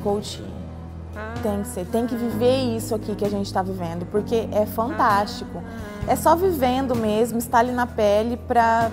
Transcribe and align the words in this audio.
coach. 0.00 0.42
Tem 1.42 1.62
que 1.62 1.68
ser, 1.68 1.86
tem 1.86 2.06
que 2.06 2.14
viver 2.14 2.76
isso 2.76 2.94
aqui 2.94 3.14
que 3.14 3.24
a 3.24 3.28
gente 3.28 3.46
está 3.46 3.62
vivendo, 3.62 4.06
porque 4.10 4.48
é 4.52 4.66
fantástico. 4.66 5.62
É 6.06 6.16
só 6.16 6.36
vivendo 6.36 6.94
mesmo, 6.94 7.38
estar 7.38 7.58
ali 7.58 7.72
na 7.72 7.86
pele 7.86 8.36
para 8.36 8.90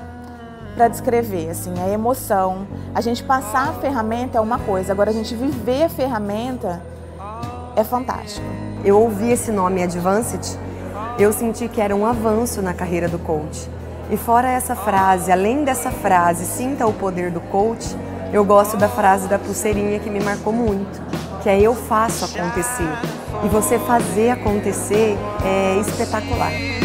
para 0.76 0.88
descrever, 0.88 1.50
assim, 1.50 1.74
a 1.80 1.90
emoção. 1.90 2.68
A 2.94 3.02
gente 3.02 3.24
passar 3.24 3.70
a 3.70 3.74
ferramenta 3.74 4.38
é 4.38 4.42
uma 4.42 4.60
coisa, 4.60 4.92
agora 4.92 5.10
a 5.10 5.14
gente 5.14 5.34
viver 5.34 5.86
a 5.86 5.90
ferramenta 5.90 6.80
é 7.76 7.84
fantástico. 7.84 8.46
Eu 8.86 9.02
ouvi 9.02 9.32
esse 9.32 9.52
nome 9.52 9.82
Advanced, 9.82 10.56
eu 11.18 11.34
senti 11.34 11.68
que 11.68 11.82
era 11.82 11.96
um 11.96 12.06
avanço 12.06 12.62
na 12.62 12.76
carreira 12.76 13.08
do 13.08 13.18
coach. 13.18 13.68
E 14.12 14.16
fora 14.16 14.50
essa 14.50 14.76
frase, 14.76 15.32
além 15.32 15.64
dessa 15.64 15.90
frase, 15.90 16.46
sinta 16.46 16.86
o 16.86 16.94
poder 16.94 17.32
do 17.32 17.42
coach, 17.42 17.98
eu 18.32 18.44
gosto 18.44 18.78
da 18.78 18.90
frase 18.90 19.28
da 19.28 19.40
pulseirinha 19.40 20.00
que 20.00 20.10
me 20.10 20.20
marcou 20.20 20.52
muito, 20.52 21.02
que 21.42 21.50
é 21.50 21.60
eu 21.60 21.74
faço 21.74 22.26
acontecer. 22.26 22.90
E 23.44 23.48
você 23.48 23.78
fazer 23.80 24.32
acontecer 24.32 25.18
é 25.44 25.80
espetacular. 25.80 26.77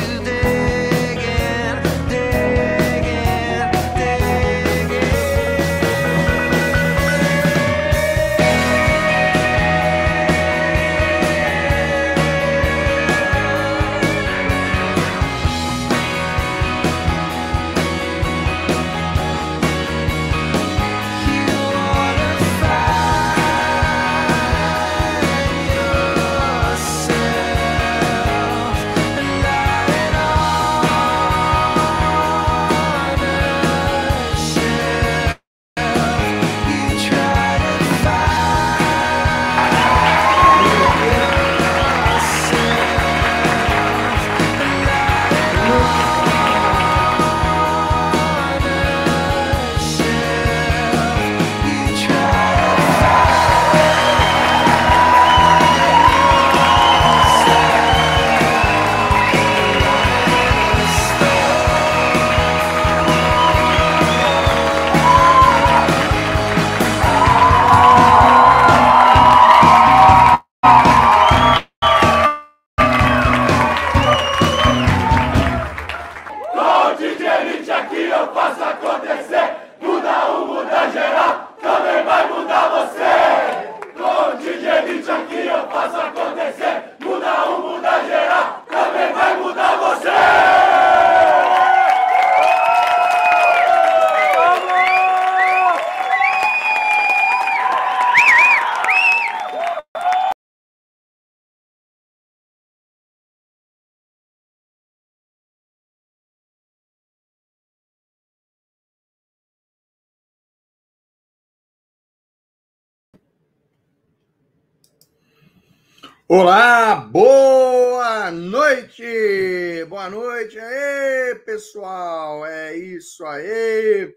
Olá, 116.35 116.95
boa 116.95 118.31
noite! 118.31 119.85
Boa 119.87 120.09
noite 120.09 120.59
aí, 120.59 121.35
pessoal! 121.41 122.47
É 122.47 122.75
isso 122.75 123.23
aí! 123.27 124.17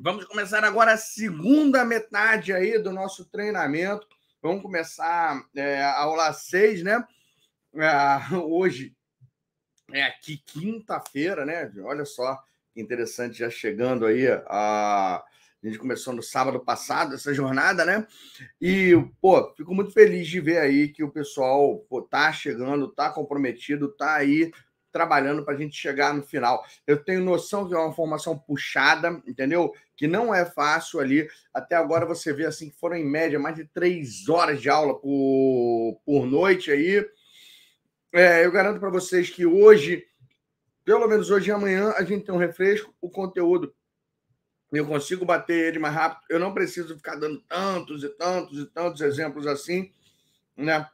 Vamos 0.00 0.24
começar 0.24 0.64
agora 0.64 0.94
a 0.94 0.96
segunda 0.96 1.84
metade 1.84 2.54
aí 2.54 2.78
do 2.78 2.90
nosso 2.90 3.26
treinamento. 3.26 4.08
Vamos 4.40 4.62
começar 4.62 5.46
é, 5.54 5.82
a 5.82 5.98
aula 5.98 6.32
6, 6.32 6.82
né? 6.82 7.06
É, 7.74 8.34
hoje 8.34 8.96
é 9.92 10.04
aqui 10.04 10.38
quinta-feira, 10.38 11.44
né? 11.44 11.70
Olha 11.84 12.06
só 12.06 12.42
que 12.72 12.80
interessante, 12.80 13.40
já 13.40 13.50
chegando 13.50 14.06
aí 14.06 14.28
a 14.46 15.22
a 15.62 15.66
gente 15.66 15.78
começou 15.78 16.12
no 16.12 16.22
sábado 16.22 16.58
passado 16.60 17.14
essa 17.14 17.32
jornada, 17.32 17.84
né? 17.84 18.06
E, 18.60 18.92
pô, 19.20 19.52
fico 19.56 19.72
muito 19.74 19.92
feliz 19.92 20.26
de 20.26 20.40
ver 20.40 20.58
aí 20.58 20.88
que 20.88 21.04
o 21.04 21.10
pessoal 21.10 21.78
pô, 21.88 22.02
tá 22.02 22.32
chegando, 22.32 22.88
tá 22.88 23.10
comprometido, 23.10 23.88
tá 23.88 24.14
aí 24.14 24.50
trabalhando 24.90 25.44
para 25.44 25.54
a 25.54 25.56
gente 25.56 25.74
chegar 25.74 26.12
no 26.12 26.22
final. 26.22 26.64
Eu 26.86 27.02
tenho 27.02 27.24
noção 27.24 27.66
que 27.66 27.74
é 27.74 27.78
uma 27.78 27.94
formação 27.94 28.36
puxada, 28.36 29.22
entendeu? 29.26 29.72
Que 29.96 30.06
não 30.06 30.34
é 30.34 30.44
fácil 30.44 31.00
ali. 31.00 31.28
Até 31.54 31.76
agora 31.76 32.04
você 32.04 32.32
vê 32.32 32.44
assim 32.44 32.68
que 32.68 32.78
foram 32.78 32.96
em 32.96 33.08
média 33.08 33.38
mais 33.38 33.56
de 33.56 33.64
três 33.64 34.28
horas 34.28 34.60
de 34.60 34.68
aula 34.68 34.98
por, 34.98 36.00
por 36.04 36.26
noite 36.26 36.70
aí. 36.70 37.04
É, 38.12 38.44
eu 38.44 38.52
garanto 38.52 38.78
para 38.78 38.90
vocês 38.90 39.30
que 39.30 39.46
hoje, 39.46 40.04
pelo 40.84 41.08
menos 41.08 41.30
hoje 41.30 41.48
e 41.48 41.52
amanhã, 41.52 41.94
a 41.96 42.04
gente 42.04 42.26
tem 42.26 42.34
um 42.34 42.38
refresco. 42.38 42.94
O 43.00 43.08
conteúdo 43.08 43.74
eu 44.78 44.86
consigo 44.86 45.24
bater 45.24 45.68
ele 45.68 45.78
mais 45.78 45.94
rápido, 45.94 46.22
eu 46.28 46.38
não 46.38 46.54
preciso 46.54 46.96
ficar 46.96 47.16
dando 47.16 47.40
tantos 47.42 48.02
e 48.02 48.08
tantos 48.08 48.58
e 48.58 48.66
tantos 48.66 49.00
exemplos 49.00 49.46
assim, 49.46 49.92
né? 50.56 50.88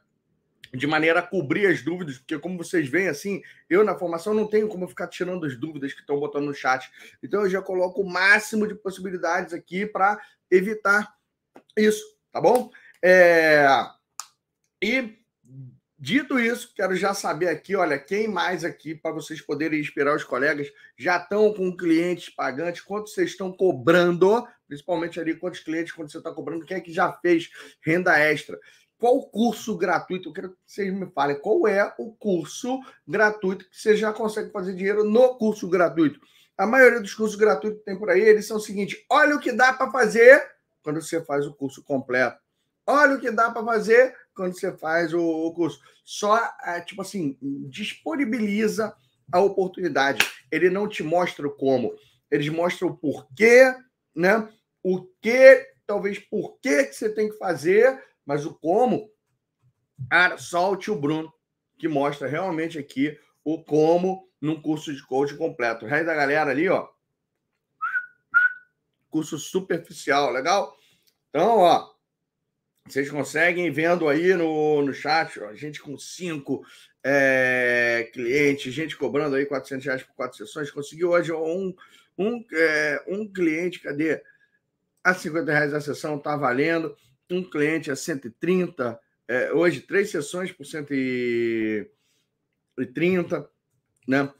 De 0.73 0.85
maneira 0.85 1.19
a 1.19 1.23
cobrir 1.23 1.65
as 1.65 1.81
dúvidas, 1.81 2.17
porque 2.17 2.37
como 2.37 2.57
vocês 2.57 2.87
veem 2.87 3.07
assim, 3.07 3.41
eu 3.69 3.83
na 3.83 3.97
formação 3.97 4.33
não 4.33 4.47
tenho 4.47 4.67
como 4.67 4.87
ficar 4.87 5.07
tirando 5.07 5.45
as 5.45 5.57
dúvidas 5.57 5.93
que 5.93 6.01
estão 6.01 6.19
botando 6.19 6.45
no 6.45 6.53
chat. 6.53 6.91
Então 7.23 7.41
eu 7.41 7.49
já 7.49 7.61
coloco 7.61 8.01
o 8.01 8.09
máximo 8.09 8.67
de 8.67 8.75
possibilidades 8.75 9.53
aqui 9.53 9.85
para 9.85 10.21
evitar 10.51 11.15
isso, 11.75 12.03
tá 12.31 12.39
bom? 12.39 12.69
É... 13.03 13.65
E 14.81 15.18
Dito 16.01 16.39
isso, 16.39 16.71
quero 16.73 16.95
já 16.95 17.13
saber 17.13 17.49
aqui, 17.49 17.75
olha, 17.75 17.99
quem 17.99 18.25
mais 18.25 18.63
aqui, 18.63 18.95
para 18.95 19.11
vocês 19.11 19.41
poderem 19.41 19.81
inspirar 19.81 20.15
os 20.15 20.23
colegas, 20.23 20.71
já 20.97 21.17
estão 21.17 21.53
com 21.53 21.75
clientes 21.75 22.29
pagantes, 22.29 22.79
quanto 22.79 23.09
vocês 23.09 23.31
estão 23.31 23.51
cobrando, 23.51 24.47
principalmente 24.65 25.19
ali, 25.19 25.35
quantos 25.35 25.59
clientes, 25.59 25.91
quanto 25.91 26.09
você 26.09 26.19
está 26.19 26.31
cobrando, 26.31 26.65
quem 26.65 26.77
é 26.77 26.79
que 26.79 26.93
já 26.93 27.11
fez 27.11 27.49
renda 27.81 28.17
extra? 28.17 28.57
Qual 28.97 29.29
curso 29.29 29.77
gratuito? 29.77 30.29
Eu 30.29 30.33
quero 30.33 30.49
que 30.51 30.57
vocês 30.65 30.93
me 30.93 31.11
falem 31.11 31.37
qual 31.37 31.67
é 31.67 31.93
o 31.97 32.13
curso 32.13 32.79
gratuito 33.05 33.69
que 33.69 33.77
você 33.77 33.97
já 33.97 34.13
consegue 34.13 34.53
fazer 34.53 34.73
dinheiro 34.75 35.03
no 35.03 35.37
curso 35.37 35.67
gratuito. 35.67 36.21
A 36.57 36.65
maioria 36.65 37.01
dos 37.01 37.13
cursos 37.13 37.37
gratuitos 37.37 37.79
que 37.79 37.85
tem 37.85 37.99
por 37.99 38.09
aí, 38.09 38.21
eles 38.21 38.47
são 38.47 38.55
o 38.55 38.61
seguinte: 38.61 39.05
olha 39.09 39.35
o 39.35 39.39
que 39.39 39.51
dá 39.51 39.73
para 39.73 39.91
fazer 39.91 40.41
quando 40.81 41.01
você 41.01 41.21
faz 41.25 41.45
o 41.45 41.53
curso 41.53 41.83
completo. 41.83 42.39
Olha 42.87 43.15
o 43.15 43.19
que 43.19 43.29
dá 43.29 43.51
para 43.51 43.63
fazer 43.63 44.15
quando 44.39 44.57
você 44.57 44.71
faz 44.71 45.13
o, 45.13 45.19
o 45.21 45.53
curso. 45.53 45.81
Só, 46.05 46.37
é, 46.63 46.79
tipo 46.79 47.01
assim, 47.01 47.37
disponibiliza 47.69 48.95
a 49.29 49.41
oportunidade. 49.41 50.25
Ele 50.49 50.69
não 50.69 50.87
te 50.87 51.03
mostra 51.03 51.45
o 51.45 51.51
como. 51.51 51.93
Eles 52.31 52.47
mostram 52.47 52.87
o 52.87 52.95
porquê, 52.95 53.75
né? 54.15 54.47
O 54.81 55.03
que, 55.21 55.67
talvez 55.85 56.19
por 56.19 56.57
que 56.61 56.85
você 56.85 57.13
tem 57.13 57.29
que 57.29 57.37
fazer, 57.37 58.01
mas 58.25 58.45
o 58.45 58.53
como, 58.53 59.11
cara, 60.09 60.37
só 60.37 60.71
o 60.71 60.77
tio 60.77 60.95
Bruno, 60.95 61.33
que 61.77 61.89
mostra 61.89 62.25
realmente 62.25 62.79
aqui 62.79 63.19
o 63.43 63.61
como 63.61 64.25
num 64.39 64.61
curso 64.61 64.95
de 64.95 65.05
coaching 65.05 65.35
completo. 65.35 65.85
O 65.85 65.89
resto 65.89 66.05
da 66.05 66.15
galera 66.15 66.49
ali, 66.49 66.69
ó. 66.69 66.87
Curso 69.09 69.37
superficial, 69.37 70.31
legal? 70.31 70.73
Então, 71.29 71.57
ó, 71.57 71.91
vocês 72.93 73.09
conseguem 73.09 73.71
vendo 73.71 74.07
aí 74.07 74.33
no, 74.33 74.81
no 74.81 74.93
chat, 74.93 75.39
ó, 75.39 75.53
gente 75.53 75.81
com 75.81 75.97
cinco 75.97 76.65
é, 77.03 78.09
clientes, 78.13 78.73
gente 78.73 78.97
cobrando 78.97 79.35
aí 79.35 79.45
400 79.45 79.85
reais 79.85 80.03
por 80.03 80.15
quatro 80.15 80.37
sessões. 80.37 80.71
Conseguiu 80.71 81.11
hoje 81.11 81.31
um, 81.31 81.73
um, 82.17 82.45
é, 82.53 83.03
um 83.07 83.31
cliente, 83.31 83.79
cadê? 83.79 84.21
a 85.03 85.13
50 85.13 85.51
reais 85.51 85.73
a 85.73 85.81
sessão 85.81 86.17
está 86.17 86.35
valendo. 86.35 86.95
Um 87.29 87.43
cliente 87.43 87.91
a 87.91 87.95
130. 87.95 88.99
É, 89.27 89.53
hoje, 89.53 89.81
três 89.81 90.09
sessões 90.09 90.51
por 90.51 90.65
130, 90.65 93.49
né? 94.07 94.33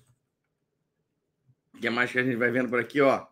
O 1.74 1.80
que 1.80 1.90
mais 1.90 2.12
que 2.12 2.20
a 2.20 2.24
gente 2.24 2.36
vai 2.36 2.52
vendo 2.52 2.70
por 2.70 2.80
aqui, 2.80 3.02
ó? 3.02 3.26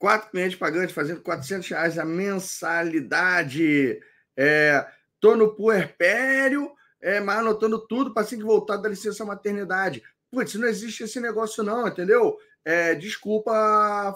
Quatro 0.00 0.30
clientes 0.30 0.58
pagantes 0.58 0.94
fazendo 0.94 1.20
400 1.20 1.68
reais 1.68 1.98
a 1.98 2.06
mensalidade. 2.06 4.00
É, 4.34 4.86
tô 5.20 5.36
no 5.36 5.54
puerpério, 5.54 6.72
é, 7.02 7.20
mas 7.20 7.40
anotando 7.40 7.86
tudo 7.86 8.14
para 8.14 8.22
assim 8.22 8.38
que 8.38 8.42
voltar 8.42 8.78
da 8.78 8.88
licença 8.88 9.26
maternidade. 9.26 10.02
Putz, 10.30 10.54
não 10.54 10.66
existe 10.66 11.02
esse 11.02 11.20
negócio 11.20 11.62
não, 11.62 11.86
entendeu? 11.86 12.38
É, 12.64 12.94
desculpa 12.94 13.52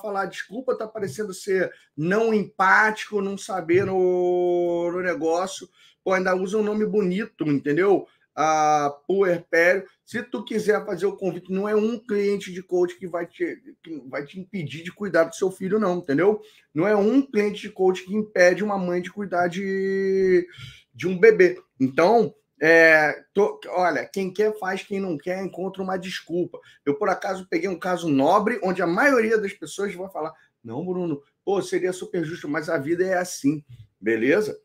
falar, 0.00 0.24
desculpa 0.24 0.74
tá 0.74 0.88
parecendo 0.88 1.34
ser 1.34 1.70
não 1.94 2.32
empático, 2.32 3.20
não 3.20 3.36
saber 3.36 3.84
no, 3.84 4.90
no 4.90 5.02
negócio. 5.02 5.68
Pô, 6.02 6.14
ainda 6.14 6.34
usa 6.34 6.56
um 6.56 6.62
nome 6.62 6.86
bonito, 6.86 7.44
entendeu? 7.44 8.08
A 8.34 8.94
puerpério. 9.06 9.84
Se 10.04 10.22
tu 10.22 10.44
quiser 10.44 10.84
fazer 10.84 11.06
o 11.06 11.16
convite, 11.16 11.52
não 11.52 11.68
é 11.68 11.74
um 11.74 11.98
cliente 11.98 12.52
de 12.52 12.62
coach 12.62 12.98
que 12.98 13.06
vai 13.06 13.26
te, 13.26 13.56
que 13.82 14.02
vai 14.08 14.24
te 14.24 14.38
impedir 14.38 14.82
de 14.82 14.92
cuidar 14.92 15.24
do 15.24 15.34
seu 15.34 15.50
filho, 15.50 15.78
não, 15.78 15.98
entendeu? 15.98 16.40
Não 16.74 16.86
é 16.86 16.96
um 16.96 17.22
cliente 17.22 17.62
de 17.62 17.70
coach 17.70 18.04
que 18.04 18.14
impede 18.14 18.64
uma 18.64 18.76
mãe 18.76 19.00
de 19.00 19.10
cuidar 19.10 19.48
de, 19.48 20.46
de 20.92 21.06
um 21.06 21.18
bebê. 21.18 21.62
Então, 21.80 22.34
é, 22.60 23.24
tô, 23.32 23.60
olha, 23.68 24.06
quem 24.06 24.32
quer 24.32 24.56
faz, 24.58 24.82
quem 24.82 25.00
não 25.00 25.18
quer 25.18 25.42
encontra 25.42 25.82
uma 25.82 25.96
desculpa. 25.96 26.58
Eu, 26.84 26.94
por 26.94 27.08
acaso, 27.08 27.46
peguei 27.48 27.68
um 27.68 27.78
caso 27.78 28.08
nobre 28.08 28.60
onde 28.62 28.82
a 28.82 28.86
maioria 28.86 29.38
das 29.38 29.52
pessoas 29.52 29.94
vai 29.94 30.10
falar: 30.10 30.32
não, 30.62 30.84
Bruno, 30.84 31.22
pô, 31.44 31.60
seria 31.60 31.92
super 31.92 32.24
justo, 32.24 32.48
mas 32.48 32.68
a 32.68 32.78
vida 32.78 33.04
é 33.04 33.18
assim, 33.18 33.64
beleza? 34.00 34.58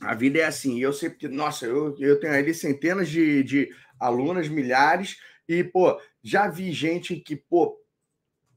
A 0.00 0.14
vida 0.14 0.38
é 0.38 0.44
assim. 0.44 0.80
Eu 0.80 0.92
sei 0.92 1.10
porque, 1.10 1.28
nossa, 1.28 1.66
eu, 1.66 1.94
eu 1.98 2.18
tenho 2.18 2.32
ali 2.32 2.54
centenas 2.54 3.08
de, 3.08 3.42
de 3.42 3.70
alunas, 3.98 4.48
milhares, 4.48 5.18
e, 5.46 5.62
pô, 5.62 6.00
já 6.22 6.48
vi 6.48 6.72
gente 6.72 7.16
que, 7.16 7.36
pô, 7.36 7.78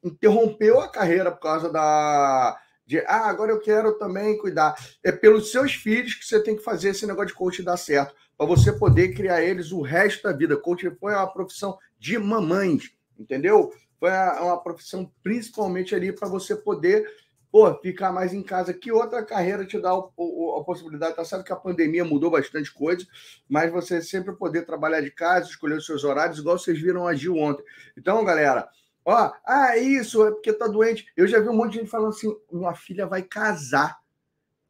interrompeu 0.03 0.79
a 0.79 0.87
carreira 0.87 1.31
por 1.31 1.41
causa 1.41 1.69
da. 1.69 2.59
De, 2.85 2.99
ah, 2.99 3.27
agora 3.29 3.51
eu 3.51 3.59
quero 3.59 3.97
também 3.97 4.37
cuidar. 4.37 4.75
É 5.03 5.11
pelos 5.11 5.51
seus 5.51 5.73
filhos 5.73 6.15
que 6.15 6.25
você 6.25 6.41
tem 6.41 6.55
que 6.55 6.63
fazer 6.63 6.89
esse 6.89 7.07
negócio 7.07 7.29
de 7.29 7.33
coach 7.33 7.63
dar 7.63 7.77
certo, 7.77 8.13
para 8.37 8.45
você 8.45 8.71
poder 8.71 9.13
criar 9.13 9.41
eles 9.41 9.71
o 9.71 9.81
resto 9.81 10.23
da 10.23 10.33
vida. 10.33 10.57
Coach 10.57 10.89
foi 10.99 11.13
uma 11.13 11.27
profissão 11.27 11.77
de 11.97 12.17
mamães, 12.17 12.91
entendeu? 13.17 13.71
Foi 13.99 14.11
uma 14.11 14.61
profissão 14.61 15.09
principalmente 15.23 15.95
ali 15.95 16.11
para 16.11 16.27
você 16.27 16.55
poder 16.55 17.09
pô, 17.53 17.71
ficar 17.75 18.11
mais 18.11 18.33
em 18.33 18.41
casa. 18.41 18.73
Que 18.73 18.91
outra 18.91 19.23
carreira 19.23 19.63
te 19.63 19.79
dá 19.79 19.93
o, 19.93 20.11
o, 20.17 20.57
a 20.59 20.63
possibilidade? 20.63 21.15
Tá 21.15 21.23
certo 21.23 21.45
que 21.45 21.53
a 21.53 21.55
pandemia 21.55 22.03
mudou 22.03 22.31
bastante 22.31 22.73
coisa, 22.73 23.05
mas 23.47 23.71
você 23.71 24.01
sempre 24.01 24.33
poder 24.33 24.65
trabalhar 24.65 25.01
de 25.01 25.11
casa, 25.11 25.49
escolher 25.49 25.75
os 25.75 25.85
seus 25.85 26.03
horários, 26.03 26.39
igual 26.39 26.57
vocês 26.57 26.81
viram 26.81 27.07
a 27.07 27.13
Gil 27.13 27.37
ontem. 27.37 27.63
Então, 27.95 28.25
galera, 28.25 28.67
ó, 29.05 29.31
ah, 29.45 29.77
é 29.77 29.79
isso, 29.79 30.25
é 30.25 30.31
porque 30.31 30.51
tá 30.51 30.65
doente. 30.65 31.05
Eu 31.15 31.27
já 31.27 31.39
vi 31.39 31.47
um 31.47 31.53
monte 31.53 31.73
de 31.73 31.79
gente 31.81 31.91
falando 31.91 32.09
assim: 32.09 32.35
minha 32.51 32.73
filha 32.73 33.05
vai 33.05 33.21
casar. 33.21 33.99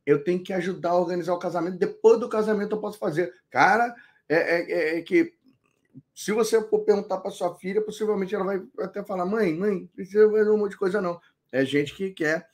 Eu 0.06 0.22
tenho 0.22 0.44
que 0.44 0.52
ajudar 0.52 0.90
a 0.90 1.00
organizar 1.00 1.34
o 1.34 1.40
casamento. 1.40 1.78
Depois 1.78 2.20
do 2.20 2.28
casamento 2.28 2.76
eu 2.76 2.82
posso 2.82 3.00
fazer. 3.00 3.34
Cara, 3.50 3.96
é, 4.28 4.36
é, 4.36 4.72
é, 4.72 4.98
é 4.98 5.02
que 5.02 5.34
se 6.14 6.34
você 6.34 6.62
for 6.62 6.80
perguntar 6.80 7.20
para 7.20 7.32
sua 7.32 7.56
filha, 7.56 7.82
possivelmente 7.82 8.36
ela 8.36 8.44
vai 8.44 8.62
até 8.82 9.02
falar: 9.06 9.26
mãe, 9.26 9.58
mãe, 9.58 9.90
precisa 9.96 10.30
fazer 10.30 10.50
um 10.50 10.58
monte 10.58 10.72
de 10.72 10.78
coisa, 10.78 11.02
não. 11.02 11.18
É 11.50 11.64
gente 11.64 11.96
que 11.96 12.10
quer 12.10 12.52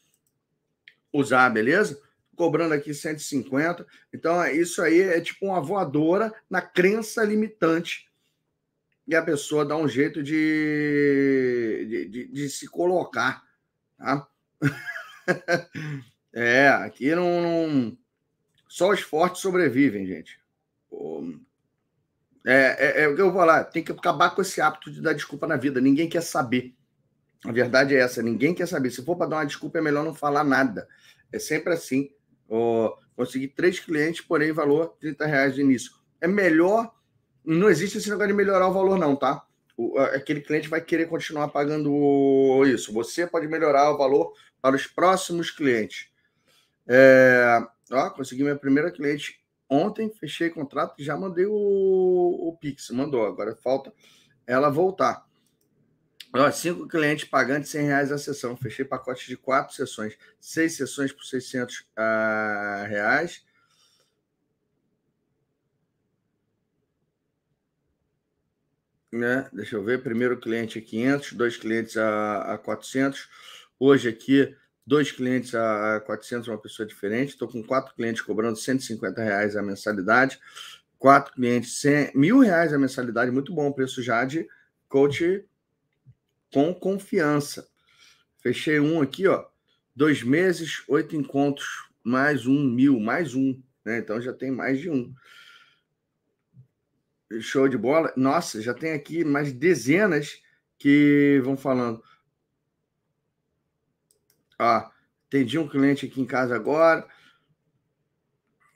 usar, 1.11 1.50
beleza? 1.50 2.01
Cobrando 2.35 2.73
aqui 2.73 2.94
150. 2.94 3.85
Então, 4.13 4.41
é, 4.41 4.53
isso 4.53 4.81
aí 4.81 5.01
é 5.01 5.19
tipo 5.19 5.45
uma 5.45 5.61
voadora 5.61 6.33
na 6.50 6.61
crença 6.61 7.23
limitante. 7.23 8.09
E 9.07 9.15
a 9.15 9.21
pessoa 9.21 9.65
dá 9.65 9.75
um 9.75 9.88
jeito 9.88 10.21
de, 10.21 11.85
de, 11.89 12.06
de, 12.06 12.27
de 12.27 12.50
se 12.50 12.67
colocar. 12.67 13.44
Tá? 13.97 14.27
é, 16.31 16.67
aqui 16.69 17.13
não, 17.15 17.41
não, 17.41 17.97
Só 18.68 18.92
os 18.92 19.01
fortes 19.01 19.42
sobrevivem, 19.42 20.06
gente. 20.06 20.39
É, 22.45 23.01
é, 23.01 23.04
é, 23.04 23.07
o 23.07 23.16
que 23.16 23.21
eu 23.21 23.31
vou 23.31 23.39
falar. 23.39 23.63
Tem 23.66 23.83
que 23.83 23.92
acabar 23.92 24.31
com 24.31 24.42
esse 24.42 24.61
hábito 24.61 24.92
de 24.92 25.01
dar 25.01 25.13
desculpa 25.13 25.47
na 25.47 25.57
vida. 25.57 25.81
Ninguém 25.81 26.09
quer 26.09 26.21
saber. 26.21 26.75
A 27.46 27.52
verdade 27.52 27.96
é 27.96 28.00
essa, 28.00 28.22
ninguém 28.22 28.54
quer 28.54 28.68
saber. 28.68 28.92
Se 28.92 29.04
for 29.04 29.16
para 29.16 29.28
dar 29.28 29.36
uma 29.38 29.46
desculpa, 29.46 29.78
é 29.78 29.81
melhor 29.81 30.04
não 30.04 30.14
falar 30.14 30.44
nada. 30.44 30.88
É 31.31 31.40
sempre 31.40 31.74
assim. 31.74 32.10
Oh, 32.48 32.94
consegui 33.16 33.48
três 33.48 33.80
clientes, 33.80 34.22
porém, 34.22 34.52
valor 34.52 34.96
30 35.00 35.26
reais 35.26 35.56
de 35.56 35.62
início. 35.62 35.92
É 36.19 36.28
melhor. 36.28 36.94
Não 37.46 37.69
existe 37.69 37.98
esse 37.98 38.10
negócio 38.10 38.28
de 38.28 38.34
melhorar 38.34 38.68
o 38.68 38.74
valor, 38.74 38.98
não, 38.98 39.16
tá? 39.16 39.46
O, 39.78 39.98
aquele 39.98 40.42
cliente 40.42 40.68
vai 40.68 40.81
querer 40.81 41.08
continuar 41.08 41.48
pagando 41.48 42.66
isso. 42.66 42.92
Você 42.92 43.26
pode 43.26 43.48
melhorar 43.48 43.92
o 43.92 43.98
valor 43.98 44.34
para 44.62 44.76
os 44.76 44.86
próximos 44.86 45.50
clientes. 45.50 46.10
É, 46.86 47.62
ó, 47.92 48.10
consegui 48.10 48.44
minha 48.44 48.58
primeira 48.58 48.92
cliente 48.92 49.40
ontem, 49.69 50.10
fechei 50.10 50.50
contrato 50.50 50.96
já 50.98 51.16
mandei 51.16 51.46
o, 51.46 51.54
o 51.54 52.58
Pix. 52.60 52.90
Mandou. 52.90 53.26
Agora 53.26 53.56
falta 53.56 53.94
ela 54.46 54.69
voltar. 54.69 55.29
Ó, 56.33 56.52
cinco 56.52 56.88
clientes 56.88 57.28
pagantes 57.28 57.71
100 57.71 57.88
reais 57.88 58.12
a 58.12 58.18
sessão. 58.18 58.56
Fechei 58.56 58.86
pacote 58.86 59.28
de 59.28 59.36
quatro 59.36 59.76
sessões. 59.76 60.16
Seis 60.40 60.76
sessões 60.76 61.12
por 61.12 61.24
600 61.24 61.80
uh, 61.80 61.83
ah, 61.98 62.86
reais. 62.88 63.44
Né? 69.12 69.50
Deixa 69.52 69.76
eu 69.76 69.83
ver. 69.83 70.04
Primeiro 70.04 70.40
cliente 70.40 70.78
a 70.78 70.81
500, 70.81 71.33
dois 71.33 71.57
clientes 71.57 71.98
a, 71.98 72.54
a 72.54 72.57
400. 72.59 73.28
Hoje 73.80 74.09
aqui, 74.09 74.56
dois 74.86 75.12
clientes 75.12 75.56
a 75.56 76.00
400, 76.06 76.48
uma 76.48 76.62
pessoa 76.62 76.88
diferente. 76.88 77.30
Estou 77.30 77.48
com 77.48 77.64
quatro 77.64 77.95
clientes 77.95 78.21
cobrando 78.21 78.56
150 78.57 79.24
reais 79.24 79.56
a 79.56 79.64
mensalidade. 79.64 80.40
Quatro 81.00 81.33
clientes, 81.33 81.80
100, 81.81 82.12
mil 82.14 82.40
reais 82.40 82.71
a 82.71 82.78
mensalidade. 82.78 83.31
Muito 83.31 83.52
bom 83.52 83.71
preço 83.71 84.04
já 84.04 84.24
de 84.26 84.48
coach 84.88 85.44
com 86.53 86.73
confiança. 86.73 87.68
Fechei 88.41 88.79
um 88.79 89.01
aqui, 89.01 89.27
ó. 89.27 89.45
Dois 89.95 90.23
meses, 90.23 90.83
oito 90.87 91.15
encontros, 91.15 91.89
mais 92.03 92.47
um 92.47 92.63
mil, 92.63 92.99
mais 92.99 93.35
um. 93.35 93.61
Né? 93.83 93.99
Então 93.99 94.21
já 94.21 94.33
tem 94.33 94.51
mais 94.51 94.79
de 94.79 94.89
um. 94.89 95.13
Show 97.39 97.68
de 97.68 97.77
bola. 97.77 98.11
Nossa, 98.15 98.61
já 98.61 98.73
tem 98.73 98.94
aqui 98.94 99.23
mais 99.23 99.51
dezenas 99.51 100.41
que 100.77 101.41
vão 101.44 101.56
falando. 101.56 102.01
Ó, 104.57 104.89
atendi 105.27 105.59
um 105.59 105.68
cliente 105.68 106.06
aqui 106.06 106.21
em 106.21 106.25
casa 106.25 106.56
agora. 106.56 107.07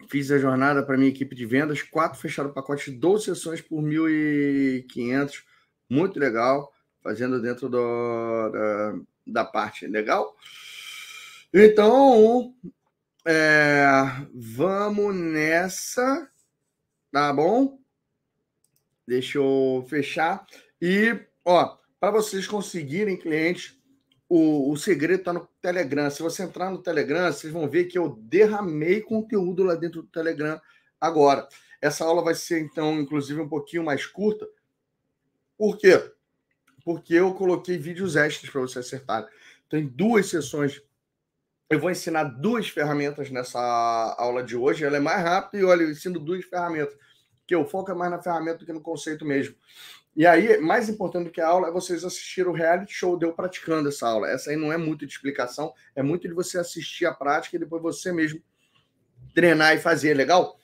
Fiz 0.10 0.30
a 0.30 0.38
jornada 0.38 0.84
para 0.86 0.98
minha 0.98 1.10
equipe 1.10 1.36
de 1.36 1.46
vendas. 1.46 1.82
Quatro 1.82 2.20
fecharam 2.20 2.50
o 2.52 2.54
pacote 2.54 2.92
de 2.92 2.98
12 2.98 3.26
sessões 3.26 3.62
por 3.62 3.82
1.500. 3.82 5.44
Muito 5.90 6.20
legal 6.20 6.73
fazendo 7.04 7.42
dentro 7.42 7.68
do, 7.68 8.50
da, 8.50 8.96
da 9.28 9.46
parte 9.46 9.86
legal. 9.86 10.36
Então, 11.54 12.56
é, 13.26 13.86
vamos 14.34 15.14
nessa, 15.14 16.28
tá 17.12 17.32
bom? 17.32 17.78
Deixa 19.06 19.38
eu 19.38 19.86
fechar. 19.88 20.48
E, 20.82 21.20
ó, 21.46 21.78
para 22.00 22.12
vocês 22.12 22.48
conseguirem 22.48 23.18
clientes, 23.18 23.78
o, 24.28 24.72
o 24.72 24.78
segredo 24.78 25.20
está 25.20 25.34
no 25.34 25.48
Telegram. 25.62 26.10
Se 26.10 26.24
você 26.24 26.44
entrar 26.44 26.72
no 26.72 26.82
Telegram, 26.82 27.32
vocês 27.32 27.54
vão 27.54 27.70
ver 27.70 27.86
que 27.86 27.98
eu 27.98 28.18
derramei 28.24 29.02
conteúdo 29.02 29.64
lá 29.64 29.76
dentro 29.76 30.02
do 30.02 30.08
Telegram 30.08 30.60
agora. 31.00 31.48
Essa 31.82 32.06
aula 32.06 32.24
vai 32.24 32.34
ser, 32.34 32.62
então, 32.62 33.00
inclusive, 33.00 33.40
um 33.42 33.48
pouquinho 33.50 33.84
mais 33.84 34.06
curta. 34.06 34.48
Por 35.58 35.78
quê? 35.78 36.02
Porque 36.84 37.14
eu 37.14 37.34
coloquei 37.34 37.78
vídeos 37.78 38.16
extras 38.16 38.52
para 38.52 38.62
você 38.62 38.80
acertar. 38.80 39.28
Tem 39.70 39.88
duas 39.88 40.28
sessões. 40.28 40.82
Eu 41.70 41.80
vou 41.80 41.90
ensinar 41.90 42.24
duas 42.26 42.68
ferramentas 42.68 43.30
nessa 43.32 43.60
aula 44.18 44.44
de 44.44 44.56
hoje. 44.56 44.84
Ela 44.86 44.98
é 44.98 45.00
mais 45.00 45.24
rápida 45.24 45.62
e 45.62 45.66
olha, 45.66 45.84
eu 45.84 45.92
ensino 45.92 46.20
duas 46.20 46.46
ferramentas. 46.46 46.96
Que 47.48 47.56
o 47.56 47.66
foco 47.66 47.94
mais 47.96 48.12
na 48.12 48.22
ferramenta 48.22 48.60
do 48.60 48.66
que 48.66 48.74
no 48.74 48.82
conceito 48.82 49.26
mesmo. 49.26 49.56
E 50.16 50.28
aí, 50.28 50.60
mais 50.60 50.90
importante 50.90 51.26
do 51.26 51.32
que 51.32 51.42
a 51.42 51.48
aula 51.48 51.70
é 51.70 51.72
vocês 51.72 52.04
assistirem 52.04 52.52
o 52.52 52.54
reality 52.54 52.94
show 52.94 53.18
de 53.18 53.26
eu 53.26 53.34
praticando 53.34 53.90
essa 53.90 54.08
aula. 54.08 54.30
Essa 54.30 54.52
aí 54.52 54.56
não 54.56 54.72
é 54.72 54.78
muito 54.78 55.08
de 55.08 55.12
explicação, 55.12 55.74
é 55.96 56.04
muito 56.04 56.28
de 56.28 56.34
você 56.34 56.60
assistir 56.60 57.06
a 57.06 57.14
prática 57.14 57.56
e 57.56 57.60
depois 57.60 57.82
você 57.82 58.12
mesmo 58.12 58.40
treinar 59.34 59.76
e 59.76 59.80
fazer, 59.80 60.14
legal? 60.14 60.60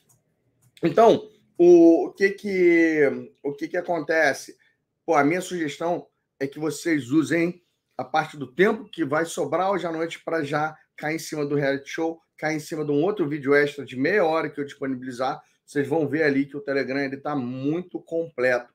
Então, 0.84 1.28
o 1.58 2.14
que 2.16 2.30
que 2.30 3.32
o 3.42 3.52
que 3.54 3.68
que 3.68 3.78
acontece? 3.78 4.56
Pô, 5.04 5.16
a 5.16 5.24
minha 5.24 5.42
sugestão 5.42 6.08
é 6.40 6.48
que 6.48 6.60
vocês 6.60 7.10
usem 7.12 7.62
a 7.98 8.04
parte 8.04 8.38
do 8.38 8.48
tempo 8.48 8.86
que 8.86 9.04
vai 9.04 9.26
sobrar 9.26 9.72
hoje 9.72 9.86
à 9.86 9.92
noite 9.92 10.24
para 10.24 10.44
já 10.44 10.76
cai 10.96 11.16
em 11.16 11.20
cima 11.20 11.46
do 11.46 11.56
reality 11.56 11.90
show, 11.90 12.22
cai 12.38 12.56
em 12.56 12.60
cima 12.60 12.86
de 12.86 12.92
um 12.92 13.04
outro 13.04 13.28
vídeo 13.28 13.54
extra 13.54 13.86
de 13.86 13.98
meia 13.98 14.26
hora 14.26 14.50
que 14.50 14.60
eu 14.60 14.66
disponibilizar. 14.66 15.42
Vocês 15.66 15.88
vão 15.88 16.08
ver 16.08 16.24
ali 16.24 16.46
que 16.46 16.58
o 16.58 16.62
Telegram 16.62 17.00
ele 17.00 17.16
está 17.16 17.36
muito 17.36 18.00
completo. 18.02 18.74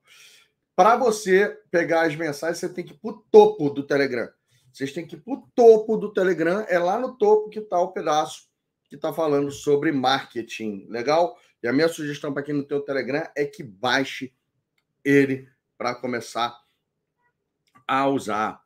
Para 0.76 0.96
você 0.96 1.58
pegar 1.70 2.02
as 2.02 2.16
mensagens, 2.16 2.58
você 2.58 2.68
tem 2.68 2.84
que 2.84 2.92
ir 2.92 2.98
para 2.98 3.10
o 3.10 3.24
topo 3.30 3.70
do 3.70 3.86
Telegram. 3.86 4.28
Vocês 4.72 4.92
têm 4.92 5.06
que 5.06 5.16
ir 5.16 5.20
para 5.20 5.34
o 5.34 5.48
topo 5.54 5.96
do 5.96 6.12
Telegram, 6.12 6.64
é 6.68 6.78
lá 6.78 6.98
no 6.98 7.16
topo 7.16 7.48
que 7.48 7.60
está 7.60 7.80
o 7.80 7.92
pedaço 7.92 8.48
que 8.88 8.96
está 8.96 9.12
falando 9.12 9.50
sobre 9.50 9.92
marketing. 9.92 10.86
Legal? 10.88 11.38
E 11.62 11.68
a 11.68 11.72
minha 11.72 11.88
sugestão 11.88 12.32
para 12.32 12.42
quem 12.42 12.54
não 12.54 12.64
tem 12.64 12.76
o 12.76 12.84
Telegram 12.84 13.26
é 13.36 13.44
que 13.44 13.62
baixe 13.62 14.34
ele 15.04 15.48
para 15.78 15.94
começar 15.94 16.63
a 17.86 18.08
usar. 18.08 18.60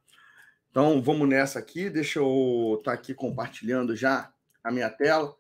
Então 0.71 1.03
vamos 1.03 1.29
nessa 1.29 1.59
aqui. 1.59 1.91
Deixa 1.91 2.19
eu 2.19 2.77
estar 2.79 2.93
tá 2.93 2.95
aqui 2.95 3.15
compartilhando 3.15 3.97
já 3.97 4.33
a 4.63 4.71
minha 4.71 4.91
tela. 4.91 5.35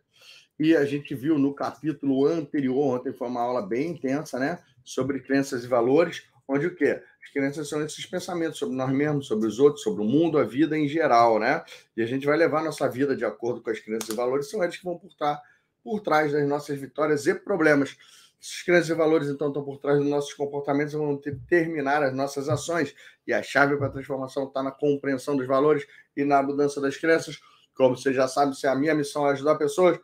E 0.58 0.74
a 0.74 0.84
gente 0.84 1.14
viu 1.14 1.38
no 1.38 1.54
capítulo 1.54 2.26
anterior, 2.26 2.96
ontem 2.96 3.12
foi 3.12 3.28
uma 3.28 3.40
aula 3.40 3.64
bem 3.64 3.90
intensa, 3.90 4.40
né? 4.40 4.58
Sobre 4.84 5.20
crenças 5.20 5.62
e 5.62 5.68
valores, 5.68 6.24
onde 6.48 6.66
o 6.66 6.74
quê? 6.74 7.00
As 7.22 7.30
crenças 7.30 7.68
são 7.68 7.80
esses 7.84 8.04
pensamentos 8.06 8.58
sobre 8.58 8.74
nós 8.74 8.90
mesmos, 8.90 9.28
sobre 9.28 9.46
os 9.46 9.60
outros, 9.60 9.82
sobre 9.84 10.02
o 10.02 10.04
mundo, 10.04 10.36
a 10.36 10.42
vida 10.42 10.76
em 10.76 10.88
geral, 10.88 11.38
né? 11.38 11.62
E 11.96 12.02
a 12.02 12.06
gente 12.06 12.26
vai 12.26 12.36
levar 12.36 12.64
nossa 12.64 12.88
vida 12.88 13.14
de 13.14 13.24
acordo 13.24 13.62
com 13.62 13.70
as 13.70 13.78
crenças 13.78 14.08
e 14.08 14.16
valores, 14.16 14.50
são 14.50 14.64
eles 14.64 14.76
que 14.76 14.84
vão 14.84 14.98
por, 14.98 15.06
estar 15.06 15.40
por 15.84 16.00
trás 16.00 16.32
das 16.32 16.48
nossas 16.48 16.76
vitórias 16.76 17.26
e 17.28 17.34
problemas. 17.34 17.96
Esses 18.40 18.88
e 18.88 18.94
valores, 18.94 19.28
então, 19.28 19.48
estão 19.48 19.64
por 19.64 19.78
trás 19.78 19.98
dos 19.98 20.08
nossos 20.08 20.32
comportamentos 20.32 20.94
e 20.94 20.96
vão 20.96 21.16
determinar 21.16 22.02
as 22.02 22.14
nossas 22.14 22.48
ações. 22.48 22.94
E 23.26 23.32
a 23.32 23.42
chave 23.42 23.76
para 23.76 23.88
a 23.88 23.90
transformação 23.90 24.46
está 24.46 24.62
na 24.62 24.70
compreensão 24.70 25.36
dos 25.36 25.46
valores 25.46 25.84
e 26.16 26.24
na 26.24 26.42
mudança 26.42 26.80
das 26.80 26.96
crenças. 26.96 27.40
Como 27.74 27.96
você 27.96 28.12
já 28.12 28.28
sabe, 28.28 28.56
se 28.56 28.66
a 28.66 28.74
minha 28.74 28.94
missão 28.94 29.26
é 29.26 29.32
ajudar 29.32 29.56
pessoas, 29.56 29.98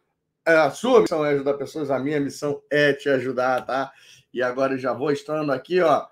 a 0.45 0.71
sua 0.71 1.03
missão 1.03 1.25
é 1.25 1.31
ajudar 1.31 1.55
pessoas, 1.55 1.91
a 1.91 1.99
minha 1.99 2.21
missão 2.21 2.63
é 2.71 2.93
te 2.93 3.09
ajudar, 3.09 3.65
tá? 3.65 3.93
E 4.33 4.43
agora 4.43 4.77
já 4.77 4.93
vou 4.93 5.11
estando 5.11 5.53
aqui, 5.53 5.81
ó, 5.81 6.07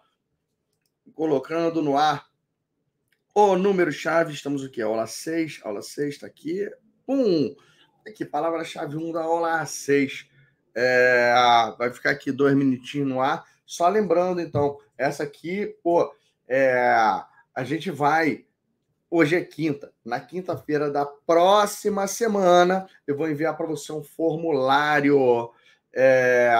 colocando 1.15 1.83
no 1.83 1.99
ar 1.99 2.27
o 3.35 3.57
número-chave. 3.57 4.33
Estamos 4.33 4.63
o 4.63 4.71
quê? 4.71 4.81
Aula 4.81 5.07
6, 5.07 5.61
aula 5.65 5.83
6 5.83 6.15
está 6.15 6.27
aqui. 6.27 6.69
Um, 7.07 7.55
aqui, 8.07 8.25
palavra-chave 8.25 8.97
1 8.97 9.13
da 9.13 9.23
aula 9.23 9.67
6. 9.67 10.32
É, 10.75 11.35
vai 11.79 11.91
ficar 11.91 12.11
aqui 12.11 12.33
dois 12.33 12.55
minutinhos 12.55 13.09
no 13.09 13.21
ar. 13.21 13.45
Só 13.67 13.89
lembrando, 13.89 14.41
então, 14.41 14.79
essa 14.99 15.23
aqui, 15.23 15.77
pô, 15.83 16.13
é, 16.49 16.95
a 17.55 17.65
gente 17.65 17.91
vai. 17.91 18.45
Hoje 19.11 19.37
é 19.37 19.43
quinta. 19.43 19.93
Na 20.05 20.21
quinta-feira 20.21 20.91
da 20.91 21.05
próxima 21.05 22.07
semana, 22.07 22.87
eu 23.07 23.17
vou 23.17 23.29
enviar 23.29 23.57
para 23.57 23.67
você 23.67 23.93
um 23.93 24.03
formulário. 24.03 25.51
É, 25.95 26.55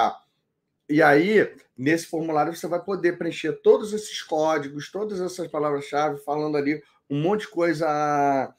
e 0.89 1.03
aí, 1.03 1.51
nesse 1.77 2.07
formulário, 2.07 2.55
você 2.55 2.67
vai 2.67 2.83
poder 2.83 3.17
preencher 3.17 3.53
todos 3.63 3.93
esses 3.93 4.23
códigos, 4.23 4.91
todas 4.91 5.21
essas 5.21 5.49
palavras-chave, 5.49 6.19
falando 6.23 6.57
ali 6.57 6.83
um 7.09 7.21
monte 7.21 7.43
de 7.43 7.49
coisa 7.49 8.55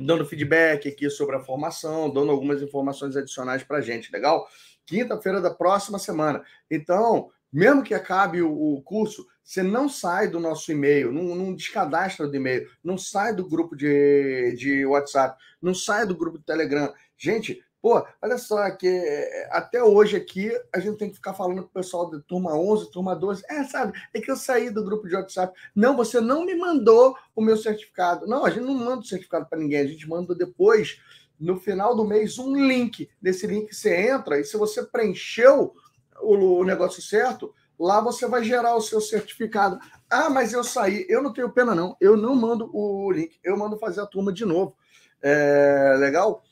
dando 0.00 0.26
feedback 0.26 0.88
aqui 0.88 1.08
sobre 1.10 1.36
a 1.36 1.40
formação, 1.40 2.10
dando 2.10 2.30
algumas 2.30 2.62
informações 2.62 3.16
adicionais 3.16 3.62
para 3.62 3.78
a 3.78 3.80
gente, 3.80 4.12
legal? 4.12 4.48
Quinta-feira 4.86 5.40
da 5.40 5.50
próxima 5.50 5.98
semana. 5.98 6.42
Então, 6.70 7.30
mesmo 7.52 7.82
que 7.82 7.94
acabe 7.94 8.42
o, 8.42 8.80
curso, 8.82 9.26
você 9.42 9.62
não 9.62 9.88
sai 9.88 10.28
do 10.28 10.38
nosso 10.38 10.70
e-mail, 10.70 11.12
não, 11.12 11.34
não 11.34 11.54
descadastra 11.54 12.28
do 12.28 12.36
e-mail, 12.36 12.68
não 12.82 12.96
sai 12.96 13.34
do 13.34 13.48
grupo 13.48 13.76
de, 13.76 14.54
de 14.56 14.86
WhatsApp, 14.86 15.36
não 15.60 15.74
sai 15.74 16.06
do 16.06 16.16
grupo 16.16 16.38
do 16.38 16.44
Telegram. 16.44 16.92
Gente, 17.18 17.62
Pô, 17.82 18.04
olha 18.20 18.36
só 18.36 18.70
que 18.72 18.86
eh, 18.86 19.48
até 19.50 19.82
hoje 19.82 20.14
aqui 20.14 20.50
a 20.70 20.78
gente 20.78 20.98
tem 20.98 21.08
que 21.08 21.16
ficar 21.16 21.32
falando 21.32 21.62
com 21.62 21.68
o 21.68 21.72
pessoal 21.72 22.10
da 22.10 22.20
turma 22.20 22.54
11, 22.54 22.90
turma 22.90 23.16
12. 23.16 23.42
É, 23.48 23.64
sabe, 23.64 23.98
é 24.12 24.20
que 24.20 24.30
eu 24.30 24.36
saí 24.36 24.68
do 24.68 24.84
grupo 24.84 25.08
de 25.08 25.14
WhatsApp. 25.14 25.58
Não, 25.74 25.96
você 25.96 26.20
não 26.20 26.44
me 26.44 26.54
mandou 26.54 27.16
o 27.34 27.40
meu 27.40 27.56
certificado. 27.56 28.26
Não, 28.26 28.44
a 28.44 28.50
gente 28.50 28.64
não 28.64 28.74
manda 28.74 29.00
o 29.00 29.04
certificado 29.04 29.46
para 29.46 29.58
ninguém, 29.58 29.80
a 29.80 29.86
gente 29.86 30.06
manda 30.06 30.34
depois, 30.34 31.00
no 31.38 31.58
final 31.58 31.96
do 31.96 32.04
mês, 32.04 32.38
um 32.38 32.54
link. 32.54 33.08
Nesse 33.20 33.46
link 33.46 33.74
você 33.74 33.96
entra 33.96 34.38
e 34.38 34.44
se 34.44 34.58
você 34.58 34.82
preencheu 34.82 35.72
o, 36.20 36.34
o 36.34 36.64
negócio 36.64 37.00
certo, 37.00 37.54
lá 37.78 37.98
você 38.02 38.28
vai 38.28 38.44
gerar 38.44 38.76
o 38.76 38.82
seu 38.82 39.00
certificado. 39.00 39.78
Ah, 40.10 40.28
mas 40.28 40.52
eu 40.52 40.62
saí. 40.62 41.06
Eu 41.08 41.22
não 41.22 41.32
tenho 41.32 41.50
pena, 41.50 41.74
não. 41.74 41.96
Eu 41.98 42.14
não 42.14 42.34
mando 42.34 42.68
o 42.74 43.10
link, 43.10 43.38
eu 43.42 43.56
mando 43.56 43.78
fazer 43.78 44.02
a 44.02 44.06
turma 44.06 44.30
de 44.30 44.44
novo. 44.44 44.76
É 45.22 45.96
legal? 45.98 46.42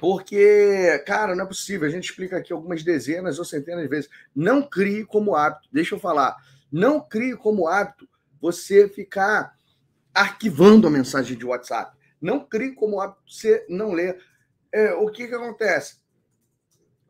Porque, 0.00 1.02
cara, 1.06 1.34
não 1.34 1.44
é 1.44 1.46
possível. 1.46 1.86
A 1.86 1.90
gente 1.90 2.10
explica 2.10 2.36
aqui 2.36 2.52
algumas 2.52 2.82
dezenas 2.82 3.38
ou 3.38 3.44
centenas 3.44 3.82
de 3.82 3.88
vezes. 3.88 4.10
Não 4.34 4.62
crie 4.62 5.04
como 5.04 5.34
hábito. 5.34 5.68
Deixa 5.72 5.94
eu 5.94 5.98
falar. 5.98 6.36
Não 6.70 7.00
crie 7.00 7.36
como 7.36 7.66
hábito 7.66 8.08
você 8.40 8.88
ficar 8.88 9.56
arquivando 10.14 10.86
a 10.86 10.90
mensagem 10.90 11.36
de 11.36 11.44
WhatsApp. 11.44 11.96
Não 12.20 12.40
crie 12.40 12.74
como 12.74 13.00
hábito 13.00 13.22
você 13.28 13.64
não 13.68 13.92
ler. 13.92 14.20
É, 14.72 14.92
o 14.94 15.08
que, 15.10 15.26
que 15.26 15.34
acontece? 15.34 15.98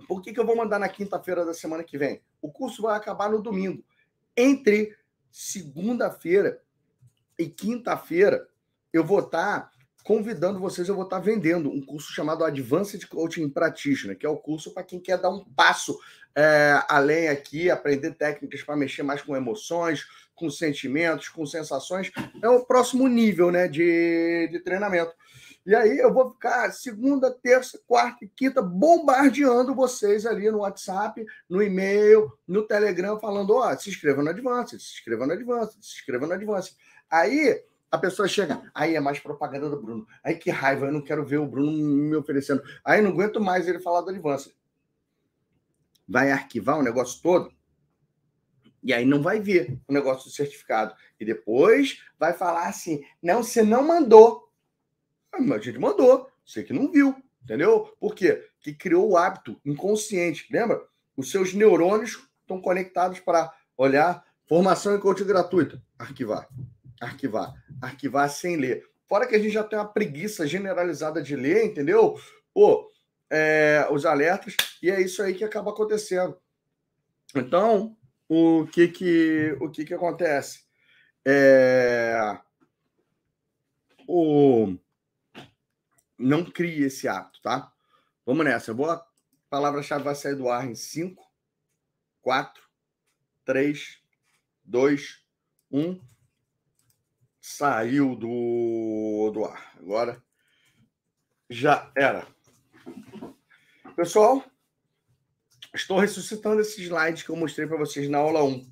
Por 0.06 0.22
que, 0.22 0.32
que 0.32 0.40
eu 0.40 0.46
vou 0.46 0.56
mandar 0.56 0.78
na 0.78 0.88
quinta-feira 0.88 1.44
da 1.44 1.52
semana 1.52 1.84
que 1.84 1.98
vem? 1.98 2.22
O 2.40 2.50
curso 2.50 2.82
vai 2.82 2.96
acabar 2.96 3.30
no 3.30 3.42
domingo. 3.42 3.84
Entre 4.36 4.96
segunda-feira 5.30 6.62
e 7.38 7.46
quinta-feira, 7.46 8.48
eu 8.92 9.04
vou 9.04 9.20
estar 9.20 9.70
convidando 10.04 10.58
vocês, 10.58 10.88
eu 10.88 10.94
vou 10.94 11.04
estar 11.04 11.18
vendendo 11.18 11.70
um 11.70 11.84
curso 11.84 12.12
chamado 12.12 12.44
Advanced 12.44 13.06
Coaching 13.06 13.48
Practitioner, 13.50 14.16
que 14.16 14.26
é 14.26 14.28
o 14.28 14.36
curso 14.36 14.72
para 14.72 14.82
quem 14.82 15.00
quer 15.00 15.18
dar 15.18 15.30
um 15.30 15.44
passo 15.44 15.98
é, 16.34 16.80
além 16.88 17.28
aqui, 17.28 17.70
aprender 17.70 18.14
técnicas 18.14 18.62
para 18.62 18.76
mexer 18.76 19.02
mais 19.02 19.20
com 19.20 19.36
emoções, 19.36 20.06
com 20.34 20.48
sentimentos, 20.48 21.28
com 21.28 21.44
sensações. 21.44 22.12
É 22.42 22.48
o 22.48 22.64
próximo 22.64 23.08
nível 23.08 23.50
né, 23.50 23.66
de, 23.66 24.48
de 24.50 24.60
treinamento. 24.60 25.12
E 25.66 25.74
aí 25.74 25.98
eu 25.98 26.14
vou 26.14 26.30
ficar 26.32 26.72
segunda, 26.72 27.30
terça, 27.30 27.78
quarta 27.86 28.24
e 28.24 28.28
quinta 28.28 28.62
bombardeando 28.62 29.74
vocês 29.74 30.24
ali 30.24 30.50
no 30.50 30.60
WhatsApp, 30.60 31.22
no 31.46 31.62
e-mail, 31.62 32.32
no 32.46 32.62
Telegram, 32.62 33.20
falando: 33.20 33.54
ó, 33.54 33.70
oh, 33.70 33.78
se 33.78 33.90
inscreva 33.90 34.22
no 34.22 34.30
Advanced, 34.30 34.80
se 34.80 34.94
inscreva 34.94 35.26
no 35.26 35.32
Advanced, 35.34 35.76
se 35.82 35.98
inscreva 35.98 36.26
no 36.26 36.32
Advanced. 36.32 36.74
Aí 37.10 37.62
a 37.90 37.98
pessoa 37.98 38.28
chega, 38.28 38.70
aí 38.74 38.94
é 38.94 39.00
mais 39.00 39.18
propaganda 39.18 39.70
do 39.70 39.80
Bruno. 39.80 40.06
Aí 40.22 40.34
que 40.34 40.50
raiva, 40.50 40.86
eu 40.86 40.92
não 40.92 41.02
quero 41.02 41.24
ver 41.24 41.38
o 41.38 41.46
Bruno 41.46 41.72
me 41.72 42.16
oferecendo. 42.16 42.62
Aí 42.84 43.00
não 43.00 43.10
aguento 43.10 43.40
mais 43.40 43.66
ele 43.66 43.80
falar 43.80 44.02
do 44.02 44.10
Advance. 44.10 44.54
Vai 46.06 46.30
arquivar 46.30 46.78
o 46.78 46.82
negócio 46.82 47.20
todo 47.22 47.52
e 48.82 48.92
aí 48.92 49.04
não 49.04 49.22
vai 49.22 49.40
ver 49.40 49.78
o 49.88 49.92
negócio 49.92 50.24
do 50.24 50.34
certificado. 50.34 50.94
E 51.18 51.24
depois 51.24 52.02
vai 52.18 52.32
falar 52.32 52.68
assim: 52.68 53.02
não, 53.22 53.42
você 53.42 53.62
não 53.62 53.82
mandou. 53.82 54.48
Ah, 55.32 55.38
a 55.38 55.58
gente 55.58 55.78
mandou, 55.78 56.30
você 56.44 56.62
que 56.62 56.72
não 56.72 56.90
viu, 56.90 57.14
entendeu? 57.42 57.94
Por 58.00 58.14
quê? 58.14 58.48
Que 58.60 58.72
criou 58.72 59.10
o 59.10 59.16
hábito 59.16 59.60
inconsciente. 59.64 60.46
Lembra? 60.50 60.80
Os 61.16 61.30
seus 61.30 61.52
neurônios 61.52 62.18
estão 62.40 62.60
conectados 62.60 63.20
para 63.20 63.52
olhar 63.76 64.24
formação 64.48 64.94
e 64.94 64.98
coaching 64.98 65.26
gratuita, 65.26 65.82
arquivar 65.98 66.48
arquivar. 67.00 67.52
Arquivar 67.80 68.28
sem 68.30 68.56
ler. 68.56 68.88
Fora 69.06 69.26
que 69.26 69.34
a 69.34 69.38
gente 69.38 69.52
já 69.52 69.64
tem 69.64 69.78
uma 69.78 69.88
preguiça 69.88 70.46
generalizada 70.46 71.22
de 71.22 71.34
ler, 71.34 71.64
entendeu? 71.64 72.20
Pô, 72.52 72.90
é, 73.30 73.86
os 73.90 74.04
alertas, 74.04 74.54
e 74.82 74.90
é 74.90 75.00
isso 75.00 75.22
aí 75.22 75.34
que 75.34 75.44
acaba 75.44 75.70
acontecendo. 75.70 76.38
Então, 77.34 77.96
o 78.28 78.66
que 78.66 78.88
que, 78.88 79.56
o 79.60 79.70
que, 79.70 79.84
que 79.84 79.94
acontece? 79.94 80.64
É, 81.26 82.38
o, 84.06 84.76
não 86.18 86.44
crie 86.44 86.84
esse 86.84 87.06
ato, 87.08 87.40
tá? 87.40 87.72
Vamos 88.24 88.44
nessa. 88.44 88.74
Vou, 88.74 88.90
a 88.90 89.06
palavra-chave 89.48 90.04
vai 90.04 90.14
sair 90.14 90.34
do 90.34 90.48
ar 90.48 90.68
em 90.68 90.74
5, 90.74 91.24
4, 92.20 92.62
3, 93.44 94.02
2, 94.64 95.24
1 95.70 96.00
saiu 97.48 98.14
do, 98.14 99.30
do 99.32 99.44
ar. 99.44 99.72
Agora 99.78 100.22
já 101.48 101.90
era. 101.96 102.26
Pessoal, 103.96 104.44
estou 105.74 105.98
ressuscitando 105.98 106.60
esse 106.60 106.82
slide 106.82 107.24
que 107.24 107.30
eu 107.30 107.36
mostrei 107.36 107.66
para 107.66 107.78
vocês 107.78 108.08
na 108.08 108.18
aula 108.18 108.44
1. 108.44 108.70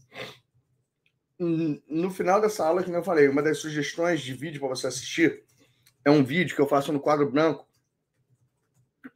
No 1.88 2.11
final 2.11 2.40
dessa 2.40 2.66
aula, 2.66 2.83
que 2.83 2.90
eu 2.90 3.02
falei, 3.02 3.28
uma 3.28 3.42
das 3.42 3.59
sugestões 3.59 4.21
de 4.21 4.35
vídeo 4.35 4.61
para 4.61 4.68
você 4.68 4.87
assistir 4.87 5.45
é 6.04 6.11
um 6.11 6.23
vídeo 6.23 6.54
que 6.54 6.61
eu 6.61 6.68
faço 6.68 6.92
no 6.92 7.00
quadro 7.00 7.30
branco 7.30 7.66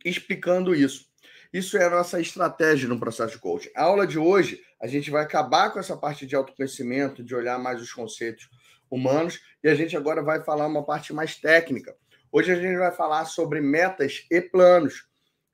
explicando 0.04 0.74
isso. 0.74 1.06
Isso 1.52 1.76
é 1.76 1.84
a 1.84 1.90
nossa 1.90 2.20
estratégia 2.20 2.88
no 2.88 2.98
processo 2.98 3.34
de 3.34 3.40
coaching. 3.40 3.70
A 3.76 3.82
aula 3.82 4.06
de 4.06 4.18
hoje, 4.18 4.62
a 4.80 4.86
gente 4.86 5.10
vai 5.10 5.22
acabar 5.22 5.70
com 5.70 5.78
essa 5.78 5.96
parte 5.96 6.26
de 6.26 6.34
autoconhecimento, 6.34 7.22
de 7.22 7.34
olhar 7.34 7.58
mais 7.58 7.80
os 7.82 7.92
conceitos 7.92 8.48
humanos, 8.90 9.40
e 9.62 9.68
a 9.68 9.74
gente 9.74 9.96
agora 9.96 10.22
vai 10.22 10.42
falar 10.42 10.66
uma 10.66 10.82
parte 10.82 11.12
mais 11.12 11.36
técnica, 11.36 11.94
Hoje 12.32 12.52
a 12.52 12.54
gente 12.54 12.78
vai 12.78 12.92
falar 12.92 13.24
sobre 13.24 13.60
metas 13.60 14.24
e 14.30 14.40
planos, 14.40 15.08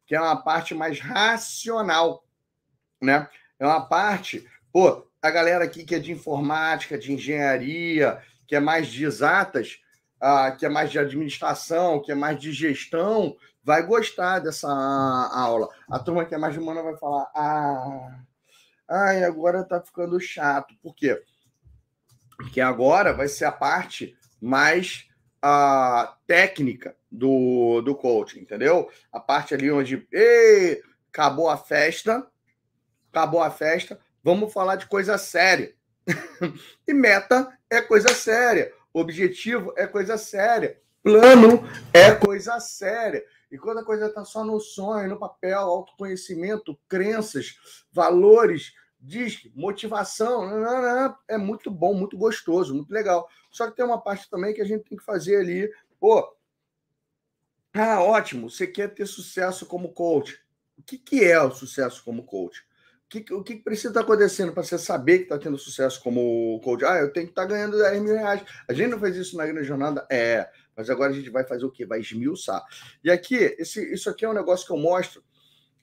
que 0.05 0.15
é 0.15 0.21
uma 0.21 0.37
parte 0.37 0.75
mais 0.75 1.01
racional, 1.01 2.23
né? 3.01 3.27
É 3.59 3.67
uma 3.67 3.89
parte, 3.89 4.47
pô, 4.71 5.07
a 5.23 5.31
galera 5.31 5.65
aqui 5.65 5.85
que 5.85 5.95
é 5.95 5.99
de 5.99 6.13
informática, 6.13 6.99
de 6.99 7.15
engenharia, 7.15 8.23
que 8.47 8.55
é 8.55 8.61
mais 8.61 8.89
de 8.89 9.07
exatas, 9.07 9.79
ah, 10.21 10.51
que 10.51 10.67
é 10.67 10.69
mais 10.69 10.91
de 10.91 10.99
administração, 10.99 12.03
que 12.03 12.13
é 12.13 12.15
mais 12.15 12.39
de 12.39 12.53
gestão, 12.53 13.35
vai 13.65 13.83
gostar 13.83 14.41
dessa 14.41 14.69
aula. 14.69 15.71
A 15.91 15.99
turma 15.99 16.27
que 16.27 16.35
é 16.35 16.39
mais 16.39 16.59
humana 16.59 16.83
vai 16.83 16.97
falar: 16.99 17.31
ah, 17.35 18.21
ai, 18.87 19.25
agora 19.25 19.65
tá 19.65 19.81
ficando 19.81 20.21
chato. 20.21 20.75
Por 20.83 20.95
quê? 20.95 21.15
Porque 21.15 21.36
agora 22.61 23.13
vai 23.13 23.29
ser 23.29 23.45
a 23.45 23.53
parte 23.53 24.17
mais 24.41 25.09
uh, 25.45 26.13
técnica 26.27 26.97
do, 27.11 27.81
do 27.81 27.95
coaching, 27.95 28.41
entendeu? 28.41 28.91
A 29.13 29.21
parte 29.21 29.55
ali 29.55 29.71
onde 29.71 30.07
Ei, 30.13 30.83
acabou 31.09 31.49
a 31.49 31.57
festa, 31.57 32.27
acabou 33.11 33.43
a 33.43 33.51
festa, 33.51 33.99
vamos 34.23 34.53
falar 34.53 34.77
de 34.77 34.87
coisa 34.87 35.17
séria. 35.17 35.75
e 36.87 36.95
meta 36.95 37.57
é 37.71 37.81
coisa 37.81 38.11
séria, 38.11 38.73
objetivo 38.93 39.73
é 39.77 39.87
coisa 39.87 40.17
séria, 40.17 40.79
plano 41.03 41.67
é 41.93 42.15
coisa 42.15 42.61
séria. 42.61 43.25
E 43.51 43.59
quando 43.59 43.79
a 43.79 43.85
coisa 43.85 44.07
está 44.07 44.25
só 44.25 44.45
no 44.45 44.61
sonho, 44.61 45.09
no 45.09 45.19
papel, 45.19 45.61
autoconhecimento, 45.61 46.79
crenças, 46.89 47.57
valores, 47.93 48.73
diz 49.07 49.49
motivação, 49.55 50.49
não, 50.49 50.61
não, 50.61 50.83
não, 50.83 51.17
é 51.29 51.39
muito 51.39 51.71
bom, 51.71 51.95
muito 51.95 52.19
gostoso, 52.19 52.75
muito 52.75 52.93
legal. 52.93 53.29
Só 53.51 53.71
que 53.71 53.77
tem 53.77 53.85
uma 53.85 54.01
parte 54.01 54.29
também 54.29 54.53
que 54.53 54.61
a 54.61 54.65
gente 54.65 54.85
tem 54.89 54.99
que 54.99 55.05
fazer 55.05 55.37
ali, 55.37 55.71
pô, 56.01 56.37
ah, 57.73 58.03
ótimo, 58.03 58.51
você 58.51 58.67
quer 58.67 58.93
ter 58.93 59.07
sucesso 59.07 59.65
como 59.67 59.93
coach. 59.93 60.41
O 60.77 60.83
que, 60.83 60.99
que 60.99 61.25
é 61.25 61.41
o 61.41 61.51
sucesso 61.51 62.03
como 62.03 62.25
coach? 62.25 62.65
O 63.05 63.09
que, 63.09 63.33
o 63.33 63.45
que 63.45 63.57
precisa 63.57 63.89
estar 63.89 64.01
acontecendo 64.01 64.53
para 64.53 64.65
você 64.65 64.77
saber 64.77 65.19
que 65.19 65.25
está 65.25 65.39
tendo 65.39 65.57
sucesso 65.57 66.03
como 66.03 66.61
coach? 66.65 66.85
Ah, 66.85 66.97
eu 66.97 67.13
tenho 67.13 67.27
que 67.27 67.33
estar 67.33 67.43
tá 67.43 67.49
ganhando 67.49 67.79
10 67.79 68.03
mil 68.03 68.15
reais. 68.15 68.43
A 68.69 68.73
gente 68.73 68.89
não 68.89 68.99
fez 68.99 69.15
isso 69.17 69.37
na 69.37 69.47
grande 69.47 69.69
jornada? 69.69 70.05
É, 70.11 70.51
mas 70.75 70.91
agora 70.91 71.13
a 71.13 71.15
gente 71.15 71.31
vai 71.31 71.45
fazer 71.45 71.65
o 71.65 71.71
quê? 71.71 71.87
Vai 71.87 72.01
esmiuçar. 72.01 72.65
E 73.05 73.11
aqui, 73.11 73.37
esse, 73.59 73.93
isso 73.93 74.11
aqui 74.11 74.25
é 74.25 74.29
um 74.29 74.35
negócio 74.35 74.67
que 74.67 74.73
eu 74.73 74.79
mostro 74.79 75.23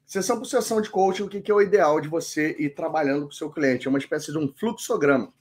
Sessão 0.06 0.38
por 0.38 0.46
sessão 0.46 0.82
de 0.82 0.90
coaching, 0.90 1.24
o 1.24 1.30
que 1.30 1.50
é 1.50 1.54
o 1.54 1.62
ideal 1.62 2.00
de 2.00 2.08
você 2.08 2.56
ir 2.60 2.72
trabalhando 2.72 3.24
com 3.24 3.30
o 3.30 3.34
seu 3.34 3.50
cliente? 3.50 3.88
É 3.88 3.90
uma 3.90 4.00
espécie 4.00 4.32
de 4.32 4.38
um 4.38 4.54
fluxograma, 4.54 5.34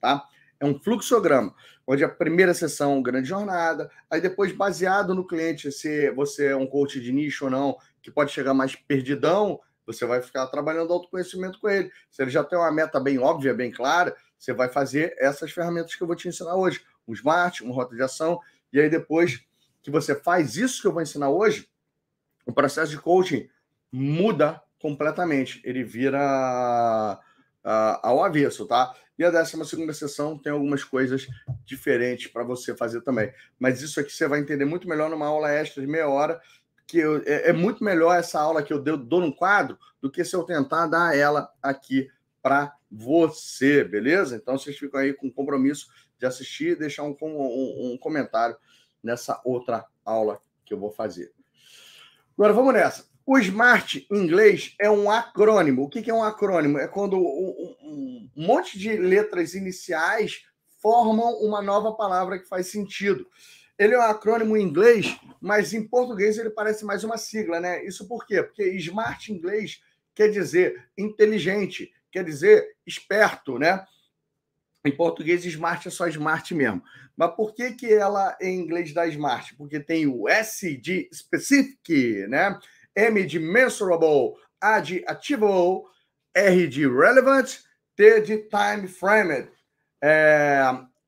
tá? 0.00 0.26
É 0.58 0.66
um 0.66 0.78
fluxograma, 0.78 1.54
onde 1.86 2.04
a 2.04 2.08
primeira 2.08 2.52
sessão 2.52 2.98
é 2.98 3.02
grande 3.02 3.28
jornada, 3.28 3.90
aí 4.10 4.20
depois, 4.20 4.52
baseado 4.52 5.14
no 5.14 5.26
cliente, 5.26 5.70
se 5.70 6.10
você 6.10 6.46
é 6.46 6.56
um 6.56 6.66
coach 6.66 7.00
de 7.00 7.12
nicho 7.12 7.44
ou 7.44 7.50
não, 7.50 7.76
que 8.02 8.10
pode 8.10 8.32
chegar 8.32 8.54
mais 8.54 8.74
perdidão, 8.74 9.60
você 9.86 10.04
vai 10.04 10.20
ficar 10.20 10.46
trabalhando 10.48 10.92
autoconhecimento 10.92 11.60
com 11.60 11.68
ele. 11.68 11.90
Se 12.10 12.22
ele 12.22 12.30
já 12.30 12.42
tem 12.42 12.58
uma 12.58 12.72
meta 12.72 12.98
bem 12.98 13.18
óbvia, 13.18 13.54
bem 13.54 13.70
clara, 13.70 14.16
você 14.36 14.52
vai 14.52 14.68
fazer 14.68 15.14
essas 15.18 15.52
ferramentas 15.52 15.94
que 15.94 16.02
eu 16.02 16.06
vou 16.06 16.16
te 16.16 16.28
ensinar 16.28 16.56
hoje. 16.56 16.84
Um 17.06 17.14
SMART, 17.14 17.60
uma 17.60 17.74
rota 17.74 17.94
de 17.94 18.02
ação, 18.02 18.40
e 18.72 18.80
aí 18.80 18.90
depois 18.90 19.44
que 19.80 19.90
você 19.90 20.14
faz 20.14 20.56
isso 20.56 20.82
que 20.82 20.88
eu 20.88 20.92
vou 20.92 21.02
ensinar 21.02 21.30
hoje, 21.30 21.68
o 22.44 22.52
processo 22.52 22.90
de 22.90 22.98
coaching 22.98 23.48
muda 23.96 24.62
completamente. 24.78 25.60
Ele 25.64 25.82
vira 25.82 26.20
uh, 27.64 27.98
ao 28.02 28.22
avesso, 28.22 28.66
tá? 28.66 28.94
E 29.18 29.24
a 29.24 29.30
12 29.30 29.64
segunda 29.64 29.94
sessão 29.94 30.38
tem 30.38 30.52
algumas 30.52 30.84
coisas 30.84 31.26
diferentes 31.64 32.26
para 32.26 32.44
você 32.44 32.76
fazer 32.76 33.00
também. 33.00 33.32
Mas 33.58 33.80
isso 33.80 33.98
aqui 33.98 34.12
você 34.12 34.28
vai 34.28 34.40
entender 34.40 34.66
muito 34.66 34.86
melhor 34.86 35.08
numa 35.08 35.26
aula 35.26 35.50
extra 35.50 35.80
de 35.80 35.88
meia 35.88 36.08
hora, 36.08 36.40
que 36.86 36.98
eu, 36.98 37.22
é, 37.24 37.48
é, 37.48 37.52
muito 37.52 37.82
melhor 37.82 38.14
essa 38.14 38.38
aula 38.38 38.62
que 38.62 38.72
eu 38.72 38.80
dou, 38.80 38.98
dou 38.98 39.20
no 39.20 39.34
quadro 39.34 39.78
do 40.00 40.10
que 40.10 40.22
se 40.22 40.36
eu 40.36 40.44
tentar 40.44 40.86
dar 40.86 41.16
ela 41.16 41.50
aqui 41.62 42.08
para 42.42 42.76
você, 42.90 43.82
beleza? 43.82 44.36
Então 44.36 44.58
vocês 44.58 44.76
ficam 44.76 45.00
aí 45.00 45.14
com 45.14 45.32
compromisso 45.32 45.88
de 46.18 46.26
assistir 46.26 46.72
e 46.72 46.76
deixar 46.76 47.02
um, 47.02 47.16
um, 47.20 47.92
um 47.92 47.98
comentário 47.98 48.56
nessa 49.02 49.40
outra 49.44 49.84
aula 50.04 50.40
que 50.64 50.74
eu 50.74 50.78
vou 50.78 50.90
fazer. 50.90 51.32
Agora 52.36 52.52
vamos 52.52 52.74
nessa. 52.74 53.15
O 53.26 53.36
SMART 53.38 54.06
em 54.08 54.18
inglês 54.22 54.76
é 54.80 54.88
um 54.88 55.10
acrônimo. 55.10 55.82
O 55.82 55.88
que 55.88 56.08
é 56.08 56.14
um 56.14 56.22
acrônimo? 56.22 56.78
É 56.78 56.86
quando 56.86 57.18
um, 57.18 58.30
monte 58.36 58.78
de 58.78 58.96
letras 58.96 59.52
iniciais 59.52 60.44
formam 60.80 61.32
uma 61.40 61.60
nova 61.60 61.92
palavra 61.92 62.38
que 62.38 62.46
faz 62.46 62.68
sentido. 62.68 63.26
Ele 63.76 63.94
é 63.94 63.98
um 63.98 64.02
acrônimo 64.02 64.56
em 64.56 64.62
inglês, 64.62 65.18
mas 65.40 65.74
em 65.74 65.82
português 65.82 66.38
ele 66.38 66.50
parece 66.50 66.84
mais 66.84 67.02
uma 67.02 67.18
sigla, 67.18 67.58
né? 67.58 67.84
Isso 67.84 68.06
por 68.06 68.24
quê? 68.24 68.44
Porque 68.44 68.62
smart 68.76 69.32
em 69.32 69.34
inglês 69.34 69.80
quer 70.14 70.28
dizer 70.28 70.88
inteligente, 70.96 71.92
quer 72.12 72.22
dizer 72.22 72.76
esperto, 72.86 73.58
né? 73.58 73.84
Em 74.84 74.92
português, 74.92 75.44
smart 75.44 75.88
é 75.88 75.90
só 75.90 76.06
smart 76.06 76.54
mesmo. 76.54 76.80
Mas 77.16 77.34
por 77.34 77.52
que, 77.54 77.72
que 77.72 77.92
ela 77.92 78.38
em 78.40 78.60
inglês 78.60 78.94
dá 78.94 79.04
smart? 79.08 79.56
Porque 79.56 79.80
tem 79.80 80.06
o 80.06 80.28
S 80.28 80.76
de 80.76 81.08
specific, 81.12 82.28
né? 82.28 82.56
M 82.96 83.24
de 83.26 83.38
mensurable, 83.38 84.34
A 84.60 84.80
de 84.80 85.04
achievable, 85.06 85.84
R 86.34 86.66
de 86.66 86.88
relevant, 86.88 87.58
T 87.94 88.20
de 88.22 88.48
time 88.48 88.88
framed. 88.88 89.50
É, 90.02 90.62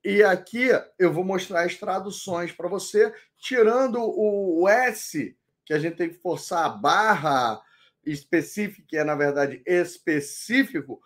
e 0.04 0.22
aqui 0.22 0.68
eu 0.98 1.12
vou 1.12 1.24
mostrar 1.24 1.64
as 1.64 1.74
traduções 1.74 2.52
para 2.52 2.68
você, 2.68 3.12
tirando 3.38 3.98
o 4.00 4.68
S, 4.68 5.36
que 5.64 5.72
a 5.72 5.78
gente 5.78 5.96
tem 5.96 6.08
que 6.08 6.18
forçar 6.18 6.64
a 6.64 6.68
barra 6.68 7.60
específica, 8.04 8.86
que 8.88 8.96
é 8.96 9.04
na 9.04 9.14
verdade 9.14 9.62
específico, 9.66 11.00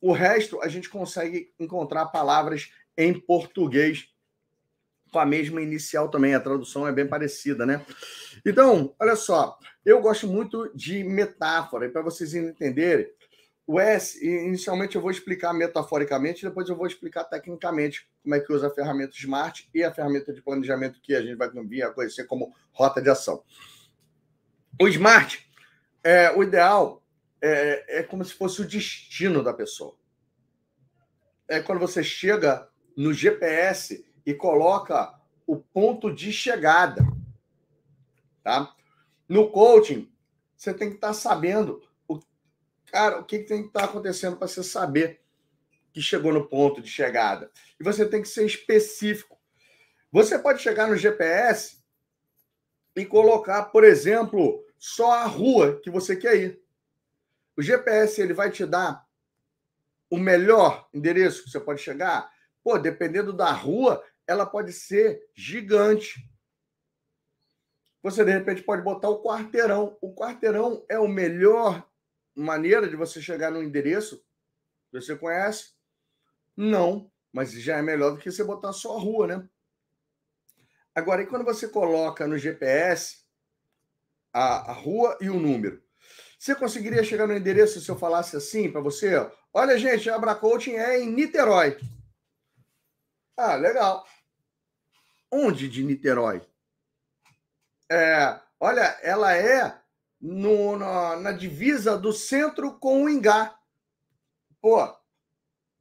o 0.00 0.12
resto 0.12 0.60
a 0.62 0.68
gente 0.68 0.88
consegue 0.88 1.52
encontrar 1.58 2.06
palavras 2.06 2.72
em 2.96 3.12
português 3.18 4.08
com 5.10 5.18
a 5.18 5.26
mesma 5.26 5.60
inicial 5.60 6.08
também. 6.08 6.34
A 6.34 6.40
tradução 6.40 6.86
é 6.86 6.92
bem 6.92 7.06
parecida, 7.06 7.66
né? 7.66 7.84
Então, 8.46 8.94
olha 8.98 9.16
só, 9.16 9.58
eu 9.88 10.02
gosto 10.02 10.26
muito 10.26 10.70
de 10.74 11.02
metáfora, 11.02 11.88
para 11.88 12.02
vocês 12.02 12.34
entenderem, 12.34 13.10
o 13.66 13.80
S, 13.80 14.22
inicialmente 14.22 14.96
eu 14.96 15.02
vou 15.02 15.10
explicar 15.10 15.52
metaforicamente, 15.52 16.44
depois 16.44 16.68
eu 16.68 16.76
vou 16.76 16.86
explicar 16.86 17.24
tecnicamente 17.24 18.08
como 18.22 18.34
é 18.34 18.40
que 18.40 18.52
usa 18.52 18.66
a 18.66 18.70
ferramenta 18.70 19.14
Smart 19.14 19.68
e 19.74 19.82
a 19.82 19.92
ferramenta 19.92 20.32
de 20.32 20.42
planejamento 20.42 21.00
que 21.02 21.14
a 21.14 21.22
gente 21.22 21.36
vai 21.36 21.50
vir 21.64 21.82
a 21.82 21.90
conhecer 21.90 22.24
como 22.24 22.54
rota 22.72 23.00
de 23.00 23.08
ação. 23.08 23.42
O 24.80 24.88
Smart, 24.88 25.46
é, 26.04 26.30
o 26.32 26.42
ideal 26.42 27.02
é, 27.40 28.00
é 28.00 28.02
como 28.02 28.24
se 28.24 28.34
fosse 28.34 28.60
o 28.60 28.68
destino 28.68 29.42
da 29.42 29.54
pessoa. 29.54 29.96
É 31.48 31.60
quando 31.60 31.78
você 31.78 32.02
chega 32.02 32.68
no 32.94 33.12
GPS 33.12 34.06
e 34.24 34.34
coloca 34.34 35.14
o 35.46 35.56
ponto 35.56 36.14
de 36.14 36.30
chegada. 36.30 37.02
Tá? 38.42 38.74
No 39.28 39.50
coaching, 39.50 40.10
você 40.56 40.72
tem 40.72 40.88
que 40.88 40.96
estar 40.96 41.08
tá 41.08 41.14
sabendo 41.14 41.82
o, 42.06 42.18
cara, 42.86 43.18
o 43.20 43.24
que, 43.24 43.40
que 43.40 43.44
tem 43.44 43.62
que 43.62 43.68
estar 43.68 43.80
tá 43.80 43.86
acontecendo 43.86 44.36
para 44.36 44.48
você 44.48 44.62
saber 44.62 45.20
que 45.92 46.00
chegou 46.00 46.32
no 46.32 46.48
ponto 46.48 46.80
de 46.80 46.88
chegada. 46.88 47.50
E 47.78 47.84
você 47.84 48.08
tem 48.08 48.22
que 48.22 48.28
ser 48.28 48.46
específico. 48.46 49.38
Você 50.10 50.38
pode 50.38 50.62
chegar 50.62 50.86
no 50.86 50.96
GPS 50.96 51.78
e 52.96 53.04
colocar, 53.04 53.64
por 53.64 53.84
exemplo, 53.84 54.64
só 54.78 55.12
a 55.12 55.24
rua 55.24 55.80
que 55.82 55.90
você 55.90 56.16
quer 56.16 56.36
ir. 56.36 56.62
O 57.56 57.62
GPS 57.62 58.20
ele 58.20 58.32
vai 58.32 58.50
te 58.50 58.64
dar 58.64 59.06
o 60.10 60.16
melhor 60.16 60.88
endereço 60.94 61.44
que 61.44 61.50
você 61.50 61.60
pode 61.60 61.82
chegar. 61.82 62.30
Pô, 62.62 62.78
dependendo 62.78 63.32
da 63.32 63.50
rua, 63.52 64.02
ela 64.26 64.46
pode 64.46 64.72
ser 64.72 65.28
gigante. 65.34 66.28
Você, 68.02 68.24
de 68.24 68.30
repente, 68.30 68.62
pode 68.62 68.82
botar 68.82 69.08
o 69.08 69.22
quarteirão. 69.22 69.96
O 70.00 70.14
quarteirão 70.14 70.84
é 70.88 70.94
a 70.94 71.08
melhor 71.08 71.86
maneira 72.34 72.88
de 72.88 72.96
você 72.96 73.20
chegar 73.20 73.50
no 73.50 73.62
endereço. 73.62 74.24
Você 74.92 75.16
conhece? 75.16 75.72
Não, 76.56 77.10
mas 77.32 77.52
já 77.52 77.76
é 77.76 77.82
melhor 77.82 78.12
do 78.12 78.18
que 78.18 78.30
você 78.30 78.44
botar 78.44 78.72
só 78.72 78.96
a 78.96 79.00
rua, 79.00 79.26
né? 79.26 79.48
Agora, 80.94 81.22
e 81.22 81.26
quando 81.26 81.44
você 81.44 81.68
coloca 81.68 82.26
no 82.26 82.38
GPS 82.38 83.18
a, 84.32 84.70
a 84.70 84.72
rua 84.72 85.16
e 85.20 85.30
o 85.30 85.38
número? 85.38 85.82
Você 86.38 86.54
conseguiria 86.54 87.02
chegar 87.02 87.26
no 87.26 87.36
endereço 87.36 87.80
se 87.80 87.90
eu 87.90 87.96
falasse 87.96 88.36
assim 88.36 88.70
para 88.70 88.80
você? 88.80 89.14
Olha, 89.52 89.76
gente, 89.76 90.08
a 90.08 90.14
Abra 90.14 90.34
Coaching 90.34 90.74
é 90.74 91.00
em 91.00 91.10
Niterói. 91.10 91.78
Ah, 93.36 93.56
legal. 93.56 94.04
Onde 95.30 95.68
de 95.68 95.84
Niterói? 95.84 96.42
É, 97.90 98.38
olha, 98.60 98.98
ela 99.02 99.34
é 99.34 99.78
no, 100.20 100.76
na, 100.76 101.16
na, 101.16 101.32
divisa 101.32 101.96
do 101.96 102.12
centro 102.12 102.78
com 102.78 103.04
o 103.04 103.08
Ingá. 103.08 103.56
Pô, 104.60 104.94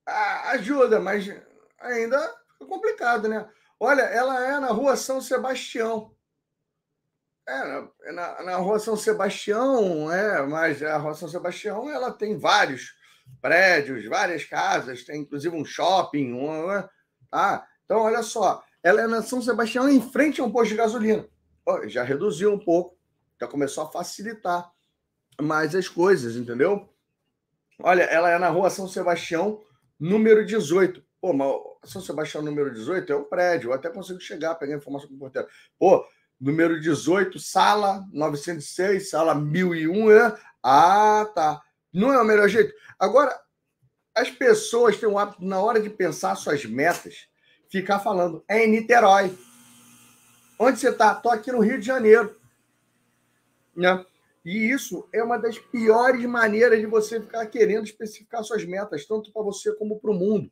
ajuda, 0.05 0.99
mas 0.99 1.27
ainda 1.79 2.17
é 2.61 2.65
complicado, 2.65 3.27
né? 3.27 3.49
Olha, 3.79 4.03
ela 4.03 4.43
é 4.45 4.59
na 4.59 4.67
rua 4.67 4.95
São 4.95 5.19
Sebastião. 5.19 6.15
É, 7.47 8.11
na, 8.11 8.43
na 8.43 8.55
rua 8.57 8.79
São 8.79 8.95
Sebastião, 8.97 10.11
é, 10.11 10.41
mas 10.45 10.81
a 10.83 10.97
rua 10.97 11.13
São 11.13 11.27
Sebastião 11.27 11.89
ela 11.89 12.11
tem 12.11 12.37
vários 12.37 12.95
prédios, 13.41 14.05
várias 14.05 14.43
casas, 14.43 15.03
tem 15.03 15.21
inclusive 15.21 15.55
um 15.55 15.65
shopping, 15.65 16.33
um, 16.33 16.67
tá? 17.29 17.67
Então, 17.85 17.99
olha 18.01 18.21
só, 18.21 18.63
ela 18.83 19.01
é 19.01 19.07
na 19.07 19.21
São 19.21 19.41
Sebastião 19.41 19.87
em 19.89 20.01
frente 20.01 20.41
a 20.41 20.43
um 20.43 20.51
posto 20.51 20.69
de 20.69 20.77
gasolina. 20.77 21.27
Já 21.87 22.03
reduziu 22.03 22.53
um 22.53 22.59
pouco, 22.59 22.97
já 23.39 23.47
começou 23.47 23.83
a 23.83 23.91
facilitar 23.91 24.71
mais 25.41 25.75
as 25.75 25.87
coisas, 25.87 26.35
entendeu? 26.35 26.89
Olha, 27.81 28.03
ela 28.03 28.29
é 28.29 28.39
na 28.39 28.49
rua 28.49 28.69
São 28.69 28.87
Sebastião, 28.87 29.61
número 29.99 30.45
18. 30.45 31.03
Pô, 31.21 31.33
mas 31.33 31.51
São 31.91 32.01
Sebastião, 32.01 32.43
número 32.43 32.73
18 32.73 33.11
é 33.11 33.15
um 33.15 33.23
prédio, 33.23 33.69
eu 33.69 33.73
até 33.73 33.89
consigo 33.89 34.19
chegar, 34.19 34.55
pegar 34.55 34.75
informação 34.75 35.07
com 35.07 35.15
o 35.15 35.19
porteiro. 35.19 35.47
Pô, 35.77 36.05
número 36.39 36.79
18, 36.79 37.39
sala 37.39 38.05
906, 38.11 39.09
sala 39.09 39.35
1001. 39.35 40.11
É? 40.11 40.39
Ah, 40.63 41.29
tá. 41.33 41.61
Não 41.93 42.13
é 42.13 42.21
o 42.21 42.25
melhor 42.25 42.47
jeito. 42.47 42.73
Agora, 42.99 43.37
as 44.15 44.29
pessoas 44.31 44.97
têm 44.97 45.07
o 45.07 45.19
hábito, 45.19 45.43
na 45.45 45.59
hora 45.59 45.79
de 45.79 45.89
pensar 45.89 46.35
suas 46.35 46.65
metas, 46.65 47.27
ficar 47.69 47.99
falando, 47.99 48.43
é 48.47 48.65
em 48.65 48.71
Niterói. 48.71 49.37
Onde 50.59 50.79
você 50.79 50.89
está? 50.89 51.13
Estou 51.13 51.31
aqui 51.31 51.51
no 51.51 51.59
Rio 51.59 51.79
de 51.79 51.85
Janeiro. 51.85 52.39
Né? 53.75 54.03
E 54.43 54.71
isso 54.71 55.07
é 55.13 55.21
uma 55.21 55.37
das 55.37 55.59
piores 55.59 56.25
maneiras 56.25 56.79
de 56.79 56.85
você 56.85 57.21
ficar 57.21 57.45
querendo 57.47 57.85
especificar 57.85 58.43
suas 58.43 58.63
metas, 58.65 59.05
tanto 59.05 59.31
para 59.31 59.43
você 59.43 59.75
como 59.75 59.99
para 59.99 60.11
o 60.11 60.15
mundo. 60.15 60.49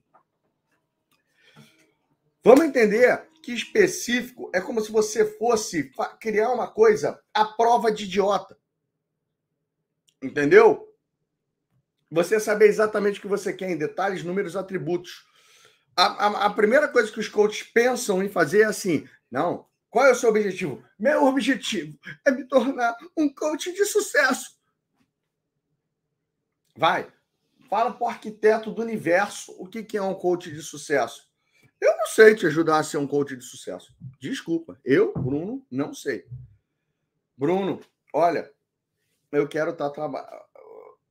Vamos 2.44 2.66
entender 2.66 3.28
que 3.42 3.54
específico 3.54 4.52
é 4.54 4.62
como 4.62 4.82
se 4.82 4.92
você 4.92 5.26
fosse 5.26 5.92
criar 6.20 6.52
uma 6.52 6.68
coisa 6.68 7.20
à 7.34 7.46
prova 7.46 7.92
de 7.92 8.04
idiota. 8.04 8.58
Entendeu? 10.22 10.88
Você 12.12 12.40
saber 12.40 12.68
exatamente 12.68 13.20
o 13.20 13.22
que 13.22 13.28
você 13.28 13.52
quer 13.54 13.72
em 13.72 13.78
detalhes, 13.78 14.24
números, 14.24 14.56
atributos. 14.56 15.26
A, 15.96 16.06
a, 16.06 16.46
a 16.46 16.50
primeira 16.50 16.88
coisa 16.88 17.12
que 17.12 17.20
os 17.20 17.28
coaches 17.30 17.64
pensam 17.64 18.22
em 18.22 18.30
fazer 18.30 18.62
é 18.62 18.66
assim: 18.66 19.08
não, 19.32 19.68
qual 19.96 20.08
é 20.08 20.12
o 20.12 20.16
seu 20.16 20.28
objetivo? 20.28 20.84
Meu 21.00 21.24
objetivo 21.24 21.98
é 22.26 22.30
me 22.30 22.44
tornar 22.44 22.98
um 23.16 23.34
coach 23.34 23.72
de 23.72 23.86
sucesso. 23.86 24.60
Vai, 26.76 27.10
fala 27.70 27.94
para 27.94 28.04
o 28.04 28.10
arquiteto 28.10 28.74
do 28.74 28.82
universo 28.82 29.56
o 29.58 29.66
que, 29.66 29.86
que 29.86 29.96
é 29.96 30.02
um 30.02 30.14
coach 30.14 30.52
de 30.52 30.62
sucesso. 30.62 31.32
Eu 31.80 31.96
não 31.96 32.08
sei 32.08 32.36
te 32.36 32.46
ajudar 32.46 32.80
a 32.80 32.84
ser 32.84 32.98
um 32.98 33.08
coach 33.08 33.38
de 33.38 33.46
sucesso. 33.46 33.96
Desculpa, 34.20 34.78
eu, 34.84 35.14
Bruno, 35.14 35.66
não 35.72 35.94
sei. 35.94 36.26
Bruno, 37.38 37.80
olha, 38.14 38.52
eu 39.32 39.48
quero 39.48 39.72
estar 39.72 39.88
tá 39.88 39.96
trabalhando. 39.96 40.30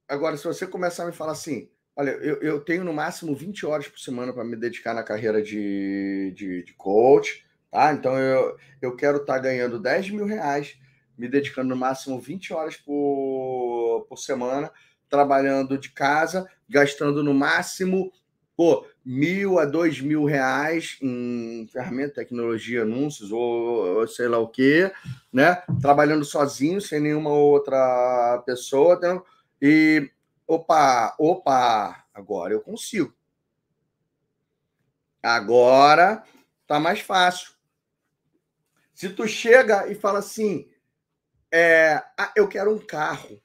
Agora, 0.07 0.37
se 0.37 0.45
você 0.45 0.67
começar 0.67 1.05
a 1.05 1.07
me 1.07 1.13
falar 1.13 1.33
assim, 1.33 1.71
olha, 1.97 2.11
eu, 2.11 2.37
eu 2.43 2.61
tenho 2.61 2.85
no 2.85 2.93
máximo 2.93 3.35
20 3.35 3.65
horas 3.65 3.89
por 3.89 3.99
semana 3.99 4.31
para 4.31 4.45
me 4.45 4.57
dedicar 4.57 4.93
na 4.93 5.03
carreira 5.03 5.43
de, 5.43 6.35
de, 6.37 6.65
de 6.65 6.75
coach 6.75 7.44
Tá? 7.75 7.93
Então 7.93 8.17
eu, 8.17 8.57
eu 8.81 8.95
quero 8.95 9.17
estar 9.17 9.33
tá 9.33 9.39
ganhando 9.41 9.81
10 9.81 10.09
mil 10.09 10.25
reais, 10.25 10.79
me 11.19 11.27
dedicando 11.27 11.71
no 11.71 11.77
máximo 11.77 12.21
20 12.21 12.53
horas 12.53 12.77
por, 12.77 14.07
por 14.09 14.17
semana, 14.17 14.71
trabalhando 15.09 15.77
de 15.77 15.91
casa, 15.91 16.49
gastando 16.69 17.21
no 17.21 17.35
máximo 17.35 18.13
pô, 18.57 18.87
mil 19.05 19.59
a 19.59 19.65
dois 19.65 20.01
mil 20.01 20.25
reais 20.25 20.97
em 21.03 21.67
ferramenta, 21.73 22.15
tecnologia, 22.15 22.83
anúncios 22.83 23.33
ou, 23.33 23.99
ou 23.99 24.07
sei 24.07 24.29
lá 24.29 24.39
o 24.39 24.47
que, 24.47 24.89
né? 25.33 25.61
Trabalhando 25.83 26.25
sozinho, 26.25 26.81
sem 26.81 27.01
nenhuma 27.01 27.31
outra 27.31 28.41
pessoa. 28.47 29.01
Né? 29.01 29.21
E 29.61 30.11
opa, 30.47 31.13
opa, 31.19 32.05
agora 32.15 32.55
eu 32.55 32.61
consigo. 32.61 33.13
Agora 35.21 36.23
tá 36.69 36.79
mais 36.79 37.01
fácil. 37.01 37.54
Se 38.95 39.11
tu 39.11 39.27
chega 39.27 39.89
e 39.91 39.95
fala 39.95 40.21
assim, 40.21 40.71
é, 41.51 42.03
ah, 42.17 42.33
eu 42.37 42.47
quero 42.47 42.73
um 42.73 42.79
carro. 42.79 43.43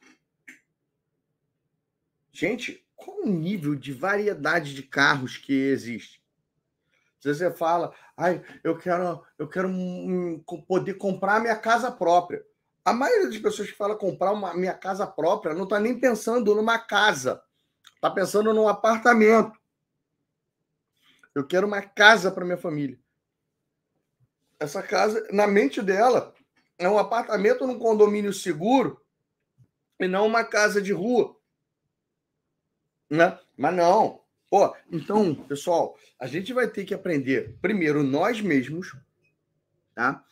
Gente, 2.31 2.85
qual 2.95 3.21
o 3.21 3.27
nível 3.27 3.75
de 3.75 3.91
variedade 3.91 4.75
de 4.75 4.83
carros 4.83 5.38
que 5.38 5.51
existe? 5.53 6.23
Se 7.19 7.33
você 7.33 7.51
fala, 7.51 7.93
ai, 8.15 8.43
eu 8.63 8.77
quero, 8.77 9.25
eu 9.38 9.47
quero 9.47 9.67
um, 9.67 10.41
poder 10.67 10.93
comprar 10.93 11.41
minha 11.41 11.55
casa 11.55 11.91
própria. 11.91 12.45
A 12.85 12.93
maioria 12.93 13.27
das 13.27 13.38
pessoas 13.38 13.69
que 13.69 13.75
fala 13.75 13.95
comprar 13.95 14.31
uma 14.31 14.53
minha 14.53 14.73
casa 14.73 15.05
própria 15.05 15.55
não 15.55 15.63
está 15.63 15.79
nem 15.79 15.99
pensando 15.99 16.55
numa 16.55 16.77
casa, 16.77 17.41
está 17.95 18.09
pensando 18.09 18.53
num 18.53 18.67
apartamento. 18.67 19.59
Eu 21.35 21.45
quero 21.45 21.67
uma 21.67 21.81
casa 21.81 22.31
para 22.31 22.45
minha 22.45 22.57
família 22.57 22.97
essa 24.60 24.84
casa, 24.84 25.26
na 25.32 25.48
mente 25.48 25.82
dela, 25.82 26.34
é 26.78 26.89
um 26.89 26.98
apartamento 26.98 27.65
num 27.65 27.80
condomínio 27.80 28.34
seguro 28.34 29.02
e 30.00 30.08
não 30.08 30.28
uma 30.28 30.43
casa 30.43 30.82
de 30.82 30.91
rua. 30.91 31.36
Né? 33.10 33.39
Mas 33.58 33.76
não. 33.76 34.22
Pô, 34.50 34.76
então, 34.91 35.36
pessoal, 35.36 35.95
a 36.19 36.26
gente 36.26 36.54
vai 36.54 36.67
ter 36.67 36.84
que 36.84 36.93
aprender 36.93 37.58
primeiro 37.62 38.04
nós 38.04 38.41
mesmos, 38.41 38.95
tá? 39.93 40.24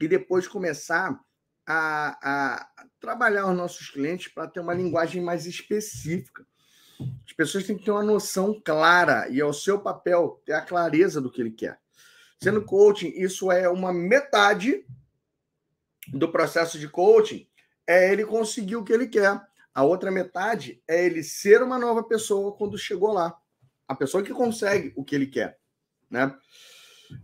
E 0.00 0.06
depois 0.06 0.46
começar 0.46 1.18
a, 1.66 2.18
a 2.22 2.86
trabalhar 3.00 3.46
os 3.46 3.56
nossos 3.56 3.90
clientes 3.90 4.28
para 4.28 4.46
ter 4.46 4.60
uma 4.60 4.74
linguagem 4.74 5.22
mais 5.22 5.46
específica. 5.46 6.46
As 7.26 7.32
pessoas 7.32 7.64
têm 7.64 7.76
que 7.76 7.84
ter 7.84 7.90
uma 7.90 8.02
noção 8.02 8.60
clara 8.62 9.28
e 9.28 9.40
é 9.40 9.44
o 9.44 9.52
seu 9.52 9.78
papel 9.80 10.40
ter 10.44 10.52
a 10.52 10.62
clareza 10.62 11.20
do 11.20 11.30
que 11.30 11.40
ele 11.40 11.50
quer. 11.50 11.78
Sendo 12.42 12.64
coaching, 12.64 13.08
isso 13.16 13.50
é 13.50 13.68
uma 13.68 13.92
metade 13.92 14.84
do 16.08 16.30
processo 16.30 16.78
de 16.78 16.88
coaching, 16.88 17.48
é 17.86 18.12
ele 18.12 18.24
conseguir 18.24 18.76
o 18.76 18.84
que 18.84 18.92
ele 18.92 19.08
quer. 19.08 19.40
A 19.74 19.84
outra 19.84 20.10
metade 20.10 20.82
é 20.88 21.04
ele 21.04 21.22
ser 21.22 21.62
uma 21.62 21.78
nova 21.78 22.02
pessoa 22.02 22.56
quando 22.56 22.78
chegou 22.78 23.12
lá. 23.12 23.36
A 23.86 23.94
pessoa 23.94 24.22
que 24.22 24.32
consegue 24.32 24.92
o 24.96 25.04
que 25.04 25.14
ele 25.14 25.26
quer, 25.26 25.58
né? 26.10 26.36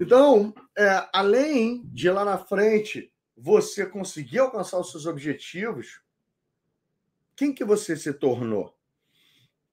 Então, 0.00 0.54
é, 0.78 1.08
além 1.12 1.82
de 1.86 2.10
lá 2.10 2.24
na 2.24 2.38
frente 2.38 3.12
você 3.36 3.84
conseguir 3.84 4.38
alcançar 4.38 4.78
os 4.78 4.90
seus 4.90 5.06
objetivos, 5.06 6.00
quem 7.34 7.52
que 7.52 7.64
você 7.64 7.96
se 7.96 8.12
tornou? 8.12 8.76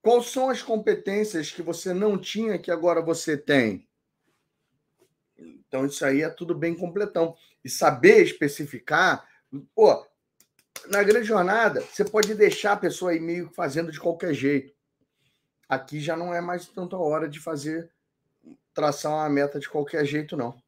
Quais 0.02 0.26
são 0.26 0.48
as 0.48 0.62
competências 0.62 1.52
que 1.52 1.62
você 1.62 1.92
não 1.92 2.18
tinha 2.18 2.58
que 2.58 2.70
agora 2.70 3.02
você 3.02 3.36
tem? 3.36 3.86
Então, 5.70 5.86
isso 5.86 6.04
aí 6.04 6.22
é 6.22 6.28
tudo 6.28 6.52
bem 6.52 6.74
completão. 6.74 7.36
E 7.64 7.70
saber 7.70 8.24
especificar, 8.24 9.24
pô, 9.72 10.04
na 10.88 11.00
grande 11.04 11.28
jornada, 11.28 11.80
você 11.80 12.04
pode 12.04 12.34
deixar 12.34 12.72
a 12.72 12.76
pessoa 12.76 13.12
aí 13.12 13.20
meio 13.20 13.48
fazendo 13.50 13.92
de 13.92 14.00
qualquer 14.00 14.34
jeito. 14.34 14.74
Aqui 15.68 16.00
já 16.00 16.16
não 16.16 16.34
é 16.34 16.40
mais 16.40 16.66
tanto 16.66 16.96
a 16.96 16.98
hora 16.98 17.28
de 17.28 17.38
fazer, 17.38 17.88
traçar 18.74 19.12
uma 19.12 19.28
meta 19.28 19.60
de 19.60 19.68
qualquer 19.68 20.04
jeito, 20.04 20.36
não. 20.36 20.60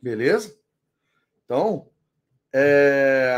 Beleza? 0.00 0.56
Então, 1.44 1.90
é... 2.52 3.34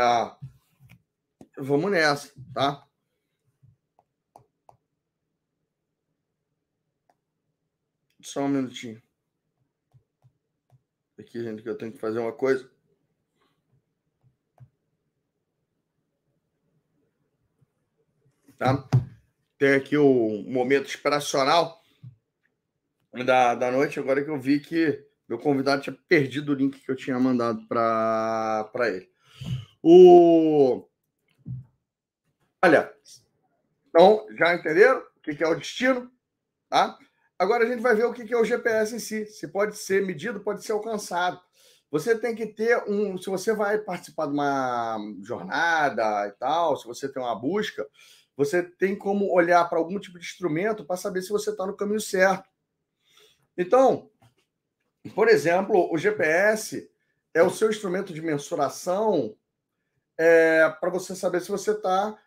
vamos 1.57 1.89
nessa, 1.89 2.31
tá? 2.53 2.87
Só 8.21 8.41
um 8.41 8.47
minutinho. 8.47 9.02
Aqui, 11.23 11.41
gente, 11.41 11.63
que 11.63 11.69
eu 11.69 11.77
tenho 11.77 11.93
que 11.93 11.99
fazer 11.99 12.19
uma 12.19 12.33
coisa. 12.33 12.69
Tá? 18.57 18.87
Tem 19.57 19.73
aqui 19.73 19.97
o 19.97 20.43
momento 20.43 20.87
inspiracional 20.87 21.81
da, 23.25 23.55
da 23.55 23.71
noite, 23.71 23.99
agora 23.99 24.23
que 24.23 24.29
eu 24.29 24.39
vi 24.39 24.59
que 24.59 25.07
meu 25.27 25.39
convidado 25.39 25.81
tinha 25.81 25.97
perdido 26.07 26.51
o 26.51 26.55
link 26.55 26.77
que 26.77 26.91
eu 26.91 26.95
tinha 26.95 27.17
mandado 27.17 27.65
para 27.67 28.89
ele. 28.89 29.09
O... 29.81 30.85
Olha, 32.61 32.93
então, 33.87 34.27
já 34.37 34.55
entenderam 34.55 34.99
o 34.99 35.21
que 35.21 35.41
é 35.41 35.47
o 35.47 35.55
destino? 35.55 36.11
Tá? 36.69 36.99
Agora 37.43 37.65
a 37.65 37.67
gente 37.67 37.81
vai 37.81 37.93
ver 37.93 38.05
o 38.05 38.13
que 38.13 38.33
é 38.33 38.37
o 38.37 38.45
GPS 38.45 38.95
em 38.95 38.99
si. 38.99 39.25
Se 39.25 39.49
pode 39.49 39.75
ser 39.75 40.01
medido, 40.01 40.39
pode 40.39 40.63
ser 40.63 40.71
alcançado. 40.71 41.41
Você 41.91 42.17
tem 42.17 42.33
que 42.33 42.47
ter 42.47 42.81
um. 42.87 43.17
Se 43.17 43.29
você 43.29 43.53
vai 43.53 43.77
participar 43.79 44.27
de 44.27 44.31
uma 44.31 44.97
jornada 45.21 46.25
e 46.29 46.31
tal, 46.39 46.77
se 46.77 46.87
você 46.87 47.11
tem 47.11 47.21
uma 47.21 47.35
busca, 47.35 47.85
você 48.37 48.63
tem 48.63 48.97
como 48.97 49.29
olhar 49.29 49.65
para 49.65 49.77
algum 49.77 49.99
tipo 49.99 50.17
de 50.17 50.25
instrumento 50.25 50.85
para 50.85 50.95
saber 50.95 51.21
se 51.21 51.31
você 51.31 51.49
está 51.49 51.67
no 51.67 51.75
caminho 51.75 51.99
certo. 51.99 52.49
Então, 53.57 54.09
por 55.13 55.27
exemplo, 55.27 55.91
o 55.91 55.97
GPS 55.97 56.89
é 57.33 57.43
o 57.43 57.49
seu 57.49 57.69
instrumento 57.69 58.13
de 58.13 58.21
mensuração 58.21 59.35
é, 60.17 60.69
para 60.79 60.89
você 60.89 61.13
saber 61.13 61.41
se 61.41 61.51
você 61.51 61.71
está 61.71 62.17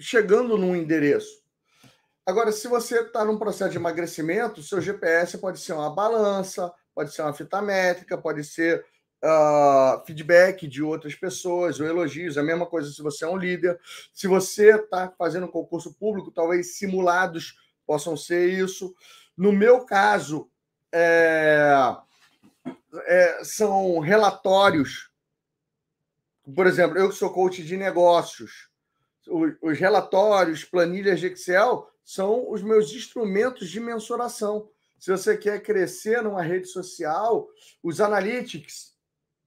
chegando 0.00 0.58
num 0.58 0.74
endereço. 0.74 1.41
Agora, 2.24 2.52
se 2.52 2.68
você 2.68 3.00
está 3.00 3.24
num 3.24 3.36
processo 3.36 3.72
de 3.72 3.78
emagrecimento, 3.78 4.62
seu 4.62 4.80
GPS 4.80 5.38
pode 5.38 5.58
ser 5.58 5.72
uma 5.72 5.90
balança, 5.90 6.72
pode 6.94 7.12
ser 7.12 7.22
uma 7.22 7.32
fita 7.32 7.60
métrica, 7.60 8.16
pode 8.16 8.44
ser 8.44 8.84
uh, 9.24 10.04
feedback 10.06 10.68
de 10.68 10.84
outras 10.84 11.16
pessoas 11.16 11.80
ou 11.80 11.86
elogios. 11.86 12.38
A 12.38 12.42
mesma 12.42 12.64
coisa 12.64 12.92
se 12.92 13.02
você 13.02 13.24
é 13.24 13.28
um 13.28 13.36
líder. 13.36 13.78
Se 14.12 14.28
você 14.28 14.76
está 14.76 15.12
fazendo 15.18 15.46
um 15.46 15.50
concurso 15.50 15.92
público, 15.94 16.30
talvez 16.30 16.76
simulados 16.76 17.56
possam 17.84 18.16
ser 18.16 18.50
isso. 18.50 18.94
No 19.36 19.52
meu 19.52 19.84
caso, 19.84 20.48
é, 20.92 21.96
é, 22.94 23.40
são 23.42 23.98
relatórios. 23.98 25.10
Por 26.54 26.68
exemplo, 26.68 26.96
eu 26.96 27.08
que 27.08 27.16
sou 27.16 27.32
coach 27.32 27.64
de 27.64 27.76
negócios, 27.76 28.68
os, 29.26 29.54
os 29.60 29.78
relatórios, 29.78 30.64
planilhas 30.64 31.18
de 31.18 31.26
Excel 31.26 31.91
são 32.04 32.50
os 32.50 32.62
meus 32.62 32.92
instrumentos 32.92 33.68
de 33.68 33.80
mensuração. 33.80 34.68
Se 34.98 35.10
você 35.10 35.36
quer 35.36 35.62
crescer 35.62 36.22
numa 36.22 36.42
rede 36.42 36.68
social, 36.68 37.48
os 37.82 38.00
analytics, 38.00 38.96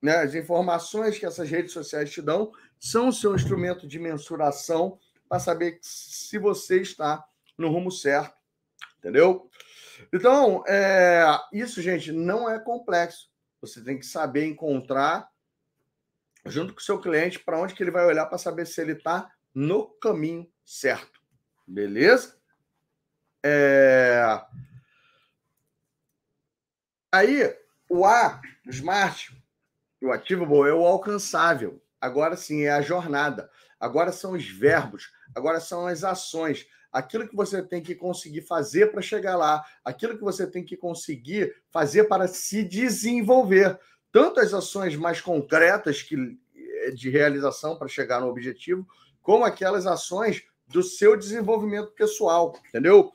né, 0.01 0.17
as 0.17 0.35
informações 0.35 1.17
que 1.17 1.25
essas 1.25 1.49
redes 1.49 1.71
sociais 1.71 2.11
te 2.11 2.21
dão, 2.21 2.51
são 2.79 3.07
o 3.07 3.13
seu 3.13 3.33
instrumento 3.35 3.87
de 3.87 3.97
mensuração 3.97 4.99
para 5.27 5.39
saber 5.39 5.79
se 5.81 6.37
você 6.37 6.81
está 6.81 7.25
no 7.57 7.69
rumo 7.69 7.91
certo. 7.91 8.35
Entendeu? 8.97 9.49
Então, 10.11 10.63
é, 10.67 11.25
isso, 11.53 11.81
gente, 11.81 12.11
não 12.11 12.49
é 12.49 12.59
complexo. 12.59 13.29
Você 13.61 13.83
tem 13.83 13.97
que 13.97 14.05
saber 14.05 14.45
encontrar, 14.45 15.29
junto 16.45 16.73
com 16.73 16.79
o 16.79 16.83
seu 16.83 16.99
cliente, 16.99 17.39
para 17.39 17.59
onde 17.59 17.73
que 17.73 17.81
ele 17.81 17.91
vai 17.91 18.05
olhar 18.05 18.25
para 18.25 18.37
saber 18.37 18.67
se 18.67 18.81
ele 18.81 18.93
está 18.93 19.31
no 19.53 19.87
caminho 19.99 20.47
certo. 20.63 21.21
Beleza? 21.67 22.37
É... 23.47 24.41
Aí, 27.11 27.55
o 27.87 28.03
A, 28.05 28.41
o 28.65 28.69
Smart, 28.71 29.31
o 30.01 30.11
Achievable 30.11 30.67
é 30.67 30.73
o 30.73 30.85
alcançável. 30.85 31.79
Agora 32.01 32.35
sim, 32.35 32.63
é 32.63 32.71
a 32.71 32.81
jornada. 32.81 33.49
Agora 33.79 34.11
são 34.11 34.31
os 34.31 34.47
verbos. 34.47 35.11
Agora 35.35 35.59
são 35.59 35.85
as 35.85 36.03
ações 36.03 36.65
aquilo 36.95 37.27
que 37.27 37.35
você 37.35 37.61
tem 37.61 37.83
que 37.83 37.93
conseguir 37.93 38.41
fazer 38.41 38.89
para 38.89 39.01
chegar 39.01 39.35
lá, 39.35 39.61
aquilo 39.83 40.15
que 40.17 40.23
você 40.23 40.47
tem 40.47 40.63
que 40.63 40.77
conseguir 40.77 41.53
fazer 41.69 42.05
para 42.05 42.25
se 42.25 42.63
desenvolver. 42.63 43.77
Tanto 44.13 44.39
as 44.39 44.53
ações 44.53 44.95
mais 44.95 45.19
concretas 45.19 46.01
que, 46.01 46.15
eh, 46.55 46.91
de 46.91 47.09
realização 47.09 47.77
para 47.77 47.89
chegar 47.89 48.21
no 48.21 48.29
objetivo, 48.29 48.87
como 49.21 49.43
aquelas 49.43 49.85
ações 49.85 50.43
do 50.67 50.83
seu 50.83 51.15
desenvolvimento 51.15 51.91
pessoal, 51.91 52.57
entendeu? 52.69 53.11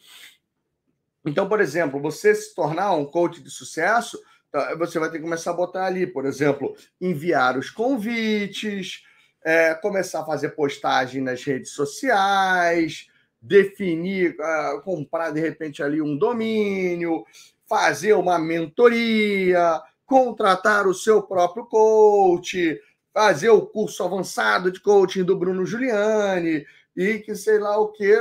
Então, 1.24 1.48
por 1.48 1.60
exemplo, 1.60 2.00
você 2.00 2.34
se 2.34 2.54
tornar 2.54 2.92
um 2.92 3.04
coach 3.04 3.42
de 3.42 3.50
sucesso, 3.50 4.20
tá, 4.50 4.74
você 4.76 4.98
vai 4.98 5.10
ter 5.10 5.18
que 5.18 5.24
começar 5.24 5.50
a 5.50 5.54
botar 5.54 5.86
ali, 5.86 6.06
por 6.06 6.24
exemplo, 6.24 6.74
enviar 7.00 7.58
os 7.58 7.70
convites, 7.70 9.02
é, 9.44 9.74
começar 9.74 10.20
a 10.20 10.26
fazer 10.26 10.50
postagem 10.50 11.22
nas 11.22 11.42
redes 11.44 11.72
sociais, 11.72 13.08
definir, 13.40 14.36
uh, 14.38 14.82
comprar 14.82 15.30
de 15.30 15.40
repente 15.40 15.82
ali 15.82 16.02
um 16.02 16.16
domínio, 16.16 17.24
fazer 17.66 18.12
uma 18.12 18.38
mentoria, 18.38 19.80
contratar 20.04 20.86
o 20.86 20.94
seu 20.94 21.22
próprio 21.22 21.64
coach, 21.64 22.78
fazer 23.14 23.50
o 23.50 23.66
curso 23.66 24.04
avançado 24.04 24.70
de 24.70 24.80
coaching 24.80 25.24
do 25.24 25.38
Bruno 25.38 25.64
Giuliani 25.64 26.66
e 26.96 27.18
que 27.18 27.34
sei 27.34 27.58
lá 27.58 27.78
o 27.78 27.92
que, 27.92 28.16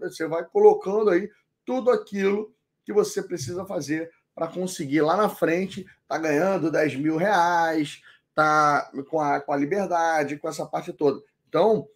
você 0.00 0.26
vai 0.26 0.44
colocando 0.44 1.10
aí 1.10 1.30
tudo 1.64 1.90
aquilo 1.90 2.54
que 2.84 2.92
você 2.92 3.22
precisa 3.22 3.64
fazer 3.64 4.10
para 4.34 4.48
conseguir 4.48 5.00
lá 5.00 5.16
na 5.16 5.28
frente 5.28 5.86
tá 6.06 6.18
ganhando 6.18 6.70
10 6.70 6.96
mil 6.96 7.16
reais, 7.16 8.02
tá 8.34 8.90
com 9.08 9.20
a, 9.20 9.40
com 9.40 9.52
a 9.52 9.56
liberdade, 9.56 10.36
com 10.36 10.48
essa 10.48 10.66
parte 10.66 10.92
toda. 10.92 11.22
Então, 11.48 11.88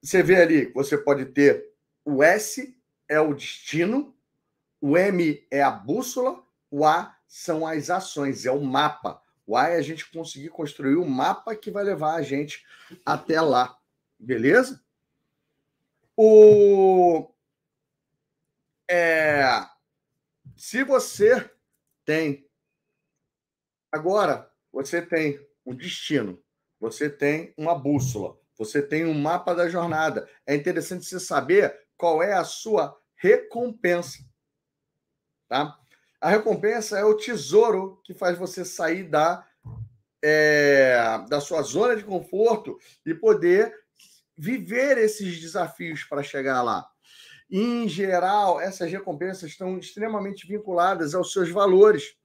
você 0.00 0.22
vê 0.22 0.36
ali, 0.36 0.72
você 0.72 0.98
pode 0.98 1.26
ter 1.26 1.72
o 2.04 2.22
S 2.22 2.76
é 3.08 3.20
o 3.20 3.34
destino, 3.34 4.14
o 4.80 4.96
M 4.96 5.46
é 5.50 5.62
a 5.62 5.70
bússola, 5.70 6.42
o 6.70 6.84
A 6.84 7.16
são 7.26 7.66
as 7.66 7.90
ações, 7.90 8.46
é 8.46 8.50
o 8.50 8.60
mapa. 8.60 9.20
O 9.46 9.56
A 9.56 9.68
é 9.68 9.76
a 9.76 9.82
gente 9.82 10.10
conseguir 10.10 10.48
construir 10.48 10.96
o 10.96 11.08
mapa 11.08 11.54
que 11.54 11.70
vai 11.70 11.84
levar 11.84 12.14
a 12.14 12.22
gente 12.22 12.64
até 13.04 13.40
lá. 13.40 13.76
Beleza? 14.22 14.80
O 16.16 17.28
é, 18.88 19.42
se 20.56 20.84
você 20.84 21.50
tem 22.04 22.48
agora 23.90 24.48
você 24.72 25.02
tem 25.02 25.44
um 25.66 25.74
destino, 25.74 26.40
você 26.78 27.10
tem 27.10 27.52
uma 27.56 27.74
bússola, 27.74 28.38
você 28.56 28.80
tem 28.80 29.04
um 29.04 29.14
mapa 29.14 29.54
da 29.54 29.68
jornada. 29.68 30.28
É 30.46 30.54
interessante 30.54 31.04
você 31.04 31.18
saber 31.18 31.76
qual 31.96 32.22
é 32.22 32.32
a 32.32 32.44
sua 32.44 32.96
recompensa. 33.16 34.24
Tá? 35.48 35.76
A 36.20 36.30
recompensa 36.30 36.96
é 36.96 37.04
o 37.04 37.16
tesouro 37.16 38.00
que 38.04 38.14
faz 38.14 38.38
você 38.38 38.64
sair 38.64 39.02
da, 39.02 39.44
é, 40.22 41.24
da 41.28 41.40
sua 41.40 41.62
zona 41.62 41.96
de 41.96 42.04
conforto 42.04 42.78
e 43.04 43.12
poder 43.12 43.81
viver 44.42 44.98
esses 44.98 45.40
desafios 45.40 46.02
para 46.02 46.20
chegar 46.20 46.62
lá. 46.62 46.84
Em 47.48 47.88
geral, 47.88 48.60
essas 48.60 48.90
recompensas 48.90 49.50
estão 49.50 49.78
extremamente 49.78 50.48
vinculadas 50.48 51.14
aos 51.14 51.32
seus 51.32 51.48
valores. 51.48 52.16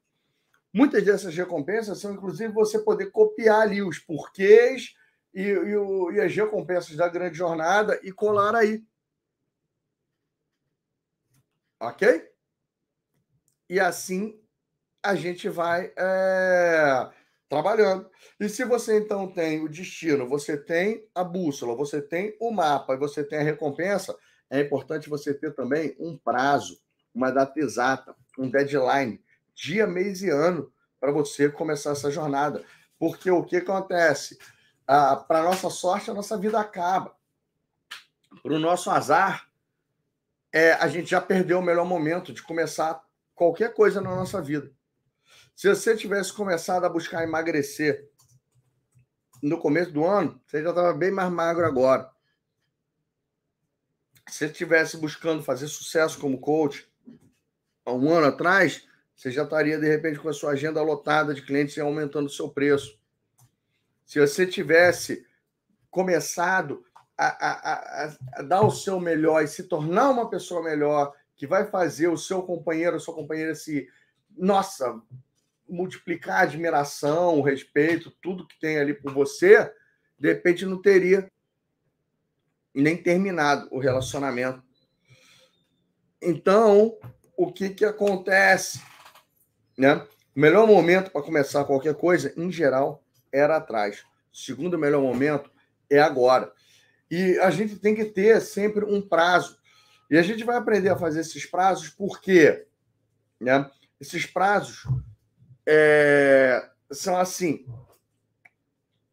Muitas 0.73 1.05
dessas 1.05 1.35
recompensas 1.35 1.99
são, 1.99 2.13
inclusive, 2.13 2.51
você 2.51 2.79
poder 2.79 3.11
copiar 3.11 3.61
ali 3.61 3.83
os 3.83 3.99
porquês 3.99 4.95
e, 5.31 5.43
e, 5.43 5.77
o, 5.77 6.11
e 6.11 6.19
as 6.19 6.35
recompensas 6.35 6.95
da 6.95 7.07
grande 7.07 7.37
jornada 7.37 7.99
e 8.01 8.11
colar 8.11 8.55
aí. 8.55 8.83
Ok? 11.79 12.31
E 13.69 13.79
assim 13.79 14.41
a 15.03 15.13
gente 15.13 15.47
vai 15.49 15.93
é, 15.95 17.09
trabalhando. 17.49 18.09
E 18.39 18.49
se 18.49 18.65
você 18.65 18.99
então 18.99 19.27
tem 19.27 19.63
o 19.63 19.69
destino, 19.69 20.27
você 20.27 20.57
tem 20.57 21.07
a 21.13 21.23
bússola, 21.23 21.75
você 21.75 22.01
tem 22.01 22.35
o 22.39 22.51
mapa 22.51 22.93
e 22.93 22.97
você 22.97 23.23
tem 23.23 23.39
a 23.39 23.43
recompensa, 23.43 24.15
é 24.49 24.61
importante 24.61 25.09
você 25.09 25.33
ter 25.33 25.53
também 25.53 25.95
um 25.99 26.17
prazo, 26.17 26.79
uma 27.13 27.31
data 27.31 27.59
exata, 27.59 28.15
um 28.37 28.49
deadline, 28.49 29.21
dia, 29.53 29.87
mês 29.87 30.21
e 30.21 30.29
ano, 30.29 30.71
para 30.99 31.11
você 31.11 31.49
começar 31.49 31.91
essa 31.91 32.11
jornada. 32.11 32.63
Porque 32.99 33.29
o 33.29 33.43
que 33.43 33.57
acontece? 33.57 34.37
ah, 34.87 35.17
para 35.17 35.43
nossa 35.43 35.69
sorte, 35.69 36.09
a 36.09 36.13
nossa 36.13 36.37
vida 36.37 36.59
acaba. 36.59 37.13
Para 38.41 38.53
o 38.53 38.59
nosso 38.59 38.89
azar, 38.89 39.47
é, 40.51 40.71
a 40.73 40.87
gente 40.87 41.09
já 41.09 41.19
perdeu 41.19 41.59
o 41.59 41.61
melhor 41.61 41.85
momento 41.85 42.33
de 42.33 42.41
começar 42.41 43.03
qualquer 43.35 43.73
coisa 43.73 43.99
na 43.99 44.15
nossa 44.15 44.41
vida. 44.41 44.71
Se 45.57 45.67
você 45.67 45.97
tivesse 45.97 46.31
começado 46.31 46.83
a 46.83 46.89
buscar 46.89 47.23
emagrecer 47.23 48.07
no 49.41 49.57
começo 49.57 49.91
do 49.91 50.05
ano, 50.05 50.39
você 50.45 50.61
já 50.61 50.69
estava 50.69 50.93
bem 50.93 51.09
mais 51.09 51.31
magro 51.31 51.65
agora. 51.65 52.11
Se 54.29 54.37
você 54.37 54.45
estivesse 54.45 54.97
buscando 54.97 55.41
fazer 55.41 55.67
sucesso 55.67 56.19
como 56.19 56.39
coach 56.39 56.87
há 57.83 57.91
um 57.91 58.13
ano 58.13 58.27
atrás, 58.27 58.87
você 59.15 59.31
já 59.31 59.45
estaria, 59.45 59.79
de 59.79 59.87
repente, 59.87 60.19
com 60.19 60.29
a 60.29 60.33
sua 60.33 60.51
agenda 60.51 60.79
lotada 60.83 61.33
de 61.33 61.41
clientes 61.41 61.75
e 61.75 61.81
aumentando 61.81 62.27
o 62.27 62.31
seu 62.31 62.49
preço. 62.49 62.95
Se 64.05 64.19
você 64.19 64.45
tivesse 64.45 65.25
começado 65.89 66.85
a, 67.17 67.25
a, 67.25 67.51
a, 68.05 68.17
a, 68.33 68.41
dar 68.43 68.61
o 68.61 68.69
seu 68.69 68.99
melhor 68.99 69.43
e 69.43 69.47
se 69.47 69.63
tornar 69.63 70.11
uma 70.11 70.29
pessoa 70.29 70.61
melhor, 70.61 71.15
que 71.35 71.47
vai 71.47 71.65
fazer 71.65 72.09
o 72.09 72.17
seu 72.17 72.43
companheiro, 72.43 72.97
a 72.97 72.99
sua 72.99 73.15
companheira 73.15 73.55
se, 73.55 73.89
nossa, 74.37 75.01
multiplicar 75.69 76.39
a 76.39 76.43
admiração, 76.43 77.39
o 77.39 77.41
respeito, 77.41 78.11
tudo 78.21 78.47
que 78.47 78.59
tem 78.59 78.77
ali 78.77 78.93
por 78.93 79.13
você, 79.13 79.71
de 80.19 80.27
repente 80.27 80.65
não 80.65 80.81
teria 80.81 81.29
nem 82.73 82.95
terminado 82.95 83.67
o 83.71 83.79
relacionamento. 83.79 84.63
Então, 86.21 86.97
o 87.35 87.51
que, 87.51 87.69
que 87.69 87.85
acontece? 87.85 88.81
Né? 89.77 89.95
O 90.35 90.39
melhor 90.39 90.67
momento 90.67 91.11
para 91.11 91.21
começar 91.21 91.65
qualquer 91.65 91.95
coisa, 91.95 92.33
em 92.37 92.51
geral, 92.51 93.03
era 93.31 93.57
atrás. 93.57 94.03
O 94.31 94.37
segundo 94.37 94.77
melhor 94.77 95.01
momento 95.01 95.51
é 95.89 95.99
agora. 95.99 96.51
E 97.09 97.39
a 97.39 97.49
gente 97.49 97.77
tem 97.77 97.95
que 97.95 98.05
ter 98.05 98.41
sempre 98.41 98.85
um 98.85 99.01
prazo. 99.01 99.57
E 100.09 100.17
a 100.17 100.21
gente 100.21 100.43
vai 100.43 100.57
aprender 100.57 100.89
a 100.89 100.97
fazer 100.97 101.21
esses 101.21 101.45
prazos 101.45 101.89
porque 101.89 102.65
né, 103.39 103.69
esses 103.99 104.25
prazos 104.25 104.83
é, 105.67 106.69
são 106.89 107.17
assim. 107.17 107.67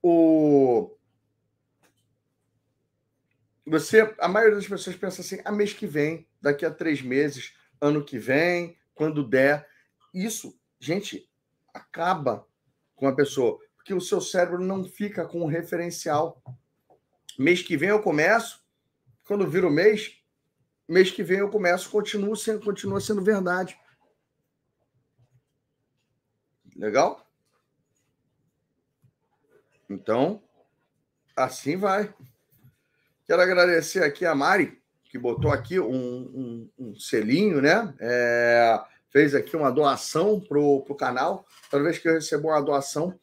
O 0.01 0.95
você, 3.67 4.15
a 4.19 4.29
maioria 4.29 4.57
das 4.57 4.69
pessoas 4.69 4.95
pensa 4.95 5.23
assim, 5.23 5.37
a 5.37 5.49
ah, 5.49 5.53
mês 5.53 5.73
que 5.73 5.87
vem, 5.87 6.29
daqui 6.41 6.67
a 6.67 6.71
três 6.71 7.01
meses, 7.01 7.55
ano 7.81 8.05
que 8.05 8.19
vem, 8.19 8.77
quando 8.95 9.27
der. 9.27 9.67
Isso, 10.13 10.55
gente, 10.79 11.29
acaba 11.73 12.47
com 12.95 13.09
a 13.09 13.15
pessoa, 13.15 13.59
porque 13.75 13.95
o 13.95 14.01
seu 14.01 14.21
cérebro 14.21 14.61
não 14.61 14.85
fica 14.85 15.25
com 15.25 15.41
um 15.41 15.47
referencial. 15.47 16.43
Mês 17.39 17.63
que 17.63 17.77
vem 17.77 17.89
eu 17.89 18.03
começo, 18.03 18.63
quando 19.27 19.49
vira 19.49 19.67
o 19.67 19.71
mês, 19.71 20.23
mês 20.87 21.11
que 21.11 21.23
vem 21.23 21.39
eu 21.39 21.49
começo, 21.49 21.91
continua 21.91 22.37
sendo, 22.37 22.63
continua 22.63 23.01
sendo 23.01 23.23
verdade. 23.23 23.79
Legal? 26.77 27.25
Então, 29.89 30.43
assim 31.37 31.77
vai. 31.77 32.13
Quero 33.27 33.41
agradecer 33.41 34.03
aqui 34.03 34.27
a 34.27 34.35
Mari, 34.35 34.81
que 35.05 35.19
botou 35.19 35.51
aqui 35.51 35.79
um, 35.79 35.87
um, 35.89 36.71
um 36.79 36.95
selinho, 36.97 37.63
né? 37.63 37.95
É, 38.01 38.81
fez 39.11 39.35
aqui 39.35 39.57
uma 39.57 39.71
doação 39.71 40.41
para 40.41 40.59
o 40.59 40.95
canal. 40.95 41.47
Toda 41.71 41.85
vez 41.85 41.99
que 41.99 42.09
eu 42.09 42.15
recebo 42.15 42.49
uma 42.49 42.61
doação, 42.61 43.19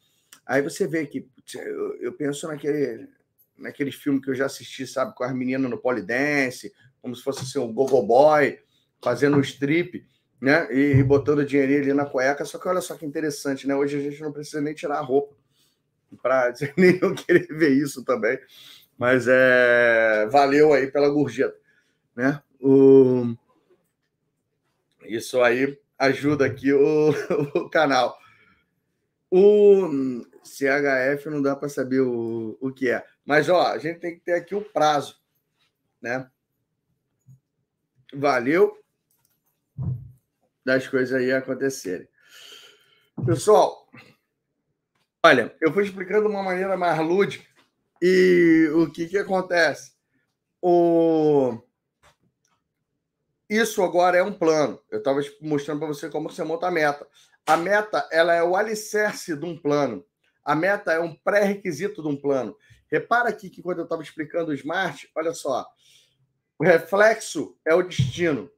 aí 0.45 0.61
você 0.61 0.87
vê 0.87 1.05
que 1.05 1.29
eu, 1.55 1.95
eu 1.97 2.13
penso 2.13 2.47
naquele, 2.47 3.09
naquele 3.57 3.91
filme 3.91 4.21
que 4.21 4.29
eu 4.29 4.35
já 4.35 4.45
assisti, 4.45 4.87
sabe, 4.87 5.13
com 5.13 5.23
as 5.23 5.33
meninas 5.33 5.69
no 5.69 5.77
polidense, 5.77 6.73
como 7.01 7.15
se 7.15 7.23
fosse 7.23 7.41
assim, 7.41 7.59
um 7.59 7.73
gogo 7.73 8.01
boy, 8.01 8.57
fazendo 9.01 9.37
um 9.37 9.41
strip 9.41 10.05
né? 10.41 10.67
E, 10.73 10.97
e 10.97 11.03
botando 11.03 11.45
dinheirinho 11.45 11.81
ali 11.81 11.93
na 11.93 12.05
cueca. 12.05 12.43
Só 12.43 12.57
que 12.57 12.67
olha 12.67 12.81
só 12.81 12.95
que 12.95 13.05
interessante, 13.05 13.67
né? 13.67 13.75
Hoje 13.75 13.97
a 13.97 14.01
gente 14.01 14.21
não 14.21 14.31
precisa 14.31 14.59
nem 14.59 14.73
tirar 14.73 14.97
a 14.97 15.01
roupa 15.01 15.35
para 16.21 16.51
nem 16.75 16.97
eu 16.99 17.13
querer 17.13 17.47
ver 17.47 17.69
isso 17.69 18.03
também. 18.03 18.39
Mas 18.97 19.27
é 19.27 20.27
valeu 20.31 20.73
aí 20.73 20.91
pela 20.91 21.09
gorjeta, 21.09 21.57
né? 22.15 22.41
O... 22.59 23.35
Isso 25.03 25.41
aí 25.41 25.79
ajuda 25.97 26.45
aqui 26.45 26.73
o, 26.73 27.09
o 27.55 27.69
canal. 27.69 28.17
O 29.29 29.87
CHF 30.43 31.29
não 31.29 31.41
dá 31.41 31.55
para 31.55 31.69
saber 31.69 32.01
o, 32.01 32.57
o 32.59 32.71
que 32.71 32.89
é. 32.89 33.05
Mas, 33.25 33.47
ó, 33.47 33.67
a 33.67 33.77
gente 33.77 33.99
tem 33.99 34.15
que 34.15 34.19
ter 34.19 34.33
aqui 34.33 34.53
o 34.53 34.61
prazo, 34.61 35.19
né? 36.01 36.29
Valeu 38.13 38.80
das 40.65 40.87
coisas 40.87 41.19
aí 41.19 41.31
acontecerem. 41.31 42.07
Pessoal, 43.25 43.89
olha, 45.23 45.55
eu 45.61 45.71
fui 45.71 45.83
explicando 45.83 46.27
de 46.27 46.33
uma 46.33 46.43
maneira 46.43 46.77
mais 46.77 46.99
lúdica 46.99 47.45
e 48.01 48.69
o 48.73 48.91
que, 48.91 49.07
que 49.07 49.17
acontece? 49.17 49.93
O... 50.61 51.59
Isso 53.49 53.83
agora 53.83 54.17
é 54.17 54.23
um 54.23 54.33
plano. 54.33 54.81
Eu 54.89 54.99
estava 54.99 55.19
mostrando 55.41 55.79
para 55.79 55.87
você 55.87 56.09
como 56.09 56.29
você 56.29 56.43
monta 56.43 56.67
a 56.67 56.71
meta. 56.71 57.07
A 57.45 57.57
meta 57.57 58.07
ela 58.11 58.33
é 58.33 58.41
o 58.41 58.55
alicerce 58.55 59.35
de 59.35 59.45
um 59.45 59.57
plano. 59.57 60.05
A 60.43 60.55
meta 60.55 60.93
é 60.93 60.99
um 60.99 61.13
pré-requisito 61.13 62.01
de 62.01 62.07
um 62.07 62.15
plano. 62.15 62.55
Repara 62.87 63.29
aqui 63.29 63.49
que 63.49 63.61
quando 63.61 63.79
eu 63.79 63.83
estava 63.83 64.01
explicando 64.01 64.51
o 64.51 64.53
Smart, 64.53 65.09
olha 65.15 65.33
só, 65.33 65.65
o 66.57 66.63
reflexo 66.63 67.57
é 67.65 67.73
o 67.73 67.83
destino. 67.83 68.49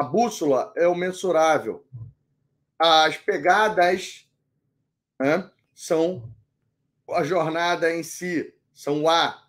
A 0.00 0.02
bússola 0.02 0.72
é 0.76 0.88
o 0.88 0.94
mensurável. 0.94 1.84
As 2.78 3.18
pegadas 3.18 4.26
né, 5.20 5.50
são 5.74 6.26
a 7.10 7.22
jornada 7.22 7.94
em 7.94 8.02
si, 8.02 8.54
são 8.72 9.02
o 9.02 9.10
A. 9.10 9.46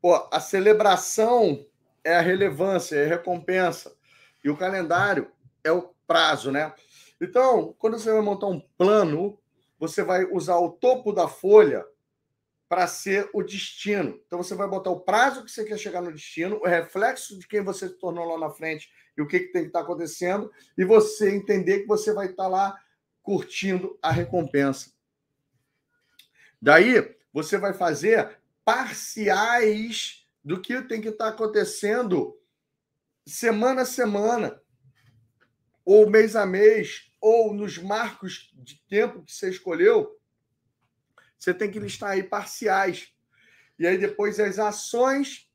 Pô, 0.00 0.26
a 0.32 0.40
celebração 0.40 1.66
é 2.02 2.16
a 2.16 2.22
relevância, 2.22 2.96
é 2.96 3.04
a 3.04 3.08
recompensa. 3.08 3.94
E 4.42 4.48
o 4.48 4.56
calendário 4.56 5.30
é 5.62 5.70
o 5.70 5.94
prazo, 6.06 6.50
né? 6.50 6.74
Então, 7.20 7.74
quando 7.78 7.98
você 7.98 8.10
vai 8.10 8.22
montar 8.22 8.46
um 8.46 8.60
plano, 8.78 9.38
você 9.78 10.02
vai 10.02 10.24
usar 10.24 10.56
o 10.56 10.70
topo 10.70 11.12
da 11.12 11.28
folha 11.28 11.84
para 12.70 12.86
ser 12.86 13.28
o 13.34 13.42
destino. 13.42 14.18
Então, 14.26 14.42
você 14.42 14.54
vai 14.54 14.66
botar 14.66 14.88
o 14.88 15.00
prazo 15.00 15.44
que 15.44 15.50
você 15.50 15.62
quer 15.62 15.76
chegar 15.76 16.00
no 16.00 16.10
destino, 16.10 16.56
o 16.56 16.66
reflexo 16.66 17.38
de 17.38 17.46
quem 17.46 17.60
você 17.60 17.86
se 17.86 17.98
tornou 17.98 18.24
lá 18.24 18.38
na 18.38 18.48
frente 18.48 18.88
e 19.18 19.22
o 19.22 19.26
que, 19.26 19.40
que 19.40 19.52
tem 19.52 19.62
que 19.62 19.68
estar 19.68 19.80
tá 19.80 19.84
acontecendo, 19.84 20.50
e 20.76 20.84
você 20.84 21.34
entender 21.34 21.80
que 21.80 21.88
você 21.88 22.12
vai 22.12 22.26
estar 22.26 22.44
tá 22.44 22.48
lá 22.48 22.80
curtindo 23.20 23.98
a 24.00 24.12
recompensa. 24.12 24.92
Daí, 26.62 27.16
você 27.32 27.58
vai 27.58 27.74
fazer 27.74 28.38
parciais 28.64 30.24
do 30.44 30.60
que 30.60 30.80
tem 30.82 31.00
que 31.00 31.08
estar 31.08 31.26
tá 31.26 31.30
acontecendo 31.30 32.38
semana 33.26 33.82
a 33.82 33.86
semana, 33.86 34.62
ou 35.84 36.08
mês 36.08 36.36
a 36.36 36.46
mês, 36.46 37.10
ou 37.20 37.52
nos 37.52 37.76
marcos 37.76 38.52
de 38.54 38.80
tempo 38.88 39.24
que 39.24 39.32
você 39.32 39.50
escolheu. 39.50 40.16
Você 41.36 41.52
tem 41.52 41.70
que 41.70 41.80
listar 41.80 42.10
aí 42.10 42.22
parciais. 42.22 43.12
E 43.78 43.86
aí 43.86 43.98
depois 43.98 44.38
as 44.38 44.58
ações 44.58 45.47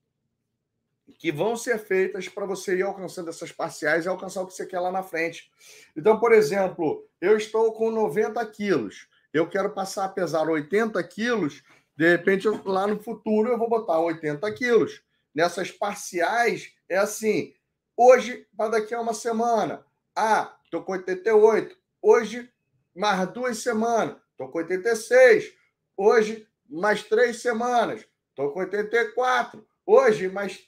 que 1.17 1.31
vão 1.31 1.55
ser 1.55 1.79
feitas 1.79 2.27
para 2.27 2.45
você 2.45 2.75
ir 2.77 2.83
alcançando 2.83 3.29
essas 3.29 3.51
parciais 3.51 4.05
e 4.05 4.07
alcançar 4.07 4.41
o 4.41 4.47
que 4.47 4.53
você 4.53 4.65
quer 4.65 4.79
lá 4.79 4.91
na 4.91 5.03
frente. 5.03 5.49
Então, 5.95 6.19
por 6.19 6.31
exemplo, 6.31 7.07
eu 7.21 7.37
estou 7.37 7.73
com 7.73 7.91
90 7.91 8.45
quilos, 8.47 9.07
eu 9.33 9.49
quero 9.49 9.71
passar 9.71 10.05
a 10.05 10.09
pesar 10.09 10.49
80 10.49 11.01
quilos, 11.03 11.63
de 11.95 12.09
repente, 12.09 12.47
lá 12.65 12.87
no 12.87 12.99
futuro, 12.99 13.49
eu 13.49 13.57
vou 13.57 13.69
botar 13.69 13.99
80 13.99 14.51
quilos. 14.53 15.01
Nessas 15.33 15.71
parciais, 15.71 16.73
é 16.89 16.97
assim: 16.97 17.53
hoje 17.95 18.47
para 18.57 18.71
daqui 18.71 18.93
a 18.93 19.01
uma 19.01 19.13
semana. 19.13 19.85
Ah, 20.15 20.55
estou 20.63 20.83
com 20.83 20.93
88. 20.93 21.75
Hoje, 22.01 22.51
mais 22.95 23.27
duas 23.29 23.59
semanas, 23.59 24.17
estou 24.31 24.49
com 24.49 24.59
86. 24.59 25.53
Hoje, 25.95 26.47
mais 26.69 27.03
três 27.03 27.41
semanas, 27.41 28.05
estou 28.29 28.51
com 28.51 28.59
84. 28.59 29.65
Hoje, 29.85 30.29
mais 30.29 30.67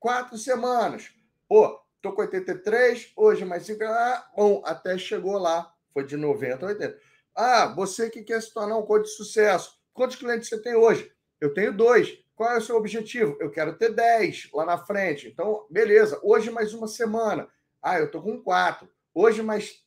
quatro 0.00 0.38
semanas. 0.38 1.12
Pô, 1.46 1.78
tô 2.00 2.12
com 2.12 2.22
83, 2.22 3.12
hoje 3.14 3.44
mais 3.44 3.64
cinco. 3.64 3.84
Ah, 3.84 4.30
bom, 4.34 4.62
até 4.64 4.96
chegou 4.98 5.38
lá. 5.38 5.72
Foi 5.92 6.04
de 6.04 6.16
90 6.16 6.64
a 6.64 6.68
80. 6.70 6.98
Ah, 7.36 7.66
você 7.66 8.08
que 8.08 8.22
quer 8.22 8.40
se 8.40 8.52
tornar 8.52 8.78
um 8.78 8.86
coach 8.86 9.04
de 9.04 9.14
sucesso. 9.14 9.78
Quantos 9.92 10.16
clientes 10.16 10.48
você 10.48 10.60
tem 10.60 10.74
hoje? 10.74 11.12
Eu 11.40 11.52
tenho 11.52 11.76
dois. 11.76 12.18
Qual 12.34 12.50
é 12.50 12.58
o 12.58 12.62
seu 12.62 12.76
objetivo? 12.76 13.36
Eu 13.38 13.50
quero 13.50 13.76
ter 13.76 13.92
10 13.92 14.48
lá 14.54 14.64
na 14.64 14.78
frente. 14.78 15.28
Então, 15.28 15.66
beleza. 15.70 16.18
Hoje 16.22 16.50
mais 16.50 16.72
uma 16.72 16.88
semana. 16.88 17.48
Ah, 17.82 17.98
eu 17.98 18.10
tô 18.10 18.22
com 18.22 18.42
quatro. 18.42 18.88
Hoje 19.14 19.42
mais 19.42 19.84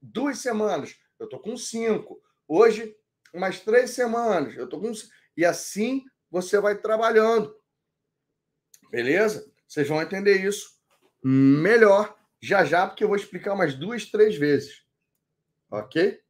duas 0.00 0.38
semanas. 0.38 0.94
Eu 1.18 1.28
tô 1.28 1.38
com 1.38 1.56
cinco. 1.56 2.20
Hoje 2.46 2.94
mais 3.34 3.60
três 3.60 3.90
semanas. 3.90 4.54
Eu 4.56 4.68
tô 4.68 4.78
com 4.78 4.92
e 5.36 5.44
assim 5.44 6.04
você 6.30 6.60
vai 6.60 6.76
trabalhando. 6.76 7.54
Beleza? 8.90 9.50
Vocês 9.66 9.88
vão 9.88 10.00
entender 10.00 10.44
isso 10.44 10.76
melhor 11.22 12.16
já 12.40 12.64
já, 12.64 12.86
porque 12.86 13.02
eu 13.02 13.08
vou 13.08 13.16
explicar 13.16 13.54
umas 13.54 13.74
duas, 13.74 14.06
três 14.06 14.36
vezes. 14.36 14.84
Ok? 15.70 16.22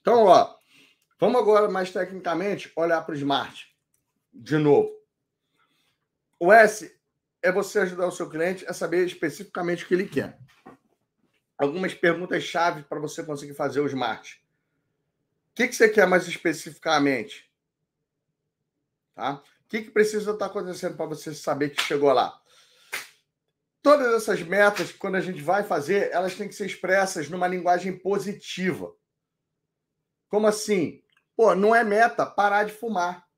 Então, 0.00 0.24
ó, 0.24 0.56
vamos 1.20 1.40
agora 1.40 1.68
mais 1.68 1.92
tecnicamente 1.92 2.72
olhar 2.74 3.02
para 3.02 3.12
o 3.12 3.16
Smart 3.16 3.72
de 4.32 4.56
novo. 4.56 4.90
O 6.40 6.52
S 6.52 6.98
é 7.40 7.52
você 7.52 7.80
ajudar 7.80 8.06
o 8.06 8.12
seu 8.12 8.28
cliente 8.28 8.66
a 8.66 8.72
saber 8.72 9.06
especificamente 9.06 9.84
o 9.84 9.86
que 9.86 9.94
ele 9.94 10.08
quer. 10.08 10.38
Algumas 11.56 11.94
perguntas-chave 11.94 12.82
para 12.82 12.98
você 12.98 13.22
conseguir 13.22 13.54
fazer 13.54 13.80
o 13.80 13.86
Smart. 13.86 14.41
O 15.52 15.54
que, 15.54 15.68
que 15.68 15.74
você 15.74 15.88
quer 15.88 16.06
mais 16.06 16.26
especificamente? 16.26 17.50
Tá? 19.14 19.34
O 19.34 19.68
que, 19.68 19.82
que 19.82 19.90
precisa 19.90 20.32
estar 20.32 20.46
acontecendo 20.46 20.96
para 20.96 21.04
você 21.04 21.34
saber 21.34 21.70
que 21.70 21.82
chegou 21.82 22.10
lá? 22.10 22.40
Todas 23.82 24.14
essas 24.14 24.40
metas, 24.42 24.92
quando 24.92 25.16
a 25.16 25.20
gente 25.20 25.42
vai 25.42 25.62
fazer, 25.62 26.10
elas 26.10 26.34
têm 26.34 26.48
que 26.48 26.54
ser 26.54 26.66
expressas 26.66 27.28
numa 27.28 27.46
linguagem 27.46 27.98
positiva. 27.98 28.94
Como 30.28 30.46
assim? 30.46 31.02
Pô, 31.36 31.54
não 31.54 31.74
é 31.74 31.84
meta 31.84 32.24
parar 32.24 32.64
de 32.64 32.72
fumar. 32.72 33.28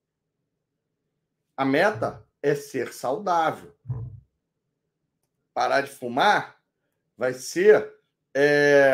A 1.56 1.64
meta 1.64 2.24
é 2.40 2.54
ser 2.54 2.92
saudável. 2.92 3.76
Parar 5.52 5.80
de 5.80 5.90
fumar 5.90 6.60
vai 7.16 7.32
ser 7.32 7.92
é, 8.32 8.92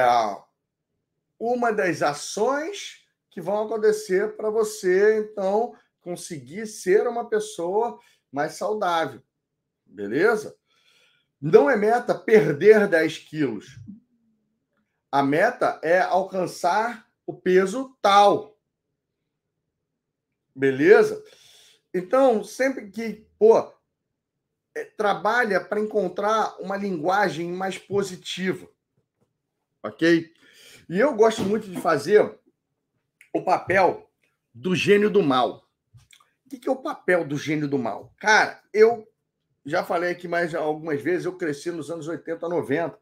uma 1.38 1.72
das 1.72 2.00
ações 2.00 2.99
que 3.30 3.40
vão 3.40 3.64
acontecer 3.64 4.36
para 4.36 4.50
você, 4.50 5.20
então, 5.20 5.74
conseguir 6.00 6.66
ser 6.66 7.06
uma 7.06 7.28
pessoa 7.28 7.98
mais 8.30 8.54
saudável. 8.54 9.22
Beleza? 9.86 10.56
Não 11.40 11.70
é 11.70 11.76
meta 11.76 12.14
perder 12.14 12.88
10 12.88 13.18
quilos. 13.18 13.78
A 15.10 15.22
meta 15.22 15.80
é 15.82 16.00
alcançar 16.00 17.08
o 17.26 17.34
peso 17.34 17.96
tal. 18.02 18.58
Beleza? 20.54 21.22
Então, 21.94 22.44
sempre 22.44 22.90
que, 22.90 23.26
pô, 23.38 23.72
é, 24.74 24.84
trabalha 24.84 25.60
para 25.60 25.80
encontrar 25.80 26.56
uma 26.60 26.76
linguagem 26.76 27.50
mais 27.50 27.78
positiva. 27.78 28.68
Ok? 29.82 30.32
E 30.88 30.98
eu 30.98 31.14
gosto 31.14 31.42
muito 31.42 31.68
de 31.68 31.80
fazer 31.80 32.39
o 33.32 33.42
papel 33.42 34.10
do 34.54 34.74
gênio 34.74 35.10
do 35.10 35.22
mal. 35.22 35.66
O 36.44 36.48
que 36.58 36.68
é 36.68 36.72
o 36.72 36.76
papel 36.76 37.24
do 37.24 37.38
gênio 37.38 37.68
do 37.68 37.78
mal? 37.78 38.12
Cara, 38.18 38.60
eu 38.72 39.06
já 39.64 39.84
falei 39.84 40.10
aqui 40.10 40.26
mais 40.26 40.54
algumas 40.54 41.00
vezes, 41.00 41.26
eu 41.26 41.36
cresci 41.36 41.70
nos 41.70 41.90
anos 41.90 42.08
80, 42.08 42.48
90, 42.48 42.98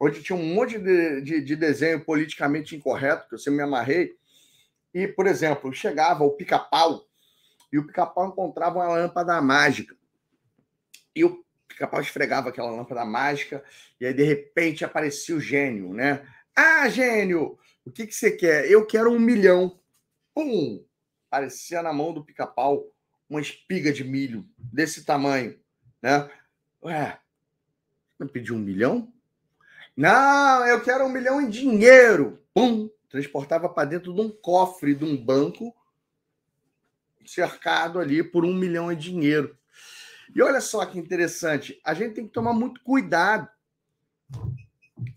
onde 0.00 0.22
tinha 0.22 0.36
um 0.36 0.54
monte 0.54 0.78
de, 0.78 1.20
de, 1.20 1.40
de 1.40 1.56
desenho 1.56 2.04
politicamente 2.04 2.74
incorreto, 2.74 3.28
que 3.28 3.34
eu 3.34 3.38
sempre 3.38 3.58
me 3.58 3.62
amarrei. 3.62 4.16
E, 4.92 5.06
por 5.06 5.26
exemplo, 5.26 5.72
chegava 5.72 6.24
o 6.24 6.30
pica-pau 6.30 7.04
e 7.72 7.78
o 7.78 7.86
pica-pau 7.86 8.28
encontrava 8.28 8.78
uma 8.78 8.88
lâmpada 8.88 9.40
mágica. 9.40 9.94
E 11.14 11.24
o 11.24 11.44
pica-pau 11.68 12.00
esfregava 12.00 12.48
aquela 12.48 12.70
lâmpada 12.70 13.04
mágica, 13.04 13.62
e 14.00 14.06
aí, 14.06 14.14
de 14.14 14.22
repente, 14.22 14.84
aparecia 14.84 15.36
o 15.36 15.40
gênio, 15.40 15.92
né? 15.92 16.26
Ah, 16.56 16.88
gênio, 16.88 17.58
o 17.88 17.90
que, 17.90 18.06
que 18.06 18.14
você 18.14 18.30
quer? 18.30 18.70
Eu 18.70 18.86
quero 18.86 19.10
um 19.10 19.18
milhão. 19.18 19.80
Pum! 20.34 20.84
Parecia 21.30 21.82
na 21.82 21.92
mão 21.92 22.12
do 22.12 22.22
pica-pau 22.22 22.86
uma 23.28 23.40
espiga 23.40 23.90
de 23.92 24.04
milho 24.04 24.46
desse 24.56 25.04
tamanho, 25.04 25.58
né? 26.02 26.30
Ué, 26.82 27.18
não 28.18 28.28
pediu 28.28 28.54
um 28.54 28.58
milhão? 28.58 29.12
Não, 29.96 30.66
eu 30.66 30.82
quero 30.82 31.04
um 31.04 31.08
milhão 31.08 31.40
em 31.40 31.48
dinheiro. 31.48 32.42
Pum! 32.52 32.90
Transportava 33.08 33.68
para 33.70 33.88
dentro 33.88 34.12
de 34.12 34.20
um 34.20 34.30
cofre 34.30 34.94
de 34.94 35.04
um 35.04 35.16
banco 35.16 35.74
cercado 37.24 37.98
ali 37.98 38.22
por 38.22 38.44
um 38.44 38.54
milhão 38.54 38.92
em 38.92 38.96
dinheiro. 38.96 39.56
E 40.34 40.42
olha 40.42 40.60
só 40.60 40.84
que 40.84 40.98
interessante, 40.98 41.80
a 41.82 41.94
gente 41.94 42.14
tem 42.14 42.26
que 42.26 42.32
tomar 42.32 42.52
muito 42.52 42.82
cuidado 42.82 43.48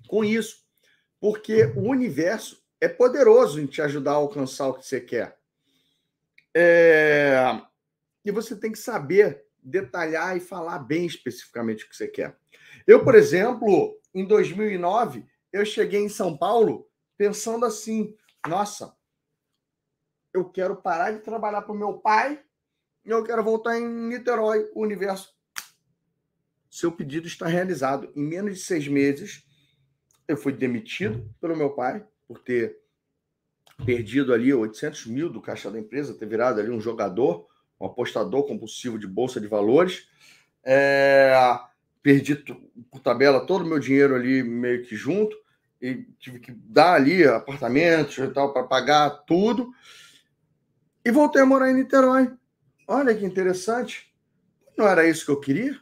com 0.08 0.24
isso, 0.24 0.66
porque 1.20 1.66
o 1.76 1.90
universo 1.90 2.61
é 2.82 2.90
poderoso 2.90 3.62
em 3.62 3.66
te 3.66 3.82
ajudar 3.82 4.12
a 4.12 4.16
alcançar 4.16 4.68
o 4.68 4.74
que 4.74 4.86
você 4.86 5.00
quer. 5.00 5.38
É... 6.54 7.62
E 8.26 8.32
você 8.32 8.56
tem 8.56 8.72
que 8.72 8.80
saber 8.80 9.46
detalhar 9.64 10.36
e 10.36 10.42
falar 10.42 10.80
bem 10.80 11.06
especificamente 11.06 11.86
o 11.86 11.90
que 11.90 11.96
você 11.96 12.08
quer. 12.08 12.38
Eu, 12.86 13.04
por 13.04 13.16
exemplo, 13.16 13.98
em 14.14 14.26
2009, 14.26 15.26
eu 15.54 15.64
cheguei 15.64 16.02
em 16.02 16.10
São 16.10 16.36
Paulo 16.36 16.90
pensando 17.18 17.66
assim: 17.66 18.18
nossa, 18.46 18.94
eu 20.34 20.50
quero 20.50 20.76
parar 20.76 21.12
de 21.12 21.20
trabalhar 21.20 21.62
para 21.62 21.72
o 21.72 21.78
meu 21.78 22.00
pai 22.00 22.44
eu 23.04 23.24
quero 23.24 23.44
voltar 23.44 23.80
em 23.80 23.88
Niterói, 23.88 24.70
o 24.74 24.82
universo. 24.82 25.36
Seu 26.70 26.92
pedido 26.92 27.28
está 27.28 27.48
realizado. 27.48 28.12
Em 28.16 28.22
menos 28.22 28.60
de 28.60 28.64
seis 28.64 28.88
meses, 28.88 29.44
eu 30.28 30.38
fui 30.38 30.54
demitido 30.54 31.34
pelo 31.42 31.56
meu 31.56 31.72
pai 31.72 32.06
por 32.32 32.40
ter 32.40 32.80
perdido 33.86 34.34
ali 34.34 34.54
800 34.54 35.06
mil 35.08 35.30
do 35.30 35.42
caixa 35.42 35.70
da 35.70 35.78
empresa, 35.78 36.14
ter 36.14 36.26
virado 36.26 36.62
ali 36.62 36.70
um 36.70 36.80
jogador, 36.80 37.46
um 37.78 37.86
apostador 37.86 38.48
compulsivo 38.48 38.98
de 38.98 39.06
bolsa 39.06 39.42
de 39.42 39.48
valores. 39.48 40.08
É, 40.64 41.34
perdi 42.02 42.36
por 42.90 43.02
tabela 43.02 43.46
todo 43.46 43.66
o 43.66 43.68
meu 43.68 43.80
dinheiro 43.80 44.16
ali 44.16 44.42
meio 44.44 44.86
que 44.86 44.96
junto 44.96 45.36
e 45.82 46.06
tive 46.20 46.40
que 46.40 46.54
dar 46.54 46.94
ali 46.94 47.26
apartamentos 47.26 48.18
e 48.18 48.28
tal 48.30 48.54
para 48.54 48.64
pagar 48.64 49.10
tudo. 49.26 49.74
E 51.04 51.12
voltei 51.12 51.42
a 51.42 51.46
morar 51.46 51.70
em 51.70 51.76
Niterói. 51.76 52.32
Olha 52.88 53.14
que 53.14 53.26
interessante. 53.26 54.14
Não 54.78 54.88
era 54.88 55.06
isso 55.06 55.26
que 55.26 55.32
eu 55.32 55.40
queria? 55.40 55.78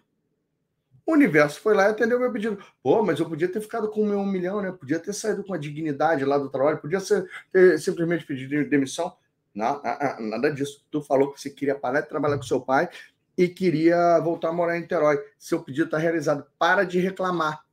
O 1.10 1.14
universo 1.14 1.60
foi 1.60 1.74
lá 1.74 1.88
e 1.88 1.90
atendeu 1.90 2.20
meu 2.20 2.32
pedido. 2.32 2.64
Pô, 2.84 3.04
mas 3.04 3.20
eu 3.20 3.28
podia 3.28 3.52
ter 3.52 3.60
ficado 3.62 3.90
com 3.90 4.04
o 4.04 4.06
meu 4.06 4.20
um 4.20 4.26
milhão, 4.28 4.62
né? 4.62 4.72
Podia 4.72 5.00
ter 5.00 5.12
saído 5.12 5.44
com 5.44 5.56
a 5.56 5.58
dignidade 5.58 6.24
lá 6.24 6.38
do 6.38 6.52
trabalho, 6.52 6.78
podia 6.78 7.00
ser, 7.00 7.28
ter 7.52 7.80
simplesmente 7.80 8.24
pedido 8.28 8.70
demissão. 8.70 9.18
Não, 9.52 9.82
nada 10.20 10.52
disso. 10.52 10.86
Tu 10.92 11.02
falou 11.02 11.34
que 11.34 11.42
você 11.42 11.50
queria 11.50 11.74
parar 11.74 12.02
de 12.02 12.10
trabalhar 12.10 12.38
com 12.38 12.44
seu 12.44 12.62
pai 12.62 12.88
e 13.36 13.48
queria 13.48 14.20
voltar 14.20 14.50
a 14.50 14.54
morar 14.54 14.78
em 14.78 14.82
Niterói. 14.82 15.18
Seu 15.40 15.64
pedido 15.64 15.86
está 15.86 15.98
realizado. 15.98 16.46
Para 16.60 16.84
de 16.84 17.00
reclamar. 17.00 17.66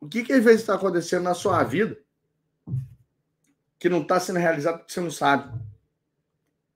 O 0.00 0.08
que, 0.08 0.22
que 0.22 0.34
às 0.34 0.44
vezes 0.44 0.60
está 0.60 0.76
acontecendo 0.76 1.24
na 1.24 1.34
sua 1.34 1.64
vida 1.64 1.98
que 3.76 3.88
não 3.88 4.02
está 4.02 4.20
sendo 4.20 4.38
realizado 4.38 4.78
porque 4.78 4.92
você 4.92 5.00
não 5.00 5.10
sabe 5.10 5.52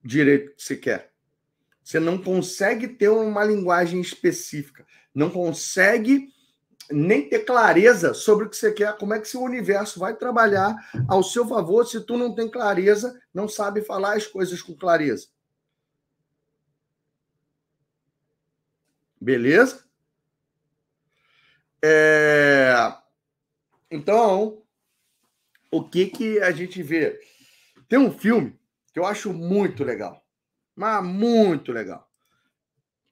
direito 0.03 0.57
que 0.57 0.63
você 0.65 0.75
quer. 0.75 1.17
Você 1.89 1.99
não 1.99 2.19
consegue 2.19 2.87
ter 2.87 3.09
uma 3.09 3.43
linguagem 3.43 3.99
específica, 3.99 4.87
não 5.15 5.31
consegue 5.31 6.29
nem 6.91 7.27
ter 7.27 7.47
clareza 7.47 8.13
sobre 8.13 8.45
o 8.45 8.51
que 8.51 8.59
você 8.59 8.71
quer, 8.73 8.95
como 8.99 9.15
é 9.15 9.19
que 9.19 9.27
seu 9.27 9.41
universo 9.41 9.99
vai 9.99 10.15
trabalhar 10.15 10.77
ao 11.09 11.23
seu 11.23 11.49
favor 11.49 11.87
se 11.87 12.05
tu 12.05 12.19
não 12.19 12.35
tem 12.35 12.47
clareza, 12.47 13.19
não 13.33 13.49
sabe 13.49 13.81
falar 13.81 14.19
as 14.19 14.27
coisas 14.27 14.61
com 14.61 14.77
clareza. 14.77 15.29
Beleza? 19.19 19.83
É... 21.83 22.75
Então, 23.91 24.63
o 25.71 25.83
que, 25.83 26.05
que 26.05 26.39
a 26.41 26.51
gente 26.51 26.83
vê? 26.83 27.19
Tem 27.89 27.99
um 27.99 28.13
filme 28.13 28.61
que 28.93 28.99
eu 29.01 29.07
acho 29.07 29.33
muito 29.33 29.83
legal, 29.85 30.23
mas 30.79 31.05
muito 31.05 31.73
legal, 31.73 32.09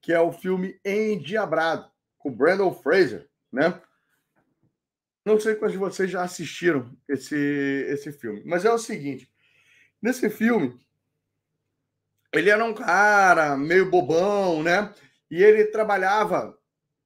que 0.01 0.13
é 0.13 0.21
o 0.21 0.31
filme 0.31 0.79
Endiabrado, 0.85 1.91
com 2.17 2.31
Brandon 2.31 2.73
Fraser, 2.73 3.29
né? 3.53 3.83
Não 5.25 5.41
sei 5.41 5.57
quantos 5.57 5.73
de 5.73 5.79
vocês 5.79 6.09
já 6.09 6.23
assistiram 6.23 6.97
esse, 7.09 7.37
esse 7.89 8.13
filme, 8.13 8.41
mas 8.47 8.65
é 8.65 8.73
o 8.73 8.79
seguinte: 8.79 9.29
nesse 10.01 10.31
filme, 10.31 10.79
ele 12.33 12.51
era 12.51 12.65
um 12.65 12.73
cara 12.73 13.57
meio 13.57 13.91
bobão, 13.91 14.63
né? 14.63 14.95
E 15.29 15.43
ele 15.43 15.65
trabalhava 15.65 16.57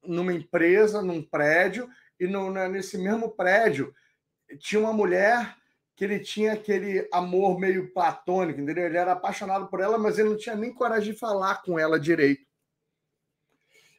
numa 0.05 0.35
empresa, 0.35 1.01
num 1.01 1.23
prédio, 1.23 1.89
e 2.19 2.27
no, 2.27 2.51
nesse 2.69 2.99
mesmo 2.99 3.31
prédio 3.31 3.95
tinha 4.59 4.79
uma 4.79 4.93
mulher 4.93 5.57
que 6.01 6.05
ele 6.05 6.19
tinha 6.19 6.55
aquele 6.55 7.07
amor 7.13 7.61
meio 7.61 7.93
platônico, 7.93 8.59
entendeu? 8.59 8.87
Ele 8.87 8.97
era 8.97 9.13
apaixonado 9.13 9.67
por 9.67 9.81
ela, 9.81 9.99
mas 9.99 10.19
ele 10.19 10.31
não 10.31 10.37
tinha 10.39 10.57
nem 10.57 10.73
coragem 10.73 11.13
de 11.13 11.19
falar 11.19 11.57
com 11.57 11.79
ela 11.79 12.01
direito. 12.01 12.47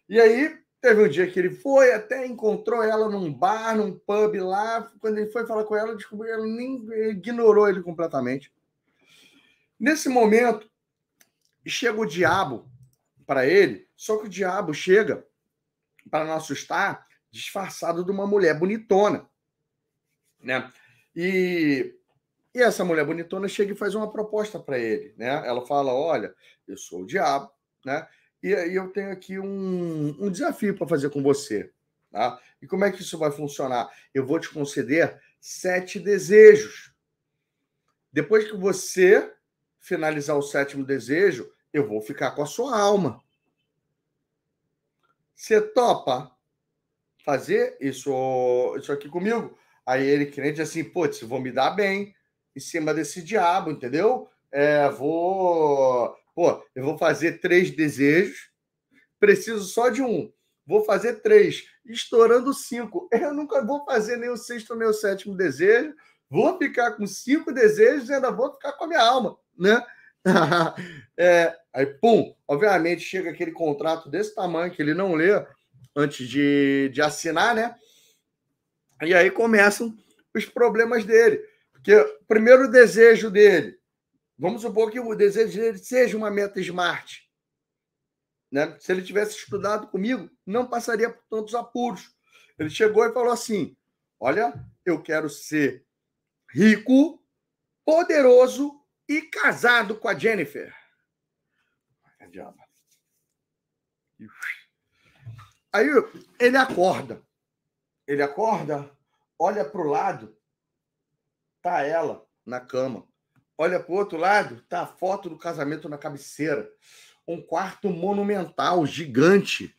E 0.09 0.19
aí, 0.19 0.57
teve 0.81 1.03
um 1.03 1.07
dia 1.07 1.29
que 1.29 1.37
ele 1.37 1.51
foi, 1.51 1.93
até 1.93 2.25
encontrou 2.25 2.81
ela 2.81 3.07
num 3.07 3.31
bar, 3.31 3.77
num 3.77 3.93
pub 3.93 4.33
lá. 4.39 4.91
Quando 4.99 5.19
ele 5.19 5.29
foi 5.29 5.45
falar 5.45 5.63
com 5.63 5.75
ela, 5.75 5.95
descobriu 5.95 6.33
que 6.33 6.39
ela 6.39 6.47
nem 6.47 6.83
ignorou 7.11 7.69
ele 7.69 7.83
completamente. 7.83 8.51
Nesse 9.79 10.09
momento, 10.09 10.67
chega 11.67 12.01
o 12.01 12.05
diabo 12.07 12.67
para 13.27 13.45
ele, 13.45 13.87
só 13.95 14.17
que 14.17 14.25
o 14.25 14.29
diabo 14.29 14.73
chega 14.73 15.23
para 16.09 16.25
não 16.25 16.33
assustar, 16.33 17.05
disfarçado 17.29 18.03
de 18.03 18.09
uma 18.09 18.25
mulher 18.25 18.57
bonitona 18.57 19.29
né? 20.43 20.71
E, 21.15 21.95
e 22.53 22.61
essa 22.61 22.85
mulher 22.85 23.05
bonitona 23.05 23.47
chega 23.47 23.73
e 23.73 23.77
faz 23.77 23.95
uma 23.95 24.11
proposta 24.11 24.59
para 24.59 24.79
ele, 24.79 25.13
né? 25.17 25.47
Ela 25.47 25.65
fala: 25.65 25.93
Olha, 25.93 26.33
eu 26.67 26.77
sou 26.77 27.01
o 27.01 27.05
diabo, 27.05 27.51
né? 27.85 28.07
E 28.41 28.55
aí 28.55 28.75
eu 28.75 28.89
tenho 28.91 29.11
aqui 29.11 29.37
um, 29.37 30.15
um 30.19 30.31
desafio 30.31 30.75
para 30.75 30.87
fazer 30.87 31.09
com 31.09 31.21
você. 31.21 31.71
Tá? 32.11 32.39
E 32.61 32.67
como 32.67 32.83
é 32.83 32.91
que 32.91 33.01
isso 33.01 33.17
vai 33.17 33.31
funcionar? 33.31 33.89
Eu 34.13 34.25
vou 34.25 34.39
te 34.39 34.49
conceder 34.49 35.21
sete 35.39 35.99
desejos. 35.99 36.91
Depois 38.11 38.49
que 38.49 38.57
você 38.57 39.33
finalizar 39.79 40.37
o 40.37 40.41
sétimo 40.41 40.83
desejo, 40.83 41.51
eu 41.71 41.87
vou 41.87 42.01
ficar 42.01 42.31
com 42.31 42.41
a 42.41 42.45
sua 42.45 42.77
alma. 42.77 43.23
Você 45.35 45.61
topa 45.61 46.35
fazer 47.23 47.77
isso, 47.79 48.11
isso 48.77 48.91
aqui 48.91 49.07
comigo? 49.07 49.57
Aí 49.85 50.05
ele 50.07 50.25
crente 50.25 50.61
assim, 50.61 50.83
putz, 50.83 51.21
vou 51.21 51.39
me 51.39 51.51
dar 51.51 51.71
bem 51.71 52.13
em 52.55 52.59
cima 52.59 52.93
desse 52.93 53.21
diabo, 53.21 53.71
entendeu? 53.71 54.29
É, 54.51 54.89
vou, 54.89 56.15
pô, 56.35 56.63
eu 56.75 56.83
vou 56.83 56.97
fazer 56.97 57.39
três 57.39 57.71
desejos, 57.71 58.51
preciso 59.19 59.63
só 59.63 59.89
de 59.89 60.01
um. 60.01 60.31
Vou 60.65 60.83
fazer 60.83 61.21
três, 61.21 61.63
estourando 61.85 62.53
cinco. 62.53 63.07
Eu 63.11 63.33
nunca 63.33 63.65
vou 63.65 63.83
fazer 63.85 64.17
nem 64.17 64.29
o 64.29 64.37
sexto 64.37 64.75
nem 64.75 64.87
o 64.87 64.93
sétimo 64.93 65.35
desejo. 65.35 65.93
Vou 66.29 66.57
ficar 66.57 66.91
com 66.91 67.05
cinco 67.05 67.51
desejos 67.51 68.09
e 68.09 68.13
ainda 68.13 68.31
vou 68.31 68.53
ficar 68.53 68.73
com 68.73 68.85
a 68.85 68.87
minha 68.87 69.01
alma, 69.01 69.37
né? 69.57 69.83
é, 71.17 71.55
aí, 71.73 71.85
pum, 71.85 72.33
obviamente 72.47 73.01
chega 73.01 73.31
aquele 73.31 73.51
contrato 73.51 74.09
desse 74.09 74.35
tamanho 74.35 74.71
que 74.71 74.81
ele 74.81 74.93
não 74.93 75.13
lê 75.13 75.45
antes 75.95 76.27
de, 76.29 76.89
de 76.93 77.01
assinar, 77.01 77.55
né? 77.55 77.75
E 79.01 79.13
aí 79.13 79.31
começam 79.31 79.97
os 80.35 80.45
problemas 80.45 81.03
dele. 81.03 81.37
Porque 81.71 81.95
o 81.95 82.25
primeiro 82.25 82.69
desejo 82.69 83.31
dele, 83.31 83.79
vamos 84.37 84.61
supor 84.61 84.91
que 84.91 84.99
o 84.99 85.15
desejo 85.15 85.59
dele 85.59 85.77
seja 85.79 86.15
uma 86.15 86.29
meta 86.29 86.59
smart. 86.59 87.27
Né? 88.51 88.77
Se 88.79 88.91
ele 88.91 89.01
tivesse 89.01 89.37
estudado 89.37 89.87
comigo, 89.87 90.29
não 90.45 90.67
passaria 90.67 91.09
por 91.09 91.23
tantos 91.29 91.55
apuros. 91.55 92.15
Ele 92.59 92.69
chegou 92.69 93.05
e 93.05 93.13
falou 93.13 93.31
assim: 93.31 93.75
Olha, 94.19 94.53
eu 94.85 95.01
quero 95.01 95.29
ser 95.29 95.85
rico, 96.53 97.23
poderoso 97.83 98.79
e 99.07 99.21
casado 99.21 99.95
com 99.95 100.07
a 100.07 100.13
Jennifer. 100.13 100.71
Aí 105.73 105.87
ele 106.39 106.57
acorda. 106.57 107.21
Ele 108.11 108.21
acorda, 108.21 108.91
olha 109.39 109.63
para 109.63 109.79
o 109.79 109.87
lado, 109.87 110.35
tá 111.61 111.81
ela 111.81 112.27
na 112.45 112.59
cama. 112.59 113.07
Olha 113.57 113.79
para 113.79 113.93
o 113.93 113.95
outro 113.95 114.17
lado, 114.17 114.61
tá 114.63 114.81
a 114.81 114.85
foto 114.85 115.29
do 115.29 115.37
casamento 115.37 115.87
na 115.87 115.97
cabeceira. 115.97 116.69
Um 117.25 117.41
quarto 117.41 117.89
monumental, 117.89 118.85
gigante. 118.85 119.73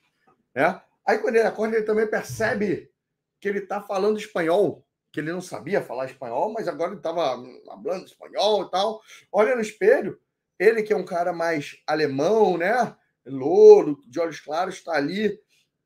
Né? 0.55 0.81
Aí 1.07 1.19
quando 1.19 1.37
ele 1.37 1.47
acorda, 1.47 1.77
ele 1.77 1.85
também 1.85 2.07
percebe 2.07 2.91
que 3.39 3.49
ele 3.49 3.59
está 3.59 3.83
falando 3.83 4.19
espanhol, 4.19 4.83
que 5.13 5.21
ele 5.21 5.31
não 5.31 5.43
sabia 5.43 5.83
falar 5.83 6.07
espanhol, 6.07 6.55
mas 6.55 6.67
agora 6.67 6.93
ele 6.93 7.01
estava 7.01 7.37
falando 7.67 8.07
espanhol 8.07 8.65
e 8.65 8.71
tal. 8.71 9.03
Olha 9.31 9.55
no 9.55 9.61
espelho, 9.61 10.19
ele 10.59 10.83
que 10.83 10.95
é 10.95 10.97
um 10.97 11.05
cara 11.05 11.35
mais 11.35 11.83
alemão, 11.87 12.57
né? 12.57 12.97
Louro, 13.27 14.01
de 14.09 14.19
olhos 14.19 14.41
claros, 14.41 14.77
está 14.77 14.93
ali 14.93 15.39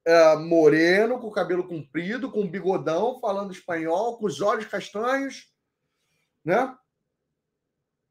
uh, 0.06 0.38
moreno, 0.40 1.18
com 1.18 1.30
cabelo 1.30 1.66
comprido, 1.66 2.30
com 2.30 2.46
bigodão, 2.46 3.18
falando 3.20 3.52
espanhol, 3.52 4.16
com 4.16 4.26
os 4.26 4.40
olhos 4.40 4.66
castanhos, 4.66 5.52
né? 6.44 6.74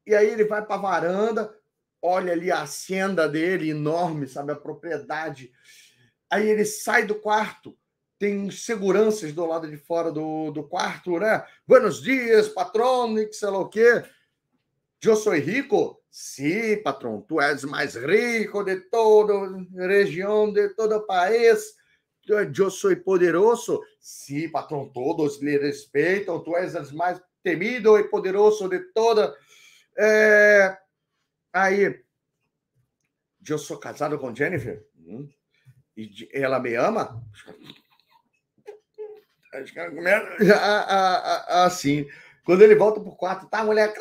E 0.06 0.14
aí 0.14 0.28
ele 0.28 0.44
vai 0.44 0.64
para 0.64 0.76
a 0.76 0.78
varanda, 0.78 1.58
olha 2.00 2.32
ali 2.32 2.52
a 2.52 2.66
senda 2.66 3.28
dele, 3.28 3.70
enorme, 3.70 4.28
sabe? 4.28 4.52
A 4.52 4.56
propriedade. 4.56 5.50
Aí 6.30 6.48
ele 6.48 6.64
sai 6.64 7.06
do 7.06 7.14
quarto, 7.14 7.76
tem 8.18 8.50
seguranças 8.50 9.32
do 9.32 9.44
lado 9.44 9.68
de 9.68 9.76
fora 9.76 10.12
do, 10.12 10.50
do 10.50 10.62
quarto, 10.62 11.18
né? 11.18 11.44
Buenos 11.66 12.02
dias, 12.02 12.48
patrão, 12.48 13.14
sei 13.32 13.48
lá 13.48 13.58
o 13.58 13.68
quê. 13.68 14.04
Eu 15.02 15.16
sou 15.16 15.34
rico? 15.34 16.02
Sim, 16.10 16.82
patrão, 16.82 17.20
tu 17.20 17.40
és 17.40 17.62
mais 17.64 17.94
rico 17.94 18.64
de 18.64 18.76
toda 18.76 19.34
região, 19.86 20.52
de 20.52 20.70
todo 20.70 20.96
o 20.96 21.06
país. 21.06 21.76
Eu 22.28 22.70
sou 22.70 22.94
poderoso? 22.96 23.82
Sim, 24.00 24.48
patrão, 24.48 24.88
todos 24.88 25.40
lhe 25.40 25.56
respeitam. 25.58 26.42
Tu 26.42 26.56
és 26.56 26.74
o 26.74 26.96
mais 26.96 27.20
temido 27.42 27.96
e 27.98 28.04
poderoso 28.04 28.68
de 28.68 28.80
toda. 28.92 29.34
É... 29.96 30.76
Aí, 31.52 32.02
eu 33.48 33.58
sou 33.58 33.78
casado 33.78 34.18
com 34.18 34.34
Jennifer? 34.34 34.84
Hum. 34.98 35.28
E 35.96 36.28
ela 36.32 36.60
me 36.60 36.74
ama? 36.74 37.22
Assim. 41.48 42.06
Quando 42.44 42.62
ele 42.62 42.74
volta 42.74 43.00
pro 43.00 43.16
quarto, 43.16 43.48
tá 43.48 43.60
a 43.60 43.64
mulher 43.64 43.94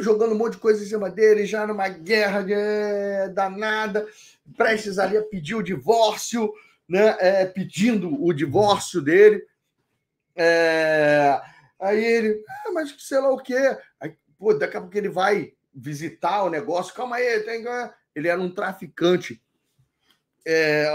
jogando 0.00 0.32
um 0.34 0.38
monte 0.38 0.54
de 0.54 0.58
coisa 0.58 0.82
em 0.82 0.86
cima 0.86 1.10
dele, 1.10 1.46
já 1.46 1.66
numa 1.66 1.88
guerra 1.88 2.42
de, 2.42 3.32
danada, 3.32 4.06
prestes 4.56 4.98
ali 4.98 5.16
a 5.16 5.22
pedir 5.22 5.54
o 5.54 5.62
divórcio, 5.62 6.52
né? 6.88 7.16
É, 7.18 7.46
pedindo 7.46 8.22
o 8.22 8.32
divórcio 8.32 9.00
dele. 9.02 9.44
É, 10.34 11.40
aí 11.80 12.04
ele, 12.04 12.44
ah, 12.48 12.72
mas 12.72 12.94
sei 12.98 13.18
lá 13.18 13.30
o 13.30 13.38
quê. 13.38 13.76
Aí, 14.00 14.16
pô, 14.38 14.54
daqui 14.54 14.76
a 14.76 14.80
pouco 14.80 14.96
ele 14.96 15.08
vai 15.08 15.52
visitar 15.74 16.42
o 16.44 16.50
negócio. 16.50 16.94
Calma 16.94 17.16
aí, 17.16 17.40
tem... 17.40 17.64
ele 18.14 18.28
era 18.28 18.40
um 18.40 18.52
traficante 18.52 19.42
é, 20.48 20.88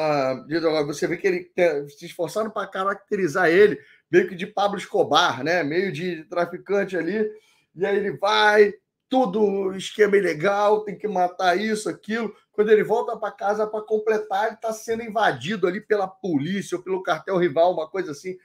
você 0.86 1.06
vê 1.06 1.18
que 1.18 1.28
ele 1.28 1.52
se 1.90 2.06
esforçaram 2.06 2.50
para 2.50 2.68
caracterizar 2.68 3.50
ele 3.50 3.78
meio 4.10 4.30
que 4.30 4.36
de 4.36 4.48
Pablo 4.48 4.78
Escobar, 4.78 5.44
né? 5.44 5.62
Meio 5.62 5.92
de 5.92 6.24
traficante 6.26 6.96
ali. 6.96 7.30
E 7.76 7.86
aí 7.86 7.98
ele 7.98 8.12
vai, 8.12 8.74
tudo 9.10 9.76
esquema 9.76 10.16
ilegal, 10.16 10.86
tem 10.86 10.98
que 10.98 11.08
matar 11.08 11.58
isso, 11.58 11.90
aquilo. 11.90 12.34
Quando 12.52 12.70
ele 12.70 12.84
volta 12.84 13.18
para 13.18 13.32
casa 13.32 13.66
para 13.66 13.82
completar, 13.82 14.48
ele 14.48 14.56
está 14.56 14.74
sendo 14.74 15.04
invadido 15.04 15.68
ali 15.68 15.80
pela 15.80 16.08
polícia 16.08 16.78
ou 16.78 16.84
pelo 16.84 17.02
cartel 17.02 17.38
rival, 17.38 17.74
uma 17.74 17.90
coisa 17.90 18.12
assim. 18.12 18.38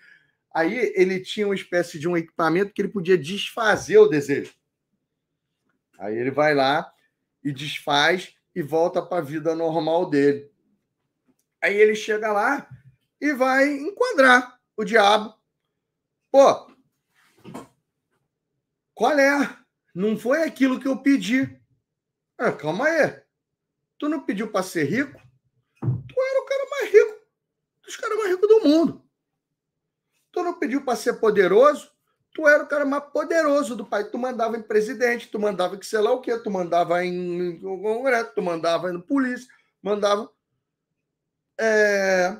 Aí 0.54 0.92
ele 0.94 1.20
tinha 1.20 1.46
uma 1.46 1.54
espécie 1.54 1.98
de 1.98 2.08
um 2.08 2.16
equipamento 2.16 2.72
que 2.72 2.80
ele 2.80 2.88
podia 2.88 3.18
desfazer 3.18 3.98
o 3.98 4.08
desejo. 4.08 4.54
Aí 5.98 6.16
ele 6.16 6.30
vai 6.30 6.54
lá 6.54 6.92
e 7.42 7.52
desfaz 7.52 8.34
e 8.54 8.62
volta 8.62 9.02
para 9.02 9.18
a 9.18 9.24
vida 9.24 9.54
normal 9.54 10.08
dele. 10.08 10.50
Aí 11.62 11.76
ele 11.76 11.94
chega 11.94 12.32
lá 12.32 12.68
e 13.20 13.32
vai 13.32 13.68
enquadrar 13.68 14.58
o 14.76 14.84
diabo. 14.84 15.34
Pô, 16.30 16.70
qual 18.94 19.18
é? 19.18 19.56
Não 19.94 20.16
foi 20.16 20.42
aquilo 20.42 20.80
que 20.80 20.88
eu 20.88 20.96
pedi. 20.96 21.60
Ah, 22.38 22.52
calma 22.52 22.86
aí. 22.86 23.25
Tu 23.98 24.08
não 24.08 24.24
pediu 24.24 24.50
para 24.50 24.62
ser 24.62 24.84
rico? 24.84 25.20
Tu 25.80 26.20
era 26.20 26.40
o 26.40 26.44
cara 26.44 26.66
mais 26.70 26.92
rico 26.92 27.26
dos 27.86 27.96
caras 27.96 28.18
mais 28.18 28.30
ricos 28.30 28.48
do 28.48 28.60
mundo. 28.60 29.02
Tu 30.32 30.42
não 30.42 30.58
pediu 30.58 30.84
para 30.84 30.96
ser 30.96 31.14
poderoso? 31.14 31.90
Tu 32.34 32.46
era 32.46 32.62
o 32.62 32.66
cara 32.66 32.84
mais 32.84 33.04
poderoso 33.04 33.74
do 33.74 33.86
país. 33.86 34.10
Tu 34.10 34.18
mandava 34.18 34.58
em 34.58 34.62
presidente, 34.62 35.28
tu 35.28 35.38
mandava 35.38 35.78
que 35.78 35.86
sei 35.86 36.00
lá 36.00 36.12
o 36.12 36.20
quê, 36.20 36.36
tu 36.38 36.50
mandava 36.50 37.02
em 37.02 37.58
congresso, 37.60 38.32
tu 38.34 38.42
mandava 38.42 38.92
em 38.92 39.00
polícia, 39.00 39.48
mandava. 39.82 40.30
É... 41.58 42.38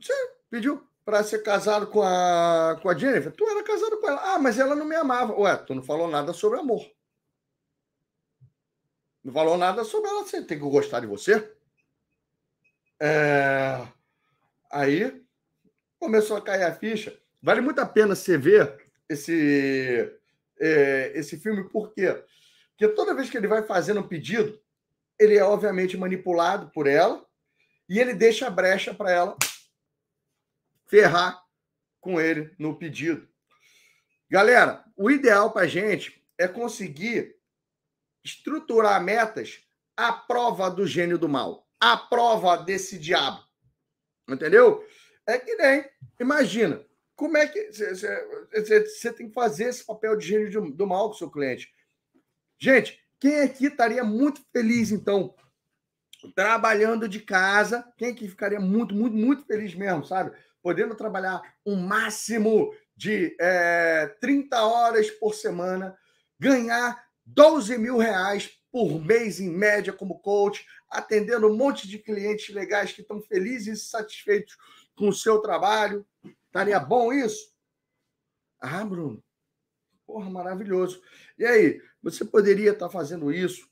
Você 0.00 0.12
pediu 0.48 0.86
para 1.04 1.24
ser 1.24 1.42
casado 1.42 1.88
com 1.88 2.02
a, 2.02 2.78
com 2.80 2.88
a 2.88 2.94
Jennifer? 2.96 3.32
Tu 3.32 3.44
era 3.44 3.64
casado 3.64 4.00
com 4.00 4.08
ela. 4.08 4.34
Ah, 4.34 4.38
mas 4.38 4.58
ela 4.58 4.76
não 4.76 4.84
me 4.84 4.94
amava. 4.94 5.34
Ué, 5.34 5.56
tu 5.56 5.74
não 5.74 5.82
falou 5.82 6.08
nada 6.08 6.32
sobre 6.32 6.60
amor. 6.60 6.84
Não 9.22 9.32
falou 9.32 9.56
nada 9.56 9.84
sobre 9.84 10.10
ela. 10.10 10.24
Você 10.24 10.42
tem 10.42 10.58
que 10.58 10.64
gostar 10.64 11.00
de 11.00 11.06
você. 11.06 11.52
É... 13.00 13.86
Aí 14.70 15.22
começou 15.98 16.36
a 16.36 16.42
cair 16.42 16.64
a 16.64 16.74
ficha. 16.74 17.16
Vale 17.42 17.60
muito 17.60 17.80
a 17.80 17.86
pena 17.86 18.14
você 18.14 18.36
ver 18.38 18.82
esse, 19.08 20.12
é, 20.58 21.12
esse 21.14 21.36
filme, 21.36 21.68
por 21.68 21.92
quê? 21.92 22.22
Porque 22.70 22.88
toda 22.94 23.14
vez 23.14 23.28
que 23.28 23.36
ele 23.36 23.46
vai 23.46 23.62
fazendo 23.62 24.00
um 24.00 24.08
pedido, 24.08 24.60
ele 25.18 25.36
é 25.36 25.44
obviamente 25.44 25.96
manipulado 25.96 26.70
por 26.70 26.86
ela 26.86 27.24
e 27.88 27.98
ele 28.00 28.14
deixa 28.14 28.46
a 28.46 28.50
brecha 28.50 28.94
para 28.94 29.10
ela 29.10 29.36
ferrar 30.86 31.42
com 32.00 32.20
ele 32.20 32.52
no 32.58 32.76
pedido. 32.76 33.28
Galera, 34.28 34.84
o 34.96 35.10
ideal 35.10 35.52
para 35.52 35.66
gente 35.66 36.24
é 36.38 36.48
conseguir 36.48 37.36
estruturar 38.24 39.02
metas 39.02 39.60
à 39.96 40.12
prova 40.12 40.70
do 40.70 40.86
gênio 40.86 41.18
do 41.18 41.28
mal, 41.28 41.68
à 41.80 41.96
prova 41.96 42.56
desse 42.56 42.98
diabo. 42.98 43.42
Entendeu? 44.28 44.84
É 45.26 45.38
que 45.38 45.54
nem, 45.56 45.84
imagina, 46.18 46.84
como 47.14 47.36
é 47.36 47.46
que 47.46 47.70
você 47.72 49.12
tem 49.12 49.28
que 49.28 49.34
fazer 49.34 49.64
esse 49.64 49.84
papel 49.84 50.16
de 50.16 50.26
gênio 50.26 50.72
do 50.72 50.86
mal 50.86 51.08
com 51.08 51.14
o 51.14 51.18
seu 51.18 51.30
cliente? 51.30 51.72
Gente, 52.58 53.00
quem 53.20 53.40
aqui 53.40 53.66
estaria 53.66 54.02
muito 54.02 54.40
feliz, 54.52 54.90
então, 54.90 55.34
trabalhando 56.34 57.08
de 57.08 57.20
casa. 57.20 57.84
Quem 57.96 58.14
que 58.14 58.28
ficaria 58.28 58.60
muito, 58.60 58.94
muito, 58.94 59.16
muito 59.16 59.44
feliz 59.44 59.74
mesmo, 59.74 60.04
sabe? 60.04 60.36
Podendo 60.62 60.94
trabalhar 60.94 61.42
um 61.66 61.76
máximo 61.76 62.74
de 62.96 63.36
é, 63.40 64.06
30 64.20 64.64
horas 64.64 65.10
por 65.10 65.34
semana, 65.34 65.96
ganhar 66.38 67.04
12 67.24 67.78
mil 67.78 67.98
reais 67.98 68.58
por 68.70 68.98
mês 69.04 69.38
em 69.38 69.50
média 69.50 69.92
como 69.92 70.18
coach, 70.20 70.66
atendendo 70.88 71.46
um 71.46 71.56
monte 71.56 71.86
de 71.86 71.98
clientes 71.98 72.54
legais 72.54 72.92
que 72.92 73.02
estão 73.02 73.20
felizes 73.20 73.80
e 73.80 73.84
satisfeitos 73.84 74.56
com 74.96 75.08
o 75.08 75.14
seu 75.14 75.40
trabalho. 75.40 76.06
Estaria 76.46 76.80
bom 76.80 77.12
isso? 77.12 77.52
Ah, 78.60 78.84
Bruno, 78.84 79.22
porra, 80.06 80.30
maravilhoso. 80.30 81.02
E 81.38 81.44
aí, 81.44 81.82
você 82.02 82.24
poderia 82.24 82.72
estar 82.72 82.88
fazendo 82.88 83.32
isso 83.32 83.68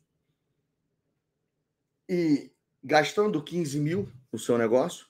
e 2.09 2.53
gastando 2.83 3.43
15 3.43 3.79
mil 3.79 4.13
no 4.33 4.39
seu 4.39 4.59
negócio? 4.59 5.07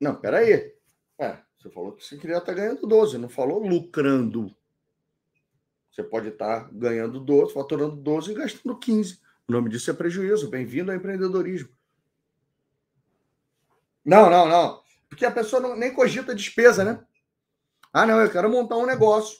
Não, 0.00 0.14
peraí. 0.14 0.74
É, 1.18 1.38
você 1.56 1.70
falou 1.70 1.92
que 1.92 2.04
você 2.04 2.16
queria 2.16 2.38
estar 2.38 2.52
ganhando 2.52 2.86
12, 2.86 3.16
não 3.18 3.28
falou 3.28 3.66
lucrando. 3.66 4.54
Você 5.94 6.02
pode 6.02 6.28
estar 6.28 6.68
ganhando 6.72 7.20
12, 7.20 7.54
faturando 7.54 7.94
12 7.94 8.32
e 8.32 8.34
gastando 8.34 8.76
15. 8.76 9.20
O 9.46 9.52
nome 9.52 9.70
disso 9.70 9.88
é 9.92 9.94
prejuízo. 9.94 10.50
Bem-vindo 10.50 10.90
ao 10.90 10.96
empreendedorismo. 10.96 11.68
Não, 14.04 14.28
não, 14.28 14.48
não. 14.48 14.82
Porque 15.08 15.24
a 15.24 15.30
pessoa 15.30 15.62
não, 15.62 15.76
nem 15.76 15.94
cogita 15.94 16.34
despesa, 16.34 16.84
né? 16.84 17.06
Ah, 17.92 18.04
não, 18.04 18.20
eu 18.20 18.28
quero 18.28 18.50
montar 18.50 18.76
um 18.76 18.86
negócio. 18.86 19.38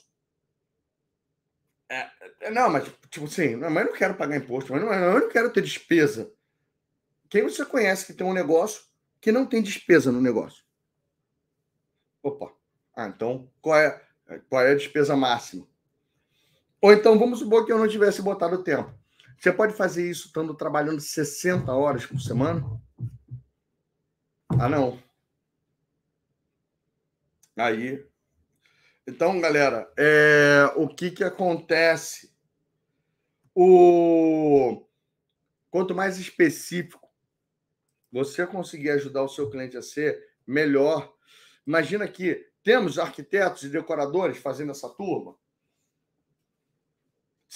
É, 1.89 2.09
é 2.39 2.51
não, 2.51 2.69
mas, 2.69 2.89
tipo 3.09 3.25
assim, 3.25 3.57
não, 3.57 3.69
mas 3.69 3.85
eu 3.85 3.91
não 3.91 3.97
quero 3.97 4.15
pagar 4.15 4.37
imposto, 4.37 4.71
mas 4.71 4.81
não, 4.81 4.93
eu 4.93 5.19
não 5.19 5.29
quero 5.29 5.51
ter 5.51 5.61
despesa. 5.61 6.31
Quem 7.29 7.43
você 7.43 7.65
conhece 7.65 8.05
que 8.05 8.13
tem 8.13 8.25
um 8.25 8.33
negócio 8.33 8.81
que 9.19 9.29
não 9.29 9.45
tem 9.45 9.61
despesa 9.61 10.09
no 10.09 10.21
negócio? 10.21 10.63
Opa. 12.23 12.49
Ah, 12.95 13.07
então 13.07 13.51
qual 13.61 13.77
é, 13.77 14.01
qual 14.47 14.63
é 14.63 14.71
a 14.71 14.75
despesa 14.75 15.17
máxima? 15.17 15.67
Ou 16.85 16.93
então, 16.93 17.17
vamos 17.17 17.39
supor 17.39 17.65
que 17.65 17.71
eu 17.71 17.79
não 17.79 17.87
tivesse 17.87 18.21
botado 18.21 18.63
tempo. 18.63 18.93
Você 19.39 19.51
pode 19.51 19.73
fazer 19.73 20.07
isso 20.07 20.27
estando 20.27 20.53
trabalhando 20.53 21.01
60 21.01 21.73
horas 21.73 22.05
por 22.05 22.21
semana? 22.21 22.63
Ah, 24.49 24.69
não. 24.69 25.01
Aí. 27.57 28.05
Então, 29.07 29.41
galera, 29.41 29.91
é, 29.97 30.71
o 30.75 30.87
que, 30.87 31.09
que 31.09 31.23
acontece? 31.23 32.31
O 33.55 34.85
quanto 35.71 35.95
mais 35.95 36.19
específico 36.19 37.09
você 38.11 38.45
conseguir 38.45 38.91
ajudar 38.91 39.23
o 39.23 39.29
seu 39.29 39.49
cliente 39.49 39.75
a 39.75 39.81
ser 39.81 40.23
melhor. 40.45 41.11
Imagina 41.65 42.07
que 42.07 42.47
temos 42.61 42.99
arquitetos 42.99 43.63
e 43.63 43.69
decoradores 43.69 44.37
fazendo 44.37 44.69
essa 44.69 44.87
turma. 44.87 45.35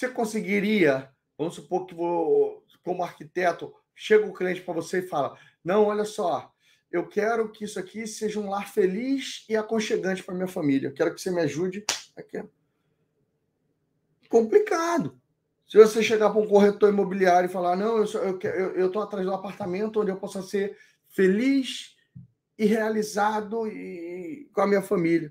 Você 0.00 0.08
conseguiria, 0.08 1.10
vamos 1.36 1.56
supor 1.56 1.84
que 1.84 1.94
vou, 1.94 2.64
como 2.82 3.02
arquiteto, 3.02 3.70
chega 3.94 4.26
o 4.26 4.32
cliente 4.32 4.62
para 4.62 4.72
você 4.72 5.00
e 5.00 5.06
fala: 5.06 5.36
Não, 5.62 5.84
olha 5.84 6.06
só, 6.06 6.50
eu 6.90 7.06
quero 7.06 7.52
que 7.52 7.64
isso 7.64 7.78
aqui 7.78 8.06
seja 8.06 8.40
um 8.40 8.48
lar 8.48 8.72
feliz 8.72 9.44
e 9.46 9.54
aconchegante 9.54 10.22
para 10.22 10.34
minha 10.34 10.48
família. 10.48 10.88
Eu 10.88 10.94
quero 10.94 11.14
que 11.14 11.20
você 11.20 11.30
me 11.30 11.42
ajude. 11.42 11.84
Aqui. 12.16 12.42
Complicado. 14.30 15.20
Se 15.68 15.76
você 15.76 16.02
chegar 16.02 16.30
para 16.30 16.40
um 16.40 16.48
corretor 16.48 16.88
imobiliário 16.88 17.50
e 17.50 17.52
falar, 17.52 17.76
não, 17.76 17.98
eu 17.98 18.04
estou 18.04 18.22
eu, 18.22 18.74
eu 18.74 19.02
atrás 19.02 19.26
de 19.26 19.30
um 19.30 19.34
apartamento 19.34 20.00
onde 20.00 20.10
eu 20.10 20.16
possa 20.16 20.40
ser 20.40 20.78
feliz 21.10 21.94
e 22.58 22.64
realizado 22.64 23.66
e, 23.66 24.48
com 24.54 24.62
a 24.62 24.66
minha 24.66 24.80
família. 24.80 25.30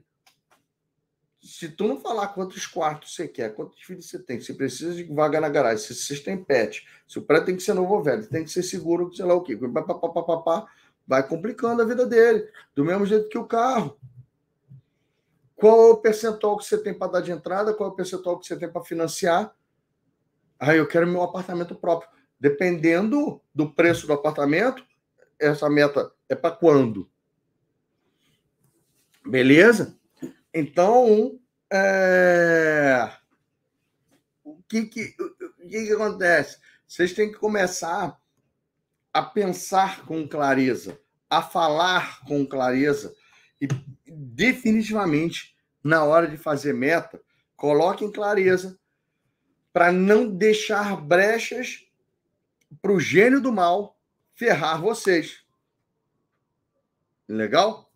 Se 1.42 1.70
tu 1.70 1.88
não 1.88 2.00
falar 2.00 2.30
quantos 2.30 2.68
quartos 2.68 3.16
você 3.16 3.28
quer, 3.28 3.56
quantos 3.56 3.82
filhos 3.82 4.10
você 4.10 4.20
tem, 4.20 4.42
se 4.42 4.54
precisa 4.54 4.94
de 4.94 5.04
vaga 5.04 5.40
na 5.40 5.48
garagem, 5.48 5.86
se 5.86 5.96
vocês 5.96 6.20
têm 6.20 6.44
pet, 6.44 6.86
se 7.08 7.18
o 7.18 7.22
prédio 7.22 7.48
tem 7.48 7.56
que 7.56 7.64
ser 7.64 7.74
novo 7.74 7.94
ou 7.94 8.04
velho, 8.04 8.28
tem 8.28 8.44
que 8.44 8.52
ser 8.52 8.64
seguro, 8.64 9.14
sei 9.16 9.26
lá 9.26 9.34
o 9.34 9.42
quê, 9.42 9.58
papapá, 9.58 10.68
vai 11.08 11.26
complicando 11.26 11.82
a 11.82 11.86
vida 11.86 12.06
dele, 12.06 12.50
do 12.76 12.84
mesmo 12.84 13.06
jeito 13.06 13.30
que 13.30 13.38
o 13.38 13.46
carro. 13.46 13.98
Qual 15.56 15.82
é 15.82 15.92
o 15.92 15.98
percentual 15.98 16.58
que 16.58 16.66
você 16.66 16.78
tem 16.78 16.94
para 16.94 17.14
dar 17.14 17.22
de 17.22 17.32
entrada? 17.32 17.74
Qual 17.74 17.90
é 17.90 17.92
o 17.92 17.96
percentual 17.96 18.40
que 18.40 18.48
você 18.48 18.58
tem 18.58 18.72
para 18.72 18.84
financiar? 18.84 19.54
Ah, 20.58 20.74
eu 20.74 20.88
quero 20.88 21.06
meu 21.06 21.22
apartamento 21.22 21.76
próprio. 21.76 22.10
Dependendo 22.40 23.42
do 23.54 23.70
preço 23.70 24.08
do 24.08 24.14
apartamento, 24.14 24.86
essa 25.38 25.70
meta 25.70 26.14
é 26.30 26.36
para 26.36 26.56
quando? 26.56 27.10
Beleza? 29.26 29.99
Então, 30.54 31.40
é... 31.72 33.12
o, 34.44 34.62
que, 34.64 34.86
que, 34.86 35.16
o 35.20 35.68
que, 35.68 35.86
que 35.86 35.94
acontece? 35.94 36.58
Vocês 36.88 37.14
têm 37.14 37.32
que 37.32 37.38
começar 37.38 38.20
a 39.14 39.22
pensar 39.22 40.06
com 40.06 40.28
clareza, 40.28 41.00
a 41.30 41.42
falar 41.42 42.22
com 42.26 42.46
clareza 42.46 43.16
e 43.62 43.68
definitivamente 44.08 45.56
na 45.84 46.04
hora 46.04 46.28
de 46.28 46.38
fazer 46.38 46.74
meta, 46.74 47.22
coloquem 47.56 48.12
clareza 48.12 48.80
para 49.72 49.92
não 49.92 50.28
deixar 50.28 51.00
brechas 51.00 51.86
para 52.82 52.92
o 52.92 53.00
gênio 53.00 53.42
do 53.42 53.52
mal 53.52 53.98
ferrar 54.36 54.82
vocês. 54.82 55.44
Legal? 57.28 57.89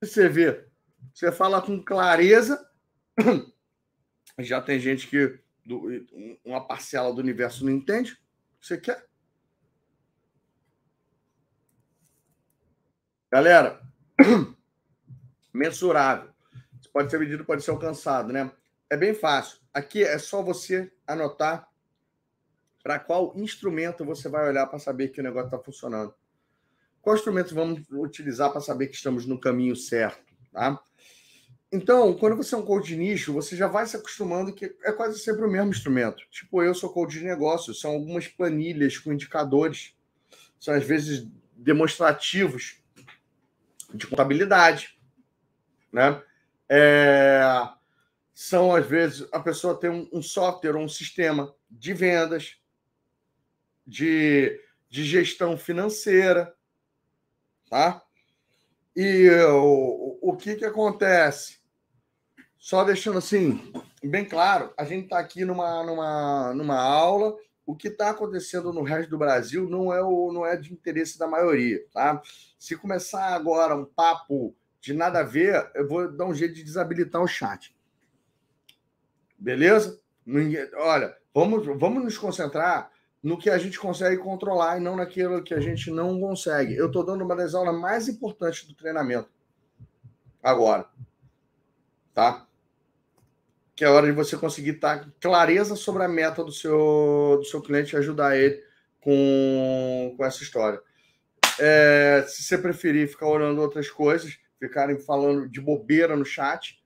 Você 0.00 0.28
vê, 0.28 0.66
você 1.12 1.30
fala 1.30 1.60
com 1.60 1.82
clareza, 1.82 2.68
já 4.38 4.60
tem 4.60 4.80
gente 4.80 5.06
que 5.06 5.38
do, 5.64 5.82
uma 6.44 6.66
parcela 6.66 7.12
do 7.12 7.20
universo 7.20 7.64
não 7.64 7.72
entende 7.72 8.18
você 8.60 8.78
quer. 8.78 9.06
Galera, 13.32 13.80
mensurável. 15.52 16.30
Pode 16.92 17.10
ser 17.10 17.20
medido, 17.20 17.44
pode 17.44 17.62
ser 17.62 17.70
alcançado, 17.70 18.32
né? 18.32 18.50
É 18.90 18.96
bem 18.96 19.14
fácil. 19.14 19.60
Aqui 19.72 20.02
é 20.02 20.18
só 20.18 20.42
você 20.42 20.92
anotar 21.06 21.68
para 22.82 22.98
qual 22.98 23.32
instrumento 23.36 24.04
você 24.04 24.28
vai 24.28 24.48
olhar 24.48 24.66
para 24.66 24.80
saber 24.80 25.08
que 25.08 25.20
o 25.20 25.22
negócio 25.22 25.46
está 25.46 25.58
funcionando. 25.58 26.12
Qual 27.02 27.16
instrumento 27.16 27.54
vamos 27.54 27.82
utilizar 27.90 28.50
para 28.50 28.60
saber 28.60 28.88
que 28.88 28.96
estamos 28.96 29.26
no 29.26 29.40
caminho 29.40 29.74
certo, 29.74 30.32
tá? 30.52 30.80
Então, 31.72 32.14
quando 32.14 32.36
você 32.36 32.54
é 32.54 32.58
um 32.58 32.64
coach 32.64 32.88
de 32.88 32.96
nicho, 32.96 33.32
você 33.32 33.56
já 33.56 33.68
vai 33.68 33.86
se 33.86 33.96
acostumando 33.96 34.52
que 34.52 34.74
é 34.82 34.92
quase 34.92 35.20
sempre 35.20 35.44
o 35.44 35.50
mesmo 35.50 35.70
instrumento. 35.70 36.24
Tipo, 36.28 36.62
eu 36.62 36.74
sou 36.74 36.92
coach 36.92 37.12
de 37.12 37.24
negócios, 37.24 37.80
são 37.80 37.92
algumas 37.92 38.26
planilhas 38.26 38.98
com 38.98 39.12
indicadores, 39.12 39.94
são 40.58 40.74
às 40.74 40.84
vezes 40.84 41.28
demonstrativos 41.54 42.82
de 43.94 44.06
contabilidade, 44.06 44.98
né? 45.92 46.20
É... 46.68 47.42
São 48.34 48.74
às 48.74 48.86
vezes 48.86 49.28
a 49.32 49.38
pessoa 49.38 49.78
tem 49.78 49.90
um, 49.90 50.08
um 50.12 50.22
software 50.22 50.74
ou 50.74 50.82
um 50.82 50.88
sistema 50.88 51.54
de 51.70 51.92
vendas, 51.92 52.56
de, 53.86 54.60
de 54.88 55.04
gestão 55.04 55.56
financeira, 55.56 56.52
tá? 57.70 58.02
E 58.94 59.30
o, 59.48 60.18
o 60.20 60.36
que 60.36 60.56
que 60.56 60.64
acontece? 60.64 61.60
Só 62.58 62.84
deixando 62.84 63.18
assim, 63.18 63.72
bem 64.04 64.24
claro, 64.24 64.74
a 64.76 64.84
gente 64.84 65.04
está 65.04 65.18
aqui 65.18 65.44
numa, 65.44 65.82
numa, 65.84 66.52
numa 66.52 66.76
aula. 66.76 67.34
O 67.64 67.74
que 67.74 67.88
está 67.88 68.10
acontecendo 68.10 68.72
no 68.72 68.82
resto 68.82 69.08
do 69.08 69.16
Brasil 69.16 69.70
não 69.70 69.94
é, 69.94 70.02
o, 70.02 70.32
não 70.32 70.44
é 70.44 70.56
de 70.56 70.72
interesse 70.72 71.18
da 71.18 71.28
maioria, 71.28 71.82
tá? 71.92 72.20
Se 72.58 72.76
começar 72.76 73.28
agora 73.28 73.76
um 73.76 73.84
papo 73.84 74.54
de 74.80 74.92
nada 74.92 75.20
a 75.20 75.22
ver, 75.22 75.70
eu 75.74 75.86
vou 75.88 76.10
dar 76.10 76.26
um 76.26 76.34
jeito 76.34 76.54
de 76.54 76.64
desabilitar 76.64 77.22
o 77.22 77.28
chat. 77.28 77.74
Beleza? 79.38 80.00
Olha, 80.76 81.16
vamos, 81.32 81.64
vamos 81.78 82.02
nos 82.02 82.18
concentrar 82.18 82.90
no 83.22 83.38
que 83.38 83.50
a 83.50 83.58
gente 83.58 83.78
consegue 83.78 84.16
controlar 84.16 84.78
e 84.78 84.80
não 84.80 84.96
naquilo 84.96 85.42
que 85.42 85.54
a 85.54 85.60
gente 85.60 85.90
não 85.90 86.18
consegue. 86.20 86.74
Eu 86.74 86.86
estou 86.86 87.04
dando 87.04 87.24
uma 87.24 87.36
das 87.36 87.54
aulas 87.54 87.78
mais 87.78 88.08
importantes 88.08 88.64
do 88.64 88.74
treinamento 88.74 89.28
agora. 90.42 90.86
Tá? 92.14 92.46
que 93.80 93.84
é 93.84 93.88
a 93.88 93.92
hora 93.92 94.04
de 94.04 94.12
você 94.12 94.36
conseguir 94.36 94.72
estar 94.72 95.10
clareza 95.18 95.74
sobre 95.74 96.04
a 96.04 96.08
meta 96.08 96.44
do 96.44 96.52
seu, 96.52 97.38
do 97.38 97.44
seu 97.46 97.62
cliente 97.62 97.94
e 97.94 97.96
ajudar 97.96 98.36
ele 98.36 98.62
com, 99.00 100.14
com 100.14 100.22
essa 100.22 100.42
história. 100.42 100.78
É, 101.58 102.26
se 102.28 102.42
você 102.42 102.58
preferir 102.58 103.08
ficar 103.08 103.26
olhando 103.26 103.58
outras 103.58 103.88
coisas, 103.88 104.38
ficarem 104.58 104.98
falando 104.98 105.48
de 105.48 105.62
bobeira 105.62 106.14
no 106.14 106.26
chat, 106.26 106.78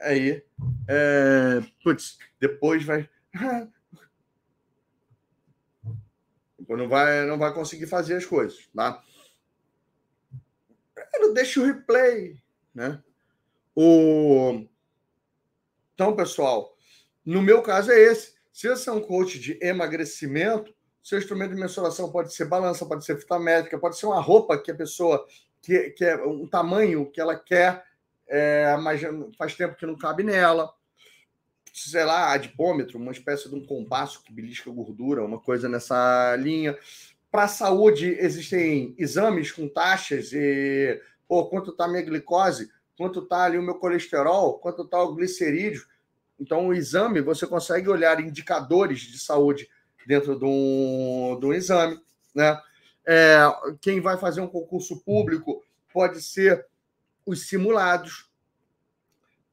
aí, 0.00 0.42
é, 0.88 1.62
putz, 1.84 2.18
depois 2.40 2.82
vai. 2.82 3.08
não 6.76 6.88
vai, 6.88 7.24
não 7.26 7.38
vai 7.38 7.52
conseguir 7.52 7.86
fazer 7.86 8.16
as 8.16 8.26
coisas, 8.26 8.68
tá? 8.74 9.02
Deixa 11.34 11.60
o 11.60 11.64
replay, 11.64 12.36
né? 12.74 13.02
O 13.74 14.66
então, 15.94 16.16
pessoal, 16.16 16.74
no 17.24 17.40
meu 17.40 17.62
caso 17.62 17.92
é 17.92 18.00
esse. 18.00 18.34
Se 18.52 18.68
você 18.68 18.90
é 18.90 18.92
um 18.92 19.00
coach 19.00 19.38
de 19.38 19.58
emagrecimento, 19.62 20.74
seu 21.02 21.18
instrumento 21.18 21.54
de 21.54 21.60
mensuração 21.60 22.10
pode 22.10 22.34
ser 22.34 22.46
balança, 22.46 22.86
pode 22.86 23.04
ser 23.04 23.18
fita 23.18 23.38
métrica, 23.38 23.78
pode 23.78 23.98
ser 23.98 24.06
uma 24.06 24.20
roupa 24.20 24.58
que 24.58 24.70
a 24.70 24.74
pessoa 24.74 25.24
que, 25.60 25.90
que 25.90 26.04
é 26.04 26.16
um 26.24 26.46
tamanho 26.46 27.10
que 27.10 27.20
ela 27.20 27.36
quer, 27.36 27.84
é, 28.26 28.76
mas 28.78 29.00
faz 29.38 29.54
tempo 29.54 29.76
que 29.76 29.86
não 29.86 29.96
cabe 29.96 30.22
nela. 30.22 30.72
Sei 31.72 32.04
lá, 32.04 32.32
adipômetro, 32.32 32.98
uma 32.98 33.12
espécie 33.12 33.48
de 33.48 33.54
um 33.54 33.64
compasso 33.64 34.22
que 34.22 34.32
belisca 34.32 34.70
gordura, 34.70 35.24
uma 35.24 35.40
coisa 35.40 35.68
nessa 35.68 36.36
linha. 36.36 36.76
Para 37.30 37.44
a 37.44 37.48
saúde, 37.48 38.14
existem 38.20 38.94
exames 38.98 39.50
com 39.50 39.66
taxas 39.66 40.32
e 40.32 41.00
Pô, 41.32 41.46
quanto 41.46 41.70
está 41.70 41.86
a 41.86 41.88
minha 41.88 42.02
glicose, 42.02 42.70
quanto 42.94 43.20
está 43.20 43.44
ali 43.44 43.56
o 43.56 43.62
meu 43.62 43.76
colesterol, 43.76 44.58
quanto 44.58 44.82
está 44.82 45.02
o 45.02 45.14
glicerídeo. 45.14 45.86
Então, 46.38 46.68
o 46.68 46.74
exame, 46.74 47.22
você 47.22 47.46
consegue 47.46 47.88
olhar 47.88 48.20
indicadores 48.20 49.00
de 49.00 49.18
saúde 49.18 49.66
dentro 50.06 50.38
de 50.38 50.44
um, 50.44 51.38
de 51.40 51.46
um 51.46 51.54
exame, 51.54 51.98
né? 52.34 52.60
É, 53.06 53.38
quem 53.80 53.98
vai 53.98 54.18
fazer 54.18 54.42
um 54.42 54.46
concurso 54.46 55.00
público 55.00 55.64
pode 55.90 56.20
ser 56.20 56.66
os 57.24 57.48
simulados. 57.48 58.30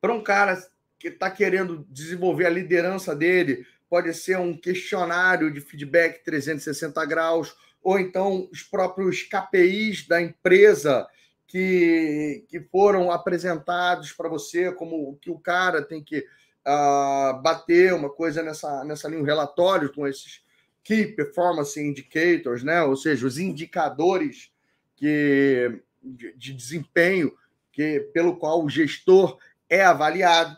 Para 0.02 0.14
um 0.14 0.22
cara 0.22 0.62
que 1.00 1.08
está 1.08 1.32
querendo 1.32 1.86
desenvolver 1.90 2.46
a 2.46 2.50
liderança 2.50 3.16
dele, 3.16 3.66
pode 3.90 4.14
ser 4.14 4.38
um 4.38 4.56
questionário 4.56 5.52
de 5.52 5.62
feedback 5.62 6.24
360 6.24 7.04
graus, 7.06 7.56
ou 7.82 7.98
então 7.98 8.48
os 8.52 8.62
próprios 8.62 9.24
KPIs 9.24 10.08
da 10.08 10.22
empresa 10.22 11.08
que, 11.48 12.46
que 12.48 12.60
foram 12.60 13.12
apresentados 13.12 14.12
para 14.12 14.30
você, 14.30 14.72
como 14.72 15.18
que 15.22 15.32
o 15.32 15.40
cara 15.40 15.82
tem 15.82 16.04
que 16.04 16.20
uh, 16.20 17.42
bater 17.42 17.94
uma 17.94 18.10
coisa 18.10 18.44
nessa, 18.44 18.84
nessa 18.84 19.08
linha, 19.08 19.22
um 19.22 19.26
relatório 19.26 19.92
com 19.92 20.08
esses 20.08 20.44
Key 20.84 21.08
Performance 21.08 21.80
Indicators, 21.80 22.64
né? 22.64 22.84
ou 22.84 22.96
seja, 22.96 23.26
os 23.26 23.38
indicadores 23.38 24.52
que, 24.96 25.82
de, 26.04 26.34
de 26.38 26.54
desempenho 26.54 27.34
que, 27.72 28.02
pelo 28.14 28.38
qual 28.38 28.64
o 28.64 28.70
gestor 28.70 29.38
é 29.70 29.84
avaliado. 29.84 30.58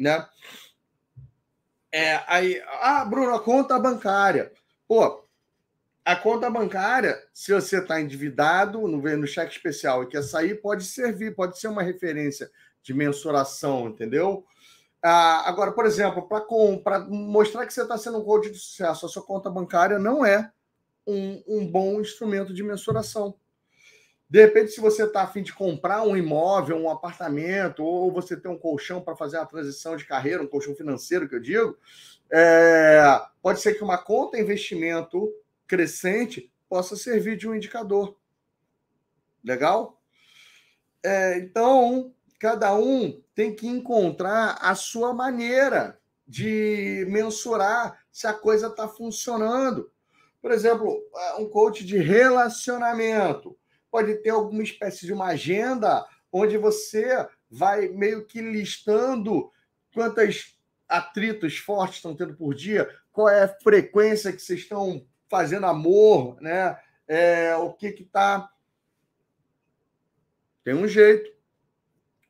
Né? 0.00 0.26
É, 1.92 2.22
aí, 2.26 2.62
ah, 2.80 3.04
Bruno, 3.04 3.34
a 3.34 3.42
conta 3.42 3.78
bancária. 3.78 4.50
Pô, 4.88 5.22
a 6.02 6.16
conta 6.16 6.48
bancária, 6.48 7.22
se 7.34 7.52
você 7.52 7.78
está 7.78 8.00
endividado 8.00 8.80
no, 8.88 8.98
no 8.98 9.26
cheque 9.26 9.52
especial 9.52 10.02
e 10.02 10.08
quer 10.08 10.22
sair, 10.22 10.54
pode 10.62 10.84
servir, 10.84 11.34
pode 11.34 11.58
ser 11.58 11.68
uma 11.68 11.82
referência 11.82 12.50
de 12.82 12.94
mensuração, 12.94 13.88
entendeu? 13.88 14.46
Ah, 15.02 15.46
agora, 15.46 15.72
por 15.72 15.84
exemplo, 15.84 16.26
para 16.26 17.00
mostrar 17.00 17.66
que 17.66 17.74
você 17.74 17.82
está 17.82 17.98
sendo 17.98 18.18
um 18.18 18.24
coach 18.24 18.50
de 18.50 18.58
sucesso, 18.58 19.04
a 19.04 19.08
sua 19.08 19.22
conta 19.22 19.50
bancária 19.50 19.98
não 19.98 20.24
é 20.24 20.50
um, 21.06 21.42
um 21.46 21.66
bom 21.70 22.00
instrumento 22.00 22.54
de 22.54 22.62
mensuração. 22.62 23.34
De 24.30 24.40
repente, 24.40 24.70
se 24.70 24.80
você 24.80 25.02
está 25.02 25.22
afim 25.22 25.42
de 25.42 25.52
comprar 25.52 26.02
um 26.04 26.16
imóvel, 26.16 26.76
um 26.76 26.88
apartamento, 26.88 27.82
ou 27.82 28.12
você 28.12 28.36
tem 28.36 28.48
um 28.48 28.56
colchão 28.56 29.02
para 29.02 29.16
fazer 29.16 29.38
a 29.38 29.44
transição 29.44 29.96
de 29.96 30.06
carreira, 30.06 30.40
um 30.40 30.46
colchão 30.46 30.72
financeiro, 30.72 31.28
que 31.28 31.34
eu 31.34 31.40
digo, 31.40 31.76
é, 32.32 33.20
pode 33.42 33.60
ser 33.60 33.74
que 33.74 33.82
uma 33.82 33.98
conta 33.98 34.38
investimento 34.38 35.28
crescente 35.66 36.48
possa 36.68 36.94
servir 36.94 37.36
de 37.36 37.48
um 37.48 37.56
indicador. 37.56 38.16
Legal? 39.42 40.00
É, 41.02 41.36
então, 41.38 42.14
cada 42.38 42.72
um 42.72 43.20
tem 43.34 43.52
que 43.52 43.66
encontrar 43.66 44.58
a 44.60 44.76
sua 44.76 45.12
maneira 45.12 45.98
de 46.24 47.04
mensurar 47.08 47.98
se 48.12 48.28
a 48.28 48.32
coisa 48.32 48.68
está 48.68 48.86
funcionando. 48.86 49.90
Por 50.40 50.52
exemplo, 50.52 51.02
um 51.36 51.48
coach 51.48 51.84
de 51.84 51.98
relacionamento 51.98 53.58
pode 53.90 54.14
ter 54.16 54.30
alguma 54.30 54.62
espécie 54.62 55.06
de 55.06 55.12
uma 55.12 55.26
agenda 55.26 56.06
onde 56.32 56.56
você 56.56 57.26
vai 57.50 57.88
meio 57.88 58.24
que 58.24 58.40
listando 58.40 59.50
quantos 59.92 60.56
atritos 60.88 61.58
fortes 61.58 61.96
estão 61.96 62.14
tendo 62.14 62.34
por 62.34 62.54
dia, 62.54 62.88
qual 63.12 63.28
é 63.28 63.44
a 63.44 63.48
frequência 63.48 64.32
que 64.32 64.40
vocês 64.40 64.60
estão 64.60 65.04
fazendo 65.28 65.66
amor, 65.66 66.40
né? 66.40 66.78
É, 67.06 67.56
o 67.56 67.72
que 67.72 67.90
que 67.90 68.04
tá 68.04 68.48
tem 70.62 70.74
um 70.74 70.86
jeito. 70.86 71.30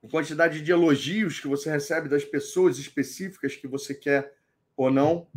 A 0.03 0.09
quantidade 0.09 0.63
de 0.63 0.73
elogios 0.73 1.39
que 1.39 1.49
você 1.49 1.71
recebe 1.71 2.09
das 2.09 2.25
pessoas 2.25 2.79
específicas 2.79 3.57
que 3.57 3.69
você 3.69 3.95
quer 3.95 4.35
ou 4.77 4.91
não. 4.91 5.29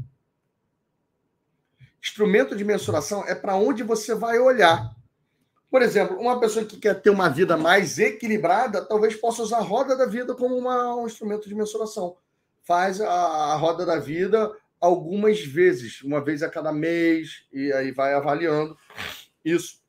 Instrumento 2.01 2.55
de 2.55 2.63
mensuração 2.63 3.25
é 3.25 3.35
para 3.35 3.55
onde 3.55 3.83
você 3.83 4.15
vai 4.15 4.39
olhar. 4.39 4.95
Por 5.73 5.81
exemplo, 5.81 6.19
uma 6.19 6.39
pessoa 6.39 6.63
que 6.63 6.77
quer 6.77 7.01
ter 7.01 7.09
uma 7.09 7.27
vida 7.27 7.57
mais 7.57 7.97
equilibrada, 7.97 8.85
talvez 8.85 9.15
possa 9.15 9.41
usar 9.41 9.57
a 9.57 9.61
roda 9.61 9.97
da 9.97 10.05
vida 10.05 10.35
como 10.35 10.55
uma, 10.55 10.95
um 10.95 11.07
instrumento 11.07 11.49
de 11.49 11.55
mensuração. 11.55 12.15
Faz 12.61 13.01
a, 13.01 13.09
a 13.09 13.55
roda 13.55 13.83
da 13.83 13.97
vida 13.97 14.55
algumas 14.79 15.43
vezes, 15.43 16.03
uma 16.03 16.23
vez 16.23 16.43
a 16.43 16.49
cada 16.49 16.71
mês, 16.71 17.47
e 17.51 17.73
aí 17.73 17.91
vai 17.91 18.13
avaliando 18.13 18.77
isso. 19.43 19.81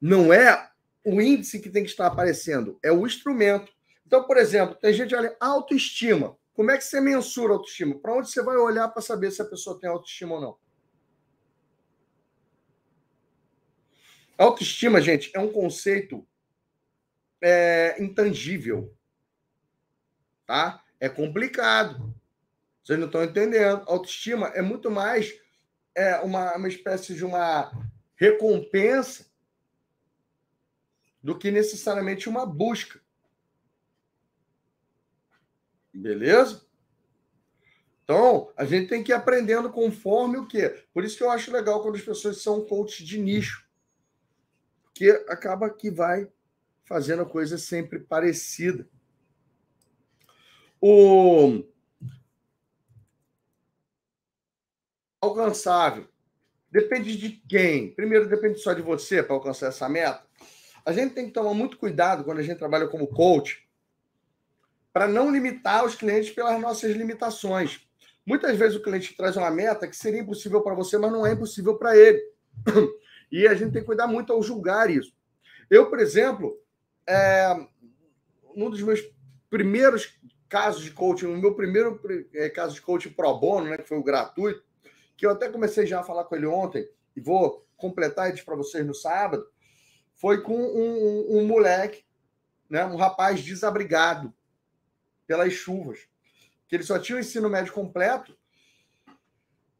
Não 0.00 0.32
é 0.32 0.70
o 1.04 1.20
índice 1.20 1.58
que 1.58 1.68
tem 1.68 1.82
que 1.82 1.90
estar 1.90 2.06
aparecendo, 2.06 2.78
é 2.84 2.92
o 2.92 3.04
instrumento. 3.04 3.72
Então, 4.06 4.22
por 4.22 4.36
exemplo, 4.36 4.76
tem 4.76 4.92
gente 4.92 5.12
olha 5.12 5.36
autoestima. 5.40 6.36
Como 6.54 6.70
é 6.70 6.78
que 6.78 6.84
você 6.84 7.00
mensura 7.00 7.54
autoestima? 7.54 7.98
Para 7.98 8.14
onde 8.14 8.30
você 8.30 8.44
vai 8.44 8.56
olhar 8.56 8.86
para 8.90 9.02
saber 9.02 9.32
se 9.32 9.42
a 9.42 9.46
pessoa 9.46 9.76
tem 9.80 9.90
autoestima 9.90 10.36
ou 10.36 10.40
não? 10.40 10.56
Autoestima, 14.40 15.02
gente, 15.02 15.30
é 15.34 15.38
um 15.38 15.52
conceito 15.52 16.26
é, 17.42 18.02
intangível. 18.02 18.96
Tá? 20.46 20.82
É 20.98 21.10
complicado. 21.10 22.14
Vocês 22.82 22.98
não 22.98 23.04
estão 23.04 23.22
entendendo. 23.22 23.82
Autoestima 23.86 24.46
é 24.54 24.62
muito 24.62 24.90
mais 24.90 25.38
é, 25.94 26.16
uma, 26.20 26.56
uma 26.56 26.68
espécie 26.68 27.14
de 27.14 27.22
uma 27.22 27.70
recompensa 28.16 29.26
do 31.22 31.38
que 31.38 31.50
necessariamente 31.50 32.26
uma 32.26 32.46
busca. 32.46 32.98
Beleza? 35.92 36.64
Então, 38.04 38.50
a 38.56 38.64
gente 38.64 38.88
tem 38.88 39.04
que 39.04 39.12
ir 39.12 39.14
aprendendo 39.14 39.68
conforme 39.68 40.38
o 40.38 40.46
quê? 40.46 40.82
Por 40.94 41.04
isso 41.04 41.18
que 41.18 41.22
eu 41.22 41.30
acho 41.30 41.52
legal 41.52 41.82
quando 41.82 41.96
as 41.96 42.02
pessoas 42.02 42.40
são 42.40 42.64
coaches 42.64 43.06
de 43.06 43.18
nicho 43.18 43.68
que 45.00 45.08
acaba 45.28 45.70
que 45.70 45.90
vai 45.90 46.28
fazendo 46.84 47.22
a 47.22 47.26
coisa 47.26 47.56
sempre 47.56 47.98
parecida. 47.98 48.86
O 50.78 51.64
alcançável 55.18 56.06
depende 56.70 57.16
de 57.16 57.30
quem? 57.30 57.94
Primeiro, 57.94 58.28
depende 58.28 58.58
só 58.58 58.74
de 58.74 58.82
você 58.82 59.22
para 59.22 59.34
alcançar 59.34 59.68
essa 59.68 59.88
meta. 59.88 60.22
A 60.84 60.92
gente 60.92 61.14
tem 61.14 61.28
que 61.28 61.32
tomar 61.32 61.54
muito 61.54 61.78
cuidado 61.78 62.22
quando 62.22 62.40
a 62.40 62.42
gente 62.42 62.58
trabalha 62.58 62.86
como 62.86 63.06
coach 63.06 63.66
para 64.92 65.08
não 65.08 65.32
limitar 65.32 65.82
os 65.82 65.94
clientes 65.94 66.30
pelas 66.30 66.60
nossas 66.60 66.94
limitações. 66.94 67.88
Muitas 68.26 68.54
vezes 68.58 68.76
o 68.76 68.82
cliente 68.82 69.16
traz 69.16 69.34
uma 69.34 69.50
meta 69.50 69.88
que 69.88 69.96
seria 69.96 70.20
impossível 70.20 70.60
para 70.60 70.74
você, 70.74 70.98
mas 70.98 71.10
não 71.10 71.26
é 71.26 71.32
impossível 71.32 71.78
para 71.78 71.96
ele. 71.96 72.22
E 73.30 73.46
a 73.46 73.54
gente 73.54 73.72
tem 73.72 73.82
que 73.82 73.86
cuidar 73.86 74.06
muito 74.06 74.32
ao 74.32 74.42
julgar 74.42 74.90
isso. 74.90 75.14
Eu, 75.68 75.88
por 75.88 76.00
exemplo, 76.00 76.60
é, 77.08 77.54
um 78.56 78.68
dos 78.68 78.82
meus 78.82 79.00
primeiros 79.48 80.18
casos 80.48 80.82
de 80.82 80.90
coaching, 80.90 81.26
o 81.26 81.38
meu 81.38 81.54
primeiro 81.54 82.00
é, 82.34 82.48
caso 82.48 82.74
de 82.74 82.82
coaching 82.82 83.10
pro 83.10 83.38
bono, 83.38 83.68
né, 83.68 83.78
que 83.78 83.88
foi 83.88 83.98
o 83.98 84.02
gratuito, 84.02 84.64
que 85.16 85.24
eu 85.24 85.30
até 85.30 85.48
comecei 85.48 85.86
já 85.86 86.00
a 86.00 86.04
falar 86.04 86.24
com 86.24 86.34
ele 86.34 86.46
ontem, 86.46 86.88
e 87.14 87.20
vou 87.20 87.66
completar 87.76 88.34
isso 88.34 88.44
para 88.44 88.56
vocês 88.56 88.84
no 88.84 88.94
sábado, 88.94 89.46
foi 90.16 90.42
com 90.42 90.54
um, 90.54 91.36
um, 91.36 91.38
um 91.38 91.46
moleque, 91.46 92.04
né, 92.68 92.84
um 92.84 92.96
rapaz 92.96 93.42
desabrigado 93.42 94.34
pelas 95.26 95.52
chuvas, 95.52 96.00
que 96.66 96.74
ele 96.74 96.82
só 96.82 96.98
tinha 96.98 97.16
o 97.16 97.20
ensino 97.20 97.48
médio 97.48 97.72
completo, 97.72 98.36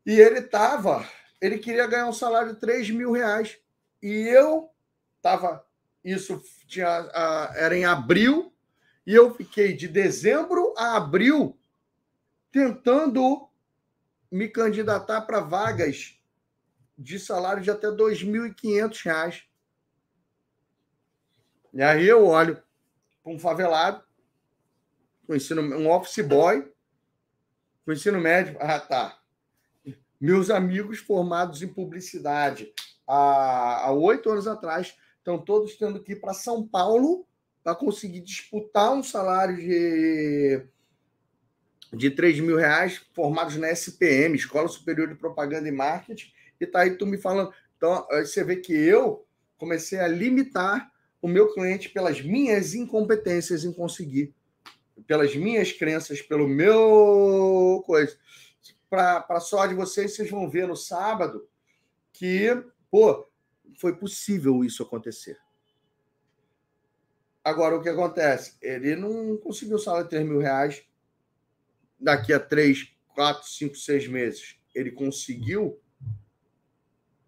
e 0.07 0.19
ele 0.21 0.39
estava 0.39 1.07
ele 1.41 1.59
queria 1.59 1.87
ganhar 1.87 2.07
um 2.07 2.13
salário 2.13 2.55
de 2.55 2.61
3 2.61 2.91
mil 2.91 3.13
reais. 3.13 3.59
E 4.03 4.29
eu 4.29 4.71
estava. 5.17 5.65
Isso 6.05 6.43
tinha, 6.67 7.11
era 7.55 7.77
em 7.77 7.85
abril, 7.85 8.55
e 9.07 9.15
eu 9.15 9.35
fiquei 9.35 9.75
de 9.75 9.87
dezembro 9.87 10.75
a 10.77 10.97
abril 10.97 11.59
tentando 12.51 13.49
me 14.31 14.49
candidatar 14.49 15.23
para 15.23 15.41
vagas 15.41 16.19
de 16.97 17.19
salário 17.19 17.63
de 17.63 17.71
até 17.71 17.89
R$ 17.89 17.97
2.500. 17.97 19.45
E 21.73 21.83
aí 21.83 22.07
eu 22.07 22.27
olho 22.27 22.63
para 23.23 23.33
um 23.33 23.39
favelado, 23.39 24.03
com 25.27 25.35
ensino, 25.35 25.63
um 25.63 25.91
office 25.91 26.25
boy, 26.27 26.73
com 27.85 27.93
ensino 27.93 28.19
médio. 28.21 28.57
Ah, 28.61 28.81
tá. 28.81 29.20
Meus 30.21 30.51
amigos 30.51 30.99
formados 30.99 31.63
em 31.63 31.69
publicidade 31.69 32.71
há 33.07 33.91
oito 33.93 34.31
anos 34.31 34.47
atrás 34.47 34.95
estão 35.19 35.39
todos 35.39 35.77
tendo 35.77 36.03
que 36.03 36.13
ir 36.13 36.21
para 36.21 36.35
São 36.35 36.67
Paulo 36.67 37.27
para 37.63 37.75
conseguir 37.75 38.21
disputar 38.21 38.93
um 38.93 39.03
salário 39.03 39.57
de, 39.57 40.63
de 41.93 42.11
3 42.11 42.41
mil 42.41 42.57
reais, 42.57 43.01
formados 43.15 43.57
na 43.57 43.71
SPM, 43.71 44.37
Escola 44.37 44.69
Superior 44.69 45.09
de 45.09 45.15
Propaganda 45.15 45.69
e 45.69 45.73
Marketing, 45.73 46.31
e 46.61 46.67
tá 46.67 46.81
aí 46.81 46.97
tu 46.97 47.07
me 47.07 47.19
falando. 47.19 47.53
Então, 47.77 48.07
você 48.11 48.45
vê 48.45 48.57
que 48.57 48.73
eu 48.73 49.27
comecei 49.57 50.01
a 50.01 50.09
limitar 50.09 50.91
o 51.23 51.29
meu 51.29 51.53
cliente 51.53 51.89
pelas 51.89 52.21
minhas 52.21 52.75
incompetências 52.75 53.65
em 53.65 53.73
conseguir, 53.73 54.35
pelas 55.07 55.35
minhas 55.35 55.73
crenças, 55.73 56.23
pelo 56.23 56.49
meu 56.49 57.83
coisa. 57.87 58.17
Para 58.91 59.39
só 59.39 59.65
de 59.67 59.75
vocês, 59.75 60.15
vocês 60.15 60.29
vão 60.29 60.51
ver 60.51 60.67
no 60.67 60.77
sábado 60.77 61.49
que, 62.13 62.49
pô, 62.91 63.27
foi 63.77 63.95
possível 63.95 64.65
isso 64.65 64.83
acontecer. 64.83 65.39
Agora, 67.43 67.77
o 67.77 67.83
que 67.83 67.89
acontece? 67.89 68.57
Ele 68.61 68.97
não 68.97 69.37
conseguiu 69.39 69.79
salário 69.79 70.05
de 70.05 70.11
3 70.11 70.27
mil 70.27 70.41
reais 70.41 70.83
daqui 71.99 72.33
a 72.33 72.41
3, 72.41 72.93
4, 73.15 73.49
5, 73.49 73.77
6 73.77 74.09
meses. 74.09 74.57
Ele 74.75 74.91
conseguiu, 74.91 75.81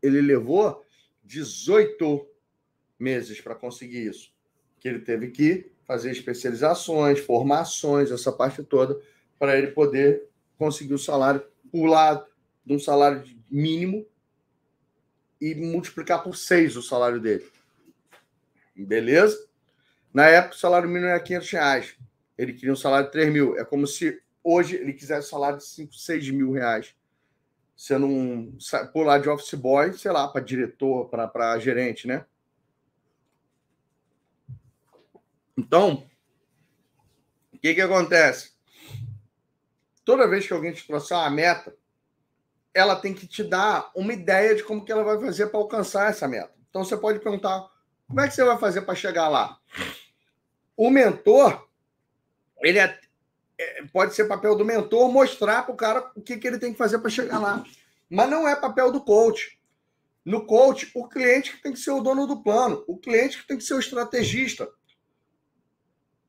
ele 0.03 0.21
levou 0.21 0.85
18 1.25 2.29
meses 2.99 3.41
para 3.41 3.55
conseguir 3.55 4.07
isso. 4.07 4.33
Que 4.81 4.89
ele 4.89 5.01
teve 5.01 5.31
que 5.31 5.73
fazer 5.85 6.11
especializações, 6.11 7.21
formações, 7.21 8.11
essa 8.11 8.33
parte 8.33 8.63
toda, 8.63 9.01
para 9.39 9.57
ele 9.57 9.69
poder 9.69 10.29
conseguir 10.59 10.95
o 10.95 10.99
salário, 10.99 11.45
pular 11.73 12.25
de 12.65 12.75
um 12.75 12.79
salário 12.79 13.25
mínimo 13.51 14.07
e 15.41 15.55
multiplicar 15.55 16.23
por 16.23 16.37
seis 16.37 16.77
o 16.77 16.83
salário 16.83 17.19
dele. 17.19 17.51
Beleza? 18.77 19.49
Na 20.15 20.27
época, 20.27 20.55
o 20.55 20.59
salário 20.59 20.89
mínimo 20.89 21.09
era 21.09 21.19
500 21.19 21.51
reais. 21.51 21.97
Ele 22.37 22.53
queria 22.53 22.73
um 22.73 22.77
salário 22.77 23.07
de 23.07 23.13
3 23.13 23.33
mil. 23.33 23.59
É 23.59 23.65
como 23.65 23.87
se 23.87 24.23
hoje 24.45 24.77
ele 24.77 24.93
quisesse 24.93 25.27
um 25.27 25.31
salário 25.31 25.59
de 25.59 25.65
5, 25.65 25.95
6 25.95 26.31
mil 26.31 26.53
reais. 26.53 26.95
Sendo 27.77 28.07
um 28.07 28.57
pular 28.93 29.19
de 29.19 29.29
office 29.29 29.55
boy, 29.55 29.93
sei 29.95 30.13
lá, 30.13 30.29
para 30.29 30.45
diretor, 30.45 31.09
para 31.09 31.59
gerente, 31.59 32.07
né? 32.07 32.25
Então, 35.57 36.07
o 37.53 37.59
que, 37.59 37.75
que 37.75 37.81
acontece? 37.81 38.52
Toda 40.05 40.29
vez 40.29 40.47
que 40.47 40.53
alguém 40.53 40.73
te 40.73 40.87
trouxer 40.87 41.17
uma 41.17 41.31
meta, 41.31 41.75
ela 42.75 42.97
tem 42.97 43.15
que 43.15 43.27
te 43.27 43.45
dar 43.45 43.91
uma 43.95 44.13
ideia 44.13 44.55
de 44.55 44.65
como 44.65 44.85
que 44.85 44.91
ela 44.91 45.05
vai 45.05 45.21
fazer 45.21 45.47
para 45.49 45.61
alcançar 45.61 46.11
essa 46.11 46.27
meta. 46.27 46.53
Então 46.71 46.85
você 46.85 46.97
pode 46.97 47.21
perguntar: 47.21 47.69
como 48.09 48.21
é 48.21 48.29
que 48.29 48.35
você 48.35 48.45
vai 48.45 48.59
fazer 48.59 48.83
para 48.83 48.95
chegar 48.95 49.29
lá? 49.29 49.59
O 50.77 50.91
mentor, 50.91 51.69
ele 52.63 52.79
é, 52.79 52.99
é, 53.59 53.85
pode 53.93 54.15
ser 54.15 54.27
papel 54.27 54.57
do 54.57 54.65
mentor 54.65 55.11
mostrar 55.13 55.63
para 55.65 55.75
o 55.75 55.77
cara 55.77 56.11
o 56.17 56.23
que, 56.23 56.37
que 56.37 56.47
ele 56.47 56.59
tem 56.59 56.73
que 56.73 56.79
fazer 56.79 56.99
para 56.99 57.11
chegar 57.11 57.39
lá. 57.39 57.65
Mas 58.09 58.29
não 58.29 58.49
é 58.49 58.57
papel 58.57 58.91
do 58.91 59.03
coach. 59.05 59.59
No 60.25 60.47
coach, 60.47 60.91
o 60.95 61.09
cliente 61.09 61.53
que 61.53 61.63
tem 61.63 61.73
que 61.73 61.79
ser 61.79 61.91
o 61.91 62.01
dono 62.01 62.27
do 62.27 62.43
plano, 62.43 62.85
o 62.87 62.97
cliente 62.97 63.41
que 63.41 63.47
tem 63.47 63.59
que 63.59 63.65
ser 63.65 63.75
o 63.75 63.81
estrategista. 63.81 64.69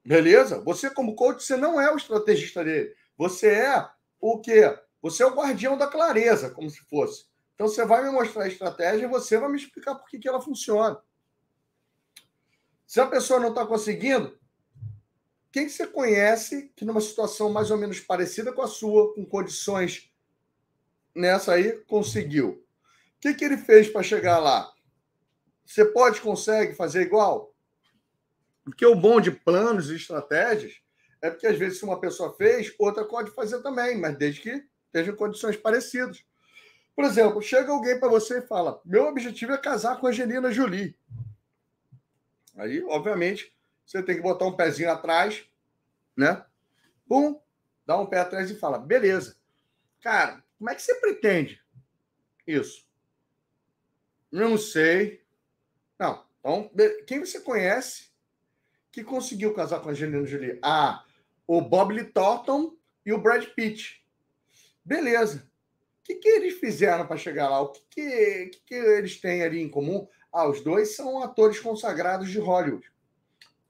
Beleza? 0.05 0.59
Você, 0.61 0.89
como 0.89 1.15
coach, 1.15 1.43
você 1.43 1.55
não 1.55 1.79
é 1.79 1.91
o 1.91 1.97
estrategista 1.97 2.63
dele. 2.63 2.93
Você 3.17 3.47
é 3.49 3.89
o 4.19 4.39
quê? 4.39 4.77
Você 5.01 5.23
é 5.23 5.25
o 5.25 5.35
guardião 5.35 5.77
da 5.77 5.87
clareza, 5.87 6.49
como 6.49 6.69
se 6.69 6.79
fosse. 6.85 7.25
Então 7.53 7.67
você 7.67 7.85
vai 7.85 8.03
me 8.03 8.11
mostrar 8.11 8.43
a 8.43 8.47
estratégia 8.47 9.05
e 9.05 9.09
você 9.09 9.37
vai 9.37 9.49
me 9.49 9.57
explicar 9.57 9.95
por 9.95 10.07
que, 10.07 10.19
que 10.19 10.27
ela 10.27 10.41
funciona. 10.41 10.99
Se 12.85 12.99
a 12.99 13.07
pessoa 13.07 13.39
não 13.39 13.49
está 13.49 13.65
conseguindo, 13.65 14.37
quem 15.51 15.69
você 15.69 15.85
conhece 15.85 16.71
que 16.75 16.83
numa 16.83 17.01
situação 17.01 17.51
mais 17.51 17.69
ou 17.69 17.77
menos 17.77 17.99
parecida 17.99 18.51
com 18.51 18.61
a 18.61 18.67
sua, 18.67 19.13
com 19.13 19.25
condições 19.25 20.11
nessa 21.15 21.53
aí, 21.53 21.73
conseguiu? 21.85 22.65
O 23.17 23.19
que, 23.19 23.33
que 23.33 23.45
ele 23.45 23.57
fez 23.57 23.89
para 23.89 24.03
chegar 24.03 24.39
lá? 24.39 24.71
Você 25.65 25.85
pode, 25.85 26.21
consegue 26.21 26.73
fazer 26.73 27.01
igual? 27.01 27.53
Porque 28.63 28.85
o 28.85 28.95
bom 28.95 29.21
de 29.21 29.31
planos 29.31 29.89
e 29.89 29.95
estratégias 29.95 30.82
é 31.23 31.29
porque, 31.29 31.47
às 31.47 31.57
vezes, 31.57 31.79
se 31.79 31.85
uma 31.85 32.01
pessoa 32.01 32.35
fez, 32.35 32.75
outra 32.77 33.05
pode 33.05 33.31
fazer 33.31 33.61
também, 33.61 33.97
mas 33.97 34.17
desde 34.17 34.41
que 34.41 34.67
estejam 34.87 35.15
condições 35.15 35.55
parecidas. 35.55 36.21
Por 36.93 37.05
exemplo, 37.05 37.41
chega 37.41 37.71
alguém 37.71 37.97
para 37.97 38.09
você 38.09 38.39
e 38.39 38.41
fala: 38.45 38.81
Meu 38.83 39.05
objetivo 39.05 39.53
é 39.53 39.57
casar 39.57 40.01
com 40.01 40.05
a 40.05 40.09
Angelina 40.09 40.51
Jolie. 40.51 40.93
Aí, 42.57 42.83
obviamente, 42.83 43.55
você 43.85 44.03
tem 44.03 44.17
que 44.17 44.21
botar 44.21 44.45
um 44.45 44.55
pezinho 44.55 44.91
atrás, 44.91 45.49
né? 46.15 46.45
Pum, 47.07 47.39
dá 47.85 47.97
um 47.97 48.05
pé 48.05 48.19
atrás 48.19 48.51
e 48.51 48.59
fala: 48.59 48.77
beleza. 48.77 49.37
Cara, 50.01 50.43
como 50.57 50.69
é 50.69 50.75
que 50.75 50.81
você 50.81 50.93
pretende 50.95 51.63
isso? 52.45 52.85
Não 54.29 54.57
sei. 54.57 55.23
Não. 55.97 56.25
Então, 56.41 56.69
quem 57.07 57.21
você 57.21 57.39
conhece 57.39 58.11
que 58.91 59.05
conseguiu 59.05 59.53
casar 59.53 59.79
com 59.79 59.87
a 59.87 59.91
Angelina 59.93 60.25
Jolie? 60.25 60.59
Ah, 60.61 61.05
o 61.47 61.61
Bob 61.61 61.93
Lee 61.93 62.05
Thornton 62.05 62.75
e 63.05 63.13
o 63.13 63.21
Brad 63.21 63.45
Pitt. 63.55 64.03
Beleza. 64.83 65.49
O 65.99 66.03
que, 66.03 66.15
que 66.15 66.27
eles 66.27 66.59
fizeram 66.59 67.07
para 67.07 67.17
chegar 67.17 67.49
lá? 67.49 67.61
O 67.61 67.69
que, 67.69 67.81
que, 67.89 68.45
que, 68.47 68.59
que 68.65 68.75
eles 68.75 69.19
têm 69.21 69.43
ali 69.43 69.61
em 69.61 69.69
comum? 69.69 70.07
Ah, 70.31 70.47
os 70.47 70.61
dois 70.61 70.95
são 70.95 71.23
atores 71.23 71.59
consagrados 71.59 72.29
de 72.29 72.39
Hollywood. 72.39 72.91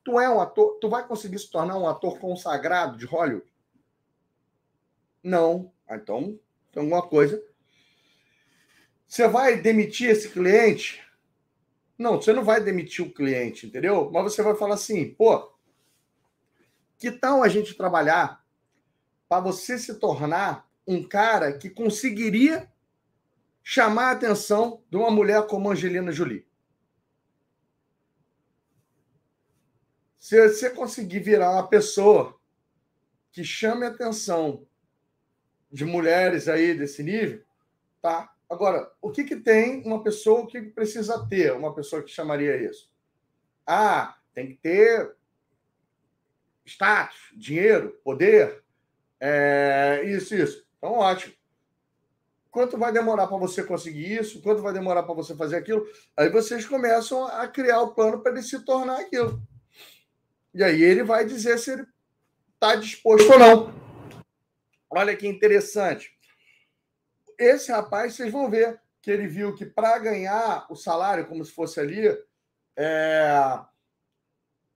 Tu 0.03 0.19
é 0.19 0.29
um 0.29 0.39
ator, 0.39 0.77
tu 0.79 0.89
vai 0.89 1.07
conseguir 1.07 1.39
se 1.39 1.49
tornar 1.49 1.77
um 1.77 1.87
ator 1.87 2.19
consagrado 2.19 2.97
de 2.97 3.05
Hollywood? 3.05 3.45
Não. 5.21 5.71
Ah, 5.87 5.95
então, 5.95 6.39
tem 6.71 6.81
alguma 6.81 7.01
coisa. 7.01 7.41
Você 9.07 9.27
vai 9.27 9.61
demitir 9.61 10.09
esse 10.09 10.29
cliente? 10.29 11.03
Não, 11.97 12.19
você 12.19 12.33
não 12.33 12.43
vai 12.43 12.61
demitir 12.61 13.05
o 13.05 13.13
cliente, 13.13 13.67
entendeu? 13.67 14.09
Mas 14.11 14.23
você 14.23 14.41
vai 14.41 14.55
falar 14.55 14.73
assim, 14.73 15.13
pô, 15.13 15.52
que 17.03 17.11
tal 17.11 17.43
a 17.43 17.49
gente 17.49 17.73
trabalhar 17.73 18.41
para 19.27 19.41
você 19.41 19.77
se 19.77 19.95
tornar 19.95 20.65
um 20.87 21.05
cara 21.05 21.51
que 21.51 21.69
conseguiria 21.69 22.71
chamar 23.61 24.05
a 24.05 24.11
atenção 24.11 24.81
de 24.89 24.95
uma 24.95 25.11
mulher 25.11 25.45
como 25.47 25.69
Angelina 25.69 26.13
Jolie? 26.13 26.47
Se 30.17 30.47
você 30.47 30.69
conseguir 30.69 31.19
virar 31.19 31.51
uma 31.51 31.67
pessoa 31.67 32.39
que 33.33 33.43
chame 33.43 33.85
a 33.85 33.89
atenção 33.89 34.65
de 35.69 35.83
mulheres 35.83 36.47
aí 36.47 36.73
desse 36.73 37.03
nível, 37.03 37.43
tá? 38.01 38.33
Agora, 38.49 38.89
o 39.01 39.11
que, 39.11 39.25
que 39.25 39.35
tem 39.35 39.85
uma 39.85 40.01
pessoa, 40.01 40.47
que 40.47 40.61
precisa 40.61 41.27
ter 41.27 41.51
uma 41.51 41.75
pessoa 41.75 42.01
que 42.01 42.09
chamaria 42.09 42.55
isso? 42.55 42.89
Ah, 43.67 44.17
tem 44.33 44.47
que 44.47 44.55
ter 44.55 45.17
status, 46.65 47.17
dinheiro, 47.35 47.99
poder, 48.03 48.63
é, 49.19 50.03
isso, 50.05 50.35
isso. 50.35 50.65
Então, 50.77 50.93
ótimo. 50.93 51.33
Quanto 52.51 52.77
vai 52.77 52.91
demorar 52.91 53.25
para 53.25 53.37
você 53.37 53.63
conseguir 53.63 54.19
isso? 54.19 54.41
Quanto 54.41 54.61
vai 54.61 54.73
demorar 54.73 55.03
para 55.03 55.15
você 55.15 55.35
fazer 55.35 55.55
aquilo? 55.55 55.87
Aí 56.15 56.29
vocês 56.29 56.65
começam 56.65 57.25
a 57.25 57.47
criar 57.47 57.81
o 57.81 57.95
plano 57.95 58.21
para 58.21 58.33
ele 58.33 58.43
se 58.43 58.63
tornar 58.63 58.99
aquilo. 58.99 59.41
E 60.53 60.63
aí 60.63 60.83
ele 60.83 61.03
vai 61.03 61.25
dizer 61.25 61.57
se 61.57 61.71
ele 61.71 61.85
está 62.53 62.75
disposto 62.75 63.31
ou 63.31 63.39
não. 63.39 63.73
Olha 64.89 65.15
que 65.15 65.27
interessante. 65.27 66.15
Esse 67.39 67.71
rapaz, 67.71 68.13
vocês 68.13 68.31
vão 68.31 68.49
ver 68.49 68.79
que 69.01 69.09
ele 69.09 69.25
viu 69.25 69.55
que 69.55 69.65
para 69.65 69.97
ganhar 69.97 70.67
o 70.69 70.75
salário, 70.75 71.25
como 71.25 71.43
se 71.43 71.51
fosse 71.51 71.79
ali, 71.79 72.07
é... 72.77 73.59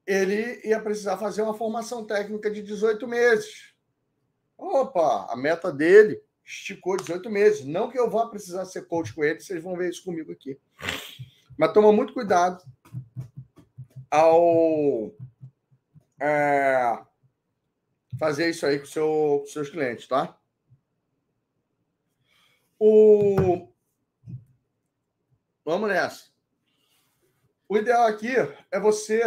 ele 0.07 0.61
ia 0.63 0.79
precisar 0.79 1.17
fazer 1.17 1.41
uma 1.41 1.53
formação 1.53 2.05
técnica 2.05 2.49
de 2.49 2.63
18 2.63 3.05
meses. 3.05 3.73
Opa, 4.57 5.27
a 5.29 5.35
meta 5.35 5.71
dele 5.71 6.23
esticou 6.45 6.95
18 6.95 7.29
meses. 7.29 7.65
Não 7.65 7.91
que 7.91 7.99
eu 7.99 8.09
vá 8.09 8.25
precisar 8.27 8.63
ser 8.65 8.87
coach 8.87 9.13
com 9.13 9.23
ele, 9.23 9.41
vocês 9.41 9.61
vão 9.61 9.75
ver 9.75 9.89
isso 9.89 10.05
comigo 10.05 10.31
aqui. 10.31 10.57
Mas 11.57 11.73
toma 11.73 11.91
muito 11.91 12.13
cuidado 12.13 12.63
ao 14.09 15.13
é, 16.21 17.03
fazer 18.17 18.49
isso 18.49 18.65
aí 18.65 18.79
com, 18.79 18.85
seu, 18.85 19.39
com 19.41 19.45
seus 19.47 19.69
clientes, 19.69 20.07
tá? 20.07 20.39
O... 22.79 23.67
Vamos 25.65 25.89
nessa. 25.89 26.27
O 27.67 27.77
ideal 27.77 28.05
aqui 28.05 28.33
é 28.71 28.79
você 28.79 29.21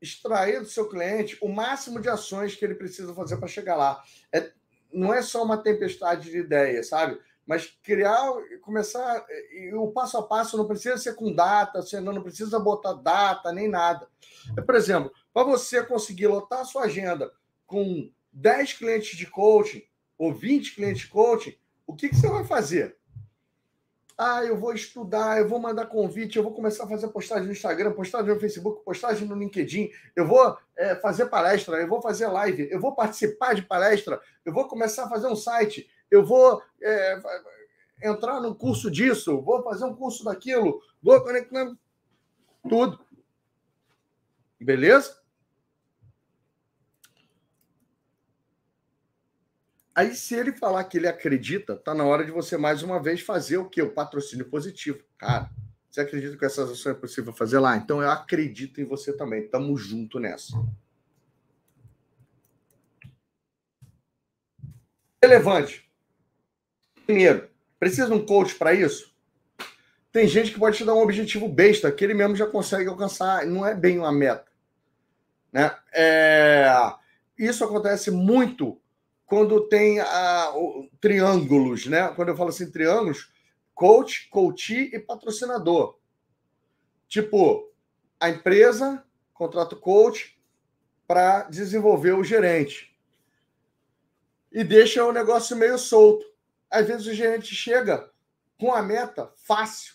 extrair 0.00 0.60
do 0.60 0.66
seu 0.66 0.88
cliente 0.88 1.36
o 1.40 1.48
máximo 1.48 2.00
de 2.00 2.08
ações 2.08 2.54
que 2.54 2.64
ele 2.64 2.74
precisa 2.74 3.14
fazer 3.14 3.36
para 3.36 3.48
chegar 3.48 3.76
lá. 3.76 4.02
É, 4.32 4.52
não 4.92 5.12
é 5.12 5.22
só 5.22 5.42
uma 5.42 5.62
tempestade 5.62 6.30
de 6.30 6.38
ideias, 6.38 6.88
sabe? 6.88 7.18
Mas 7.46 7.66
criar, 7.82 8.30
começar. 8.60 9.24
O 9.74 9.90
passo 9.90 10.18
a 10.18 10.22
passo 10.22 10.56
não 10.56 10.66
precisa 10.66 10.98
ser 10.98 11.14
com 11.14 11.34
data, 11.34 11.80
você 11.80 11.98
não 11.98 12.22
precisa 12.22 12.58
botar 12.58 12.92
data 12.92 13.52
nem 13.52 13.68
nada. 13.68 14.06
É, 14.56 14.60
por 14.60 14.74
exemplo, 14.74 15.10
para 15.32 15.44
você 15.44 15.82
conseguir 15.82 16.26
lotar 16.26 16.60
a 16.60 16.64
sua 16.64 16.84
agenda 16.84 17.32
com 17.66 18.10
10 18.32 18.74
clientes 18.74 19.16
de 19.16 19.26
coaching 19.26 19.82
ou 20.18 20.34
20 20.34 20.74
clientes 20.74 21.02
de 21.02 21.08
coaching, 21.08 21.56
o 21.86 21.94
que, 21.94 22.10
que 22.10 22.16
você 22.16 22.28
vai 22.28 22.44
fazer? 22.44 22.98
Ah, 24.20 24.44
eu 24.44 24.58
vou 24.58 24.74
estudar, 24.74 25.38
eu 25.38 25.48
vou 25.48 25.60
mandar 25.60 25.86
convite, 25.86 26.36
eu 26.36 26.42
vou 26.42 26.52
começar 26.52 26.82
a 26.82 26.88
fazer 26.88 27.06
postagem 27.06 27.46
no 27.46 27.52
Instagram, 27.52 27.92
postagem 27.92 28.34
no 28.34 28.40
Facebook, 28.40 28.84
postagem 28.84 29.28
no 29.28 29.36
LinkedIn, 29.36 29.92
eu 30.16 30.26
vou 30.26 30.58
é, 30.76 30.96
fazer 30.96 31.26
palestra, 31.26 31.76
eu 31.76 31.86
vou 31.86 32.02
fazer 32.02 32.26
live, 32.26 32.68
eu 32.68 32.80
vou 32.80 32.96
participar 32.96 33.54
de 33.54 33.62
palestra, 33.62 34.20
eu 34.44 34.52
vou 34.52 34.66
começar 34.66 35.04
a 35.04 35.08
fazer 35.08 35.28
um 35.28 35.36
site, 35.36 35.88
eu 36.10 36.26
vou 36.26 36.60
é, 36.82 37.22
entrar 38.02 38.40
no 38.40 38.56
curso 38.56 38.90
disso, 38.90 39.40
vou 39.40 39.62
fazer 39.62 39.84
um 39.84 39.94
curso 39.94 40.24
daquilo, 40.24 40.82
vou 41.00 41.20
conectar 41.22 41.72
tudo. 42.68 42.98
Beleza? 44.60 45.17
Aí, 49.98 50.14
se 50.14 50.32
ele 50.32 50.52
falar 50.52 50.84
que 50.84 50.96
ele 50.96 51.08
acredita, 51.08 51.74
tá 51.74 51.92
na 51.92 52.04
hora 52.04 52.24
de 52.24 52.30
você 52.30 52.56
mais 52.56 52.84
uma 52.84 53.02
vez 53.02 53.20
fazer 53.20 53.56
o 53.56 53.68
quê? 53.68 53.82
O 53.82 53.90
patrocínio 53.90 54.48
positivo. 54.48 55.02
Cara, 55.18 55.50
você 55.90 56.02
acredita 56.02 56.36
que 56.36 56.44
essas 56.44 56.70
ações 56.70 56.94
é 56.94 57.00
possível 57.00 57.32
fazer 57.32 57.58
lá? 57.58 57.76
Então 57.76 58.00
eu 58.00 58.08
acredito 58.08 58.80
em 58.80 58.84
você 58.84 59.12
também. 59.12 59.48
Tamo 59.48 59.76
junto 59.76 60.20
nessa. 60.20 60.56
Relevante. 65.20 65.90
Primeiro, 67.04 67.50
precisa 67.80 68.06
de 68.06 68.12
um 68.12 68.24
coach 68.24 68.54
para 68.54 68.72
isso? 68.72 69.12
Tem 70.12 70.28
gente 70.28 70.52
que 70.52 70.60
pode 70.60 70.76
te 70.76 70.84
dar 70.84 70.94
um 70.94 71.02
objetivo 71.02 71.48
besta, 71.48 71.90
que 71.90 72.04
ele 72.04 72.14
mesmo 72.14 72.36
já 72.36 72.46
consegue 72.46 72.88
alcançar, 72.88 73.44
não 73.46 73.66
é 73.66 73.74
bem 73.74 73.98
uma 73.98 74.12
meta. 74.12 74.46
Né? 75.52 75.76
É... 75.92 76.68
Isso 77.36 77.64
acontece 77.64 78.12
muito 78.12 78.80
quando 79.28 79.68
tem 79.68 80.00
a, 80.00 80.52
o, 80.56 80.88
triângulos, 80.98 81.84
né? 81.84 82.08
Quando 82.14 82.30
eu 82.30 82.36
falo 82.36 82.48
assim, 82.48 82.70
triângulos, 82.70 83.30
coach, 83.74 84.26
coach 84.30 84.74
e 84.74 84.98
patrocinador. 84.98 85.98
Tipo, 87.06 87.70
a 88.18 88.30
empresa 88.30 89.04
contrata 89.34 89.74
o 89.74 89.80
coach 89.80 90.40
para 91.06 91.42
desenvolver 91.42 92.12
o 92.12 92.24
gerente. 92.24 92.98
E 94.50 94.64
deixa 94.64 95.04
o 95.04 95.12
negócio 95.12 95.54
meio 95.54 95.76
solto. 95.76 96.24
Às 96.70 96.86
vezes 96.86 97.06
o 97.06 97.14
gerente 97.14 97.54
chega 97.54 98.10
com 98.58 98.72
a 98.72 98.82
meta 98.82 99.30
fácil, 99.44 99.94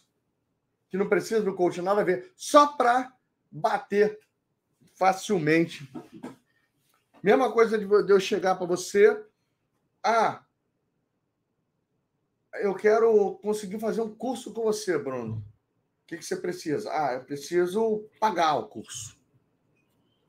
que 0.89 0.97
não 0.97 1.09
precisa 1.09 1.41
do 1.41 1.55
coach 1.55 1.81
nada 1.81 2.01
a 2.01 2.05
ver, 2.05 2.31
só 2.35 2.67
para 2.67 3.11
bater 3.51 4.19
facilmente 4.95 5.91
Mesma 7.23 7.49
coisa 7.49 7.77
de 7.77 8.11
eu 8.11 8.19
chegar 8.19 8.55
para 8.55 8.67
você. 8.67 9.17
Ah, 10.03 10.43
eu 12.55 12.75
quero 12.75 13.39
conseguir 13.41 13.79
fazer 13.79 14.01
um 14.01 14.13
curso 14.13 14.51
com 14.51 14.63
você, 14.63 14.97
Bruno. 14.97 15.35
O 16.03 16.05
que, 16.05 16.17
que 16.17 16.25
você 16.25 16.35
precisa? 16.35 16.91
Ah, 16.91 17.13
eu 17.13 17.23
preciso 17.23 18.05
pagar 18.19 18.55
o 18.55 18.67
curso. 18.67 19.17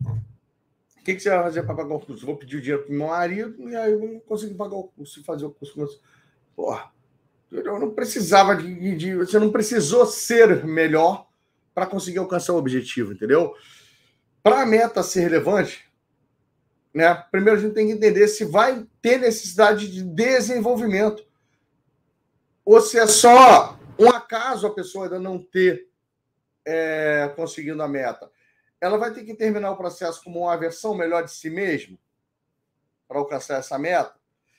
O 0.01 1.05
que, 1.05 1.17
que 1.17 1.21
você 1.21 1.31
vai 1.31 1.43
fazer 1.43 1.65
para 1.65 1.75
pagar 1.75 1.95
o 1.97 2.01
curso? 2.01 2.25
Vou 2.25 2.37
pedir 2.37 2.59
o 2.59 2.61
dinheiro 2.61 2.85
para 2.85 2.95
meu 2.95 3.09
marido 3.09 3.69
e 3.69 3.75
aí 3.75 3.91
eu 3.91 3.99
vou 3.99 4.21
conseguir 4.21 4.55
pagar 4.55 4.77
o 4.77 4.85
curso 4.85 5.21
e 5.21 5.25
fazer 5.25 5.45
o 5.45 5.51
curso 5.51 5.75
com 5.75 5.81
você. 5.81 5.99
Porra, 6.55 6.93
eu 7.51 7.79
não 7.81 7.91
precisava 7.93 8.55
de, 8.55 8.97
de. 8.97 9.17
Você 9.17 9.39
não 9.41 9.51
precisou 9.51 10.07
ser 10.07 10.65
melhor 10.65 11.29
para 11.75 11.87
conseguir 11.87 12.19
alcançar 12.19 12.53
o 12.53 12.59
objetivo, 12.59 13.13
entendeu? 13.13 13.53
Para 14.43 14.63
a 14.63 14.67
meta 14.67 15.03
ser 15.03 15.23
relevante, 15.23 15.93
né? 16.95 17.13
Primeiro 17.31 17.59
a 17.59 17.63
gente 17.63 17.75
tem 17.75 17.89
que 17.89 17.93
entender 17.93 18.29
se 18.29 18.45
vai 18.45 18.87
ter 19.03 19.19
necessidade 19.19 19.91
de 19.91 20.03
desenvolvimento 20.03 21.27
ou 22.65 22.81
se 22.81 22.99
é 22.99 23.07
só 23.07 23.77
um 23.99 24.09
acaso 24.09 24.67
a 24.67 24.75
pessoa 24.75 25.07
ainda 25.07 25.19
não 25.19 25.39
ter 25.39 25.89
é, 26.65 27.33
conseguindo 27.35 27.83
a 27.83 27.89
meta. 27.89 28.31
Ela 28.81 28.97
vai 28.97 29.13
ter 29.13 29.25
que 29.25 29.35
terminar 29.35 29.73
o 29.73 29.77
processo 29.77 30.23
como 30.23 30.41
uma 30.41 30.57
versão 30.57 30.95
melhor 30.95 31.25
de 31.25 31.33
si 31.33 31.51
mesma 31.51 31.99
para 33.09 33.19
alcançar 33.19 33.59
essa 33.59 33.79
meta. 33.79 34.15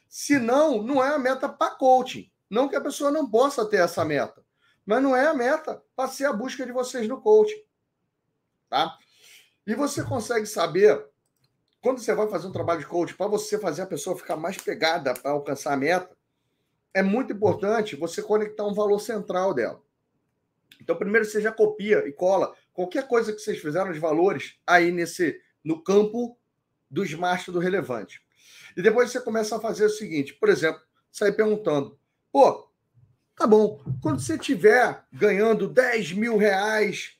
Se 0.09 0.37
não, 0.37 0.83
não 0.83 1.03
é 1.03 1.15
a 1.15 1.19
meta 1.19 1.47
para 1.47 1.75
coaching. 1.75 2.29
Não 2.49 2.67
que 2.67 2.75
a 2.75 2.81
pessoa 2.81 3.09
não 3.09 3.29
possa 3.29 3.65
ter 3.65 3.77
essa 3.77 4.05
meta, 4.05 4.43
mas 4.85 5.01
não 5.01 5.15
é 5.15 5.25
a 5.25 5.33
meta 5.33 5.81
para 5.95 6.09
ser 6.09 6.25
a 6.25 6.33
busca 6.33 6.65
de 6.65 6.71
vocês 6.71 7.07
no 7.07 7.19
coaching. 7.19 7.61
Tá? 8.69 8.97
E 9.65 9.73
você 9.73 10.03
consegue 10.03 10.45
saber 10.45 11.03
quando 11.85 11.99
você 11.99 12.15
vai 12.15 12.27
fazer 12.27 12.47
um 12.47 12.51
trabalho 12.51 12.79
de 12.79 12.87
coach, 12.87 13.13
para 13.13 13.27
você 13.27 13.59
fazer 13.59 13.83
a 13.83 13.85
pessoa 13.85 14.17
ficar 14.17 14.35
mais 14.35 14.57
pegada 14.57 15.13
para 15.13 15.29
alcançar 15.29 15.71
a 15.71 15.77
meta, 15.77 16.17
é 16.91 17.03
muito 17.03 17.31
importante 17.31 17.95
você 17.95 18.23
conectar 18.23 18.65
um 18.65 18.73
valor 18.73 18.97
central 18.97 19.53
dela. 19.53 19.79
Então, 20.81 20.95
primeiro 20.95 21.27
você 21.27 21.39
já 21.39 21.51
copia 21.51 22.07
e 22.07 22.11
cola 22.11 22.55
qualquer 22.73 23.07
coisa 23.07 23.31
que 23.31 23.37
vocês 23.37 23.59
fizeram 23.59 23.91
de 23.91 23.99
valores 23.99 24.57
aí 24.65 24.91
nesse 24.91 25.39
no 25.63 25.83
campo 25.83 26.35
do 26.89 27.05
smart 27.05 27.51
do 27.51 27.59
relevante. 27.59 28.19
E 28.75 28.81
depois 28.81 29.11
você 29.11 29.21
começa 29.21 29.55
a 29.55 29.61
fazer 29.61 29.85
o 29.85 29.89
seguinte, 29.89 30.33
por 30.33 30.49
exemplo, 30.49 30.81
sair 31.11 31.33
perguntando, 31.33 31.99
pô, 32.31 32.67
tá 33.35 33.45
bom, 33.45 33.79
quando 34.01 34.19
você 34.19 34.37
estiver 34.37 35.05
ganhando 35.13 35.67
10 35.67 36.13
mil 36.13 36.35
reais, 36.35 37.15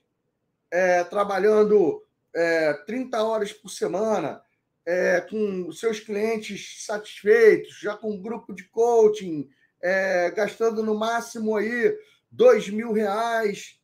é, 0.71 1.03
trabalhando 1.03 2.03
é, 2.33 2.73
30 2.73 3.23
horas 3.23 3.53
por 3.53 3.69
semana, 3.69 4.43
é, 4.85 5.21
com 5.21 5.71
seus 5.71 5.99
clientes 5.99 6.85
satisfeitos, 6.85 7.79
já 7.79 7.95
com 7.97 8.11
um 8.11 8.21
grupo 8.21 8.53
de 8.53 8.63
coaching, 8.65 9.49
é, 9.81 10.29
gastando 10.31 10.83
no 10.83 10.95
máximo 10.95 11.55
aí 11.55 11.97
dois 12.31 12.69
mil 12.69 12.91
reais. 12.91 13.79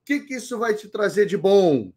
O 0.00 0.04
que, 0.04 0.20
que 0.20 0.34
isso 0.34 0.58
vai 0.58 0.74
te 0.74 0.88
trazer 0.88 1.26
de 1.26 1.36
bom? 1.36 1.92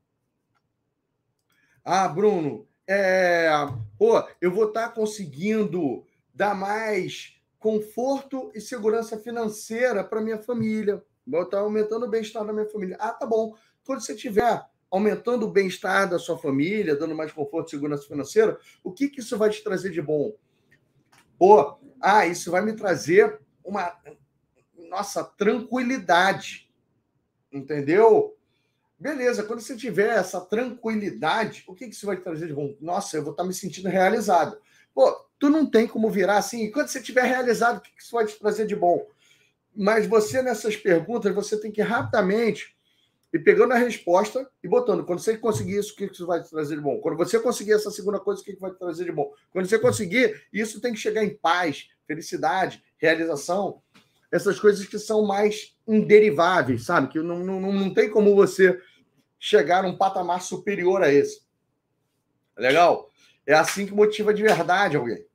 Ah, 1.84 2.08
Bruno, 2.08 2.68
é, 2.88 3.50
pô, 3.98 4.24
eu 4.42 4.52
vou 4.52 4.68
estar 4.68 4.90
tá 4.90 4.94
conseguindo 4.94 6.06
dar 6.34 6.56
mais 6.56 7.40
conforto 7.58 8.52
e 8.54 8.62
segurança 8.62 9.18
financeira 9.18 10.04
para 10.04 10.22
minha 10.22 10.38
família. 10.38 11.04
Vou 11.26 11.44
estar 11.44 11.58
tá 11.58 11.64
aumentando 11.64 12.06
o 12.06 12.10
bem-estar 12.10 12.46
da 12.46 12.54
minha 12.54 12.70
família. 12.70 12.98
Ah, 13.00 13.12
tá 13.12 13.26
bom. 13.26 13.56
Quando 13.84 14.02
você 14.02 14.16
tiver 14.16 14.64
aumentando 14.92 15.46
o 15.46 15.52
bem-estar 15.52 16.10
da 16.10 16.20
sua 16.20 16.38
família, 16.38 16.96
dando 16.96 17.16
mais 17.16 17.32
conforto 17.32 17.68
e 17.68 17.72
segurança 17.72 18.08
financeira, 18.08 18.58
o 18.84 18.92
que, 18.92 19.10
que 19.10 19.20
isso 19.20 19.38
vai 19.38 19.50
te 19.50 19.64
trazer 19.64 19.92
de 19.92 20.02
bom? 20.02 20.34
Pô, 21.38 21.78
ah, 22.00 22.26
isso 22.26 22.52
vai 22.52 22.62
me 22.62 22.74
trazer 22.74 23.40
uma 23.64 23.98
nossa 24.90 25.24
tranquilidade. 25.24 26.70
Entendeu? 27.52 28.38
Beleza, 28.98 29.44
quando 29.44 29.60
você 29.60 29.76
tiver 29.76 30.18
essa 30.18 30.40
tranquilidade, 30.40 31.64
o 31.68 31.76
que, 31.76 31.88
que 31.88 31.94
isso 31.94 32.06
vai 32.06 32.16
te 32.16 32.24
trazer 32.24 32.48
de 32.48 32.54
bom? 32.54 32.76
Nossa, 32.80 33.18
eu 33.18 33.24
vou 33.24 33.32
estar 33.32 33.44
me 33.44 33.54
sentindo 33.54 33.90
realizado. 33.90 34.58
Pô, 34.94 35.12
tu 35.38 35.50
não 35.50 35.66
tem 35.66 35.86
como 35.88 36.10
virar 36.10 36.38
assim. 36.38 36.72
quando 36.72 36.88
você 36.88 37.02
tiver 37.02 37.24
realizado, 37.24 37.78
o 37.78 37.82
que, 37.82 37.92
que 37.92 38.02
isso 38.02 38.16
vai 38.16 38.26
te 38.26 38.40
trazer 38.40 38.66
de 38.66 38.76
bom? 38.76 39.06
Mas 39.76 40.08
você, 40.08 40.42
nessas 40.42 40.78
perguntas, 40.78 41.36
você 41.36 41.60
tem 41.60 41.72
que 41.72 41.82
rapidamente 41.82 42.75
e 43.36 43.40
pegando 43.40 43.74
a 43.74 43.78
resposta 43.78 44.50
e 44.64 44.68
botando. 44.68 45.04
Quando 45.04 45.20
você 45.20 45.38
conseguir 45.38 45.78
isso, 45.78 45.92
o 45.92 45.96
que 45.98 46.06
isso 46.06 46.26
vai 46.26 46.42
trazer 46.42 46.78
de 46.78 46.82
bom? 46.82 47.02
Quando 47.02 47.18
você 47.18 47.38
conseguir 47.38 47.74
essa 47.74 47.92
segunda 47.92 48.18
coisa, 48.18 48.42
o 48.42 48.46
que 48.46 48.56
vai 48.56 48.72
trazer 48.72 49.04
de 49.04 49.12
bom? 49.12 49.30
Quando 49.52 49.68
você 49.68 49.78
conseguir, 49.78 50.42
isso 50.54 50.80
tem 50.80 50.94
que 50.94 51.00
chegar 51.00 51.22
em 51.22 51.36
paz, 51.36 51.90
felicidade, 52.08 52.82
realização, 52.98 53.82
essas 54.32 54.58
coisas 54.58 54.86
que 54.86 54.98
são 54.98 55.26
mais 55.26 55.76
inderiváveis, 55.86 56.86
sabe? 56.86 57.10
Que 57.10 57.20
não, 57.20 57.40
não, 57.40 57.60
não 57.60 57.94
tem 57.94 58.10
como 58.10 58.34
você 58.34 58.80
chegar 59.38 59.84
num 59.84 59.98
patamar 59.98 60.42
superior 60.42 61.04
a 61.04 61.12
esse. 61.12 61.42
Legal? 62.58 63.12
É 63.46 63.54
assim 63.54 63.86
que 63.86 63.94
motiva 63.94 64.34
de 64.34 64.44
verdade 64.44 64.96
alguém. 64.96 65.26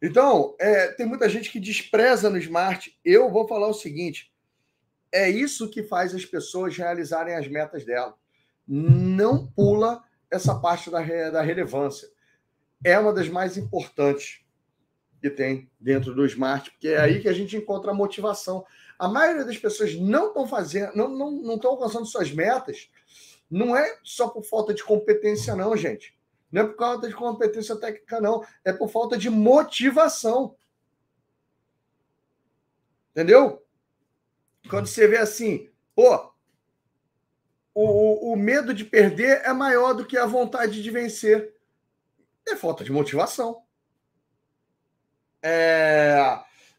Então, 0.00 0.56
é, 0.58 0.86
tem 0.92 1.04
muita 1.04 1.28
gente 1.28 1.52
que 1.52 1.60
despreza 1.60 2.30
no 2.30 2.38
smart. 2.38 2.98
Eu 3.04 3.30
vou 3.30 3.46
falar 3.46 3.68
o 3.68 3.74
seguinte: 3.74 4.31
é 5.12 5.28
isso 5.28 5.68
que 5.68 5.82
faz 5.82 6.14
as 6.14 6.24
pessoas 6.24 6.76
realizarem 6.76 7.34
as 7.34 7.46
metas 7.46 7.84
dela. 7.84 8.16
Não 8.66 9.46
pula 9.46 10.02
essa 10.30 10.58
parte 10.58 10.90
da, 10.90 11.00
da 11.30 11.42
relevância. 11.42 12.08
É 12.82 12.98
uma 12.98 13.12
das 13.12 13.28
mais 13.28 13.56
importantes 13.56 14.40
que 15.20 15.30
tem 15.30 15.70
dentro 15.78 16.14
do 16.14 16.26
Smart, 16.26 16.70
porque 16.70 16.88
é 16.88 16.98
aí 16.98 17.20
que 17.20 17.28
a 17.28 17.32
gente 17.32 17.56
encontra 17.56 17.92
a 17.92 17.94
motivação. 17.94 18.64
A 18.98 19.06
maioria 19.06 19.44
das 19.44 19.58
pessoas 19.58 19.94
não 19.94 20.28
estão 20.28 20.46
fazendo, 20.46 20.96
não, 20.96 21.08
não, 21.08 21.30
não 21.30 21.54
estão 21.54 21.70
alcançando 21.72 22.06
suas 22.06 22.32
metas, 22.32 22.90
não 23.48 23.76
é 23.76 23.98
só 24.02 24.28
por 24.28 24.42
falta 24.42 24.72
de 24.72 24.82
competência, 24.82 25.54
não, 25.54 25.76
gente. 25.76 26.18
Não 26.50 26.62
é 26.62 26.66
por 26.66 26.76
falta 26.76 27.08
de 27.08 27.14
competência 27.14 27.76
técnica, 27.76 28.20
não. 28.20 28.44
É 28.64 28.72
por 28.72 28.88
falta 28.88 29.16
de 29.16 29.30
motivação. 29.30 30.56
Entendeu? 33.10 33.61
Quando 34.68 34.86
você 34.86 35.06
vê 35.06 35.18
assim, 35.18 35.70
pô, 35.94 36.32
o, 37.74 38.32
o 38.32 38.36
medo 38.36 38.74
de 38.74 38.84
perder 38.84 39.42
é 39.44 39.52
maior 39.52 39.94
do 39.94 40.06
que 40.06 40.16
a 40.16 40.26
vontade 40.26 40.82
de 40.82 40.90
vencer. 40.90 41.54
É 42.46 42.56
falta 42.56 42.84
de 42.84 42.92
motivação. 42.92 43.62
É... 45.42 46.16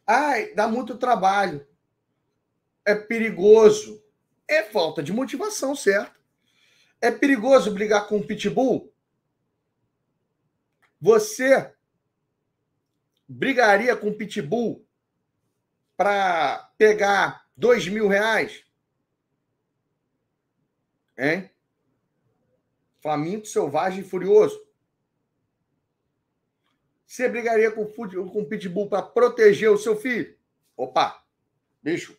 Ai, 0.06 0.54
dá 0.54 0.68
muito 0.68 0.96
trabalho. 0.96 1.66
É 2.84 2.94
perigoso. 2.94 4.02
É 4.46 4.62
falta 4.62 5.02
de 5.02 5.12
motivação, 5.12 5.74
certo? 5.74 6.20
É 7.00 7.10
perigoso 7.10 7.72
brigar 7.72 8.06
com 8.06 8.16
um 8.16 8.26
pitbull? 8.26 8.92
Você 11.00 11.74
brigaria 13.28 13.96
com 13.96 14.08
um 14.08 14.16
pitbull 14.16 14.86
para 15.96 16.70
pegar 16.78 17.43
dois 17.56 17.86
mil 17.88 18.08
reais? 18.08 18.64
Hein? 21.16 21.50
Faminto, 23.00 23.48
selvagem 23.48 24.00
e 24.00 24.08
furioso. 24.08 24.64
Você 27.06 27.28
brigaria 27.28 27.70
com, 27.70 27.82
o 27.82 28.46
pitbull 28.46 28.88
para 28.88 29.02
proteger 29.02 29.70
o 29.70 29.78
seu 29.78 29.96
filho? 29.96 30.36
Opa, 30.76 31.24
bicho, 31.80 32.18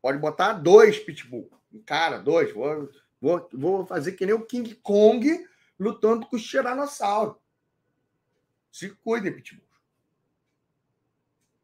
pode 0.00 0.18
botar 0.18 0.52
dois 0.52 0.98
pitbull. 0.98 1.50
Cara, 1.84 2.18
dois. 2.18 2.52
Vou, 2.52 2.88
vou, 3.20 3.48
vou 3.52 3.86
fazer 3.86 4.12
que 4.12 4.24
nem 4.24 4.34
o 4.34 4.46
King 4.46 4.74
Kong 4.76 5.48
lutando 5.78 6.26
com 6.26 6.36
o 6.36 6.40
Tiranossauro. 6.40 7.40
Se 8.70 8.90
cuidem, 8.90 9.34
pitbull. 9.34 9.66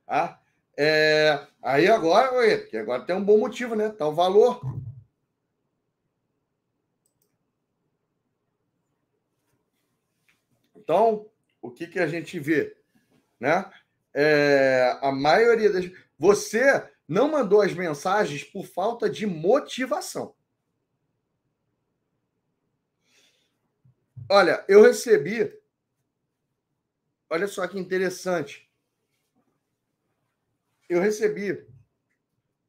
Tá? 0.06 0.41
É, 0.76 1.46
aí 1.62 1.86
agora, 1.86 2.58
que 2.66 2.76
agora 2.76 3.04
tem 3.04 3.14
um 3.14 3.24
bom 3.24 3.38
motivo, 3.38 3.74
né? 3.74 3.90
Tá 3.90 4.08
o 4.08 4.14
valor. 4.14 4.60
Então, 10.74 11.30
o 11.60 11.70
que, 11.70 11.86
que 11.86 11.98
a 11.98 12.06
gente 12.06 12.38
vê? 12.40 12.76
Né? 13.38 13.70
É, 14.14 14.98
a 15.00 15.12
maioria 15.12 15.72
das. 15.72 15.90
Você 16.18 16.88
não 17.06 17.30
mandou 17.30 17.60
as 17.60 17.72
mensagens 17.74 18.42
por 18.42 18.66
falta 18.66 19.08
de 19.08 19.26
motivação. 19.26 20.34
Olha, 24.28 24.64
eu 24.66 24.82
recebi. 24.82 25.52
Olha 27.28 27.46
só 27.46 27.66
que 27.66 27.78
interessante. 27.78 28.71
Eu 30.92 31.00
recebi 31.00 31.66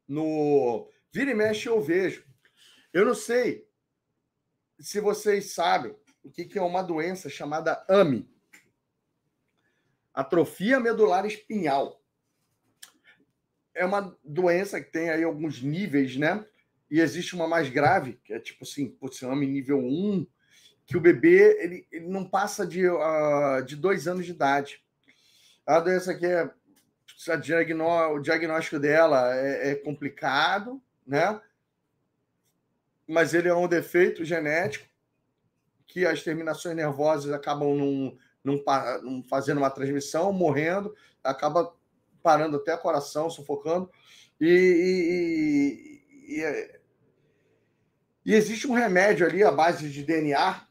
no 0.08 0.88
Vira 1.12 1.30
e 1.30 1.34
Mexe 1.34 1.68
Eu 1.68 1.80
Vejo. 1.80 2.24
Eu 2.90 3.04
não 3.04 3.14
sei 3.14 3.68
se 4.80 4.98
vocês 4.98 5.52
sabem 5.52 5.94
o 6.22 6.30
que 6.30 6.58
é 6.58 6.62
uma 6.62 6.82
doença 6.82 7.28
chamada 7.28 7.84
AMI 7.86 8.26
atrofia 10.14 10.80
medular 10.80 11.26
espinhal. 11.26 12.02
É 13.74 13.84
uma 13.84 14.16
doença 14.24 14.80
que 14.80 14.90
tem 14.90 15.10
aí 15.10 15.22
alguns 15.22 15.60
níveis, 15.60 16.16
né? 16.16 16.46
E 16.90 17.00
existe 17.00 17.34
uma 17.34 17.46
mais 17.46 17.68
grave, 17.68 18.18
que 18.24 18.32
é 18.32 18.40
tipo 18.40 18.64
assim, 18.64 18.88
putz, 18.88 19.22
AMI 19.22 19.46
nível 19.46 19.80
1, 19.80 20.26
que 20.86 20.96
o 20.96 21.00
bebê 21.00 21.58
ele, 21.60 21.86
ele 21.92 22.08
não 22.08 22.24
passa 22.24 22.66
de, 22.66 22.88
uh, 22.88 23.62
de 23.66 23.76
dois 23.76 24.08
anos 24.08 24.24
de 24.24 24.30
idade. 24.30 24.82
A 25.66 25.78
doença 25.78 26.14
que 26.14 26.24
é 26.24 26.50
diagnó 27.40 28.12
o 28.14 28.20
diagnóstico 28.20 28.78
dela 28.78 29.34
é, 29.34 29.70
é, 29.70 29.74
complicado, 29.76 30.82
né? 31.06 31.40
Mas 33.06 33.34
ele 33.34 33.48
é 33.48 33.54
um 33.54 33.68
defeito 33.68 34.24
genético 34.24 34.86
que 35.86 36.06
as 36.06 36.22
terminações 36.22 36.74
nervosas 36.74 37.32
acabam 37.32 37.76
não, 37.76 38.18
não, 38.42 38.64
não 39.02 39.22
fazendo 39.24 39.58
uma 39.58 39.70
transmissão, 39.70 40.32
morrendo, 40.32 40.94
acaba 41.22 41.74
parando 42.22 42.56
até 42.56 42.74
o 42.74 42.78
coração, 42.78 43.30
sufocando. 43.30 43.90
E, 44.40 44.46
e, 44.48 46.40
e, 46.40 46.80
e, 48.24 48.34
existe 48.34 48.66
um 48.66 48.72
remédio 48.72 49.26
ali 49.26 49.44
à 49.44 49.52
base 49.52 49.88
de 49.88 50.02
DNA, 50.02 50.66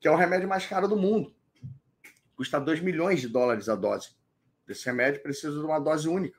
que 0.00 0.08
é 0.08 0.10
o 0.10 0.16
remédio 0.16 0.48
mais 0.48 0.66
caro 0.66 0.88
do 0.88 0.96
mundo. 0.96 1.34
Custa 2.36 2.60
2 2.60 2.80
milhões 2.80 3.20
de 3.20 3.28
dólares 3.28 3.68
a 3.68 3.74
dose. 3.74 4.17
Esse 4.68 4.86
remédio 4.86 5.22
precisa 5.22 5.58
de 5.58 5.64
uma 5.64 5.78
dose 5.78 6.08
única. 6.08 6.38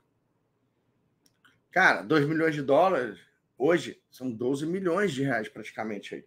Cara, 1.71 2.01
2 2.01 2.27
milhões 2.27 2.55
de 2.55 2.61
dólares, 2.61 3.19
hoje, 3.57 4.01
são 4.09 4.30
12 4.30 4.65
milhões 4.65 5.11
de 5.11 5.23
reais 5.23 5.47
praticamente 5.49 6.15
aí. 6.15 6.26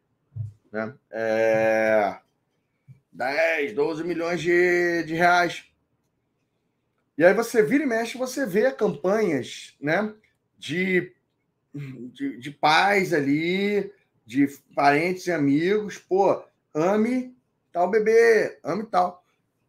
Né? 0.70 0.94
É... 1.10 2.18
10, 3.12 3.74
12 3.74 4.04
milhões 4.04 4.40
de, 4.40 5.04
de 5.04 5.14
reais. 5.14 5.64
E 7.16 7.24
aí 7.24 7.34
você 7.34 7.62
vira 7.62 7.84
e 7.84 7.86
mexe, 7.86 8.16
você 8.16 8.46
vê 8.46 8.72
campanhas 8.72 9.76
né, 9.80 10.14
de, 10.58 11.14
de, 11.74 12.38
de 12.38 12.50
pais 12.50 13.12
ali, 13.12 13.92
de 14.24 14.46
parentes 14.74 15.26
e 15.26 15.32
amigos, 15.32 15.98
pô, 15.98 16.42
ame 16.74 17.36
tal 17.70 17.90
bebê, 17.90 18.58
ame 18.64 18.84
tal. 18.84 19.24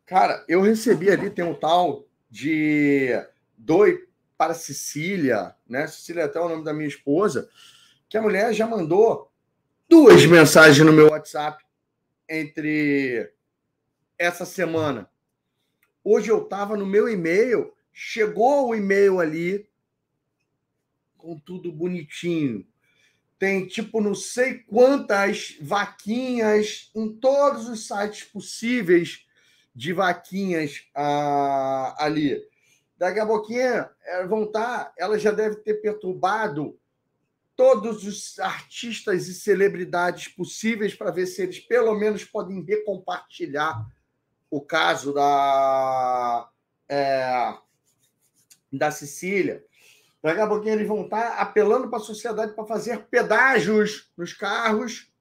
Cara, 0.06 0.44
eu 0.48 0.62
recebi 0.62 1.10
ali, 1.10 1.30
tem 1.30 1.44
um 1.44 1.54
tal 1.54 2.06
de 2.34 3.12
Doi 3.56 4.08
para 4.36 4.56
Cecília, 4.56 5.56
né? 5.70 5.86
Cecília 5.86 6.22
é 6.22 6.26
até 6.26 6.40
o 6.40 6.50
nome 6.50 6.64
da 6.64 6.74
minha 6.74 6.88
esposa, 6.88 7.48
que 8.10 8.18
a 8.18 8.22
mulher 8.24 8.52
já 8.56 8.66
mandou 8.66 9.32
duas 9.88 10.26
mensagens 10.26 10.84
no 10.84 10.92
meu 10.92 11.10
WhatsApp 11.10 11.64
entre 12.28 13.32
essa 14.18 14.46
semana. 14.46 15.08
Hoje 16.04 16.32
eu 16.32 16.42
estava 16.42 16.76
no 16.76 16.88
meu 16.88 17.08
e-mail, 17.08 17.72
chegou 17.94 18.70
o 18.70 18.76
e-mail 18.76 19.20
ali 19.20 19.70
com 21.16 21.38
tudo 21.38 21.72
bonitinho. 21.72 22.66
Tem 23.38 23.68
tipo 23.68 24.02
não 24.02 24.16
sei 24.16 24.56
quantas 24.56 25.56
vaquinhas 25.62 26.90
em 26.96 27.14
todos 27.14 27.70
os 27.70 27.88
sites 27.88 28.24
possíveis 28.24 29.23
de 29.76 29.94
vaquinhas 29.94 30.86
ah, 30.96 31.96
ali. 31.98 32.42
Daqui 32.98 33.20
a 33.20 33.26
pouquinho 33.26 33.86
eh, 34.06 34.28
vão 34.28 34.44
estar, 34.44 34.86
tá, 34.86 34.94
ela 34.98 35.18
já 35.18 35.32
deve 35.32 35.58
ter 35.58 35.76
perturbado 35.76 36.78
todos 37.56 38.06
os 38.06 38.40
artistas 38.40 39.28
e 39.28 39.34
celebridades 39.34 40.28
possíveis 40.28 40.96
para 40.96 41.12
ver 41.12 41.26
se 41.28 41.42
eles 41.42 41.60
pelo 41.60 41.94
menos 41.96 42.24
podem 42.24 42.64
recompartilhar 42.64 43.86
o 44.50 44.62
caso 44.62 45.14
da, 45.14 46.50
é, 46.88 47.54
da 48.72 48.92
Sicília. 48.92 49.64
Daqui 50.22 50.40
a 50.40 50.48
pouquinho 50.48 50.76
eles 50.76 50.88
vão 50.88 51.04
estar 51.04 51.40
apelando 51.40 51.90
para 51.90 52.00
a 52.00 52.04
sociedade 52.04 52.54
para 52.54 52.66
fazer 52.66 53.06
pedágios 53.08 54.12
nos 54.16 54.34
carros 54.34 55.12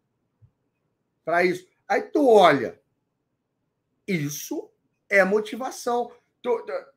para 1.24 1.44
isso. 1.44 1.66
Aí 1.88 2.02
tu 2.02 2.28
olha, 2.28 2.80
isso 4.06 4.70
é 5.08 5.24
motivação. 5.24 6.10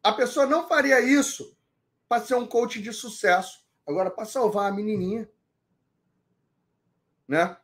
A 0.04 0.14
pessoa 0.14 0.46
não 0.46 0.68
faria 0.68 1.00
isso 1.00 1.56
para 2.08 2.24
ser 2.24 2.36
um 2.36 2.48
coach 2.48 2.82
de 2.82 2.92
sucesso. 2.94 3.64
Agora, 3.86 4.10
para 4.10 4.26
salvar 4.26 4.72
a 4.72 4.76
menininha, 4.76 5.30
né? 7.28 7.58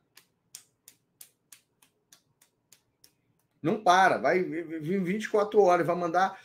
Não 3.62 3.84
para, 3.84 4.18
vai 4.18 4.42
vir 4.42 5.04
24 5.04 5.62
horas, 5.62 5.86
vai 5.86 5.96
mandar. 5.96 6.40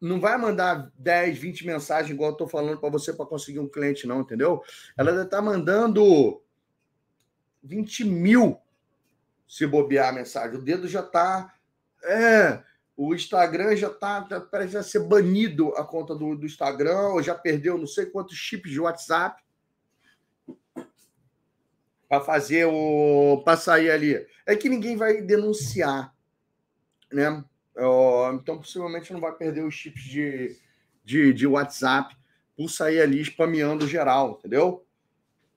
Não 0.00 0.20
vai 0.20 0.36
mandar 0.36 0.92
10, 0.98 1.38
20 1.38 1.66
mensagens, 1.66 2.10
igual 2.10 2.30
eu 2.30 2.34
estou 2.34 2.48
falando 2.48 2.78
para 2.78 2.90
você, 2.90 3.12
para 3.12 3.24
conseguir 3.24 3.58
um 3.58 3.68
cliente, 3.68 4.06
não, 4.06 4.20
entendeu? 4.20 4.62
Ela 4.96 5.12
deve 5.12 5.24
estar 5.24 5.38
tá 5.38 5.42
mandando 5.42 6.42
20 7.62 8.04
mil 8.04 8.60
se 9.48 9.66
bobear 9.66 10.10
a 10.10 10.12
mensagem. 10.12 10.58
O 10.58 10.62
dedo 10.62 10.86
já 10.86 11.00
está. 11.00 11.53
É, 12.04 12.62
o 12.96 13.14
Instagram 13.14 13.74
já 13.76 13.88
está. 13.88 14.22
Tá, 14.22 14.40
parece 14.40 14.82
ser 14.84 15.00
banido 15.00 15.74
a 15.76 15.84
conta 15.84 16.14
do, 16.14 16.36
do 16.36 16.46
Instagram, 16.46 17.08
ou 17.08 17.22
já 17.22 17.34
perdeu 17.34 17.76
não 17.76 17.86
sei 17.86 18.06
quantos 18.06 18.36
chips 18.36 18.70
de 18.70 18.80
WhatsApp 18.80 19.42
para 22.08 22.20
fazer 22.20 22.66
o. 22.66 23.42
para 23.44 23.56
sair 23.56 23.90
ali. 23.90 24.26
É 24.46 24.54
que 24.54 24.68
ninguém 24.68 24.96
vai 24.96 25.20
denunciar, 25.22 26.14
né? 27.12 27.44
Então, 28.34 28.58
possivelmente 28.58 29.12
não 29.12 29.20
vai 29.20 29.32
perder 29.32 29.64
os 29.64 29.74
chips 29.74 30.02
de, 30.04 30.56
de, 31.04 31.32
de 31.32 31.46
WhatsApp 31.46 32.16
por 32.56 32.70
sair 32.70 33.00
ali 33.00 33.24
spameando 33.24 33.88
geral, 33.88 34.36
entendeu? 34.38 34.83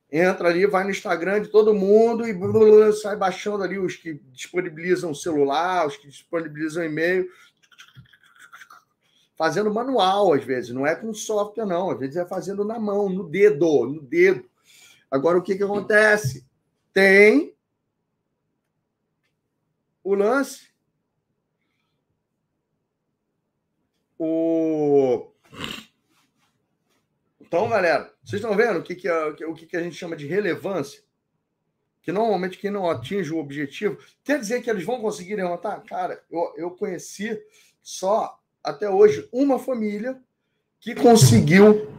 Entra 0.09 0.47
ali, 0.47 0.65
vai 0.65 0.85
no 0.85 0.89
Instagram 0.89 1.41
de 1.41 1.49
todo 1.49 1.73
mundo 1.73 2.25
e 2.25 2.93
sai 2.93 3.17
baixando 3.17 3.63
ali 3.63 3.77
os 3.77 3.95
que 3.95 4.13
disponibilizam 4.31 5.13
celular, 5.13 5.85
os 5.85 5.97
que 5.97 6.07
disponibilizam 6.07 6.83
e-mail, 6.83 7.27
fazendo 9.35 9.73
manual 9.73 10.33
às 10.33 10.43
vezes, 10.43 10.71
não 10.71 10.87
é 10.87 10.95
com 10.95 11.13
software 11.13 11.65
não, 11.65 11.91
às 11.91 11.99
vezes 11.99 12.15
é 12.15 12.25
fazendo 12.25 12.63
na 12.63 12.79
mão, 12.79 13.09
no 13.09 13.27
dedo, 13.27 13.85
no 13.85 14.01
dedo. 14.01 14.49
Agora 15.11 15.37
o 15.37 15.41
que 15.41 15.55
que 15.55 15.63
acontece? 15.63 16.47
Tem 16.93 17.53
o 20.03 20.15
lance 20.15 20.67
o 24.17 25.29
Então, 27.47 27.69
galera, 27.69 28.13
vocês 28.21 28.41
estão 28.41 28.57
vendo 28.57 28.79
o 28.79 28.83
que, 28.83 28.93
que, 28.93 29.07
é, 29.07 29.25
o 29.47 29.53
que, 29.53 29.65
que 29.65 29.77
a 29.77 29.81
gente 29.81 29.95
chama 29.95 30.17
de 30.17 30.27
relevância? 30.27 31.01
Que 32.01 32.11
normalmente 32.11 32.57
quem 32.57 32.69
não 32.69 32.89
atinge 32.89 33.31
o 33.31 33.37
objetivo, 33.37 33.97
quer 34.21 34.37
dizer 34.37 34.61
que 34.61 34.69
eles 34.69 34.83
vão 34.83 34.99
conseguir 34.99 35.35
levantar? 35.35 35.81
Cara, 35.83 36.21
eu, 36.29 36.53
eu 36.57 36.71
conheci 36.71 37.41
só 37.81 38.37
até 38.61 38.89
hoje 38.89 39.29
uma 39.31 39.57
família 39.57 40.21
que 40.81 40.93
conseguiu 40.93 41.97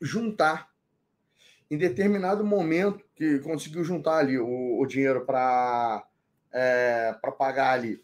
juntar 0.00 0.70
em 1.68 1.76
determinado 1.76 2.44
momento 2.44 3.04
que 3.16 3.40
conseguiu 3.40 3.82
juntar 3.82 4.18
ali 4.18 4.38
o, 4.38 4.78
o 4.78 4.86
dinheiro 4.86 5.24
para 5.24 6.06
é, 6.52 7.16
para 7.20 7.32
pagar 7.32 7.72
ali 7.72 8.00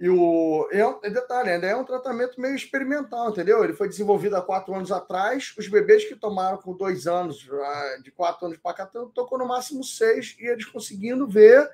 e 0.00 0.08
o 0.08 0.66
é, 0.72 1.10
detalhe, 1.10 1.50
ainda 1.50 1.66
é 1.66 1.76
um 1.76 1.84
tratamento 1.84 2.40
meio 2.40 2.54
experimental, 2.54 3.28
entendeu? 3.28 3.62
Ele 3.62 3.74
foi 3.74 3.86
desenvolvido 3.86 4.34
há 4.34 4.40
quatro 4.40 4.74
anos 4.74 4.90
atrás. 4.90 5.52
Os 5.58 5.68
bebês 5.68 6.06
que 6.06 6.16
tomaram 6.16 6.56
com 6.56 6.74
dois 6.74 7.06
anos, 7.06 7.46
ah, 7.52 7.98
de 8.02 8.10
quatro 8.10 8.46
anos 8.46 8.56
para 8.56 8.76
cá, 8.76 8.86
tocou 8.86 9.38
no 9.38 9.46
máximo 9.46 9.84
seis, 9.84 10.34
e 10.40 10.46
eles 10.46 10.64
conseguindo 10.64 11.28
ver 11.28 11.70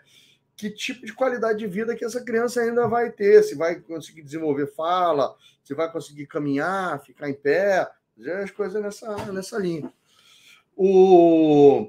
que 0.56 0.68
tipo 0.68 1.06
de 1.06 1.12
qualidade 1.12 1.60
de 1.60 1.68
vida 1.68 1.94
que 1.94 2.04
essa 2.04 2.20
criança 2.20 2.60
ainda 2.60 2.88
vai 2.88 3.12
ter, 3.12 3.44
se 3.44 3.54
vai 3.54 3.76
conseguir 3.76 4.22
desenvolver 4.22 4.66
fala, 4.74 5.36
se 5.62 5.72
vai 5.72 5.92
conseguir 5.92 6.26
caminhar, 6.26 7.00
ficar 7.04 7.30
em 7.30 7.34
pé, 7.34 7.88
as 8.42 8.50
coisas 8.50 8.82
nessa, 8.82 9.14
nessa 9.32 9.56
linha. 9.56 9.92
O... 10.76 11.88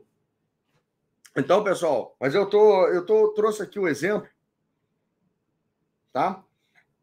Então, 1.35 1.63
pessoal, 1.63 2.15
mas 2.19 2.35
eu 2.35 2.45
tô, 2.45 2.87
eu 2.89 3.03
tô 3.03 3.29
trouxe 3.29 3.63
aqui 3.63 3.79
o 3.79 3.87
exemplo 3.87 4.29
tá? 6.11 6.43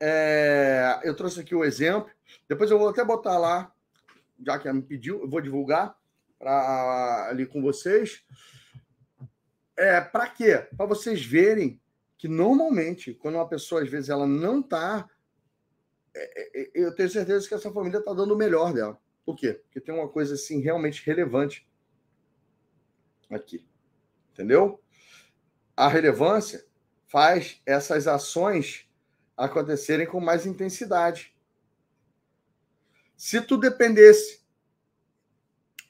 É, 0.00 1.00
eu 1.04 1.14
trouxe 1.14 1.40
aqui 1.40 1.54
o 1.54 1.64
exemplo. 1.64 2.10
Depois 2.48 2.70
eu 2.70 2.78
vou 2.78 2.88
até 2.88 3.04
botar 3.04 3.38
lá, 3.38 3.72
já 4.44 4.58
que 4.58 4.68
ela 4.68 4.76
me 4.76 4.82
pediu, 4.82 5.20
eu 5.20 5.28
vou 5.28 5.40
divulgar 5.40 5.96
pra, 6.38 7.28
ali 7.30 7.46
com 7.46 7.62
vocês. 7.62 8.24
É, 9.76 10.00
para 10.00 10.28
quê? 10.28 10.68
Para 10.76 10.86
vocês 10.86 11.24
verem 11.24 11.80
que 12.16 12.28
normalmente, 12.28 13.14
quando 13.14 13.36
uma 13.36 13.48
pessoa 13.48 13.82
às 13.82 13.88
vezes 13.88 14.08
ela 14.08 14.26
não 14.26 14.60
está, 14.60 15.08
é, 16.14 16.60
é, 16.60 16.70
eu 16.74 16.94
tenho 16.94 17.10
certeza 17.10 17.48
que 17.48 17.54
essa 17.54 17.72
família 17.72 17.98
está 17.98 18.12
dando 18.12 18.34
o 18.34 18.36
melhor 18.36 18.72
dela. 18.72 18.98
Por 19.24 19.36
quê? 19.36 19.54
Porque 19.54 19.80
tem 19.80 19.94
uma 19.94 20.08
coisa 20.08 20.34
assim 20.34 20.60
realmente 20.60 21.04
relevante 21.04 21.68
aqui. 23.30 23.66
Entendeu? 24.32 24.80
A 25.76 25.88
relevância 25.88 26.64
faz 27.06 27.60
essas 27.66 28.06
ações 28.06 28.88
acontecerem 29.36 30.06
com 30.06 30.20
mais 30.20 30.46
intensidade. 30.46 31.34
Se 33.16 33.40
tu 33.40 33.56
dependesse 33.56 34.42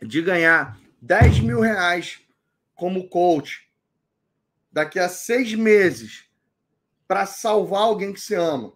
de 0.01 0.21
ganhar 0.23 0.79
10 1.01 1.41
mil 1.41 1.61
reais 1.61 2.21
como 2.75 3.09
coach 3.09 3.71
daqui 4.71 4.99
a 4.99 5.09
seis 5.09 5.55
meses 5.55 6.25
para 7.07 7.27
salvar 7.27 7.83
alguém 7.83 8.13
que 8.13 8.21
você 8.21 8.35
ama, 8.35 8.73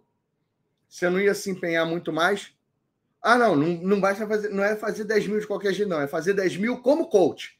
você 0.89 1.11
não 1.11 1.21
ia 1.21 1.35
se 1.35 1.51
empenhar 1.51 1.87
muito 1.87 2.13
mais? 2.13 2.53
Ah, 3.21 3.37
não, 3.37 3.57
não, 3.57 3.67
não 3.67 4.01
basta 4.01 4.27
fazer, 4.27 4.49
não 4.51 4.63
é 4.63 4.77
fazer 4.77 5.05
10 5.05 5.27
mil 5.27 5.41
de 5.41 5.47
qualquer 5.47 5.75
jeito, 5.75 5.89
não, 5.89 6.01
é 6.01 6.07
fazer 6.07 6.35
10 6.35 6.57
mil 6.57 6.81
como 6.81 7.09
coach. 7.09 7.59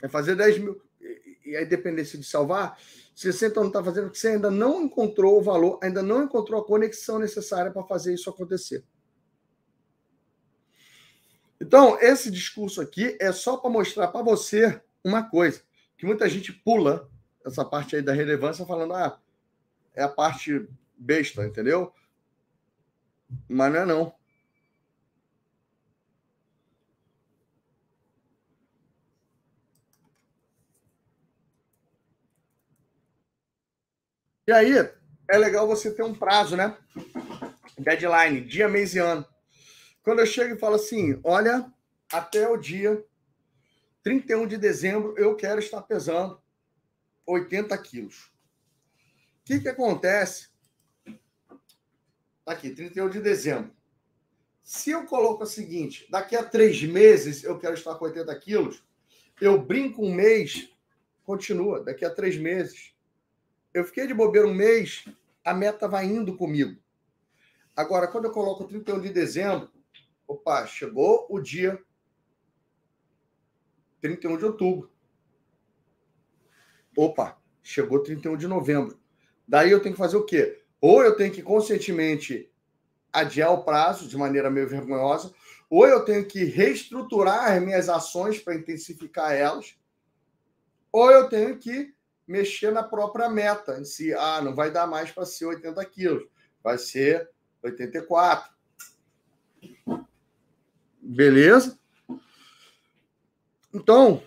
É 0.00 0.08
fazer 0.08 0.36
10 0.36 0.58
mil. 0.58 0.80
E, 1.00 1.38
e 1.44 1.56
aí, 1.56 1.66
dependesse 1.66 2.16
de 2.16 2.24
salvar, 2.24 2.78
você 3.16 3.46
então 3.46 3.62
não 3.62 3.70
está 3.70 3.82
fazendo, 3.82 4.04
porque 4.04 4.18
você 4.18 4.28
ainda 4.28 4.50
não 4.50 4.82
encontrou 4.82 5.38
o 5.38 5.42
valor, 5.42 5.80
ainda 5.82 6.02
não 6.02 6.24
encontrou 6.24 6.60
a 6.60 6.64
conexão 6.64 7.18
necessária 7.18 7.72
para 7.72 7.82
fazer 7.82 8.12
isso 8.12 8.28
acontecer. 8.28 8.84
Então, 11.58 11.98
esse 11.98 12.30
discurso 12.30 12.78
aqui 12.82 13.16
é 13.18 13.32
só 13.32 13.56
para 13.56 13.70
mostrar 13.70 14.08
para 14.08 14.22
você 14.22 14.82
uma 15.02 15.22
coisa, 15.22 15.62
que 15.96 16.04
muita 16.04 16.28
gente 16.28 16.52
pula 16.52 17.10
essa 17.42 17.64
parte 17.64 17.96
aí 17.96 18.02
da 18.02 18.12
relevância 18.12 18.66
falando, 18.66 18.92
ah, 18.92 19.18
é 19.94 20.02
a 20.02 20.08
parte 20.10 20.68
besta, 20.94 21.46
entendeu? 21.46 21.94
Mas 23.48 23.72
não 23.72 23.80
é 23.80 23.86
não. 23.86 24.14
E 34.48 34.52
aí, 34.52 34.74
é 35.28 35.36
legal 35.36 35.66
você 35.66 35.92
ter 35.92 36.04
um 36.04 36.14
prazo, 36.14 36.56
né? 36.56 36.78
Deadline, 37.76 38.42
dia, 38.42 38.68
mês 38.68 38.94
e 38.94 38.98
ano. 39.00 39.26
Quando 40.04 40.20
eu 40.20 40.26
chego 40.26 40.54
e 40.54 40.58
falo 40.58 40.76
assim, 40.76 41.18
olha, 41.24 41.68
até 42.12 42.48
o 42.48 42.56
dia 42.56 43.04
31 44.04 44.46
de 44.46 44.56
dezembro 44.56 45.18
eu 45.18 45.34
quero 45.34 45.58
estar 45.58 45.82
pesando 45.82 46.40
80 47.26 47.76
quilos. 47.78 48.26
O 49.40 49.46
que, 49.46 49.58
que 49.58 49.68
acontece? 49.68 50.48
Tá 52.44 52.52
aqui, 52.52 52.70
31 52.70 53.10
de 53.10 53.20
dezembro. 53.20 53.74
Se 54.62 54.92
eu 54.92 55.06
coloco 55.06 55.42
o 55.42 55.46
seguinte, 55.46 56.06
daqui 56.08 56.36
a 56.36 56.44
três 56.44 56.80
meses 56.84 57.42
eu 57.42 57.58
quero 57.58 57.74
estar 57.74 57.96
com 57.96 58.04
80 58.04 58.32
quilos, 58.38 58.80
eu 59.40 59.60
brinco 59.60 60.06
um 60.06 60.14
mês, 60.14 60.68
continua, 61.24 61.82
daqui 61.82 62.04
a 62.04 62.14
três 62.14 62.36
meses 62.36 62.95
eu 63.76 63.84
fiquei 63.84 64.06
de 64.06 64.14
bobeira 64.14 64.48
um 64.48 64.54
mês, 64.54 65.04
a 65.44 65.52
meta 65.52 65.86
vai 65.86 66.06
indo 66.06 66.34
comigo. 66.34 66.80
Agora, 67.76 68.08
quando 68.08 68.24
eu 68.24 68.30
coloco 68.30 68.64
31 68.64 69.02
de 69.02 69.10
dezembro, 69.10 69.70
opa, 70.26 70.66
chegou 70.66 71.26
o 71.28 71.38
dia 71.38 71.78
31 74.00 74.38
de 74.38 74.46
outubro. 74.46 74.90
Opa, 76.96 77.38
chegou 77.62 78.02
31 78.02 78.38
de 78.38 78.48
novembro. 78.48 78.98
Daí 79.46 79.72
eu 79.72 79.82
tenho 79.82 79.94
que 79.94 80.00
fazer 80.00 80.16
o 80.16 80.24
quê? 80.24 80.62
Ou 80.80 81.04
eu 81.04 81.14
tenho 81.14 81.30
que 81.30 81.42
conscientemente 81.42 82.50
adiar 83.12 83.52
o 83.52 83.62
prazo 83.62 84.08
de 84.08 84.16
maneira 84.16 84.50
meio 84.50 84.66
vergonhosa, 84.66 85.34
ou 85.68 85.86
eu 85.86 86.02
tenho 86.02 86.24
que 86.24 86.44
reestruturar 86.44 87.52
as 87.52 87.62
minhas 87.62 87.90
ações 87.90 88.38
para 88.38 88.54
intensificar 88.54 89.34
elas, 89.34 89.76
ou 90.90 91.10
eu 91.10 91.28
tenho 91.28 91.58
que 91.58 91.94
mexer 92.26 92.72
na 92.72 92.82
própria 92.82 93.28
meta 93.28 93.78
em 93.78 93.84
si. 93.84 94.12
Ah, 94.14 94.40
não 94.42 94.54
vai 94.54 94.70
dar 94.70 94.86
mais 94.86 95.10
para 95.10 95.24
ser 95.24 95.46
80 95.46 95.84
quilos, 95.86 96.28
vai 96.62 96.76
ser 96.78 97.30
84. 97.62 98.52
Beleza? 101.00 101.78
Então, 103.72 104.22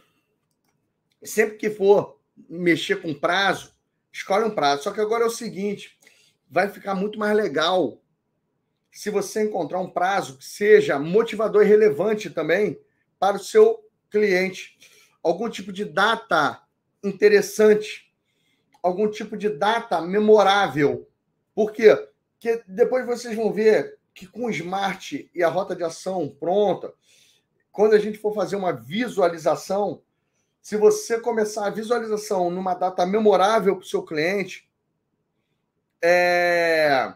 sempre 1.23 1.57
que 1.57 1.69
for 1.69 2.19
mexer 2.49 3.01
com 3.01 3.13
prazo, 3.13 3.73
escolhe 4.11 4.45
um 4.45 4.55
prazo. 4.55 4.83
Só 4.83 4.91
que 4.91 5.01
agora 5.01 5.23
é 5.23 5.27
o 5.27 5.31
seguinte: 5.31 5.97
vai 6.49 6.69
ficar 6.69 6.95
muito 6.95 7.19
mais 7.19 7.35
legal 7.35 8.01
se 8.91 9.09
você 9.09 9.43
encontrar 9.43 9.79
um 9.79 9.89
prazo 9.89 10.37
que 10.37 10.45
seja 10.45 10.97
motivador 10.97 11.63
e 11.63 11.67
relevante 11.67 12.29
também 12.29 12.79
para 13.19 13.37
o 13.37 13.43
seu 13.43 13.83
cliente. 14.09 14.77
Algum 15.21 15.49
tipo 15.49 15.71
de 15.71 15.85
data 15.85 16.61
interessante, 17.03 18.13
algum 18.81 19.09
tipo 19.09 19.37
de 19.37 19.49
data 19.49 20.01
memorável. 20.01 21.07
Por 21.53 21.71
quê? 21.71 21.95
Porque 22.33 22.63
depois 22.67 23.05
vocês 23.05 23.35
vão 23.35 23.51
ver 23.51 23.97
que 24.13 24.27
com 24.27 24.45
o 24.45 24.49
Smart 24.49 25.29
e 25.33 25.43
a 25.43 25.49
rota 25.49 25.75
de 25.75 25.83
ação 25.83 26.29
pronta, 26.39 26.93
quando 27.71 27.93
a 27.93 27.99
gente 27.99 28.17
for 28.17 28.33
fazer 28.33 28.55
uma 28.55 28.73
visualização, 28.73 30.01
se 30.61 30.75
você 30.75 31.19
começar 31.19 31.67
a 31.67 31.71
visualização 31.71 32.49
numa 32.49 32.73
data 32.73 33.05
memorável 33.05 33.75
para 33.75 33.83
o 33.83 33.87
seu 33.87 34.03
cliente, 34.03 34.69
é... 36.01 37.13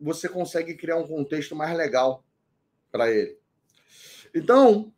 você 0.00 0.28
consegue 0.28 0.74
criar 0.74 0.96
um 0.96 1.06
contexto 1.06 1.56
mais 1.56 1.76
legal 1.76 2.24
para 2.90 3.10
ele. 3.10 3.38
Então, 4.34 4.92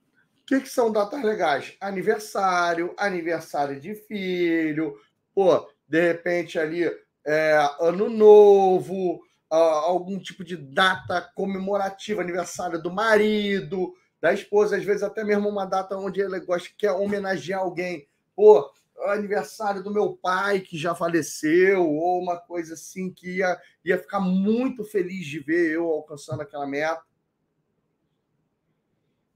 o 0.44 0.46
que, 0.46 0.60
que 0.60 0.68
são 0.68 0.92
datas 0.92 1.22
legais? 1.22 1.74
Aniversário, 1.80 2.94
aniversário 2.98 3.80
de 3.80 3.94
filho, 3.94 4.94
pô, 5.34 5.66
de 5.88 6.00
repente 6.00 6.58
ali 6.58 6.84
é, 7.26 7.66
ano 7.80 8.10
novo, 8.10 9.22
algum 9.48 10.18
tipo 10.18 10.44
de 10.44 10.54
data 10.54 11.22
comemorativa, 11.34 12.20
aniversário 12.20 12.82
do 12.82 12.92
marido, 12.92 13.94
da 14.20 14.34
esposa, 14.34 14.76
às 14.76 14.84
vezes 14.84 15.02
até 15.02 15.24
mesmo 15.24 15.48
uma 15.48 15.64
data 15.64 15.96
onde 15.96 16.20
ele 16.20 16.38
gosta, 16.40 16.68
quer 16.76 16.92
homenagear 16.92 17.60
alguém. 17.60 18.06
Pô, 18.36 18.70
aniversário 19.06 19.82
do 19.82 19.90
meu 19.90 20.14
pai 20.14 20.60
que 20.60 20.76
já 20.76 20.94
faleceu, 20.94 21.88
ou 21.88 22.20
uma 22.20 22.36
coisa 22.36 22.74
assim 22.74 23.10
que 23.10 23.38
ia, 23.38 23.58
ia 23.82 23.98
ficar 23.98 24.20
muito 24.20 24.84
feliz 24.84 25.26
de 25.26 25.38
ver 25.38 25.72
eu 25.72 25.88
alcançando 25.90 26.42
aquela 26.42 26.66
meta. 26.66 27.02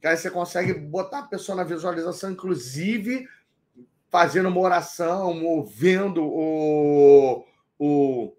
Que 0.00 0.06
aí 0.06 0.16
você 0.16 0.30
consegue 0.30 0.74
botar 0.74 1.20
a 1.20 1.26
pessoa 1.26 1.56
na 1.56 1.64
visualização, 1.64 2.30
inclusive 2.30 3.28
fazendo 4.10 4.48
uma 4.48 4.60
oração, 4.60 5.34
movendo 5.34 6.24
o, 6.24 7.44
o, 7.78 8.36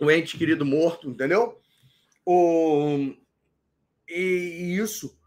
o 0.00 0.10
ente 0.10 0.38
querido 0.38 0.64
morto, 0.64 1.08
entendeu? 1.08 1.60
O, 2.24 3.14
e 4.08 4.76
isso 4.80 5.18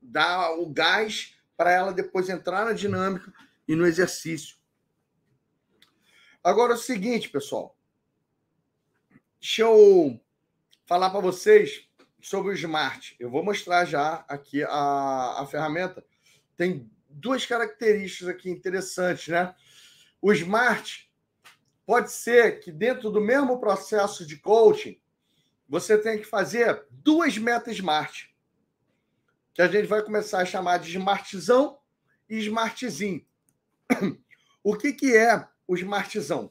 dá 0.00 0.52
o 0.52 0.68
gás 0.68 1.34
para 1.56 1.70
ela 1.70 1.92
depois 1.92 2.28
entrar 2.28 2.64
na 2.64 2.72
dinâmica 2.72 3.32
e 3.66 3.74
no 3.74 3.86
exercício. 3.86 4.56
Agora 6.42 6.72
é 6.72 6.76
o 6.76 6.78
seguinte, 6.78 7.28
pessoal. 7.28 7.76
Deixa 9.40 9.62
eu 9.62 10.20
falar 10.86 11.10
para 11.10 11.20
vocês 11.20 11.88
sobre 12.24 12.52
o 12.52 12.54
Smart. 12.54 13.14
Eu 13.20 13.30
vou 13.30 13.44
mostrar 13.44 13.84
já 13.84 14.24
aqui 14.26 14.62
a, 14.64 15.42
a 15.42 15.46
ferramenta. 15.46 16.02
Tem 16.56 16.90
duas 17.08 17.44
características 17.44 18.28
aqui 18.28 18.50
interessantes, 18.50 19.28
né? 19.28 19.54
O 20.22 20.32
Smart 20.32 21.12
pode 21.84 22.10
ser 22.10 22.60
que 22.60 22.72
dentro 22.72 23.10
do 23.10 23.20
mesmo 23.20 23.60
processo 23.60 24.26
de 24.26 24.38
coaching 24.38 24.98
você 25.68 25.98
tenha 25.98 26.16
que 26.16 26.24
fazer 26.24 26.86
duas 26.90 27.36
metas 27.36 27.74
Smart, 27.74 28.34
que 29.52 29.60
a 29.60 29.68
gente 29.68 29.86
vai 29.86 30.02
começar 30.02 30.40
a 30.40 30.46
chamar 30.46 30.78
de 30.78 30.90
Smartzão 30.90 31.78
e 32.28 32.38
Smartzinho. 32.38 33.24
O 34.62 34.74
que, 34.78 34.94
que 34.94 35.14
é 35.14 35.46
o 35.68 35.76
Smartzão? 35.76 36.50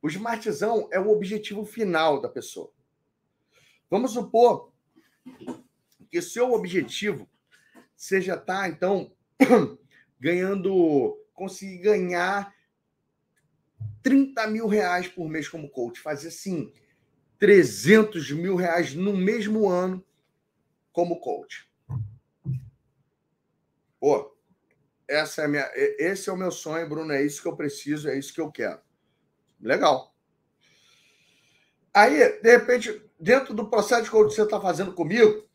O 0.00 0.08
Smartzão 0.08 0.88
é 0.90 0.98
o 0.98 1.10
objetivo 1.10 1.66
final 1.66 2.22
da 2.22 2.28
pessoa. 2.28 2.72
Vamos 3.90 4.12
supor 4.12 4.73
que 6.10 6.22
seu 6.22 6.52
objetivo 6.52 7.28
seja 7.96 8.34
estar, 8.34 8.44
tá, 8.44 8.68
então, 8.68 9.12
ganhando, 10.20 11.18
conseguir 11.32 11.78
ganhar 11.78 12.54
30 14.02 14.46
mil 14.48 14.66
reais 14.66 15.08
por 15.08 15.28
mês 15.28 15.48
como 15.48 15.70
coach, 15.70 16.00
fazer 16.00 16.28
assim 16.28 16.72
300 17.38 18.30
mil 18.32 18.54
reais 18.54 18.94
no 18.94 19.16
mesmo 19.16 19.68
ano 19.68 20.04
como 20.92 21.18
coach. 21.18 21.68
Pô, 23.98 24.36
essa 25.08 25.42
é 25.42 25.48
minha, 25.48 25.70
esse 25.74 26.28
é 26.28 26.32
o 26.32 26.36
meu 26.36 26.50
sonho, 26.50 26.88
Bruno. 26.88 27.12
É 27.12 27.22
isso 27.22 27.42
que 27.42 27.48
eu 27.48 27.56
preciso, 27.56 28.08
é 28.08 28.18
isso 28.18 28.32
que 28.32 28.40
eu 28.40 28.52
quero. 28.52 28.80
Legal. 29.60 30.13
Aí, 31.94 32.40
de 32.42 32.50
repente, 32.50 33.00
dentro 33.20 33.54
do 33.54 33.70
processo 33.70 34.10
que 34.10 34.16
você 34.16 34.42
está 34.42 34.60
fazendo 34.60 34.92
comigo, 34.92 35.48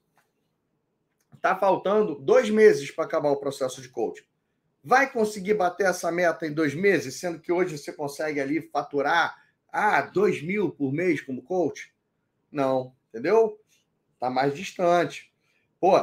está 1.36 1.54
faltando 1.54 2.16
dois 2.16 2.50
meses 2.50 2.90
para 2.92 3.04
acabar 3.04 3.30
o 3.30 3.40
processo 3.40 3.82
de 3.82 3.90
coaching. 3.90 4.24
Vai 4.82 5.12
conseguir 5.12 5.56
bater 5.56 5.88
essa 5.88 6.10
meta 6.10 6.48
em 6.48 6.54
dois 6.54 6.74
meses, 6.74 7.20
sendo 7.20 7.40
que 7.40 7.52
hoje 7.52 7.78
você 7.78 7.92
consegue 7.92 8.40
ali 8.40 8.62
faturar 8.62 9.36
ah, 9.72 10.02
dois 10.02 10.42
mil 10.42 10.72
por 10.72 10.94
mês 10.94 11.20
como 11.20 11.44
coach? 11.44 11.94
Não, 12.50 12.96
entendeu? 13.10 13.60
Está 14.14 14.30
mais 14.30 14.56
distante. 14.56 15.34
Pô, 15.78 15.98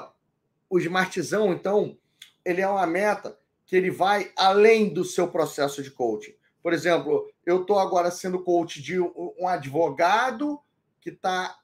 o 0.69 0.79
Smartzão, 0.79 1.53
então, 1.55 1.99
ele 2.45 2.61
é 2.61 2.69
uma 2.69 2.87
meta 2.87 3.39
que 3.65 3.75
ele 3.75 3.91
vai 3.91 4.31
além 4.37 4.93
do 4.93 5.05
seu 5.05 5.29
processo 5.29 5.83
de 5.83 5.91
coaching. 5.91 6.35
Por 6.63 6.73
exemplo, 6.73 7.31
eu 7.47 7.63
estou 7.63 7.79
agora 7.79 8.11
sendo 8.11 8.43
coach 8.43 8.83
de 8.83 9.01
um 9.01 9.47
advogado 9.47 10.61
que 11.01 11.11
está 11.11 11.57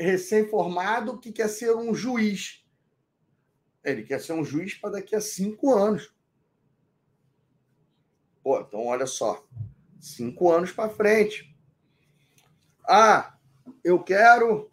recém-formado 0.00 1.18
que 1.18 1.30
quer 1.30 1.48
ser 1.48 1.76
um 1.76 1.94
juiz. 1.94 2.64
Ele 3.84 4.02
quer 4.04 4.20
ser 4.20 4.32
um 4.32 4.42
juiz 4.44 4.74
para 4.74 4.92
daqui 4.92 5.14
a 5.14 5.20
cinco 5.20 5.74
anos. 5.74 6.14
Pô, 8.42 8.58
então 8.58 8.86
olha 8.86 9.06
só, 9.06 9.46
cinco 10.00 10.50
anos 10.50 10.72
para 10.72 10.88
frente. 10.88 11.54
Ah, 12.88 13.36
eu 13.84 14.02
quero 14.02 14.70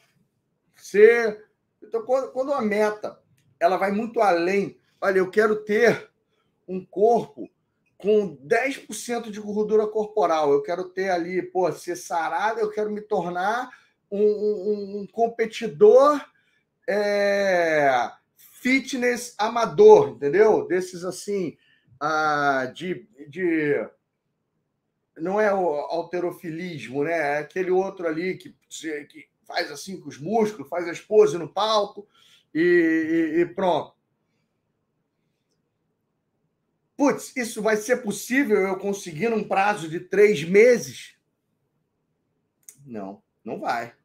ser. 0.73 1.49
Então, 1.83 2.03
quando 2.03 2.53
a 2.53 2.61
meta 2.61 3.21
ela 3.59 3.75
vai 3.75 3.91
muito 3.91 4.21
além, 4.21 4.79
olha, 5.01 5.19
eu 5.19 5.29
quero 5.29 5.65
ter 5.65 6.09
um 6.65 6.83
corpo 6.85 7.49
com 7.99 8.37
10% 8.37 9.29
de 9.29 9.41
gordura 9.41 9.85
corporal. 9.85 10.51
Eu 10.51 10.63
quero 10.63 10.85
ter 10.85 11.09
ali, 11.09 11.41
pô, 11.41 11.69
ser 11.71 11.97
sarado, 11.97 12.59
eu 12.59 12.71
quero 12.71 12.89
me 12.89 13.01
tornar 13.01 13.69
um, 14.09 14.23
um, 14.23 14.99
um 15.01 15.07
competidor 15.07 16.19
é, 16.87 18.09
fitness 18.35 19.35
amador, 19.37 20.11
entendeu? 20.11 20.65
Desses 20.65 21.03
assim, 21.03 21.57
ah, 21.99 22.71
de, 22.73 23.05
de 23.27 23.85
não 25.17 25.39
é 25.39 25.53
o 25.53 25.67
alterofilismo, 25.67 27.03
né? 27.03 27.11
É 27.11 27.37
aquele 27.39 27.69
outro 27.69 28.07
ali 28.07 28.37
que, 28.37 28.55
que 29.09 29.27
faz 29.45 29.69
assim 29.71 29.99
com 29.99 30.07
os 30.07 30.17
músculos, 30.17 30.69
faz 30.69 30.87
as 30.87 31.01
poses 31.01 31.37
no 31.37 31.49
palco 31.49 32.07
e, 32.55 33.35
e, 33.35 33.41
e 33.41 33.45
pronto. 33.45 33.98
Putz, 36.99 37.33
isso 37.33 37.61
vai 37.61 37.77
ser 37.77 38.03
possível 38.03 38.57
eu 38.57 38.77
conseguir 38.77 39.29
num 39.29 39.47
prazo 39.47 39.87
de 39.87 40.01
três 40.01 40.43
meses? 40.43 41.15
Não, 42.85 43.23
não 43.41 43.57
vai. 43.57 43.95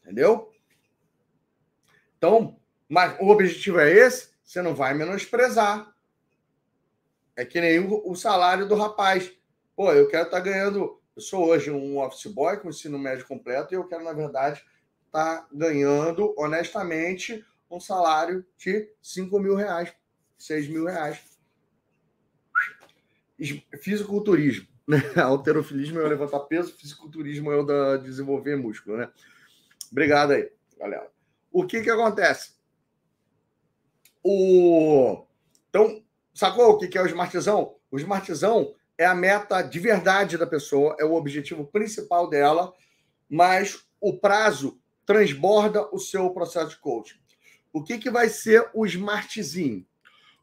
Entendeu? 0.00 0.52
Então, 2.16 2.60
mas 2.88 3.18
o 3.18 3.26
objetivo 3.26 3.80
é 3.80 3.90
esse, 3.90 4.30
você 4.44 4.62
não 4.62 4.72
vai 4.72 4.94
menosprezar. 4.94 5.92
É 7.34 7.44
que 7.44 7.60
nem 7.60 7.80
o, 7.80 8.14
salário 8.14 8.68
do 8.68 8.76
rapaz. 8.76 9.32
Pô, 9.74 9.90
eu 9.92 10.06
quero 10.06 10.26
estar 10.26 10.36
tá 10.36 10.44
ganhando. 10.44 11.02
Eu 11.16 11.20
sou 11.20 11.48
hoje 11.48 11.72
um 11.72 11.98
office 11.98 12.32
boy 12.32 12.56
com 12.58 12.68
ensino 12.68 13.00
médio 13.00 13.26
completo 13.26 13.74
e 13.74 13.76
eu 13.76 13.88
quero, 13.88 14.04
na 14.04 14.12
verdade, 14.12 14.64
estar 15.06 15.38
tá 15.38 15.48
ganhando 15.52 16.32
honestamente 16.38 17.44
um 17.68 17.80
salário 17.80 18.46
de 18.56 18.88
5 19.02 19.40
mil 19.40 19.56
reais, 19.56 19.92
6 20.38 20.68
mil 20.68 20.84
reais. 20.84 21.35
Fisiculturismo. 23.80 24.66
Né? 24.86 25.02
Alterofilismo 25.20 26.00
é 26.00 26.08
levantar 26.08 26.40
peso, 26.40 26.74
fisiculturismo 26.74 27.50
é 27.50 27.56
o 27.56 27.64
da 27.64 27.96
desenvolver 27.96 28.56
músculo, 28.56 28.96
né? 28.96 29.10
Obrigado 29.90 30.32
aí, 30.32 30.50
galera. 30.78 31.10
O 31.50 31.66
que 31.66 31.82
que 31.82 31.90
acontece? 31.90 32.54
O... 34.22 35.24
Então, 35.68 36.02
sacou 36.34 36.70
o 36.70 36.78
que 36.78 36.96
é 36.96 37.02
o 37.02 37.06
smartzão? 37.06 37.76
O 37.90 37.98
smartzão 37.98 38.74
é 38.98 39.04
a 39.04 39.14
meta 39.14 39.62
de 39.62 39.78
verdade 39.78 40.38
da 40.38 40.46
pessoa, 40.46 40.96
é 40.98 41.04
o 41.04 41.14
objetivo 41.14 41.64
principal 41.66 42.28
dela, 42.28 42.72
mas 43.28 43.86
o 44.00 44.18
prazo 44.18 44.80
transborda 45.04 45.88
o 45.94 45.98
seu 45.98 46.30
processo 46.30 46.70
de 46.70 46.78
coaching. 46.78 47.18
O 47.72 47.82
que, 47.82 47.98
que 47.98 48.10
vai 48.10 48.28
ser 48.28 48.68
o 48.74 48.86
smartzinho? 48.86 49.86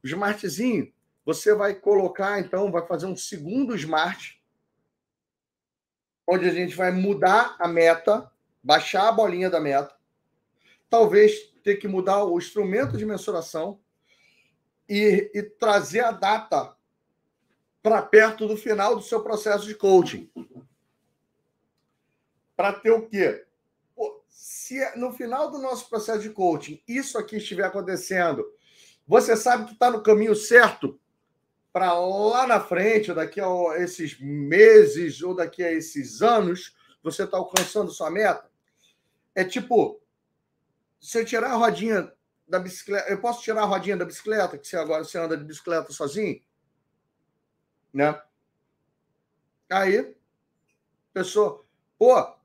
O 0.03 0.07
smartzinho, 0.07 0.93
você 1.25 1.53
vai 1.53 1.73
colocar, 1.73 2.39
então, 2.39 2.71
vai 2.71 2.85
fazer 2.85 3.05
um 3.05 3.15
segundo 3.15 3.75
smart, 3.75 4.41
onde 6.27 6.47
a 6.47 6.53
gente 6.53 6.75
vai 6.75 6.91
mudar 6.91 7.55
a 7.59 7.67
meta 7.67 8.31
baixar 8.63 9.09
a 9.09 9.11
bolinha 9.11 9.49
da 9.49 9.59
meta, 9.59 9.93
talvez 10.89 11.51
ter 11.63 11.75
que 11.75 11.87
mudar 11.87 12.23
o 12.23 12.37
instrumento 12.37 12.97
de 12.97 13.05
mensuração 13.05 13.79
e, 14.87 15.29
e 15.33 15.43
trazer 15.43 15.99
a 15.99 16.11
data 16.11 16.75
para 17.81 18.01
perto 18.01 18.47
do 18.47 18.55
final 18.55 18.95
do 18.95 19.01
seu 19.01 19.21
processo 19.21 19.65
de 19.65 19.75
coaching. 19.75 20.31
Para 22.55 22.71
ter 22.71 22.91
o 22.91 23.07
quê? 23.07 23.45
Se 24.29 24.95
no 24.95 25.11
final 25.11 25.51
do 25.51 25.59
nosso 25.59 25.89
processo 25.89 26.21
de 26.21 26.29
coaching 26.29 26.81
isso 26.87 27.17
aqui 27.17 27.37
estiver 27.37 27.65
acontecendo, 27.65 28.45
você 29.05 29.35
sabe 29.35 29.65
que 29.65 29.73
está 29.73 29.91
no 29.91 30.01
caminho 30.01 30.35
certo 30.35 30.99
para 31.73 31.91
lá 31.91 32.45
na 32.45 32.59
frente, 32.59 33.09
ou 33.09 33.15
daqui 33.15 33.41
a 33.41 33.47
esses 33.79 34.19
meses, 34.19 35.23
ou 35.23 35.33
daqui 35.33 35.63
a 35.63 35.71
esses 35.71 36.21
anos, 36.21 36.77
você 37.01 37.23
está 37.23 37.35
alcançando 37.37 37.91
sua 37.91 38.11
meta? 38.11 38.47
É 39.33 39.43
tipo, 39.43 39.99
se 41.01 41.19
eu 41.19 41.25
tirar 41.25 41.51
a 41.51 41.55
rodinha 41.55 42.13
da 42.47 42.59
bicicleta, 42.59 43.09
eu 43.09 43.19
posso 43.19 43.41
tirar 43.41 43.63
a 43.63 43.65
rodinha 43.65 43.97
da 43.97 44.05
bicicleta, 44.05 44.55
que 44.55 44.67
você 44.67 44.77
agora 44.77 45.03
você 45.03 45.17
anda 45.17 45.35
de 45.35 45.43
bicicleta 45.43 45.91
sozinho? 45.91 46.39
Né? 47.91 48.21
Aí, 49.67 50.15
pessoa, 51.11 51.65
pô, 51.97 52.35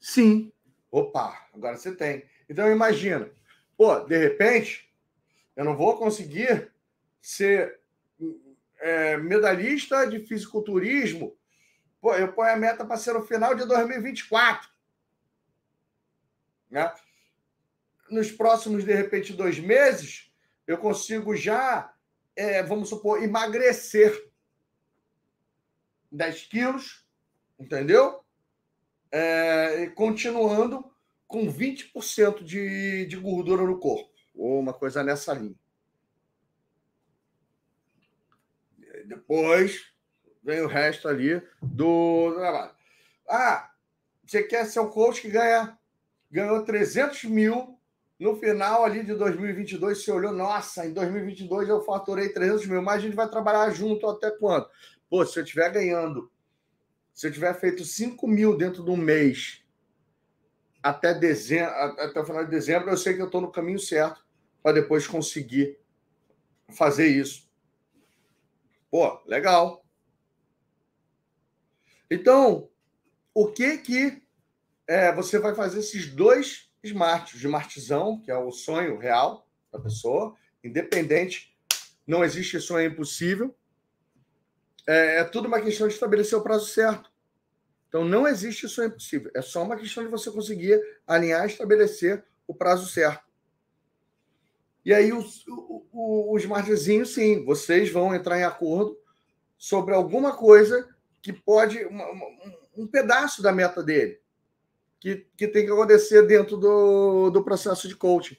sim. 0.00 0.50
Opa, 0.90 1.48
agora 1.52 1.76
você 1.76 1.94
tem. 1.94 2.24
Então 2.48 2.70
imagina, 2.70 3.30
pô, 3.76 4.00
de 4.00 4.16
repente, 4.16 4.90
eu 5.54 5.66
não 5.66 5.76
vou 5.76 5.98
conseguir 5.98 6.72
ser 7.20 7.81
é, 8.82 9.16
medalhista 9.16 10.04
de 10.06 10.18
fisiculturismo. 10.26 11.36
Pô, 12.00 12.14
eu 12.14 12.32
ponho 12.32 12.52
a 12.52 12.56
meta 12.56 12.84
para 12.84 12.96
ser 12.96 13.14
no 13.14 13.24
final 13.24 13.54
de 13.54 13.64
2024. 13.64 14.68
Né? 16.68 16.92
Nos 18.10 18.32
próximos, 18.32 18.84
de 18.84 18.92
repente, 18.92 19.32
dois 19.32 19.58
meses, 19.58 20.32
eu 20.66 20.76
consigo 20.76 21.36
já, 21.36 21.94
é, 22.34 22.62
vamos 22.62 22.88
supor, 22.88 23.22
emagrecer 23.22 24.30
10 26.10 26.42
quilos, 26.46 27.06
entendeu? 27.58 28.20
É, 29.12 29.86
continuando 29.94 30.92
com 31.28 31.46
20% 31.46 32.42
de, 32.42 33.06
de 33.06 33.16
gordura 33.16 33.62
no 33.62 33.78
corpo, 33.78 34.12
ou 34.34 34.58
uma 34.58 34.72
coisa 34.72 35.04
nessa 35.04 35.32
linha. 35.32 35.54
Depois 39.06 39.92
vem 40.42 40.60
o 40.60 40.66
resto 40.66 41.08
ali 41.08 41.42
do 41.62 42.32
trabalho. 42.34 42.72
Ah, 43.28 43.70
você 44.26 44.42
quer 44.42 44.66
ser 44.66 44.80
um 44.80 44.88
coach 44.88 45.20
que 45.20 45.28
ganha, 45.28 45.78
ganhou 46.30 46.64
300 46.64 47.24
mil 47.24 47.78
no 48.22 48.36
final 48.36 48.84
ali 48.84 49.02
de 49.02 49.14
2022, 49.14 50.04
você 50.04 50.12
olhou, 50.12 50.32
nossa, 50.32 50.86
em 50.86 50.92
2022 50.92 51.68
eu 51.68 51.82
faturei 51.82 52.28
300 52.28 52.66
mil, 52.66 52.80
mas 52.80 52.98
a 52.98 53.00
gente 53.00 53.16
vai 53.16 53.28
trabalhar 53.28 53.68
junto 53.70 54.08
até 54.08 54.30
quando? 54.30 54.68
Pô, 55.10 55.26
se 55.26 55.38
eu 55.38 55.42
estiver 55.42 55.72
ganhando, 55.72 56.30
se 57.12 57.26
eu 57.26 57.32
tiver 57.32 57.52
feito 57.58 57.84
5 57.84 58.26
mil 58.28 58.56
dentro 58.56 58.84
de 58.84 58.90
um 58.90 58.96
mês 58.96 59.64
até 60.80 61.12
dezembro, 61.12 61.72
até 61.72 62.20
o 62.20 62.24
final 62.24 62.44
de 62.44 62.50
dezembro, 62.50 62.90
eu 62.90 62.96
sei 62.96 63.14
que 63.14 63.22
eu 63.22 63.26
estou 63.26 63.40
no 63.40 63.50
caminho 63.50 63.78
certo 63.78 64.24
para 64.62 64.72
depois 64.72 65.06
conseguir 65.06 65.78
fazer 66.70 67.08
isso. 67.08 67.50
Pô, 68.92 69.22
legal. 69.26 69.82
Então, 72.10 72.68
o 73.32 73.46
que 73.46 73.78
que 73.78 74.22
é, 74.86 75.10
você 75.14 75.38
vai 75.38 75.54
fazer 75.54 75.78
esses 75.78 76.14
dois 76.14 76.70
smarts, 76.82 77.38
de 77.38 77.46
smartzão, 77.46 78.20
que 78.20 78.30
é 78.30 78.36
o 78.36 78.52
sonho 78.52 78.98
real 78.98 79.48
da 79.72 79.80
pessoa, 79.80 80.36
independente, 80.62 81.56
não 82.06 82.22
existe 82.22 82.60
sonho 82.60 82.90
impossível. 82.90 83.56
É, 84.86 85.20
é 85.20 85.24
tudo 85.24 85.48
uma 85.48 85.62
questão 85.62 85.88
de 85.88 85.94
estabelecer 85.94 86.38
o 86.38 86.42
prazo 86.42 86.66
certo. 86.66 87.10
Então, 87.88 88.04
não 88.04 88.28
existe 88.28 88.68
sonho 88.68 88.88
impossível. 88.88 89.30
É 89.34 89.40
só 89.40 89.62
uma 89.62 89.78
questão 89.78 90.04
de 90.04 90.10
você 90.10 90.30
conseguir 90.30 90.78
alinhar 91.06 91.44
e 91.44 91.50
estabelecer 91.50 92.22
o 92.46 92.54
prazo 92.54 92.86
certo. 92.86 93.31
E 94.84 94.92
aí, 94.92 95.12
o, 95.12 95.24
o, 95.92 96.32
o 96.32 96.38
smartzinho, 96.38 97.06
sim, 97.06 97.44
vocês 97.44 97.90
vão 97.90 98.14
entrar 98.14 98.38
em 98.38 98.44
acordo 98.44 98.98
sobre 99.56 99.94
alguma 99.94 100.36
coisa 100.36 100.88
que 101.20 101.32
pode. 101.32 101.84
Uma, 101.84 102.04
um 102.76 102.86
pedaço 102.86 103.42
da 103.42 103.52
meta 103.52 103.82
dele, 103.82 104.18
que, 104.98 105.26
que 105.36 105.46
tem 105.46 105.64
que 105.64 105.72
acontecer 105.72 106.26
dentro 106.26 106.56
do, 106.56 107.30
do 107.30 107.44
processo 107.44 107.86
de 107.86 107.94
coaching. 107.94 108.36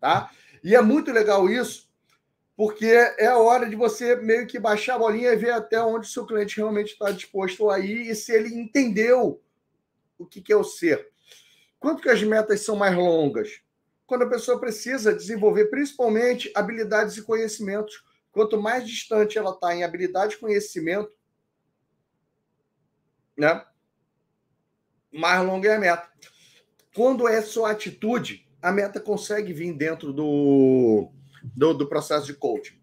Tá? 0.00 0.30
E 0.62 0.74
é 0.74 0.82
muito 0.82 1.12
legal 1.12 1.48
isso, 1.48 1.88
porque 2.56 2.86
é 2.86 3.26
a 3.26 3.38
hora 3.38 3.68
de 3.68 3.76
você 3.76 4.16
meio 4.16 4.46
que 4.46 4.58
baixar 4.58 4.96
a 4.96 4.98
bolinha 4.98 5.32
e 5.32 5.36
ver 5.36 5.52
até 5.52 5.80
onde 5.80 6.06
o 6.06 6.10
seu 6.10 6.26
cliente 6.26 6.56
realmente 6.56 6.92
está 6.92 7.10
disposto 7.10 7.70
a 7.70 7.78
ir 7.78 8.10
e 8.10 8.14
se 8.14 8.32
ele 8.32 8.54
entendeu 8.54 9.40
o 10.18 10.26
que, 10.26 10.40
que 10.40 10.52
é 10.52 10.56
o 10.56 10.64
ser. 10.64 11.08
Quanto 11.78 12.02
que 12.02 12.08
as 12.08 12.22
metas 12.22 12.62
são 12.62 12.74
mais 12.74 12.96
longas? 12.96 13.60
Quando 14.06 14.22
a 14.22 14.28
pessoa 14.28 14.60
precisa 14.60 15.14
desenvolver 15.14 15.66
principalmente 15.66 16.50
habilidades 16.54 17.16
e 17.16 17.22
conhecimentos. 17.22 18.04
Quanto 18.30 18.60
mais 18.60 18.86
distante 18.86 19.38
ela 19.38 19.50
está 19.50 19.74
em 19.74 19.82
habilidade 19.82 20.34
e 20.34 20.38
conhecimento, 20.38 21.10
né? 23.36 23.64
mais 25.12 25.44
longa 25.44 25.70
é 25.70 25.76
a 25.76 25.78
meta. 25.78 26.08
Quando 26.94 27.26
é 27.26 27.40
só 27.42 27.66
atitude, 27.66 28.46
a 28.60 28.70
meta 28.70 29.00
consegue 29.00 29.52
vir 29.52 29.72
dentro 29.72 30.12
do, 30.12 31.10
do, 31.42 31.74
do 31.74 31.88
processo 31.88 32.26
de 32.26 32.34
coaching. 32.34 32.80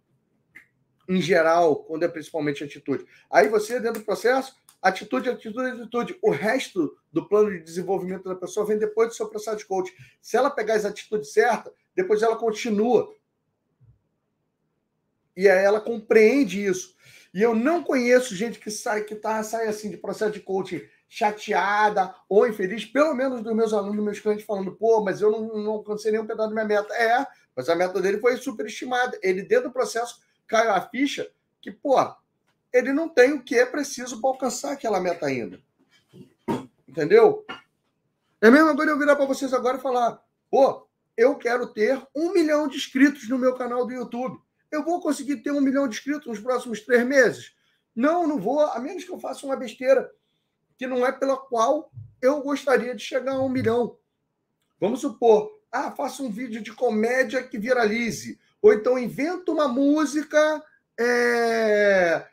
Em 1.07 1.21
geral, 1.21 1.83
quando 1.83 2.03
é 2.03 2.07
principalmente 2.07 2.63
atitude. 2.63 3.05
Aí 3.29 3.47
você, 3.49 3.79
dentro 3.79 4.01
do 4.01 4.05
processo, 4.05 4.55
atitude, 4.83 5.29
atitude, 5.29 5.81
atitude. 5.81 6.19
O 6.21 6.29
resto 6.29 6.95
do 7.11 7.27
plano 7.27 7.49
de 7.49 7.63
desenvolvimento 7.63 8.25
da 8.25 8.35
pessoa 8.35 8.65
vem 8.65 8.77
depois 8.77 9.09
do 9.09 9.15
seu 9.15 9.29
processo 9.29 9.57
de 9.57 9.65
coaching. 9.65 9.93
Se 10.21 10.35
ela 10.35 10.51
pegar 10.51 10.75
as 10.75 10.85
atitudes 10.85 11.31
certas, 11.31 11.73
depois 11.95 12.21
ela 12.21 12.35
continua. 12.35 13.15
E 15.35 15.49
aí 15.49 15.63
ela 15.63 15.79
compreende 15.79 16.63
isso. 16.63 16.95
E 17.33 17.41
eu 17.41 17.55
não 17.55 17.81
conheço 17.81 18.35
gente 18.35 18.59
que 18.59 18.69
sai 18.69 19.03
que 19.03 19.15
tá, 19.15 19.41
sai 19.41 19.67
assim 19.67 19.89
de 19.89 19.97
processo 19.97 20.33
de 20.33 20.39
coaching 20.41 20.81
chateada 21.07 22.13
ou 22.27 22.47
infeliz, 22.47 22.85
pelo 22.85 23.13
menos 23.13 23.41
dos 23.41 23.55
meus 23.55 23.71
alunos, 23.71 24.03
meus 24.03 24.19
clientes, 24.19 24.45
falando, 24.45 24.71
pô, 24.75 25.01
mas 25.01 25.21
eu 25.21 25.31
não, 25.31 25.63
não 25.63 25.71
alcancei 25.73 26.11
nenhum 26.11 26.25
pedaço 26.25 26.49
da 26.49 26.55
minha 26.55 26.65
meta. 26.65 26.93
É, 26.93 27.25
mas 27.55 27.69
a 27.69 27.75
meta 27.75 28.01
dele 28.01 28.19
foi 28.19 28.35
superestimada. 28.37 29.17
Ele, 29.21 29.43
dentro 29.43 29.69
do 29.69 29.73
processo, 29.73 30.19
caiu 30.47 30.71
a 30.71 30.81
ficha 30.81 31.29
que, 31.61 31.71
pô, 31.71 31.97
ele 32.73 32.91
não 32.91 33.07
tem 33.07 33.33
o 33.33 33.43
que 33.43 33.55
é 33.55 33.65
preciso 33.65 34.19
para 34.19 34.31
alcançar 34.31 34.71
aquela 34.71 34.99
meta 34.99 35.27
ainda. 35.27 35.61
Entendeu? 36.87 37.45
É 38.41 38.49
mesmo 38.49 38.69
agora 38.69 38.89
eu 38.89 38.99
virar 38.99 39.15
para 39.15 39.25
vocês 39.25 39.53
agora 39.53 39.77
e 39.77 39.81
falar, 39.81 40.21
pô, 40.49 40.87
eu 41.15 41.35
quero 41.35 41.67
ter 41.67 42.01
um 42.15 42.33
milhão 42.33 42.67
de 42.67 42.77
inscritos 42.77 43.29
no 43.29 43.37
meu 43.37 43.55
canal 43.55 43.85
do 43.85 43.93
YouTube. 43.93 44.37
Eu 44.71 44.83
vou 44.83 44.99
conseguir 44.99 45.37
ter 45.37 45.51
um 45.51 45.61
milhão 45.61 45.87
de 45.87 45.95
inscritos 45.95 46.25
nos 46.25 46.39
próximos 46.39 46.81
três 46.81 47.05
meses? 47.05 47.55
Não, 47.95 48.27
não 48.27 48.39
vou, 48.39 48.59
a 48.59 48.79
menos 48.79 49.03
que 49.03 49.11
eu 49.11 49.19
faça 49.19 49.45
uma 49.45 49.55
besteira 49.55 50.11
que 50.77 50.87
não 50.87 51.05
é 51.05 51.11
pela 51.11 51.37
qual 51.37 51.91
eu 52.21 52.41
gostaria 52.41 52.95
de 52.95 53.03
chegar 53.03 53.33
a 53.33 53.41
um 53.41 53.49
milhão. 53.49 53.97
Vamos 54.79 55.01
supor, 55.01 55.61
ah, 55.71 55.91
faça 55.91 56.23
um 56.23 56.31
vídeo 56.31 56.61
de 56.61 56.73
comédia 56.73 57.43
que 57.43 57.57
viralize, 57.57 58.39
ou 58.61 58.73
então 58.73 58.97
inventa 58.97 59.51
uma 59.51 59.67
música, 59.67 60.63
é, 60.99 62.27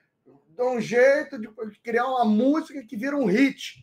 dá 0.60 0.66
um 0.66 0.80
jeito 0.80 1.38
de 1.38 1.48
criar 1.82 2.06
uma 2.06 2.24
música 2.26 2.84
que 2.84 2.94
vira 2.94 3.16
um 3.16 3.24
hit. 3.24 3.82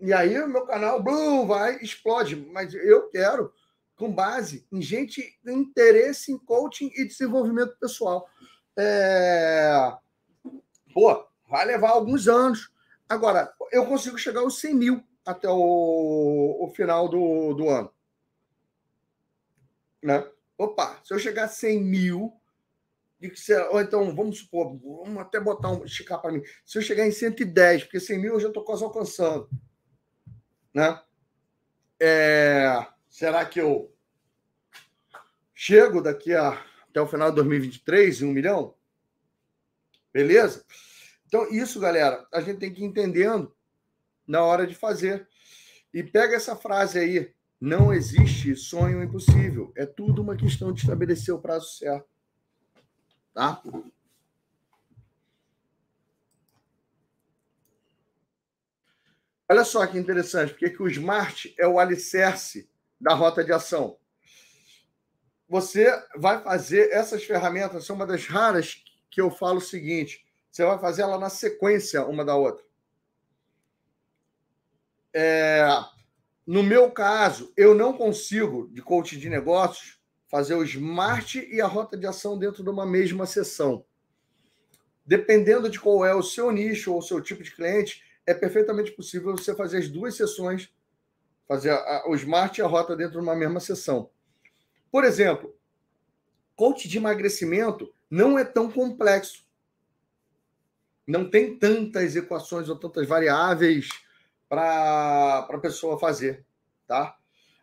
E 0.00 0.14
aí 0.14 0.40
o 0.40 0.48
meu 0.48 0.64
canal 0.64 1.02
blum, 1.02 1.46
vai, 1.46 1.76
explode. 1.82 2.36
Mas 2.36 2.72
eu 2.72 3.10
quero, 3.10 3.52
com 3.94 4.10
base 4.10 4.66
em 4.72 4.80
gente 4.80 5.38
com 5.44 5.50
interesse 5.50 6.32
em 6.32 6.38
coaching 6.38 6.90
e 6.96 7.06
desenvolvimento 7.06 7.76
pessoal. 7.78 8.26
É... 8.78 9.92
Pô, 10.94 11.26
vai 11.50 11.66
levar 11.66 11.90
alguns 11.90 12.28
anos. 12.28 12.72
Agora, 13.06 13.52
eu 13.70 13.84
consigo 13.84 14.16
chegar 14.16 14.40
aos 14.40 14.58
100 14.60 14.74
mil 14.74 15.04
até 15.22 15.50
o, 15.50 16.64
o 16.64 16.72
final 16.74 17.10
do, 17.10 17.52
do 17.52 17.68
ano. 17.68 17.92
Né? 20.02 20.26
Opa, 20.56 20.98
se 21.04 21.12
eu 21.12 21.18
chegar 21.18 21.44
a 21.44 21.48
100 21.48 21.82
mil, 21.82 22.32
ou 23.70 23.80
então, 23.80 24.14
vamos 24.14 24.38
supor, 24.38 24.78
vamos 24.78 25.20
até 25.20 25.40
botar 25.40 25.70
um, 25.70 25.84
esticar 25.84 26.20
para 26.20 26.32
mim. 26.32 26.42
Se 26.64 26.78
eu 26.78 26.82
chegar 26.82 27.06
em 27.06 27.12
110, 27.12 27.84
porque 27.84 28.00
100 28.00 28.18
mil 28.18 28.34
eu 28.34 28.40
já 28.40 28.48
estou 28.48 28.64
quase 28.64 28.82
alcançando. 28.82 29.48
Né? 30.74 31.00
É, 32.00 32.86
será 33.08 33.44
que 33.44 33.60
eu 33.60 33.94
chego 35.54 36.02
daqui 36.02 36.34
a, 36.34 36.50
até 36.88 37.00
o 37.00 37.06
final 37.06 37.30
de 37.30 37.36
2023 37.36 38.22
em 38.22 38.26
um 38.26 38.32
milhão? 38.32 38.74
Beleza? 40.12 40.64
Então, 41.26 41.48
isso, 41.50 41.80
galera, 41.80 42.26
a 42.32 42.40
gente 42.40 42.58
tem 42.58 42.72
que 42.72 42.82
ir 42.82 42.84
entendendo 42.84 43.54
na 44.26 44.44
hora 44.44 44.66
de 44.66 44.74
fazer. 44.74 45.28
E 45.92 46.02
pega 46.02 46.36
essa 46.36 46.56
frase 46.56 46.98
aí: 46.98 47.34
não 47.60 47.92
existe 47.92 48.54
sonho 48.54 49.02
impossível. 49.02 49.72
É 49.76 49.86
tudo 49.86 50.22
uma 50.22 50.36
questão 50.36 50.72
de 50.72 50.80
estabelecer 50.80 51.34
o 51.34 51.40
prazo 51.40 51.76
certo. 51.76 52.13
Tá? 53.34 53.60
Olha 59.50 59.64
só 59.64 59.86
que 59.86 59.98
interessante, 59.98 60.52
porque 60.52 60.70
que 60.70 60.82
o 60.82 60.88
Smart 60.88 61.54
é 61.58 61.66
o 61.66 61.78
alicerce 61.78 62.70
da 62.98 63.12
rota 63.12 63.44
de 63.44 63.52
ação. 63.52 63.98
Você 65.48 65.86
vai 66.16 66.42
fazer 66.42 66.90
essas 66.90 67.24
ferramentas, 67.24 67.84
são 67.84 67.96
uma 67.96 68.06
das 68.06 68.26
raras 68.26 68.82
que 69.10 69.20
eu 69.20 69.30
falo 69.30 69.58
o 69.58 69.60
seguinte: 69.60 70.24
você 70.50 70.64
vai 70.64 70.78
fazer 70.78 71.02
ela 71.02 71.18
na 71.18 71.28
sequência 71.28 72.06
uma 72.06 72.24
da 72.24 72.36
outra. 72.36 72.64
É, 75.12 75.66
no 76.46 76.62
meu 76.62 76.90
caso, 76.90 77.52
eu 77.56 77.74
não 77.74 77.92
consigo, 77.92 78.68
de 78.72 78.80
coach 78.80 79.18
de 79.18 79.28
negócios, 79.28 80.00
fazer 80.34 80.54
o 80.56 80.64
smart 80.64 81.48
e 81.48 81.60
a 81.60 81.66
rota 81.68 81.96
de 81.96 82.08
ação 82.08 82.36
dentro 82.36 82.64
de 82.64 82.68
uma 82.68 82.84
mesma 82.84 83.24
sessão. 83.24 83.84
Dependendo 85.06 85.70
de 85.70 85.78
qual 85.78 86.04
é 86.04 86.12
o 86.12 86.24
seu 86.24 86.50
nicho 86.50 86.92
ou 86.92 86.98
o 86.98 87.02
seu 87.02 87.20
tipo 87.20 87.40
de 87.40 87.54
cliente, 87.54 88.02
é 88.26 88.34
perfeitamente 88.34 88.90
possível 88.90 89.30
você 89.30 89.54
fazer 89.54 89.78
as 89.78 89.88
duas 89.88 90.16
sessões, 90.16 90.74
fazer 91.46 91.70
a, 91.70 92.02
o 92.08 92.16
smart 92.16 92.60
e 92.60 92.64
a 92.64 92.66
rota 92.66 92.96
dentro 92.96 93.12
de 93.12 93.18
uma 93.18 93.36
mesma 93.36 93.60
sessão. 93.60 94.10
Por 94.90 95.04
exemplo, 95.04 95.56
coach 96.56 96.88
de 96.88 96.98
emagrecimento 96.98 97.94
não 98.10 98.36
é 98.36 98.44
tão 98.44 98.68
complexo 98.68 99.44
não 101.06 101.30
tem 101.30 101.56
tantas 101.56 102.16
equações 102.16 102.68
ou 102.68 102.76
tantas 102.76 103.06
variáveis 103.06 103.88
para 104.48 105.46
a 105.48 105.58
pessoa 105.58 105.96
fazer, 105.96 106.44
tá? 106.88 107.16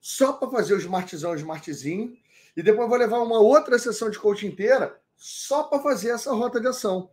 só 0.00 0.32
para 0.32 0.50
fazer 0.50 0.74
o 0.74 0.78
smartzão, 0.78 1.32
o 1.32 1.36
smartzinho, 1.36 2.16
e 2.56 2.62
depois 2.62 2.88
vou 2.88 2.98
levar 2.98 3.18
uma 3.18 3.38
outra 3.38 3.78
sessão 3.78 4.10
de 4.10 4.18
coaching 4.18 4.48
inteira 4.48 4.98
só 5.16 5.64
para 5.64 5.82
fazer 5.82 6.10
essa 6.10 6.32
rota 6.32 6.60
de 6.60 6.68
ação. 6.68 7.10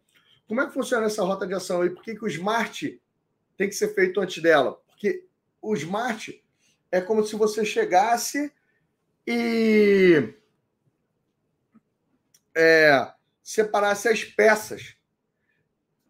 Como 0.47 0.61
é 0.61 0.65
que 0.65 0.73
funciona 0.73 1.05
essa 1.05 1.23
rota 1.23 1.45
de 1.45 1.53
ação 1.53 1.81
aí? 1.81 1.89
Por 1.89 2.01
que, 2.01 2.15
que 2.15 2.23
o 2.23 2.27
smart 2.27 3.01
tem 3.57 3.67
que 3.67 3.75
ser 3.75 3.93
feito 3.93 4.21
antes 4.21 4.41
dela? 4.41 4.79
Porque 4.97 5.27
o 5.61 5.75
smart 5.75 6.43
é 6.91 6.99
como 6.99 7.23
se 7.23 7.35
você 7.35 7.63
chegasse 7.63 8.51
e 9.27 10.33
é, 12.55 13.13
separasse 13.43 14.09
as 14.09 14.23
peças. 14.23 14.95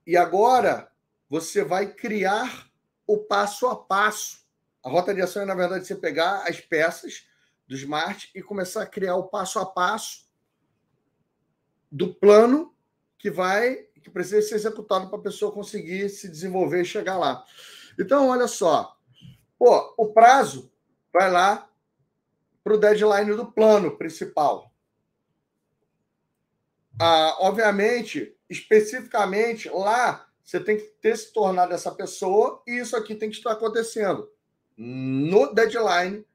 E 0.06 0.16
agora 0.16 0.90
você 1.30 1.66
vai 1.66 1.94
criar 1.94 2.72
o 3.06 3.18
passo 3.18 3.68
a 3.68 3.76
passo. 3.76 4.48
A 4.82 4.90
rota 4.90 5.14
de 5.14 5.22
ação 5.22 5.42
é, 5.42 5.46
na 5.46 5.54
verdade, 5.54 5.86
você 5.86 5.96
pegar 5.96 6.48
as 6.48 6.62
peças 6.62 7.28
do 7.68 7.76
Smart 7.76 8.32
e 8.34 8.42
começar 8.42 8.84
a 8.84 8.88
criar 8.88 9.18
o 9.18 9.28
passo 9.28 9.60
a 9.60 9.66
passo 9.66 10.26
do 11.92 12.14
plano 12.14 12.74
que 13.18 13.30
vai 13.30 13.86
que 14.02 14.10
precisa 14.10 14.42
ser 14.42 14.56
executado 14.56 15.10
para 15.10 15.20
a 15.20 15.22
pessoa 15.22 15.52
conseguir 15.52 16.08
se 16.08 16.30
desenvolver 16.30 16.84
e 16.84 16.86
chegar 16.86 17.18
lá. 17.18 17.44
Então, 18.00 18.30
olha 18.30 18.48
só. 18.48 18.98
Pô, 19.58 19.94
o 19.98 20.14
prazo 20.14 20.72
vai 21.12 21.32
lá 21.32 21.68
para 22.64 22.74
o 22.74 22.78
deadline 22.78 23.36
do 23.36 23.52
plano 23.52 23.98
principal. 23.98 24.72
Ah, 27.00 27.36
obviamente, 27.40 28.36
especificamente, 28.50 29.70
lá 29.70 30.28
você 30.44 30.60
tem 30.60 30.78
que 30.78 30.84
ter 31.02 31.18
se 31.18 31.34
tornado 31.34 31.74
essa 31.74 31.92
pessoa 31.92 32.64
e 32.66 32.80
isso 32.80 32.96
aqui 32.96 33.14
tem 33.16 33.30
que 33.30 33.36
estar 33.36 33.52
acontecendo 33.52 34.32
no 34.78 35.54
deadline 35.54 36.26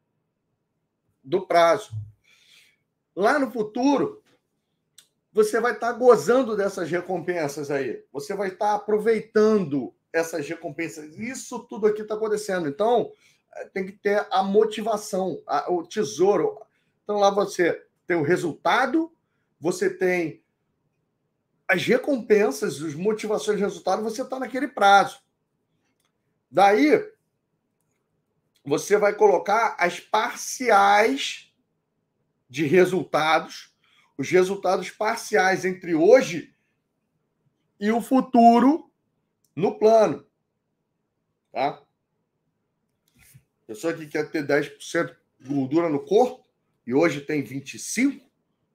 do 1.24 1.46
prazo. 1.46 1.92
Lá 3.16 3.38
no 3.38 3.50
futuro, 3.50 4.22
você 5.32 5.60
vai 5.60 5.72
estar 5.72 5.92
gozando 5.92 6.56
dessas 6.56 6.90
recompensas 6.90 7.70
aí. 7.70 8.04
Você 8.12 8.34
vai 8.34 8.48
estar 8.48 8.74
aproveitando 8.74 9.94
essas 10.12 10.46
recompensas. 10.46 11.18
Isso 11.18 11.60
tudo 11.60 11.86
aqui 11.86 12.02
está 12.02 12.14
acontecendo. 12.14 12.68
Então, 12.68 13.12
eh, 13.54 13.64
tem 13.72 13.86
que 13.86 13.92
ter 13.92 14.26
a 14.30 14.42
motivação, 14.42 15.42
a, 15.46 15.72
o 15.72 15.86
tesouro. 15.86 16.60
Então, 17.02 17.18
lá 17.18 17.30
você 17.30 17.84
tem 18.06 18.16
o 18.16 18.22
resultado, 18.22 19.12
você 19.58 19.88
tem 19.88 20.42
as 21.66 21.84
recompensas, 21.86 22.82
as 22.82 22.94
motivações 22.94 23.56
de 23.56 23.64
resultado, 23.64 24.02
você 24.02 24.22
está 24.22 24.38
naquele 24.38 24.68
prazo. 24.68 25.22
Daí, 26.50 27.10
você 28.62 28.98
vai 28.98 29.14
colocar 29.14 29.74
as 29.78 29.98
parciais 29.98 31.50
de 32.48 32.66
resultados, 32.66 33.74
os 34.18 34.28
resultados 34.30 34.90
parciais 34.90 35.64
entre 35.64 35.94
hoje 35.94 36.54
e 37.80 37.90
o 37.90 38.02
futuro 38.02 38.91
no 39.54 39.78
plano. 39.78 40.26
Tá? 41.52 41.82
A 43.62 43.66
pessoa 43.66 43.92
que 43.92 44.06
quer 44.06 44.30
ter 44.30 44.46
10% 44.46 45.14
de 45.40 45.48
gordura 45.48 45.88
no 45.88 46.04
corpo 46.04 46.44
e 46.86 46.94
hoje 46.94 47.20
tem 47.20 47.42
25%, 47.42 48.22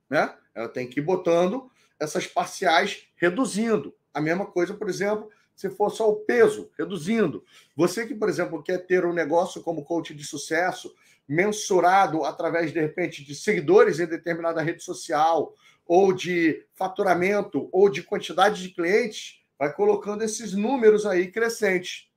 né? 0.09 0.35
Ela 0.53 0.69
tem 0.69 0.87
que 0.87 0.99
ir 0.99 1.03
botando 1.03 1.69
essas 1.99 2.25
parciais 2.25 3.07
reduzindo. 3.15 3.95
A 4.13 4.21
mesma 4.21 4.45
coisa, 4.45 4.73
por 4.73 4.89
exemplo, 4.89 5.29
se 5.55 5.69
for 5.69 5.89
só 5.89 6.09
o 6.09 6.17
peso, 6.17 6.71
reduzindo. 6.77 7.43
Você 7.75 8.05
que, 8.05 8.13
por 8.13 8.29
exemplo, 8.29 8.61
quer 8.61 8.85
ter 8.85 9.05
um 9.05 9.13
negócio 9.13 9.61
como 9.61 9.83
coach 9.83 10.13
de 10.13 10.23
sucesso, 10.23 10.93
mensurado 11.27 12.23
através, 12.23 12.71
de 12.71 12.79
repente, 12.79 13.23
de 13.23 13.35
seguidores 13.35 13.99
em 13.99 14.05
determinada 14.05 14.61
rede 14.61 14.83
social, 14.83 15.53
ou 15.85 16.13
de 16.13 16.63
faturamento, 16.75 17.69
ou 17.71 17.89
de 17.89 18.03
quantidade 18.03 18.61
de 18.61 18.69
clientes, 18.69 19.41
vai 19.57 19.73
colocando 19.73 20.23
esses 20.23 20.53
números 20.53 21.05
aí 21.05 21.31
crescentes, 21.31 22.09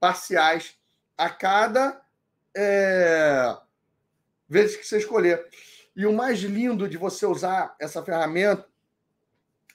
parciais, 0.00 0.78
a 1.16 1.28
cada 1.28 2.00
é, 2.56 3.56
vez 4.48 4.76
que 4.76 4.86
você 4.86 4.98
escolher. 4.98 5.46
E 5.94 6.06
o 6.06 6.12
mais 6.12 6.38
lindo 6.38 6.88
de 6.88 6.96
você 6.96 7.26
usar 7.26 7.74
essa 7.80 8.02
ferramenta 8.02 8.66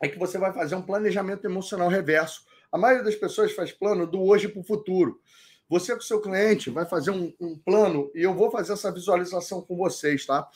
é 0.01 0.07
que 0.07 0.17
você 0.17 0.37
vai 0.37 0.53
fazer 0.53 0.75
um 0.75 0.81
planejamento 0.81 1.45
emocional 1.45 1.89
reverso. 1.89 2.45
A 2.71 2.77
maioria 2.77 3.03
das 3.03 3.15
pessoas 3.15 3.51
faz 3.51 3.71
plano 3.71 4.07
do 4.07 4.21
hoje 4.21 4.47
para 4.47 4.61
o 4.61 4.63
futuro. 4.63 5.21
Você 5.69 5.93
com 5.93 6.01
seu 6.01 6.21
cliente 6.21 6.69
vai 6.69 6.85
fazer 6.85 7.11
um, 7.11 7.33
um, 7.39 7.57
plano 7.57 8.11
e 8.13 8.21
eu 8.21 8.33
vou 8.33 8.51
fazer 8.51 8.73
essa 8.73 8.91
visualização 8.91 9.61
com 9.61 9.75
vocês, 9.75 10.25
tá? 10.25 10.47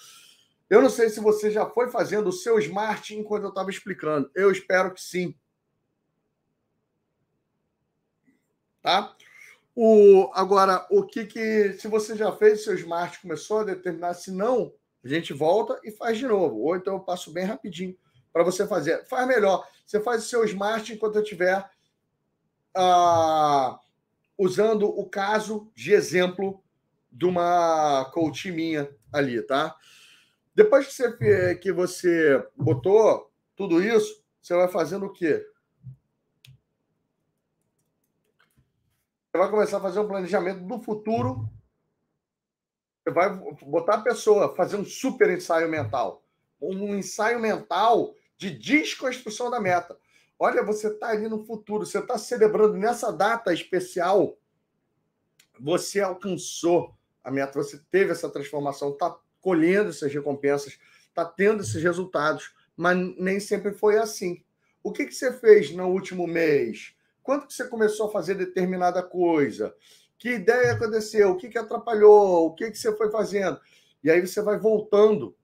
Eu 0.70 0.82
não 0.82 0.90
sei 0.90 1.10
se 1.10 1.20
você 1.20 1.50
já 1.50 1.66
foi 1.66 1.90
fazendo 1.90 2.28
o 2.28 2.34
seu 2.34 2.60
smart 2.60 3.16
enquanto 3.16 3.44
eu 3.44 3.50
estava 3.50 3.70
explicando. 3.70 4.30
Eu 4.36 4.52
espero 4.52 4.94
que 4.94 5.02
sim. 5.02 5.36
Tá? 8.88 9.14
O, 9.76 10.32
agora, 10.34 10.88
o 10.90 11.04
que 11.04 11.26
que. 11.26 11.74
Se 11.74 11.90
você 11.90 12.16
já 12.16 12.32
fez 12.32 12.64
seu 12.64 12.74
smart, 12.76 13.20
começou 13.22 13.60
a 13.60 13.64
determinar, 13.66 14.14
se 14.14 14.32
não, 14.32 14.72
a 15.04 15.08
gente 15.10 15.34
volta 15.34 15.78
e 15.84 15.92
faz 15.92 16.18
de 16.18 16.26
novo. 16.26 16.62
Ou 16.62 16.74
então 16.78 16.94
eu 16.94 17.02
passo 17.02 17.30
bem 17.34 17.44
rapidinho 17.44 17.98
para 18.32 18.46
você 18.46 18.66
fazer. 18.66 19.06
Faz 19.08 19.28
melhor. 19.28 19.68
Você 19.86 20.00
faz 20.00 20.24
o 20.24 20.28
seu 20.30 20.46
smart 20.46 20.94
enquanto 20.94 21.18
eu 21.18 21.22
estiver 21.22 21.70
uh, 22.78 23.78
usando 24.38 24.88
o 24.88 25.06
caso 25.06 25.70
de 25.76 25.92
exemplo 25.92 26.64
de 27.12 27.26
uma 27.26 28.10
coach 28.14 28.50
minha 28.50 28.90
ali, 29.12 29.42
tá? 29.42 29.76
Depois 30.56 30.88
que 30.88 30.94
você, 30.94 31.56
que 31.56 31.74
você 31.74 32.42
botou 32.56 33.30
tudo 33.54 33.84
isso, 33.84 34.24
você 34.42 34.56
vai 34.56 34.70
fazendo 34.70 35.08
o 35.08 35.12
quê? 35.12 35.46
Vai 39.38 39.50
começar 39.50 39.78
a 39.78 39.82
fazer 39.82 40.00
um 40.00 40.08
planejamento 40.08 40.62
do 40.62 40.80
futuro. 40.82 41.48
Você 43.04 43.14
vai 43.14 43.30
botar 43.62 43.96
a 43.96 44.02
pessoa, 44.02 44.56
fazer 44.56 44.78
um 44.78 44.86
super 44.86 45.30
ensaio 45.30 45.70
mental. 45.70 46.24
Um 46.60 46.96
ensaio 46.96 47.40
mental 47.40 48.16
de 48.38 48.50
desconstrução 48.52 49.50
da 49.50 49.60
meta. 49.60 49.98
Olha, 50.40 50.64
você 50.64 50.88
está 50.88 51.10
ali 51.10 51.28
no 51.28 51.46
futuro, 51.46 51.86
você 51.86 52.00
está 52.00 52.18
celebrando 52.18 52.76
nessa 52.76 53.12
data 53.12 53.54
especial, 53.54 54.38
você 55.60 56.00
alcançou 56.00 56.96
a 57.24 57.32
meta, 57.32 57.62
você 57.62 57.80
teve 57.90 58.12
essa 58.12 58.30
transformação, 58.30 58.92
está 58.92 59.18
colhendo 59.42 59.90
essas 59.90 60.14
recompensas, 60.14 60.78
está 61.08 61.26
tendo 61.26 61.64
esses 61.64 61.82
resultados, 61.82 62.54
mas 62.76 62.98
nem 63.18 63.40
sempre 63.40 63.72
foi 63.74 63.98
assim. 63.98 64.44
O 64.84 64.92
que, 64.92 65.06
que 65.06 65.14
você 65.14 65.34
fez 65.34 65.72
no 65.72 65.88
último 65.88 66.28
mês? 66.28 66.97
Quando 67.28 67.46
que 67.46 67.54
você 67.54 67.68
começou 67.68 68.08
a 68.08 68.12
fazer 68.12 68.36
determinada 68.36 69.04
coisa? 69.04 69.76
Que 70.18 70.30
ideia 70.30 70.72
aconteceu? 70.72 71.32
O 71.32 71.38
que, 71.38 71.50
que 71.50 71.58
atrapalhou? 71.58 72.48
O 72.48 72.56
que, 72.56 72.72
que 72.72 72.78
você 72.78 72.96
foi 72.96 73.12
fazendo? 73.12 73.60
E 74.04 74.10
aí 74.10 74.26
você 74.26 74.42
vai 74.42 74.58
voltando 74.58 75.36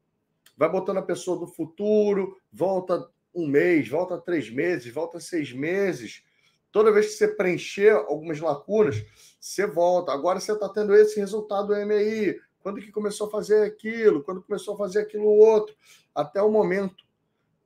vai 0.57 0.69
botando 0.69 0.97
a 0.97 1.03
pessoa 1.03 1.37
do 1.37 1.47
futuro, 1.47 2.37
volta 2.51 3.09
um 3.33 3.47
mês, 3.47 3.87
volta 3.89 4.17
três 4.17 4.49
meses, 4.49 4.93
volta 4.93 5.19
seis 5.19 5.51
meses. 5.51 6.23
Toda 6.71 6.91
vez 6.91 7.07
que 7.07 7.13
você 7.13 7.27
preencher 7.27 7.91
algumas 7.91 8.39
lacunas, 8.39 9.03
você 9.39 9.65
volta. 9.67 10.11
Agora 10.11 10.39
você 10.39 10.53
está 10.53 10.69
tendo 10.69 10.95
esse 10.95 11.19
resultado 11.19 11.67
do 11.67 11.75
MI. 11.75 12.39
Quando 12.61 12.79
que 12.79 12.91
começou 12.91 13.27
a 13.27 13.31
fazer 13.31 13.63
aquilo? 13.63 14.23
Quando 14.23 14.41
começou 14.41 14.75
a 14.75 14.77
fazer 14.77 14.99
aquilo 14.99 15.25
outro? 15.25 15.75
Até 16.15 16.41
o 16.41 16.51
momento 16.51 17.03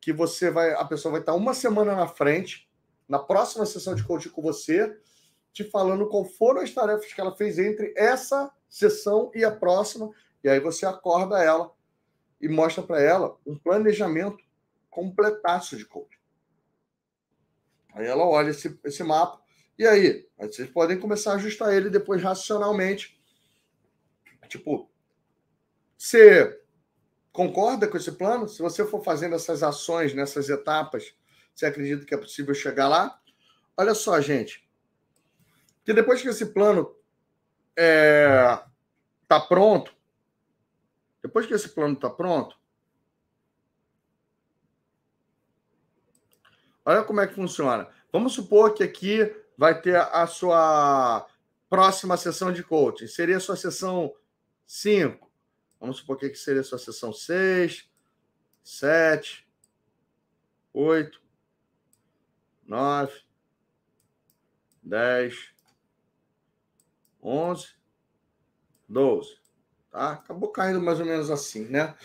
que 0.02 0.12
você 0.12 0.50
vai, 0.50 0.74
a 0.74 0.86
pessoa 0.86 1.12
vai 1.12 1.22
estar 1.22 1.34
uma 1.36 1.54
semana 1.54 1.96
na 1.96 2.08
frente, 2.08 2.67
na 3.08 3.20
próxima 3.20 3.66
sessão 3.66 3.96
de 3.96 4.04
coaching 4.04 4.30
com 4.30 4.42
você, 4.42 4.98
te 5.54 5.64
falando 5.64 6.08
qual 6.08 6.26
foram 6.26 6.62
as 6.62 6.72
tarefas 6.72 7.12
que 7.12 7.22
ela 7.22 7.36
fez 7.36 7.58
entre 7.58 7.94
essa 7.96 8.52
sessão 8.70 9.32
e 9.34 9.44
a 9.44 9.52
próxima, 9.52 10.12
e 10.44 10.50
aí 10.50 10.60
você 10.60 10.86
acorda 10.86 11.42
ela 11.44 11.72
e 12.40 12.48
mostra 12.48 12.84
para 12.84 13.02
ela 13.02 13.38
um 13.46 13.58
planejamento 13.58 14.38
completaço 14.90 15.78
de 15.78 15.86
coaching. 15.86 16.18
Aí 17.94 18.06
ela 18.06 18.26
olha 18.26 18.52
esse, 18.52 18.80
esse 18.84 19.04
mapa 19.04 19.42
e 19.78 19.86
aí, 19.86 20.28
aí 20.40 20.48
vocês 20.48 20.70
podem 20.70 21.00
começar 21.00 21.34
a 21.34 21.36
ajustar 21.36 21.72
ele 21.72 21.90
depois 21.90 22.22
racionalmente. 22.22 23.20
Tipo, 24.48 24.90
você 25.96 26.62
concorda 27.32 27.88
com 27.88 27.98
esse 27.98 28.12
plano? 28.12 28.48
Se 28.50 28.60
você 28.60 28.86
for 28.86 29.04
fazendo 29.04 29.36
essas 29.36 29.62
ações 29.62 30.16
nessas 30.16 30.50
etapas, 30.50 31.14
você 31.58 31.66
acredita 31.66 32.06
que 32.06 32.14
é 32.14 32.18
possível 32.18 32.54
chegar 32.54 32.88
lá? 32.88 33.20
Olha 33.76 33.96
só, 33.96 34.22
gente. 34.22 34.64
Que 35.84 35.92
depois 35.92 36.22
que 36.22 36.28
esse 36.28 36.46
plano 36.54 36.96
está 37.70 37.82
é, 37.82 38.64
tá 39.28 39.40
pronto, 39.40 39.92
depois 41.22 41.48
que 41.48 41.56
esse 41.56 41.70
plano 41.70 41.96
está 41.96 42.12
pronto, 42.12 42.56
olha 46.86 47.04
como 47.04 47.22
é 47.22 47.28
que 47.28 47.34
funciona. 47.34 47.88
Vamos 48.12 48.34
supor 48.34 48.76
que 48.76 48.84
aqui 48.84 49.36
vai 49.58 49.82
ter 49.82 49.96
a 49.96 50.28
sua 50.28 51.28
próxima 51.68 52.18
sessão 52.18 52.54
de 52.54 52.64
coaching? 52.64 53.08
Seria 53.08 53.38
a 53.38 53.40
sua 53.42 53.56
sessão 53.56 54.14
5. 54.68 55.28
Vamos 55.80 55.98
supor 55.98 56.18
que 56.18 56.34
seria 56.36 56.62
a 56.62 56.64
sua 56.64 56.78
sessão 56.78 57.12
6, 57.12 57.90
7, 58.64 59.48
8, 60.72 61.27
9, 62.68 63.14
10, 64.84 65.36
11, 67.24 67.68
12. 68.88 69.38
Tá? 69.90 70.12
Acabou 70.12 70.50
caindo 70.52 70.82
mais 70.82 71.00
ou 71.00 71.06
menos 71.06 71.32
assim, 71.32 71.66
né? 71.66 71.96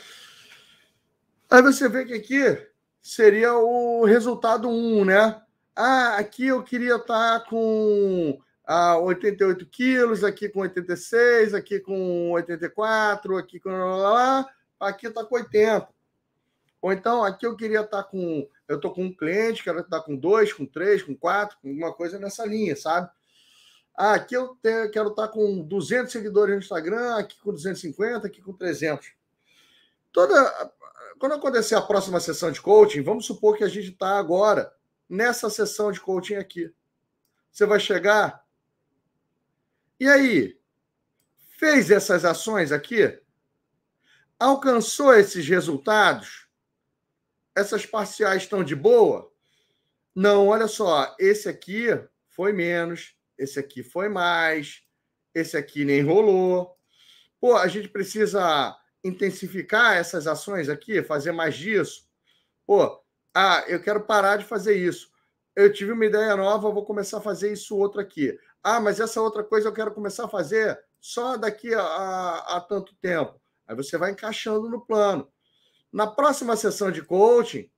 Aí 1.50 1.60
você 1.60 1.88
vê 1.88 2.04
que 2.04 2.14
aqui 2.14 2.66
seria 3.02 3.54
o 3.54 4.04
resultado 4.04 4.68
1, 4.68 5.04
né? 5.04 5.42
Ah, 5.74 6.16
aqui 6.16 6.46
eu 6.46 6.62
queria 6.62 6.96
estar 6.96 7.40
com 7.46 8.38
ah, 8.64 8.96
88 8.98 9.66
quilos, 9.66 10.22
aqui 10.22 10.48
com 10.48 10.60
86, 10.60 11.54
aqui 11.54 11.80
com 11.80 12.30
84, 12.30 13.36
aqui 13.36 13.58
com. 13.58 13.70
Aqui 14.78 15.06
está 15.08 15.24
com 15.24 15.34
80. 15.34 15.88
Ou 16.82 16.92
então, 16.92 17.22
aqui 17.22 17.46
eu 17.46 17.56
queria 17.56 17.82
estar 17.82 18.02
tá 18.02 18.02
com. 18.02 18.48
Eu 18.66 18.76
estou 18.76 18.92
com 18.92 19.04
um 19.04 19.14
cliente, 19.14 19.62
quero 19.62 19.78
estar 19.80 20.00
tá 20.00 20.04
com 20.04 20.16
dois, 20.16 20.52
com 20.52 20.66
três, 20.66 21.00
com 21.00 21.14
quatro, 21.14 21.56
com 21.62 21.68
alguma 21.68 21.94
coisa 21.94 22.18
nessa 22.18 22.44
linha, 22.44 22.74
sabe? 22.74 23.08
Ah, 23.96 24.14
aqui 24.14 24.34
eu 24.34 24.56
tenho, 24.60 24.90
quero 24.90 25.10
estar 25.10 25.28
com 25.28 25.62
200 25.62 26.10
seguidores 26.10 26.54
no 26.54 26.60
Instagram, 26.60 27.18
aqui 27.18 27.38
com 27.40 27.52
250, 27.52 28.26
aqui 28.26 28.42
com 28.42 28.52
300. 28.52 29.12
Toda, 30.10 30.72
quando 31.20 31.34
acontecer 31.34 31.76
a 31.76 31.82
próxima 31.82 32.18
sessão 32.18 32.50
de 32.50 32.60
coaching, 32.60 33.02
vamos 33.02 33.26
supor 33.26 33.56
que 33.56 33.64
a 33.64 33.68
gente 33.68 33.90
está 33.90 34.18
agora 34.18 34.72
nessa 35.08 35.48
sessão 35.48 35.92
de 35.92 36.00
coaching 36.00 36.34
aqui. 36.34 36.72
Você 37.52 37.64
vai 37.64 37.78
chegar. 37.78 38.44
E 40.00 40.08
aí? 40.08 40.58
Fez 41.58 41.92
essas 41.92 42.24
ações 42.24 42.72
aqui? 42.72 43.20
Alcançou 44.36 45.14
esses 45.14 45.46
resultados? 45.46 46.41
Essas 47.54 47.84
parciais 47.84 48.42
estão 48.42 48.64
de 48.64 48.74
boa? 48.74 49.30
Não, 50.14 50.48
olha 50.48 50.68
só, 50.68 51.14
esse 51.18 51.48
aqui 51.48 51.88
foi 52.28 52.52
menos, 52.52 53.14
esse 53.38 53.58
aqui 53.58 53.82
foi 53.82 54.08
mais, 54.08 54.82
esse 55.34 55.56
aqui 55.56 55.84
nem 55.84 56.02
rolou. 56.02 56.76
Pô, 57.40 57.56
a 57.56 57.66
gente 57.68 57.88
precisa 57.88 58.76
intensificar 59.02 59.96
essas 59.96 60.26
ações 60.26 60.68
aqui, 60.68 61.02
fazer 61.02 61.32
mais 61.32 61.56
disso. 61.56 62.08
Pô, 62.66 63.02
ah, 63.34 63.64
eu 63.66 63.82
quero 63.82 64.04
parar 64.04 64.36
de 64.36 64.44
fazer 64.44 64.76
isso. 64.76 65.10
Eu 65.56 65.72
tive 65.72 65.92
uma 65.92 66.06
ideia 66.06 66.36
nova, 66.36 66.70
vou 66.70 66.84
começar 66.84 67.18
a 67.18 67.22
fazer 67.22 67.52
isso 67.52 67.76
outro 67.76 68.00
aqui. 68.00 68.38
Ah, 68.62 68.80
mas 68.80 69.00
essa 69.00 69.20
outra 69.20 69.42
coisa 69.42 69.68
eu 69.68 69.72
quero 69.72 69.92
começar 69.92 70.26
a 70.26 70.28
fazer 70.28 70.78
só 71.00 71.36
daqui 71.36 71.74
a, 71.74 71.82
a, 71.82 72.56
a 72.56 72.60
tanto 72.60 72.94
tempo. 72.96 73.40
Aí 73.66 73.74
você 73.74 73.96
vai 73.96 74.12
encaixando 74.12 74.68
no 74.68 74.84
plano. 74.84 75.31
Na 75.92 76.06
próxima 76.06 76.56
sessão 76.56 76.90
de 76.90 77.02
coaching, 77.02 77.70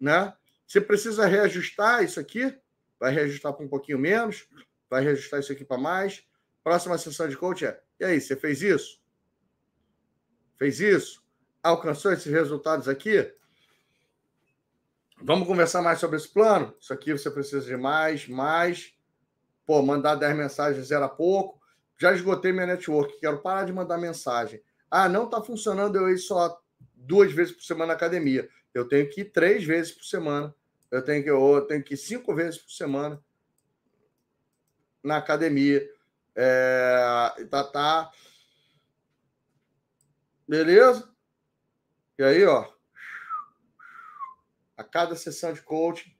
né? 0.00 0.34
Você 0.66 0.80
precisa 0.80 1.26
reajustar 1.26 2.02
isso 2.02 2.18
aqui, 2.18 2.56
vai 2.98 3.12
reajustar 3.12 3.52
para 3.52 3.64
um 3.64 3.68
pouquinho 3.68 3.98
menos, 3.98 4.48
vai 4.88 5.02
reajustar 5.02 5.40
isso 5.40 5.52
aqui 5.52 5.64
para 5.64 5.78
mais. 5.78 6.24
Próxima 6.62 6.98
sessão 6.98 7.28
de 7.28 7.36
coaching 7.36 7.66
é: 7.66 7.80
e 8.00 8.04
aí, 8.04 8.20
você 8.20 8.34
fez 8.34 8.62
isso? 8.62 8.98
Fez 10.56 10.80
isso? 10.80 11.22
Alcançou 11.62 12.12
esses 12.12 12.32
resultados 12.32 12.88
aqui? 12.88 13.30
Vamos 15.22 15.46
conversar 15.46 15.82
mais 15.82 15.98
sobre 15.98 16.16
esse 16.16 16.28
plano? 16.28 16.74
Isso 16.80 16.92
aqui 16.94 17.12
você 17.12 17.30
precisa 17.30 17.66
de 17.66 17.76
mais, 17.76 18.26
mais. 18.26 18.94
Pô, 19.66 19.82
mandar 19.82 20.14
10 20.14 20.34
mensagens 20.34 20.90
era 20.90 21.08
pouco. 21.08 21.60
Já 21.98 22.14
esgotei 22.14 22.52
minha 22.52 22.66
network, 22.66 23.20
quero 23.20 23.42
parar 23.42 23.64
de 23.64 23.72
mandar 23.72 23.98
mensagem. 23.98 24.62
Ah, 24.90 25.06
não 25.06 25.24
está 25.24 25.42
funcionando 25.42 25.96
eu 25.96 26.16
só 26.16 26.58
duas 27.00 27.32
vezes 27.32 27.54
por 27.54 27.62
semana 27.62 27.88
na 27.88 27.94
academia. 27.94 28.48
Eu 28.72 28.86
tenho 28.86 29.08
que 29.08 29.22
ir 29.22 29.26
três 29.26 29.64
vezes 29.64 29.92
por 29.92 30.04
semana. 30.04 30.54
Eu 30.90 31.02
tenho 31.02 31.22
que, 31.22 31.30
eu 31.30 31.60
tenho 31.62 31.82
que 31.82 31.94
ir 31.94 31.96
cinco 31.96 32.34
vezes 32.34 32.58
por 32.58 32.70
semana 32.70 33.22
na 35.02 35.16
academia. 35.16 35.88
É, 36.34 37.46
tá, 37.50 37.64
tá. 37.64 38.10
Beleza? 40.46 41.08
E 42.18 42.22
aí, 42.22 42.44
ó, 42.44 42.70
a 44.76 44.84
cada 44.84 45.14
sessão 45.14 45.52
de 45.52 45.62
coaching. 45.62 46.14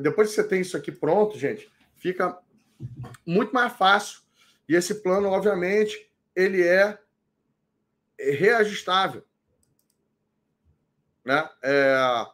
Depois 0.00 0.28
que 0.28 0.34
você 0.34 0.44
tem 0.44 0.60
isso 0.62 0.76
aqui 0.76 0.90
pronto, 0.90 1.38
gente, 1.38 1.70
fica 1.96 2.38
muito 3.26 3.52
mais 3.52 3.72
fácil. 3.74 4.22
E 4.68 4.74
esse 4.74 5.02
plano, 5.02 5.28
obviamente, 5.28 6.10
ele 6.34 6.62
é 6.62 6.98
reajustável. 8.18 9.24
Né? 11.24 11.48
É... 11.62 12.26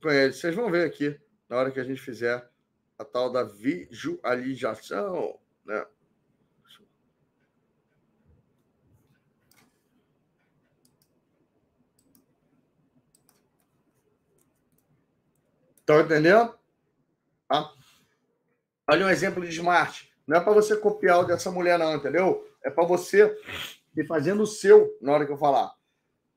Vocês 0.00 0.54
vão 0.54 0.70
ver 0.70 0.86
aqui, 0.86 1.20
na 1.48 1.56
hora 1.56 1.70
que 1.70 1.80
a 1.80 1.84
gente 1.84 2.00
fizer 2.00 2.48
a 2.98 3.04
tal 3.04 3.30
da 3.30 3.42
visualização. 3.44 5.38
Né? 5.64 5.86
Estão 15.80 16.00
entendendo? 16.00 16.58
Tá? 17.48 17.72
Olha 18.90 19.06
um 19.06 19.10
exemplo 19.10 19.42
de 19.42 19.50
smart. 19.50 20.12
Não 20.26 20.36
é 20.36 20.40
para 20.40 20.52
você 20.52 20.76
copiar 20.76 21.20
o 21.20 21.24
dessa 21.24 21.50
mulher, 21.50 21.78
não, 21.78 21.94
entendeu? 21.94 22.46
É 22.62 22.68
para 22.68 22.84
você 22.84 23.34
ir 23.96 24.06
fazendo 24.06 24.42
o 24.42 24.46
seu 24.46 24.96
na 25.00 25.12
hora 25.12 25.24
que 25.24 25.32
eu 25.32 25.38
falar. 25.38 25.74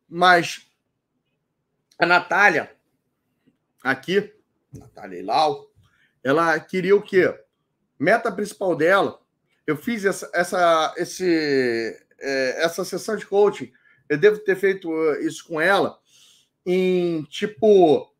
Mas 0.07 0.70
a 2.01 2.05
Natália, 2.07 2.71
aqui, 3.83 4.33
Natália 4.73 5.19
Ilau, 5.19 5.69
ela 6.23 6.59
queria 6.59 6.95
o 6.95 7.01
quê? 7.01 7.31
Meta 7.99 8.31
principal 8.31 8.75
dela, 8.75 9.19
eu 9.67 9.77
fiz 9.77 10.03
essa, 10.03 10.27
essa, 10.33 10.95
esse, 10.97 11.95
é, 12.19 12.63
essa 12.63 12.83
sessão 12.83 13.15
de 13.15 13.27
coaching, 13.27 13.71
eu 14.09 14.17
devo 14.17 14.39
ter 14.39 14.55
feito 14.55 14.91
isso 15.21 15.47
com 15.47 15.61
ela 15.61 15.99
em 16.65 17.23
tipo 17.25 18.11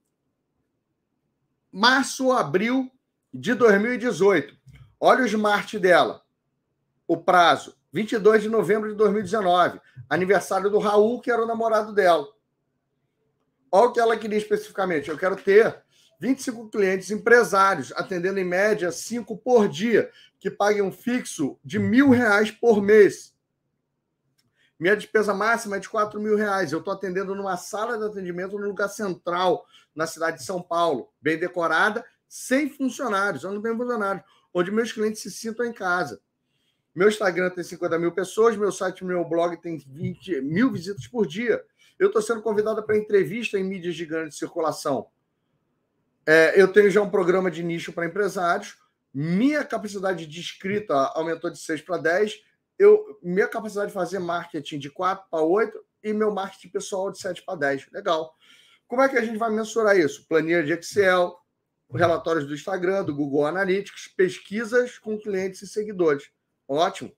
março 1.72 2.32
abril 2.32 2.88
de 3.34 3.56
2018. 3.56 4.56
Olha 4.99 5.24
o 5.24 5.26
smart 5.26 5.80
dela. 5.80 6.22
O 7.08 7.18
prazo, 7.18 7.76
22 7.91 8.44
de 8.44 8.49
novembro 8.49 8.90
de 8.90 8.95
2019. 8.95 9.82
Aniversário 10.08 10.70
do 10.70 10.78
Raul, 10.78 11.20
que 11.20 11.32
era 11.32 11.44
o 11.44 11.48
namorado 11.48 11.94
dela. 11.94 12.28
Olha 13.72 13.88
o 13.88 13.93
que 13.93 13.99
ela 13.99 14.18
queria 14.18 14.38
especificamente. 14.38 15.10
Eu 15.10 15.18
quero 15.18 15.35
ter 15.35 15.81
25 16.19 16.69
clientes 16.69 17.10
empresários, 17.10 17.91
atendendo 17.93 18.39
em 18.39 18.43
média 18.43 18.91
5 18.91 19.38
por 19.38 19.68
dia, 19.69 20.11
que 20.39 20.52
paguem 20.52 20.81
um 20.81 20.91
fixo 20.91 21.57
de 21.64 21.80
mil 21.80 22.10
reais 22.10 22.52
por 22.52 22.81
mês. 22.81 23.34
Minha 24.77 24.95
despesa 24.95 25.34
máxima 25.34 25.77
é 25.77 25.80
de 25.80 25.88
4 25.88 26.19
mil 26.19 26.35
reais. 26.35 26.72
Eu 26.72 26.80
estou 26.80 26.93
atendendo 26.93 27.34
numa 27.34 27.56
sala 27.56 27.98
de 27.98 28.03
atendimento 28.03 28.57
no 28.57 28.68
lugar 28.68 28.89
central, 28.89 29.65
na 29.95 30.06
cidade 30.06 30.38
de 30.38 30.43
São 30.43 30.61
Paulo, 30.61 31.10
bem 31.22 31.38
decorada, 31.38 32.03
sem 32.27 32.69
funcionários, 32.69 33.43
eu 33.43 33.52
não 33.52 33.61
tenho 33.61 33.77
funcionários, 33.77 34.23
onde 34.53 34.72
meus 34.72 34.91
clientes 34.91 35.22
se 35.22 35.30
sintam 35.30 35.65
em 35.65 35.73
casa. 35.73 36.22
Meu 36.95 37.10
Instagram 37.10 37.49
tem 37.49 37.64
50 37.64 37.99
mil 37.99 38.11
pessoas, 38.11 38.56
meu 38.56 38.72
site, 38.72 39.03
meu 39.03 39.23
blog 39.23 39.57
tem 39.57 39.77
20 39.77 40.41
mil 40.41 40.72
visitas 40.72 41.07
por 41.07 41.27
dia. 41.27 41.64
Eu 42.02 42.07
estou 42.07 42.22
sendo 42.22 42.41
convidada 42.41 42.84
para 42.84 42.98
entrevista 42.98 43.57
em 43.57 43.64
mídias 43.64 43.95
de 43.95 44.06
grande 44.06 44.36
circulação. 44.36 45.07
É, 46.26 46.60
eu 46.61 46.68
tenho 46.73 46.91
já 46.91 47.02
um 47.02 47.10
programa 47.10 47.49
de 47.49 47.64
nicho 47.64 47.94
para 47.94 48.06
empresários. 48.06 48.76
Minha 49.14 49.64
capacidade 49.64 50.28
de 50.28 50.41
escrita 50.41 50.94
aumentou 51.14 51.49
de 51.49 51.60
6 51.60 51.82
para 51.84 51.98
10 51.98 52.52
eu, 52.82 53.19
minha 53.22 53.48
capacidade 53.48 53.90
de 53.90 53.94
fazer 53.94 54.18
marketing 54.18 54.80
de 54.80 54.90
4 54.90 55.30
para 55.30 55.44
8 55.44 55.80
e 56.03 56.14
meu 56.14 56.32
marketing 56.34 56.69
pessoal 56.69 57.11
de 57.11 57.19
7 57.19 57.44
para 57.44 57.60
10. 57.60 57.91
Legal. 57.91 58.36
Como 58.88 59.03
é 59.03 59.07
que 59.07 59.19
a 59.19 59.23
gente 59.23 59.38
vai 59.38 59.52
mensurar 59.52 59.95
isso? 59.95 60.26
Planilha 60.28 60.64
de 60.64 60.73
Excel, 60.73 61.38
relatórios 61.94 62.48
do 62.48 62.56
Instagram, 62.56 63.03
do 63.03 63.15
Google 63.15 63.45
Analytics, 63.45 64.07
pesquisas 64.18 64.98
com 64.98 65.15
clientes 65.19 65.61
e 65.61 65.68
seguidores. 65.68 66.32
Ótimo. 66.68 67.15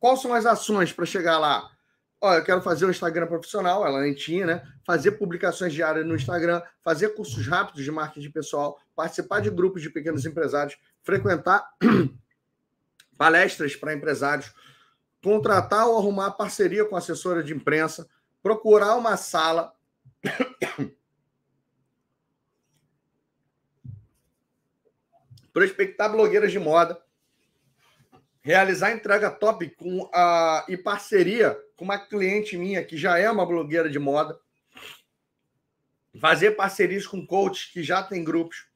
Quais 0.00 0.22
são 0.22 0.32
as 0.32 0.46
ações 0.46 0.90
para 0.90 1.04
chegar 1.04 1.38
lá? 1.38 1.73
Olha, 2.20 2.38
eu 2.38 2.44
quero 2.44 2.62
fazer 2.62 2.86
um 2.86 2.90
Instagram 2.90 3.26
profissional, 3.26 3.86
ela 3.86 4.00
nem 4.00 4.14
tinha, 4.14 4.46
né? 4.46 4.62
Fazer 4.84 5.12
publicações 5.12 5.72
diárias 5.72 6.06
no 6.06 6.14
Instagram, 6.14 6.62
fazer 6.82 7.10
cursos 7.10 7.46
rápidos 7.46 7.84
de 7.84 7.90
marketing 7.90 8.30
pessoal, 8.30 8.80
participar 8.96 9.40
de 9.40 9.50
grupos 9.50 9.82
de 9.82 9.90
pequenos 9.90 10.24
empresários, 10.24 10.78
frequentar 11.02 11.68
palestras 13.18 13.76
para 13.76 13.92
empresários, 13.94 14.52
contratar 15.22 15.86
ou 15.86 15.98
arrumar 15.98 16.30
parceria 16.32 16.84
com 16.84 16.96
assessora 16.96 17.42
de 17.42 17.52
imprensa, 17.52 18.08
procurar 18.42 18.96
uma 18.96 19.16
sala. 19.16 19.72
prospectar 25.54 26.10
blogueiras 26.10 26.50
de 26.50 26.58
moda, 26.58 27.00
realizar 28.42 28.90
entrega 28.90 29.30
top 29.30 29.70
com 29.70 30.10
a, 30.12 30.66
e 30.68 30.76
parceria 30.76 31.56
com 31.76 31.84
uma 31.84 31.98
cliente 31.98 32.56
minha 32.56 32.84
que 32.84 32.96
já 32.96 33.18
é 33.18 33.30
uma 33.30 33.46
blogueira 33.46 33.88
de 33.90 33.98
moda, 33.98 34.38
fazer 36.20 36.52
parcerias 36.52 37.06
com 37.06 37.26
coaches 37.26 37.70
que 37.72 37.82
já 37.82 38.02
tem 38.02 38.22
grupos, 38.22 38.68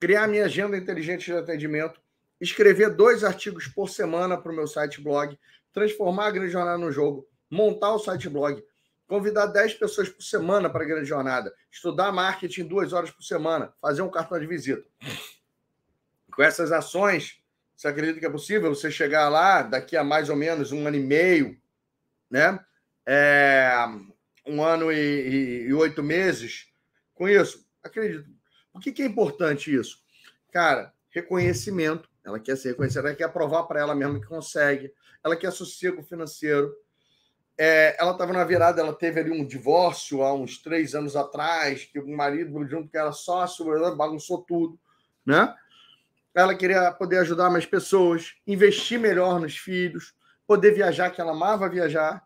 criar 0.00 0.26
minha 0.26 0.46
agenda 0.46 0.76
inteligente 0.76 1.26
de 1.26 1.32
atendimento, 1.32 2.00
escrever 2.40 2.90
dois 2.90 3.22
artigos 3.22 3.68
por 3.68 3.88
semana 3.88 4.36
para 4.36 4.50
o 4.50 4.54
meu 4.54 4.66
site 4.66 5.00
blog, 5.00 5.38
transformar 5.72 6.26
a 6.26 6.30
grande 6.30 6.52
jornada 6.52 6.78
no 6.78 6.90
jogo, 6.90 7.28
montar 7.50 7.94
o 7.94 7.98
site 7.98 8.28
blog, 8.28 8.62
convidar 9.06 9.46
10 9.46 9.74
pessoas 9.74 10.08
por 10.08 10.22
semana 10.22 10.70
para 10.70 10.84
a 10.84 10.86
grande 10.86 11.04
jornada, 11.04 11.54
estudar 11.70 12.10
marketing 12.10 12.64
duas 12.64 12.92
horas 12.92 13.10
por 13.10 13.22
semana, 13.22 13.72
fazer 13.80 14.02
um 14.02 14.10
cartão 14.10 14.40
de 14.40 14.46
visita. 14.46 14.84
Com 16.34 16.42
essas 16.42 16.72
ações, 16.72 17.40
você 17.76 17.88
acredita 17.88 18.18
que 18.18 18.26
é 18.26 18.30
possível 18.30 18.74
você 18.74 18.90
chegar 18.90 19.28
lá 19.28 19.62
daqui 19.62 19.96
a 19.96 20.02
mais 20.02 20.30
ou 20.30 20.36
menos 20.36 20.72
um 20.72 20.86
ano 20.86 20.96
e 20.96 21.00
meio, 21.00 21.60
né? 22.32 22.58
É, 23.06 23.74
um 24.46 24.64
ano 24.64 24.90
e, 24.90 24.96
e, 24.96 25.62
e, 25.68 25.74
oito 25.74 26.02
meses 26.02 26.66
com 27.12 27.28
isso? 27.28 27.64
Acredito. 27.84 28.28
O 28.72 28.80
que, 28.80 28.90
que 28.90 29.02
é 29.02 29.06
importante 29.06 29.72
isso? 29.72 29.98
Cara, 30.50 30.94
reconhecimento. 31.10 32.08
Ela 32.24 32.40
quer 32.40 32.56
ser 32.56 32.70
reconhecida, 32.70 33.08
ela 33.08 33.16
quer 33.16 33.30
provar 33.32 33.64
para 33.64 33.80
ela 33.80 33.94
mesma 33.94 34.18
que 34.18 34.26
consegue. 34.26 34.90
Ela 35.22 35.36
quer 35.36 35.52
sossego 35.52 36.02
financeiro. 36.02 36.72
É, 37.58 37.96
ela 38.00 38.12
estava 38.12 38.32
na 38.32 38.44
virada, 38.44 38.80
ela 38.80 38.94
teve 38.94 39.20
ali 39.20 39.30
um 39.30 39.44
divórcio 39.44 40.22
há 40.22 40.32
uns 40.32 40.56
três 40.62 40.94
anos 40.94 41.16
atrás, 41.16 41.84
que 41.84 41.98
o 41.98 42.08
marido, 42.08 42.66
junto 42.66 42.88
que 42.88 42.96
era 42.96 43.12
sócio, 43.12 43.66
bagunçou 43.94 44.42
tudo, 44.42 44.78
né? 45.26 45.54
Ela 46.34 46.54
queria 46.54 46.90
poder 46.92 47.18
ajudar 47.18 47.50
mais 47.50 47.66
pessoas, 47.66 48.34
investir 48.46 48.98
melhor 48.98 49.38
nos 49.38 49.58
filhos, 49.58 50.14
poder 50.52 50.74
viajar, 50.74 51.10
que 51.10 51.18
ela 51.18 51.32
amava 51.32 51.66
viajar. 51.66 52.22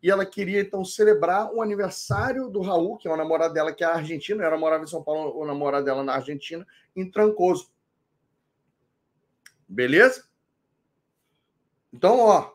E 0.00 0.08
ela 0.08 0.24
queria, 0.24 0.60
então, 0.60 0.84
celebrar 0.84 1.52
o 1.52 1.60
aniversário 1.60 2.48
do 2.48 2.60
Raul, 2.60 2.96
que 2.96 3.08
é 3.08 3.10
o 3.10 3.16
namorado 3.16 3.52
dela, 3.52 3.72
que 3.72 3.82
é 3.82 3.86
argentino. 3.88 4.40
Ela 4.40 4.56
morava 4.56 4.84
em 4.84 4.86
São 4.86 5.02
Paulo, 5.02 5.36
o 5.36 5.44
namorado 5.44 5.84
dela 5.84 6.04
na 6.04 6.14
Argentina, 6.14 6.64
em 6.94 7.10
Trancoso. 7.10 7.68
Beleza? 9.66 10.24
Então, 11.92 12.20
ó, 12.20 12.52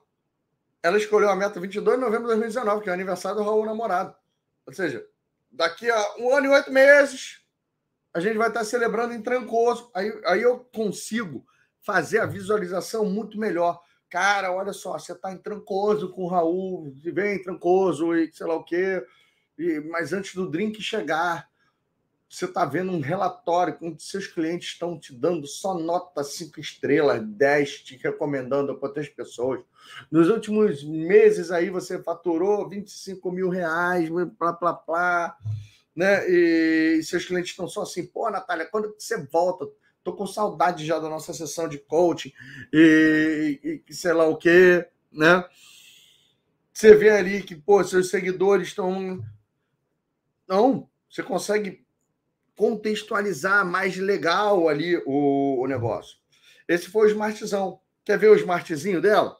ela 0.81 0.97
escolheu 0.97 1.29
a 1.29 1.35
meta 1.35 1.59
22 1.59 1.97
de 1.97 2.05
novembro 2.05 2.27
de 2.27 2.35
2019, 2.35 2.83
que 2.83 2.89
é 2.89 2.91
o 2.91 2.95
aniversário 2.95 3.39
do 3.39 3.43
Raul 3.43 3.65
namorado. 3.65 4.15
Ou 4.65 4.71
seja, 4.71 5.05
daqui 5.51 5.89
a 5.89 6.15
um 6.19 6.33
ano 6.33 6.45
e 6.45 6.49
oito 6.49 6.71
meses, 6.71 7.41
a 8.13 8.21
gente 8.21 8.37
vai 8.37 8.47
estar 8.47 8.63
celebrando 8.63 9.13
em 9.13 9.21
Trancoso. 9.21 9.91
Aí, 9.93 10.21
aí 10.25 10.41
eu 10.41 10.59
consigo 10.73 11.45
fazer 11.81 12.19
a 12.19 12.25
visualização 12.25 13.03
muito 13.03 13.37
melhor. 13.37 13.81
Cara, 14.11 14.51
olha 14.51 14.73
só, 14.73 14.99
você 14.99 15.13
está 15.13 15.31
em 15.31 15.37
Trancoso 15.37 16.09
com 16.11 16.25
o 16.25 16.27
Raul, 16.27 16.93
vem 16.95 17.35
em 17.37 17.41
Trancoso 17.41 18.13
e 18.13 18.29
sei 18.33 18.45
lá 18.45 18.55
o 18.55 18.63
quê. 18.63 19.01
E, 19.57 19.79
mas 19.89 20.11
antes 20.11 20.35
do 20.35 20.49
drink 20.49 20.81
chegar, 20.81 21.49
você 22.29 22.43
está 22.43 22.65
vendo 22.65 22.91
um 22.91 22.99
relatório 22.99 23.77
onde 23.81 24.03
seus 24.03 24.27
clientes 24.27 24.73
estão 24.73 24.99
te 24.99 25.13
dando 25.13 25.47
só 25.47 25.73
nota 25.79 26.25
5 26.25 26.59
estrelas, 26.59 27.25
10, 27.25 27.83
te 27.83 27.95
recomendando 27.95 28.77
para 28.77 28.89
outras 28.89 29.07
pessoas. 29.07 29.61
Nos 30.11 30.27
últimos 30.27 30.83
meses 30.83 31.49
aí 31.49 31.69
você 31.69 32.03
faturou 32.03 32.67
25 32.67 33.31
mil 33.31 33.47
reais, 33.47 34.09
plá, 34.37 34.51
plá, 34.51 34.73
plá 34.73 35.37
né? 35.95 36.29
E 36.29 37.01
seus 37.03 37.25
clientes 37.25 37.51
estão 37.51 37.67
só 37.67 37.83
assim, 37.83 38.05
pô, 38.05 38.29
Natália, 38.29 38.65
quando 38.65 38.93
você 38.97 39.25
volta? 39.27 39.67
Tô 40.03 40.13
com 40.13 40.25
saudade 40.25 40.85
já 40.85 40.99
da 40.99 41.09
nossa 41.09 41.33
sessão 41.33 41.67
de 41.67 41.77
coaching 41.77 42.33
e, 42.73 43.83
e 43.87 43.93
sei 43.93 44.13
lá 44.13 44.25
o 44.25 44.37
quê, 44.37 44.87
né? 45.11 45.43
Você 46.73 46.95
vê 46.95 47.09
ali 47.11 47.43
que, 47.43 47.55
pô, 47.55 47.83
seus 47.83 48.09
seguidores 48.09 48.69
estão. 48.69 49.23
Não, 50.47 50.89
você 51.09 51.21
consegue 51.21 51.85
contextualizar 52.55 53.65
mais 53.65 53.97
legal 53.97 54.67
ali 54.67 54.97
o, 55.05 55.61
o 55.61 55.67
negócio. 55.67 56.17
Esse 56.67 56.89
foi 56.89 57.07
o 57.07 57.11
smartzão. 57.11 57.79
Quer 58.03 58.17
ver 58.17 58.29
o 58.29 58.35
smartzinho 58.35 59.01
dela? 59.01 59.37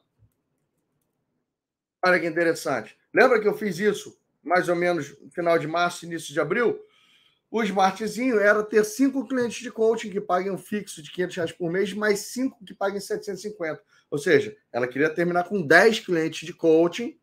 Olha 2.05 2.19
que 2.19 2.27
interessante. 2.27 2.97
Lembra 3.13 3.39
que 3.39 3.47
eu 3.47 3.57
fiz 3.57 3.79
isso 3.79 4.19
mais 4.43 4.69
ou 4.69 4.75
menos 4.75 5.17
no 5.19 5.29
final 5.29 5.57
de 5.57 5.67
março, 5.67 6.05
início 6.05 6.33
de 6.33 6.39
abril, 6.39 6.79
o 7.51 7.61
smartzinho 7.61 8.39
era 8.39 8.63
ter 8.63 8.85
cinco 8.85 9.27
clientes 9.27 9.61
de 9.61 9.69
coaching 9.69 10.09
que 10.09 10.21
paguem 10.21 10.51
um 10.51 10.57
fixo 10.57 11.03
de 11.03 11.11
500 11.11 11.35
reais 11.35 11.51
por 11.51 11.69
mês, 11.69 11.93
mais 11.93 12.19
cinco 12.19 12.63
que 12.63 12.73
paguem 12.73 13.01
750. 13.01 13.83
Ou 14.09 14.17
seja, 14.17 14.55
ela 14.71 14.87
queria 14.87 15.09
terminar 15.09 15.43
com 15.43 15.61
10 15.61 15.99
clientes 15.99 16.45
de 16.45 16.53
coaching, 16.53 17.19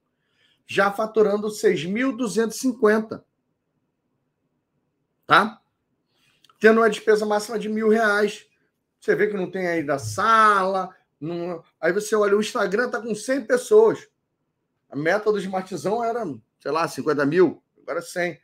já 0.67 0.93
faturando 0.93 1.49
6.250. 1.49 3.25
Tá? 5.27 5.63
Tendo 6.61 6.81
uma 6.81 6.91
despesa 6.91 7.25
máxima 7.25 7.59
de 7.59 7.71
mil 7.71 7.89
reais. 7.89 8.47
Você 9.01 9.15
vê 9.15 9.29
que 9.29 9.37
não 9.37 9.51
tem 9.51 9.67
aí 9.67 9.83
da 9.83 9.99
sala. 9.99 10.95
Não... 11.19 11.65
Aí 11.81 11.91
você 11.91 12.15
olha, 12.15 12.37
o 12.37 12.41
Instagram 12.41 12.91
tá 12.91 13.01
com 13.01 13.15
100 13.15 13.47
pessoas. 13.47 14.07
A 14.91 14.97
meta 14.97 15.33
do 15.33 15.39
smartzão 15.39 16.05
era 16.05 16.23
sei 16.61 16.71
lá, 16.71 16.87
50 16.87 17.25
mil, 17.25 17.63
agora 17.83 18.03
100. 18.03 18.39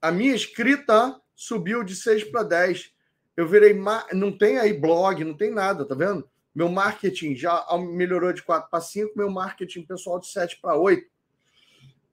A 0.00 0.10
minha 0.10 0.34
escrita 0.34 1.20
subiu 1.34 1.82
de 1.82 1.94
6 1.94 2.24
para 2.24 2.42
10. 2.42 2.92
Eu 3.36 3.46
virei. 3.46 3.78
Não 4.12 4.36
tem 4.36 4.58
aí 4.58 4.72
blog, 4.72 5.22
não 5.24 5.36
tem 5.36 5.50
nada, 5.50 5.84
tá 5.84 5.94
vendo? 5.94 6.28
Meu 6.54 6.68
marketing 6.68 7.34
já 7.34 7.64
melhorou 7.78 8.32
de 8.32 8.42
4 8.42 8.70
para 8.70 8.80
5, 8.80 9.12
meu 9.16 9.30
marketing 9.30 9.82
pessoal 9.82 10.18
de 10.18 10.26
7 10.28 10.58
para 10.60 10.74
8. 10.74 11.06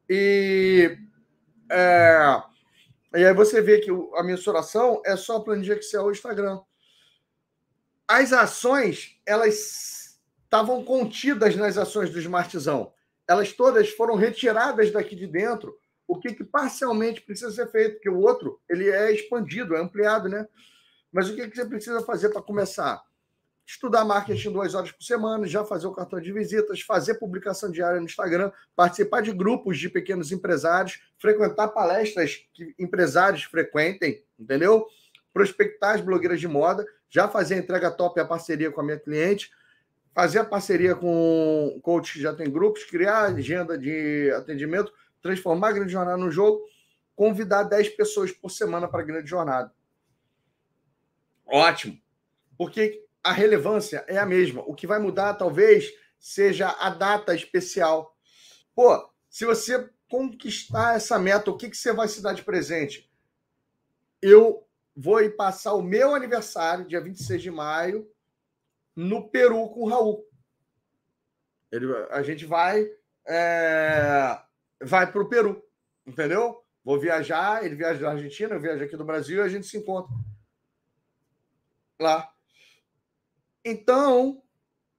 E, 0.09 0.97
é, 1.71 2.43
e 3.15 3.25
aí 3.25 3.33
você 3.33 3.61
vê 3.61 3.79
que 3.79 3.89
a 4.15 4.23
mensuração 4.23 5.01
é 5.05 5.15
só 5.15 5.39
planilha 5.39 5.75
Excel 5.75 6.03
ou 6.03 6.11
Instagram. 6.11 6.59
As 8.05 8.33
ações, 8.33 9.17
elas 9.25 10.19
estavam 10.43 10.83
contidas 10.83 11.55
nas 11.55 11.77
ações 11.77 12.11
do 12.11 12.19
Smartzão 12.19 12.93
elas 13.27 13.53
todas 13.53 13.89
foram 13.89 14.15
retiradas 14.15 14.91
daqui 14.91 15.15
de 15.15 15.27
dentro, 15.27 15.77
o 16.13 16.19
que, 16.19 16.31
que 16.33 16.43
parcialmente 16.43 17.21
precisa 17.21 17.51
ser 17.51 17.67
feito, 17.71 17.93
porque 17.95 18.09
o 18.09 18.19
outro 18.19 18.61
ele 18.69 18.87
é 18.87 19.11
expandido, 19.11 19.75
é 19.75 19.81
ampliado, 19.81 20.29
né? 20.29 20.47
Mas 21.11 21.27
o 21.27 21.35
que, 21.35 21.47
que 21.47 21.55
você 21.55 21.65
precisa 21.65 22.01
fazer 22.03 22.29
para 22.29 22.41
começar? 22.41 23.01
Estudar 23.65 24.05
marketing 24.05 24.51
duas 24.51 24.75
horas 24.75 24.91
por 24.91 25.01
semana, 25.01 25.47
já 25.47 25.63
fazer 25.65 25.87
o 25.87 25.91
cartão 25.91 26.21
de 26.21 26.31
visitas, 26.31 26.81
fazer 26.81 27.15
publicação 27.15 27.71
diária 27.71 27.99
no 27.99 28.05
Instagram, 28.05 28.51
participar 28.75 29.21
de 29.21 29.31
grupos 29.31 29.79
de 29.79 29.89
pequenos 29.89 30.31
empresários, 30.31 31.01
frequentar 31.17 31.69
palestras 31.69 32.45
que 32.53 32.75
empresários 32.77 33.43
frequentem, 33.45 34.23
entendeu? 34.37 34.85
Prospectar 35.33 35.95
as 35.95 36.01
blogueiras 36.01 36.39
de 36.39 36.47
moda, 36.47 36.85
já 37.09 37.27
fazer 37.27 37.55
a 37.55 37.57
entrega 37.57 37.89
top 37.89 38.19
e 38.19 38.21
a 38.21 38.25
parceria 38.25 38.71
com 38.71 38.81
a 38.81 38.83
minha 38.83 38.99
cliente, 38.99 39.49
fazer 40.13 40.39
a 40.39 40.45
parceria 40.45 40.93
com 40.93 41.79
coach 41.81 42.13
que 42.13 42.21
já 42.21 42.35
tem 42.35 42.51
grupos, 42.51 42.83
criar 42.83 43.25
agenda 43.25 43.75
de 43.77 44.29
atendimento, 44.31 44.91
transformar 45.23 45.69
a 45.69 45.71
grande 45.71 45.93
jornada 45.93 46.17
no 46.17 46.29
jogo, 46.29 46.61
convidar 47.15 47.63
10 47.63 47.89
pessoas 47.95 48.31
por 48.31 48.51
semana 48.51 48.87
para 48.87 49.01
a 49.01 49.05
grande 49.05 49.29
jornada. 49.29 49.73
Ótimo. 51.45 51.99
Porque 52.57 53.03
a 53.23 53.31
relevância 53.31 54.03
é 54.07 54.17
a 54.17 54.25
mesma. 54.25 54.61
O 54.67 54.75
que 54.75 54.85
vai 54.85 54.99
mudar, 54.99 55.33
talvez, 55.35 55.91
seja 56.19 56.69
a 56.69 56.89
data 56.89 57.33
especial. 57.33 58.15
Pô, 58.75 59.09
se 59.29 59.45
você 59.45 59.89
conquistar 60.09 60.95
essa 60.95 61.17
meta, 61.17 61.49
o 61.49 61.57
que, 61.57 61.69
que 61.69 61.77
você 61.77 61.93
vai 61.93 62.07
se 62.07 62.21
dar 62.21 62.33
de 62.33 62.43
presente? 62.43 63.09
Eu 64.21 64.67
vou 64.95 65.21
ir 65.21 65.35
passar 65.35 65.73
o 65.73 65.81
meu 65.81 66.13
aniversário, 66.13 66.85
dia 66.85 67.01
26 67.01 67.41
de 67.41 67.49
maio, 67.49 68.07
no 68.95 69.29
Peru 69.29 69.69
com 69.69 69.81
o 69.81 69.89
Raul. 69.89 70.27
Ele, 71.71 71.87
a 72.11 72.21
gente 72.21 72.45
vai 72.45 72.87
é, 73.25 74.39
vai 74.81 75.11
para 75.11 75.21
o 75.21 75.29
Peru, 75.29 75.63
entendeu? 76.05 76.63
Vou 76.83 76.99
viajar, 76.99 77.65
ele 77.65 77.75
viaja 77.75 77.99
da 77.99 78.11
Argentina, 78.11 78.55
eu 78.55 78.59
viajo 78.59 78.83
aqui 78.83 78.97
do 78.97 79.05
Brasil 79.05 79.37
e 79.37 79.41
a 79.41 79.47
gente 79.47 79.67
se 79.67 79.77
encontra 79.77 80.13
lá. 81.99 82.29
Então, 83.63 84.43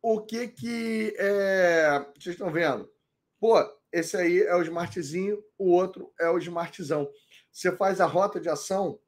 o 0.01 0.21
que 0.21 0.49
que 0.49 1.15
é, 1.19 2.07
vocês 2.17 2.35
estão 2.35 2.51
vendo? 2.51 2.91
Pô, 3.39 3.59
esse 3.93 4.17
aí 4.17 4.41
é 4.43 4.57
o 4.57 4.63
smartzinho, 4.63 5.43
o 5.59 5.71
outro 5.71 6.13
é 6.19 6.29
o 6.31 6.39
smartzão. 6.39 7.11
Você 7.53 7.71
faz 7.77 8.01
a 8.01 8.07
rota 8.07 8.41
de 8.41 8.49
ação, 8.49 8.99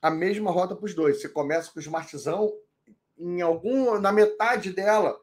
a 0.00 0.10
mesma 0.10 0.50
rota 0.50 0.76
para 0.76 0.84
os 0.84 0.94
dois. 0.94 1.20
Você 1.20 1.28
começa 1.28 1.72
com 1.72 1.78
o 1.78 1.82
smartzão 1.82 2.52
em 3.18 3.40
algum 3.40 3.98
na 3.98 4.12
metade 4.12 4.72
dela, 4.72 5.18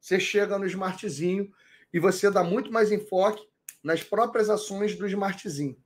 você 0.00 0.18
chega 0.18 0.58
no 0.58 0.66
smartzinho 0.66 1.52
e 1.92 2.00
você 2.00 2.30
dá 2.30 2.42
muito 2.42 2.72
mais 2.72 2.90
enfoque 2.90 3.46
nas 3.86 4.02
próprias 4.02 4.50
ações 4.50 4.96
do 4.96 5.06
smartzinho. 5.06 5.80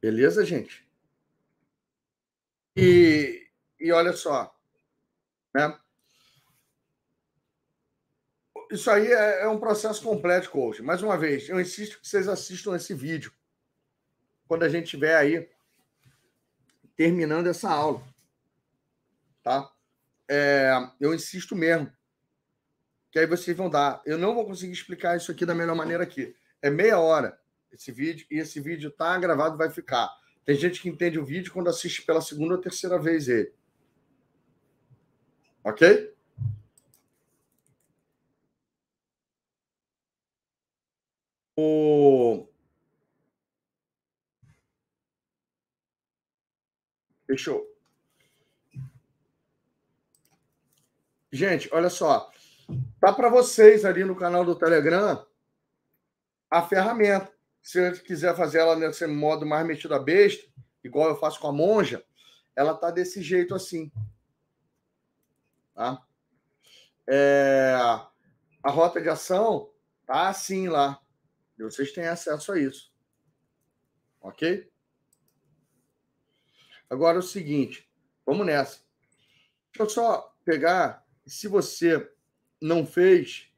Beleza, 0.00 0.44
gente? 0.44 0.84
E 2.74 3.48
e 3.78 3.92
olha 3.92 4.12
só, 4.14 4.52
né? 5.54 5.78
Isso 8.72 8.90
aí 8.90 9.06
é, 9.06 9.42
é 9.42 9.48
um 9.48 9.60
processo 9.60 10.02
completo, 10.02 10.50
coach. 10.50 10.82
Mais 10.82 11.02
uma 11.02 11.16
vez, 11.16 11.48
eu 11.48 11.60
insisto 11.60 12.00
que 12.00 12.08
vocês 12.08 12.26
assistam 12.26 12.74
esse 12.74 12.92
vídeo 12.92 13.32
quando 14.48 14.64
a 14.64 14.68
gente 14.68 14.86
estiver 14.86 15.16
aí 15.16 15.48
terminando 16.96 17.46
essa 17.46 17.70
aula, 17.70 18.02
tá? 19.40 19.72
É, 20.28 20.72
eu 21.00 21.14
insisto 21.14 21.54
mesmo 21.54 21.92
que 23.12 23.18
aí 23.18 23.26
vocês 23.26 23.54
vão 23.54 23.68
dar. 23.68 24.02
Eu 24.06 24.16
não 24.16 24.34
vou 24.34 24.46
conseguir 24.46 24.72
explicar 24.72 25.16
isso 25.16 25.30
aqui 25.30 25.44
da 25.44 25.54
melhor 25.54 25.76
maneira 25.76 26.02
aqui. 26.02 26.34
É 26.62 26.70
meia 26.70 26.98
hora 26.98 27.38
esse 27.70 27.92
vídeo 27.92 28.26
e 28.30 28.38
esse 28.38 28.58
vídeo 28.58 28.90
tá 28.90 29.18
gravado, 29.18 29.56
vai 29.56 29.70
ficar. 29.70 30.10
Tem 30.44 30.56
gente 30.56 30.80
que 30.80 30.88
entende 30.88 31.18
o 31.18 31.24
vídeo 31.24 31.52
quando 31.52 31.68
assiste 31.68 32.02
pela 32.02 32.22
segunda 32.22 32.54
ou 32.54 32.60
terceira 32.60 32.98
vez 32.98 33.28
ele. 33.28 33.52
Ok? 35.62 36.12
O... 41.56 42.48
Fechou. 47.26 47.70
Gente, 51.30 51.68
olha 51.72 51.90
só. 51.90 52.31
Tá 53.00 53.12
para 53.12 53.28
vocês 53.28 53.84
ali 53.84 54.04
no 54.04 54.14
canal 54.14 54.44
do 54.44 54.54
Telegram 54.54 55.26
a 56.52 56.60
ferramenta. 56.60 57.32
Se 57.62 57.90
você 57.90 58.02
quiser 58.02 58.36
fazer 58.36 58.58
ela 58.58 58.76
nesse 58.76 59.06
modo 59.06 59.46
mais 59.46 59.66
metido 59.66 59.94
a 59.94 59.98
besta, 59.98 60.46
igual 60.84 61.08
eu 61.08 61.16
faço 61.16 61.40
com 61.40 61.48
a 61.48 61.52
monja, 61.52 62.04
ela 62.54 62.74
tá 62.74 62.90
desse 62.90 63.22
jeito 63.22 63.54
assim. 63.54 63.90
Tá? 65.74 66.04
É, 67.08 67.74
a 68.62 68.70
rota 68.70 69.00
de 69.00 69.08
ação 69.08 69.72
tá 70.06 70.28
assim 70.28 70.68
lá. 70.68 71.00
E 71.58 71.62
vocês 71.62 71.92
têm 71.92 72.06
acesso 72.06 72.52
a 72.52 72.58
isso. 72.58 72.92
Ok? 74.20 74.70
Agora 76.90 77.18
o 77.18 77.22
seguinte, 77.22 77.90
vamos 78.26 78.44
nessa. 78.44 78.80
Deixa 79.72 79.82
eu 79.82 79.88
só 79.88 80.36
pegar, 80.44 81.06
se 81.26 81.48
você 81.48 82.12
não 82.62 82.86
fez, 82.86 83.50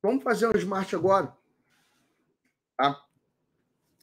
vamos 0.00 0.22
fazer 0.22 0.46
um 0.46 0.56
smart 0.56 0.94
agora. 0.94 1.36
Tá? 2.76 3.04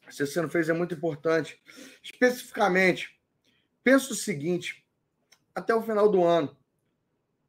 Se 0.09 0.27
você 0.27 0.41
não 0.41 0.49
fez, 0.49 0.69
é 0.69 0.73
muito 0.73 0.93
importante. 0.93 1.59
Especificamente, 2.03 3.19
pensa 3.83 4.11
o 4.11 4.15
seguinte: 4.15 4.85
até 5.55 5.73
o 5.73 5.81
final 5.81 6.09
do 6.09 6.23
ano, 6.23 6.55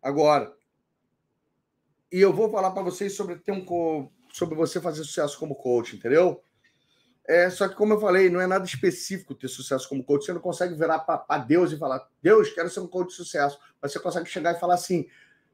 agora, 0.01 0.57
e 2.11 2.21
eu 2.21 2.33
vou 2.33 2.51
falar 2.51 2.71
para 2.71 2.83
vocês 2.83 3.15
sobre 3.15 3.37
ter 3.37 3.53
um 3.53 4.11
sobre 4.33 4.55
você 4.55 4.81
fazer 4.81 5.03
sucesso 5.03 5.39
como 5.39 5.55
coach, 5.55 5.97
entendeu? 5.97 6.43
É, 7.29 7.51
só 7.51 7.69
que, 7.69 7.75
como 7.75 7.95
eu 7.95 8.01
falei, 8.01 8.31
não 8.31 8.41
é 8.41 8.47
nada 8.47 8.65
específico 8.65 9.35
ter 9.35 9.49
sucesso 9.49 9.89
como 9.89 10.05
coach. 10.05 10.25
Você 10.25 10.33
não 10.33 10.41
consegue 10.41 10.75
virar 10.75 11.01
para 11.01 11.39
Deus 11.39 11.73
e 11.73 11.79
falar, 11.79 12.07
Deus, 12.23 12.51
quero 12.51 12.71
ser 12.71 12.81
um 12.81 12.87
coach 12.87 13.09
de 13.09 13.15
sucesso. 13.15 13.59
Mas 13.83 13.93
você 13.93 13.99
consegue 13.99 14.29
chegar 14.29 14.55
e 14.55 14.61
falar 14.61 14.75
assim, 14.75 15.07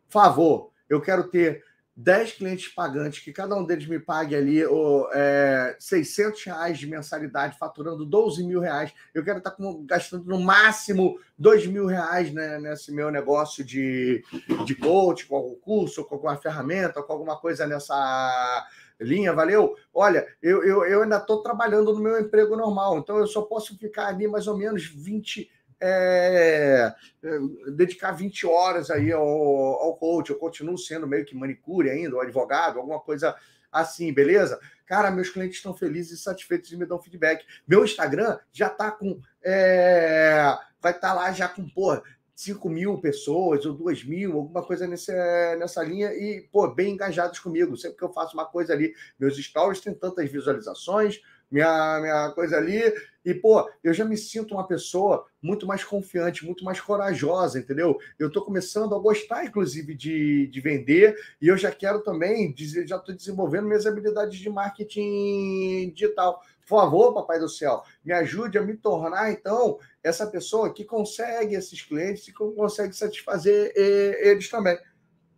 favor, 0.08 0.70
eu 0.88 1.00
quero 1.00 1.24
ter 1.28 1.64
10 1.94 2.32
clientes 2.32 2.68
pagantes, 2.68 3.22
que 3.22 3.32
cada 3.32 3.54
um 3.54 3.64
deles 3.64 3.86
me 3.86 3.98
pague 3.98 4.34
ali 4.34 4.64
oh, 4.64 5.08
é, 5.12 5.76
600 5.78 6.42
reais 6.44 6.78
de 6.78 6.86
mensalidade, 6.86 7.58
faturando 7.58 8.06
12 8.06 8.44
mil 8.44 8.60
reais. 8.60 8.92
Eu 9.12 9.22
quero 9.22 9.38
estar 9.38 9.50
com, 9.50 9.84
gastando 9.84 10.24
no 10.24 10.40
máximo 10.40 11.18
2 11.38 11.66
mil 11.66 11.86
reais 11.86 12.32
né, 12.32 12.58
nesse 12.58 12.92
meu 12.92 13.10
negócio 13.10 13.62
de, 13.62 14.24
de 14.64 14.74
coach, 14.74 15.26
com 15.26 15.36
algum 15.36 15.54
curso, 15.54 16.04
com 16.04 16.14
alguma 16.14 16.36
ferramenta, 16.36 17.02
com 17.02 17.12
alguma 17.12 17.38
coisa 17.38 17.66
nessa 17.66 18.66
linha, 19.02 19.32
valeu? 19.32 19.76
Olha, 19.92 20.26
eu, 20.42 20.64
eu, 20.64 20.84
eu 20.84 21.02
ainda 21.02 21.16
estou 21.18 21.42
trabalhando 21.42 21.92
no 21.92 22.00
meu 22.00 22.20
emprego 22.20 22.56
normal, 22.56 22.98
então 22.98 23.18
eu 23.18 23.26
só 23.26 23.42
posso 23.42 23.76
ficar 23.76 24.06
ali 24.06 24.26
mais 24.26 24.46
ou 24.46 24.56
menos 24.56 24.86
20 24.86 25.50
é, 25.84 26.94
é, 27.24 27.38
dedicar 27.72 28.12
20 28.12 28.46
horas 28.46 28.88
aí 28.88 29.10
ao, 29.10 29.22
ao 29.24 29.96
coach. 29.96 30.30
Eu 30.30 30.38
continuo 30.38 30.78
sendo 30.78 31.08
meio 31.08 31.24
que 31.24 31.34
manicure 31.34 31.90
ainda, 31.90 32.14
ou 32.14 32.22
advogado, 32.22 32.78
alguma 32.78 33.00
coisa 33.00 33.34
assim, 33.70 34.12
beleza? 34.12 34.60
Cara, 34.86 35.10
meus 35.10 35.30
clientes 35.30 35.56
estão 35.56 35.74
felizes 35.74 36.20
e 36.20 36.22
satisfeitos 36.22 36.70
e 36.70 36.76
me 36.76 36.86
dão 36.86 37.02
feedback. 37.02 37.44
Meu 37.66 37.84
Instagram 37.84 38.38
já 38.52 38.68
tá 38.68 38.92
com. 38.92 39.20
É, 39.42 40.56
vai 40.80 40.92
estar 40.92 41.08
tá 41.08 41.14
lá 41.14 41.32
já 41.32 41.48
com, 41.48 41.68
pô, 41.68 42.00
5 42.34 42.68
mil 42.68 42.98
pessoas 42.98 43.64
ou 43.66 43.74
2 43.74 44.04
mil, 44.04 44.32
alguma 44.36 44.62
coisa 44.62 44.86
nesse, 44.86 45.12
nessa 45.56 45.82
linha, 45.82 46.12
e, 46.12 46.48
pô, 46.50 46.68
bem 46.68 46.94
engajados 46.94 47.38
comigo. 47.38 47.76
Sempre 47.76 47.98
que 47.98 48.04
eu 48.04 48.12
faço 48.12 48.34
uma 48.34 48.46
coisa 48.46 48.72
ali, 48.72 48.94
meus 49.18 49.36
stories 49.36 49.80
têm 49.80 49.94
tantas 49.94 50.30
visualizações, 50.30 51.20
minha, 51.52 52.00
minha 52.00 52.30
coisa 52.30 52.56
ali. 52.56 52.80
E, 53.24 53.34
pô, 53.34 53.70
eu 53.84 53.94
já 53.94 54.04
me 54.04 54.16
sinto 54.16 54.54
uma 54.54 54.66
pessoa 54.66 55.26
muito 55.40 55.66
mais 55.66 55.84
confiante, 55.84 56.44
muito 56.44 56.64
mais 56.64 56.80
corajosa, 56.80 57.58
entendeu? 57.58 57.98
Eu 58.18 58.28
estou 58.28 58.44
começando 58.44 58.94
a 58.94 58.98
gostar, 58.98 59.44
inclusive, 59.44 59.94
de, 59.94 60.48
de 60.48 60.60
vender, 60.60 61.14
e 61.40 61.46
eu 61.46 61.56
já 61.56 61.70
quero 61.70 62.00
também, 62.00 62.52
já 62.86 62.96
estou 62.96 63.14
desenvolvendo 63.14 63.66
minhas 63.66 63.86
habilidades 63.86 64.38
de 64.38 64.50
marketing 64.50 65.92
digital. 65.94 66.42
Por 66.66 66.80
favor, 66.80 67.12
papai 67.12 67.38
do 67.38 67.48
céu, 67.48 67.82
me 68.04 68.12
ajude 68.12 68.56
a 68.56 68.62
me 68.62 68.76
tornar, 68.76 69.32
então, 69.32 69.78
essa 70.02 70.26
pessoa 70.26 70.72
que 70.72 70.84
consegue 70.84 71.54
esses 71.54 71.82
clientes 71.82 72.28
e 72.28 72.32
que 72.32 72.38
consegue 72.38 72.94
satisfazer 72.94 73.72
eles 73.76 74.48
também. 74.48 74.78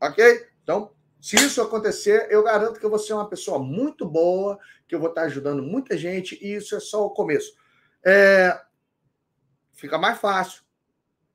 Ok? 0.00 0.46
Então, 0.62 0.92
se 1.20 1.36
isso 1.36 1.62
acontecer, 1.62 2.28
eu 2.30 2.42
garanto 2.42 2.78
que 2.78 2.84
eu 2.84 2.90
vou 2.90 2.98
ser 2.98 3.14
uma 3.14 3.28
pessoa 3.28 3.58
muito 3.58 4.06
boa, 4.06 4.58
que 4.86 4.94
eu 4.94 5.00
vou 5.00 5.08
estar 5.08 5.22
ajudando 5.22 5.62
muita 5.62 5.96
gente, 5.96 6.38
e 6.44 6.54
isso 6.54 6.76
é 6.76 6.80
só 6.80 7.06
o 7.06 7.10
começo. 7.10 7.56
É... 8.04 8.60
Fica 9.72 9.96
mais 9.96 10.18
fácil. 10.18 10.62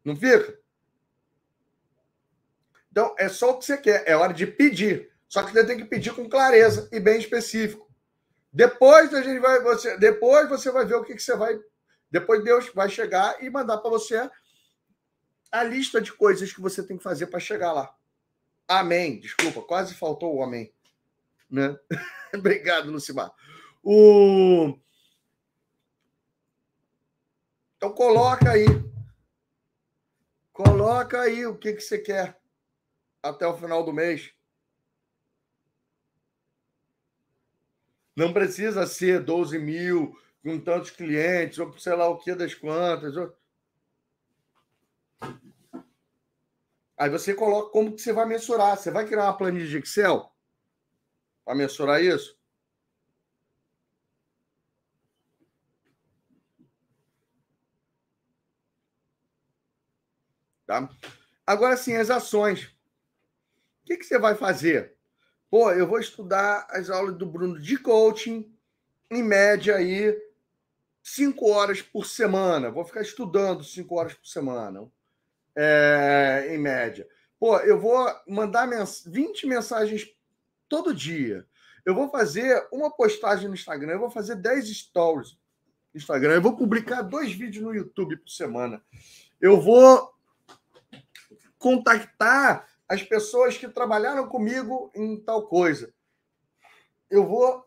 Não 0.06 0.16
fica? 0.16 0.60
Então, 2.91 3.16
é 3.18 3.28
só 3.28 3.52
o 3.52 3.57
que 3.57 3.66
você 3.66 3.78
quer. 3.78 4.03
É 4.06 4.16
hora 4.16 4.34
de 4.34 4.45
pedir. 4.45 5.11
Só 5.28 5.41
que 5.41 5.52
você 5.52 5.66
tem 5.66 5.78
que 5.78 5.86
pedir 5.86 6.14
com 6.14 6.30
clareza 6.30 6.88
e 6.91 6.99
bem 6.99 7.18
específico. 7.18 7.89
Depois 8.52 9.14
a 9.14 9.22
gente 9.22 9.40
vai, 9.40 9.62
você, 9.62 9.98
depois 9.98 10.50
você 10.50 10.72
vai 10.72 10.86
ver 10.86 10.96
o 10.96 11.04
que, 11.04 11.16
que 11.16 11.22
você 11.22 11.36
vai. 11.36 11.60
Depois 12.10 12.44
Deus 12.44 12.70
vai 12.74 12.90
chegar 12.90 13.44
e 13.44 13.50
mandar 13.50 13.78
para 13.78 13.92
você 13.92 14.30
a 15.52 15.64
lista 15.64 16.02
de 16.02 16.12
coisas 16.14 16.52
que 16.52 16.62
você 16.62 16.84
tem 16.84 16.98
que 16.98 17.04
fazer 17.04 17.28
para 17.28 17.40
chegar 17.40 17.72
lá. 17.72 17.96
Amém. 18.68 19.20
Desculpa, 19.20 19.62
quase 19.62 19.94
faltou 19.94 20.36
o 20.36 20.44
amém. 20.44 20.74
Né? 21.50 21.78
Obrigado, 22.34 22.92
Lucimar. 22.92 23.32
O... 23.84 24.78
Então 27.78 27.92
coloca 27.94 28.52
aí. 28.52 28.66
Coloca 30.52 31.22
aí 31.22 31.46
o 31.46 31.58
que, 31.58 31.74
que 31.74 31.82
você 31.82 31.98
quer 31.98 32.40
até 33.24 33.48
o 33.48 33.58
final 33.58 33.84
do 33.84 33.94
mês. 33.94 34.34
Não 38.20 38.34
precisa 38.34 38.86
ser 38.86 39.24
12 39.24 39.58
mil 39.58 40.14
com 40.44 40.60
tantos 40.60 40.91
clientes, 40.91 41.58
ou 41.58 41.72
sei 41.80 41.96
lá 41.96 42.10
o 42.10 42.18
que 42.18 42.36
das 42.36 42.54
quantas. 42.54 43.16
Ou... 43.16 43.34
Aí 46.98 47.10
você 47.10 47.34
coloca 47.34 47.72
como 47.72 47.96
que 47.96 48.02
você 48.02 48.12
vai 48.12 48.26
mensurar. 48.26 48.76
Você 48.76 48.91
vai 48.91 49.08
criar 49.08 49.24
uma 49.24 49.38
planilha 49.38 49.66
de 49.66 49.78
Excel 49.78 50.30
para 51.46 51.56
mensurar 51.56 52.04
isso? 52.04 52.38
Tá? 60.68 60.90
Agora 61.48 61.78
sim, 61.78 61.96
as 61.96 62.10
ações. 62.10 62.66
O 62.66 63.86
que, 63.86 63.96
que 63.96 64.04
você 64.04 64.20
vai 64.20 64.36
fazer? 64.36 64.99
Pô, 65.50 65.72
eu 65.72 65.88
vou 65.88 66.00
estudar 66.00 66.68
as 66.70 66.92
aulas 66.92 67.16
do 67.16 67.26
Bruno 67.26 67.60
de 67.60 67.76
coaching, 67.76 68.56
em 69.10 69.24
média 69.24 69.78
aí, 69.78 70.16
cinco 71.02 71.50
horas 71.50 71.82
por 71.82 72.06
semana. 72.06 72.70
Vou 72.70 72.86
ficar 72.86 73.02
estudando 73.02 73.64
cinco 73.64 73.96
horas 73.96 74.14
por 74.14 74.28
semana 74.28 74.88
é, 75.56 76.50
em 76.52 76.58
média. 76.60 77.08
Pô, 77.40 77.58
eu 77.62 77.80
vou 77.80 78.08
mandar 78.28 78.68
mens 78.68 79.04
20 79.04 79.48
mensagens 79.48 80.08
todo 80.68 80.94
dia. 80.94 81.48
Eu 81.84 81.96
vou 81.96 82.12
fazer 82.12 82.68
uma 82.72 82.92
postagem 82.92 83.48
no 83.48 83.56
Instagram, 83.56 83.94
eu 83.94 84.00
vou 84.00 84.12
fazer 84.12 84.36
10 84.36 84.68
stories 84.78 85.32
no 85.92 85.98
Instagram, 85.98 86.36
eu 86.36 86.42
vou 86.44 86.56
publicar 86.56 87.02
dois 87.02 87.34
vídeos 87.34 87.64
no 87.64 87.74
YouTube 87.74 88.18
por 88.18 88.30
semana. 88.30 88.84
Eu 89.42 89.60
vou 89.60 90.14
contactar 91.58 92.69
as 92.90 93.03
pessoas 93.03 93.56
que 93.56 93.70
trabalharam 93.70 94.28
comigo 94.28 94.91
em 94.95 95.16
tal 95.16 95.48
coisa. 95.48 95.94
Eu 97.07 97.28
vou 97.28 97.64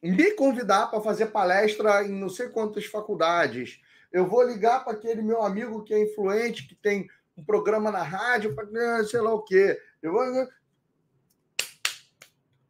me 0.00 0.30
convidar 0.32 0.86
para 0.86 1.00
fazer 1.00 1.26
palestra 1.26 2.04
em 2.04 2.12
não 2.12 2.28
sei 2.28 2.48
quantas 2.48 2.86
faculdades. 2.86 3.80
Eu 4.12 4.26
vou 4.26 4.44
ligar 4.44 4.84
para 4.84 4.92
aquele 4.92 5.22
meu 5.22 5.42
amigo 5.42 5.82
que 5.82 5.92
é 5.92 6.00
influente, 6.00 6.68
que 6.68 6.76
tem 6.76 7.08
um 7.36 7.44
programa 7.44 7.90
na 7.90 8.02
rádio, 8.02 8.54
para 8.54 9.04
sei 9.04 9.20
lá 9.20 9.34
o 9.34 9.42
quê. 9.42 9.76
Eu 10.00 10.12
vou. 10.12 10.48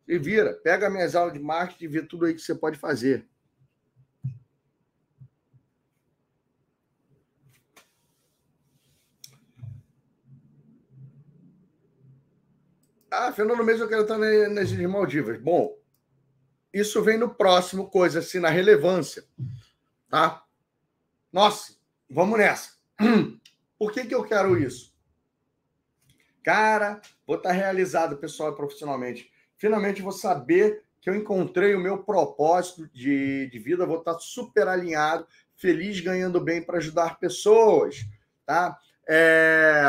E 0.06 0.18
vira, 0.18 0.54
pega 0.54 0.88
minhas 0.88 1.14
aulas 1.14 1.34
de 1.34 1.38
marketing 1.38 1.84
e 1.84 1.88
vê 1.88 2.02
tudo 2.02 2.24
aí 2.24 2.32
que 2.32 2.40
você 2.40 2.54
pode 2.54 2.78
fazer. 2.78 3.28
Ah, 13.20 13.32
Fernando 13.32 13.64
mesmo 13.64 13.82
eu 13.82 13.88
quero 13.88 14.02
estar 14.02 14.16
nas 14.16 14.70
Maldivas. 14.72 15.40
Bom, 15.40 15.76
isso 16.72 17.02
vem 17.02 17.18
no 17.18 17.34
próximo, 17.34 17.90
coisa 17.90 18.20
assim, 18.20 18.38
na 18.38 18.48
relevância. 18.48 19.24
Tá? 20.08 20.44
Nossa, 21.32 21.74
vamos 22.08 22.38
nessa. 22.38 22.74
Por 23.76 23.90
que, 23.90 24.04
que 24.04 24.14
eu 24.14 24.22
quero 24.22 24.56
isso? 24.56 24.94
Cara, 26.44 27.00
vou 27.26 27.38
estar 27.38 27.50
realizado 27.50 28.18
pessoal 28.18 28.52
e 28.52 28.56
profissionalmente. 28.56 29.28
Finalmente 29.56 30.00
vou 30.00 30.12
saber 30.12 30.84
que 31.00 31.10
eu 31.10 31.16
encontrei 31.16 31.74
o 31.74 31.80
meu 31.80 31.98
propósito 32.04 32.88
de, 32.94 33.50
de 33.50 33.58
vida, 33.58 33.84
vou 33.84 33.98
estar 33.98 34.16
super 34.20 34.68
alinhado, 34.68 35.26
feliz, 35.56 35.98
ganhando 35.98 36.40
bem 36.40 36.62
para 36.62 36.78
ajudar 36.78 37.18
pessoas, 37.18 37.96
tá? 38.46 38.78
É... 39.08 39.82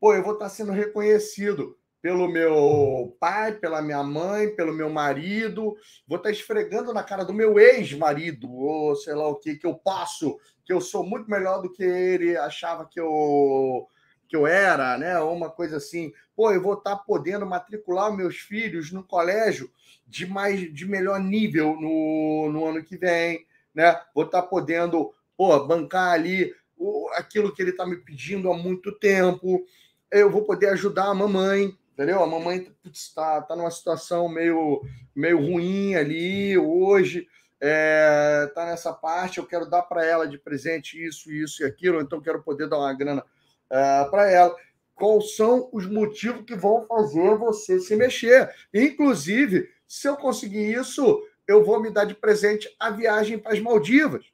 Pô, 0.00 0.12
eu 0.12 0.24
vou 0.24 0.32
estar 0.32 0.48
sendo 0.48 0.72
reconhecido 0.72 1.78
pelo 2.02 2.28
meu 2.28 3.16
pai, 3.20 3.52
pela 3.52 3.80
minha 3.80 4.02
mãe, 4.02 4.54
pelo 4.56 4.74
meu 4.74 4.90
marido, 4.90 5.76
vou 6.06 6.18
estar 6.18 6.32
esfregando 6.32 6.92
na 6.92 7.04
cara 7.04 7.24
do 7.24 7.32
meu 7.32 7.60
ex-marido, 7.60 8.52
ou 8.52 8.96
sei 8.96 9.14
lá 9.14 9.28
o 9.28 9.36
que, 9.36 9.54
que 9.54 9.66
eu 9.66 9.74
passo, 9.76 10.36
que 10.64 10.72
eu 10.72 10.80
sou 10.80 11.06
muito 11.06 11.30
melhor 11.30 11.62
do 11.62 11.72
que 11.72 11.84
ele 11.84 12.36
achava 12.36 12.84
que 12.84 13.00
eu 13.00 13.86
que 14.28 14.36
eu 14.36 14.46
era, 14.46 14.96
né? 14.96 15.20
Ou 15.20 15.36
uma 15.36 15.50
coisa 15.50 15.76
assim. 15.76 16.10
Pô, 16.34 16.50
eu 16.50 16.62
vou 16.62 16.72
estar 16.72 16.96
podendo 16.96 17.44
matricular 17.44 18.10
meus 18.10 18.38
filhos 18.38 18.90
no 18.90 19.04
colégio 19.04 19.70
de 20.08 20.26
mais 20.26 20.72
de 20.72 20.86
melhor 20.86 21.20
nível 21.20 21.76
no, 21.78 22.50
no 22.50 22.64
ano 22.64 22.82
que 22.82 22.96
vem, 22.96 23.46
né? 23.74 24.00
Vou 24.14 24.24
estar 24.24 24.40
podendo, 24.42 25.12
pô, 25.36 25.66
bancar 25.66 26.14
ali 26.14 26.52
o, 26.78 27.10
aquilo 27.14 27.54
que 27.54 27.60
ele 27.60 27.72
está 27.72 27.86
me 27.86 27.96
pedindo 27.96 28.50
há 28.50 28.56
muito 28.56 28.90
tempo. 28.92 29.66
Eu 30.10 30.30
vou 30.30 30.44
poder 30.46 30.70
ajudar 30.70 31.08
a 31.08 31.14
mamãe, 31.14 31.76
entendeu? 31.92 32.22
A 32.22 32.26
mamãe 32.26 32.70
está 32.92 33.40
tá 33.42 33.54
numa 33.54 33.70
situação 33.70 34.28
meio, 34.28 34.82
meio 35.14 35.38
ruim 35.38 35.94
ali 35.94 36.56
hoje, 36.58 37.28
é, 37.60 38.50
tá 38.54 38.66
nessa 38.66 38.92
parte, 38.92 39.38
eu 39.38 39.46
quero 39.46 39.68
dar 39.68 39.82
para 39.82 40.04
ela 40.04 40.26
de 40.26 40.36
presente 40.36 41.02
isso, 41.02 41.30
isso 41.30 41.62
e 41.62 41.66
aquilo, 41.66 42.00
então 42.00 42.20
quero 42.20 42.42
poder 42.42 42.68
dar 42.68 42.78
uma 42.78 42.92
grana 42.92 43.24
é, 43.70 44.04
para 44.06 44.30
ela. 44.30 44.56
Quais 44.94 45.36
são 45.36 45.68
os 45.72 45.86
motivos 45.86 46.44
que 46.44 46.54
vão 46.54 46.86
fazer 46.86 47.36
você 47.36 47.78
se 47.80 47.96
mexer? 47.96 48.52
Inclusive, 48.74 49.68
se 49.86 50.08
eu 50.08 50.16
conseguir 50.16 50.72
isso, 50.72 51.22
eu 51.46 51.64
vou 51.64 51.80
me 51.80 51.90
dar 51.90 52.04
de 52.04 52.14
presente 52.14 52.74
a 52.78 52.90
viagem 52.90 53.38
para 53.38 53.52
as 53.52 53.60
Maldivas. 53.60 54.24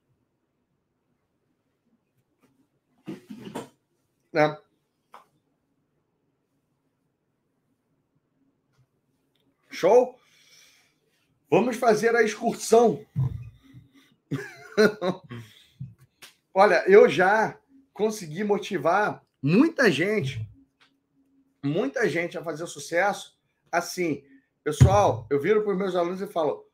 Né? 4.32 4.56
Show? 9.78 10.18
Vamos 11.48 11.76
fazer 11.76 12.16
a 12.16 12.22
excursão. 12.22 13.06
Olha, 16.52 16.82
eu 16.88 17.08
já 17.08 17.56
consegui 17.92 18.42
motivar 18.42 19.24
muita 19.40 19.88
gente, 19.88 20.44
muita 21.62 22.08
gente 22.08 22.36
a 22.36 22.42
fazer 22.42 22.66
sucesso. 22.66 23.38
Assim, 23.70 24.24
pessoal, 24.64 25.28
eu 25.30 25.40
viro 25.40 25.62
para 25.62 25.70
os 25.70 25.78
meus 25.78 25.94
alunos 25.94 26.20
e 26.20 26.26
falo: 26.26 26.68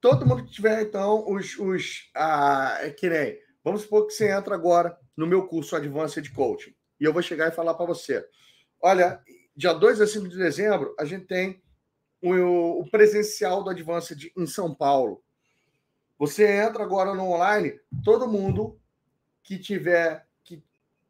todo 0.00 0.24
mundo 0.24 0.46
que 0.46 0.52
tiver, 0.52 0.80
então, 0.80 1.22
os. 1.30 1.58
os 1.58 2.10
ah, 2.14 2.78
é 2.80 2.90
que 2.90 3.10
nem. 3.10 3.38
Vamos 3.62 3.82
supor 3.82 4.06
que 4.06 4.14
você 4.14 4.30
entra 4.30 4.54
agora 4.54 4.98
no 5.14 5.26
meu 5.26 5.46
curso 5.46 5.76
Advanced 5.76 6.32
Coaching. 6.32 6.74
E 6.98 7.04
eu 7.04 7.12
vou 7.12 7.20
chegar 7.20 7.48
e 7.48 7.54
falar 7.54 7.74
para 7.74 7.84
você: 7.84 8.26
olha, 8.80 9.22
dia 9.54 9.72
2 9.72 10.00
a 10.00 10.06
5 10.06 10.28
de 10.28 10.36
dezembro, 10.36 10.94
a 10.98 11.04
gente 11.04 11.26
tem 11.26 11.62
o, 12.22 12.80
o 12.80 12.90
presencial 12.90 13.62
do 13.62 13.70
Advanced 13.70 14.32
em 14.36 14.46
São 14.46 14.74
Paulo. 14.74 15.22
Você 16.18 16.46
entra 16.46 16.84
agora 16.84 17.14
no 17.14 17.24
online, 17.24 17.78
todo 18.04 18.28
mundo 18.28 18.78
que 19.42 19.58
tiver, 19.58 20.26
que 20.44 20.62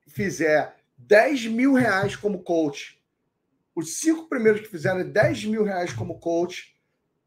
fizer 0.09 0.77
10 0.97 1.47
mil 1.47 1.75
reais 1.75 2.17
como 2.17 2.43
coach, 2.43 3.01
os 3.75 3.99
cinco 3.99 4.29
primeiros 4.29 4.63
que 4.63 4.69
fizerem 4.69 5.11
10 5.11 5.45
mil 5.45 5.65
reais 5.65 5.93
como 5.93 6.19
coach 6.19 6.75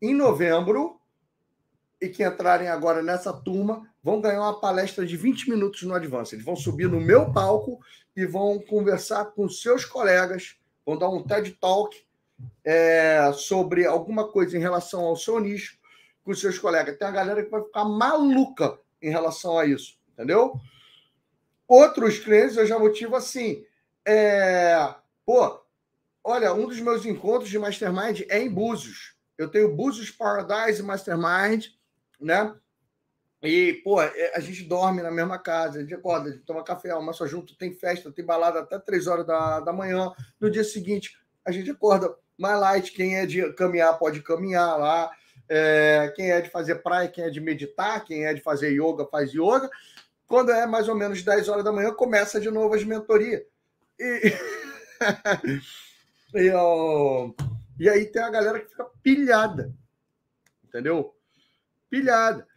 em 0.02 0.14
novembro 0.14 1.00
e 2.02 2.10
que 2.10 2.24
entrarem 2.24 2.68
agora 2.68 3.02
nessa 3.02 3.32
turma 3.34 3.88
vão 4.04 4.22
ganhar 4.22 4.42
uma 4.42 4.60
palestra 4.60 5.06
de 5.06 5.18
20 5.18 5.50
minutos 5.50 5.82
no 5.84 5.94
Advance. 5.94 6.36
Eles 6.36 6.46
vão 6.46 6.56
subir 6.56 6.88
no 6.88 7.00
meu 7.00 7.32
palco 7.32 7.80
e 8.16 8.26
vão 8.26 8.60
conversar 8.60 9.26
com 9.26 9.50
seus 9.50 9.86
colegas 9.86 10.58
vão 10.86 10.98
dar 10.98 11.10
um 11.10 11.24
TED 11.24 11.52
Talk 11.54 12.06
é, 12.64 13.32
sobre 13.34 13.86
alguma 13.86 14.28
coisa 14.28 14.58
em 14.58 14.62
relação 14.62 15.06
ao 15.06 15.16
seu 15.16 15.40
nicho 15.40 15.78
com 16.24 16.34
seus 16.34 16.58
colegas. 16.58 16.98
Tem 16.98 17.08
uma 17.08 17.14
galera 17.14 17.44
que 17.44 17.52
vai 17.52 17.64
ficar 17.64 17.86
maluca 17.86 18.80
em 19.02 19.10
relação 19.10 19.58
a 19.58 19.66
isso, 19.66 19.98
entendeu? 20.14 20.60
Outros 21.68 22.20
clientes 22.20 22.58
eu 22.58 22.66
já 22.66 22.78
motivo 22.78 23.16
assim. 23.16 23.64
É, 24.04 24.94
pô, 25.26 25.62
olha, 26.24 26.54
um 26.54 26.68
dos 26.68 26.80
meus 26.80 27.06
encontros 27.06 27.50
de 27.50 27.60
Mastermind 27.60 28.22
é 28.30 28.40
em 28.40 28.50
Búzios. 28.50 29.16
Eu 29.38 29.50
tenho 29.50 29.76
Búzios 29.76 30.12
Paradise 30.12 30.82
Mastermind, 30.82 31.68
né? 32.20 32.56
E, 33.42 33.74
pô, 33.84 34.02
é, 34.02 34.32
a 34.36 34.40
gente 34.40 34.64
dorme 34.64 35.02
na 35.02 35.12
mesma 35.12 35.38
casa, 35.38 35.78
a 35.78 35.82
gente 35.82 35.94
acorda, 35.94 36.30
a 36.30 36.32
gente 36.32 36.46
toma 36.46 36.64
café, 36.64 36.90
almoça 36.90 37.28
junto, 37.28 37.56
tem 37.56 37.74
festa, 37.74 38.12
tem 38.12 38.26
balada 38.26 38.60
até 38.60 38.80
três 38.80 39.08
horas 39.08 39.26
da, 39.26 39.60
da 39.60 39.74
manhã. 39.74 40.12
No 40.40 40.50
dia 40.50 40.64
seguinte, 40.64 41.18
a 41.44 41.52
gente 41.52 41.70
acorda 41.70 42.16
mais 42.38 42.60
light. 42.60 42.92
Quem 42.92 43.18
é 43.18 43.26
de 43.26 43.54
caminhar, 43.54 43.98
pode 43.98 44.22
caminhar 44.22 44.78
lá. 44.78 45.12
É, 45.48 46.12
quem 46.16 46.32
é 46.32 46.42
de 46.42 46.50
fazer 46.50 46.76
praia, 46.76 47.08
quem 47.08 47.24
é 47.24 47.30
de 47.30 47.40
meditar, 47.40 48.04
quem 48.04 48.26
é 48.26 48.34
de 48.34 48.42
fazer 48.42 48.72
yoga, 48.72 49.06
faz 49.06 49.32
yoga. 49.32 49.70
Quando 50.28 50.52
é 50.52 50.66
mais 50.66 50.90
ou 50.90 50.96
menos 50.96 51.22
10 51.22 51.50
horas 51.50 51.64
da 51.64 51.72
manhã, 51.72 51.94
começa 51.94 52.40
de 52.40 52.50
novo 52.50 52.74
as 52.74 52.84
mentorias. 52.84 53.44
E, 54.00 54.34
e, 56.34 56.50
ó, 56.52 57.32
e 57.80 57.88
aí 57.88 58.06
tem 58.06 58.24
a 58.24 58.30
galera 58.30 58.60
que 58.60 58.70
fica 58.70 58.86
pilhada. 59.04 59.72
Entendeu? 60.64 61.16
Pilhada. 61.90 62.48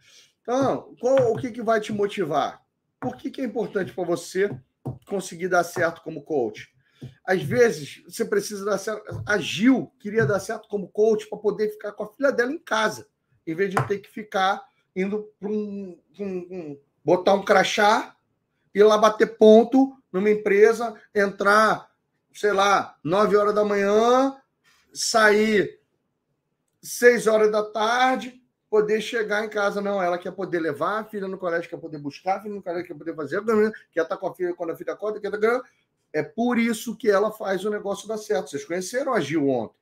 Então, 0.51 0.95
qual, 0.99 1.31
o 1.31 1.37
que, 1.37 1.51
que 1.51 1.61
vai 1.61 1.79
te 1.79 1.93
motivar? 1.93 2.59
Por 2.99 3.15
que, 3.15 3.29
que 3.29 3.39
é 3.39 3.43
importante 3.43 3.93
para 3.93 4.03
você 4.03 4.49
conseguir 5.05 5.47
dar 5.47 5.63
certo 5.63 6.01
como 6.01 6.23
coach? 6.23 6.73
Às 7.23 7.43
vezes, 7.43 8.01
você 8.07 8.25
precisa 8.25 8.65
dar 8.65 8.79
certo. 8.79 9.21
A 9.27 9.37
Gil 9.37 9.93
queria 9.99 10.25
dar 10.25 10.39
certo 10.39 10.67
como 10.67 10.89
coach 10.89 11.29
para 11.29 11.37
poder 11.37 11.69
ficar 11.69 11.91
com 11.91 12.03
a 12.03 12.11
filha 12.15 12.31
dela 12.31 12.51
em 12.51 12.57
casa, 12.57 13.07
em 13.45 13.53
vez 13.53 13.69
de 13.69 13.87
ter 13.87 13.99
que 13.99 14.09
ficar 14.09 14.59
indo 14.95 15.31
para 15.39 15.49
um, 15.49 16.01
um, 16.19 16.25
um, 16.25 16.79
botar 17.05 17.35
um 17.35 17.45
crachá, 17.45 18.15
ir 18.73 18.81
lá 18.81 18.97
bater 18.97 19.37
ponto 19.37 19.95
numa 20.11 20.31
empresa, 20.31 20.95
entrar, 21.13 21.91
sei 22.33 22.53
lá, 22.53 22.97
9 23.03 23.37
horas 23.37 23.53
da 23.53 23.63
manhã, 23.63 24.35
sair 24.91 25.79
6 26.81 27.27
horas 27.27 27.51
da 27.51 27.63
tarde, 27.69 28.38
poder 28.69 29.01
chegar 29.01 29.43
em 29.43 29.49
casa. 29.49 29.81
Não, 29.81 30.01
ela 30.01 30.17
quer 30.17 30.31
poder 30.31 30.59
levar 30.59 30.99
a 30.99 31.03
filha 31.03 31.27
no 31.27 31.37
colégio, 31.37 31.69
quer 31.69 31.77
poder 31.77 31.97
buscar 31.97 32.37
a 32.37 32.41
filha 32.41 32.55
no 32.55 32.61
colégio, 32.61 32.87
quer 32.87 32.93
poder 32.93 33.15
fazer, 33.15 33.41
quer 33.91 34.03
estar 34.03 34.17
com 34.17 34.27
a 34.27 34.35
filha 34.35 34.53
quando 34.53 34.71
a 34.71 34.75
filha 34.75 34.93
acorda, 34.93 35.19
quer 35.19 35.33
estar... 35.33 35.61
É 36.11 36.23
por 36.23 36.57
isso 36.57 36.95
que 36.95 37.09
ela 37.09 37.31
faz 37.31 37.63
o 37.65 37.69
negócio 37.69 38.07
dar 38.07 38.17
certo. 38.17 38.49
Vocês 38.49 38.65
conheceram 38.65 39.13
a 39.13 39.19
Gil 39.19 39.47
ontem. 39.47 39.77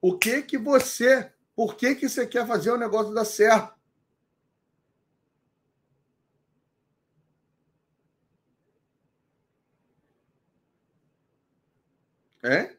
O 0.00 0.18
que 0.18 0.42
que 0.42 0.58
você, 0.58 1.32
por 1.54 1.76
que 1.76 1.94
que 1.94 2.08
você 2.08 2.26
quer 2.26 2.46
fazer 2.46 2.70
o 2.70 2.76
negócio 2.76 3.14
dar 3.14 3.24
certo? 3.24 3.74
É? 12.42 12.71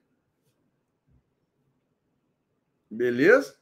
Beleza? 2.94 3.56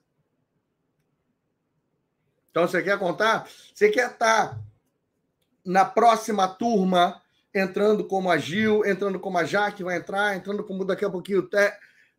Então 2.49 2.67
você 2.67 2.83
quer 2.83 2.99
contar? 2.99 3.47
Você 3.73 3.89
quer 3.89 4.11
estar 4.11 4.59
na 5.63 5.85
próxima 5.85 6.49
turma 6.49 7.21
entrando 7.53 8.05
como 8.05 8.29
a 8.29 8.37
Gil, 8.37 8.85
entrando 8.85 9.19
como 9.19 9.37
a 9.37 9.45
Jaque 9.45 9.83
vai 9.83 9.97
entrar, 9.97 10.35
entrando 10.35 10.65
como 10.65 10.83
daqui 10.83 11.05
a 11.05 11.09
pouquinho 11.09 11.39
o, 11.39 11.47
Te, 11.47 11.71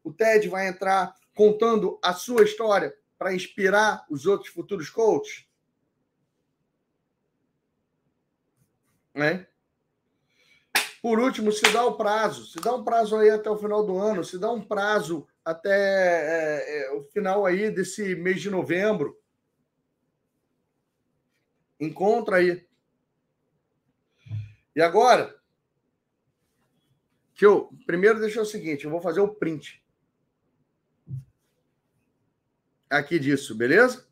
o 0.02 0.10
Ted 0.10 0.48
vai 0.48 0.68
entrar, 0.68 1.14
contando 1.34 1.98
a 2.02 2.14
sua 2.14 2.44
história 2.44 2.94
para 3.18 3.34
inspirar 3.34 4.06
os 4.08 4.24
outros 4.24 4.50
futuros 4.50 4.88
coaches? 4.88 5.46
Né? 9.14 9.46
Por 11.02 11.18
último, 11.18 11.52
se 11.52 11.70
dá 11.72 11.84
o 11.84 11.90
um 11.90 11.96
prazo, 11.96 12.46
se 12.46 12.58
dá 12.58 12.74
um 12.74 12.82
prazo 12.82 13.16
aí 13.16 13.28
até 13.28 13.50
o 13.50 13.58
final 13.58 13.84
do 13.84 13.98
ano, 13.98 14.24
se 14.24 14.38
dá 14.38 14.50
um 14.50 14.62
prazo 14.62 15.28
até 15.44 15.70
é, 15.70 16.84
é, 16.86 16.92
o 16.92 17.04
final 17.04 17.44
aí 17.44 17.70
desse 17.70 18.14
mês 18.14 18.40
de 18.40 18.50
novembro. 18.50 19.20
Encontra 21.80 22.36
aí. 22.36 22.66
E 24.74 24.80
agora, 24.80 25.38
que 27.34 27.44
eu 27.44 27.70
primeiro 27.86 28.20
deixa 28.20 28.40
o 28.40 28.46
seguinte, 28.46 28.84
eu 28.84 28.90
vou 28.90 29.00
fazer 29.00 29.20
o 29.20 29.34
print 29.34 29.82
aqui 32.88 33.18
disso, 33.18 33.54
beleza? 33.54 34.06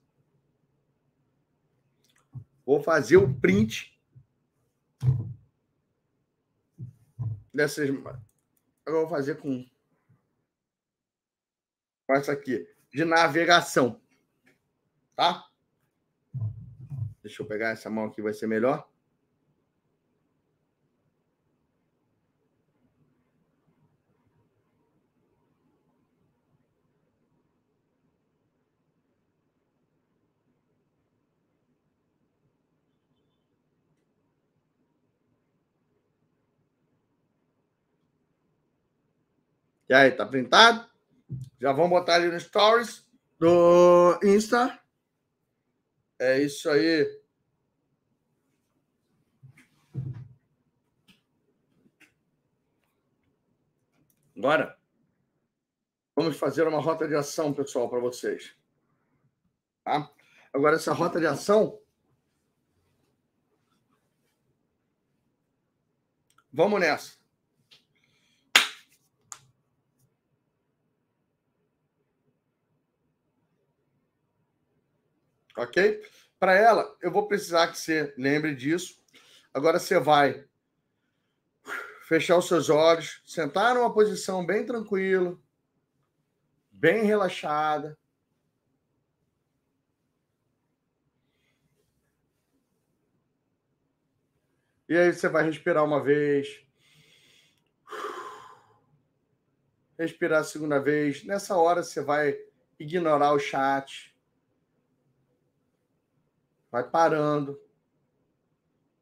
Vou 2.64 2.82
fazer 2.82 3.16
o 3.16 3.34
print 3.34 3.98
dessas. 7.52 7.88
Eu 7.88 8.92
vou 8.92 9.08
fazer 9.08 9.36
com, 9.36 9.68
com 12.10 12.16
essa 12.16 12.32
aqui, 12.32 12.68
de 12.92 13.04
navegação. 13.04 14.00
Tá? 15.14 15.46
Deixa 17.22 17.40
eu 17.40 17.46
pegar 17.46 17.68
essa 17.68 17.88
mão 17.88 18.06
aqui, 18.06 18.20
vai 18.20 18.34
ser 18.34 18.48
melhor. 18.48 18.84
E 39.88 39.94
aí, 39.94 40.10
tá 40.10 40.26
printado? 40.26 40.89
Já 41.60 41.72
vamos 41.72 41.90
botar 41.90 42.14
ali 42.14 42.28
no 42.28 42.40
Stories 42.40 43.06
do 43.38 44.18
Insta. 44.22 44.78
É 46.18 46.42
isso 46.42 46.68
aí. 46.70 47.20
Agora, 54.36 54.78
vamos 56.16 56.36
fazer 56.38 56.66
uma 56.66 56.80
rota 56.80 57.06
de 57.06 57.14
ação, 57.14 57.52
pessoal, 57.52 57.90
para 57.90 58.00
vocês. 58.00 58.56
Tá? 59.84 60.10
Agora, 60.52 60.76
essa 60.76 60.94
rota 60.94 61.20
de 61.20 61.26
ação. 61.26 61.78
Vamos 66.50 66.80
nessa. 66.80 67.19
Ok? 75.62 76.02
Para 76.38 76.54
ela, 76.54 76.96
eu 77.02 77.10
vou 77.10 77.28
precisar 77.28 77.68
que 77.68 77.78
você 77.78 78.14
lembre 78.16 78.54
disso. 78.54 78.98
Agora 79.52 79.78
você 79.78 79.98
vai 79.98 80.46
fechar 82.08 82.38
os 82.38 82.48
seus 82.48 82.70
olhos, 82.70 83.22
sentar 83.24 83.74
numa 83.74 83.92
posição 83.92 84.44
bem 84.44 84.64
tranquila, 84.64 85.38
bem 86.70 87.04
relaxada. 87.04 87.96
E 94.88 94.96
aí 94.96 95.12
você 95.12 95.28
vai 95.28 95.44
respirar 95.44 95.84
uma 95.84 96.02
vez. 96.02 96.66
Respirar 99.96 100.40
a 100.40 100.44
segunda 100.44 100.80
vez. 100.80 101.22
Nessa 101.24 101.56
hora 101.56 101.82
você 101.82 102.00
vai 102.02 102.36
ignorar 102.78 103.32
o 103.32 103.38
chat 103.38 104.09
vai 106.70 106.88
parando. 106.88 107.60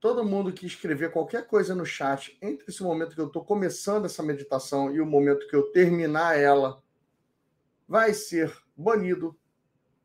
Todo 0.00 0.24
mundo 0.24 0.52
que 0.52 0.66
escrever 0.66 1.10
qualquer 1.12 1.46
coisa 1.46 1.74
no 1.74 1.84
chat 1.84 2.38
entre 2.40 2.66
esse 2.68 2.82
momento 2.82 3.14
que 3.14 3.20
eu 3.20 3.26
estou 3.26 3.44
começando 3.44 4.04
essa 4.04 4.22
meditação 4.22 4.94
e 4.94 5.00
o 5.00 5.06
momento 5.06 5.48
que 5.48 5.56
eu 5.56 5.72
terminar 5.72 6.38
ela, 6.38 6.82
vai 7.86 8.14
ser 8.14 8.56
banido 8.76 9.36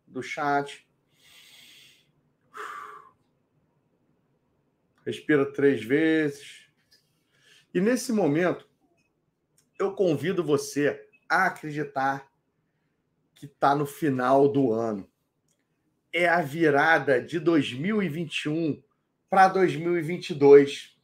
do 0.07 0.21
chat. 0.23 0.87
Respira 5.05 5.51
três 5.51 5.83
vezes. 5.83 6.67
E 7.73 7.79
nesse 7.79 8.11
momento, 8.11 8.67
eu 9.77 9.93
convido 9.93 10.43
você 10.43 11.07
a 11.29 11.47
acreditar 11.47 12.31
que 13.35 13.45
está 13.45 13.75
no 13.75 13.85
final 13.85 14.47
do 14.47 14.71
ano 14.71 15.12
é 16.13 16.29
a 16.29 16.41
virada 16.41 17.19
de 17.19 17.39
2021 17.39 18.81
para 19.27 19.47
2022. 19.47 20.95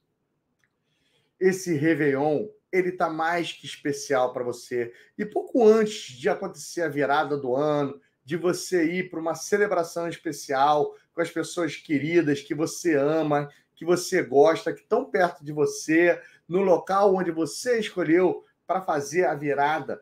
Esse 1.40 1.73
Réveillon, 1.73 2.48
ele 2.72 2.91
tá 2.91 3.10
mais 3.10 3.52
que 3.52 3.65
especial 3.65 4.31
para 4.31 4.44
você. 4.44 4.94
E 5.18 5.26
pouco 5.26 5.68
antes 5.68 6.15
de 6.15 6.30
acontecer 6.30 6.84
a 6.84 6.88
virada 6.88 7.36
do 7.36 7.56
ano, 7.56 7.99
de 8.23 8.38
você 8.38 8.86
ir 8.86 9.10
para 9.10 9.19
uma 9.19 9.34
celebração 9.34 10.07
especial 10.07 10.95
com 11.11 11.22
as 11.22 11.31
pessoas 11.31 11.76
queridas 11.76 12.41
que 12.41 12.53
você 12.53 12.95
ama, 12.95 13.49
que 13.76 13.84
você 13.84 14.22
gosta, 14.22 14.72
que 14.72 14.81
estão 14.81 15.06
perto 15.06 15.44
de 15.44 15.52
você, 15.52 16.22
no 16.48 16.61
local 16.61 17.15
onde 17.15 17.31
você 17.31 17.80
escolheu 17.80 18.45
para 18.68 18.81
fazer 18.81 19.26
a 19.26 19.34
virada 19.34 19.99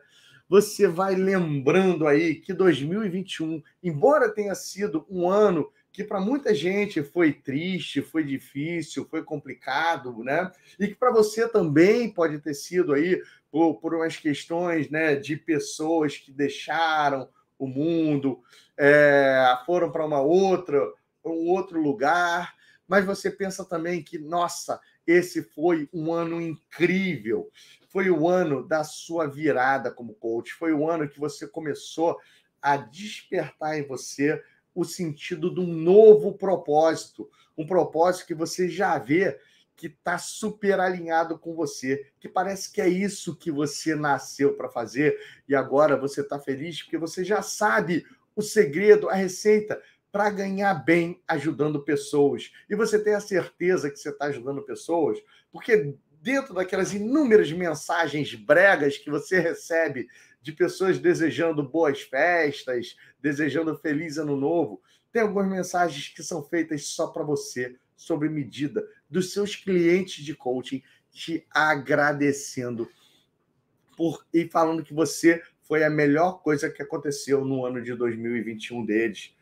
você 0.48 0.88
vai 0.88 1.14
lembrando 1.14 2.06
aí 2.06 2.36
que 2.36 2.52
2021, 2.52 3.62
embora 3.82 4.28
tenha 4.28 4.54
sido 4.54 5.06
um 5.10 5.28
ano 5.28 5.70
que 5.92 6.04
para 6.04 6.20
muita 6.20 6.54
gente 6.54 7.02
foi 7.02 7.32
triste, 7.32 8.00
foi 8.00 8.22
difícil, 8.22 9.06
foi 9.10 9.22
complicado, 9.22 10.22
né? 10.22 10.50
E 10.78 10.86
que 10.86 10.94
para 10.94 11.10
você 11.10 11.48
também 11.48 12.08
pode 12.08 12.38
ter 12.38 12.54
sido 12.54 12.92
aí 12.92 13.20
por, 13.50 13.74
por 13.80 13.94
umas 13.94 14.16
questões, 14.16 14.88
né, 14.90 15.16
de 15.16 15.36
pessoas 15.36 16.16
que 16.16 16.30
deixaram 16.30 17.28
o 17.58 17.66
mundo, 17.66 18.40
é, 18.76 19.58
foram 19.66 19.90
para 19.90 20.06
uma 20.06 20.20
outra, 20.20 20.80
um 21.24 21.50
outro 21.50 21.80
lugar, 21.80 22.54
mas 22.86 23.04
você 23.04 23.30
pensa 23.30 23.64
também 23.64 24.02
que, 24.02 24.18
nossa, 24.18 24.80
esse 25.08 25.42
foi 25.42 25.88
um 25.90 26.12
ano 26.12 26.38
incrível. 26.38 27.50
Foi 27.88 28.10
o 28.10 28.28
ano 28.28 28.62
da 28.62 28.84
sua 28.84 29.26
virada 29.26 29.90
como 29.90 30.12
coach, 30.12 30.52
foi 30.52 30.74
o 30.74 30.88
ano 30.88 31.08
que 31.08 31.18
você 31.18 31.48
começou 31.48 32.18
a 32.60 32.76
despertar 32.76 33.78
em 33.78 33.86
você 33.86 34.42
o 34.74 34.84
sentido 34.84 35.52
de 35.52 35.60
um 35.60 35.66
novo 35.66 36.34
propósito, 36.36 37.30
um 37.56 37.66
propósito 37.66 38.26
que 38.26 38.34
você 38.34 38.68
já 38.68 38.98
vê 38.98 39.40
que 39.74 39.86
está 39.86 40.18
super 40.18 40.78
alinhado 40.78 41.38
com 41.38 41.54
você, 41.54 42.10
que 42.20 42.28
parece 42.28 42.70
que 42.70 42.80
é 42.80 42.88
isso 42.88 43.34
que 43.34 43.50
você 43.50 43.94
nasceu 43.94 44.54
para 44.54 44.68
fazer. 44.68 45.18
E 45.48 45.54
agora 45.54 45.96
você 45.96 46.20
está 46.20 46.38
feliz 46.38 46.82
porque 46.82 46.98
você 46.98 47.24
já 47.24 47.40
sabe 47.40 48.04
o 48.36 48.42
segredo, 48.42 49.08
a 49.08 49.14
receita 49.14 49.80
para 50.10 50.30
ganhar 50.30 50.74
bem 50.74 51.22
ajudando 51.28 51.82
pessoas. 51.82 52.50
E 52.68 52.74
você 52.74 52.98
tem 52.98 53.14
a 53.14 53.20
certeza 53.20 53.90
que 53.90 53.96
você 53.96 54.10
está 54.10 54.26
ajudando 54.26 54.62
pessoas, 54.62 55.18
porque 55.52 55.94
dentro 56.20 56.54
daquelas 56.54 56.92
inúmeras 56.92 57.50
mensagens 57.52 58.34
bregas 58.34 58.96
que 58.96 59.10
você 59.10 59.38
recebe 59.38 60.08
de 60.40 60.52
pessoas 60.52 60.98
desejando 60.98 61.62
boas 61.62 62.02
festas, 62.02 62.96
desejando 63.20 63.76
feliz 63.78 64.18
ano 64.18 64.36
novo, 64.36 64.80
tem 65.12 65.22
algumas 65.22 65.48
mensagens 65.48 66.08
que 66.08 66.22
são 66.22 66.42
feitas 66.42 66.86
só 66.86 67.08
para 67.08 67.24
você, 67.24 67.76
sobre 67.96 68.28
medida, 68.28 68.86
dos 69.10 69.32
seus 69.32 69.56
clientes 69.56 70.24
de 70.24 70.34
coaching, 70.34 70.82
te 71.10 71.46
agradecendo 71.50 72.88
por 73.96 74.24
e 74.32 74.46
falando 74.48 74.84
que 74.84 74.94
você 74.94 75.42
foi 75.62 75.82
a 75.84 75.90
melhor 75.90 76.40
coisa 76.42 76.70
que 76.70 76.80
aconteceu 76.80 77.44
no 77.44 77.66
ano 77.66 77.82
de 77.82 77.94
2021 77.94 78.84
deles. 78.86 79.36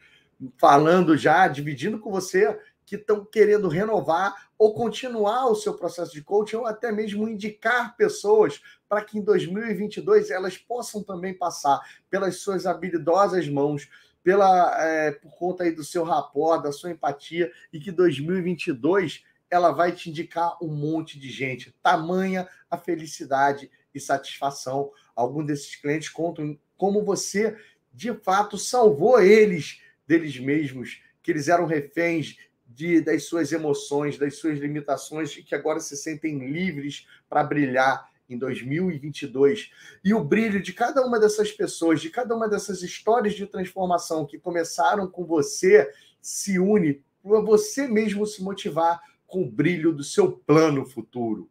Falando 0.58 1.16
já, 1.16 1.48
dividindo 1.48 1.98
com 1.98 2.10
você 2.10 2.58
que 2.86 2.94
estão 2.94 3.24
querendo 3.24 3.68
renovar 3.68 4.48
ou 4.56 4.72
continuar 4.72 5.46
o 5.46 5.56
seu 5.56 5.74
processo 5.74 6.12
de 6.12 6.22
coaching 6.22 6.56
ou 6.56 6.66
até 6.66 6.92
mesmo 6.92 7.28
indicar 7.28 7.96
pessoas 7.96 8.60
para 8.88 9.02
que 9.02 9.18
em 9.18 9.22
2022 9.22 10.30
elas 10.30 10.56
possam 10.56 11.02
também 11.02 11.34
passar 11.34 11.80
pelas 12.08 12.36
suas 12.36 12.64
habilidosas 12.64 13.48
mãos, 13.48 13.88
pela 14.22 14.82
é, 14.82 15.10
por 15.10 15.36
conta 15.36 15.64
aí 15.64 15.72
do 15.72 15.82
seu 15.82 16.04
rapport, 16.04 16.62
da 16.62 16.70
sua 16.70 16.92
empatia 16.92 17.50
e 17.72 17.80
que 17.80 17.90
2022 17.90 19.24
ela 19.50 19.72
vai 19.72 19.92
te 19.92 20.10
indicar 20.10 20.56
um 20.62 20.68
monte 20.68 21.18
de 21.18 21.30
gente. 21.30 21.74
Tamanha 21.82 22.48
a 22.70 22.78
felicidade 22.78 23.70
e 23.94 24.00
satisfação. 24.00 24.90
Alguns 25.14 25.46
desses 25.46 25.74
clientes 25.76 26.08
contam 26.08 26.58
como 26.76 27.04
você 27.04 27.56
de 27.92 28.12
fato 28.12 28.58
salvou 28.58 29.20
eles 29.20 29.80
deles 30.06 30.38
mesmos, 30.38 31.02
que 31.22 31.30
eles 31.30 31.48
eram 31.48 31.66
reféns 31.66 32.36
de, 32.66 33.00
das 33.00 33.24
suas 33.24 33.52
emoções, 33.52 34.18
das 34.18 34.36
suas 34.36 34.58
limitações 34.58 35.36
e 35.36 35.42
que 35.42 35.54
agora 35.54 35.80
se 35.80 35.96
sentem 35.96 36.50
livres 36.50 37.06
para 37.28 37.44
brilhar 37.44 38.08
em 38.28 38.36
2022. 38.36 39.70
E 40.04 40.12
o 40.12 40.24
brilho 40.24 40.60
de 40.60 40.72
cada 40.72 41.04
uma 41.04 41.18
dessas 41.18 41.52
pessoas, 41.52 42.00
de 42.00 42.10
cada 42.10 42.34
uma 42.34 42.48
dessas 42.48 42.82
histórias 42.82 43.34
de 43.34 43.46
transformação 43.46 44.26
que 44.26 44.38
começaram 44.38 45.06
com 45.06 45.24
você, 45.24 45.90
se 46.20 46.58
une 46.58 47.04
para 47.22 47.40
você 47.40 47.88
mesmo 47.88 48.26
se 48.26 48.42
motivar 48.42 49.00
com 49.26 49.42
o 49.42 49.50
brilho 49.50 49.92
do 49.92 50.04
seu 50.04 50.30
plano 50.30 50.84
futuro. 50.84 51.50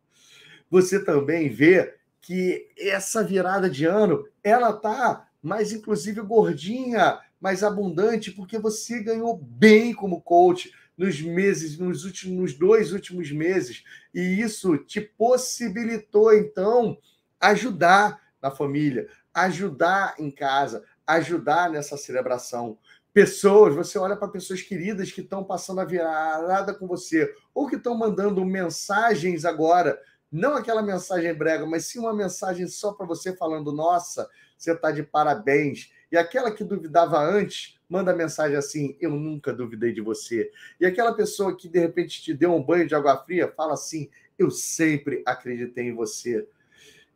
Você 0.70 1.04
também 1.04 1.50
vê 1.50 1.96
que 2.22 2.70
essa 2.78 3.24
virada 3.24 3.70
de 3.70 3.86
ano, 3.86 4.28
ela 4.44 4.74
tá 4.74 5.28
mais 5.42 5.72
inclusive 5.72 6.22
gordinha, 6.22 7.20
mais 7.46 7.62
abundante, 7.62 8.32
porque 8.32 8.58
você 8.58 9.04
ganhou 9.04 9.38
bem 9.38 9.94
como 9.94 10.20
coach 10.20 10.74
nos 10.98 11.22
meses, 11.22 11.78
nos 11.78 12.04
últimos 12.04 12.36
nos 12.36 12.54
dois 12.58 12.92
últimos 12.92 13.32
meses, 13.32 13.84
e 14.12 14.42
isso 14.42 14.76
te 14.80 15.00
possibilitou 15.00 16.34
então 16.34 16.98
ajudar 17.40 18.20
na 18.42 18.50
família, 18.50 19.08
ajudar 19.32 20.16
em 20.18 20.32
casa, 20.32 20.84
ajudar 21.06 21.70
nessa 21.70 21.96
celebração. 21.98 22.80
Pessoas, 23.14 23.76
você 23.76 24.00
olha 24.00 24.16
para 24.16 24.28
pessoas 24.28 24.64
queridas 24.64 25.12
que 25.12 25.22
estão 25.22 25.44
passando 25.44 25.82
a 25.82 25.86
virada 25.86 26.74
com 26.74 26.88
você, 26.88 27.32
ou 27.54 27.68
que 27.68 27.76
estão 27.76 27.96
mandando 27.96 28.44
mensagens 28.44 29.46
agora, 29.46 30.02
não 30.32 30.56
aquela 30.56 30.82
mensagem 30.82 31.32
brega, 31.32 31.64
mas 31.68 31.86
sim 31.86 32.00
uma 32.00 32.12
mensagem 32.12 32.68
só 32.68 32.92
para 32.92 33.06
você 33.06 33.38
falando: 33.38 33.72
nossa, 33.72 34.28
você 34.58 34.72
está 34.72 34.90
de 34.90 35.04
parabéns. 35.04 35.94
E 36.16 36.18
aquela 36.18 36.50
que 36.50 36.64
duvidava 36.64 37.20
antes, 37.20 37.78
manda 37.90 38.16
mensagem 38.16 38.56
assim: 38.56 38.96
Eu 39.02 39.10
nunca 39.12 39.52
duvidei 39.52 39.92
de 39.92 40.00
você. 40.00 40.50
E 40.80 40.86
aquela 40.86 41.14
pessoa 41.14 41.58
que 41.58 41.68
de 41.68 41.78
repente 41.78 42.22
te 42.22 42.34
deu 42.34 42.56
um 42.56 42.64
banho 42.64 42.88
de 42.88 42.96
água 42.96 43.18
fria, 43.18 43.52
fala 43.52 43.74
assim: 43.74 44.10
Eu 44.40 44.50
sempre 44.50 45.22
acreditei 45.26 45.90
em 45.90 45.94
você. 45.94 46.48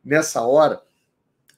Nessa 0.04 0.42
hora, 0.42 0.84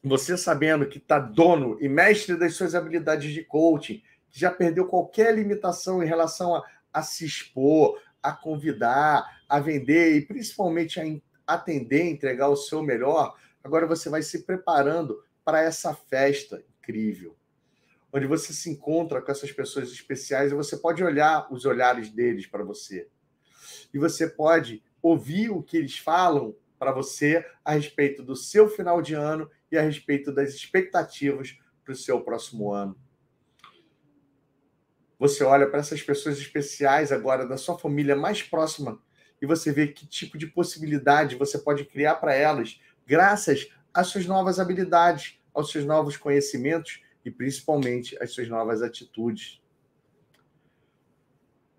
você 0.04 0.38
sabendo 0.38 0.86
que 0.86 1.00
está 1.00 1.18
dono 1.18 1.80
e 1.82 1.90
mestre 1.90 2.38
das 2.38 2.54
suas 2.54 2.76
habilidades 2.76 3.34
de 3.34 3.44
coaching, 3.44 4.04
que 4.30 4.40
já 4.40 4.52
perdeu 4.52 4.86
qualquer 4.86 5.34
limitação 5.34 6.04
em 6.04 6.06
relação 6.06 6.56
a, 6.56 6.64
a 6.94 7.02
se 7.02 7.26
expor, 7.26 8.00
a 8.22 8.32
convidar, 8.32 9.42
a 9.50 9.60
vender 9.60 10.16
e 10.16 10.22
principalmente 10.22 11.00
a 11.48 11.56
atender, 11.56 12.04
entregar 12.04 12.50
o 12.50 12.56
seu 12.56 12.84
melhor, 12.84 13.36
agora 13.64 13.88
você 13.88 14.12
vai 14.12 14.22
se 14.22 14.44
preparando 14.44 15.24
para 15.44 15.60
essa 15.64 15.96
festa 15.96 16.64
incrível, 16.82 17.38
onde 18.12 18.26
você 18.26 18.52
se 18.52 18.70
encontra 18.70 19.22
com 19.22 19.32
essas 19.32 19.52
pessoas 19.52 19.90
especiais 19.92 20.52
e 20.52 20.56
você 20.56 20.76
pode 20.76 21.04
olhar 21.04 21.48
os 21.54 21.66
olhares 21.66 22.10
deles 22.10 22.48
para 22.48 22.64
você. 22.64 23.08
E 23.94 24.00
você 24.00 24.28
pode 24.28 24.84
ouvir 25.02 25.50
o 25.50 25.62
que 25.62 25.78
eles 25.78 25.98
falam 25.98 26.56
para 26.78 26.92
você 26.92 27.46
a 27.64 27.74
respeito 27.74 28.24
do 28.24 28.36
seu 28.36 28.68
final 28.68 29.02
de 29.02 29.14
ano 29.14 29.50
e 29.72 29.78
a 29.78 29.82
respeito 29.82 30.32
das 30.32 30.54
expectativas 30.54 31.58
para 31.84 31.94
o 31.94 31.96
seu 31.96 32.22
próximo 32.22 32.74
ano. 32.74 32.98
Você 35.20 35.44
olha 35.44 35.70
para 35.70 35.80
essas 35.80 36.02
pessoas 36.02 36.40
especiais 36.40 37.12
agora 37.12 37.48
da 37.48 37.56
sua 37.56 37.78
família 37.78 38.16
mais 38.16 38.42
próxima 38.42 39.00
e 39.40 39.46
você 39.46 39.72
vê 39.72 39.88
que 39.88 40.08
tipo 40.08 40.38
de 40.38 40.48
possibilidade 40.48 41.36
você 41.36 41.60
pode 41.60 41.86
criar 41.86 42.16
para 42.16 42.34
elas 42.34 42.82
graças 43.06 43.70
às 43.94 44.08
suas 44.08 44.26
novas 44.26 44.60
habilidades, 44.60 45.41
aos 45.54 45.72
seus 45.72 45.86
novos 45.86 46.18
conhecimentos 46.18 47.02
e 47.24 47.32
principalmente 47.32 48.22
às 48.22 48.32
suas 48.32 48.48
novas 48.48 48.82
atitudes. 48.82 49.62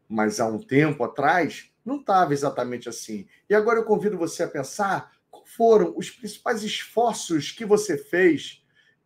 Mas 0.08 0.40
há 0.40 0.46
um 0.46 0.58
tempo 0.58 1.02
atrás 1.04 1.70
não 1.84 1.96
estava 1.96 2.32
exatamente 2.32 2.88
assim. 2.88 3.26
E 3.48 3.54
agora 3.54 3.78
eu 3.78 3.84
convido 3.84 4.16
você 4.16 4.42
a 4.42 4.48
pensar 4.48 5.12
quais 5.30 5.50
foram 5.50 5.94
os 5.96 6.10
principais 6.10 6.62
esforços 6.62 7.50
que 7.50 7.64
você 7.64 7.98
fez 7.98 8.62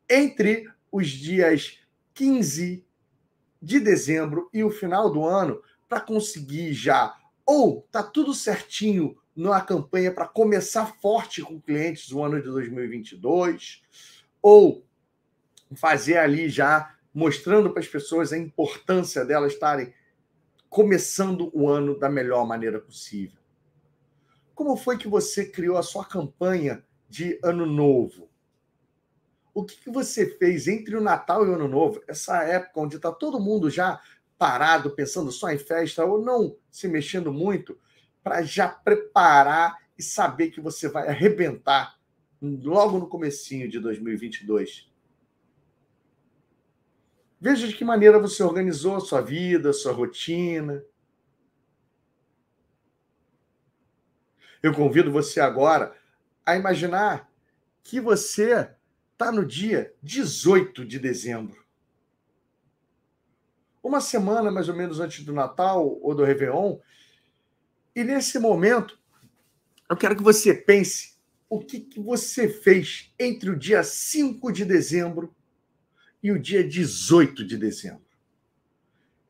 entre 0.09 0.71
os 0.93 1.09
dias 1.09 1.79
15 2.15 2.85
de 3.61 3.81
dezembro 3.81 4.49
e 4.53 4.63
o 4.63 4.71
final 4.71 5.11
do 5.11 5.25
ano 5.25 5.63
para 5.89 6.01
conseguir 6.01 6.73
já 6.73 7.17
ou 7.45 7.87
tá 7.91 8.03
tudo 8.03 8.35
certinho 8.35 9.17
na 9.35 9.61
campanha 9.61 10.13
para 10.13 10.27
começar 10.27 10.87
forte 11.01 11.43
com 11.43 11.61
clientes 11.61 12.11
no 12.11 12.25
ano 12.25 12.41
de 12.41 12.49
2022, 12.49 13.83
ou 14.49 14.87
fazer 15.75 16.19
ali 16.19 16.49
já 16.49 16.95
mostrando 17.13 17.71
para 17.71 17.81
as 17.81 17.89
pessoas 17.89 18.33
a 18.33 18.39
importância 18.39 19.25
delas 19.25 19.55
estarem 19.55 19.93
começando 20.69 21.51
o 21.53 21.69
ano 21.69 21.99
da 21.99 22.09
melhor 22.09 22.47
maneira 22.47 22.79
possível. 22.79 23.41
Como 24.55 24.77
foi 24.77 24.97
que 24.99 25.09
você 25.09 25.47
criou 25.47 25.77
a 25.77 25.83
sua 25.83 26.05
campanha 26.05 26.85
de 27.09 27.41
ano 27.43 27.67
novo? 27.67 28.31
O 29.53 29.65
que, 29.65 29.75
que 29.79 29.91
você 29.91 30.29
fez 30.39 30.69
entre 30.69 30.95
o 30.95 31.01
Natal 31.01 31.45
e 31.45 31.49
o 31.51 31.55
Ano 31.55 31.67
Novo, 31.67 32.01
essa 32.07 32.45
época 32.45 32.81
onde 32.81 32.97
está 32.97 33.11
todo 33.11 33.41
mundo 33.41 33.69
já 33.69 34.01
parado, 34.39 34.91
pensando 34.91 35.33
só 35.33 35.51
em 35.51 35.59
festa, 35.59 36.05
ou 36.05 36.23
não 36.23 36.57
se 36.71 36.87
mexendo 36.87 37.33
muito, 37.33 37.77
para 38.23 38.43
já 38.43 38.69
preparar 38.69 39.77
e 39.99 40.05
saber 40.05 40.51
que 40.51 40.61
você 40.61 40.89
vai 40.89 41.09
arrebentar 41.09 41.96
logo 42.41 42.99
no 42.99 43.09
comecinho 43.09 43.69
de 43.69 43.79
2022. 43.81 44.91
Veja 47.41 47.69
de 47.69 47.75
que 47.75 47.85
maneira 47.85 48.19
você 48.19 48.43
organizou 48.43 48.97
a 48.97 49.01
sua 49.01 49.21
vida, 49.21 49.71
a 49.71 49.75
sua 49.75 49.93
rotina. 49.93 50.83
Eu 54.63 54.73
convido 54.73 55.13
você 55.13 55.41
agora 55.41 55.97
a 56.45 56.57
imaginar 56.57 57.31
que 57.83 58.01
você 58.01 58.71
está 59.13 59.31
no 59.31 59.45
dia 59.45 59.95
18 60.03 60.85
de 60.85 60.99
dezembro. 60.99 61.65
Uma 63.83 64.01
semana 64.01 64.51
mais 64.51 64.69
ou 64.69 64.75
menos 64.75 64.99
antes 64.99 65.25
do 65.25 65.33
Natal 65.33 65.99
ou 66.03 66.15
do 66.15 66.25
Réveillon. 66.25 66.79
E 67.95 68.03
nesse 68.03 68.39
momento, 68.39 68.99
eu 69.89 69.97
quero 69.97 70.17
que 70.17 70.23
você 70.23 70.53
pense 70.53 71.16
o 71.49 71.61
que, 71.61 71.81
que 71.81 72.01
você 72.01 72.49
fez 72.49 73.13
entre 73.19 73.51
o 73.51 73.57
dia 73.57 73.83
5 73.83 74.53
de 74.53 74.65
dezembro 74.65 75.35
e 76.23 76.33
o 76.33 76.39
dia 76.39 76.67
18 76.67 77.45
de 77.45 77.57
dezembro. 77.57 78.05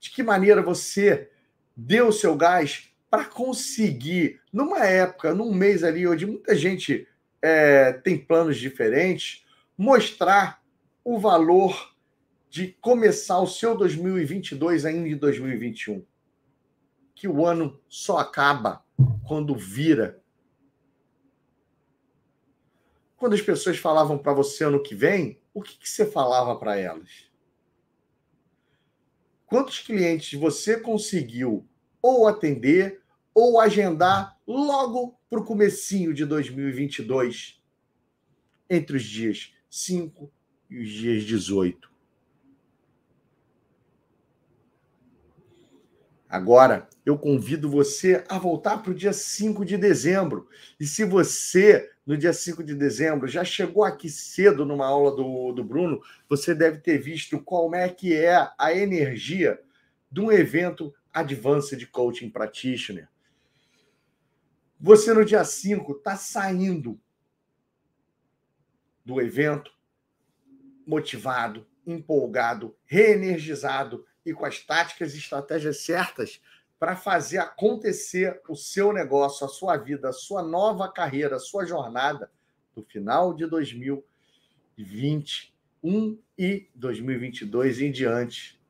De 0.01 0.11
que 0.11 0.23
maneira 0.23 0.63
você 0.63 1.31
deu 1.77 2.09
o 2.09 2.13
seu 2.13 2.37
gás 2.37 2.91
para 3.11 3.25
conseguir, 3.25 4.41
numa 4.53 4.85
época, 4.85 5.35
num 5.35 5.53
mês 5.55 5.85
ali, 5.85 6.07
onde 6.07 6.27
muita 6.27 6.55
gente 6.55 7.07
é, 7.43 7.93
tem 7.93 8.19
planos 8.19 8.57
diferentes, 8.57 9.45
mostrar 9.77 10.63
o 11.05 11.19
valor 11.19 11.95
de 12.49 12.69
começar 12.81 13.39
o 13.41 13.47
seu 13.47 13.77
2022 13.77 14.85
ainda 14.87 15.09
em 15.09 15.17
2021. 15.17 16.05
Que 17.15 17.29
o 17.29 17.45
ano 17.45 17.79
só 17.89 18.19
acaba 18.19 18.85
quando 19.27 19.55
vira 19.55 20.23
quando 23.17 23.35
as 23.35 23.41
pessoas 23.41 23.79
falavam 23.79 24.19
para 24.19 24.33
você 24.33 24.65
ano 24.65 24.83
que 24.83 24.95
vem, 24.95 25.41
o 25.55 25.63
que, 25.63 25.79
que 25.79 25.89
você 25.89 26.05
falava 26.05 26.55
para 26.59 26.77
elas? 26.79 27.31
Quantos 29.47 29.79
clientes 29.79 30.39
você 30.39 30.79
conseguiu 30.79 31.67
ou 32.03 32.27
atender 32.27 33.01
ou 33.35 33.61
agendar 33.61 34.39
logo 34.47 35.19
para 35.31 35.41
o 35.41 35.45
comecinho 35.45 36.13
de 36.13 36.25
2022, 36.25 37.63
entre 38.69 38.97
os 38.97 39.05
dias 39.05 39.55
5 39.71 40.31
e 40.69 40.79
os 40.79 40.89
dias 40.89 41.25
18? 41.25 41.96
Agora, 46.29 46.89
eu 47.05 47.17
convido 47.17 47.71
você 47.71 48.25
a 48.29 48.37
voltar 48.37 48.79
para 48.83 48.91
o 48.91 48.95
dia 48.95 49.13
5 49.13 49.65
de 49.65 49.77
dezembro. 49.77 50.49
E 50.79 50.85
se 50.85 51.05
você, 51.05 51.93
no 52.05 52.17
dia 52.17 52.33
5 52.33 52.65
de 52.65 52.75
dezembro, 52.75 53.29
já 53.29 53.45
chegou 53.45 53.85
aqui 53.85 54.09
cedo 54.11 54.65
numa 54.65 54.87
aula 54.87 55.15
do, 55.15 55.53
do 55.53 55.63
Bruno, 55.63 56.03
você 56.29 56.53
deve 56.53 56.79
ter 56.79 56.99
visto 56.99 57.41
qual 57.41 57.73
é 57.75 57.89
que 57.89 58.13
é 58.13 58.51
a 58.59 58.75
energia 58.75 59.61
de 60.11 60.21
um 60.21 60.33
evento 60.33 60.93
Advanced 61.15 61.87
Coaching 61.91 62.29
Practitioner. 62.29 63.09
Você, 64.81 65.15
no 65.15 65.25
dia 65.25 65.45
5, 65.45 65.93
está 65.93 66.17
saindo 66.17 67.01
do 69.05 69.21
evento 69.21 69.71
motivado, 70.85 71.65
empolgado, 71.87 72.77
reenergizado 72.85 74.05
e 74.27 74.35
com 74.35 74.45
as 74.45 74.59
táticas 74.59 75.15
e 75.15 75.19
estratégias 75.19 75.81
certas 75.81 76.43
para 76.79 76.95
fazer 76.97 77.39
acontecer 77.39 78.39
o 78.49 78.57
seu 78.57 78.93
negócio, 78.93 79.47
a 79.47 79.49
sua 79.49 79.79
vida, 79.79 80.11
a 80.11 80.13
sua 80.13 80.43
nova 80.43 80.93
carreira, 80.93 81.37
a 81.37 81.41
sua 81.41 81.65
jornada 81.65 82.31
no 82.75 82.83
final 82.83 83.33
de 83.33 83.47
2021 83.47 86.19
e 86.37 86.69
2022 86.75 87.81
em 87.81 87.91
diante. 87.91 88.61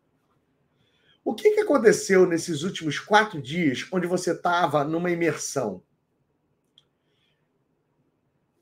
O 1.25 1.35
que, 1.35 1.51
que 1.51 1.59
aconteceu 1.61 2.25
nesses 2.27 2.63
últimos 2.63 3.01
quatro 3.01 3.43
dias, 3.43 3.85
onde 3.91 4.07
você 4.07 4.31
estava 4.31 4.85
numa 4.85 5.11
imersão? 5.11 5.83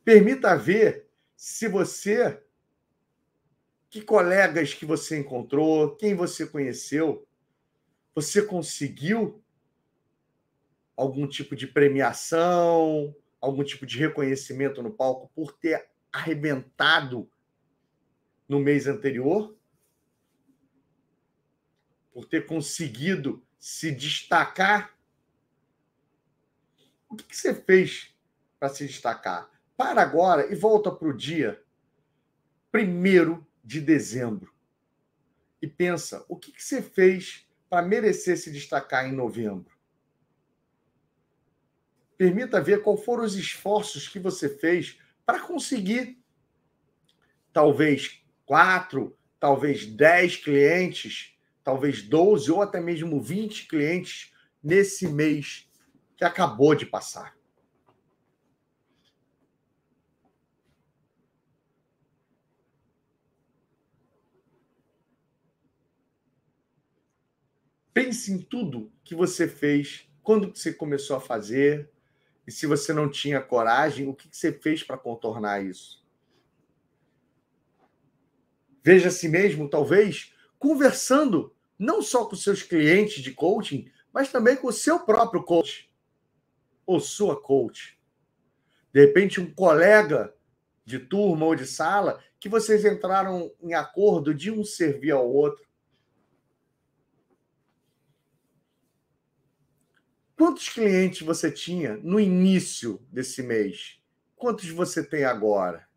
Permita 0.02 0.56
ver 0.56 1.06
se 1.36 1.68
você, 1.68 2.42
que 3.94 4.02
colegas 4.02 4.74
que 4.74 4.84
você 4.84 5.16
encontrou, 5.16 5.94
quem 5.94 6.16
você 6.16 6.44
conheceu, 6.44 7.24
você 8.12 8.42
conseguiu 8.42 9.40
algum 10.96 11.28
tipo 11.28 11.54
de 11.54 11.68
premiação, 11.68 13.14
algum 13.40 13.62
tipo 13.62 13.86
de 13.86 13.96
reconhecimento 13.96 14.82
no 14.82 14.90
palco 14.90 15.30
por 15.32 15.52
ter 15.52 15.88
arrebentado 16.12 17.30
no 18.48 18.58
mês 18.58 18.88
anterior? 18.88 19.56
Por 22.12 22.24
ter 22.24 22.46
conseguido 22.46 23.46
se 23.60 23.92
destacar? 23.92 24.98
O 27.08 27.14
que, 27.14 27.36
você 27.36 27.54
fez 27.54 28.12
para 28.58 28.70
se 28.70 28.88
destacar? 28.88 29.48
Para 29.76 30.02
agora 30.02 30.52
e 30.52 30.56
volta 30.56 30.90
para 30.90 31.06
o 31.06 31.16
dia 31.16 31.62
1 32.74 33.53
de 33.64 33.80
dezembro. 33.80 34.52
E 35.60 35.66
pensa, 35.66 36.24
o 36.28 36.36
que, 36.36 36.52
que 36.52 36.62
você 36.62 36.82
fez 36.82 37.46
para 37.70 37.86
merecer 37.86 38.36
se 38.36 38.50
destacar 38.52 39.08
em 39.08 39.12
novembro? 39.12 39.72
Permita 42.18 42.60
ver 42.60 42.82
qual 42.82 42.96
foram 42.96 43.24
os 43.24 43.34
esforços 43.34 44.06
que 44.06 44.18
você 44.18 44.48
fez 44.48 44.98
para 45.24 45.40
conseguir 45.40 46.22
talvez 47.52 48.22
quatro, 48.44 49.16
talvez 49.40 49.86
dez 49.86 50.36
clientes, 50.36 51.34
talvez 51.62 52.02
12 52.02 52.52
ou 52.52 52.60
até 52.60 52.80
mesmo 52.80 53.20
20 53.20 53.66
clientes 53.66 54.32
nesse 54.62 55.08
mês 55.08 55.68
que 56.16 56.24
acabou 56.24 56.74
de 56.74 56.84
passar. 56.84 57.36
Pense 67.94 68.32
em 68.32 68.38
tudo 68.38 68.92
que 69.04 69.14
você 69.14 69.46
fez, 69.46 70.08
quando 70.20 70.54
você 70.54 70.72
começou 70.72 71.16
a 71.16 71.20
fazer, 71.20 71.88
e 72.44 72.50
se 72.50 72.66
você 72.66 72.92
não 72.92 73.08
tinha 73.08 73.40
coragem, 73.40 74.08
o 74.08 74.14
que 74.14 74.28
você 74.30 74.52
fez 74.52 74.82
para 74.82 74.98
contornar 74.98 75.64
isso? 75.64 76.04
Veja 78.82 79.08
a 79.08 79.12
si 79.12 79.28
mesmo, 79.28 79.70
talvez, 79.70 80.34
conversando 80.58 81.54
não 81.78 82.02
só 82.02 82.26
com 82.26 82.36
seus 82.36 82.62
clientes 82.62 83.22
de 83.22 83.32
coaching, 83.32 83.90
mas 84.12 84.30
também 84.30 84.56
com 84.56 84.68
o 84.68 84.72
seu 84.72 85.00
próprio 85.00 85.42
coach 85.42 85.90
ou 86.84 87.00
sua 87.00 87.40
coach. 87.40 87.98
De 88.92 89.00
repente, 89.00 89.40
um 89.40 89.52
colega 89.52 90.34
de 90.84 90.98
turma 90.98 91.46
ou 91.46 91.54
de 91.54 91.66
sala 91.66 92.22
que 92.38 92.48
vocês 92.48 92.84
entraram 92.84 93.50
em 93.62 93.72
acordo 93.72 94.34
de 94.34 94.50
um 94.50 94.64
servir 94.64 95.12
ao 95.12 95.26
outro. 95.26 95.63
Quantos 100.44 100.68
clientes 100.68 101.22
você 101.22 101.50
tinha 101.50 101.96
no 101.96 102.20
início 102.20 102.98
desse 103.10 103.42
mês? 103.42 103.98
Quantos 104.36 104.68
você 104.68 105.02
tem 105.02 105.24
agora? 105.24 105.88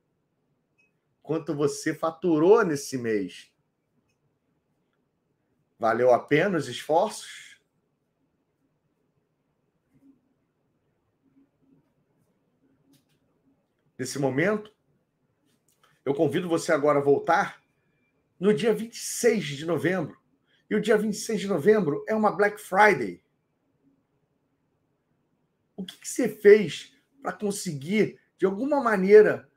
Quanto 1.21 1.53
você 1.53 1.93
faturou 1.93 2.63
nesse 2.63 2.97
mês? 2.97 3.51
Valeu 5.77 6.13
a 6.13 6.19
pena 6.19 6.57
os 6.57 6.69
esforços? 6.69 7.59
Nesse 13.99 14.17
momento, 14.17 14.73
eu 16.05 16.13
convido 16.13 16.47
você 16.47 16.71
agora 16.71 16.99
a 16.99 17.03
voltar 17.03 17.61
no 18.39 18.53
dia 18.53 18.73
26 18.73 19.43
de 19.43 19.65
novembro. 19.65 20.17
E 20.69 20.75
o 20.75 20.81
dia 20.81 20.97
26 20.97 21.41
de 21.41 21.47
novembro 21.47 22.05
é 22.07 22.15
uma 22.15 22.31
Black 22.31 22.61
Friday. 22.61 23.26
O 25.77 25.85
que, 25.85 25.95
que 25.95 26.09
você 26.09 26.27
fez 26.27 26.91
para 27.21 27.31
conseguir, 27.31 28.19
de 28.35 28.47
alguma 28.47 28.81
maneira, 28.81 29.47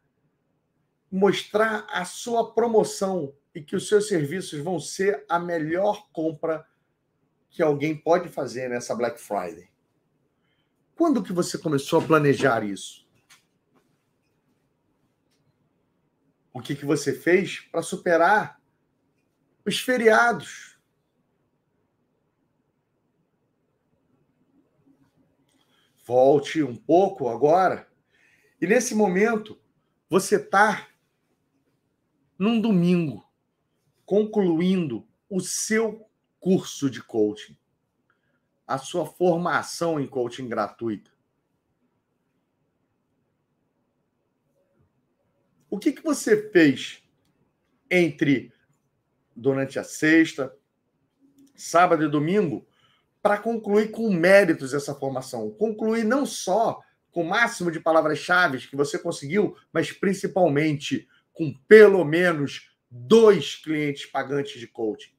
mostrar 1.10 1.86
a 1.88 2.04
sua 2.04 2.52
promoção 2.54 3.34
e 3.54 3.62
que 3.62 3.74
os 3.74 3.88
seus 3.88 4.06
serviços 4.06 4.60
vão 4.60 4.78
ser 4.78 5.24
a 5.28 5.38
melhor 5.38 6.08
compra 6.12 6.64
que 7.48 7.62
alguém 7.62 7.96
pode 7.96 8.28
fazer 8.28 8.68
nessa 8.68 8.94
Black 8.94 9.18
Friday? 9.18 9.70
Quando 10.94 11.22
que 11.22 11.32
você 11.32 11.56
começou 11.56 12.00
a 12.00 12.06
planejar 12.06 12.62
isso? 12.62 13.08
O 16.52 16.60
que, 16.60 16.76
que 16.76 16.84
você 16.84 17.14
fez 17.14 17.60
para 17.60 17.80
superar 17.80 18.60
os 19.64 19.80
feriados? 19.80 20.69
Volte 26.10 26.60
um 26.60 26.74
pouco 26.74 27.28
agora. 27.28 27.88
E 28.60 28.66
nesse 28.66 28.96
momento, 28.96 29.56
você 30.08 30.38
está 30.38 30.88
num 32.36 32.60
domingo, 32.60 33.24
concluindo 34.04 35.06
o 35.28 35.38
seu 35.38 36.10
curso 36.40 36.90
de 36.90 37.00
coaching, 37.00 37.56
a 38.66 38.76
sua 38.76 39.06
formação 39.06 40.00
em 40.00 40.06
coaching 40.08 40.48
gratuita. 40.48 41.12
O 45.70 45.78
que, 45.78 45.92
que 45.92 46.02
você 46.02 46.50
fez 46.50 47.04
entre 47.88 48.52
durante 49.36 49.78
a 49.78 49.84
sexta, 49.84 50.52
sábado 51.54 52.02
e 52.02 52.10
domingo 52.10 52.66
para 53.22 53.38
concluir 53.38 53.90
com 53.90 54.10
méritos 54.10 54.72
essa 54.72 54.94
formação. 54.94 55.50
Concluir 55.50 56.04
não 56.04 56.24
só 56.24 56.80
com 57.10 57.22
o 57.22 57.28
máximo 57.28 57.70
de 57.70 57.80
palavras-chave 57.80 58.58
que 58.58 58.76
você 58.76 58.98
conseguiu, 58.98 59.56
mas 59.72 59.92
principalmente 59.92 61.08
com 61.32 61.52
pelo 61.66 62.04
menos 62.04 62.70
dois 62.90 63.56
clientes 63.56 64.06
pagantes 64.06 64.58
de 64.58 64.66
coaching. 64.66 65.12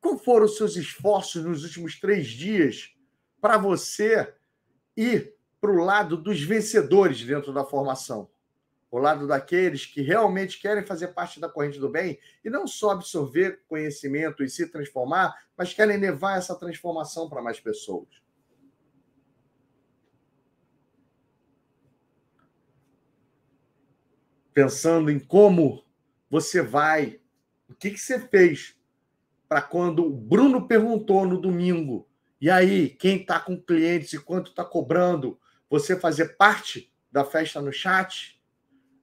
Qual 0.00 0.18
foram 0.18 0.46
os 0.46 0.56
seus 0.56 0.76
esforços 0.76 1.44
nos 1.44 1.64
últimos 1.64 1.98
três 1.98 2.26
dias 2.26 2.92
para 3.40 3.56
você 3.56 4.34
ir 4.96 5.34
para 5.60 5.70
o 5.70 5.84
lado 5.84 6.16
dos 6.16 6.42
vencedores 6.42 7.24
dentro 7.24 7.52
da 7.52 7.64
formação? 7.64 8.28
O 8.92 8.98
lado 8.98 9.26
daqueles 9.26 9.86
que 9.86 10.02
realmente 10.02 10.60
querem 10.60 10.84
fazer 10.84 11.08
parte 11.08 11.40
da 11.40 11.48
corrente 11.48 11.80
do 11.80 11.88
bem 11.88 12.18
e 12.44 12.50
não 12.50 12.66
só 12.66 12.90
absorver 12.90 13.62
conhecimento 13.66 14.44
e 14.44 14.50
se 14.50 14.66
transformar, 14.66 15.34
mas 15.56 15.72
querem 15.72 15.96
levar 15.96 16.36
essa 16.36 16.54
transformação 16.54 17.26
para 17.26 17.40
mais 17.40 17.58
pessoas. 17.58 18.22
Pensando 24.52 25.10
em 25.10 25.18
como 25.18 25.82
você 26.28 26.60
vai, 26.60 27.18
o 27.70 27.74
que, 27.74 27.92
que 27.92 27.98
você 27.98 28.20
fez 28.20 28.76
para 29.48 29.62
quando 29.62 30.04
o 30.04 30.10
Bruno 30.10 30.68
perguntou 30.68 31.26
no 31.26 31.40
domingo, 31.40 32.06
e 32.38 32.50
aí, 32.50 32.90
quem 32.90 33.22
está 33.22 33.40
com 33.40 33.56
clientes 33.56 34.12
e 34.12 34.18
quanto 34.18 34.50
está 34.50 34.64
cobrando, 34.64 35.40
você 35.70 35.98
fazer 35.98 36.36
parte 36.36 36.92
da 37.10 37.24
festa 37.24 37.62
no 37.62 37.72
chat? 37.72 38.41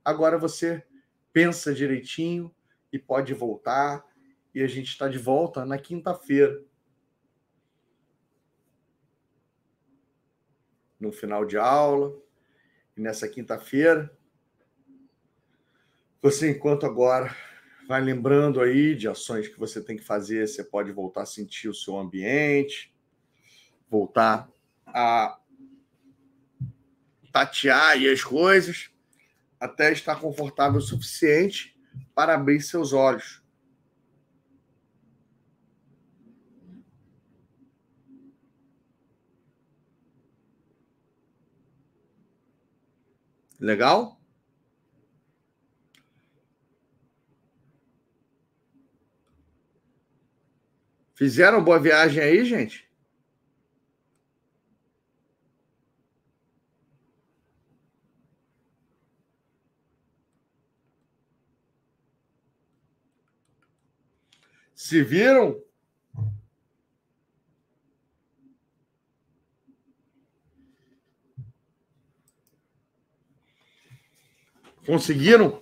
Agora 0.04 0.38
você 0.38 0.84
pensa 1.32 1.74
direitinho 1.74 2.54
e 2.92 2.98
pode 2.98 3.34
voltar. 3.34 4.06
E 4.54 4.62
a 4.64 4.68
gente 4.68 4.88
está 4.88 5.08
de 5.08 5.18
volta 5.18 5.66
na 5.66 5.78
quinta-feira. 5.78 6.64
No 11.00 11.12
final 11.12 11.46
de 11.46 11.58
aula. 11.58 12.14
E 12.98 13.02
nessa 13.02 13.28
quinta-feira, 13.28 14.16
você, 16.22 16.52
enquanto 16.52 16.86
agora 16.86 17.34
vai 17.88 18.02
lembrando 18.02 18.60
aí 18.60 18.94
de 18.94 19.08
ações 19.08 19.48
que 19.48 19.58
você 19.58 19.82
tem 19.82 19.96
que 19.96 20.04
fazer, 20.04 20.48
você 20.48 20.64
pode 20.64 20.92
voltar 20.92 21.22
a 21.22 21.26
sentir 21.26 21.70
o 21.70 21.74
seu 21.74 21.98
ambiente, 21.98 22.94
voltar 23.90 24.52
a 24.86 25.40
tatear 27.32 27.98
as 27.98 28.24
coisas 28.24 28.92
até 29.60 29.92
estar 29.92 30.20
confortável 30.20 30.80
o 30.80 30.82
suficiente 30.82 31.78
para 32.16 32.34
abrir 32.34 32.62
seus 32.62 32.94
olhos. 32.94 33.44
Legal? 43.60 44.18
Fizeram 51.14 51.62
boa 51.62 51.78
viagem 51.78 52.24
aí, 52.24 52.46
gente? 52.46 52.89
Se 64.90 65.04
viram? 65.04 65.64
Conseguiram 74.84 75.62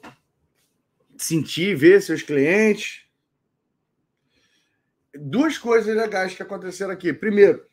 sentir, 1.18 1.76
ver 1.76 2.02
seus 2.02 2.22
clientes? 2.22 3.06
Duas 5.14 5.58
coisas 5.58 5.94
legais 5.94 6.34
que 6.34 6.42
aconteceram 6.42 6.94
aqui. 6.94 7.12
Primeiro, 7.12 7.68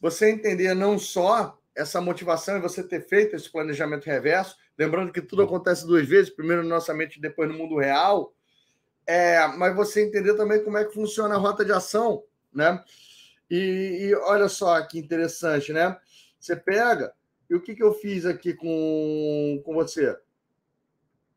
você 0.00 0.28
entender 0.28 0.74
não 0.74 0.98
só 0.98 1.56
essa 1.76 2.00
motivação 2.00 2.56
e 2.56 2.60
você 2.60 2.82
ter 2.82 3.06
feito 3.06 3.36
esse 3.36 3.48
planejamento 3.48 4.06
reverso, 4.06 4.56
lembrando 4.76 5.12
que 5.12 5.22
tudo 5.22 5.42
acontece 5.42 5.86
duas 5.86 6.08
vezes, 6.08 6.34
primeiro 6.34 6.64
na 6.64 6.70
nossa 6.70 6.92
mente 6.92 7.18
e 7.18 7.22
depois 7.22 7.48
no 7.48 7.56
mundo 7.56 7.78
real, 7.78 8.35
é, 9.06 9.46
mas 9.48 9.74
você 9.74 10.04
entender 10.04 10.34
também 10.34 10.62
como 10.64 10.76
é 10.76 10.84
que 10.84 10.94
funciona 10.94 11.36
a 11.36 11.38
rota 11.38 11.64
de 11.64 11.72
ação, 11.72 12.24
né? 12.52 12.82
E, 13.48 14.08
e 14.08 14.14
olha 14.16 14.48
só 14.48 14.80
que 14.82 14.98
interessante, 14.98 15.72
né? 15.72 15.96
Você 16.40 16.56
pega, 16.56 17.14
e 17.48 17.54
o 17.54 17.62
que, 17.62 17.74
que 17.74 17.82
eu 17.82 17.94
fiz 17.94 18.26
aqui 18.26 18.52
com, 18.54 19.62
com 19.64 19.74
você? 19.74 20.18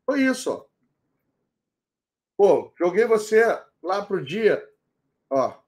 Foi 0.04 0.22
isso, 0.22 0.50
ó. 0.52 0.66
Pô, 2.36 2.72
joguei 2.76 3.04
você 3.04 3.44
lá 3.82 4.04
pro 4.04 4.24
dia, 4.24 4.66
ó. 5.28 5.60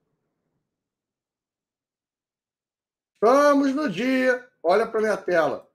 Estamos 3.15 3.73
no 3.73 3.89
dia, 3.89 4.49
olha 4.63 4.87
para 4.87 5.01
minha 5.01 5.17
tela. 5.17 5.71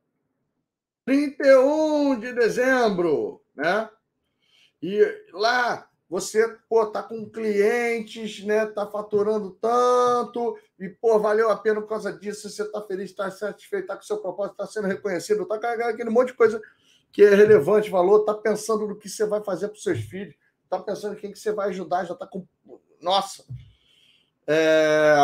31 1.06 2.20
de 2.20 2.34
dezembro, 2.34 3.42
né? 3.56 3.90
E 4.82 5.30
lá 5.32 5.87
você, 6.10 6.48
pô, 6.70 6.86
tá 6.86 7.04
com 7.04 7.30
clientes, 7.30 8.44
né? 8.46 8.66
Tá 8.66 8.88
faturando 8.88 9.52
tanto 9.62 10.58
e, 10.80 10.88
pô, 10.88 11.20
valeu 11.20 11.50
a 11.50 11.58
pena 11.58 11.82
por 11.82 11.90
causa 11.90 12.14
disso. 12.14 12.50
Você 12.50 12.64
tá 12.72 12.82
feliz, 12.82 13.14
tá 13.14 13.30
satisfeito, 13.30 13.88
tá 13.88 13.96
com 13.96 14.04
o 14.04 14.06
seu 14.06 14.18
propósito, 14.18 14.56
tá 14.56 14.66
sendo 14.66 14.88
reconhecido, 14.88 15.46
tá 15.46 15.60
carregando 15.60 15.90
aquele 15.90 16.10
monte 16.10 16.30
de 16.30 16.36
coisa 16.36 16.62
que 17.12 17.24
é 17.24 17.36
relevante, 17.36 17.90
valor, 17.90 18.24
tá 18.24 18.34
pensando 18.34 18.88
no 18.88 18.96
que 18.96 19.10
você 19.10 19.26
vai 19.26 19.44
fazer 19.44 19.68
para 19.68 19.80
seus 19.80 20.00
filhos, 20.00 20.36
tá 20.70 20.80
pensando 20.80 21.16
em 21.16 21.20
quem 21.20 21.32
que 21.32 21.40
você 21.40 21.52
vai 21.52 21.70
ajudar, 21.70 22.06
já 22.06 22.16
tá 22.16 22.26
com. 22.26 22.48
Nossa! 23.02 23.44
É... 24.46 25.18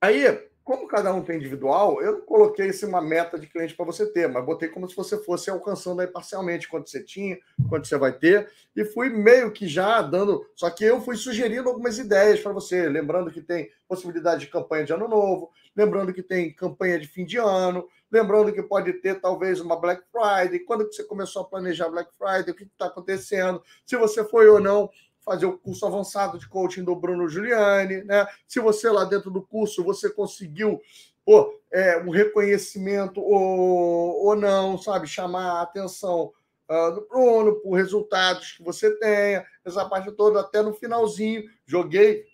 Aí, 0.00 0.50
como 0.64 0.86
cada 0.86 1.12
um 1.12 1.22
tem 1.22 1.36
individual, 1.36 2.00
eu 2.00 2.12
não 2.12 2.20
coloquei 2.22 2.70
assim, 2.70 2.86
uma 2.86 3.00
meta 3.00 3.38
de 3.38 3.46
cliente 3.46 3.74
para 3.74 3.84
você 3.84 4.06
ter, 4.06 4.28
mas 4.28 4.44
botei 4.44 4.68
como 4.68 4.88
se 4.88 4.94
você 4.94 5.18
fosse 5.22 5.50
alcançando 5.50 6.00
aí 6.00 6.06
parcialmente 6.06 6.68
quanto 6.68 6.88
você 6.88 7.02
tinha, 7.02 7.38
quanto 7.68 7.88
você 7.88 7.96
vai 7.96 8.12
ter, 8.12 8.50
e 8.74 8.84
fui 8.84 9.08
meio 9.08 9.50
que 9.52 9.66
já 9.66 10.00
dando. 10.02 10.46
Só 10.54 10.70
que 10.70 10.84
eu 10.84 11.00
fui 11.00 11.16
sugerindo 11.16 11.68
algumas 11.68 11.98
ideias 11.98 12.40
para 12.40 12.52
você, 12.52 12.88
lembrando 12.88 13.30
que 13.30 13.40
tem 13.40 13.70
possibilidade 13.88 14.42
de 14.42 14.50
campanha 14.50 14.84
de 14.84 14.92
ano 14.92 15.08
novo, 15.08 15.50
lembrando 15.76 16.12
que 16.12 16.22
tem 16.22 16.52
campanha 16.52 16.98
de 16.98 17.06
fim 17.06 17.24
de 17.24 17.38
ano, 17.38 17.88
Lembrando 18.12 18.52
que 18.52 18.62
pode 18.62 18.92
ter 18.92 19.18
talvez 19.22 19.58
uma 19.58 19.74
Black 19.74 20.02
Friday. 20.12 20.58
Quando 20.60 20.86
que 20.86 20.94
você 20.94 21.02
começou 21.02 21.40
a 21.40 21.44
planejar 21.46 21.88
Black 21.88 22.10
Friday? 22.14 22.50
O 22.50 22.54
que 22.54 22.64
está 22.64 22.84
acontecendo? 22.84 23.62
Se 23.86 23.96
você 23.96 24.22
foi 24.22 24.46
ou 24.50 24.60
não 24.60 24.90
fazer 25.24 25.46
o 25.46 25.58
curso 25.58 25.86
avançado 25.86 26.38
de 26.38 26.48
coaching 26.48 26.84
do 26.84 26.96
Bruno 26.96 27.28
Giuliani, 27.28 28.04
né? 28.04 28.26
Se 28.46 28.60
você 28.60 28.90
lá 28.90 29.04
dentro 29.04 29.30
do 29.30 29.42
curso 29.42 29.84
você 29.84 30.10
conseguiu 30.10 30.80
pô, 31.24 31.60
é, 31.70 31.98
um 31.98 32.10
reconhecimento 32.10 33.20
ou, 33.20 34.26
ou 34.26 34.36
não, 34.36 34.76
sabe? 34.78 35.06
Chamar 35.06 35.58
a 35.58 35.62
atenção 35.62 36.32
uh, 36.68 36.94
do 36.94 37.06
Bruno 37.06 37.60
por 37.60 37.74
resultados 37.74 38.52
que 38.52 38.62
você 38.62 38.90
tenha, 38.98 39.46
essa 39.64 39.88
parte 39.88 40.10
toda, 40.12 40.40
até 40.40 40.62
no 40.62 40.74
finalzinho. 40.74 41.44
Joguei 41.66 42.24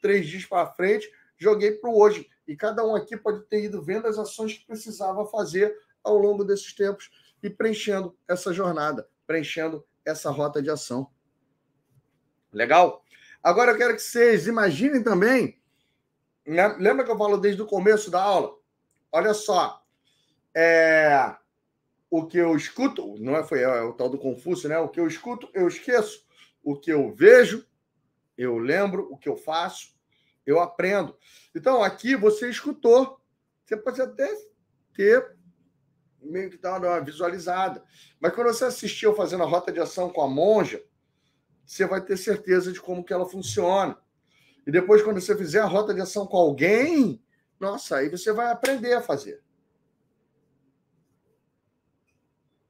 três 0.00 0.26
dias 0.26 0.44
para 0.44 0.72
frente, 0.72 1.10
joguei 1.36 1.72
para 1.72 1.90
hoje. 1.90 2.28
E 2.46 2.56
cada 2.56 2.84
um 2.84 2.94
aqui 2.94 3.16
pode 3.16 3.44
ter 3.46 3.64
ido 3.64 3.82
vendo 3.82 4.06
as 4.06 4.18
ações 4.18 4.54
que 4.54 4.66
precisava 4.66 5.26
fazer 5.26 5.76
ao 6.02 6.16
longo 6.16 6.44
desses 6.44 6.74
tempos 6.74 7.10
e 7.42 7.50
preenchendo 7.50 8.16
essa 8.26 8.52
jornada, 8.52 9.06
preenchendo 9.26 9.84
essa 10.04 10.30
rota 10.30 10.62
de 10.62 10.70
ação. 10.70 11.10
Legal? 12.58 13.04
Agora 13.40 13.70
eu 13.70 13.78
quero 13.78 13.94
que 13.94 14.02
vocês 14.02 14.48
imaginem 14.48 15.00
também. 15.00 15.60
Né? 16.44 16.66
Lembra 16.78 17.04
que 17.04 17.10
eu 17.10 17.16
falo 17.16 17.38
desde 17.38 17.62
o 17.62 17.66
começo 17.66 18.10
da 18.10 18.20
aula? 18.20 18.56
Olha 19.12 19.32
só. 19.32 19.80
É, 20.52 21.36
o 22.10 22.26
que 22.26 22.36
eu 22.36 22.56
escuto, 22.56 23.16
não 23.20 23.36
é, 23.36 23.44
foi 23.44 23.62
é 23.62 23.82
o 23.82 23.92
tal 23.92 24.08
do 24.08 24.18
Confúcio, 24.18 24.68
né? 24.68 24.76
O 24.78 24.88
que 24.88 24.98
eu 24.98 25.06
escuto, 25.06 25.48
eu 25.54 25.68
esqueço. 25.68 26.26
O 26.60 26.74
que 26.74 26.90
eu 26.90 27.12
vejo, 27.12 27.64
eu 28.36 28.58
lembro. 28.58 29.06
O 29.08 29.16
que 29.16 29.28
eu 29.28 29.36
faço, 29.36 29.94
eu 30.44 30.58
aprendo. 30.58 31.16
Então, 31.54 31.80
aqui 31.80 32.16
você 32.16 32.50
escutou. 32.50 33.20
Você 33.64 33.76
pode 33.76 34.02
até 34.02 34.28
ter 34.94 35.36
meio 36.20 36.50
que 36.50 36.58
dar 36.58 36.82
uma 36.82 37.00
visualizada. 37.00 37.84
Mas 38.18 38.34
quando 38.34 38.48
você 38.48 38.64
assistiu 38.64 39.14
fazendo 39.14 39.44
a 39.44 39.46
rota 39.46 39.70
de 39.70 39.78
ação 39.78 40.10
com 40.10 40.22
a 40.22 40.28
monja, 40.28 40.82
você 41.68 41.84
vai 41.84 42.00
ter 42.00 42.16
certeza 42.16 42.72
de 42.72 42.80
como 42.80 43.04
que 43.04 43.12
ela 43.12 43.28
funciona. 43.28 43.98
E 44.66 44.72
depois, 44.72 45.02
quando 45.02 45.20
você 45.20 45.36
fizer 45.36 45.60
a 45.60 45.66
rota 45.66 45.92
de 45.92 46.00
ação 46.00 46.26
com 46.26 46.38
alguém, 46.38 47.22
nossa, 47.60 47.98
aí 47.98 48.08
você 48.08 48.32
vai 48.32 48.50
aprender 48.50 48.94
a 48.94 49.02
fazer. 49.02 49.42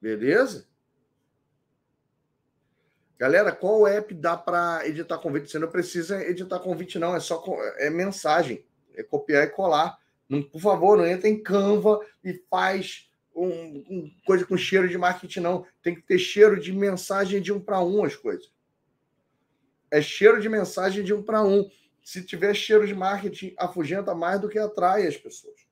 Beleza? 0.00 0.66
Galera, 3.16 3.52
qual 3.52 3.86
app 3.86 4.12
dá 4.14 4.36
para 4.36 4.86
editar 4.86 5.18
convite? 5.18 5.48
Você 5.48 5.60
não 5.60 5.68
precisa 5.70 6.20
editar 6.24 6.58
convite, 6.58 6.98
não. 6.98 7.14
É 7.14 7.20
só 7.20 7.42
é 7.76 7.88
mensagem. 7.90 8.66
É 8.96 9.04
copiar 9.04 9.44
e 9.44 9.50
colar. 9.50 9.96
Não, 10.28 10.42
por 10.42 10.60
favor, 10.60 10.98
não 10.98 11.06
entra 11.06 11.28
em 11.28 11.40
Canva 11.40 12.00
e 12.24 12.34
faz 12.50 13.08
um, 13.34 13.46
um, 13.46 14.12
coisa 14.26 14.44
com 14.44 14.56
cheiro 14.56 14.88
de 14.88 14.98
marketing, 14.98 15.40
não. 15.40 15.64
Tem 15.82 15.94
que 15.94 16.02
ter 16.02 16.18
cheiro 16.18 16.58
de 16.58 16.72
mensagem 16.72 17.40
de 17.40 17.52
um 17.52 17.60
para 17.60 17.80
um 17.80 18.04
as 18.04 18.16
coisas. 18.16 18.57
É 19.90 20.02
cheiro 20.02 20.40
de 20.40 20.48
mensagem 20.48 21.02
de 21.02 21.14
um 21.14 21.22
para 21.22 21.42
um. 21.42 21.68
Se 22.02 22.24
tiver 22.24 22.54
cheiro 22.54 22.86
de 22.86 22.94
marketing, 22.94 23.54
afugenta 23.58 24.14
mais 24.14 24.40
do 24.40 24.48
que 24.48 24.58
atrai 24.58 25.06
as 25.06 25.16
pessoas. 25.16 25.66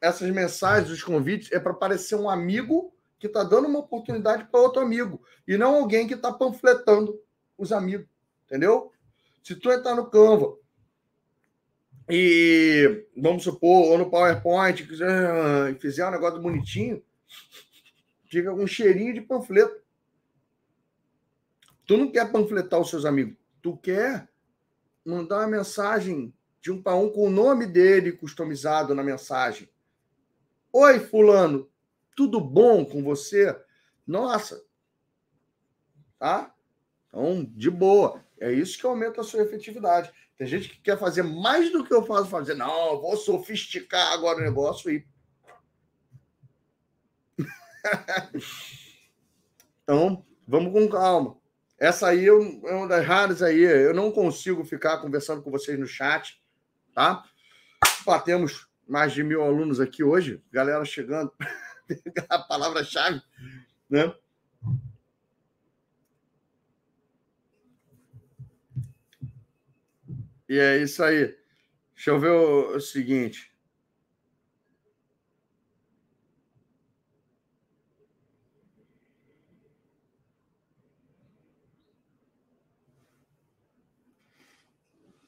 Essas 0.00 0.30
mensagens, 0.30 0.90
os 0.90 1.02
convites, 1.02 1.52
é 1.52 1.60
para 1.60 1.74
parecer 1.74 2.14
um 2.14 2.28
amigo 2.28 2.94
que 3.18 3.26
está 3.26 3.44
dando 3.44 3.68
uma 3.68 3.80
oportunidade 3.80 4.44
para 4.44 4.60
outro 4.60 4.80
amigo, 4.80 5.22
e 5.46 5.58
não 5.58 5.74
alguém 5.74 6.08
que 6.08 6.14
está 6.14 6.32
panfletando 6.32 7.20
os 7.56 7.70
amigos, 7.70 8.06
entendeu? 8.46 8.90
Se 9.42 9.54
tu 9.54 9.70
entrar 9.70 9.94
no 9.94 10.08
Canva 10.08 10.56
e, 12.08 13.06
vamos 13.14 13.44
supor, 13.44 13.90
ou 13.90 13.98
no 13.98 14.10
PowerPoint, 14.10 14.86
quiser, 14.86 15.78
fizer 15.78 16.08
um 16.08 16.10
negócio 16.10 16.40
bonitinho, 16.40 17.04
fica 18.24 18.50
com 18.50 18.62
um 18.62 18.66
cheirinho 18.66 19.12
de 19.12 19.20
panfleto. 19.20 19.82
Tu 21.90 21.96
não 21.96 22.08
quer 22.08 22.30
panfletar 22.30 22.78
os 22.78 22.88
seus 22.88 23.04
amigos, 23.04 23.36
tu 23.60 23.76
quer 23.76 24.30
mandar 25.04 25.38
uma 25.38 25.48
mensagem 25.48 26.32
de 26.60 26.70
um 26.70 26.80
para 26.80 26.94
um 26.94 27.10
com 27.10 27.26
o 27.26 27.30
nome 27.30 27.66
dele 27.66 28.12
customizado 28.12 28.94
na 28.94 29.02
mensagem. 29.02 29.68
Oi, 30.72 31.00
fulano, 31.00 31.68
tudo 32.14 32.40
bom 32.40 32.84
com 32.84 33.02
você? 33.02 33.60
Nossa, 34.06 34.64
tá? 36.16 36.54
Então, 37.08 37.44
de 37.44 37.68
boa. 37.68 38.24
É 38.38 38.52
isso 38.52 38.78
que 38.78 38.86
aumenta 38.86 39.22
a 39.22 39.24
sua 39.24 39.42
efetividade. 39.42 40.12
Tem 40.38 40.46
gente 40.46 40.68
que 40.68 40.80
quer 40.80 40.96
fazer 40.96 41.24
mais 41.24 41.72
do 41.72 41.84
que 41.84 41.92
eu 41.92 42.06
faço, 42.06 42.30
fazer, 42.30 42.54
não, 42.54 43.00
vou 43.00 43.16
sofisticar 43.16 44.12
agora 44.12 44.38
o 44.38 44.42
negócio 44.42 44.92
e. 44.92 45.04
então, 49.82 50.24
vamos 50.46 50.72
com 50.72 50.88
calma. 50.88 51.39
Essa 51.80 52.08
aí 52.08 52.26
é 52.26 52.32
uma 52.32 52.86
das 52.86 53.06
raras 53.06 53.40
aí. 53.40 53.62
Eu 53.62 53.94
não 53.94 54.12
consigo 54.12 54.62
ficar 54.66 54.98
conversando 54.98 55.42
com 55.42 55.50
vocês 55.50 55.78
no 55.78 55.86
chat, 55.86 56.38
tá? 56.94 57.24
Batemos 58.04 58.68
mais 58.86 59.14
de 59.14 59.24
mil 59.24 59.42
alunos 59.42 59.80
aqui 59.80 60.04
hoje, 60.04 60.44
galera 60.52 60.84
chegando. 60.84 61.32
a 62.28 62.38
palavra-chave, 62.38 63.22
né? 63.88 64.14
E 70.46 70.58
é 70.58 70.82
isso 70.82 71.02
aí. 71.02 71.34
Deixa 71.94 72.10
eu 72.10 72.20
ver 72.20 72.30
o, 72.30 72.76
o 72.76 72.80
seguinte. 72.80 73.49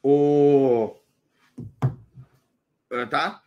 O... 0.03 0.97
Tá? 3.11 3.43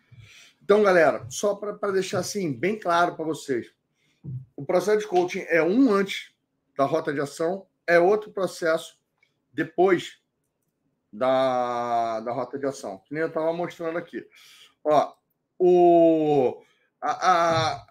Então, 0.64 0.82
galera, 0.82 1.26
só 1.30 1.54
para 1.54 1.92
deixar 1.92 2.20
assim 2.20 2.52
bem 2.52 2.80
claro 2.80 3.16
para 3.16 3.26
vocês, 3.26 3.72
o 4.56 4.66
processo 4.66 5.00
de 5.00 5.08
coaching 5.08 5.46
é 5.48 5.62
um 5.62 5.92
antes 5.94 6.34
da 6.76 6.86
rota 6.86 7.14
de 7.14 7.20
ação, 7.20 7.68
é 7.86 8.00
outro 8.00 8.32
processo 8.32 9.00
depois 9.54 10.20
da, 11.12 12.20
da 12.22 12.32
rota 12.32 12.58
de 12.58 12.66
ação, 12.66 12.98
que 13.06 13.14
nem 13.14 13.22
eu 13.22 13.28
estava 13.28 13.54
mostrando 13.54 13.98
aqui. 13.98 14.28
Ó, 14.84 15.14
o, 15.58 16.64
a, 17.00 17.32
a, 17.32 17.88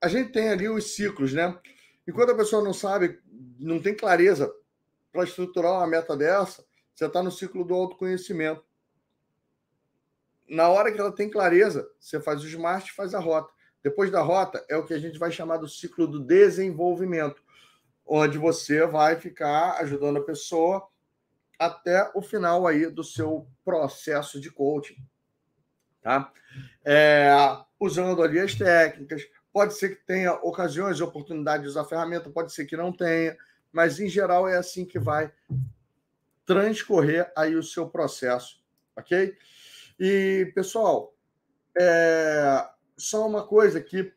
a 0.00 0.08
gente 0.08 0.32
tem 0.32 0.48
ali 0.48 0.68
os 0.68 0.94
ciclos, 0.94 1.32
né? 1.32 1.58
Enquanto 2.06 2.30
a 2.30 2.36
pessoa 2.36 2.62
não 2.62 2.72
sabe, 2.72 3.20
não 3.58 3.80
tem 3.80 3.94
clareza 3.94 4.52
para 5.12 5.24
estruturar 5.24 5.72
uma 5.72 5.86
meta 5.86 6.16
dessa, 6.16 6.64
você 6.98 7.06
está 7.06 7.22
no 7.22 7.30
ciclo 7.30 7.64
do 7.64 7.74
autoconhecimento. 7.74 8.64
Na 10.48 10.68
hora 10.68 10.90
que 10.90 10.98
ela 10.98 11.12
tem 11.12 11.30
clareza, 11.30 11.88
você 12.00 12.20
faz 12.20 12.42
o 12.42 12.48
smart, 12.48 12.92
faz 12.92 13.14
a 13.14 13.20
rota. 13.20 13.52
Depois 13.84 14.10
da 14.10 14.20
rota 14.20 14.64
é 14.68 14.76
o 14.76 14.84
que 14.84 14.92
a 14.92 14.98
gente 14.98 15.16
vai 15.16 15.30
chamar 15.30 15.58
do 15.58 15.68
ciclo 15.68 16.08
do 16.08 16.18
desenvolvimento, 16.18 17.40
onde 18.04 18.36
você 18.36 18.84
vai 18.84 19.14
ficar 19.14 19.78
ajudando 19.78 20.16
a 20.16 20.24
pessoa 20.24 20.88
até 21.56 22.10
o 22.16 22.20
final 22.20 22.66
aí 22.66 22.90
do 22.90 23.04
seu 23.04 23.46
processo 23.64 24.40
de 24.40 24.50
coaching, 24.50 24.96
tá? 26.02 26.32
É, 26.84 27.30
usando 27.78 28.20
ali 28.24 28.40
as 28.40 28.56
técnicas, 28.56 29.22
pode 29.52 29.74
ser 29.74 29.90
que 29.90 30.04
tenha 30.04 30.32
ocasiões 30.34 30.98
e 30.98 31.60
de 31.60 31.66
usar 31.68 31.82
a 31.82 31.88
ferramenta, 31.88 32.28
pode 32.28 32.52
ser 32.52 32.66
que 32.66 32.76
não 32.76 32.92
tenha, 32.92 33.36
mas 33.70 34.00
em 34.00 34.08
geral 34.08 34.48
é 34.48 34.56
assim 34.56 34.84
que 34.84 34.98
vai 34.98 35.32
transcorrer 36.48 37.30
aí 37.36 37.54
o 37.54 37.62
seu 37.62 37.86
processo, 37.86 38.58
ok? 38.96 39.36
E 40.00 40.50
pessoal, 40.54 41.14
é, 41.78 42.66
só 42.96 43.28
uma 43.28 43.46
coisa 43.46 43.78
aqui, 43.78 44.10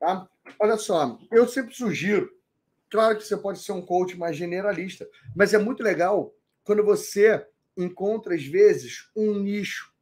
tá? 0.00 0.28
Olha 0.58 0.76
só, 0.76 1.16
eu 1.30 1.46
sempre 1.46 1.72
sugiro, 1.72 2.28
claro 2.90 3.16
que 3.16 3.22
você 3.22 3.36
pode 3.36 3.60
ser 3.60 3.70
um 3.70 3.80
coach 3.80 4.18
mais 4.18 4.36
generalista, 4.36 5.08
mas 5.36 5.54
é 5.54 5.58
muito 5.58 5.84
legal 5.84 6.34
quando 6.64 6.84
você 6.84 7.46
encontra, 7.76 8.34
às 8.34 8.44
vezes, 8.44 9.08
um 9.14 9.38
nicho. 9.38 9.94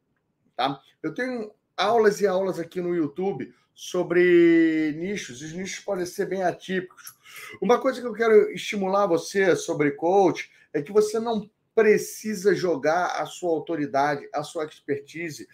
Tá? 0.55 0.81
Eu 1.03 1.13
tenho 1.13 1.53
aulas 1.77 2.21
e 2.21 2.27
aulas 2.27 2.57
aqui 2.57 2.81
no 2.81 2.95
YouTube 2.95 3.53
sobre 3.75 4.95
nichos. 4.97 5.41
Os 5.41 5.53
nichos 5.53 5.83
podem 5.83 6.07
ser 6.07 6.25
bem 6.25 6.41
atípicos. 6.41 7.13
Uma 7.61 7.79
coisa 7.79 8.01
que 8.01 8.07
eu 8.07 8.13
quero 8.13 8.51
estimular 8.51 9.05
você 9.05 9.55
sobre 9.55 9.91
coach 9.91 10.49
é 10.73 10.81
que 10.81 10.91
você 10.91 11.19
não 11.19 11.49
precisa 11.73 12.53
jogar 12.53 13.21
a 13.21 13.25
sua 13.25 13.49
autoridade, 13.49 14.27
a 14.33 14.43
sua 14.43 14.65
expertise, 14.65 15.47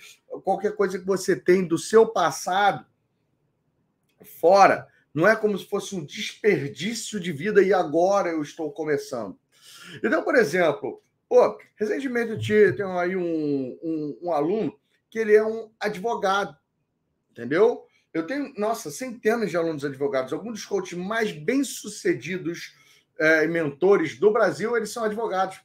qualquer 0.43 0.75
coisa 0.75 0.97
que 0.97 1.05
você 1.05 1.35
tem 1.35 1.65
do 1.65 1.77
seu 1.77 2.07
passado 2.07 2.85
fora. 4.39 4.87
Não 5.13 5.27
é 5.27 5.35
como 5.35 5.57
se 5.57 5.65
fosse 5.65 5.95
um 5.95 6.05
desperdício 6.05 7.19
de 7.19 7.31
vida 7.31 7.61
e 7.61 7.73
agora 7.73 8.29
eu 8.29 8.41
estou 8.41 8.71
começando. 8.71 9.37
Então, 10.03 10.23
por 10.23 10.35
exemplo, 10.35 11.01
pô, 11.29 11.57
recentemente 11.75 12.51
eu 12.51 12.75
tenho 12.75 12.97
aí 12.97 13.15
um, 13.15 13.77
um, 13.81 14.19
um 14.23 14.31
aluno 14.31 14.77
que 15.09 15.19
ele 15.19 15.35
é 15.35 15.43
um 15.43 15.71
advogado, 15.79 16.55
entendeu? 17.31 17.85
Eu 18.13 18.25
tenho, 18.25 18.53
nossa, 18.57 18.91
centenas 18.91 19.49
de 19.49 19.57
alunos 19.57 19.85
advogados, 19.85 20.33
alguns 20.33 20.53
dos 20.53 20.65
coaches 20.65 20.97
mais 20.97 21.31
bem-sucedidos 21.31 22.75
é, 23.19 23.47
mentores 23.47 24.19
do 24.19 24.31
Brasil, 24.31 24.75
eles 24.75 24.91
são 24.91 25.03
advogados. 25.03 25.59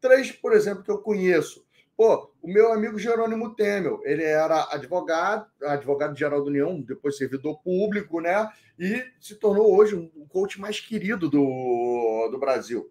Três, 0.00 0.30
por 0.30 0.52
exemplo, 0.52 0.82
que 0.82 0.90
eu 0.90 0.98
conheço. 0.98 1.66
Pô, 1.96 2.30
o 2.40 2.46
meu 2.46 2.72
amigo 2.72 2.96
Jerônimo 2.96 3.56
Temel, 3.56 4.00
ele 4.04 4.22
era 4.22 4.68
advogado, 4.70 5.46
advogado-geral 5.64 6.44
da 6.44 6.48
União, 6.48 6.80
depois 6.80 7.16
servidor 7.16 7.60
público, 7.60 8.20
né? 8.20 8.48
E 8.78 9.04
se 9.18 9.34
tornou 9.34 9.76
hoje 9.76 9.96
um 9.96 10.26
coach 10.28 10.60
mais 10.60 10.78
querido 10.78 11.28
do, 11.28 12.28
do 12.30 12.38
Brasil. 12.38 12.88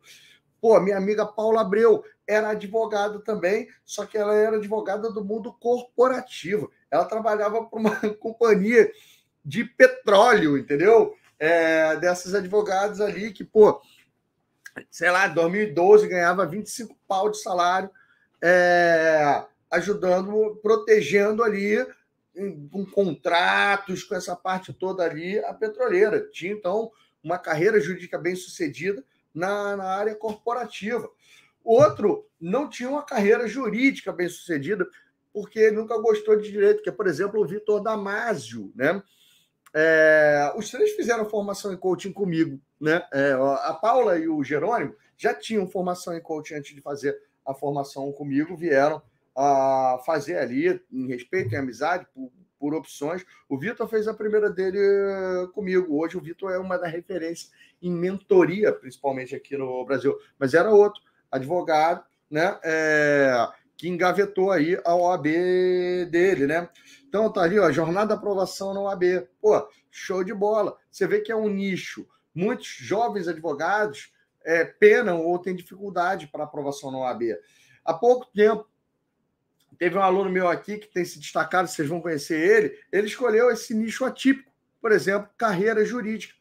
Pô, 0.60 0.77
minha 0.81 0.98
amiga 0.98 1.26
Paula 1.26 1.61
Abreu 1.61 2.03
era 2.27 2.49
advogada 2.49 3.19
também, 3.19 3.69
só 3.85 4.06
que 4.06 4.18
ela 4.18 4.35
era 4.35 4.57
advogada 4.57 5.10
do 5.10 5.23
mundo 5.23 5.53
corporativo. 5.53 6.69
Ela 6.91 7.06
trabalhava 7.06 7.64
para 7.65 7.80
uma 7.80 7.95
companhia 8.19 8.91
de 9.45 9.64
petróleo, 9.64 10.57
entendeu? 10.57 11.14
É, 11.39 11.95
dessas 11.95 12.34
advogadas 12.34 12.99
ali 12.99 13.31
que, 13.31 13.45
pô, 13.45 13.80
sei 14.90 15.12
lá, 15.12 15.28
em 15.28 15.34
2012 15.34 16.08
ganhava 16.08 16.45
25 16.45 16.98
pau 17.08 17.30
de 17.30 17.41
salário, 17.41 17.90
é, 18.41 19.44
ajudando, 19.72 20.60
protegendo 20.62 21.44
ali 21.44 21.86
com 22.72 22.86
contratos, 22.86 24.04
com 24.04 24.16
essa 24.16 24.36
parte 24.36 24.72
toda 24.72 25.04
ali, 25.04 25.40
a 25.40 25.54
petroleira. 25.54 26.28
Tinha, 26.32 26.54
então, 26.54 26.91
uma 27.24 27.38
carreira 27.38 27.80
jurídica 27.80 28.18
bem 28.18 28.36
sucedida 28.36 29.04
na, 29.34 29.76
na 29.76 29.86
área 29.86 30.16
corporativa. 30.16 31.10
Outro 31.64 32.28
não 32.40 32.70
tinha 32.70 32.90
uma 32.90 33.04
carreira 33.04 33.48
jurídica 33.48 34.12
bem 34.12 34.30
sucedida, 34.30 34.88
porque 35.34 35.72
nunca 35.72 35.98
gostou 35.98 36.40
de 36.40 36.52
direito, 36.52 36.82
que 36.82 36.90
é, 36.90 36.91
por 36.91 37.08
exemplo, 37.08 37.41
o 37.41 37.45
Vitor 37.45 37.82
Damasio, 37.82 38.72
né? 38.76 39.02
É, 39.74 40.54
os 40.56 40.72
três 40.72 40.91
fizeram 40.91 41.30
formação 41.30 41.74
em 41.74 41.78
coaching 41.78 42.14
comigo, 42.14 42.60
né? 42.80 43.04
É, 43.12 43.32
a 43.64 43.74
Paula 43.74 44.18
e 44.18 44.28
o 44.28 44.44
Jerônimo 44.44 44.95
já 45.18 45.34
tinham 45.34 45.68
formação 45.68 46.16
em 46.16 46.22
coaching 46.22 46.56
antes 46.56 46.76
de 46.76 46.82
fazer 46.82 47.18
a 47.45 47.54
formação 47.54 48.12
comigo, 48.12 48.56
vieram 48.56 49.02
a 49.36 49.99
fazer 50.06 50.38
ali, 50.38 50.82
em 50.91 51.08
respeito 51.08 51.54
e 51.54 51.56
amizade, 51.56 52.06
por, 52.14 52.32
por 52.60 52.74
opções. 52.74 53.24
O 53.48 53.58
Vitor 53.58 53.88
fez 53.88 54.08
a 54.08 54.14
primeira 54.14 54.49
dele 54.49 54.80
eh, 54.80 55.48
comigo. 55.54 55.95
Hoje 55.99 56.18
o 56.18 56.22
Vitor 56.22 56.52
é 56.52 56.58
uma 56.58 56.78
das 56.78 56.91
referências 56.91 57.52
em 57.82 57.91
mentoria, 57.91 58.74
principalmente 58.74 59.36
aqui 59.36 59.56
no 59.56 59.86
Brasil. 59.86 60.18
Mas 60.40 60.54
era 60.54 60.72
outro, 60.72 61.02
advogado, 61.32 62.04
né? 62.30 62.60
É, 62.64 63.48
que 63.78 63.88
engavetou 63.88 64.52
aí 64.52 64.78
a 64.84 64.95
OAB 64.95 65.26
dele, 66.10 66.48
né? 66.48 66.68
Então 67.08 67.32
tá 67.32 67.41
ali, 67.41 67.60
ó, 67.60 67.72
jornada 67.72 68.08
de 68.08 68.14
aprovação 68.14 68.74
na 68.74 68.82
OAB. 68.82 69.28
Pô, 69.40 69.70
show 69.91 70.24
de 70.24 70.34
bola. 70.34 70.76
Você 70.90 71.08
vê 71.08 71.22
que 71.22 71.32
é 71.32 71.36
um 71.36 71.48
nicho. 71.48 72.08
Muitos 72.38 72.68
jovens 72.68 73.27
advogados 73.27 74.14
é, 74.45 74.64
penam 74.64 75.26
ou 75.26 75.39
têm 75.39 75.55
dificuldade 75.55 76.27
para 76.27 76.43
aprovação 76.43 76.91
na 76.91 76.99
OAB. 76.99 77.23
Há 77.84 77.95
pouco 77.95 78.27
tempo, 78.27 78.69
teve 79.80 79.97
um 79.97 80.01
aluno 80.03 80.30
meu 80.30 80.47
aqui 80.47 80.77
que 80.77 80.85
tem 80.85 81.03
se 81.03 81.18
destacado, 81.18 81.68
vocês 81.68 81.89
vão 81.89 81.99
conhecer 81.99 82.39
ele. 82.39 82.80
Ele 82.91 83.07
escolheu 83.07 83.49
esse 83.49 83.73
nicho 83.73 84.05
atípico, 84.05 84.51
por 84.80 84.91
exemplo, 84.91 85.31
carreira 85.35 85.84
jurídica. 85.84 86.35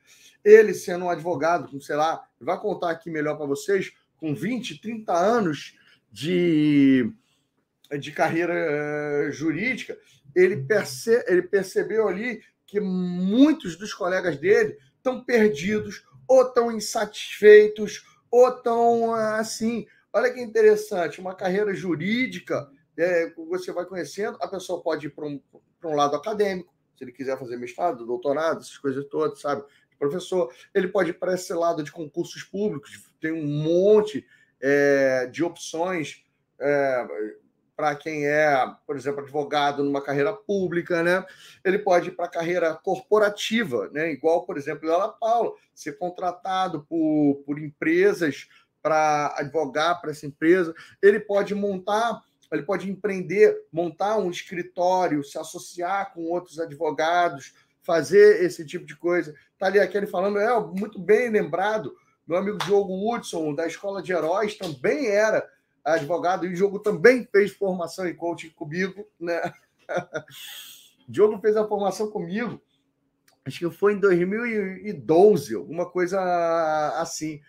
Ele, 0.44 0.74
sendo 0.74 1.06
um 1.06 1.10
advogado, 1.10 1.70
com, 1.70 1.80
sei 1.80 1.96
lá, 1.96 2.28
vai 2.38 2.60
contar 2.60 2.90
aqui 2.90 3.08
melhor 3.08 3.38
para 3.38 3.46
vocês, 3.46 3.90
com 4.18 4.34
20, 4.34 4.82
30 4.82 5.14
anos 5.14 5.78
de, 6.12 7.10
de 7.98 8.12
carreira 8.12 8.52
uh, 8.52 9.32
jurídica, 9.32 9.96
ele, 10.34 10.58
perce, 10.58 11.24
ele 11.26 11.40
percebeu 11.40 12.06
ali 12.06 12.42
que 12.66 12.80
muitos 12.80 13.76
dos 13.76 13.94
colegas 13.94 14.36
dele 14.36 14.76
estão 15.06 15.22
perdidos, 15.22 16.04
ou 16.26 16.42
estão 16.42 16.72
insatisfeitos, 16.72 18.04
ou 18.30 18.48
estão 18.48 19.14
assim. 19.14 19.86
Olha 20.12 20.32
que 20.32 20.40
interessante, 20.40 21.20
uma 21.20 21.34
carreira 21.34 21.72
jurídica, 21.74 22.68
é, 22.98 23.30
você 23.36 23.72
vai 23.72 23.84
conhecendo, 23.84 24.36
a 24.40 24.48
pessoa 24.48 24.82
pode 24.82 25.06
ir 25.06 25.10
para 25.10 25.26
um, 25.26 25.40
um 25.84 25.94
lado 25.94 26.16
acadêmico, 26.16 26.74
se 26.96 27.04
ele 27.04 27.12
quiser 27.12 27.38
fazer 27.38 27.56
mestrado, 27.56 28.06
doutorado, 28.06 28.60
essas 28.60 28.78
coisas 28.78 29.04
todas, 29.06 29.40
sabe? 29.40 29.62
Professor, 29.98 30.52
ele 30.74 30.88
pode 30.88 31.10
ir 31.10 31.14
para 31.14 31.34
esse 31.34 31.52
lado 31.54 31.82
de 31.82 31.92
concursos 31.92 32.42
públicos, 32.42 33.10
tem 33.20 33.32
um 33.32 33.46
monte 33.46 34.26
é, 34.60 35.26
de 35.26 35.44
opções 35.44 36.24
é, 36.58 37.06
para 37.76 37.94
quem 37.94 38.26
é, 38.26 38.66
por 38.86 38.96
exemplo, 38.96 39.20
advogado 39.20 39.84
numa 39.84 40.00
carreira 40.00 40.32
pública, 40.32 41.02
né? 41.02 41.24
Ele 41.62 41.78
pode 41.78 42.08
ir 42.08 42.12
para 42.12 42.24
a 42.24 42.30
carreira 42.30 42.74
corporativa, 42.74 43.90
né? 43.92 44.10
Igual, 44.10 44.46
por 44.46 44.56
exemplo, 44.56 44.88
ela 44.88 45.08
Paula, 45.08 45.52
ser 45.74 45.98
contratado 45.98 46.86
por, 46.88 47.42
por 47.44 47.58
empresas 47.58 48.48
para 48.82 49.34
advogar 49.36 50.00
para 50.00 50.10
essa 50.10 50.26
empresa. 50.26 50.74
Ele 51.02 51.20
pode 51.20 51.54
montar, 51.54 52.22
ele 52.50 52.62
pode 52.62 52.90
empreender, 52.90 53.54
montar 53.70 54.16
um 54.16 54.30
escritório, 54.30 55.22
se 55.22 55.38
associar 55.38 56.14
com 56.14 56.22
outros 56.30 56.58
advogados, 56.58 57.52
fazer 57.82 58.42
esse 58.42 58.64
tipo 58.64 58.86
de 58.86 58.96
coisa. 58.96 59.34
Tá 59.58 59.66
ali 59.66 59.78
aquele 59.78 60.06
falando, 60.06 60.38
é 60.38 60.60
muito 60.60 60.98
bem 60.98 61.28
lembrado. 61.28 61.94
Meu 62.26 62.38
amigo 62.38 62.58
Diogo 62.58 63.14
Hudson, 63.14 63.54
da 63.54 63.66
Escola 63.66 64.02
de 64.02 64.12
Heróis, 64.12 64.56
também 64.56 65.08
era 65.08 65.46
advogado, 65.94 66.44
e 66.44 66.48
o 66.48 66.54
Diogo 66.54 66.78
também 66.78 67.26
fez 67.30 67.52
formação 67.52 68.06
em 68.06 68.14
coaching 68.14 68.50
comigo, 68.50 69.06
né? 69.18 69.52
Diogo 71.08 71.38
fez 71.40 71.56
a 71.56 71.66
formação 71.66 72.10
comigo 72.10 72.60
acho 73.46 73.58
que 73.60 73.70
foi 73.70 73.94
em 73.94 74.00
2012, 74.00 75.54
alguma 75.54 75.88
coisa 75.88 76.20
assim. 77.00 77.40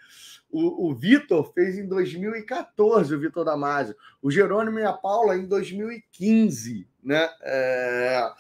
O, 0.49 0.89
o 0.89 0.95
Vitor 0.95 1.51
fez 1.53 1.77
em 1.77 1.87
2014, 1.87 3.13
o 3.13 3.19
Vitor 3.19 3.43
Damasio. 3.43 3.95
O 4.21 4.31
Jerônimo 4.31 4.79
e 4.79 4.85
a 4.85 4.93
Paula 4.93 5.35
em 5.35 5.45
2015, 5.45 6.87
né? 7.03 7.29
É... 7.41 8.31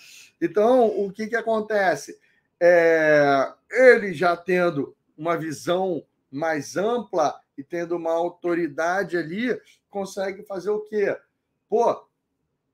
Então, 0.41 0.87
o 0.87 1.11
que, 1.11 1.27
que 1.27 1.35
acontece? 1.35 2.17
É... 2.61 3.51
Ele 3.69 4.13
já 4.13 4.37
tendo 4.37 4.95
uma 5.17 5.35
visão 5.35 6.03
mais 6.31 6.77
ampla 6.77 7.35
e 7.57 7.63
tendo 7.63 7.97
uma 7.97 8.13
autoridade 8.13 9.17
ali, 9.17 9.59
consegue 9.97 10.43
fazer 10.43 10.69
o 10.69 10.81
quê? 10.81 11.17
Pô, 11.67 12.07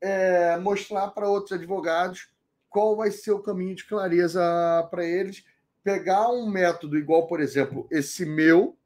é... 0.00 0.56
mostrar 0.58 1.08
para 1.08 1.28
outros 1.28 1.52
advogados 1.52 2.28
qual 2.68 2.96
vai 2.96 3.10
ser 3.10 3.30
o 3.30 3.42
caminho 3.42 3.74
de 3.74 3.86
clareza 3.86 4.42
para 4.90 5.04
eles. 5.04 5.44
Pegar 5.82 6.28
um 6.30 6.48
método 6.48 6.98
igual, 6.98 7.26
por 7.26 7.40
exemplo, 7.40 7.86
esse 7.90 8.26
meu, 8.26 8.76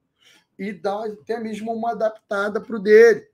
e 0.58 0.72
dar 0.72 1.06
até 1.06 1.38
mesmo 1.38 1.72
uma 1.72 1.92
adaptada 1.92 2.60
para 2.60 2.76
o 2.76 2.80
dele. 2.80 3.26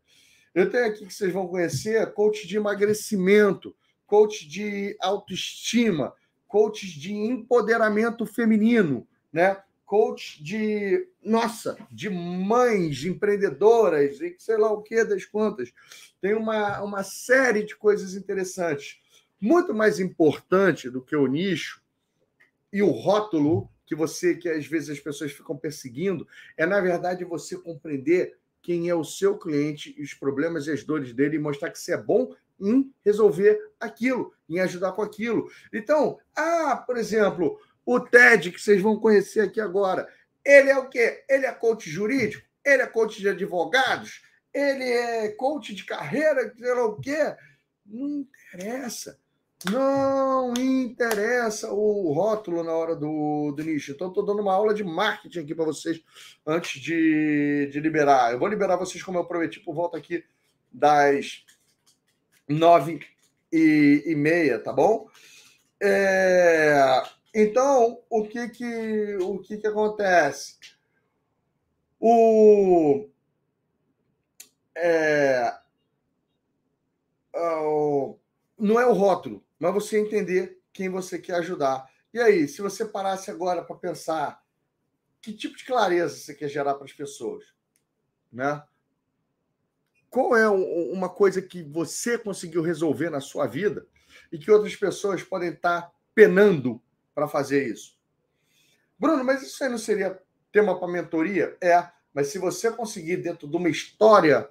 Eu 0.55 0.71
tenho 0.71 0.87
aqui 0.87 1.07
que 1.07 1.13
vocês 1.13 1.33
vão 1.33 1.49
conhecer 1.49 2.13
coach 2.13 2.47
de 2.47 2.57
emagrecimento, 2.57 3.75
coach 4.07 4.47
de 4.47 4.97
autoestima, 5.01 6.15
coach 6.47 6.87
de 6.87 7.13
empoderamento 7.13 8.25
feminino, 8.25 9.09
né? 9.33 9.61
Coach 9.95 10.43
de, 10.43 11.07
nossa, 11.25 11.79
de 11.89 12.11
mães 12.11 13.05
empreendedoras, 13.05 14.21
e 14.21 14.35
sei 14.41 14.57
lá 14.57 14.73
o 14.73 14.83
que 14.83 15.05
das 15.05 15.25
quantas. 15.25 15.73
Tem 16.21 16.35
uma, 16.35 16.83
uma 16.83 17.05
série 17.05 17.63
de 17.63 17.77
coisas 17.77 18.17
interessantes. 18.17 19.01
Muito 19.41 19.73
mais 19.73 20.01
importante 20.01 20.91
do 20.91 21.01
que 21.01 21.15
o 21.15 21.29
nicho 21.29 21.81
e 22.73 22.83
o 22.83 22.91
rótulo 22.91 23.71
que 23.87 23.95
você, 23.95 24.35
que 24.35 24.49
às 24.49 24.67
vezes 24.67 24.91
as 24.91 24.99
pessoas 24.99 25.31
ficam 25.31 25.57
perseguindo, 25.57 26.27
é 26.57 26.67
na 26.67 26.81
verdade 26.81 27.25
você 27.25 27.57
compreender 27.57 28.37
quem 28.61 28.89
é 28.89 28.95
o 28.97 29.05
seu 29.05 29.39
cliente 29.39 29.95
e 29.97 30.03
os 30.03 30.13
problemas 30.13 30.67
e 30.67 30.73
as 30.73 30.83
dores 30.83 31.13
dele 31.13 31.37
e 31.37 31.39
mostrar 31.39 31.71
que 31.71 31.79
você 31.79 31.95
é 31.95 32.03
bom 32.03 32.35
em 32.61 32.93
resolver 33.05 33.61
aquilo, 33.79 34.33
em 34.49 34.59
ajudar 34.59 34.91
com 34.91 35.03
aquilo. 35.03 35.49
Então, 35.73 36.19
ah, 36.35 36.83
por 36.85 36.97
exemplo, 36.97 37.61
o 37.85 38.01
TED 38.01 38.51
que 38.51 38.61
vocês 38.61 38.81
vão 38.81 38.99
conhecer 38.99 39.41
aqui 39.41 39.61
agora, 39.61 40.09
ele 40.45 40.71
é 40.71 40.79
o 40.79 40.89
quê? 40.89 41.25
Ele 41.29 41.47
é 41.47 41.53
coach 41.53 41.89
jurídico? 41.89 42.47
Ele 42.65 42.83
é 42.83 42.87
coach 42.87 43.21
de 43.21 43.29
advogados? 43.29 44.23
Ele 44.53 44.85
é 44.85 45.29
coach 45.31 45.75
de 45.75 45.85
carreira, 45.85 46.53
sei 46.57 46.75
lá 46.75 46.87
o 46.87 47.01
quê? 47.01 47.35
Não 47.87 48.25
interessa. 48.53 49.19
Não 49.71 50.53
interessa 50.55 51.73
o 51.73 52.13
rótulo 52.13 52.63
na 52.63 52.73
hora 52.73 52.95
do, 52.95 53.53
do 53.53 53.63
nicho. 53.63 53.93
Então, 53.93 54.09
estou 54.09 54.25
dando 54.25 54.43
uma 54.43 54.53
aula 54.53 54.75
de 54.75 54.85
marketing 54.85 55.41
aqui 55.41 55.55
para 55.55 55.65
vocês 55.65 56.03
antes 56.47 56.81
de, 56.81 57.69
de 57.73 57.81
liberar. 57.81 58.33
Eu 58.33 58.39
vou 58.39 58.49
liberar 58.49 58.77
vocês, 58.77 59.03
como 59.03 59.19
eu 59.19 59.25
prometi, 59.25 59.61
por 59.61 59.75
volta 59.75 59.97
aqui 59.97 60.23
das 60.71 61.45
nove 62.47 63.01
e, 63.51 64.03
e 64.07 64.15
meia, 64.15 64.59
tá 64.59 64.73
bom? 64.73 65.09
É, 65.83 67.03
então, 67.35 68.01
o 68.09 68.25
que 68.25 68.49
que, 68.49 69.17
o 69.17 69.39
que 69.41 69.59
que 69.59 69.67
acontece? 69.67 70.57
O, 71.99 73.09
é, 74.77 75.53
o, 77.35 78.17
não 78.59 78.79
é 78.79 78.87
o 78.87 78.93
rótulo 78.93 79.45
mas 79.59 79.73
você 79.73 79.99
entender 79.99 80.61
quem 80.73 80.91
você 80.91 81.19
quer 81.19 81.37
ajudar. 81.37 81.89
E 82.13 82.21
aí, 82.21 82.47
se 82.47 82.61
você 82.61 82.85
parasse 82.85 83.31
agora 83.31 83.65
para 83.65 83.77
pensar 83.77 84.45
que 85.23 85.33
tipo 85.33 85.57
de 85.57 85.65
clareza 85.65 86.17
você 86.17 86.35
quer 86.35 86.49
gerar 86.49 86.75
para 86.75 86.85
as 86.85 86.93
pessoas, 86.93 87.45
né? 88.31 88.63
Qual 90.11 90.37
é 90.37 90.47
uma 90.49 91.09
coisa 91.09 91.41
que 91.41 91.63
você 91.63 92.19
conseguiu 92.19 92.63
resolver 92.63 93.09
na 93.09 93.21
sua 93.21 93.47
vida 93.47 93.87
e 94.31 94.39
que 94.39 94.51
outras 94.51 94.77
pessoas 94.77 95.23
podem 95.23 95.49
estar 95.49 95.91
penando 96.15 96.81
para 97.15 97.29
fazer 97.29 97.67
isso? 97.67 97.99
Bruno, 98.99 99.23
mas 99.25 99.43
isso 99.43 99.63
aí 99.63 99.71
não 99.71 99.79
seria 99.79 100.21
tema 100.51 100.79
para 100.79 100.89
mentoria? 100.89 101.57
É, 101.61 101.89
mas 102.13 102.29
se 102.29 102.39
você 102.39 102.71
conseguir, 102.71 103.19
dentro 103.19 103.49
de 103.49 103.57
uma 103.57 103.69
história, 103.69 104.49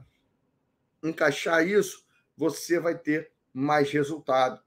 encaixar 1.03 1.67
isso, 1.67 2.05
você 2.35 2.79
vai 2.79 2.97
ter 2.97 3.31
mais 3.53 3.91
resultado 3.91 4.61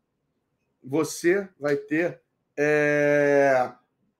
você 0.86 1.48
vai 1.58 1.76
ter. 1.76 2.20
É, 2.56 3.72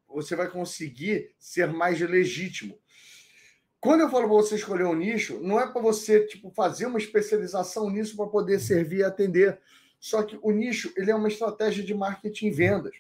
você 0.09 0.35
vai 0.35 0.51
conseguir 0.51 1.31
ser 1.39 1.69
mais 1.69 2.01
legítimo. 2.01 2.79
Quando 3.81 4.01
eu 4.01 4.11
falo 4.11 4.25
para 4.25 4.37
você 4.37 4.57
escolher 4.57 4.85
um 4.85 4.95
nicho, 4.95 5.39
não 5.41 5.61
é 5.61 5.71
para 5.71 5.81
você 5.81 6.27
tipo 6.27 6.51
fazer 6.51 6.87
uma 6.87 6.99
especialização 6.99 7.89
nisso 7.89 8.17
para 8.17 8.27
poder 8.27 8.59
servir 8.59 8.99
e 8.99 9.05
atender. 9.05 9.61
Só 10.01 10.23
que 10.23 10.39
o 10.43 10.51
nicho 10.51 10.93
ele 10.97 11.11
é 11.11 11.15
uma 11.15 11.29
estratégia 11.29 11.85
de 11.85 11.95
marketing 11.95 12.47
e 12.47 12.51
vendas. 12.51 12.97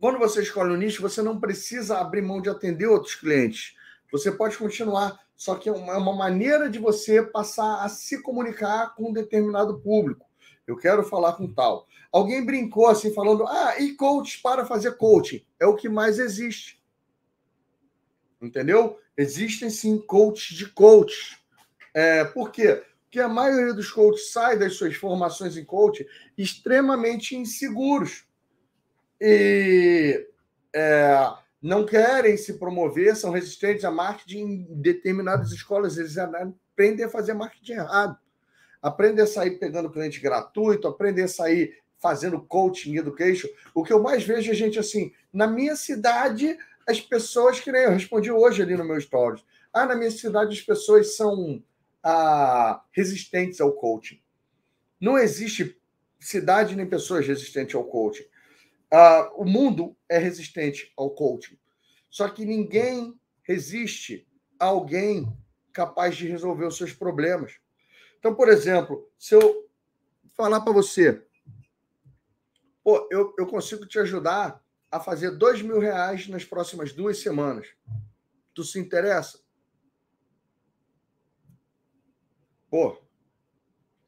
Quando 0.00 0.18
você 0.18 0.42
escolhe 0.42 0.72
um 0.72 0.76
nicho, 0.76 1.02
você 1.02 1.22
não 1.22 1.40
precisa 1.40 1.98
abrir 1.98 2.22
mão 2.22 2.40
de 2.40 2.48
atender 2.48 2.86
outros 2.86 3.14
clientes. 3.14 3.74
Você 4.12 4.30
pode 4.30 4.56
continuar, 4.56 5.18
só 5.36 5.56
que 5.56 5.68
é 5.68 5.72
uma, 5.72 5.92
é 5.94 5.96
uma 5.96 6.14
maneira 6.14 6.70
de 6.70 6.78
você 6.78 7.22
passar 7.22 7.84
a 7.84 7.88
se 7.88 8.22
comunicar 8.22 8.94
com 8.94 9.10
um 9.10 9.12
determinado 9.12 9.80
público. 9.80 10.26
Eu 10.66 10.76
quero 10.76 11.02
falar 11.02 11.32
com 11.32 11.52
tal. 11.52 11.86
Alguém 12.12 12.44
brincou 12.44 12.86
assim, 12.86 13.12
falando: 13.12 13.46
ah, 13.46 13.80
e 13.80 13.94
coach 13.94 14.40
para 14.40 14.64
fazer 14.64 14.96
coaching? 14.96 15.44
É 15.58 15.66
o 15.66 15.74
que 15.74 15.88
mais 15.88 16.18
existe. 16.18 16.80
Entendeu? 18.40 18.98
Existem 19.16 19.68
sim 19.68 19.98
coaches 19.98 20.56
de 20.56 20.66
coach. 20.66 21.38
É, 21.92 22.24
por 22.24 22.52
quê? 22.52 22.84
Porque 23.02 23.18
a 23.18 23.28
maioria 23.28 23.74
dos 23.74 23.90
coaches 23.90 24.30
sai 24.30 24.58
das 24.58 24.74
suas 24.74 24.94
formações 24.94 25.56
em 25.56 25.64
coaching 25.64 26.04
extremamente 26.36 27.34
inseguros. 27.34 28.27
E 29.20 30.26
é, 30.74 31.32
não 31.60 31.84
querem 31.84 32.36
se 32.36 32.54
promover, 32.54 33.16
são 33.16 33.30
resistentes 33.30 33.84
a 33.84 33.90
marketing 33.90 34.38
em 34.38 34.80
determinadas 34.80 35.52
escolas. 35.52 35.98
Eles 35.98 36.16
aprendem 36.16 37.04
a 37.04 37.08
fazer 37.08 37.34
marketing 37.34 37.72
errado. 37.72 38.18
Aprendem 38.80 39.24
a 39.24 39.26
sair 39.26 39.58
pegando 39.58 39.90
cliente 39.90 40.20
gratuito, 40.20 40.86
aprendem 40.86 41.24
a 41.24 41.28
sair 41.28 41.76
fazendo 41.98 42.40
coaching 42.40 42.96
education. 42.96 43.48
O 43.74 43.82
que 43.82 43.92
eu 43.92 44.00
mais 44.00 44.22
vejo 44.22 44.50
é 44.50 44.54
gente 44.54 44.78
assim, 44.78 45.12
na 45.32 45.48
minha 45.48 45.74
cidade, 45.74 46.56
as 46.86 47.00
pessoas 47.00 47.58
que 47.58 47.72
nem 47.72 47.82
eu 47.82 47.90
respondi 47.90 48.30
hoje 48.30 48.62
ali 48.62 48.76
no 48.76 48.84
meu 48.84 49.00
stories. 49.00 49.44
Ah, 49.72 49.84
na 49.84 49.96
minha 49.96 50.10
cidade 50.10 50.56
as 50.56 50.62
pessoas 50.62 51.16
são 51.16 51.62
ah, 52.02 52.82
resistentes 52.92 53.60
ao 53.60 53.72
coaching. 53.72 54.20
Não 55.00 55.18
existe 55.18 55.76
cidade 56.20 56.76
nem 56.76 56.86
pessoas 56.86 57.26
resistentes 57.26 57.74
ao 57.74 57.84
coaching. 57.84 58.24
Ah, 58.90 59.30
o 59.34 59.44
mundo 59.44 59.96
é 60.08 60.18
resistente 60.18 60.92
ao 60.96 61.10
coaching. 61.10 61.58
Só 62.08 62.28
que 62.28 62.44
ninguém 62.44 63.18
resiste 63.42 64.26
a 64.58 64.66
alguém 64.66 65.26
capaz 65.72 66.16
de 66.16 66.26
resolver 66.26 66.66
os 66.66 66.76
seus 66.76 66.92
problemas. 66.92 67.58
Então, 68.18 68.34
por 68.34 68.48
exemplo, 68.48 69.08
se 69.18 69.34
eu 69.34 69.68
falar 70.32 70.60
para 70.62 70.72
você, 70.72 71.24
pô, 72.82 73.06
eu, 73.10 73.34
eu 73.38 73.46
consigo 73.46 73.86
te 73.86 73.98
ajudar 73.98 74.64
a 74.90 74.98
fazer 74.98 75.32
dois 75.32 75.60
mil 75.60 75.78
reais 75.78 76.26
nas 76.28 76.44
próximas 76.44 76.92
duas 76.92 77.18
semanas. 77.18 77.68
Tu 78.54 78.64
se 78.64 78.78
interessa? 78.78 79.38
Pô, 82.70 83.00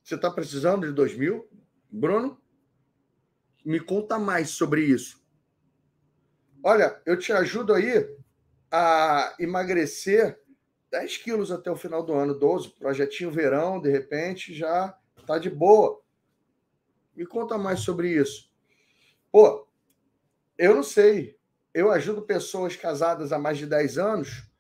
você 0.03 0.15
está 0.17 0.31
precisando 0.31 0.87
de 0.87 0.93
dois 0.93 1.17
mil? 1.17 1.49
Bruno, 1.91 2.40
me 3.65 3.81
conta 3.81 4.19
mais 4.19 4.51
sobre 4.51 4.85
isso. 4.85 5.21
Olha, 6.63 7.01
eu 7.07 7.19
te 7.19 7.33
ajudo 7.33 7.73
aí 7.73 8.07
a 8.71 9.35
emagrecer 9.39 10.39
10 10.91 11.17
quilos 11.19 11.51
até 11.51 11.71
o 11.71 11.77
final 11.77 12.03
do 12.03 12.13
ano, 12.13 12.39
12. 12.39 12.71
Projetinho 12.71 13.31
verão, 13.31 13.81
de 13.81 13.91
repente, 13.91 14.55
já 14.55 14.97
tá 15.27 15.39
de 15.39 15.49
boa. 15.49 16.01
Me 17.15 17.25
conta 17.27 17.57
mais 17.57 17.81
sobre 17.81 18.11
isso. 18.11 18.51
Pô, 19.31 19.67
eu 20.59 20.75
não 20.75 20.83
sei. 20.83 21.39
Eu 21.73 21.91
ajudo 21.91 22.23
pessoas 22.23 22.77
casadas 22.77 23.33
há 23.33 23.39
mais 23.39 23.57
de 23.57 23.67
10 23.67 23.97
anos 23.99 24.51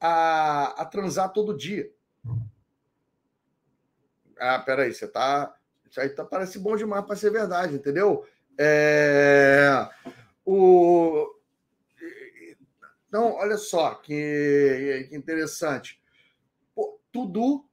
a, 0.00 0.82
a 0.82 0.84
transar 0.86 1.32
todo 1.32 1.56
dia. 1.56 1.92
Ah, 4.38 4.58
peraí, 4.58 4.92
você 4.92 5.06
tá. 5.06 5.54
Isso 5.90 6.00
aí 6.00 6.08
tá, 6.08 6.24
parece 6.24 6.58
bom 6.58 6.76
demais 6.76 7.04
para 7.04 7.16
ser 7.16 7.30
verdade, 7.30 7.74
entendeu? 7.74 8.24
É, 8.56 9.88
o, 10.44 11.34
então, 13.10 13.32
olha 13.34 13.56
só 13.56 13.96
que, 13.96 15.06
que 15.08 15.16
interessante. 15.16 16.00
Pô, 16.72 17.00
tudo, 17.10 17.68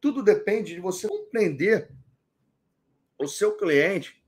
tudo 0.00 0.24
depende 0.24 0.74
de 0.74 0.80
você 0.80 1.06
compreender 1.06 1.88
o 3.16 3.28
seu 3.28 3.56
cliente 3.56 4.20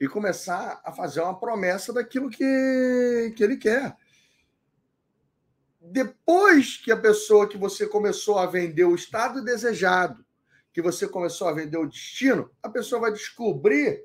e 0.00 0.08
começar 0.08 0.80
a 0.84 0.90
fazer 0.90 1.20
uma 1.20 1.38
promessa 1.38 1.92
daquilo 1.92 2.28
que, 2.28 3.32
que 3.36 3.44
ele 3.44 3.56
quer. 3.56 3.96
Depois 5.80 6.76
que 6.76 6.90
a 6.90 6.96
pessoa 6.96 7.48
que 7.48 7.56
você 7.56 7.86
começou 7.86 8.36
a 8.36 8.46
vender 8.46 8.84
o 8.84 8.96
estado 8.96 9.44
desejado, 9.44 10.24
que 10.72 10.82
você 10.82 11.08
começou 11.08 11.48
a 11.48 11.52
vender 11.52 11.76
o 11.76 11.86
destino, 11.86 12.50
a 12.62 12.68
pessoa 12.68 13.00
vai 13.00 13.12
descobrir 13.12 14.04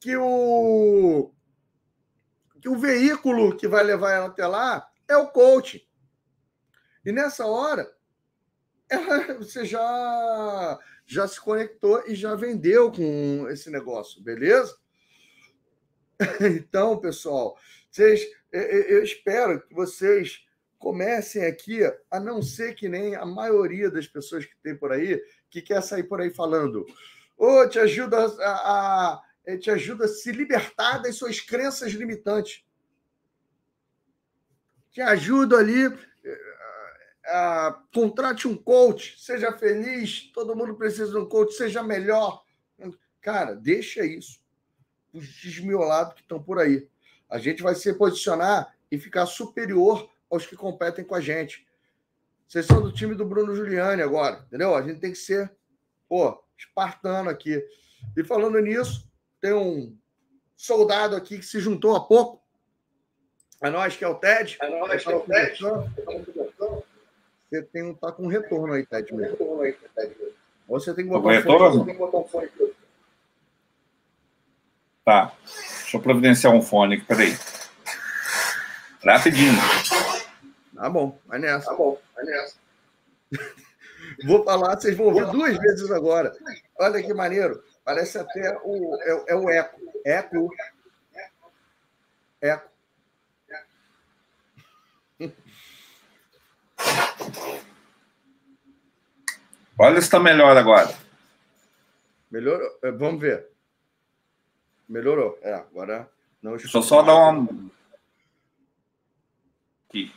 que 0.00 0.16
o 0.16 1.32
que 2.60 2.68
o 2.68 2.76
veículo 2.76 3.56
que 3.56 3.68
vai 3.68 3.84
levar 3.84 4.12
ela 4.12 4.26
até 4.26 4.46
lá 4.46 4.88
é 5.06 5.16
o 5.16 5.28
coaching. 5.28 5.80
E 7.04 7.12
nessa 7.12 7.46
hora, 7.46 7.88
ela, 8.90 9.34
você 9.34 9.64
já, 9.64 10.78
já 11.06 11.28
se 11.28 11.40
conectou 11.40 12.02
e 12.06 12.14
já 12.14 12.34
vendeu 12.34 12.90
com 12.90 13.48
esse 13.48 13.70
negócio, 13.70 14.22
beleza? 14.22 14.76
Então, 16.40 16.98
pessoal, 16.98 17.56
vocês, 17.88 18.26
eu 18.50 19.04
espero 19.04 19.64
que 19.64 19.72
vocês 19.72 20.44
comecem 20.76 21.44
aqui 21.44 21.80
a 22.10 22.18
não 22.18 22.42
ser 22.42 22.74
que 22.74 22.88
nem 22.88 23.14
a 23.14 23.24
maioria 23.24 23.88
das 23.88 24.08
pessoas 24.08 24.44
que 24.44 24.56
tem 24.62 24.76
por 24.76 24.90
aí, 24.92 25.20
que 25.50 25.62
quer 25.62 25.82
sair 25.82 26.04
por 26.04 26.20
aí 26.20 26.30
falando, 26.30 26.86
ô, 27.36 27.60
oh, 27.60 27.68
te 27.68 27.78
ajuda 27.78 28.26
a, 28.40 29.22
a, 29.46 29.56
te 29.58 29.70
ajuda 29.70 30.04
a 30.04 30.08
se 30.08 30.30
libertar 30.32 30.98
das 30.98 31.16
suas 31.16 31.40
crenças 31.40 31.92
limitantes. 31.92 32.64
Te 34.90 35.00
ajuda 35.00 35.56
ali, 35.58 35.86
a, 37.26 37.66
a, 37.66 37.72
contrate 37.92 38.48
um 38.48 38.56
coach, 38.56 39.14
seja 39.18 39.52
feliz, 39.52 40.30
todo 40.32 40.56
mundo 40.56 40.74
precisa 40.74 41.10
de 41.10 41.18
um 41.18 41.28
coach, 41.28 41.54
seja 41.54 41.82
melhor. 41.82 42.44
Cara, 43.20 43.54
deixa 43.54 44.04
isso. 44.04 44.40
Os 45.12 45.26
desmiolados 45.42 46.14
que 46.14 46.22
estão 46.22 46.42
por 46.42 46.58
aí. 46.58 46.88
A 47.28 47.38
gente 47.38 47.62
vai 47.62 47.74
se 47.74 47.92
posicionar 47.92 48.74
e 48.90 48.98
ficar 48.98 49.26
superior 49.26 50.10
aos 50.30 50.46
que 50.46 50.56
competem 50.56 51.04
com 51.04 51.14
a 51.14 51.20
gente. 51.20 51.67
Vocês 52.48 52.64
são 52.64 52.80
do 52.80 52.90
time 52.90 53.14
do 53.14 53.26
Bruno 53.26 53.54
Giuliani 53.54 54.00
agora, 54.00 54.42
entendeu? 54.46 54.74
A 54.74 54.80
gente 54.80 55.00
tem 55.00 55.12
que 55.12 55.18
ser, 55.18 55.52
pô, 56.08 56.42
espartano 56.56 57.28
aqui. 57.28 57.62
E 58.16 58.24
falando 58.24 58.58
nisso, 58.58 59.06
tem 59.38 59.52
um 59.52 59.94
soldado 60.56 61.14
aqui 61.14 61.38
que 61.38 61.44
se 61.44 61.60
juntou 61.60 61.94
há 61.94 62.00
pouco 62.00 62.42
a 63.60 63.70
nós, 63.70 63.96
que 63.96 64.04
é 64.04 64.08
o 64.08 64.14
TED. 64.14 64.56
A 64.60 64.70
nós, 64.70 65.04
que 65.04 65.10
é 65.10 65.14
o 65.14 65.20
TED. 65.20 65.58
Você 67.50 67.62
tem 67.62 67.82
um, 67.82 67.94
tá 67.94 68.12
com 68.12 68.24
um 68.24 68.28
retorno 68.28 68.72
aí, 68.72 68.86
Ted. 68.86 69.14
Mesmo. 69.14 69.36
Ou 70.68 70.80
você 70.80 70.94
tem 70.94 71.04
que 71.04 71.10
botar, 71.10 71.28
um 71.28 71.30
retorno? 71.30 71.84
Tem 71.84 71.94
que 71.94 72.00
botar 72.00 72.18
um 72.18 72.24
fone. 72.24 72.48
Tá. 75.04 75.32
Deixa 75.44 75.96
eu 75.96 76.00
providenciar 76.00 76.54
um 76.54 76.62
fone 76.62 76.96
aqui, 76.96 77.04
peraí. 77.04 77.36
Rapidinho. 79.04 79.52
Tá 80.78 80.88
bom, 80.88 81.18
vai 81.26 81.40
nessa. 81.40 81.70
Tá 81.70 81.74
bom, 81.76 82.00
vai 82.14 82.24
nessa. 82.24 82.56
Vou 84.24 84.44
falar, 84.44 84.78
vocês 84.80 84.96
vão 84.96 85.06
ouvir 85.06 85.26
duas 85.26 85.58
vezes 85.58 85.90
agora. 85.90 86.32
Olha 86.78 87.02
que 87.02 87.12
maneiro. 87.12 87.60
Parece 87.84 88.16
até 88.18 88.56
o, 88.62 88.96
é, 89.02 89.24
é 89.32 89.34
o 89.34 89.50
eco. 89.50 89.80
Eco. 90.04 90.48
Eco. 92.40 92.68
Olha 99.76 100.00
se 100.00 100.06
está 100.06 100.20
melhor 100.20 100.56
agora. 100.56 100.96
Melhorou? 102.30 102.78
É, 102.82 102.92
vamos 102.92 103.20
ver. 103.20 103.48
Melhorou. 104.88 105.36
É, 105.42 105.54
agora 105.54 106.08
não. 106.40 106.56
Deixa 106.56 106.78
eu 106.78 106.82
só 106.82 107.02
dar 107.02 107.14
uma 107.14 107.48
aqui. 109.88 110.12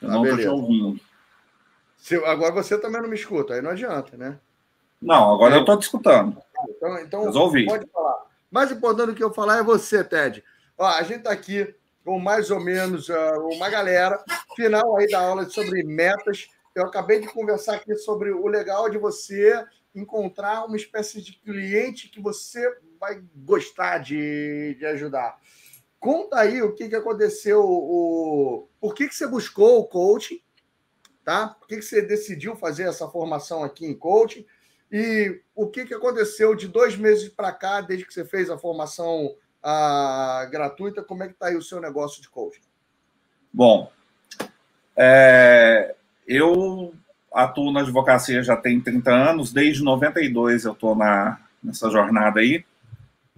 Eu 0.00 0.08
ah, 0.08 0.12
não 0.12 0.24
estou 0.24 0.38
te 0.38 0.48
ouvindo. 0.48 1.00
Se, 1.96 2.14
agora 2.24 2.52
você 2.52 2.78
também 2.78 3.02
não 3.02 3.08
me 3.08 3.16
escuta, 3.16 3.54
aí 3.54 3.62
não 3.62 3.70
adianta, 3.70 4.16
né? 4.16 4.38
Não, 5.00 5.34
agora 5.34 5.54
é. 5.54 5.56
eu 5.58 5.60
estou 5.60 5.78
te 5.78 5.82
escutando. 5.82 6.36
Então, 6.68 6.98
então 7.00 7.24
Resolvi. 7.24 7.66
pode 7.66 7.86
falar. 7.90 8.26
Mais 8.50 8.70
importante 8.70 9.08
do 9.08 9.14
que 9.14 9.22
eu 9.22 9.32
falar 9.32 9.58
é 9.58 9.62
você, 9.62 10.02
Ted. 10.02 10.42
Ó, 10.76 10.86
a 10.86 11.02
gente 11.02 11.18
está 11.18 11.30
aqui 11.30 11.74
com 12.04 12.18
mais 12.18 12.50
ou 12.50 12.60
menos 12.60 13.08
uh, 13.08 13.48
uma 13.52 13.68
galera. 13.68 14.22
Final 14.56 14.96
aí 14.96 15.08
da 15.08 15.20
aula 15.20 15.48
sobre 15.48 15.82
metas. 15.82 16.48
Eu 16.74 16.86
acabei 16.86 17.20
de 17.20 17.28
conversar 17.28 17.74
aqui 17.74 17.94
sobre 17.96 18.30
o 18.30 18.46
legal 18.46 18.88
de 18.88 18.96
você 18.96 19.64
encontrar 19.94 20.64
uma 20.64 20.76
espécie 20.76 21.20
de 21.20 21.32
cliente 21.32 22.08
que 22.08 22.20
você 22.20 22.78
vai 22.98 23.22
gostar 23.36 23.98
de, 23.98 24.76
de 24.78 24.86
ajudar. 24.86 25.38
Conta 26.00 26.38
aí 26.38 26.62
o 26.62 26.74
que, 26.74 26.88
que 26.88 26.94
aconteceu, 26.94 27.64
o, 27.64 28.68
por 28.80 28.94
que, 28.94 29.08
que 29.08 29.14
você 29.14 29.26
buscou 29.26 29.80
o 29.80 29.84
coaching, 29.84 30.40
tá? 31.24 31.48
Por 31.48 31.66
que, 31.66 31.76
que 31.76 31.82
você 31.82 32.02
decidiu 32.02 32.54
fazer 32.54 32.84
essa 32.84 33.08
formação 33.08 33.64
aqui 33.64 33.84
em 33.84 33.94
coaching? 33.94 34.46
E 34.90 35.40
o 35.54 35.66
que, 35.66 35.84
que 35.84 35.94
aconteceu 35.94 36.54
de 36.54 36.68
dois 36.68 36.96
meses 36.96 37.28
para 37.28 37.52
cá, 37.52 37.80
desde 37.80 38.06
que 38.06 38.14
você 38.14 38.24
fez 38.24 38.48
a 38.48 38.56
formação 38.56 39.34
a, 39.62 40.48
gratuita, 40.50 41.02
como 41.02 41.24
é 41.24 41.26
que 41.26 41.34
está 41.34 41.48
aí 41.48 41.56
o 41.56 41.62
seu 41.62 41.80
negócio 41.80 42.22
de 42.22 42.28
coaching? 42.28 42.62
Bom, 43.52 43.90
é, 44.96 45.94
eu 46.26 46.94
atuo 47.32 47.72
na 47.72 47.80
advocacia 47.80 48.42
já 48.42 48.56
tem 48.56 48.80
30 48.80 49.10
anos, 49.10 49.52
desde 49.52 49.82
92 49.82 50.64
eu 50.64 50.72
estou 50.72 50.96
nessa 51.62 51.90
jornada 51.90 52.40
aí. 52.40 52.64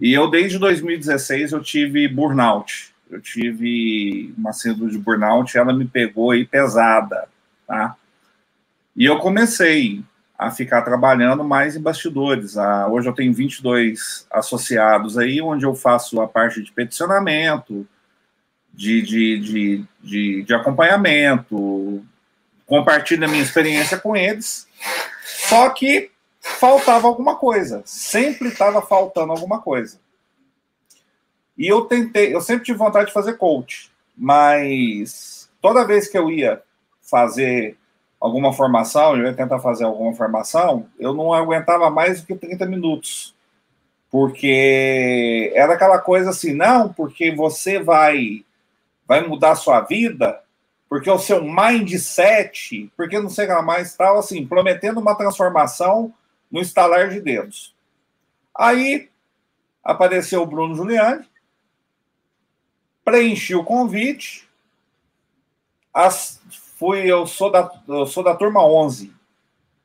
E 0.01 0.11
eu, 0.13 0.27
desde 0.27 0.57
2016, 0.57 1.51
eu 1.51 1.61
tive 1.61 2.07
burnout. 2.07 2.91
Eu 3.09 3.21
tive 3.21 4.33
uma 4.35 4.51
síndrome 4.51 4.91
de 4.91 4.97
burnout, 4.97 5.55
ela 5.55 5.71
me 5.71 5.85
pegou 5.85 6.31
aí 6.31 6.43
pesada, 6.43 7.27
tá? 7.67 7.95
E 8.95 9.05
eu 9.05 9.19
comecei 9.19 10.03
a 10.39 10.49
ficar 10.49 10.81
trabalhando 10.81 11.43
mais 11.43 11.75
em 11.75 11.81
bastidores. 11.81 12.57
Ah, 12.57 12.87
hoje 12.87 13.07
eu 13.07 13.13
tenho 13.13 13.31
22 13.31 14.25
associados 14.31 15.17
aí, 15.17 15.39
onde 15.39 15.65
eu 15.65 15.75
faço 15.75 16.19
a 16.19 16.27
parte 16.27 16.63
de 16.63 16.71
peticionamento, 16.71 17.87
de, 18.73 19.01
de, 19.03 19.39
de, 19.39 19.85
de, 20.01 20.43
de 20.43 20.53
acompanhamento, 20.53 22.03
compartilho 22.65 23.25
a 23.25 23.27
minha 23.27 23.43
experiência 23.43 23.99
com 23.99 24.15
eles. 24.15 24.67
Só 25.47 25.69
que 25.69 26.10
faltava 26.41 27.07
alguma 27.07 27.35
coisa, 27.35 27.83
sempre 27.85 28.49
estava 28.49 28.81
faltando 28.81 29.31
alguma 29.31 29.61
coisa. 29.61 29.99
E 31.57 31.67
eu 31.67 31.85
tentei, 31.85 32.33
eu 32.33 32.41
sempre 32.41 32.65
tive 32.65 32.77
vontade 32.79 33.07
de 33.07 33.13
fazer 33.13 33.37
coach, 33.37 33.91
mas 34.17 35.49
toda 35.61 35.85
vez 35.85 36.07
que 36.07 36.17
eu 36.17 36.29
ia 36.31 36.61
fazer 37.01 37.77
alguma 38.19 38.51
formação, 38.51 39.15
eu 39.15 39.25
ia 39.25 39.33
tentar 39.33 39.59
fazer 39.59 39.83
alguma 39.83 40.13
formação, 40.15 40.87
eu 40.99 41.13
não 41.13 41.33
aguentava 41.33 41.89
mais 41.89 42.21
do 42.21 42.27
que 42.27 42.35
30 42.35 42.65
minutos. 42.65 43.35
Porque 44.09 45.51
era 45.55 45.73
aquela 45.73 45.99
coisa 45.99 46.31
assim, 46.31 46.53
não, 46.53 46.91
porque 46.91 47.31
você 47.31 47.79
vai 47.79 48.43
vai 49.07 49.27
mudar 49.27 49.51
a 49.51 49.55
sua 49.55 49.81
vida, 49.81 50.41
porque 50.87 51.09
o 51.09 51.19
seu 51.19 51.43
mindset, 51.43 52.91
porque 52.95 53.19
não 53.19 53.29
sei 53.29 53.45
o 53.45 53.55
que 53.55 53.61
mais, 53.61 53.89
estava 53.89 54.19
assim, 54.19 54.45
prometendo 54.45 54.99
uma 54.99 55.15
transformação 55.15 56.13
no 56.51 56.59
estalar 56.59 57.09
de 57.09 57.21
dedos. 57.21 57.73
Aí 58.53 59.09
apareceu 59.83 60.41
o 60.41 60.45
Bruno 60.45 60.75
Giuliani, 60.75 61.25
preenchi 63.03 63.55
o 63.55 63.63
convite, 63.63 64.47
as, 65.93 66.41
fui, 66.77 67.05
eu 67.05 67.25
sou 67.25 67.51
da, 67.51 67.71
eu 67.87 68.05
sou 68.05 68.23
da 68.23 68.35
turma 68.35 68.65
11. 68.65 69.13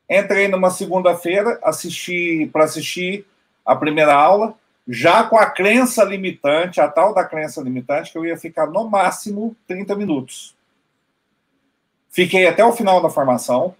Entrei 0.08 0.48
numa 0.48 0.70
segunda-feira, 0.70 1.58
assisti 1.62 2.48
para 2.52 2.64
assistir 2.64 3.26
a 3.64 3.74
primeira 3.74 4.14
aula, 4.14 4.54
já 4.86 5.24
com 5.24 5.36
a 5.36 5.50
crença 5.50 6.04
limitante, 6.04 6.80
a 6.80 6.88
tal 6.88 7.12
da 7.12 7.24
crença 7.24 7.60
limitante, 7.60 8.12
que 8.12 8.18
eu 8.18 8.24
ia 8.24 8.38
ficar 8.38 8.66
no 8.66 8.88
máximo 8.88 9.56
30 9.66 9.96
minutos. 9.96 10.54
Fiquei 12.08 12.46
até 12.46 12.64
o 12.64 12.72
final 12.72 13.02
da 13.02 13.10
formação, 13.10 13.74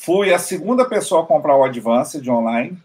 Fui 0.00 0.32
a 0.32 0.38
segunda 0.38 0.88
pessoa 0.88 1.24
a 1.24 1.26
comprar 1.26 1.56
o 1.56 1.64
Advanced 1.64 2.26
online. 2.28 2.80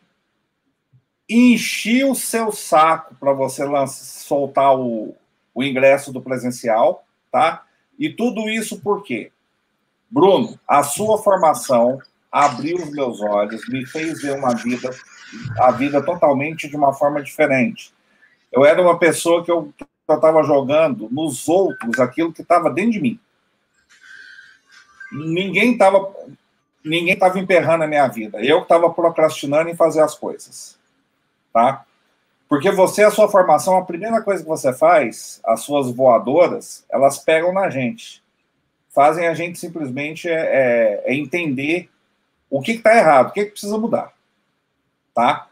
Enchi 1.30 2.04
o 2.04 2.16
seu 2.16 2.52
saco 2.52 3.14
para 3.20 3.32
você 3.34 3.64
lançar, 3.64 4.04
soltar 4.04 4.76
o, 4.76 5.16
o 5.54 5.64
ingresso 5.64 6.12
do 6.12 6.20
presencial, 6.20 7.06
tá? 7.32 7.66
E 8.00 8.10
tudo 8.10 8.50
isso 8.50 8.82
por 8.82 9.04
quê? 9.04 9.32
Bruno, 10.10 10.60
a 10.68 10.82
sua 10.82 11.20
formação 11.20 12.00
abriu 12.32 12.78
os 12.78 12.90
meus 12.90 13.22
olhos, 13.22 13.70
me 13.70 13.86
fez 13.86 14.20
ver 14.20 14.36
uma 14.36 14.56
vida, 14.56 14.90
a 15.60 15.70
vida 15.70 16.02
totalmente 16.02 16.68
de 16.68 16.76
uma 16.76 16.94
forma 16.94 17.22
diferente. 17.22 17.94
Eu 18.52 18.66
era 18.66 18.82
uma 18.82 18.98
pessoa 18.98 19.46
que 19.46 19.52
eu 19.52 19.72
estava 20.10 20.42
jogando 20.42 21.08
nos 21.12 21.48
outros 21.48 22.00
aquilo 22.00 22.34
que 22.34 22.42
estava 22.42 22.72
dentro 22.72 22.94
de 22.94 23.02
mim. 23.02 23.20
Ninguém 25.12 25.74
estava 25.74 26.12
ninguém 26.84 27.14
estava 27.14 27.40
emperrando 27.40 27.84
a 27.84 27.88
minha 27.88 28.08
vida. 28.08 28.44
Eu 28.44 28.64
estava 28.64 28.90
procrastinando 28.90 29.70
em 29.70 29.76
fazer 29.76 30.02
as 30.02 30.16
coisas. 30.16 30.78
Tá? 31.52 31.86
Porque 32.50 32.70
você, 32.72 33.04
a 33.04 33.12
sua 33.12 33.30
formação, 33.30 33.78
a 33.78 33.86
primeira 33.86 34.22
coisa 34.22 34.44
que 34.44 34.50
você 34.50 34.74
faz, 34.74 35.40
as 35.44 35.62
suas 35.62 35.90
voadoras, 35.92 36.86
elas 36.90 37.18
pegam 37.18 37.54
na 37.54 37.70
gente. 37.70 38.22
Fazem 38.90 39.28
a 39.28 39.34
gente 39.34 39.58
simplesmente 39.58 40.30
é, 40.30 40.34
é, 40.34 41.04
é 41.06 41.16
entender 41.16 41.90
o 42.50 42.62
que 42.62 42.74
está 42.74 42.96
errado, 42.96 43.30
o 43.30 43.32
que, 43.32 43.46
que 43.46 43.52
precisa 43.52 43.78
mudar. 43.78 44.14
Tá? 45.16 45.48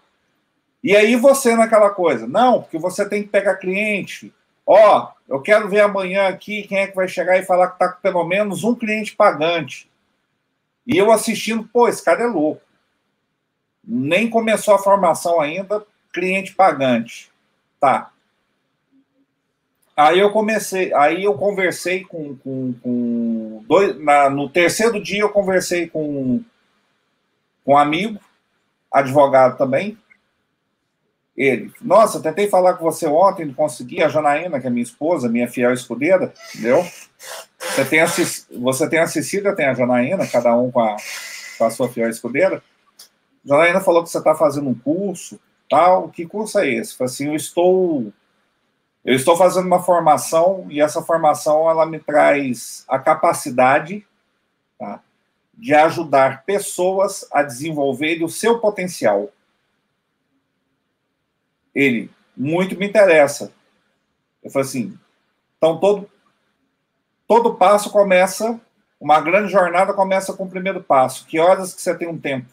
E 0.83 0.95
aí 0.95 1.15
você 1.15 1.55
naquela 1.55 1.89
coisa, 1.89 2.27
não, 2.27 2.61
porque 2.61 2.77
você 2.77 3.07
tem 3.07 3.23
que 3.23 3.29
pegar 3.29 3.55
cliente. 3.55 4.33
Ó, 4.65 5.11
eu 5.27 5.41
quero 5.41 5.69
ver 5.69 5.81
amanhã 5.81 6.27
aqui 6.27 6.63
quem 6.63 6.79
é 6.79 6.87
que 6.87 6.95
vai 6.95 7.07
chegar 7.07 7.37
e 7.37 7.43
falar 7.43 7.67
que 7.67 7.73
está 7.73 7.89
com 7.89 8.01
pelo 8.01 8.23
menos 8.23 8.63
um 8.63 8.75
cliente 8.75 9.15
pagante. 9.15 9.90
E 10.91 10.97
eu 10.97 11.09
assistindo, 11.09 11.63
pô, 11.63 11.87
esse 11.87 12.03
cara 12.03 12.23
é 12.23 12.27
louco. 12.27 12.61
Nem 13.81 14.29
começou 14.29 14.75
a 14.75 14.79
formação 14.79 15.39
ainda, 15.39 15.85
cliente 16.11 16.53
pagante. 16.53 17.31
Tá. 17.79 18.11
Aí 19.95 20.19
eu 20.19 20.31
comecei, 20.31 20.93
aí 20.93 21.23
eu 21.23 21.33
conversei 21.35 22.03
com, 22.03 22.35
com, 22.37 22.73
com 22.81 23.63
dois, 23.67 23.97
na, 24.03 24.29
no 24.29 24.49
terceiro 24.49 25.01
dia 25.01 25.21
eu 25.21 25.29
conversei 25.29 25.87
com, 25.87 26.43
com 27.63 27.73
um 27.73 27.77
amigo, 27.77 28.19
advogado 28.91 29.57
também. 29.57 29.97
Ele, 31.37 31.71
nossa, 31.81 32.21
tentei 32.21 32.49
falar 32.49 32.73
com 32.73 32.83
você 32.83 33.07
ontem, 33.07 33.45
não 33.45 33.53
consegui. 33.53 34.03
A 34.03 34.09
Janaína, 34.09 34.59
que 34.59 34.67
é 34.67 34.69
minha 34.69 34.83
esposa, 34.83 35.29
minha 35.29 35.47
fiel 35.47 35.73
escudeira, 35.73 36.33
entendeu? 36.49 36.85
Você 37.71 37.85
tem 37.85 38.01
a, 38.01 38.07
você 38.59 38.89
tem 38.89 38.99
a 38.99 39.07
Cecília, 39.07 39.55
tem 39.55 39.65
a 39.65 39.73
Janaína, 39.73 40.27
cada 40.27 40.55
um 40.55 40.69
com 40.69 40.81
a, 40.81 40.97
com 41.57 41.65
a 41.65 41.71
sua 41.71 41.89
fiel 41.89 42.09
escudeira. 42.09 42.61
Janaína 43.45 43.79
falou 43.79 44.03
que 44.03 44.09
você 44.09 44.17
está 44.17 44.35
fazendo 44.35 44.69
um 44.69 44.77
curso, 44.77 45.39
tal. 45.69 46.09
Que 46.09 46.25
curso 46.25 46.59
é 46.59 46.69
esse? 46.69 46.97
Falei 46.97 47.13
assim, 47.13 47.27
eu 47.27 47.35
estou 47.35 48.13
eu 49.03 49.15
estou 49.15 49.35
fazendo 49.35 49.65
uma 49.65 49.81
formação 49.81 50.67
e 50.69 50.79
essa 50.79 51.01
formação 51.01 51.67
ela 51.69 51.85
me 51.85 51.99
traz 51.99 52.85
a 52.87 52.99
capacidade 52.99 54.05
tá, 54.77 55.01
de 55.53 55.73
ajudar 55.73 56.43
pessoas 56.43 57.25
a 57.31 57.41
desenvolverem 57.41 58.23
o 58.23 58.29
seu 58.29 58.59
potencial. 58.59 59.29
Ele, 61.73 62.11
muito 62.37 62.77
me 62.77 62.87
interessa. 62.87 63.51
Eu 64.43 64.51
falei 64.51 64.67
assim, 64.67 64.99
então 65.57 65.79
todo, 65.79 66.10
todo 67.31 67.53
passo 67.53 67.89
começa, 67.89 68.59
uma 68.99 69.21
grande 69.21 69.49
jornada 69.49 69.93
começa 69.93 70.33
com 70.33 70.43
o 70.43 70.49
primeiro 70.49 70.83
passo. 70.83 71.25
Que 71.25 71.39
horas 71.39 71.73
que 71.73 71.81
você 71.81 71.95
tem 71.95 72.05
um 72.05 72.17
tempo? 72.17 72.47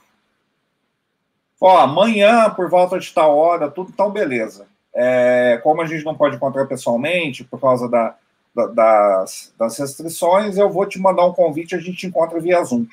Ó, 1.60 1.78
amanhã, 1.78 2.48
por 2.50 2.70
volta 2.70 2.96
de 2.96 3.12
tal 3.12 3.36
hora, 3.36 3.68
tudo 3.68 3.90
então 3.92 4.08
beleza. 4.08 4.68
É, 4.94 5.58
como 5.64 5.82
a 5.82 5.86
gente 5.86 6.04
não 6.04 6.14
pode 6.14 6.36
encontrar 6.36 6.66
pessoalmente 6.66 7.42
por 7.42 7.60
causa 7.60 7.88
da, 7.88 8.14
da, 8.54 8.66
das, 8.68 9.52
das, 9.58 9.76
restrições, 9.76 10.56
eu 10.56 10.70
vou 10.70 10.86
te 10.86 11.00
mandar 11.00 11.26
um 11.26 11.32
convite, 11.32 11.74
a 11.74 11.80
gente 11.80 12.06
encontra 12.06 12.38
via 12.38 12.62
Zoom. 12.62 12.86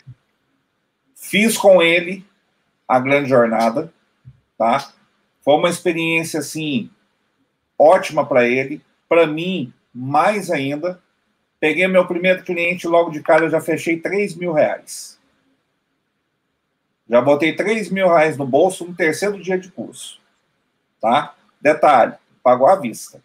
Fiz 1.14 1.55
com 1.55 1.83
ele 1.83 2.25
a 2.88 2.99
grande 2.99 3.30
jornada, 3.30 3.93
tá? 4.57 4.91
Foi 5.43 5.53
uma 5.53 5.69
experiência 5.69 6.39
assim 6.39 6.89
ótima 7.77 8.25
para 8.25 8.47
ele, 8.47 8.81
para 9.07 9.27
mim 9.27 9.72
mais 9.93 10.49
ainda. 10.49 10.99
Peguei 11.65 11.87
meu 11.87 12.05
primeiro 12.05 12.43
cliente 12.43 12.87
logo 12.87 13.09
de 13.09 13.23
cara, 13.23 13.45
eu 13.45 13.49
já 13.49 13.59
fechei 13.59 13.99
3 13.99 14.35
mil 14.35 14.53
reais. 14.53 15.19
Já 17.09 17.19
botei 17.19 17.55
3 17.55 17.89
mil 17.89 18.07
reais 18.07 18.37
no 18.37 18.45
bolso 18.45 18.85
no 18.85 18.95
terceiro 18.95 19.41
dia 19.41 19.57
de 19.57 19.71
curso. 19.71 20.21
Tá? 21.01 21.33
Detalhe, 21.59 22.13
pagou 22.43 22.67
à 22.67 22.75
vista. 22.75 23.19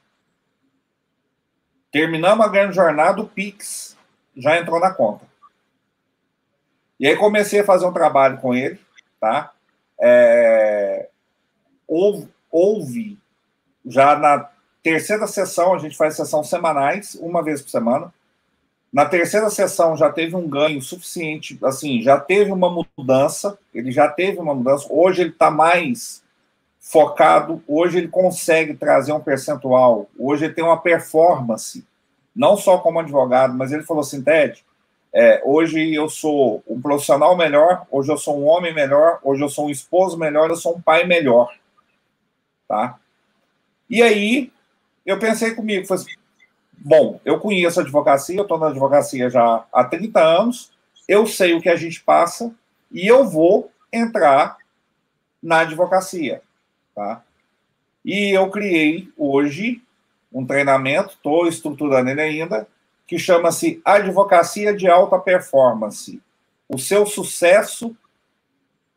Terminamos 1.92 2.46
a 2.46 2.48
grande 2.48 2.74
jornada, 2.74 3.20
o 3.20 3.28
Pix 3.28 3.94
já 4.34 4.58
entrou 4.58 4.80
na 4.80 4.90
conta. 4.90 5.26
E 6.98 7.06
aí 7.06 7.16
comecei 7.16 7.60
a 7.60 7.66
fazer 7.66 7.84
um 7.84 7.92
trabalho 7.92 8.38
com 8.38 8.54
ele, 8.54 8.80
tá? 9.20 9.52
É, 10.00 11.10
houve, 11.86 12.26
houve, 12.50 13.18
já 13.84 14.16
na 14.16 14.48
terceira 14.82 15.26
sessão, 15.26 15.74
a 15.74 15.78
gente 15.78 15.94
faz 15.94 16.16
sessão 16.16 16.42
semanais, 16.42 17.14
uma 17.16 17.44
vez 17.44 17.60
por 17.60 17.68
semana. 17.68 18.10
Na 18.92 19.04
terceira 19.04 19.48
sessão 19.50 19.96
já 19.96 20.10
teve 20.10 20.34
um 20.34 20.48
ganho 20.48 20.82
suficiente, 20.82 21.56
assim, 21.62 22.02
já 22.02 22.18
teve 22.18 22.50
uma 22.50 22.84
mudança, 22.96 23.56
ele 23.72 23.92
já 23.92 24.08
teve 24.08 24.38
uma 24.38 24.54
mudança. 24.54 24.86
Hoje 24.90 25.22
ele 25.22 25.30
está 25.30 25.50
mais 25.50 26.22
focado, 26.80 27.62
hoje 27.68 27.98
ele 27.98 28.08
consegue 28.08 28.74
trazer 28.74 29.12
um 29.12 29.20
percentual, 29.20 30.08
hoje 30.18 30.46
ele 30.46 30.54
tem 30.54 30.64
uma 30.64 30.80
performance, 30.80 31.86
não 32.34 32.56
só 32.56 32.78
como 32.78 32.98
advogado, 32.98 33.54
mas 33.54 33.70
ele 33.70 33.84
falou 33.84 34.00
assim, 34.00 34.22
Ted, 34.22 34.64
é, 35.12 35.42
hoje 35.44 35.94
eu 35.94 36.08
sou 36.08 36.62
um 36.66 36.80
profissional 36.80 37.36
melhor, 37.36 37.86
hoje 37.90 38.10
eu 38.10 38.16
sou 38.16 38.40
um 38.40 38.46
homem 38.46 38.74
melhor, 38.74 39.20
hoje 39.22 39.42
eu 39.42 39.48
sou 39.48 39.66
um 39.66 39.70
esposo 39.70 40.18
melhor, 40.18 40.50
eu 40.50 40.56
sou 40.56 40.76
um 40.76 40.80
pai 40.80 41.04
melhor, 41.04 41.52
tá? 42.66 42.98
E 43.88 44.02
aí 44.02 44.52
eu 45.04 45.18
pensei 45.18 45.54
comigo, 45.54 45.86
falei 45.86 46.04
assim, 46.04 46.19
Bom, 46.83 47.20
eu 47.26 47.39
conheço 47.39 47.78
a 47.78 47.83
advocacia, 47.83 48.39
eu 48.39 48.42
estou 48.42 48.59
na 48.59 48.68
advocacia 48.68 49.28
já 49.28 49.67
há 49.70 49.84
30 49.84 50.18
anos, 50.18 50.73
eu 51.07 51.26
sei 51.26 51.52
o 51.52 51.60
que 51.60 51.68
a 51.68 51.76
gente 51.76 52.00
passa 52.02 52.55
e 52.91 53.07
eu 53.07 53.28
vou 53.28 53.70
entrar 53.92 54.57
na 55.42 55.60
advocacia. 55.60 56.42
Tá? 56.94 57.23
E 58.02 58.31
eu 58.31 58.50
criei 58.50 59.12
hoje 59.15 59.83
um 60.33 60.47
treinamento, 60.47 61.10
estou 61.15 61.47
estruturando 61.47 62.09
ele 62.09 62.23
ainda, 62.23 62.67
que 63.07 63.18
chama-se 63.18 63.83
Advocacia 63.84 64.75
de 64.75 64.89
Alta 64.89 65.18
Performance. 65.18 66.23
O 66.68 66.78
seu 66.78 67.05
sucesso 67.05 67.94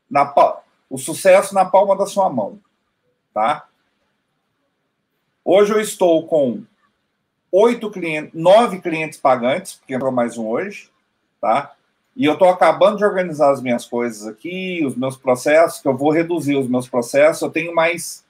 na 0.10 0.32
o 0.90 0.98
sucesso 0.98 1.56
na 1.56 1.66
palma 1.66 1.98
da 1.98 2.06
sua 2.06 2.30
mão, 2.30 2.60
tá? 3.34 3.68
Hoje 5.44 5.74
eu 5.74 5.82
estou 5.82 6.28
com 6.28 6.64
oito 7.54 7.92
clientes, 7.92 8.32
nove 8.34 8.82
clientes 8.82 9.20
pagantes, 9.20 9.76
porque 9.76 9.94
entrou 9.94 10.12
mais 10.12 10.40
um 10.40 10.48
hoje, 10.48 10.90
tá? 11.40 11.72
E 12.16 12.26
eu 12.26 12.34
estou 12.34 12.50
acabando 12.50 12.98
de 12.98 13.06
organizar 13.06 13.52
as 13.52 13.62
minhas 13.62 13.86
coisas 13.86 14.26
aqui, 14.28 14.84
os 14.84 14.96
meus 14.96 15.16
processos, 15.16 15.80
que 15.80 15.88
eu 15.88 15.96
vou 15.96 16.12
reduzir 16.12 16.56
os 16.56 16.68
meus 16.68 16.88
processos. 16.88 17.44
Eu 17.44 17.52
tenho 17.52 17.74
mais 17.74 18.26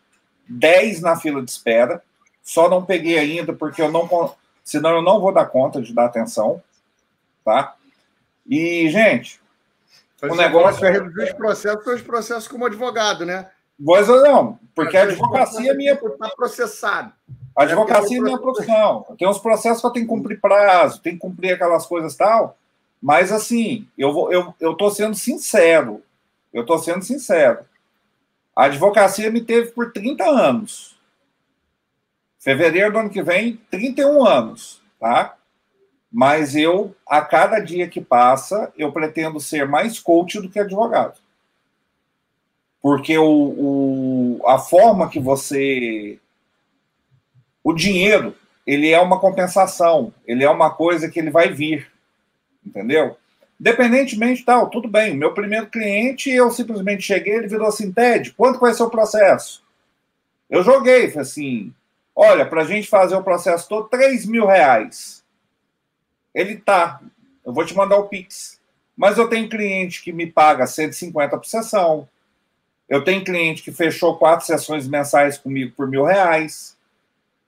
dez 0.47 0.99
na 0.99 1.15
fila 1.15 1.41
de 1.41 1.49
espera, 1.49 2.03
só 2.41 2.69
não 2.69 2.83
peguei 2.83 3.17
ainda 3.17 3.53
porque 3.53 3.81
eu 3.81 3.89
não, 3.89 4.35
senão 4.61 4.89
eu 4.97 5.01
não 5.01 5.21
vou 5.21 5.33
dar 5.33 5.45
conta 5.45 5.81
de 5.81 5.93
dar 5.93 6.05
atenção, 6.05 6.61
tá? 7.45 7.75
E 8.45 8.89
gente, 8.89 9.39
o 10.21 10.35
negócio 10.35 10.85
é 10.85 10.91
reduzir 10.91 11.23
os 11.23 11.33
processos, 11.33 11.87
os 11.87 12.01
processos 12.01 12.47
como 12.47 12.65
advogado, 12.65 13.25
né? 13.25 13.49
Pois 13.83 14.07
não, 14.07 14.59
porque 14.75 14.97
a 14.97 15.03
advocacia 15.03 15.71
é 15.71 15.73
minha 15.73 15.93
está 15.93 16.29
processado. 16.35 17.13
A 17.55 17.63
advocacia 17.63 18.17
é 18.17 18.21
minha 18.21 18.37
profissão. 18.37 19.05
Tem 19.17 19.27
uns 19.27 19.39
processos 19.39 19.81
que 19.81 19.87
eu 19.87 19.91
tenho 19.91 20.05
que 20.05 20.13
cumprir 20.13 20.41
prazo, 20.41 21.01
tem 21.01 21.13
que 21.13 21.19
cumprir 21.19 21.53
aquelas 21.53 21.85
coisas 21.85 22.15
tal. 22.15 22.57
Mas, 23.01 23.31
assim, 23.31 23.87
eu 23.97 24.13
vou, 24.13 24.31
eu, 24.31 24.53
eu 24.59 24.73
tô 24.73 24.89
sendo 24.89 25.15
sincero. 25.15 26.01
Eu 26.53 26.65
tô 26.65 26.77
sendo 26.77 27.03
sincero. 27.03 27.59
A 28.55 28.65
advocacia 28.65 29.31
me 29.31 29.41
teve 29.41 29.71
por 29.71 29.91
30 29.91 30.23
anos. 30.23 30.95
Fevereiro 32.39 32.91
do 32.91 32.99
ano 32.99 33.09
que 33.09 33.23
vem, 33.23 33.59
31 33.71 34.25
anos, 34.25 34.81
tá? 34.99 35.35
Mas 36.11 36.55
eu, 36.55 36.95
a 37.07 37.21
cada 37.21 37.59
dia 37.59 37.87
que 37.87 37.99
passa, 37.99 38.71
eu 38.77 38.91
pretendo 38.91 39.39
ser 39.39 39.67
mais 39.67 39.99
coach 39.99 40.39
do 40.39 40.49
que 40.49 40.59
advogado. 40.59 41.19
Porque 42.81 43.17
o, 43.17 44.39
o 44.39 44.41
a 44.45 44.59
forma 44.59 45.09
que 45.09 45.19
você 45.19 46.19
o 47.63 47.73
dinheiro, 47.73 48.35
ele 48.65 48.89
é 48.91 48.99
uma 48.99 49.19
compensação, 49.19 50.13
ele 50.25 50.43
é 50.43 50.49
uma 50.49 50.69
coisa 50.69 51.09
que 51.09 51.19
ele 51.19 51.31
vai 51.31 51.51
vir, 51.51 51.91
entendeu? 52.65 53.17
Independentemente 53.59 54.43
tal, 54.43 54.69
tudo 54.69 54.87
bem. 54.87 55.15
Meu 55.15 55.33
primeiro 55.33 55.67
cliente, 55.67 56.29
eu 56.29 56.51
simplesmente 56.51 57.03
cheguei, 57.03 57.35
ele 57.35 57.47
virou 57.47 57.67
assim, 57.67 57.91
Ted, 57.91 58.33
quanto 58.33 58.59
vai 58.59 58.73
ser 58.73 58.83
o 58.83 58.89
processo? 58.89 59.63
Eu 60.49 60.63
joguei, 60.63 61.07
falei 61.07 61.21
assim, 61.21 61.73
olha, 62.15 62.45
para 62.45 62.61
a 62.61 62.65
gente 62.65 62.87
fazer 62.87 63.15
o 63.15 63.23
processo 63.23 63.67
todo, 63.69 63.89
3 63.89 64.25
mil 64.25 64.45
reais. 64.45 65.23
Ele 66.33 66.57
tá, 66.57 66.99
eu 67.45 67.53
vou 67.53 67.65
te 67.65 67.75
mandar 67.75 67.97
o 67.97 68.07
Pix. 68.07 68.59
Mas 68.95 69.17
eu 69.17 69.27
tenho 69.27 69.49
cliente 69.49 70.03
que 70.03 70.11
me 70.11 70.27
paga 70.27 70.67
150 70.67 71.37
por 71.37 71.45
sessão. 71.45 72.07
Eu 72.87 73.03
tenho 73.03 73.23
cliente 73.23 73.63
que 73.63 73.71
fechou 73.71 74.17
quatro 74.17 74.45
sessões 74.45 74.87
mensais 74.87 75.37
comigo 75.37 75.73
por 75.75 75.87
mil 75.87 76.03
reais. 76.03 76.72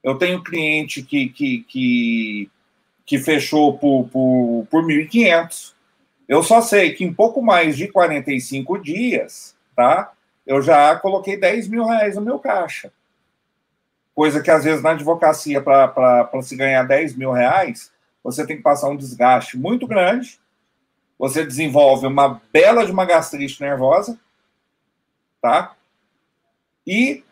Eu 0.06 0.19
tenho 0.19 0.43
cliente 0.43 1.01
que, 1.01 1.30
que, 1.30 1.64
que, 1.64 2.51
que 3.08 3.17
fechou 3.17 3.75
por, 3.75 4.08
por, 4.09 4.67
por 4.69 4.84
1.500. 4.85 5.74
Eu 6.30 6.43
só 6.43 6.61
sei 6.61 6.93
que 6.93 7.03
em 7.03 7.11
pouco 7.11 7.42
mais 7.42 7.75
de 7.75 7.88
45 7.88 8.77
dias, 8.77 9.56
tá? 9.75 10.14
Eu 10.45 10.61
já 10.61 10.95
coloquei 10.98 11.35
10 11.35 11.67
mil 11.69 11.85
reais 11.85 12.16
no 12.16 12.22
meu 12.22 12.38
caixa. 12.38 12.93
Coisa 14.14 14.43
que, 14.43 14.51
às 14.51 14.64
vezes, 14.64 14.84
na 14.84 14.92
advocacia, 14.92 15.59
para 15.59 16.30
se 16.43 16.56
ganhar 16.56 16.84
10 16.84 17.16
mil 17.16 17.32
reais, 17.32 17.92
você 18.24 18.45
tem 18.45 18.58
que 18.58 18.64
passar 18.64 18.90
um 18.90 18.95
desgaste 18.95 19.58
muito 19.58 19.88
grande, 19.88 20.40
você 21.17 21.43
desenvolve 21.43 22.06
uma 22.06 22.40
bela 22.53 22.85
de 22.85 22.92
uma 22.92 23.06
gastrite 23.06 23.59
nervosa, 23.59 24.19
tá? 25.42 25.74
E, 26.85 27.24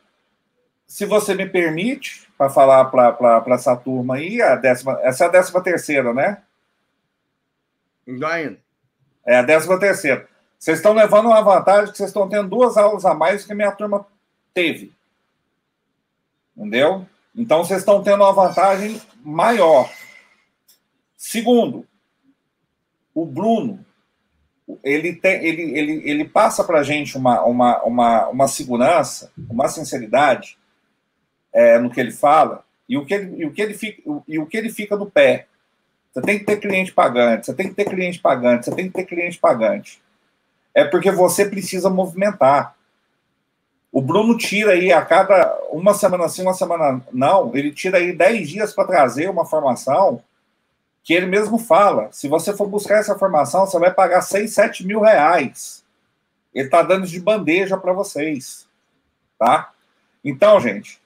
se 0.93 1.07
você 1.07 1.33
me 1.33 1.49
permite, 1.49 2.29
para 2.37 2.51
falar 2.51 2.85
para 2.85 3.55
essa 3.55 3.75
turma 3.75 4.17
aí, 4.17 4.39
a 4.39 4.55
décima, 4.55 4.99
essa 5.01 5.23
é 5.23 5.27
a 5.27 5.31
décima 5.31 5.59
terceira, 5.59 6.13
né? 6.13 6.43
Ainda. 8.07 8.59
É 9.25 9.37
a 9.37 9.41
décima 9.41 9.79
terceira. 9.79 10.29
Vocês 10.59 10.77
estão 10.77 10.93
levando 10.93 11.25
uma 11.25 11.41
vantagem 11.41 11.91
que 11.91 11.97
vocês 11.97 12.11
estão 12.11 12.29
tendo 12.29 12.47
duas 12.47 12.77
aulas 12.77 13.05
a 13.05 13.15
mais 13.15 13.43
que 13.43 13.51
a 13.51 13.55
minha 13.55 13.71
turma 13.71 14.05
teve. 14.53 14.93
Entendeu? 16.55 17.07
Então 17.35 17.63
vocês 17.63 17.79
estão 17.79 18.03
tendo 18.03 18.23
uma 18.23 18.31
vantagem 18.31 19.01
maior. 19.23 19.91
Segundo, 21.17 21.87
o 23.15 23.25
Bruno, 23.25 23.83
ele, 24.83 25.15
tem, 25.15 25.43
ele, 25.43 25.75
ele, 25.75 26.07
ele 26.07 26.25
passa 26.25 26.63
para 26.63 26.81
a 26.81 26.83
gente 26.83 27.17
uma, 27.17 27.41
uma, 27.41 27.81
uma, 27.81 28.27
uma 28.27 28.47
segurança, 28.47 29.31
uma 29.49 29.67
sinceridade 29.67 30.61
é, 31.53 31.77
no 31.77 31.89
que 31.89 31.99
ele 31.99 32.11
fala 32.11 32.63
e 32.87 32.97
o 32.97 33.05
que 33.05 33.13
ele, 33.13 33.41
e 33.41 33.45
o 33.45 33.53
que 33.53 33.61
ele 33.61 33.73
fica 33.73 34.01
e 34.27 34.39
o 34.39 34.45
que 34.45 34.57
ele 34.57 34.69
fica 34.69 34.97
do 34.97 35.05
pé. 35.05 35.47
Você 36.11 36.21
tem 36.21 36.39
que 36.39 36.45
ter 36.45 36.57
cliente 36.57 36.93
pagante, 36.93 37.45
você 37.45 37.53
tem 37.53 37.69
que 37.69 37.75
ter 37.75 37.85
cliente 37.85 38.19
pagante, 38.19 38.65
você 38.65 38.75
tem 38.75 38.87
que 38.87 38.93
ter 38.93 39.05
cliente 39.05 39.39
pagante. 39.39 40.01
É 40.73 40.83
porque 40.83 41.11
você 41.11 41.45
precisa 41.45 41.89
movimentar. 41.89 42.75
O 43.91 44.01
Bruno 44.01 44.37
tira 44.37 44.71
aí 44.71 44.91
a 44.91 45.03
cada 45.03 45.55
uma 45.71 45.93
semana 45.93 46.27
sim, 46.27 46.41
uma 46.41 46.53
semana 46.53 47.01
não, 47.11 47.55
ele 47.55 47.71
tira 47.71 47.97
aí 47.97 48.11
10 48.11 48.49
dias 48.49 48.73
para 48.73 48.87
trazer 48.87 49.29
uma 49.29 49.45
formação 49.45 50.21
que 51.03 51.13
ele 51.13 51.25
mesmo 51.25 51.57
fala. 51.57 52.09
Se 52.11 52.27
você 52.27 52.55
for 52.55 52.67
buscar 52.67 52.99
essa 52.99 53.17
formação, 53.17 53.65
você 53.65 53.77
vai 53.77 53.93
pagar 53.93 54.21
6, 54.21 54.53
7 54.53 54.85
mil 54.85 55.01
reais. 55.01 55.83
Ele 56.53 56.65
está 56.65 56.81
dando 56.81 57.05
de 57.05 57.19
bandeja 57.19 57.77
para 57.77 57.93
vocês. 57.93 58.67
Tá? 59.37 59.71
Então, 60.23 60.59
gente, 60.59 61.01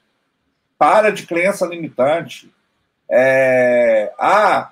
para 0.77 1.11
de 1.11 1.25
crença 1.25 1.65
limitante. 1.65 2.53
É... 3.09 4.13
Ah, 4.19 4.71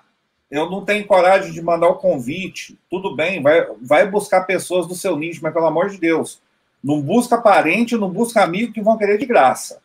eu 0.50 0.69
não 0.69 0.85
tenho 0.85 1.06
coragem 1.06 1.51
de 1.51 1.61
mandar 1.61 1.88
o 1.88 1.95
convite. 1.95 2.80
Tudo 2.90 3.16
bem, 3.16 3.42
vai, 3.42 3.66
vai 3.82 4.09
buscar 4.09 4.45
pessoas 4.45 4.88
do 4.88 4.95
seu 4.95 5.16
nicho, 5.17 5.42
mas 5.42 5.53
pelo 5.53 5.66
amor 5.66 5.90
de 5.90 5.98
Deus, 5.98 6.42
não 6.84 7.01
busca 7.01 7.42
parente, 7.42 7.98
não 7.98 8.09
busca 8.09 8.43
amigo 8.43 8.72
que 8.72 8.82
vão 8.82 8.98
querer 8.98 9.17
de 9.17 9.25
graça. 9.25 9.82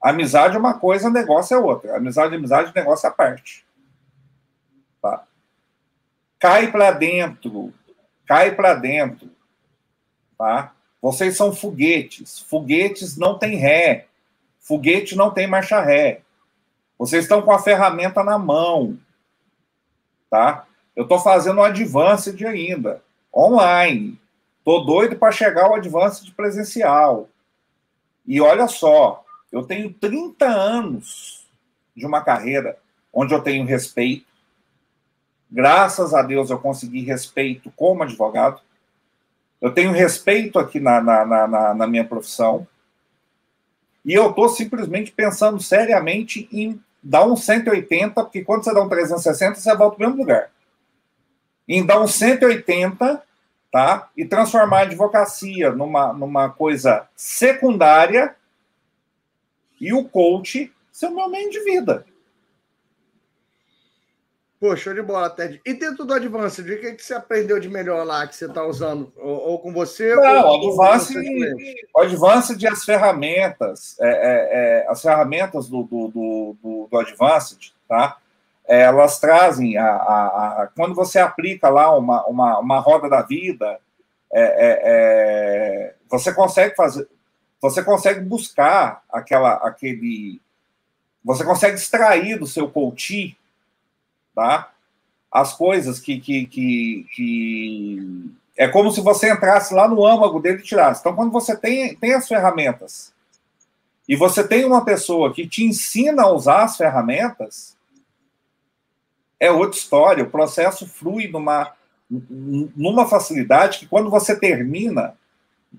Amizade 0.00 0.56
é 0.56 0.58
uma 0.58 0.74
coisa, 0.74 1.08
negócio 1.08 1.54
é 1.54 1.58
outra. 1.58 1.96
Amizade, 1.96 2.34
amizade, 2.34 2.72
negócio 2.74 3.06
é 3.06 3.08
a 3.08 3.12
parte. 3.12 3.64
Tá? 5.00 5.24
Cai 6.38 6.70
para 6.70 6.90
dentro. 6.90 7.72
Cai 8.26 8.54
para 8.54 8.74
dentro. 8.74 9.30
Tá? 10.36 10.72
Vocês 11.00 11.36
são 11.36 11.54
foguetes. 11.54 12.40
Foguetes 12.40 13.16
não 13.16 13.38
tem 13.38 13.56
ré. 13.56 14.06
Foguete 14.62 15.16
não 15.16 15.30
tem 15.30 15.46
marcha 15.46 15.80
ré. 15.80 16.22
Vocês 16.96 17.24
estão 17.24 17.42
com 17.42 17.50
a 17.50 17.58
ferramenta 17.58 18.22
na 18.22 18.38
mão. 18.38 18.96
Tá? 20.30 20.66
Eu 20.94 21.02
estou 21.02 21.18
fazendo 21.18 21.58
o 21.58 21.64
Advanced 21.64 22.40
ainda, 22.46 23.02
online. 23.34 24.18
Tô 24.64 24.80
doido 24.80 25.16
para 25.16 25.32
chegar 25.32 25.64
ao 25.64 25.74
Advanced 25.74 26.32
presencial. 26.34 27.28
E 28.24 28.40
olha 28.40 28.68
só, 28.68 29.24
eu 29.50 29.64
tenho 29.64 29.92
30 29.92 30.46
anos 30.46 31.44
de 31.94 32.06
uma 32.06 32.20
carreira 32.22 32.78
onde 33.12 33.34
eu 33.34 33.42
tenho 33.42 33.66
respeito. 33.66 34.26
Graças 35.50 36.14
a 36.14 36.22
Deus 36.22 36.50
eu 36.50 36.58
consegui 36.58 37.02
respeito 37.02 37.70
como 37.74 38.04
advogado. 38.04 38.60
Eu 39.60 39.72
tenho 39.74 39.92
respeito 39.92 40.58
aqui 40.58 40.78
na, 40.78 41.00
na, 41.00 41.24
na, 41.26 41.74
na 41.74 41.86
minha 41.86 42.04
profissão. 42.04 42.66
E 44.04 44.12
eu 44.12 44.30
estou 44.30 44.48
simplesmente 44.48 45.12
pensando 45.12 45.60
seriamente 45.60 46.48
em 46.52 46.82
dar 47.02 47.24
um 47.24 47.36
180, 47.36 48.22
porque 48.22 48.44
quando 48.44 48.64
você 48.64 48.74
dá 48.74 48.82
um 48.82 48.88
360, 48.88 49.54
você 49.54 49.76
volta 49.76 49.96
para 49.96 50.06
o 50.06 50.08
mesmo 50.08 50.22
lugar. 50.22 50.50
Em 51.68 51.84
dar 51.84 52.00
um 52.00 52.06
180 52.06 53.22
tá? 53.72 54.10
E 54.14 54.26
transformar 54.26 54.80
a 54.80 54.82
advocacia 54.82 55.72
numa, 55.72 56.12
numa 56.12 56.50
coisa 56.50 57.08
secundária 57.16 58.36
e 59.80 59.94
o 59.94 60.04
coach 60.04 60.70
ser 60.92 61.06
o 61.06 61.14
meu 61.14 61.28
meio 61.30 61.50
de 61.50 61.64
vida. 61.64 62.04
Pô, 64.62 64.76
show 64.76 64.94
de 64.94 65.02
bola, 65.02 65.28
Ted. 65.28 65.60
E 65.66 65.74
dentro 65.74 66.04
do 66.04 66.14
Advanced, 66.14 66.64
o 66.64 66.80
que, 66.80 66.86
é 66.86 66.94
que 66.94 67.04
você 67.04 67.14
aprendeu 67.14 67.58
de 67.58 67.68
melhor 67.68 68.06
lá 68.06 68.28
que 68.28 68.36
você 68.36 68.46
está 68.46 68.64
usando? 68.64 69.12
Ou, 69.16 69.48
ou, 69.48 69.58
com 69.58 69.72
você? 69.72 70.14
Não, 70.14 70.46
ou, 70.46 70.76
o 70.76 70.80
Advanced, 70.82 71.16
o 71.92 72.00
Advanced 72.00 72.62
e 72.62 72.68
as 72.68 72.84
ferramentas, 72.84 73.96
é, 73.98 74.06
é, 74.06 74.84
é, 74.84 74.86
as 74.88 75.02
ferramentas 75.02 75.68
do, 75.68 75.82
do, 75.82 76.56
do, 76.62 76.88
do, 76.88 76.96
Advanced, 76.96 77.74
tá? 77.88 78.18
elas 78.64 79.18
trazem 79.18 79.76
a, 79.76 79.84
a, 79.84 80.62
a, 80.62 80.66
quando 80.76 80.94
você 80.94 81.18
aplica 81.18 81.68
lá 81.68 81.98
uma, 81.98 82.24
uma, 82.26 82.60
uma 82.60 82.78
roda 82.78 83.08
da 83.08 83.20
vida, 83.20 83.80
é, 84.32 84.42
é, 84.42 84.80
é, 84.84 85.94
você 86.08 86.32
consegue 86.32 86.76
fazer, 86.76 87.08
você 87.60 87.82
consegue 87.82 88.20
buscar 88.20 89.02
aquela, 89.10 89.54
aquele, 89.54 90.40
você 91.24 91.42
consegue 91.42 91.74
extrair 91.74 92.38
do 92.38 92.46
seu 92.46 92.70
coach, 92.70 93.36
tá? 94.34 94.70
As 95.30 95.54
coisas 95.54 95.98
que, 95.98 96.20
que, 96.20 96.46
que, 96.46 97.06
que 97.14 98.30
é 98.56 98.68
como 98.68 98.90
se 98.90 99.00
você 99.00 99.32
entrasse 99.32 99.72
lá 99.72 99.88
no 99.88 100.04
âmago 100.04 100.40
dele 100.40 100.58
e 100.58 100.62
tirasse. 100.62 101.00
Então, 101.00 101.14
quando 101.14 101.32
você 101.32 101.56
tem, 101.56 101.94
tem 101.96 102.14
as 102.14 102.28
ferramentas 102.28 103.12
e 104.08 104.16
você 104.16 104.46
tem 104.46 104.64
uma 104.64 104.84
pessoa 104.84 105.32
que 105.32 105.46
te 105.46 105.64
ensina 105.64 106.22
a 106.24 106.32
usar 106.32 106.64
as 106.64 106.76
ferramentas, 106.76 107.76
é 109.38 109.50
outra 109.50 109.78
história. 109.78 110.24
O 110.24 110.30
processo 110.30 110.86
flui 110.86 111.28
numa, 111.28 111.72
numa 112.10 113.08
facilidade 113.08 113.80
que 113.80 113.86
quando 113.86 114.10
você 114.10 114.38
termina, 114.38 115.14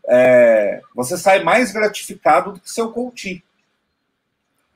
é, 0.07 0.81
você 0.95 1.17
sai 1.17 1.43
mais 1.43 1.71
gratificado 1.71 2.53
do 2.53 2.59
que 2.59 2.71
seu 2.71 2.91
coach. 2.91 3.43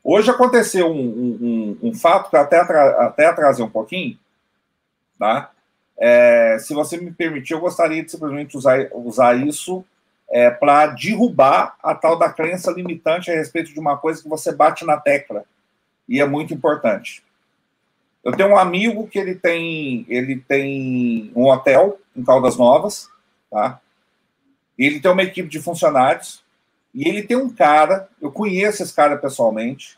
Hoje 0.10 0.32
aconteceu 0.32 0.90
um, 0.90 1.78
um, 1.82 1.90
um, 1.90 1.94
fato 1.94 2.30
que 2.30 2.38
até, 2.38 2.62
até 2.62 3.26
atrasei 3.26 3.66
um 3.66 3.70
pouquinho, 3.70 4.18
tá? 5.20 5.52
É, 6.00 6.58
se 6.60 6.74
você 6.74 6.96
me 6.96 7.12
permitir, 7.12 7.52
eu 7.52 7.60
gostaria 7.60 8.02
de 8.02 8.10
simplesmente 8.10 8.56
usar, 8.56 8.88
usar 8.94 9.36
isso 9.36 9.84
é, 10.30 10.50
para 10.50 10.88
derrubar 10.88 11.76
a 11.84 11.94
tal 11.94 12.18
da 12.18 12.32
crença 12.32 12.72
limitante 12.72 13.30
a 13.30 13.36
respeito 13.36 13.74
de 13.74 13.80
uma 13.82 13.98
coisa 13.98 14.24
que 14.24 14.30
você 14.30 14.56
bate 14.56 14.86
na 14.86 14.96
tecla. 14.96 15.44
E 16.08 16.22
é 16.22 16.26
muito 16.26 16.54
importante. 16.54 17.22
Eu 18.24 18.32
tenho 18.32 18.52
um 18.52 18.58
amigo 18.58 19.10
que 19.10 19.20
ele 19.20 19.36
tem, 19.36 20.06
ele 20.08 20.38
tem 20.38 21.34
um 21.36 21.48
hotel 21.48 22.00
em 22.16 22.24
Caldas 22.24 22.56
Novas, 22.56 23.10
tá? 23.52 23.82
Ele 24.80 25.02
tem 25.02 25.12
uma 25.12 25.24
equipe 25.24 25.50
de 25.50 25.62
funcionários 25.62 26.48
e 26.98 27.08
ele 27.08 27.22
tem 27.22 27.38
um 27.38 27.48
cara, 27.48 28.10
eu 28.20 28.32
conheço 28.32 28.82
esse 28.82 28.92
cara 28.92 29.18
pessoalmente. 29.18 29.97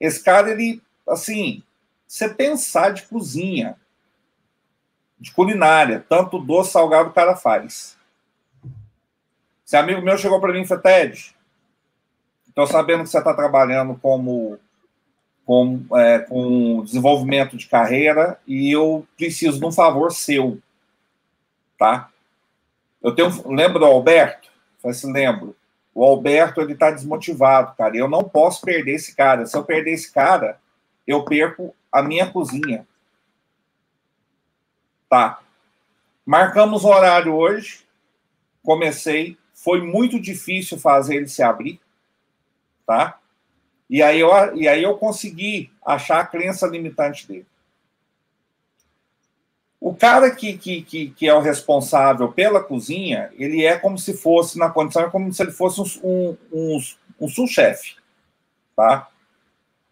Esse 0.00 0.24
cara, 0.24 0.50
ele, 0.50 0.82
assim, 1.06 1.62
você 2.08 2.28
pensar 2.28 2.92
de 2.92 3.02
cozinha, 3.02 3.76
de 5.18 5.30
culinária, 5.30 6.04
tanto 6.08 6.38
doce, 6.38 6.72
salgado, 6.72 7.10
o 7.10 7.12
cara 7.12 7.36
faz. 7.36 7.96
Esse 9.66 9.76
amigo 9.76 10.00
meu 10.00 10.16
chegou 10.16 10.40
para 10.40 10.52
mim 10.52 10.62
e 10.62 10.66
falou, 10.66 10.82
Ted, 10.82 11.36
estou 12.48 12.66
sabendo 12.66 13.04
que 13.04 13.10
você 13.10 13.18
está 13.18 13.34
trabalhando 13.34 13.96
como 14.00 14.58
com, 15.44 15.84
é, 15.96 16.20
com 16.20 16.82
desenvolvimento 16.84 17.56
de 17.56 17.66
carreira 17.66 18.38
e 18.46 18.70
eu 18.70 19.06
preciso 19.16 19.58
de 19.58 19.66
um 19.66 19.72
favor 19.72 20.12
seu, 20.12 20.58
tá? 21.78 22.08
Eu 23.02 23.14
tenho, 23.14 23.30
lembra 23.48 23.78
do 23.78 23.84
Alberto? 23.84 24.48
Eu 24.82 24.90
assim, 24.90 25.12
lembro. 25.12 25.56
O 25.94 26.04
Alberto 26.04 26.60
ele 26.60 26.72
está 26.72 26.90
desmotivado, 26.90 27.74
cara. 27.76 27.96
Eu 27.96 28.08
não 28.08 28.22
posso 28.22 28.60
perder 28.62 28.94
esse 28.94 29.14
cara. 29.14 29.46
Se 29.46 29.56
eu 29.56 29.64
perder 29.64 29.92
esse 29.92 30.12
cara, 30.12 30.60
eu 31.06 31.24
perco 31.24 31.74
a 31.90 32.02
minha 32.02 32.30
cozinha. 32.30 32.86
Tá. 35.08 35.40
Marcamos 36.24 36.84
o 36.84 36.88
horário 36.88 37.34
hoje. 37.34 37.84
Comecei. 38.62 39.36
Foi 39.52 39.82
muito 39.82 40.20
difícil 40.20 40.78
fazer 40.78 41.16
ele 41.16 41.28
se 41.28 41.42
abrir, 41.42 41.80
tá? 42.86 43.18
E 43.90 44.02
aí 44.02 44.20
eu, 44.20 44.56
e 44.56 44.68
aí 44.68 44.82
eu 44.82 44.96
consegui 44.96 45.70
achar 45.84 46.20
a 46.20 46.26
crença 46.26 46.66
limitante 46.66 47.26
dele. 47.26 47.46
O 49.80 49.94
cara 49.94 50.30
que, 50.30 50.58
que, 50.58 50.82
que, 50.82 51.10
que, 51.10 51.26
é 51.26 51.32
o 51.32 51.40
responsável 51.40 52.30
pela 52.30 52.62
cozinha, 52.62 53.30
ele 53.32 53.64
é 53.64 53.78
como 53.78 53.98
se 53.98 54.14
fosse, 54.14 54.58
na 54.58 54.68
condição, 54.68 55.04
é 55.04 55.10
como 55.10 55.32
se 55.32 55.42
ele 55.42 55.52
fosse 55.52 55.80
um, 56.04 56.36
um, 56.52 56.78
um, 57.18 57.28
sul-chefe. 57.28 57.96
tá? 58.76 59.08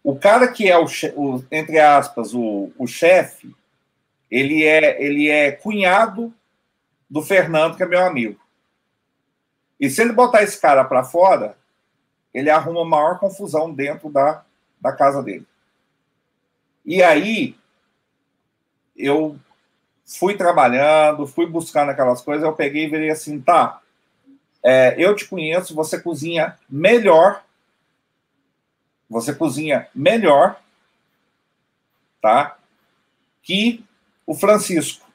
O 0.03 0.15
cara 0.15 0.47
que 0.47 0.69
é 0.69 0.77
o, 0.77 0.85
o 1.15 1.43
entre 1.51 1.79
aspas 1.79 2.35
o, 2.35 2.71
o 2.77 2.85
chefe, 2.85 3.55
ele 4.29 4.63
é 4.63 5.03
ele 5.03 5.27
é 5.27 5.51
cunhado 5.51 6.31
do 7.09 7.23
Fernando 7.23 7.75
que 7.75 7.81
é 7.81 7.87
meu 7.87 8.05
amigo. 8.05 8.39
E 9.79 9.89
se 9.89 10.01
ele 10.01 10.13
botar 10.13 10.43
esse 10.43 10.61
cara 10.61 10.83
para 10.83 11.03
fora, 11.03 11.57
ele 12.31 12.49
arruma 12.51 12.85
maior 12.85 13.17
confusão 13.17 13.73
dentro 13.73 14.11
da, 14.11 14.45
da 14.79 14.91
casa 14.91 15.23
dele. 15.23 15.47
E 16.85 17.01
aí 17.01 17.55
eu 18.95 19.39
fui 20.17 20.35
trabalhando, 20.35 21.27
fui 21.27 21.45
buscando 21.45 21.89
aquelas 21.89 22.21
coisas, 22.21 22.43
eu 22.43 22.53
peguei 22.53 22.85
e 22.85 22.89
virei 22.89 23.11
assim, 23.11 23.39
tá, 23.39 23.79
é, 24.63 24.95
eu 24.97 25.15
te 25.15 25.27
conheço, 25.27 25.75
você 25.75 26.01
cozinha 26.01 26.57
melhor, 26.67 27.43
você 29.07 29.33
cozinha 29.33 29.87
melhor, 29.93 30.59
tá, 32.21 32.57
que 33.43 33.85
o 34.25 34.33
Francisco. 34.33 35.07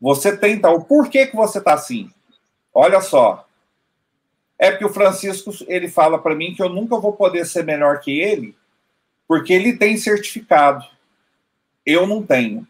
Você 0.00 0.36
tem 0.36 0.60
tal, 0.60 0.84
por 0.84 1.08
que 1.08 1.26
que 1.26 1.36
você 1.36 1.60
tá 1.60 1.74
assim? 1.74 2.10
Olha 2.72 3.00
só, 3.00 3.48
é 4.58 4.70
porque 4.70 4.84
o 4.84 4.92
Francisco, 4.92 5.50
ele 5.66 5.88
fala 5.88 6.18
para 6.18 6.34
mim 6.34 6.54
que 6.54 6.62
eu 6.62 6.68
nunca 6.68 6.98
vou 6.98 7.12
poder 7.12 7.44
ser 7.46 7.64
melhor 7.64 7.98
que 8.00 8.20
ele, 8.20 8.56
porque 9.26 9.52
ele 9.52 9.76
tem 9.76 9.96
certificado. 9.96 10.95
Eu 11.86 12.06
não 12.06 12.26
tenho. 12.26 12.66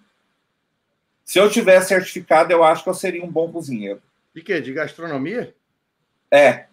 Se 1.25 1.39
eu 1.39 1.51
tivesse 1.51 1.89
certificado, 1.89 2.53
eu 2.53 2.63
acho 2.63 2.85
que 2.85 2.91
eu 2.91 2.95
seria 2.95 3.25
um 3.25 3.31
bom 3.31 3.51
cozinheiro. 3.51 4.01
De 4.35 4.43
quê? 4.43 4.61
De 4.61 4.73
gastronomia? 4.73 5.55
É. 6.31 6.67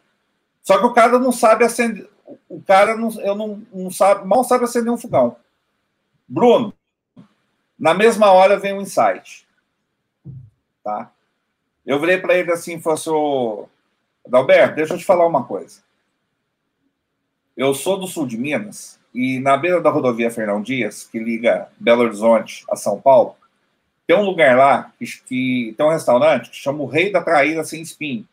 Só 0.62 0.78
que 0.78 0.86
o 0.86 0.94
cara 0.94 1.18
não 1.18 1.32
sabe 1.32 1.64
acender. 1.64 2.10
O 2.50 2.62
cara 2.62 2.96
não, 2.96 3.10
eu 3.22 3.36
não, 3.36 3.66
não 3.74 3.90
sabe, 3.90 4.28
mal 4.28 4.44
sabe 4.44 4.66
acender 4.66 4.92
um 4.92 4.98
fogão. 4.98 5.38
Bruno, 6.28 6.74
na 7.80 7.94
mesma 7.94 8.32
hora 8.32 8.60
vem 8.60 8.74
um 8.74 8.82
insight. 8.82 9.48
Tá? 10.84 11.12
Eu 11.86 12.00
virei 12.00 12.18
para 12.18 12.36
ele 12.36 12.52
assim 12.52 12.76
e 12.78 12.82
falei 12.82 13.00
assim: 13.00 13.70
Adalberto, 14.26 14.76
deixa 14.76 14.94
eu 14.94 14.98
te 14.98 15.06
falar 15.06 15.26
uma 15.26 15.46
coisa. 15.46 15.82
Eu 17.56 17.74
sou 17.74 17.98
do 17.98 18.08
sul 18.08 18.28
de 18.28 18.38
Minas 18.38 19.00
e 19.14 19.40
na 19.40 19.56
beira 19.56 19.80
da 19.80 19.90
rodovia 19.90 20.32
Fernão 20.32 20.61
Dias, 20.61 21.08
que 21.11 21.19
liga 21.19 21.67
Belo 21.80 22.03
Horizonte 22.03 22.64
a 22.69 22.75
São 22.75 23.00
Paulo, 23.00 23.35
tem 24.08 24.16
um 24.16 24.24
lugar 24.24 24.58
lá 24.58 24.92
que, 24.98 25.06
que 25.25 25.74
tem 25.77 25.85
um 25.85 25.90
restaurante 25.90 26.50
que 26.50 26.56
chama 26.56 26.83
o 26.83 26.88
Rei 26.88 27.11
da 27.11 27.22
Traíra 27.22 27.64
Sem 27.64 27.82
Espinho. 27.82 28.27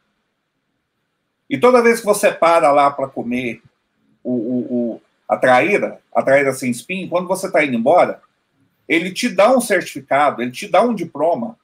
E 1.50 1.58
toda 1.58 1.82
vez 1.82 1.98
que 1.98 2.06
você 2.06 2.30
para 2.30 2.70
lá 2.70 2.92
para 2.92 3.08
comer 3.08 3.60
o, 4.22 4.32
o, 4.32 4.58
o, 4.94 5.02
a 5.28 5.36
traíra, 5.36 6.00
a 6.14 6.22
traíra 6.22 6.52
sem 6.52 6.70
espinho, 6.70 7.08
quando 7.08 7.26
você 7.26 7.48
está 7.48 7.64
indo 7.64 7.74
embora, 7.74 8.22
ele 8.88 9.12
te 9.12 9.28
dá 9.28 9.56
um 9.56 9.60
certificado, 9.60 10.42
ele 10.42 10.52
te 10.52 10.68
dá 10.68 10.82
um 10.82 10.94
diploma, 10.94 11.58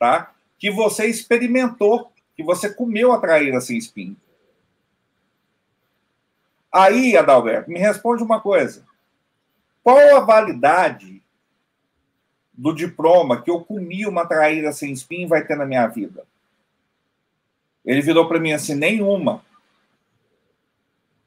tá? 0.00 0.32
Que 0.58 0.68
você 0.68 1.06
experimentou, 1.06 2.10
que 2.36 2.42
você 2.42 2.72
comeu 2.72 3.12
a 3.12 3.18
traíra 3.18 3.60
sem 3.60 3.78
espinho. 3.78 4.16
Aí, 6.74 7.16
Adalberto, 7.16 7.70
me 7.70 7.78
responde 7.78 8.24
uma 8.24 8.40
coisa. 8.40 8.84
Qual 9.80 9.96
a 10.16 10.18
validade 10.18 11.22
do 12.52 12.72
diploma 12.72 13.40
que 13.40 13.48
eu 13.48 13.60
comi 13.60 14.04
uma 14.08 14.26
traíra 14.26 14.72
sem 14.72 14.90
espinho 14.90 15.28
vai 15.28 15.46
ter 15.46 15.56
na 15.56 15.64
minha 15.64 15.86
vida? 15.86 16.24
Ele 17.84 18.02
virou 18.02 18.26
para 18.26 18.40
mim 18.40 18.52
assim, 18.52 18.74
nenhuma. 18.74 19.44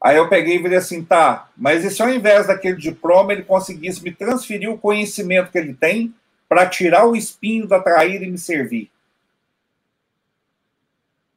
Aí 0.01 0.17
eu 0.17 0.27
peguei 0.27 0.57
e 0.57 0.61
virei 0.61 0.79
assim, 0.79 1.01
tá, 1.01 1.49
mas 1.55 1.85
e 1.85 1.91
se 1.91 2.01
ao 2.01 2.09
invés 2.09 2.47
daquele 2.47 2.75
diploma 2.75 3.31
ele 3.31 3.43
conseguisse 3.43 4.03
me 4.03 4.11
transferir 4.11 4.69
o 4.69 4.77
conhecimento 4.77 5.49
que 5.49 5.57
ele 5.57 5.73
tem 5.73 6.13
para 6.49 6.67
tirar 6.67 7.05
o 7.05 7.15
espinho 7.15 7.65
da 7.65 7.79
traíra 7.79 8.25
e 8.25 8.31
me 8.31 8.37
servir? 8.37 8.91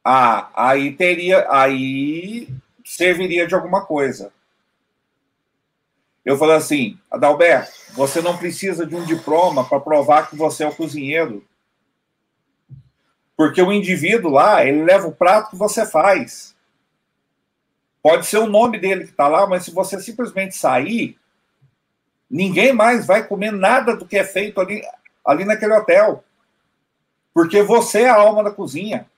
Ah, 0.03 0.49
aí 0.53 0.91
teria, 0.91 1.47
aí 1.49 2.49
serviria 2.95 3.47
de 3.47 3.55
alguma 3.55 3.85
coisa. 3.85 4.33
Eu 6.25 6.37
falei 6.37 6.57
assim, 6.57 6.99
Adalberto, 7.09 7.71
você 7.93 8.21
não 8.21 8.37
precisa 8.37 8.85
de 8.85 8.95
um 8.95 9.05
diploma 9.05 9.67
para 9.67 9.79
provar 9.79 10.29
que 10.29 10.35
você 10.35 10.63
é 10.63 10.67
o 10.67 10.75
cozinheiro. 10.75 11.43
Porque 13.35 13.61
o 13.61 13.71
indivíduo 13.71 14.29
lá, 14.29 14.65
ele 14.65 14.83
leva 14.83 15.07
o 15.07 15.15
prato 15.15 15.51
que 15.51 15.55
você 15.55 15.85
faz. 15.85 16.53
Pode 18.03 18.25
ser 18.25 18.37
o 18.37 18.47
nome 18.47 18.77
dele 18.77 19.05
que 19.05 19.11
está 19.11 19.27
lá, 19.27 19.47
mas 19.47 19.63
se 19.63 19.71
você 19.71 19.99
simplesmente 19.99 20.55
sair, 20.55 21.17
ninguém 22.29 22.73
mais 22.73 23.05
vai 23.05 23.25
comer 23.25 23.51
nada 23.51 23.95
do 23.95 24.05
que 24.05 24.17
é 24.17 24.23
feito 24.23 24.59
ali, 24.59 24.81
ali 25.25 25.45
naquele 25.45 25.73
hotel. 25.73 26.23
Porque 27.33 27.63
você 27.63 28.01
é 28.01 28.09
a 28.09 28.15
alma 28.15 28.43
da 28.43 28.51
cozinha. 28.51 29.09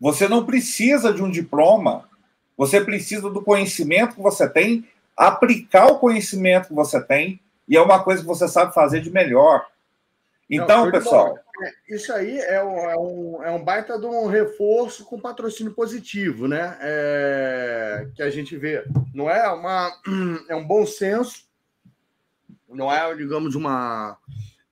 Você 0.00 0.28
não 0.28 0.46
precisa 0.46 1.12
de 1.12 1.22
um 1.22 1.30
diploma, 1.30 2.08
você 2.56 2.80
precisa 2.80 3.28
do 3.30 3.42
conhecimento 3.42 4.14
que 4.14 4.22
você 4.22 4.48
tem, 4.48 4.88
aplicar 5.16 5.86
o 5.86 5.98
conhecimento 5.98 6.68
que 6.68 6.74
você 6.74 7.00
tem, 7.00 7.40
e 7.68 7.76
é 7.76 7.82
uma 7.82 8.02
coisa 8.02 8.22
que 8.22 8.28
você 8.28 8.48
sabe 8.48 8.74
fazer 8.74 9.00
de 9.00 9.10
melhor. 9.10 9.66
Então, 10.48 10.84
não, 10.84 10.92
pessoal. 10.92 11.38
É, 11.60 11.94
isso 11.94 12.12
aí 12.12 12.38
é 12.38 12.62
um, 12.62 12.78
é, 12.78 12.96
um, 12.96 13.42
é 13.44 13.50
um 13.50 13.62
baita 13.62 13.98
de 13.98 14.06
um 14.06 14.26
reforço 14.26 15.04
com 15.04 15.20
patrocínio 15.20 15.74
positivo, 15.74 16.48
né? 16.48 16.78
É, 16.80 18.08
que 18.14 18.22
a 18.22 18.30
gente 18.30 18.56
vê. 18.56 18.84
Não 19.12 19.28
é 19.28 19.48
uma. 19.50 19.92
É 20.48 20.54
um 20.54 20.66
bom 20.66 20.86
senso, 20.86 21.46
não 22.68 22.90
é, 22.90 23.14
digamos, 23.14 23.54
uma, 23.54 24.16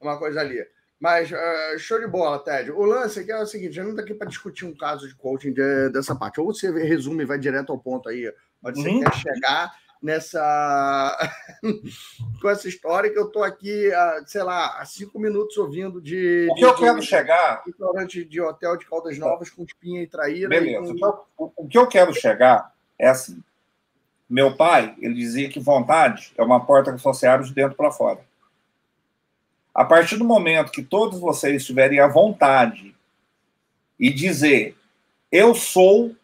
uma 0.01 0.19
coisa 0.19 0.41
ali. 0.41 0.67
Mas 0.99 1.31
uh, 1.31 1.79
show 1.79 2.01
de 2.01 2.07
bola, 2.07 2.43
Ted. 2.43 2.71
O 2.73 2.85
lance 2.85 3.21
aqui 3.21 3.31
é 3.31 3.39
o 3.39 3.47
seguinte: 3.47 3.71
a 3.71 3.73
gente 3.73 3.85
não 3.85 3.91
está 3.91 4.03
aqui 4.03 4.15
para 4.15 4.29
discutir 4.29 4.65
um 4.65 4.75
caso 4.75 5.07
de 5.07 5.15
coaching 5.15 5.53
de, 5.53 5.91
dessa 5.91 6.15
parte. 6.15 6.41
Ou 6.41 6.47
você 6.47 6.71
resume 6.71 7.23
e 7.23 7.27
vai 7.27 7.39
direto 7.39 7.71
ao 7.71 7.79
ponto 7.79 8.09
aí, 8.09 8.33
onde 8.63 8.81
você 8.81 8.89
uhum. 8.89 9.01
quer 9.01 9.15
chegar 9.15 9.73
nessa 10.03 11.19
com 12.41 12.49
essa 12.49 12.69
história 12.69 13.11
que 13.11 13.19
eu 13.19 13.27
estou 13.27 13.43
aqui, 13.43 13.91
sei 14.27 14.43
lá, 14.43 14.79
há 14.79 14.85
cinco 14.85 15.19
minutos 15.19 15.57
ouvindo 15.59 16.01
de. 16.01 16.49
O 16.51 16.55
que 16.55 16.61
de, 16.61 16.67
eu 16.67 16.75
quero 16.75 17.01
de, 17.01 17.07
chegar. 17.07 17.63
Restaurante 17.67 18.25
de 18.25 18.41
hotel 18.41 18.77
de 18.77 18.87
Caldas 18.87 19.19
Novas 19.19 19.51
com 19.51 19.65
espinha 19.65 20.03
e 20.03 20.07
traíra. 20.07 20.49
Beleza. 20.49 20.95
E 20.95 20.99
com... 20.99 21.25
o, 21.37 21.53
o 21.57 21.69
que 21.69 21.77
eu 21.77 21.87
quero 21.87 22.15
chegar 22.15 22.73
é 22.99 23.09
assim. 23.09 23.43
Meu 24.29 24.57
pai, 24.57 24.95
ele 24.99 25.15
dizia 25.15 25.49
que 25.49 25.61
vontade 25.61 26.33
é 26.37 26.43
uma 26.43 26.65
porta 26.65 26.93
que 26.93 26.99
só 26.99 27.13
se 27.13 27.27
abre 27.27 27.47
de 27.47 27.55
dentro 27.55 27.77
para 27.77 27.93
fora. 27.93 28.21
A 29.77 29.85
partir 29.85 30.17
do 30.17 30.25
momento 30.25 30.73
que 30.73 30.83
todos 30.83 31.21
vocês 31.21 31.57
estiverem 31.57 32.01
à 32.01 32.09
vontade 32.09 32.97
e 34.01 34.11
dizer, 34.11 34.75
eu 35.31 35.55
sou 35.55 36.17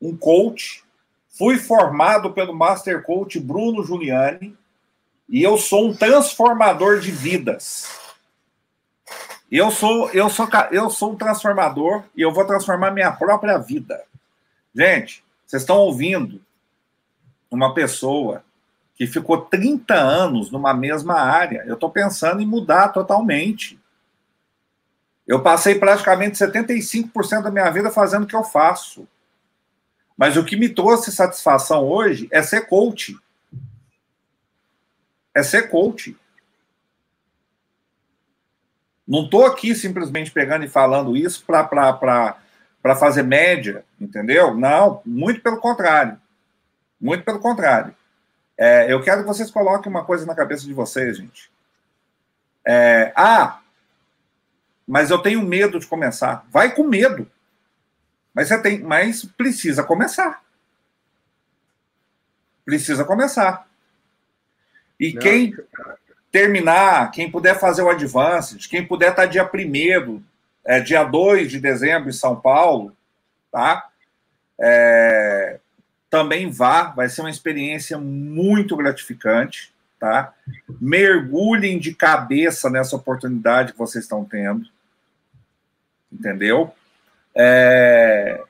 um 0.00 0.16
coach, 0.16 0.84
fui 1.28 1.58
formado 1.58 2.32
pelo 2.32 2.54
Master 2.54 3.02
Coach 3.02 3.40
Bruno 3.40 3.82
Giuliani 3.82 4.56
e 5.28 5.42
eu 5.42 5.58
sou 5.58 5.88
um 5.88 5.96
transformador 5.96 7.00
de 7.00 7.10
vidas. 7.10 7.88
Eu 9.50 9.72
sou, 9.72 10.08
eu 10.10 10.30
sou, 10.30 10.48
eu 10.70 10.88
sou 10.88 11.10
um 11.10 11.16
transformador 11.16 12.04
e 12.16 12.22
eu 12.22 12.32
vou 12.32 12.46
transformar 12.46 12.92
minha 12.92 13.10
própria 13.10 13.58
vida. 13.58 14.04
Gente, 14.72 15.24
vocês 15.44 15.62
estão 15.62 15.78
ouvindo 15.78 16.40
uma 17.50 17.74
pessoa 17.74 18.44
que 18.96 19.06
ficou 19.06 19.42
30 19.42 19.94
anos 19.94 20.50
numa 20.50 20.72
mesma 20.72 21.20
área. 21.20 21.62
Eu 21.66 21.74
estou 21.74 21.90
pensando 21.90 22.40
em 22.40 22.46
mudar 22.46 22.88
totalmente. 22.88 23.78
Eu 25.26 25.42
passei 25.42 25.74
praticamente 25.74 26.38
75% 26.38 27.42
da 27.42 27.50
minha 27.50 27.70
vida 27.70 27.90
fazendo 27.90 28.24
o 28.24 28.26
que 28.26 28.34
eu 28.34 28.42
faço. 28.42 29.06
Mas 30.16 30.36
o 30.36 30.44
que 30.44 30.56
me 30.56 30.68
trouxe 30.70 31.12
satisfação 31.12 31.84
hoje 31.84 32.26
é 32.30 32.42
ser 32.42 32.68
coach. 32.68 33.18
É 35.34 35.42
ser 35.42 35.68
coach. 35.68 36.16
Não 39.06 39.24
estou 39.24 39.44
aqui 39.44 39.74
simplesmente 39.74 40.30
pegando 40.30 40.64
e 40.64 40.68
falando 40.68 41.16
isso 41.16 41.44
para 41.44 42.96
fazer 42.98 43.22
média, 43.22 43.84
entendeu? 44.00 44.54
Não, 44.54 45.02
muito 45.04 45.42
pelo 45.42 45.58
contrário. 45.60 46.18
Muito 47.00 47.24
pelo 47.24 47.38
contrário. 47.38 47.94
É, 48.58 48.92
eu 48.92 49.02
quero 49.02 49.22
que 49.22 49.28
vocês 49.28 49.50
coloquem 49.50 49.90
uma 49.90 50.04
coisa 50.04 50.24
na 50.24 50.34
cabeça 50.34 50.64
de 50.64 50.72
vocês, 50.72 51.18
gente. 51.18 51.50
É, 52.66 53.12
ah, 53.14 53.60
mas 54.86 55.10
eu 55.10 55.18
tenho 55.18 55.42
medo 55.42 55.78
de 55.78 55.86
começar. 55.86 56.44
Vai 56.50 56.74
com 56.74 56.84
medo. 56.84 57.30
Mas 58.34 58.48
você 58.48 58.60
tem, 58.60 58.80
mas 58.80 59.24
precisa 59.24 59.82
começar. 59.82 60.42
Precisa 62.64 63.04
começar. 63.04 63.66
E 64.98 65.12
Não. 65.12 65.20
quem 65.20 65.56
terminar, 66.32 67.10
quem 67.10 67.30
puder 67.30 67.58
fazer 67.58 67.82
o 67.82 67.90
Advanced, 67.90 68.68
quem 68.68 68.86
puder 68.86 69.10
estar 69.10 69.26
dia 69.26 69.44
1 69.44 70.22
é, 70.64 70.80
dia 70.80 71.04
2 71.04 71.50
de 71.50 71.60
dezembro 71.60 72.08
em 72.08 72.12
São 72.12 72.38
Paulo, 72.38 72.96
tá? 73.50 73.88
é, 74.58 75.60
também 76.10 76.50
vá, 76.50 76.84
vai 76.84 77.08
ser 77.08 77.22
uma 77.22 77.30
experiência 77.30 77.98
muito 77.98 78.76
gratificante, 78.76 79.72
tá? 79.98 80.32
Mergulhem 80.80 81.78
de 81.78 81.94
cabeça 81.94 82.70
nessa 82.70 82.96
oportunidade 82.96 83.72
que 83.72 83.78
vocês 83.78 84.04
estão 84.04 84.24
tendo, 84.24 84.68
entendeu? 86.12 86.72
É... 87.34 88.42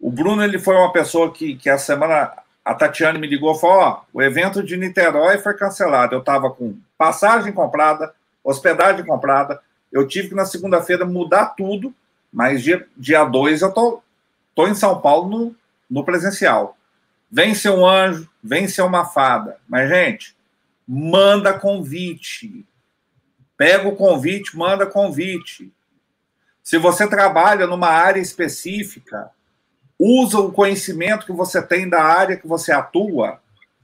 O 0.00 0.10
Bruno 0.10 0.42
ele 0.42 0.58
foi 0.58 0.76
uma 0.76 0.92
pessoa 0.92 1.32
que, 1.32 1.56
que 1.56 1.68
a 1.68 1.78
semana 1.78 2.32
a 2.64 2.74
Tatiane 2.74 3.18
me 3.18 3.26
ligou 3.26 3.54
e 3.54 3.60
falou: 3.60 3.76
Ó, 3.76 4.00
o 4.12 4.22
evento 4.22 4.62
de 4.62 4.76
Niterói 4.76 5.38
foi 5.38 5.54
cancelado. 5.54 6.14
Eu 6.14 6.20
estava 6.20 6.50
com 6.50 6.78
passagem 6.96 7.52
comprada, 7.52 8.14
hospedagem 8.42 9.04
comprada. 9.04 9.60
Eu 9.92 10.06
tive 10.08 10.30
que 10.30 10.34
na 10.34 10.44
segunda-feira 10.44 11.04
mudar 11.04 11.54
tudo, 11.56 11.94
mas 12.32 12.62
dia 12.62 12.78
2 12.78 12.88
dia 12.96 13.24
dois 13.24 13.62
eu 13.62 13.72
tô, 13.72 14.02
tô 14.54 14.66
em 14.66 14.74
São 14.74 15.00
Paulo 15.00 15.28
no, 15.28 15.56
no 15.88 16.04
presencial. 16.04 16.76
Vem 17.30 17.54
ser 17.54 17.70
um 17.70 17.86
anjo, 17.86 18.28
vem 18.42 18.68
ser 18.68 18.82
uma 18.82 19.04
fada. 19.04 19.58
Mas, 19.68 19.88
gente, 19.88 20.36
manda 20.86 21.58
convite. 21.58 22.66
Pega 23.56 23.88
o 23.88 23.96
convite, 23.96 24.56
manda 24.56 24.86
convite. 24.86 25.72
Se 26.62 26.78
você 26.78 27.06
trabalha 27.06 27.66
numa 27.66 27.88
área 27.88 28.20
específica, 28.20 29.30
usa 29.98 30.38
o 30.38 30.52
conhecimento 30.52 31.26
que 31.26 31.32
você 31.32 31.62
tem 31.62 31.88
da 31.88 32.02
área 32.02 32.36
que 32.36 32.46
você 32.46 32.72
atua, 32.72 33.40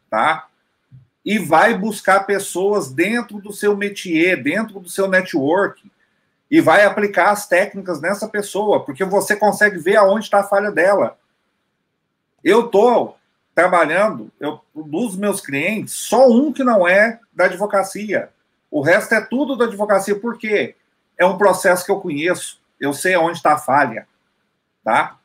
tá? 0.08 0.48
E 1.24 1.38
vai 1.38 1.76
buscar 1.76 2.20
pessoas 2.20 2.90
dentro 2.90 3.40
do 3.40 3.52
seu 3.52 3.76
métier, 3.76 4.42
dentro 4.42 4.80
do 4.80 4.88
seu 4.88 5.06
network, 5.06 5.90
e 6.50 6.60
vai 6.60 6.84
aplicar 6.84 7.30
as 7.30 7.46
técnicas 7.46 8.00
nessa 8.00 8.28
pessoa, 8.28 8.84
porque 8.84 9.04
você 9.04 9.36
consegue 9.36 9.78
ver 9.78 9.96
aonde 9.96 10.24
está 10.24 10.40
a 10.40 10.48
falha 10.48 10.72
dela. 10.72 11.16
Eu 12.42 12.66
estou 12.66 13.18
trabalhando, 13.54 14.30
eu, 14.40 14.60
dos 14.74 15.16
meus 15.16 15.40
clientes, 15.40 15.94
só 15.94 16.28
um 16.28 16.52
que 16.52 16.64
não 16.64 16.86
é 16.86 17.20
da 17.32 17.44
advocacia. 17.44 18.30
O 18.70 18.80
resto 18.80 19.14
é 19.14 19.20
tudo 19.20 19.56
da 19.56 19.64
advocacia, 19.64 20.18
por 20.18 20.38
quê? 20.38 20.76
É 21.18 21.26
um 21.26 21.36
processo 21.36 21.84
que 21.84 21.90
eu 21.90 22.00
conheço, 22.00 22.60
eu 22.78 22.92
sei 22.92 23.14
aonde 23.14 23.38
está 23.38 23.54
a 23.54 23.58
falha, 23.58 24.06
tá? 24.82 25.18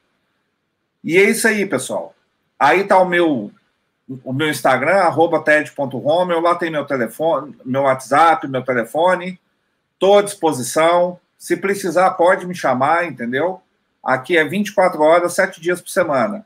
E 1.04 1.18
é 1.18 1.24
isso 1.30 1.48
aí, 1.48 1.66
pessoal. 1.66 2.14
Aí 2.60 2.82
está 2.82 2.98
o 3.00 3.06
meu 3.06 3.52
o 4.24 4.34
meu 4.34 4.50
Instagram, 4.50 4.98
arroba 4.98 5.42
ted.romeu, 5.44 6.40
lá 6.40 6.56
tem 6.56 6.70
meu 6.70 6.86
telefone, 6.86 7.58
meu 7.66 7.84
WhatsApp, 7.84 8.48
meu 8.48 8.64
telefone, 8.64 9.40
estou 9.94 10.20
à 10.20 10.22
disposição. 10.22 11.20
Se 11.40 11.58
precisar, 11.58 12.12
pode 12.12 12.46
me 12.46 12.54
chamar, 12.54 13.06
entendeu? 13.06 13.62
Aqui 14.04 14.38
é 14.38 14.44
24 14.44 15.02
horas, 15.02 15.34
7 15.34 15.60
dias 15.60 15.82
por 15.82 15.90
semana. 15.90 16.46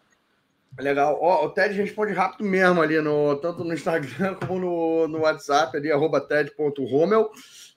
Legal. 0.78 1.18
Ó, 1.22 1.46
o 1.46 1.50
Ted 1.50 1.74
responde 1.76 2.14
rápido 2.14 2.44
mesmo 2.44 2.82
ali, 2.82 3.00
no, 3.02 3.36
tanto 3.38 3.64
no 3.64 3.74
Instagram 3.74 4.36
como 4.46 4.60
no, 4.60 5.08
no 5.08 5.20
WhatsApp, 5.20 5.76
ali, 5.76 5.92
arroba 5.92 6.22
ted.romel. 6.22 7.32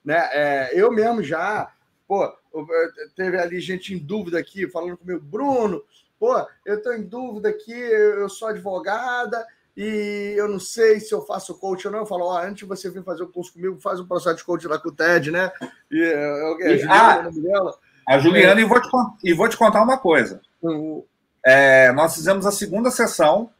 Né? 0.04 0.28
É, 0.32 0.70
eu 0.74 0.90
mesmo 0.90 1.22
já, 1.22 1.72
pô, 2.06 2.32
teve 3.16 3.38
ali 3.38 3.60
gente 3.60 3.94
em 3.94 3.98
dúvida 3.98 4.38
aqui, 4.38 4.68
falando 4.68 4.96
comigo, 4.96 5.20
Bruno, 5.20 5.82
pô, 6.18 6.34
eu 6.64 6.76
estou 6.76 6.92
em 6.94 7.02
dúvida 7.02 7.48
aqui, 7.48 7.72
eu 7.72 8.28
sou 8.28 8.48
advogada 8.48 9.44
e 9.76 10.34
eu 10.36 10.48
não 10.48 10.60
sei 10.60 11.00
se 11.00 11.12
eu 11.14 11.22
faço 11.22 11.58
coach 11.58 11.86
ou 11.86 11.92
não. 11.92 12.00
Eu 12.00 12.06
falo, 12.06 12.26
ó, 12.26 12.38
antes 12.38 12.58
de 12.58 12.64
você 12.66 12.90
vir 12.90 13.02
fazer 13.02 13.22
o 13.22 13.28
curso 13.28 13.52
comigo, 13.52 13.80
faz 13.80 13.98
um 13.98 14.06
processo 14.06 14.36
de 14.36 14.44
coach 14.44 14.66
lá 14.66 14.78
com 14.78 14.90
o 14.90 14.92
Ted, 14.92 15.30
né? 15.30 15.50
E, 15.90 16.02
é, 16.02 16.72
é, 16.74 16.78
Juliana, 16.78 17.14
ah, 17.14 17.18
o 17.18 17.22
nome 17.24 17.40
dela. 17.40 17.78
A 18.08 18.18
Juliana, 18.18 18.60
é. 18.60 18.64
e, 18.64 18.66
vou 18.66 18.80
te, 18.80 18.88
e 19.24 19.32
vou 19.32 19.48
te 19.48 19.56
contar 19.56 19.82
uma 19.82 19.98
coisa. 19.98 20.40
Uhum. 20.60 21.04
É, 21.44 21.92
nós 21.92 22.14
fizemos 22.14 22.46
a 22.46 22.52
segunda 22.52 22.90
sessão 22.90 23.50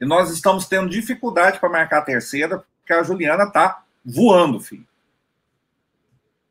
e 0.00 0.06
nós 0.06 0.30
estamos 0.30 0.66
tendo 0.66 0.88
dificuldade 0.88 1.58
para 1.58 1.68
marcar 1.68 1.98
a 1.98 2.04
terceira, 2.04 2.64
porque 2.78 2.92
a 2.92 3.02
Juliana 3.02 3.44
está 3.44 3.82
voando, 4.04 4.60
filho. 4.60 4.86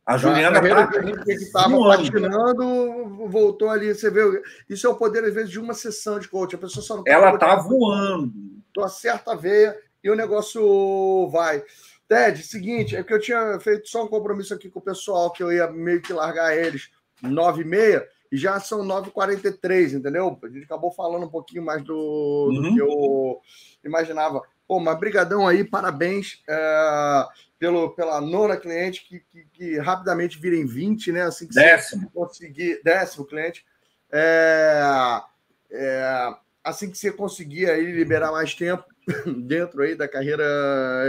A 0.05 0.17
Juliana 0.17 0.59
está 0.59 0.87
que 1.23 1.31
estava 1.31 1.77
patinando, 1.79 3.27
voltou 3.27 3.69
ali. 3.69 3.93
Você 3.93 4.11
vê, 4.11 4.21
isso 4.69 4.85
é 4.85 4.89
o 4.89 4.95
poder, 4.95 5.23
às 5.23 5.33
vezes, 5.33 5.49
de 5.49 5.59
uma 5.59 5.73
sessão 5.73 6.19
de 6.19 6.27
coach. 6.27 6.55
A 6.55 6.59
pessoa 6.59 6.85
só 6.85 6.97
não 6.97 7.03
Ela 7.07 7.33
está 7.33 7.55
voando. 7.55 8.31
Tu 8.71 8.83
acerta 8.83 9.31
a 9.31 9.35
veia 9.35 9.75
e 10.03 10.09
o 10.09 10.15
negócio 10.15 11.27
vai. 11.31 11.63
Ted, 12.07 12.43
seguinte, 12.43 12.95
é 12.95 13.03
que 13.03 13.11
eu 13.11 13.19
tinha 13.19 13.59
feito 13.59 13.89
só 13.89 14.03
um 14.03 14.07
compromisso 14.07 14.53
aqui 14.53 14.69
com 14.69 14.77
o 14.77 14.83
pessoal, 14.83 15.31
que 15.31 15.41
eu 15.41 15.51
ia 15.51 15.71
meio 15.71 16.01
que 16.03 16.13
largar 16.13 16.55
eles 16.55 16.91
nove 17.19 17.63
e 17.63 17.65
meia 17.65 18.07
e 18.35 18.37
já 18.37 18.59
são 18.59 18.85
9h43, 18.85 19.93
entendeu? 19.93 20.37
A 20.43 20.47
gente 20.49 20.65
acabou 20.65 20.91
falando 20.91 21.25
um 21.25 21.29
pouquinho 21.29 21.63
mais 21.63 21.81
do, 21.81 21.95
uhum. 21.95 22.61
do 22.61 22.73
que 22.73 22.81
eu 22.81 23.41
imaginava. 23.81 24.41
Pô, 24.67 24.77
mas 24.77 24.99
brigadão 24.99 25.47
aí, 25.47 25.63
parabéns 25.63 26.43
é, 26.49 27.25
pelo, 27.57 27.91
pela 27.91 28.19
nona 28.19 28.57
cliente, 28.57 29.05
que, 29.07 29.21
que, 29.21 29.45
que, 29.53 29.79
rapidamente 29.79 30.37
virem 30.37 30.65
20, 30.65 31.13
né? 31.13 31.21
Assim 31.21 31.47
que 31.47 31.55
décimo. 31.55 32.01
você 32.01 32.09
conseguir... 32.13 32.81
Décimo 32.83 33.25
cliente. 33.25 33.65
É, 34.11 35.21
é, 35.71 36.35
assim 36.61 36.91
que 36.91 36.97
você 36.97 37.13
conseguir 37.13 37.69
aí 37.69 37.89
liberar 37.89 38.33
mais 38.33 38.53
tempo 38.53 38.83
dentro 39.45 39.81
aí 39.81 39.95
da 39.95 40.09
carreira 40.09 40.43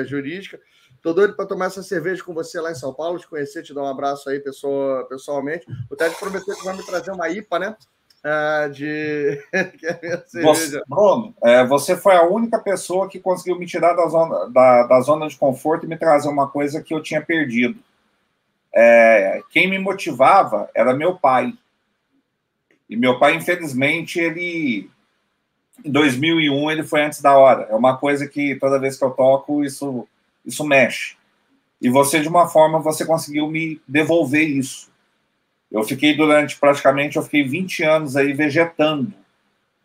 jurídica, 0.06 0.60
Tô 1.07 1.12
doido 1.12 1.36
para 1.36 1.47
tomar 1.47 1.67
essa 1.67 1.85
cerveja 1.85 2.25
com 2.25 2.35
você 2.35 2.60
lá 2.60 2.73
em 2.73 2.75
São 2.75 2.93
Paulo, 2.93 3.17
te 3.17 3.28
conhecer, 3.28 3.62
te 3.62 3.73
dar 3.73 3.85
um 3.85 3.86
abraço 3.86 4.28
aí 4.28 4.41
pessoa, 4.41 5.05
pessoalmente. 5.05 5.65
O 5.89 5.94
Ted 5.94 6.12
prometeu 6.18 6.57
que 6.57 6.65
vai 6.65 6.76
me 6.76 6.85
trazer 6.85 7.12
uma 7.12 7.28
IPA, 7.28 7.59
né? 7.60 7.76
Uh, 8.25 8.70
de 8.73 9.41
é 9.55 10.43
você, 10.43 10.83
Bruno, 10.89 11.33
é, 11.44 11.65
você 11.65 11.97
foi 11.97 12.17
a 12.17 12.25
única 12.25 12.59
pessoa 12.59 13.09
que 13.09 13.20
conseguiu 13.20 13.57
me 13.57 13.67
tirar 13.67 13.93
da 13.93 14.09
zona, 14.09 14.51
da, 14.51 14.83
da 14.83 15.01
zona 15.01 15.28
de 15.28 15.36
conforto 15.36 15.86
e 15.86 15.89
me 15.89 15.97
trazer 15.97 16.28
uma 16.28 16.49
coisa 16.49 16.83
que 16.83 16.93
eu 16.93 17.01
tinha 17.01 17.23
perdido. 17.23 17.78
É, 18.75 19.43
quem 19.51 19.70
me 19.70 19.78
motivava 19.78 20.68
era 20.75 20.93
meu 20.93 21.17
pai. 21.17 21.55
E 22.91 22.97
meu 22.97 23.17
pai, 23.20 23.36
infelizmente, 23.36 24.18
ele 24.18 24.91
em 25.85 25.93
2001 25.93 26.68
ele 26.73 26.83
foi 26.83 27.02
antes 27.05 27.23
da 27.23 27.39
hora. 27.39 27.68
É 27.70 27.76
uma 27.76 27.97
coisa 27.97 28.26
que 28.26 28.57
toda 28.57 28.81
vez 28.81 28.99
que 28.99 29.05
eu 29.05 29.10
toco 29.10 29.62
isso 29.62 30.05
isso 30.47 30.65
mexe. 30.65 31.16
E 31.81 31.91
você, 31.91 32.20
de 32.20 32.28
uma 32.28 32.49
forma, 32.49 32.78
você 32.78 33.05
conseguiu 33.05 33.49
me 33.49 33.81
devolver 33.86 34.49
isso. 34.49 34.89
Eu 35.70 35.83
fiquei 35.83 36.16
durante, 36.16 36.58
praticamente, 36.58 37.16
eu 37.16 37.23
fiquei 37.23 37.47
20 37.47 37.83
anos 37.83 38.16
aí 38.16 38.33
vegetando, 38.33 39.12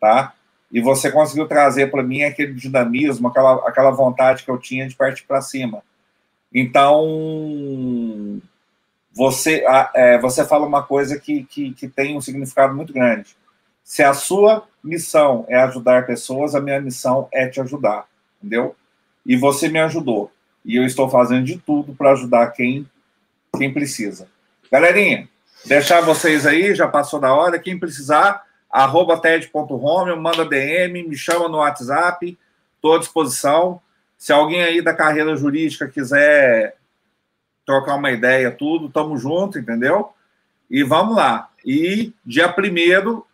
tá? 0.00 0.32
E 0.70 0.80
você 0.80 1.10
conseguiu 1.10 1.46
trazer 1.46 1.90
para 1.90 2.02
mim 2.02 2.22
aquele 2.22 2.54
dinamismo, 2.54 3.28
aquela, 3.28 3.68
aquela 3.68 3.90
vontade 3.90 4.42
que 4.42 4.50
eu 4.50 4.58
tinha 4.58 4.88
de 4.88 4.94
partir 4.94 5.24
para 5.24 5.42
cima. 5.42 5.82
Então, 6.54 8.40
você, 9.12 9.64
é, 9.94 10.18
você 10.18 10.46
fala 10.46 10.66
uma 10.66 10.82
coisa 10.82 11.18
que, 11.18 11.44
que, 11.44 11.74
que 11.74 11.88
tem 11.88 12.16
um 12.16 12.20
significado 12.20 12.74
muito 12.74 12.92
grande. 12.92 13.36
Se 13.84 14.02
a 14.02 14.14
sua 14.14 14.66
missão 14.82 15.44
é 15.48 15.56
ajudar 15.56 16.06
pessoas, 16.06 16.54
a 16.54 16.60
minha 16.60 16.80
missão 16.80 17.28
é 17.32 17.48
te 17.48 17.60
ajudar, 17.60 18.06
entendeu? 18.38 18.74
E 19.26 19.36
você 19.36 19.68
me 19.68 19.80
ajudou 19.80 20.30
e 20.64 20.76
eu 20.76 20.84
estou 20.84 21.08
fazendo 21.08 21.44
de 21.44 21.58
tudo 21.58 21.94
para 21.94 22.12
ajudar 22.12 22.48
quem, 22.48 22.88
quem 23.56 23.72
precisa. 23.72 24.28
Galerinha, 24.70 25.28
deixar 25.66 26.00
vocês 26.00 26.46
aí, 26.46 26.74
já 26.74 26.88
passou 26.88 27.20
da 27.20 27.34
hora. 27.34 27.58
Quem 27.58 27.78
precisar, 27.78 28.42
arroba 28.70 29.18
ted.home, 29.18 30.16
manda 30.16 30.44
DM, 30.44 31.02
me 31.02 31.16
chama 31.16 31.48
no 31.48 31.58
WhatsApp, 31.58 32.38
estou 32.76 32.96
à 32.96 32.98
disposição. 32.98 33.80
Se 34.16 34.32
alguém 34.32 34.62
aí 34.62 34.80
da 34.80 34.94
carreira 34.94 35.36
jurídica 35.36 35.88
quiser 35.88 36.76
trocar 37.66 37.96
uma 37.96 38.10
ideia, 38.10 38.50
tudo, 38.50 38.88
tamo 38.88 39.16
junto, 39.16 39.58
entendeu? 39.58 40.12
E 40.70 40.82
vamos 40.82 41.16
lá. 41.16 41.48
E 41.64 42.12
dia 42.24 42.48
primeiro, 42.48 43.26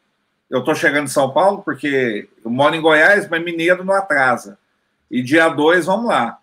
eu 0.51 0.61
estou 0.61 0.75
chegando 0.75 1.05
em 1.05 1.09
São 1.09 1.31
Paulo, 1.31 1.63
porque 1.63 2.29
eu 2.45 2.51
moro 2.51 2.75
em 2.75 2.81
Goiás, 2.81 3.29
mas 3.29 3.45
Mineiro 3.45 3.85
não 3.85 3.95
atrasa. 3.95 4.59
E 5.11 5.23
dia 5.23 5.49
2, 5.49 5.87
vamos 5.87 6.07
lá. 6.07 6.39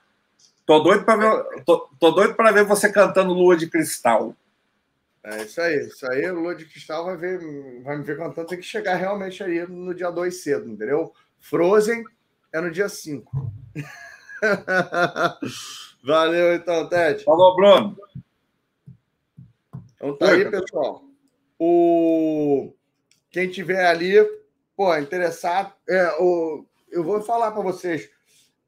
Tô 0.66 0.80
doido 0.80 1.06
para 1.06 1.16
ver, 1.16 1.64
tô, 1.64 1.88
tô 2.00 2.12
doido 2.12 2.34
para 2.34 2.52
ver 2.52 2.66
você 2.66 2.92
cantando 2.92 3.34
Lua 3.34 3.56
de 3.56 3.70
Cristal. 3.70 4.36
É 5.24 5.44
isso 5.44 5.62
aí, 5.62 5.88
isso 5.88 6.10
aí, 6.10 6.30
o 6.30 6.40
Lua 6.40 6.56
de 6.56 6.66
Cristal 6.66 7.06
vai 7.06 7.16
ver, 7.16 7.40
vai 7.84 7.98
me 7.98 8.04
ver 8.04 8.18
cantando, 8.18 8.48
tem 8.48 8.60
que 8.60 8.66
chegar 8.66 8.96
realmente 8.96 9.44
aí 9.44 9.66
no 9.68 9.94
dia 9.94 10.10
2 10.10 10.42
cedo, 10.42 10.70
entendeu? 10.70 11.14
Frozen 11.40 12.04
é 12.52 12.62
no 12.62 12.72
dia 12.72 12.90
5. 12.90 13.54
Valeu 16.04 16.56
então, 16.56 16.90
Ted. 16.90 17.24
Falou, 17.24 17.56
Bruno. 17.56 17.98
Então 19.96 20.18
tá 20.18 20.32
aí, 20.32 20.50
pessoal. 20.50 21.04
O 21.58 22.74
quem 23.30 23.50
tiver 23.50 23.86
ali, 23.86 24.16
pô, 24.78 24.96
interessado, 24.96 25.74
é, 25.90 26.22
o... 26.22 26.66
eu 26.90 27.04
vou 27.04 27.22
falar 27.22 27.52
para 27.52 27.62
vocês 27.62 28.10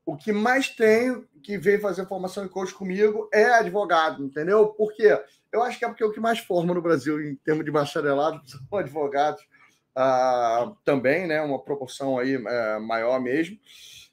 o 0.06 0.18
que 0.18 0.34
mais 0.34 0.70
tem 0.70 1.26
que 1.48 1.58
vem 1.58 1.80
fazer 1.80 2.06
formação 2.06 2.44
em 2.44 2.50
coach 2.50 2.74
comigo 2.74 3.30
é 3.34 3.46
advogado, 3.46 4.22
entendeu? 4.22 4.68
Por 4.68 4.94
quê? 4.94 5.18
Eu 5.50 5.64
acho 5.64 5.80
que 5.80 5.86
é 5.86 5.88
porque 5.88 6.04
o 6.04 6.12
que 6.12 6.20
mais 6.20 6.40
forma 6.40 6.74
no 6.74 6.82
Brasil 6.82 7.24
em 7.24 7.36
termos 7.38 7.64
de 7.64 7.72
bacharelado 7.72 8.42
são 8.52 8.78
advogados. 8.78 9.42
uh, 9.96 10.76
também, 10.84 11.26
né? 11.26 11.42
Uma 11.42 11.64
proporção 11.64 12.20
aí 12.20 12.36
uh, 12.36 12.82
maior 12.82 13.22
mesmo. 13.22 13.58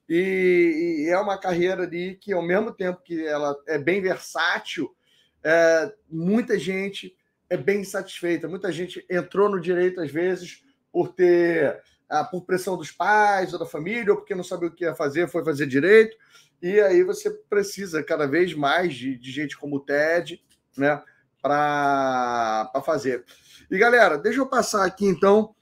E, 0.08 1.06
e, 1.08 1.10
é 1.10 1.18
uma 1.18 1.36
carreira 1.36 1.82
ali 1.82 2.14
que, 2.14 2.32
ao 2.32 2.40
mesmo 2.40 2.72
tempo 2.72 3.02
que 3.02 3.26
ela 3.26 3.56
é 3.66 3.78
bem 3.78 4.00
versátil, 4.00 4.94
é, 5.42 5.92
muita 6.08 6.56
gente 6.56 7.16
é 7.50 7.56
bem 7.56 7.82
satisfeita. 7.82 8.46
Muita 8.46 8.70
gente 8.70 9.04
entrou 9.10 9.48
no 9.48 9.60
direito, 9.60 10.00
às 10.00 10.10
vezes, 10.10 10.62
por 10.92 11.08
ter 11.08 11.82
ah, 12.08 12.22
por 12.22 12.44
pressão 12.44 12.76
dos 12.76 12.92
pais 12.92 13.52
ou 13.52 13.58
da 13.58 13.66
família, 13.66 14.12
ou 14.12 14.18
porque 14.18 14.34
não 14.36 14.44
sabia 14.44 14.68
o 14.68 14.70
que 14.70 14.84
ia 14.84 14.94
fazer, 14.94 15.28
foi 15.28 15.44
fazer 15.44 15.66
direito. 15.66 16.16
E 16.64 16.80
aí 16.80 17.02
você 17.02 17.28
precisa 17.28 18.02
cada 18.02 18.26
vez 18.26 18.54
mais 18.54 18.94
de, 18.94 19.18
de 19.18 19.30
gente 19.30 19.54
como 19.54 19.76
o 19.76 19.80
TED, 19.80 20.42
né, 20.74 21.02
para 21.42 22.72
fazer. 22.82 23.22
E 23.70 23.76
galera, 23.76 24.16
deixa 24.16 24.38
eu 24.38 24.46
passar 24.46 24.82
aqui 24.86 25.04
então. 25.04 25.54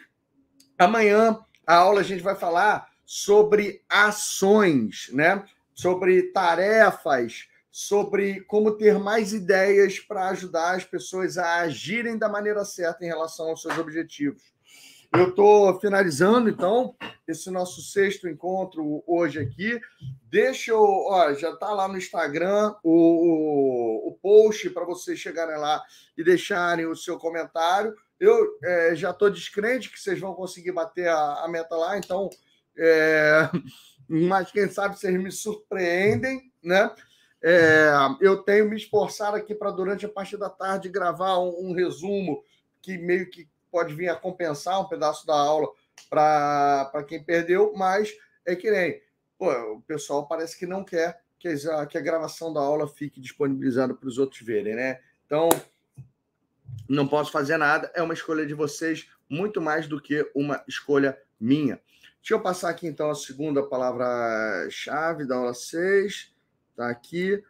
Amanhã 0.79 1.41
a 1.67 1.75
aula 1.75 2.03
a 2.03 2.05
gente 2.05 2.23
vai 2.23 2.37
falar 2.37 2.89
sobre 3.05 3.83
ações, 3.89 5.11
né? 5.13 5.45
Sobre 5.75 6.31
tarefas, 6.31 7.49
sobre 7.69 8.43
como 8.43 8.77
ter 8.77 8.97
mais 8.97 9.33
ideias 9.33 9.99
para 9.99 10.29
ajudar 10.29 10.77
as 10.77 10.85
pessoas 10.85 11.37
a 11.37 11.63
agirem 11.63 12.17
da 12.17 12.29
maneira 12.29 12.65
certa 12.65 13.05
em 13.05 13.09
relação 13.09 13.49
aos 13.49 13.61
seus 13.61 13.77
objetivos. 13.77 14.55
Eu 15.15 15.28
estou 15.28 15.78
finalizando, 15.78 16.49
então, 16.49 16.97
esse 17.28 17.50
nosso 17.50 17.82
sexto 17.82 18.26
encontro 18.26 19.05
hoje 19.07 19.39
aqui. 19.39 19.78
Deixa 20.31 20.70
eu. 20.70 20.81
Ó, 20.81 21.34
já 21.34 21.50
está 21.50 21.70
lá 21.70 21.86
no 21.86 21.99
Instagram 21.99 22.74
o, 22.82 24.07
o, 24.07 24.08
o 24.08 24.12
post 24.23 24.70
para 24.70 24.86
vocês 24.86 25.18
chegarem 25.18 25.58
lá 25.58 25.82
e 26.16 26.24
deixarem 26.24 26.86
o 26.86 26.97
seu 26.97 27.18
comentário. 27.18 27.94
Eu 28.18 28.58
é, 28.65 28.94
já 28.94 29.10
estou 29.10 29.28
descrente 29.28 29.91
que 29.91 30.00
vocês 30.00 30.18
vão 30.18 30.32
conseguir 30.32 30.73
bater 30.73 31.08
a, 31.08 31.44
a 31.44 31.49
meta 31.49 31.76
lá, 31.76 31.99
então. 31.99 32.31
É, 32.78 33.50
mas 34.08 34.50
quem 34.50 34.66
sabe 34.70 34.99
vocês 34.99 35.15
me 35.20 35.31
surpreendem, 35.31 36.50
né? 36.62 36.91
É, 37.42 37.92
eu 38.20 38.39
tenho 38.44 38.70
me 38.70 38.76
esforçado 38.76 39.36
aqui 39.36 39.55
para, 39.55 39.70
durante 39.73 40.07
a 40.07 40.08
parte 40.08 40.39
da 40.39 40.49
tarde, 40.49 40.89
gravar 40.89 41.39
um, 41.39 41.68
um 41.68 41.74
resumo 41.74 42.42
que 42.81 42.97
meio 42.97 43.28
que 43.28 43.49
pode 43.73 43.94
vir 43.94 44.09
a 44.09 44.15
compensar 44.15 44.81
um 44.81 44.89
pedaço 44.89 45.26
da 45.26 45.34
aula 45.34 45.68
para 46.09 47.05
quem 47.09 47.25
perdeu, 47.25 47.73
mas 47.75 48.12
é 48.47 48.55
que 48.55 48.70
nem 48.70 49.01
pô, 49.42 49.51
o 49.73 49.83
pessoal 49.83 50.28
parece 50.28 50.57
que 50.57 50.67
não 50.67 50.84
quer 50.84 51.20
que 51.36 51.49
a, 51.49 51.84
que 51.84 51.99
a 51.99 52.01
gravação 52.01 52.52
da 52.52 52.60
aula 52.60 52.86
fique 52.86 53.20
disponibilizada 53.20 53.92
para 53.92 54.09
os 54.09 54.17
outros 54.17 54.41
verem, 54.42 54.76
né? 54.76 55.01
Então, 55.26 55.49
não 56.89 57.09
posso 57.09 57.33
fazer 57.33 57.57
nada, 57.57 57.91
é 57.92 58.01
uma 58.01 58.15
escolha 58.15 58.47
de 58.47 58.55
vocês, 58.55 59.09
muito 59.28 59.60
mais 59.60 59.89
do 59.89 60.01
que 60.01 60.31
uma 60.33 60.62
escolha 60.68 61.18
minha. 61.41 61.81
Deixa 62.20 62.34
eu 62.34 62.41
passar 62.41 62.70
aqui 62.70 62.86
então 62.86 63.10
a 63.10 63.17
segunda 63.17 63.65
palavra-chave 63.65 65.26
da 65.26 65.34
aula 65.34 65.55
6. 65.55 66.33
Está 66.70 66.89
aqui. 66.89 67.42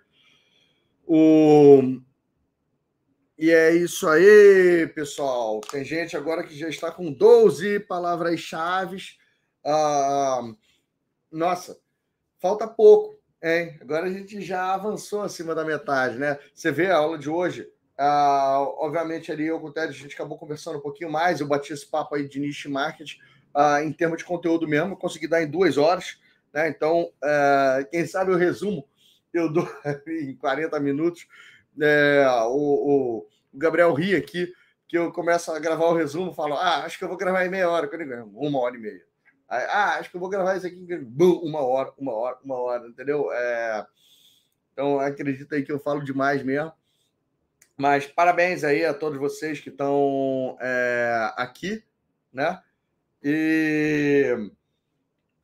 O 1.06 2.00
e 3.38 3.50
é 3.50 3.74
isso 3.74 4.08
aí, 4.08 4.86
pessoal. 4.94 5.60
Tem 5.60 5.84
gente 5.84 6.16
agora 6.16 6.44
que 6.44 6.56
já 6.56 6.68
está 6.68 6.90
com 6.90 7.12
12 7.12 7.80
palavras-chave. 7.80 9.02
Ah, 9.64 10.42
nossa, 11.30 11.78
falta 12.38 12.68
pouco, 12.68 13.18
hein? 13.42 13.78
Agora 13.80 14.06
a 14.06 14.12
gente 14.12 14.40
já 14.42 14.74
avançou 14.74 15.22
acima 15.22 15.54
da 15.54 15.64
metade, 15.64 16.18
né? 16.18 16.38
Você 16.54 16.70
vê 16.70 16.86
a 16.86 16.96
aula 16.96 17.18
de 17.18 17.30
hoje. 17.30 17.68
Ah, 17.96 18.58
obviamente, 18.78 19.32
ali 19.32 19.46
eu 19.46 19.60
com 19.60 19.68
o 19.68 19.72
Ted, 19.72 19.88
a 19.88 19.92
gente 19.92 20.14
acabou 20.14 20.36
conversando 20.38 20.78
um 20.78 20.82
pouquinho 20.82 21.10
mais. 21.10 21.40
Eu 21.40 21.48
bati 21.48 21.72
esse 21.72 21.86
papo 21.86 22.14
aí 22.14 22.28
de 22.28 22.38
niche 22.38 22.68
marketing 22.68 23.18
ah, 23.54 23.82
em 23.82 23.92
termos 23.92 24.18
de 24.18 24.24
conteúdo 24.24 24.68
mesmo. 24.68 24.96
Consegui 24.96 25.26
dar 25.26 25.42
em 25.42 25.50
duas 25.50 25.78
horas, 25.78 26.18
né? 26.52 26.68
Então, 26.68 27.10
ah, 27.22 27.78
quem 27.90 28.06
sabe 28.06 28.30
eu 28.30 28.36
resumo, 28.36 28.86
eu 29.32 29.50
dou 29.50 29.66
em 30.06 30.36
40 30.36 30.78
minutos. 30.80 31.26
É, 31.80 32.26
o, 32.46 33.24
o 33.24 33.28
Gabriel 33.54 33.92
ri 33.94 34.14
aqui, 34.14 34.52
que 34.88 34.98
eu 34.98 35.12
começo 35.12 35.50
a 35.50 35.58
gravar 35.58 35.86
o 35.86 35.96
resumo, 35.96 36.34
falo, 36.34 36.54
ah, 36.54 36.84
acho 36.84 36.98
que 36.98 37.04
eu 37.04 37.08
vou 37.08 37.16
gravar 37.16 37.44
em 37.44 37.50
meia 37.50 37.68
hora. 37.68 37.88
Uma 38.34 38.60
hora 38.60 38.76
e 38.76 38.80
meia. 38.80 39.02
Aí, 39.48 39.64
ah, 39.64 39.96
acho 39.98 40.10
que 40.10 40.16
eu 40.16 40.20
vou 40.20 40.30
gravar 40.30 40.56
isso 40.56 40.66
aqui 40.66 40.96
bum, 40.96 41.34
uma 41.42 41.60
hora, 41.60 41.92
uma 41.98 42.14
hora, 42.14 42.38
uma 42.42 42.56
hora, 42.56 42.88
entendeu? 42.88 43.30
É... 43.32 43.86
Então, 44.72 44.98
acredita 44.98 45.54
aí 45.54 45.62
que 45.62 45.70
eu 45.70 45.78
falo 45.78 46.02
demais 46.02 46.42
mesmo. 46.42 46.72
Mas 47.76 48.06
parabéns 48.06 48.64
aí 48.64 48.84
a 48.84 48.94
todos 48.94 49.18
vocês 49.18 49.60
que 49.60 49.68
estão 49.68 50.56
é, 50.60 51.32
aqui, 51.36 51.84
né? 52.32 52.62
E... 53.22 54.50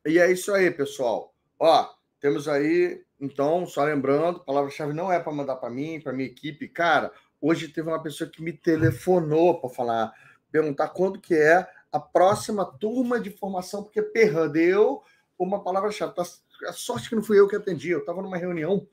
e 0.05 0.17
é 0.17 0.31
isso 0.31 0.53
aí, 0.53 0.71
pessoal. 0.71 1.33
Ó, 1.59 1.87
temos 2.19 2.47
aí, 2.47 3.03
então, 3.19 3.65
só 3.65 3.83
lembrando, 3.83 4.39
palavra-chave 4.39 4.93
não 4.93 5.11
é 5.11 5.19
para 5.19 5.31
mandar 5.31 5.57
para 5.57 5.69
mim, 5.69 5.99
para 5.99 6.13
minha 6.13 6.27
equipe. 6.27 6.67
Cara, 6.67 7.11
Hoje 7.41 7.69
teve 7.69 7.87
uma 7.87 8.01
pessoa 8.01 8.29
que 8.29 8.41
me 8.41 8.51
telefonou 8.51 9.61
para 9.61 9.69
falar, 9.69 10.13
perguntar 10.51 10.89
quando 10.89 11.21
que 11.21 11.33
é 11.33 11.65
a 11.91 11.99
próxima 11.99 12.65
turma 12.65 13.19
de 13.19 13.29
formação, 13.29 13.83
porque 13.83 14.01
perdeu 14.01 15.01
uma 15.37 15.63
palavra-chave. 15.63 16.13
Tá, 16.13 16.23
a 16.67 16.73
sorte 16.73 17.07
que 17.07 17.15
não 17.15 17.23
fui 17.23 17.39
eu 17.39 17.47
que 17.47 17.55
atendi, 17.55 17.91
eu 17.91 17.99
estava 17.99 18.21
numa 18.21 18.35
reunião, 18.35 18.85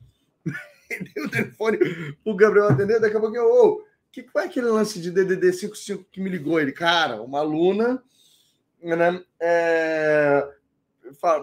dei 0.88 1.24
o 1.24 1.28
telefone 1.28 1.78
o 2.24 2.36
Gabriel 2.36 2.68
atender, 2.68 3.00
daqui 3.00 3.16
a 3.16 3.20
pouco 3.20 3.36
eu, 3.36 3.50
ô, 3.50 3.84
que 4.12 4.22
foi 4.28 4.44
aquele 4.44 4.66
lance 4.66 5.00
de 5.00 5.10
DDD 5.10 5.52
55 5.52 6.04
que 6.04 6.20
me 6.20 6.30
ligou? 6.30 6.60
Ele, 6.60 6.70
cara, 6.70 7.20
uma 7.20 7.40
aluna, 7.40 8.00
né, 8.80 9.24
é, 9.40 10.48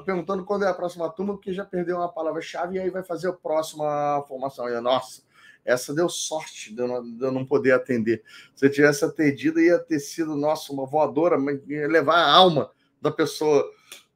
perguntando 0.06 0.46
quando 0.46 0.66
é 0.66 0.68
a 0.68 0.74
próxima 0.74 1.10
turma, 1.10 1.34
porque 1.34 1.54
já 1.54 1.66
perdeu 1.66 1.98
uma 1.98 2.12
palavra-chave 2.12 2.76
e 2.76 2.80
aí 2.80 2.90
vai 2.90 3.04
fazer 3.04 3.30
a 3.30 3.34
próxima 3.34 4.24
formação. 4.28 4.68
Eu, 4.68 4.82
nossa, 4.82 5.22
essa 5.66 5.94
deu 5.94 6.10
sorte 6.10 6.74
de 6.74 6.82
eu 6.82 6.88
não, 6.88 7.04
de 7.04 7.24
eu 7.24 7.32
não 7.32 7.46
poder 7.46 7.72
atender. 7.72 8.24
Se 8.54 8.66
eu 8.66 8.72
tivesse 8.72 9.06
atendido, 9.06 9.60
ia 9.60 9.80
ter 9.80 10.00
sido, 10.00 10.36
nossa, 10.36 10.72
uma 10.74 10.86
voadora, 10.86 11.38
ia 11.68 11.88
levar 11.88 12.16
a 12.16 12.32
alma 12.32 12.72
da 13.02 13.12
pessoa. 13.12 13.70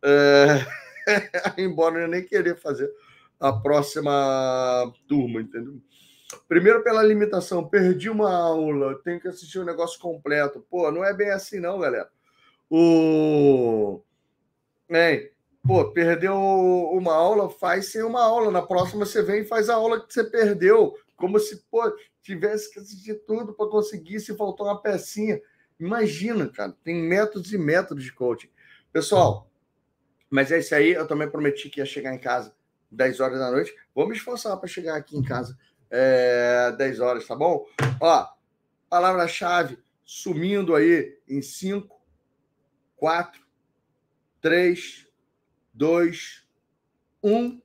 É... 0.03 0.65
Embora 1.57 2.01
eu 2.01 2.07
nem 2.07 2.23
querer 2.23 2.57
fazer 2.57 2.91
a 3.39 3.53
próxima 3.53 4.91
turma, 5.07 5.41
entendeu? 5.41 5.79
Primeiro 6.47 6.83
pela 6.83 7.03
limitação, 7.03 7.67
perdi 7.67 8.09
uma 8.09 8.33
aula, 8.33 8.99
tenho 9.03 9.19
que 9.19 9.27
assistir 9.27 9.59
o 9.59 9.61
um 9.61 9.65
negócio 9.65 9.99
completo. 9.99 10.65
Pô, 10.69 10.91
não 10.91 11.03
é 11.03 11.13
bem 11.13 11.29
assim 11.29 11.59
não, 11.59 11.79
galera. 11.79 12.09
O... 12.69 14.01
É, 14.89 15.31
pô, 15.67 15.91
perdeu 15.91 16.33
uma 16.33 17.13
aula, 17.13 17.49
faz 17.49 17.91
sem 17.91 18.01
uma 18.01 18.23
aula. 18.23 18.49
Na 18.49 18.61
próxima 18.61 19.05
você 19.05 19.21
vem 19.21 19.41
e 19.41 19.45
faz 19.45 19.69
a 19.69 19.75
aula 19.75 19.99
que 19.99 20.13
você 20.13 20.23
perdeu 20.23 20.97
como 21.17 21.37
se 21.39 21.57
pô, 21.69 21.81
tivesse 22.21 22.71
que 22.71 22.79
assistir 22.79 23.15
tudo 23.27 23.53
para 23.53 23.67
conseguir, 23.67 24.21
se 24.21 24.35
faltou 24.37 24.65
uma 24.65 24.81
pecinha. 24.81 25.41
Imagina, 25.77 26.47
cara, 26.47 26.73
tem 26.83 26.95
métodos 26.95 27.51
e 27.51 27.57
métodos 27.57 28.03
de 28.03 28.13
coaching. 28.13 28.49
Pessoal, 28.93 29.51
mas 30.29 30.51
é 30.51 30.59
isso 30.59 30.73
aí. 30.73 30.93
Eu 30.93 31.05
também 31.05 31.29
prometi 31.29 31.69
que 31.69 31.81
ia 31.81 31.85
chegar 31.85 32.13
em 32.13 32.19
casa 32.19 32.55
10 32.89 33.19
horas 33.19 33.39
da 33.39 33.51
noite. 33.51 33.75
Vou 33.93 34.07
me 34.07 34.15
esforçar 34.15 34.55
para 34.57 34.69
chegar 34.69 34.95
aqui 34.95 35.17
em 35.17 35.23
casa 35.23 35.57
é, 35.91 36.71
10 36.77 36.99
horas, 37.01 37.27
tá 37.27 37.35
bom? 37.35 37.65
Ó, 37.99 38.27
palavra-chave 38.89 39.77
sumindo 40.05 40.73
aí 40.73 41.19
em 41.27 41.41
5, 41.41 41.93
4, 42.95 43.41
3, 44.39 45.06
2, 45.77 46.43
1 47.23 47.61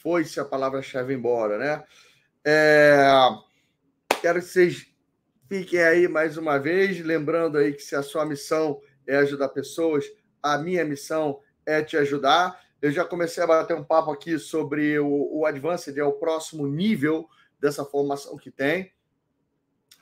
foi-se 0.00 0.38
a 0.38 0.44
palavra-chave 0.44 1.12
embora, 1.12 1.58
né? 1.58 1.84
É... 2.44 3.10
Quero 4.20 4.40
que 4.40 4.46
vocês 4.46 4.86
fiquem 5.48 5.82
aí 5.82 6.06
mais 6.06 6.36
uma 6.36 6.58
vez, 6.58 7.00
lembrando 7.00 7.58
aí 7.58 7.72
que 7.72 7.82
se 7.82 7.96
a 7.96 8.02
sua 8.02 8.24
missão 8.24 8.80
é 9.06 9.16
ajudar 9.16 9.48
pessoas, 9.48 10.04
a 10.40 10.56
minha 10.56 10.84
missão 10.84 11.40
é 11.66 11.82
te 11.82 11.96
ajudar. 11.96 12.60
Eu 12.80 12.92
já 12.92 13.04
comecei 13.04 13.42
a 13.42 13.46
bater 13.46 13.76
um 13.76 13.84
papo 13.84 14.12
aqui 14.12 14.38
sobre 14.38 14.98
o, 15.00 15.40
o 15.40 15.46
Advanced, 15.46 15.98
é 15.98 16.04
o 16.04 16.12
próximo 16.12 16.66
nível 16.68 17.28
dessa 17.60 17.84
formação 17.84 18.36
que 18.36 18.52
tem. 18.52 18.92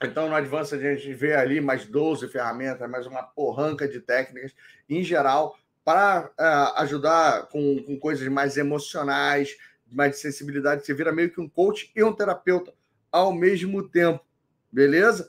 Então, 0.03 0.29
no 0.29 0.35
Advanced, 0.35 0.79
a 0.87 0.95
gente 0.95 1.13
vê 1.15 1.35
ali 1.35 1.61
mais 1.61 1.87
12 1.87 2.29
ferramentas, 2.29 2.89
mais 2.89 3.07
uma 3.07 3.23
porranca 3.23 3.87
de 3.87 4.01
técnicas, 4.01 4.55
em 4.89 5.03
geral, 5.03 5.59
para 5.91 6.31
uh, 6.39 6.81
ajudar 6.83 7.49
com, 7.49 7.83
com 7.83 7.99
coisas 7.99 8.29
mais 8.29 8.57
emocionais, 8.57 9.57
mais 9.91 10.13
de 10.13 10.19
sensibilidade, 10.19 10.87
você 10.87 10.95
vira 10.95 11.11
meio 11.11 11.33
que 11.33 11.41
um 11.41 11.49
coach 11.49 11.91
e 11.97 12.05
um 12.05 12.13
terapeuta 12.13 12.73
ao 13.11 13.33
mesmo 13.33 13.89
tempo, 13.89 14.25
beleza? 14.71 15.29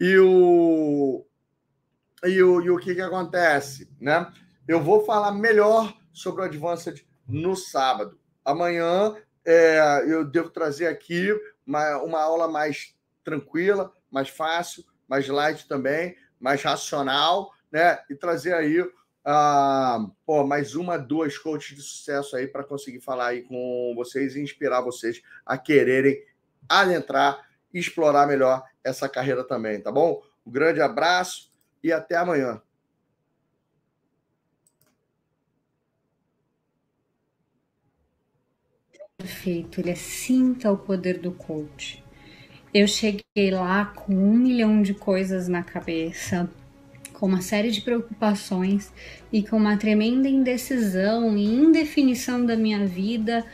E 0.00 0.16
o, 0.16 1.22
e 2.24 2.42
o, 2.42 2.62
e 2.62 2.70
o 2.70 2.78
que, 2.78 2.94
que 2.94 3.00
acontece, 3.02 3.90
né? 4.00 4.32
Eu 4.66 4.82
vou 4.82 5.04
falar 5.04 5.32
melhor 5.32 5.94
sobre 6.14 6.40
o 6.40 6.44
Advanced 6.46 7.04
no 7.28 7.54
sábado. 7.54 8.18
Amanhã 8.42 9.14
é, 9.44 10.02
eu 10.08 10.24
devo 10.24 10.48
trazer 10.48 10.86
aqui 10.86 11.28
uma, 11.66 11.98
uma 11.98 12.22
aula 12.22 12.48
mais 12.48 12.94
tranquila, 13.22 13.92
mais 14.10 14.30
fácil, 14.30 14.82
mais 15.06 15.28
light 15.28 15.68
também, 15.68 16.16
mais 16.40 16.62
racional, 16.62 17.52
né? 17.70 17.98
E 18.08 18.14
trazer 18.14 18.54
aí 18.54 18.82
uh, 19.26 20.10
pô, 20.24 20.44
mais 20.46 20.74
uma, 20.74 20.98
duas 20.98 21.36
coaches 21.38 21.76
de 21.76 21.82
sucesso 21.82 22.36
aí 22.36 22.46
para 22.46 22.64
conseguir 22.64 23.00
falar 23.00 23.28
aí 23.28 23.42
com 23.42 23.92
vocês 23.96 24.36
e 24.36 24.40
inspirar 24.40 24.80
vocês 24.80 25.22
a 25.44 25.56
quererem 25.58 26.22
adentrar 26.68 27.48
e 27.72 27.78
explorar 27.78 28.26
melhor 28.26 28.64
essa 28.82 29.08
carreira 29.08 29.44
também, 29.44 29.80
tá 29.80 29.92
bom? 29.92 30.22
Um 30.46 30.50
grande 30.50 30.80
abraço 30.80 31.50
e 31.82 31.92
até 31.92 32.16
amanhã. 32.16 32.60
Perfeito, 39.16 39.80
ele 39.80 39.90
é 39.90 39.94
sinta 39.94 40.72
o 40.72 40.78
poder 40.78 41.18
do 41.18 41.30
coach. 41.32 42.02
Eu 42.72 42.88
cheguei 42.88 43.50
lá 43.50 43.84
com 43.84 44.14
um 44.14 44.32
milhão 44.32 44.80
de 44.80 44.94
coisas 44.94 45.46
na 45.46 45.62
cabeça, 45.62 46.48
com 47.20 47.26
uma 47.26 47.42
série 47.42 47.70
de 47.70 47.82
preocupações 47.82 48.90
e 49.30 49.42
com 49.42 49.58
uma 49.58 49.76
tremenda 49.76 50.26
indecisão 50.26 51.36
e 51.36 51.44
indefinição 51.44 52.46
da 52.46 52.56
minha 52.56 52.86
vida 52.86 53.44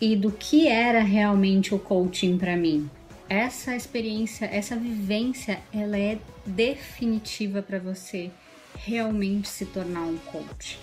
e 0.00 0.16
do 0.16 0.32
que 0.32 0.66
era 0.66 1.00
realmente 1.00 1.74
o 1.74 1.78
coaching 1.78 2.38
para 2.38 2.56
mim. 2.56 2.88
Essa 3.28 3.76
experiência, 3.76 4.46
essa 4.46 4.74
vivência, 4.74 5.60
ela 5.70 5.98
é 5.98 6.18
definitiva 6.46 7.60
para 7.60 7.78
você 7.78 8.30
realmente 8.74 9.48
se 9.48 9.66
tornar 9.66 10.00
um 10.00 10.16
coach. 10.16 10.80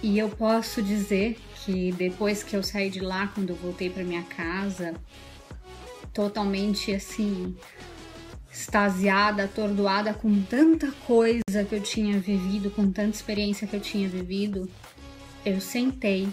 E 0.00 0.16
eu 0.16 0.28
posso 0.28 0.80
dizer 0.80 1.36
que 1.64 1.90
depois 1.90 2.44
que 2.44 2.54
eu 2.54 2.62
saí 2.62 2.88
de 2.88 3.00
lá, 3.00 3.26
quando 3.26 3.50
eu 3.50 3.56
voltei 3.56 3.90
para 3.90 4.04
minha 4.04 4.22
casa, 4.22 4.94
totalmente 6.12 6.94
assim 6.94 7.56
extasiada, 8.52 9.44
atordoada 9.44 10.12
com 10.12 10.42
tanta 10.42 10.92
coisa 11.06 11.64
que 11.66 11.74
eu 11.74 11.80
tinha 11.80 12.18
vivido, 12.18 12.70
com 12.70 12.92
tanta 12.92 13.16
experiência 13.16 13.66
que 13.66 13.74
eu 13.74 13.80
tinha 13.80 14.06
vivido, 14.06 14.68
eu 15.44 15.60
sentei 15.60 16.28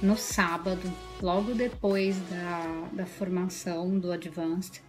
no 0.00 0.16
sábado, 0.16 0.92
logo 1.20 1.52
depois 1.54 2.16
da, 2.30 2.88
da 2.92 3.06
formação 3.06 3.98
do 3.98 4.12
Advanced, 4.12 4.80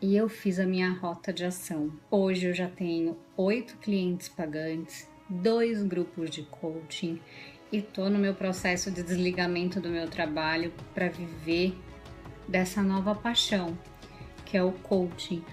e 0.00 0.16
eu 0.16 0.28
fiz 0.28 0.60
a 0.60 0.66
minha 0.66 0.92
rota 0.92 1.32
de 1.32 1.44
ação. 1.44 1.90
Hoje 2.10 2.46
eu 2.46 2.54
já 2.54 2.68
tenho 2.68 3.16
oito 3.36 3.76
clientes 3.78 4.28
pagantes, 4.28 5.08
dois 5.28 5.82
grupos 5.82 6.30
de 6.30 6.42
coaching 6.42 7.20
e 7.72 7.82
tô 7.82 8.08
no 8.08 8.18
meu 8.18 8.34
processo 8.34 8.90
de 8.90 9.02
desligamento 9.02 9.80
do 9.80 9.88
meu 9.88 10.08
trabalho 10.08 10.72
para 10.94 11.08
viver 11.08 11.76
dessa 12.46 12.82
nova 12.82 13.14
paixão, 13.14 13.76
que 14.44 14.56
é 14.56 14.62
o 14.62 14.70
coaching, 14.70 15.44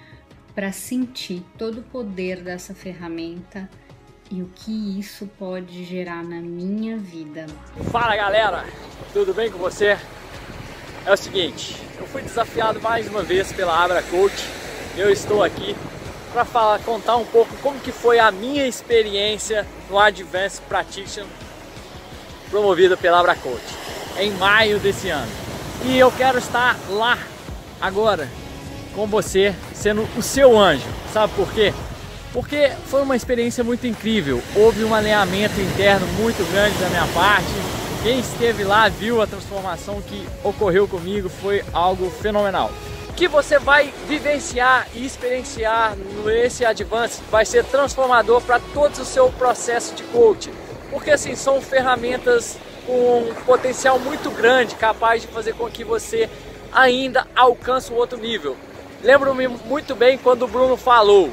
para 0.54 0.72
sentir 0.72 1.44
todo 1.58 1.80
o 1.80 1.84
poder 1.84 2.42
dessa 2.42 2.74
ferramenta 2.74 3.70
e 4.32 4.42
o 4.42 4.50
que 4.56 5.00
isso 5.00 5.28
pode 5.38 5.84
gerar 5.84 6.24
na 6.24 6.40
minha 6.42 6.98
vida. 6.98 7.46
Fala 7.92 8.16
galera, 8.16 8.66
tudo 9.12 9.34
bem 9.34 9.52
com 9.52 9.58
você? 9.58 9.98
É 11.06 11.12
o 11.12 11.18
seguinte, 11.18 11.76
eu 11.98 12.08
fui 12.08 12.22
desafiado 12.22 12.80
mais 12.82 13.08
uma 13.08 13.24
vez 13.24 13.52
pela 13.52 13.84
Abra 13.84 14.02
Coach. 14.04 14.48
Eu 14.96 15.12
estou 15.12 15.44
aqui 15.44 15.76
para 16.32 16.46
falar, 16.46 16.80
contar 16.80 17.18
um 17.18 17.26
pouco 17.26 17.56
como 17.58 17.80
que 17.80 17.92
foi 17.92 18.20
a 18.20 18.32
minha 18.32 18.66
experiência 18.66 19.68
no 19.90 20.00
Advanced 20.00 20.64
Practitioner 20.64 21.30
promovida 22.50 22.96
pela 22.96 23.20
Abra 23.20 23.36
Coach 23.36 23.64
em 24.20 24.32
maio 24.32 24.80
desse 24.80 25.10
ano. 25.10 25.32
E 25.86 25.98
eu 25.98 26.12
quero 26.12 26.38
estar 26.38 26.78
lá 26.90 27.18
agora 27.82 28.30
com 28.96 29.08
você, 29.08 29.56
sendo 29.84 30.08
o 30.18 30.22
seu 30.22 30.58
anjo. 30.58 30.88
Sabe 31.12 31.34
por 31.36 31.52
quê? 31.52 31.74
Porque 32.32 32.72
foi 32.88 33.02
uma 33.02 33.18
experiência 33.18 33.66
muito 33.66 33.86
incrível. 33.86 34.42
Houve 34.56 34.82
um 34.86 34.96
alinhamento 34.96 35.60
interno 35.60 36.08
muito 36.20 36.42
grande 36.52 36.78
da 36.78 36.88
minha 36.88 37.06
parte. 37.08 37.52
Quem 38.02 38.20
esteve 38.20 38.64
lá 38.64 38.88
viu 38.88 39.22
a 39.22 39.28
transformação 39.28 40.02
que 40.02 40.26
ocorreu 40.42 40.88
comigo, 40.88 41.28
foi 41.28 41.64
algo 41.74 42.10
fenomenal. 42.10 42.72
O 43.10 43.14
que 43.14 43.28
você 43.28 43.60
vai 43.60 43.94
vivenciar 44.08 44.88
e 44.96 45.06
experienciar 45.06 45.96
nesse 46.24 46.66
Advance 46.66 47.22
vai 47.30 47.46
ser 47.46 47.66
transformador 47.66 48.42
para 48.42 48.60
todo 48.74 48.94
o 48.94 49.06
seu 49.06 49.30
processo 49.34 49.94
de 49.96 50.04
coaching. 50.04 50.54
Porque 50.90 51.12
assim, 51.12 51.36
são 51.36 51.62
ferramentas 51.62 52.58
com 52.86 53.20
um 53.20 53.34
potencial 53.46 54.00
muito 54.00 54.32
grande, 54.32 54.76
capaz 54.76 55.22
de 55.22 55.28
fazer 55.28 55.54
com 55.54 55.70
que 55.70 55.84
você 55.84 56.30
ainda 56.72 57.28
alcance 57.36 57.92
um 57.92 57.96
outro 57.96 58.18
nível. 58.18 58.56
Lembro-me 59.04 59.48
muito 59.50 59.94
bem 59.94 60.18
quando 60.18 60.44
o 60.44 60.48
Bruno 60.48 60.78
falou, 60.78 61.30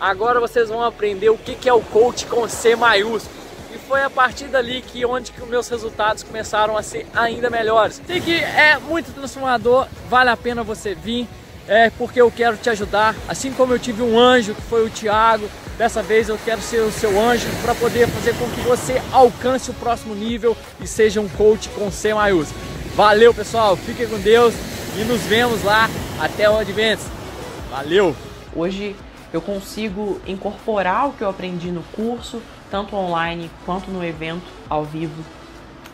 agora 0.00 0.40
vocês 0.40 0.70
vão 0.70 0.82
aprender 0.82 1.28
o 1.28 1.36
que 1.36 1.68
é 1.68 1.72
o 1.72 1.82
coach 1.82 2.24
com 2.24 2.48
C 2.48 2.74
maiúsculo. 2.74 3.38
E 3.74 3.78
foi 3.78 4.02
a 4.02 4.08
partir 4.08 4.46
dali 4.46 4.80
que 4.80 5.04
onde 5.04 5.30
que 5.30 5.42
meus 5.42 5.68
resultados 5.68 6.22
começaram 6.22 6.76
a 6.76 6.82
ser 6.82 7.06
ainda 7.14 7.50
melhores. 7.50 8.00
Sei 8.06 8.20
que 8.20 8.34
é 8.34 8.78
muito 8.78 9.12
transformador, 9.12 9.86
vale 10.08 10.30
a 10.30 10.36
pena 10.36 10.62
você 10.62 10.94
vir, 10.94 11.28
é 11.68 11.90
porque 11.90 12.20
eu 12.20 12.30
quero 12.30 12.56
te 12.56 12.70
ajudar. 12.70 13.14
Assim 13.28 13.52
como 13.52 13.74
eu 13.74 13.78
tive 13.78 14.02
um 14.02 14.18
anjo 14.18 14.54
que 14.54 14.62
foi 14.62 14.84
o 14.84 14.90
Tiago, 14.90 15.48
Dessa 15.80 16.02
vez 16.02 16.28
eu 16.28 16.38
quero 16.44 16.60
ser 16.60 16.80
o 16.80 16.92
seu 16.92 17.18
anjo 17.18 17.46
para 17.62 17.74
poder 17.74 18.06
fazer 18.06 18.34
com 18.34 18.46
que 18.50 18.60
você 18.60 19.00
alcance 19.10 19.70
o 19.70 19.72
próximo 19.72 20.14
nível 20.14 20.54
e 20.78 20.86
seja 20.86 21.22
um 21.22 21.28
coach 21.30 21.70
com 21.70 21.90
C 21.90 22.12
maiúsculo. 22.12 22.60
Valeu, 22.94 23.32
pessoal. 23.32 23.78
Fiquem 23.78 24.06
com 24.06 24.18
Deus 24.18 24.52
e 24.98 25.04
nos 25.04 25.20
vemos 25.22 25.62
lá 25.62 25.88
até 26.18 26.50
o 26.50 26.58
Advents. 26.58 27.06
Valeu! 27.70 28.14
Hoje 28.54 28.96
eu 29.32 29.40
consigo 29.40 30.20
incorporar 30.26 31.08
o 31.08 31.12
que 31.12 31.22
eu 31.22 31.28
aprendi 31.28 31.70
no 31.70 31.82
curso, 31.94 32.42
tanto 32.70 32.96
online 32.96 33.50
quanto 33.64 33.90
no 33.90 34.04
evento 34.04 34.46
ao 34.68 34.84
vivo, 34.84 35.24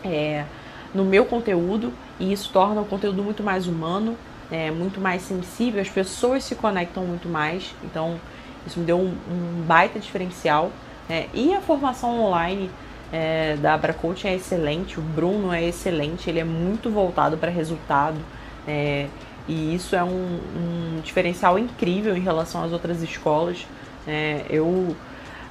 é, 0.03 0.45
no 0.93 1.05
meu 1.05 1.25
conteúdo 1.25 1.93
e 2.19 2.31
isso 2.33 2.49
torna 2.51 2.81
o 2.81 2.85
conteúdo 2.85 3.21
muito 3.21 3.43
mais 3.43 3.67
humano, 3.67 4.17
é, 4.51 4.71
muito 4.71 4.99
mais 4.99 5.21
sensível, 5.21 5.81
as 5.81 5.89
pessoas 5.89 6.43
se 6.43 6.55
conectam 6.55 7.03
muito 7.03 7.29
mais. 7.29 7.75
Então, 7.83 8.19
isso 8.65 8.79
me 8.79 8.85
deu 8.85 8.97
um, 8.97 9.15
um 9.29 9.61
baita 9.67 9.99
diferencial. 9.99 10.71
Né? 11.07 11.27
E 11.33 11.53
a 11.53 11.61
formação 11.61 12.19
online 12.19 12.71
é, 13.13 13.55
da 13.57 13.75
Abra 13.75 13.93
Coaching 13.93 14.29
é 14.29 14.35
excelente, 14.35 14.99
o 14.99 15.01
Bruno 15.03 15.53
é 15.53 15.63
excelente, 15.63 16.29
ele 16.29 16.39
é 16.39 16.43
muito 16.43 16.89
voltado 16.89 17.37
para 17.37 17.51
resultado. 17.51 18.17
É, 18.67 19.07
e 19.47 19.73
isso 19.73 19.95
é 19.95 20.03
um, 20.03 20.39
um, 20.55 21.01
diferencial 21.01 21.57
incrível 21.57 22.15
em 22.15 22.19
relação 22.19 22.63
às 22.63 22.73
outras 22.73 23.01
escolas. 23.01 23.65
É, 24.05 24.45
eu 24.49 24.95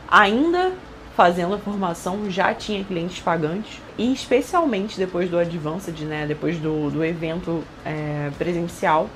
ainda 0.08 0.72
fazendo 1.16 1.54
a 1.54 1.58
formação 1.58 2.30
já 2.30 2.52
tinha 2.54 2.84
clientes 2.84 3.20
pagantes 3.20 3.80
e 3.96 4.12
especialmente 4.12 4.98
depois 4.98 5.30
do 5.30 5.38
Advanced, 5.38 5.98
né, 6.00 6.26
depois 6.26 6.58
do, 6.58 6.90
do 6.90 7.02
evento 7.02 7.64
é, 7.84 8.30
presencial, 8.36 9.08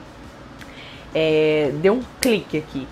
é, 1.15 1.71
deu 1.83 1.95
um 1.95 2.03
clique 2.21 2.57
aqui. 2.57 2.89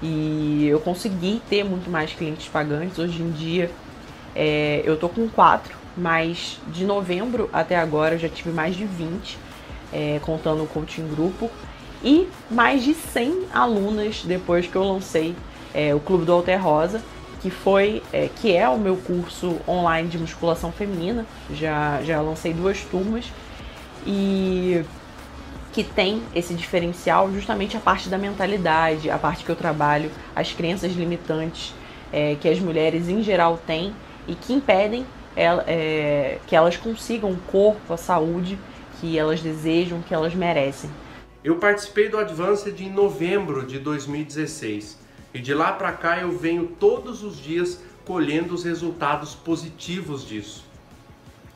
E 0.00 0.66
eu 0.68 0.80
consegui 0.80 1.42
ter 1.48 1.64
muito 1.64 1.90
mais 1.90 2.12
clientes 2.12 2.48
pagantes. 2.48 2.98
Hoje 2.98 3.20
em 3.20 3.30
dia 3.30 3.70
é, 4.34 4.80
eu 4.84 4.96
tô 4.96 5.08
com 5.08 5.28
quatro, 5.28 5.76
mas 5.96 6.60
de 6.68 6.84
novembro 6.84 7.50
até 7.52 7.76
agora 7.76 8.14
eu 8.14 8.18
já 8.18 8.28
tive 8.28 8.50
mais 8.50 8.76
de 8.76 8.84
20, 8.84 9.38
é, 9.92 10.20
contando 10.22 10.62
o 10.62 10.66
coaching 10.66 11.06
grupo, 11.08 11.50
e 12.02 12.28
mais 12.50 12.82
de 12.82 12.94
100 12.94 13.46
alunas 13.52 14.22
depois 14.24 14.66
que 14.66 14.74
eu 14.74 14.82
lancei 14.82 15.36
é, 15.72 15.94
o 15.94 16.00
Clube 16.00 16.24
do 16.24 16.32
Alter 16.32 16.62
Rosa, 16.62 17.00
que 17.40 17.50
foi 17.50 18.02
é, 18.12 18.28
que 18.28 18.54
é 18.54 18.68
o 18.68 18.78
meu 18.78 18.96
curso 18.96 19.58
online 19.66 20.08
de 20.08 20.18
musculação 20.18 20.70
feminina. 20.72 21.26
Já, 21.52 22.00
já 22.02 22.20
lancei 22.20 22.52
duas 22.52 22.80
turmas 22.82 23.26
e 24.06 24.84
que 25.72 25.82
tem 25.82 26.22
esse 26.34 26.54
diferencial 26.54 27.32
justamente 27.32 27.76
a 27.76 27.80
parte 27.80 28.08
da 28.08 28.18
mentalidade, 28.18 29.10
a 29.10 29.18
parte 29.18 29.44
que 29.44 29.50
eu 29.50 29.56
trabalho, 29.56 30.10
as 30.36 30.52
crenças 30.52 30.92
limitantes 30.92 31.74
é, 32.12 32.36
que 32.40 32.48
as 32.48 32.60
mulheres 32.60 33.08
em 33.08 33.22
geral 33.22 33.58
têm 33.66 33.94
e 34.28 34.34
que 34.34 34.52
impedem 34.52 35.06
é, 35.34 36.38
que 36.46 36.54
elas 36.54 36.76
consigam 36.76 37.30
o 37.30 37.36
corpo, 37.50 37.92
a 37.92 37.96
saúde 37.96 38.58
que 39.02 39.18
elas 39.18 39.42
desejam, 39.42 40.00
que 40.00 40.14
elas 40.14 40.32
merecem. 40.32 40.88
Eu 41.42 41.56
participei 41.56 42.08
do 42.08 42.16
Advanced 42.16 42.80
em 42.80 42.88
novembro 42.88 43.66
de 43.66 43.80
2016 43.80 44.96
e 45.34 45.40
de 45.40 45.52
lá 45.52 45.72
para 45.72 45.90
cá 45.90 46.20
eu 46.20 46.38
venho 46.38 46.68
todos 46.78 47.24
os 47.24 47.36
dias 47.36 47.82
colhendo 48.06 48.54
os 48.54 48.62
resultados 48.62 49.34
positivos 49.34 50.24
disso. 50.24 50.64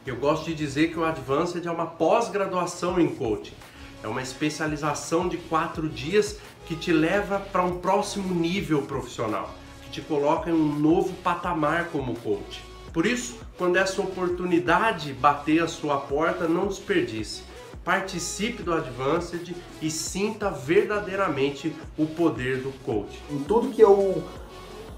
Eu 0.04 0.16
gosto 0.16 0.46
de 0.46 0.54
dizer 0.56 0.88
que 0.90 0.98
o 0.98 1.04
Advanced 1.04 1.64
é 1.64 1.70
uma 1.70 1.86
pós-graduação 1.86 3.00
em 3.00 3.14
coaching 3.14 3.54
é 4.02 4.08
uma 4.08 4.22
especialização 4.22 5.28
de 5.28 5.36
quatro 5.36 5.88
dias 5.88 6.38
que 6.66 6.76
te 6.76 6.92
leva 6.92 7.40
para 7.40 7.64
um 7.64 7.78
próximo 7.78 8.34
nível 8.34 8.82
profissional, 8.82 9.54
que 9.82 9.90
te 9.90 10.00
coloca 10.00 10.50
em 10.50 10.52
um 10.52 10.78
novo 10.78 11.12
patamar 11.24 11.86
como 11.86 12.14
coach. 12.16 12.62
Por 12.96 13.04
isso, 13.04 13.34
quando 13.58 13.76
essa 13.76 14.00
oportunidade 14.00 15.12
bater 15.12 15.62
a 15.62 15.68
sua 15.68 15.98
porta, 15.98 16.48
não 16.48 16.66
desperdice. 16.66 17.42
Participe 17.84 18.62
do 18.62 18.72
Advanced 18.72 19.54
e 19.82 19.90
sinta 19.90 20.48
verdadeiramente 20.48 21.76
o 21.98 22.06
poder 22.06 22.56
do 22.62 22.72
coach. 22.86 23.22
Em 23.30 23.40
tudo 23.40 23.68
que 23.68 23.82
eu 23.82 24.22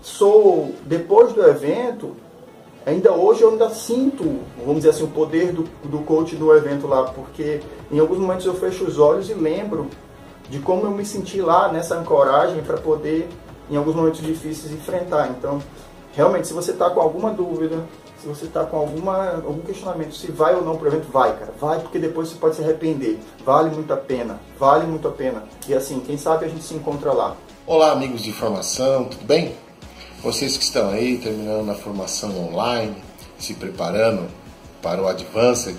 sou, 0.01 0.77
depois 0.86 1.33
do 1.33 1.44
evento, 1.44 2.15
ainda 2.86 3.12
hoje 3.12 3.43
eu 3.43 3.51
ainda 3.51 3.68
sinto, 3.70 4.43
vamos 4.59 4.77
dizer 4.77 4.91
assim, 4.91 5.02
o 5.02 5.09
poder 5.09 5.51
do, 5.52 5.65
do 5.83 5.99
coach 6.05 6.36
do 6.36 6.55
evento 6.55 6.86
lá, 6.86 7.02
porque 7.02 7.60
em 7.91 7.99
alguns 7.99 8.18
momentos 8.18 8.47
eu 8.47 8.55
fecho 8.55 8.85
os 8.85 8.97
olhos 8.97 9.28
e 9.28 9.35
lembro 9.35 9.91
de 10.49 10.60
como 10.60 10.85
eu 10.85 10.93
me 10.93 11.05
senti 11.05 11.41
lá 11.41 11.73
nessa 11.73 11.99
ancoragem 11.99 12.62
para 12.62 12.77
poder, 12.77 13.28
em 13.68 13.75
alguns 13.77 13.97
momentos 13.97 14.20
difíceis, 14.20 14.73
enfrentar. 14.73 15.31
Então, 15.36 15.60
realmente, 16.14 16.46
se 16.46 16.52
você 16.52 16.72
está 16.72 16.90
com 16.90 17.00
alguma 17.00 17.30
dúvida, 17.30 17.84
se 18.20 18.26
você 18.26 18.46
está 18.46 18.64
com 18.64 18.76
alguma, 18.76 19.36
algum 19.36 19.60
questionamento 19.60 20.14
se 20.14 20.30
vai 20.32 20.54
ou 20.54 20.64
não 20.64 20.76
para 20.76 20.86
o 20.86 20.88
evento, 20.88 21.10
vai, 21.12 21.36
cara. 21.36 21.54
Vai, 21.60 21.78
porque 21.80 21.98
depois 21.98 22.28
você 22.28 22.36
pode 22.36 22.56
se 22.56 22.62
arrepender. 22.62 23.18
Vale 23.44 23.70
muito 23.70 23.92
a 23.92 23.96
pena. 23.96 24.40
Vale 24.58 24.86
muito 24.86 25.06
a 25.06 25.12
pena. 25.12 25.44
E 25.68 25.74
assim, 25.74 26.00
quem 26.00 26.18
sabe 26.18 26.44
a 26.44 26.48
gente 26.48 26.64
se 26.64 26.74
encontra 26.74 27.12
lá. 27.12 27.36
Olá, 27.66 27.92
amigos 27.92 28.22
de 28.22 28.32
formação, 28.32 29.04
tudo 29.04 29.24
bem? 29.24 29.54
Vocês 30.22 30.56
que 30.56 30.64
estão 30.64 30.90
aí 30.90 31.18
terminando 31.18 31.70
a 31.70 31.74
formação 31.74 32.36
online, 32.48 32.96
se 33.38 33.54
preparando 33.54 34.28
para 34.82 35.00
o 35.00 35.06
Advanced, 35.06 35.76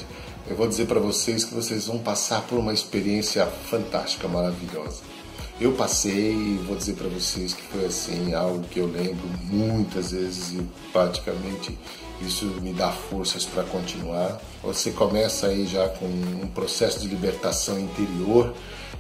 eu 0.47 0.55
vou 0.55 0.67
dizer 0.67 0.87
para 0.87 0.99
vocês 0.99 1.43
que 1.43 1.53
vocês 1.53 1.87
vão 1.87 1.99
passar 1.99 2.41
por 2.43 2.57
uma 2.57 2.73
experiência 2.73 3.45
fantástica, 3.45 4.27
maravilhosa. 4.27 5.01
Eu 5.59 5.73
passei 5.73 6.57
vou 6.65 6.77
dizer 6.77 6.93
para 6.93 7.09
vocês 7.09 7.53
que 7.53 7.61
foi 7.63 7.85
assim 7.85 8.33
algo 8.33 8.63
que 8.69 8.79
eu 8.79 8.87
lembro 8.87 9.27
muitas 9.43 10.11
vezes 10.11 10.53
e 10.53 10.61
praticamente 10.93 11.77
isso 12.21 12.45
me 12.61 12.71
dá 12.71 12.91
forças 12.91 13.45
para 13.45 13.63
continuar. 13.63 14.41
Você 14.63 14.91
começa 14.91 15.47
aí 15.47 15.65
já 15.65 15.89
com 15.89 16.05
um 16.05 16.47
processo 16.47 17.01
de 17.01 17.07
libertação 17.07 17.77
interior 17.77 18.53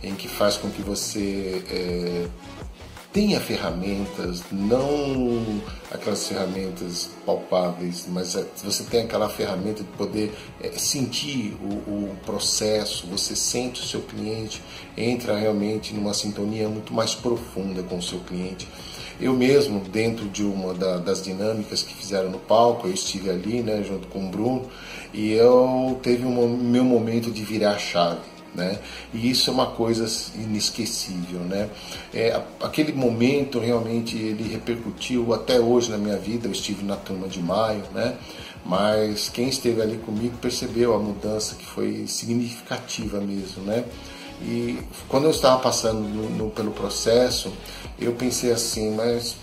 em 0.03 0.13
que 0.15 0.27
faz 0.27 0.57
com 0.57 0.69
que 0.69 0.81
você 0.81 1.63
é, 1.69 2.27
tenha 3.13 3.39
ferramentas, 3.39 4.43
não 4.51 5.61
aquelas 5.91 6.27
ferramentas 6.27 7.09
palpáveis, 7.25 8.05
mas 8.07 8.35
é, 8.35 8.45
você 8.63 8.83
tem 8.83 9.01
aquela 9.01 9.27
ferramenta 9.27 9.83
de 9.83 9.89
poder 9.89 10.31
é, 10.61 10.71
sentir 10.71 11.55
o, 11.61 11.73
o, 11.91 12.15
processo, 12.25 13.07
você 13.07 13.35
sente 13.35 13.81
o 13.81 13.85
seu 13.85 14.01
cliente, 14.01 14.61
entra 14.95 15.37
realmente 15.37 15.93
numa 15.93 16.13
sintonia 16.13 16.69
muito 16.69 16.93
mais 16.93 17.15
profunda 17.15 17.81
com 17.83 17.97
o 17.97 18.01
seu 18.01 18.19
cliente. 18.19 18.67
Eu 19.19 19.33
mesmo, 19.33 19.81
dentro 19.81 20.29
de 20.29 20.43
uma 20.43 20.73
da, 20.73 20.97
das 20.97 21.21
dinâmicas 21.21 21.83
que 21.83 21.93
fizeram 21.93 22.29
no 22.29 22.39
palco, 22.39 22.87
eu 22.87 22.93
estive 22.93 23.29
ali, 23.29 23.61
né, 23.61 23.83
junto 23.83 24.07
com 24.07 24.27
o 24.27 24.29
Bruno, 24.29 24.69
e 25.13 25.33
eu 25.33 25.99
teve 26.01 26.25
um 26.25 26.47
meu 26.47 26.83
momento 26.83 27.29
de 27.29 27.43
virar 27.43 27.77
chave 27.77 28.38
né? 28.55 28.79
E 29.13 29.29
isso 29.29 29.49
é 29.49 29.53
uma 29.53 29.67
coisa 29.67 30.05
inesquecível, 30.35 31.39
né? 31.41 31.69
É, 32.13 32.41
aquele 32.61 32.93
momento 32.93 33.59
realmente 33.59 34.17
ele 34.17 34.43
repercutiu 34.51 35.33
até 35.33 35.59
hoje 35.59 35.91
na 35.91 35.97
minha 35.97 36.17
vida. 36.17 36.47
Eu 36.47 36.51
estive 36.51 36.83
na 36.83 36.95
turma 36.95 37.27
de 37.27 37.41
maio, 37.41 37.83
né? 37.93 38.17
Mas 38.65 39.29
quem 39.29 39.49
esteve 39.49 39.81
ali 39.81 39.97
comigo 39.97 40.37
percebeu 40.37 40.93
a 40.93 40.99
mudança 40.99 41.55
que 41.55 41.65
foi 41.65 42.05
significativa 42.07 43.19
mesmo, 43.19 43.63
né? 43.63 43.85
E 44.41 44.79
quando 45.07 45.25
eu 45.25 45.31
estava 45.31 45.59
passando 45.59 45.99
no, 45.99 46.29
no, 46.29 46.49
pelo 46.51 46.71
processo, 46.71 47.51
eu 47.99 48.13
pensei 48.13 48.51
assim, 48.51 48.95
mas 48.95 49.35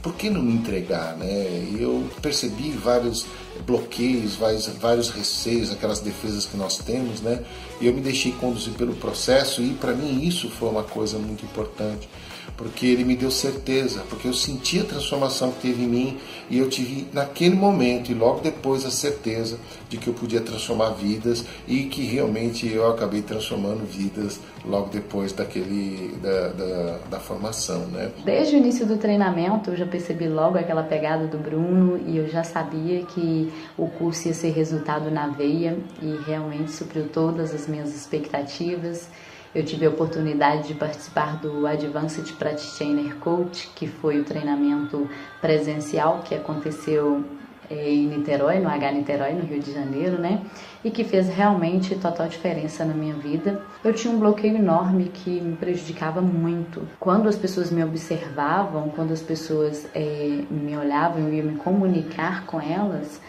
por 0.00 0.14
que 0.14 0.30
não 0.30 0.42
me 0.42 0.52
entregar, 0.52 1.16
né? 1.16 1.66
E 1.72 1.78
eu 1.80 2.04
percebi 2.20 2.70
vários 2.70 3.26
bloqueios, 3.66 4.36
vários, 4.36 4.66
vários 4.66 5.10
receios, 5.10 5.72
aquelas 5.72 6.00
defesas 6.00 6.46
que 6.46 6.56
nós 6.56 6.78
temos, 6.78 7.20
né? 7.20 7.42
E 7.80 7.86
eu 7.86 7.94
me 7.94 8.00
deixei 8.00 8.32
conduzir 8.32 8.72
pelo 8.74 8.94
processo 8.94 9.62
e 9.62 9.74
para 9.74 9.92
mim 9.92 10.22
isso 10.22 10.48
foi 10.48 10.68
uma 10.68 10.84
coisa 10.84 11.18
muito 11.18 11.44
importante 11.44 12.08
porque 12.56 12.86
ele 12.86 13.04
me 13.04 13.16
deu 13.16 13.30
certeza, 13.30 14.02
porque 14.08 14.28
eu 14.28 14.32
senti 14.32 14.80
a 14.80 14.84
transformação 14.84 15.50
que 15.52 15.62
teve 15.62 15.84
em 15.84 15.88
mim 15.88 16.18
e 16.48 16.58
eu 16.58 16.68
tive 16.68 17.06
naquele 17.12 17.54
momento 17.54 18.10
e 18.10 18.14
logo 18.14 18.40
depois 18.40 18.84
a 18.84 18.90
certeza 18.90 19.58
de 19.88 19.96
que 19.96 20.08
eu 20.08 20.14
podia 20.14 20.40
transformar 20.40 20.90
vidas 20.90 21.44
e 21.66 21.84
que 21.84 22.04
realmente 22.04 22.70
eu 22.70 22.88
acabei 22.90 23.22
transformando 23.22 23.84
vidas 23.84 24.40
logo 24.64 24.88
depois 24.88 25.32
daquele 25.32 26.16
da, 26.22 26.48
da, 26.48 26.98
da 27.10 27.20
formação, 27.20 27.86
né? 27.86 28.10
Desde 28.24 28.56
o 28.56 28.58
início 28.58 28.86
do 28.86 28.96
treinamento 28.96 29.70
eu 29.70 29.76
já 29.76 29.86
percebi 29.86 30.28
logo 30.28 30.58
aquela 30.58 30.82
pegada 30.82 31.26
do 31.26 31.38
Bruno 31.38 32.00
e 32.06 32.16
eu 32.16 32.28
já 32.28 32.44
sabia 32.44 33.02
que 33.04 33.52
o 33.76 33.88
curso 33.88 34.28
ia 34.28 34.34
ser 34.34 34.50
resultado 34.50 35.10
na 35.10 35.28
veia 35.28 35.76
e 36.00 36.18
realmente 36.26 36.72
supriu 36.72 37.08
todas 37.08 37.54
as 37.54 37.66
minhas 37.66 37.94
expectativas. 37.94 39.08
Eu 39.54 39.64
tive 39.64 39.86
a 39.86 39.88
oportunidade 39.88 40.66
de 40.66 40.74
participar 40.74 41.36
do 41.36 41.64
Advanced 41.64 42.32
Practitioner 42.32 43.14
Coach, 43.20 43.70
que 43.76 43.86
foi 43.86 44.18
o 44.18 44.24
treinamento 44.24 45.08
presencial 45.40 46.22
que 46.24 46.34
aconteceu 46.34 47.22
eh, 47.70 47.88
em 47.88 48.08
Niterói, 48.08 48.58
no 48.58 48.68
H 48.68 48.90
Niterói, 48.90 49.32
no 49.32 49.44
Rio 49.44 49.60
de 49.60 49.72
Janeiro, 49.72 50.20
né? 50.20 50.42
E 50.82 50.90
que 50.90 51.04
fez 51.04 51.28
realmente 51.28 51.94
total 51.94 52.26
diferença 52.26 52.84
na 52.84 52.94
minha 52.94 53.14
vida. 53.14 53.62
Eu 53.84 53.92
tinha 53.92 54.12
um 54.12 54.18
bloqueio 54.18 54.56
enorme 54.56 55.04
que 55.04 55.40
me 55.40 55.54
prejudicava 55.54 56.20
muito. 56.20 56.82
Quando 56.98 57.28
as 57.28 57.36
pessoas 57.36 57.70
me 57.70 57.84
observavam, 57.84 58.88
quando 58.88 59.12
as 59.12 59.22
pessoas 59.22 59.86
é, 59.94 60.42
me 60.50 60.76
olhavam, 60.76 61.28
eu 61.28 61.32
ia 61.32 61.44
me 61.44 61.54
comunicar 61.58 62.44
com 62.44 62.60
elas, 62.60 63.20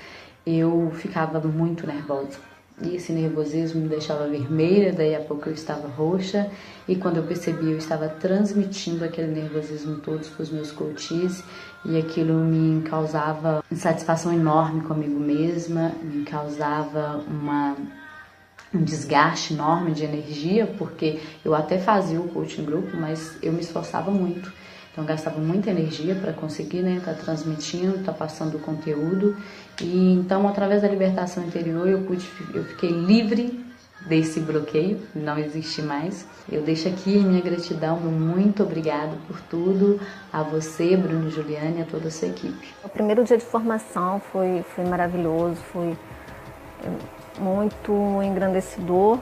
eu 0.43 0.91
ficava 0.95 1.39
muito 1.39 1.85
nervosa 1.85 2.54
e 2.81 2.95
esse 2.95 3.13
nervosismo 3.13 3.81
me 3.81 3.87
deixava 3.87 4.27
vermelha, 4.27 4.91
daí 4.91 5.15
a 5.15 5.21
pouco 5.21 5.47
eu 5.49 5.53
estava 5.53 5.87
roxa, 5.87 6.49
e 6.87 6.95
quando 6.95 7.17
eu 7.17 7.23
percebi, 7.23 7.71
eu 7.71 7.77
estava 7.77 8.09
transmitindo 8.09 9.05
aquele 9.05 9.27
nervosismo 9.27 9.97
todo 9.97 10.25
para 10.29 10.43
os 10.43 10.49
meus 10.49 10.71
coaches, 10.71 11.43
e 11.85 11.97
aquilo 11.97 12.33
me 12.33 12.81
causava 12.83 13.63
insatisfação 13.71 14.33
enorme 14.33 14.81
comigo 14.81 15.19
mesma, 15.19 15.91
me 16.03 16.23
causava 16.23 17.23
uma 17.27 17.75
um 18.73 18.83
desgaste 18.83 19.53
enorme 19.53 19.91
de 19.91 20.03
energia, 20.03 20.67
porque 20.77 21.21
eu 21.45 21.55
até 21.55 21.79
fazia 21.79 22.19
o 22.19 22.27
coaching 22.27 22.65
grupo, 22.65 22.97
mas 22.97 23.37
eu 23.41 23.53
me 23.53 23.61
esforçava 23.61 24.11
muito. 24.11 24.51
Então 24.95 25.03
gastava 25.03 25.41
muita 25.41 25.69
energia 25.69 26.15
para 26.15 26.31
conseguir 26.31 26.81
né, 26.81 27.01
tá 27.03 27.13
transmitindo, 27.13 28.01
tá 28.01 28.13
passando 28.13 28.55
o 28.55 28.59
conteúdo. 28.59 29.35
E 29.81 30.13
então 30.13 30.47
através 30.47 30.83
da 30.83 30.87
libertação 30.87 31.43
interior 31.43 31.85
eu 31.85 32.03
pude, 32.03 32.25
eu 32.53 32.63
fiquei 32.63 32.91
livre 32.91 33.65
desse 34.07 34.39
bloqueio, 34.39 35.01
não 35.13 35.37
existe 35.37 35.81
mais. 35.81 36.25
Eu 36.49 36.61
deixo 36.61 36.87
aqui 36.87 37.17
minha 37.17 37.41
gratidão, 37.41 37.99
muito 37.99 38.63
obrigado 38.63 39.17
por 39.27 39.41
tudo, 39.41 39.99
a 40.31 40.41
você, 40.41 40.95
Bruno 40.95 41.29
Juliane, 41.29 41.81
a 41.81 41.85
toda 41.85 42.07
a 42.07 42.11
sua 42.11 42.29
equipe. 42.29 42.73
O 42.81 42.87
primeiro 42.87 43.21
dia 43.25 43.37
de 43.37 43.43
formação 43.43 44.21
foi, 44.31 44.63
foi 44.75 44.85
maravilhoso, 44.85 45.57
foi 45.73 45.97
muito 47.37 47.91
engrandecedor 48.23 49.19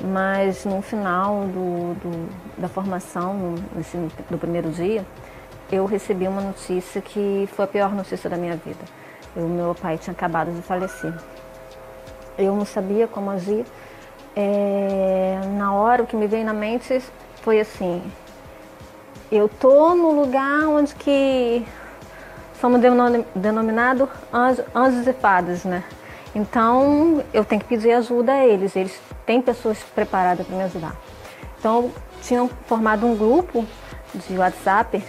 mas 0.00 0.64
no 0.64 0.80
final 0.82 1.44
do, 1.46 1.94
do, 1.94 2.28
da 2.58 2.68
formação, 2.68 3.34
no, 3.34 3.54
do 4.30 4.38
primeiro 4.38 4.70
dia, 4.70 5.04
eu 5.70 5.84
recebi 5.84 6.26
uma 6.26 6.40
notícia 6.40 7.00
que 7.00 7.48
foi 7.52 7.64
a 7.64 7.68
pior 7.68 7.94
notícia 7.94 8.28
da 8.28 8.36
minha 8.36 8.56
vida. 8.56 8.84
O 9.36 9.42
meu 9.42 9.74
pai 9.74 9.98
tinha 9.98 10.12
acabado 10.12 10.50
de 10.52 10.62
falecer. 10.62 11.14
Eu 12.36 12.56
não 12.56 12.64
sabia 12.64 13.06
como 13.06 13.30
agir. 13.30 13.64
É, 14.34 15.40
na 15.56 15.72
hora, 15.74 16.02
o 16.02 16.06
que 16.06 16.16
me 16.16 16.26
veio 16.26 16.44
na 16.44 16.52
mente 16.52 17.02
foi 17.42 17.60
assim: 17.60 18.02
eu 19.30 19.48
tô 19.48 19.94
no 19.94 20.10
lugar 20.12 20.66
onde 20.66 20.94
que 20.94 21.64
somos 22.60 22.80
denominados 23.34 24.08
anjos, 24.32 24.64
anjos 24.74 25.06
e 25.06 25.12
fadas, 25.12 25.64
né? 25.64 25.84
Então 26.34 27.24
eu 27.32 27.44
tenho 27.44 27.60
que 27.60 27.68
pedir 27.68 27.92
ajuda 27.92 28.32
a 28.32 28.46
eles. 28.46 28.76
Eles 28.76 29.00
têm 29.26 29.42
pessoas 29.42 29.78
preparadas 29.94 30.46
para 30.46 30.56
me 30.56 30.62
ajudar. 30.62 30.96
Então 31.58 31.90
tinham 32.22 32.48
formado 32.66 33.06
um 33.06 33.16
grupo 33.16 33.66
de 34.14 34.36
WhatsApp 34.36 35.02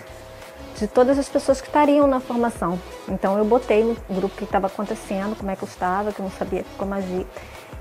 de 0.78 0.88
todas 0.88 1.20
as 1.20 1.30
pessoas 1.30 1.62
que 1.62 1.68
estariam 1.68 2.08
na 2.08 2.20
formação. 2.20 2.80
Então 3.08 3.38
eu 3.38 3.46
botei 3.46 3.84
no 3.84 3.96
grupo 4.10 4.36
que 4.36 4.44
estava 4.44 4.68
acontecendo, 4.68 5.36
como 5.38 5.52
é 5.52 5.56
que 5.56 5.64
eu 5.64 5.68
estava, 5.68 6.12
que 6.12 6.20
eu 6.20 6.24
não 6.24 6.32
sabia 6.32 6.66
como 6.78 6.94
agir. 6.94 7.26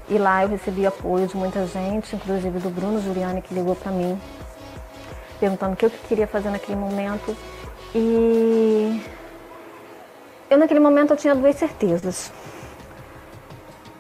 E 0.09 0.19
lá 0.19 0.43
eu 0.43 0.49
recebi 0.49 0.87
apoio 0.87 1.27
de 1.27 1.37
muita 1.37 1.67
gente, 1.67 2.15
inclusive 2.15 2.59
do 2.59 2.69
Bruno 2.69 3.01
Juliane 3.01 3.41
que 3.41 3.55
ligou 3.55 3.75
para 3.75 3.93
mim, 3.93 4.21
perguntando 5.39 5.75
o 5.75 5.77
que 5.77 5.87
eu 5.87 5.91
queria 6.09 6.27
fazer 6.27 6.51
naquele 6.51 6.77
momento. 6.77 7.37
E 7.95 9.01
eu 10.51 10.59
naquele 10.59 10.81
momento 10.81 11.13
eu 11.13 11.17
tinha 11.17 11.35
duas 11.35 11.57
certezas. 11.57 12.31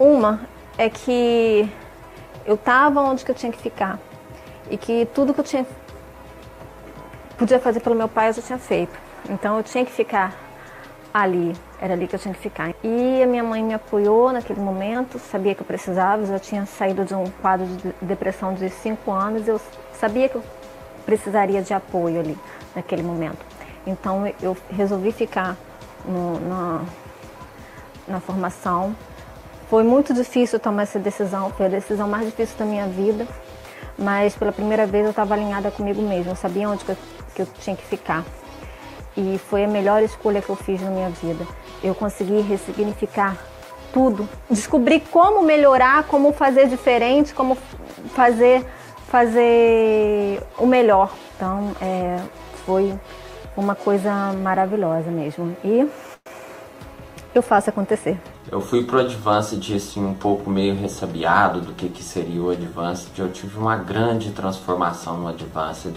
Uma 0.00 0.40
é 0.78 0.88
que 0.88 1.70
eu 2.46 2.54
estava 2.54 3.02
onde 3.02 3.22
que 3.22 3.30
eu 3.30 3.34
tinha 3.34 3.52
que 3.52 3.58
ficar 3.58 3.98
e 4.70 4.78
que 4.78 5.06
tudo 5.14 5.34
que 5.34 5.40
eu 5.40 5.44
tinha 5.44 5.66
podia 7.36 7.60
fazer 7.60 7.80
pelo 7.80 7.94
meu 7.94 8.08
pai 8.08 8.30
eu 8.30 8.32
já 8.32 8.40
tinha 8.40 8.58
feito. 8.58 8.98
Então 9.28 9.58
eu 9.58 9.62
tinha 9.62 9.84
que 9.84 9.92
ficar 9.92 10.34
ali, 11.12 11.54
era 11.78 11.92
ali 11.92 12.08
que 12.08 12.14
eu 12.14 12.18
tinha 12.18 12.32
que 12.32 12.40
ficar. 12.40 12.72
E 12.82 13.22
a 13.22 13.26
minha 13.26 13.44
mãe 13.44 13.62
me 13.62 13.74
apoiou 13.74 14.32
naquele 14.32 14.58
momento, 14.58 15.18
sabia 15.18 15.54
que 15.54 15.60
eu 15.60 15.66
precisava, 15.66 16.22
eu 16.22 16.28
já 16.28 16.38
tinha 16.38 16.64
saído 16.64 17.04
de 17.04 17.14
um 17.14 17.24
quadro 17.42 17.66
de 17.66 17.92
depressão 18.00 18.54
de 18.54 18.70
cinco 18.70 19.12
anos, 19.12 19.46
eu 19.46 19.60
sabia 19.92 20.30
que 20.30 20.36
eu 20.36 20.42
precisaria 21.04 21.60
de 21.60 21.74
apoio 21.74 22.20
ali 22.20 22.38
naquele 22.74 23.02
momento. 23.02 23.44
Então 23.86 24.26
eu 24.40 24.56
resolvi 24.70 25.12
ficar 25.12 25.58
no, 26.06 26.40
na, 26.40 26.84
na 28.08 28.18
formação. 28.18 28.96
Foi 29.70 29.84
muito 29.84 30.12
difícil 30.12 30.58
tomar 30.58 30.82
essa 30.82 30.98
decisão, 30.98 31.48
foi 31.50 31.66
a 31.66 31.68
decisão 31.68 32.08
mais 32.08 32.26
difícil 32.26 32.58
da 32.58 32.64
minha 32.64 32.88
vida, 32.88 33.24
mas 33.96 34.34
pela 34.34 34.50
primeira 34.50 34.84
vez 34.84 35.04
eu 35.04 35.10
estava 35.10 35.34
alinhada 35.34 35.70
comigo 35.70 36.02
mesma, 36.02 36.32
eu 36.32 36.36
sabia 36.36 36.68
onde 36.68 36.84
que 36.84 36.90
eu, 36.90 36.96
que 37.36 37.42
eu 37.42 37.46
tinha 37.60 37.76
que 37.76 37.84
ficar. 37.84 38.24
E 39.16 39.38
foi 39.38 39.62
a 39.62 39.68
melhor 39.68 40.02
escolha 40.02 40.42
que 40.42 40.50
eu 40.50 40.56
fiz 40.56 40.82
na 40.82 40.90
minha 40.90 41.08
vida. 41.10 41.46
Eu 41.84 41.94
consegui 41.94 42.40
ressignificar 42.40 43.36
tudo, 43.92 44.28
descobri 44.50 44.98
como 44.98 45.40
melhorar, 45.40 46.02
como 46.02 46.32
fazer 46.32 46.66
diferente, 46.66 47.32
como 47.32 47.56
fazer, 48.12 48.66
fazer 49.06 50.42
o 50.58 50.66
melhor. 50.66 51.12
Então, 51.36 51.70
é, 51.80 52.16
foi 52.66 52.92
uma 53.56 53.76
coisa 53.76 54.32
maravilhosa 54.32 55.12
mesmo. 55.12 55.56
E 55.64 55.88
eu 57.34 57.42
faço 57.42 57.70
acontecer. 57.70 58.20
Eu 58.50 58.60
fui 58.60 58.84
pro 58.84 58.98
Advanced 58.98 59.74
assim 59.74 60.04
um 60.04 60.14
pouco 60.14 60.50
meio 60.50 60.74
ressabiado 60.74 61.60
do 61.60 61.72
que, 61.72 61.88
que 61.88 62.02
seria 62.02 62.42
o 62.42 62.50
Advanced. 62.50 63.16
Eu 63.18 63.30
tive 63.30 63.56
uma 63.56 63.76
grande 63.76 64.30
transformação 64.30 65.16
no 65.18 65.28
Advanced. 65.28 65.94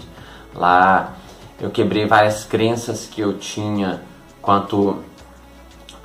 Lá 0.54 1.14
eu 1.60 1.70
quebrei 1.70 2.06
várias 2.06 2.44
crenças 2.44 3.06
que 3.06 3.20
eu 3.20 3.38
tinha 3.38 4.02
quanto 4.40 4.98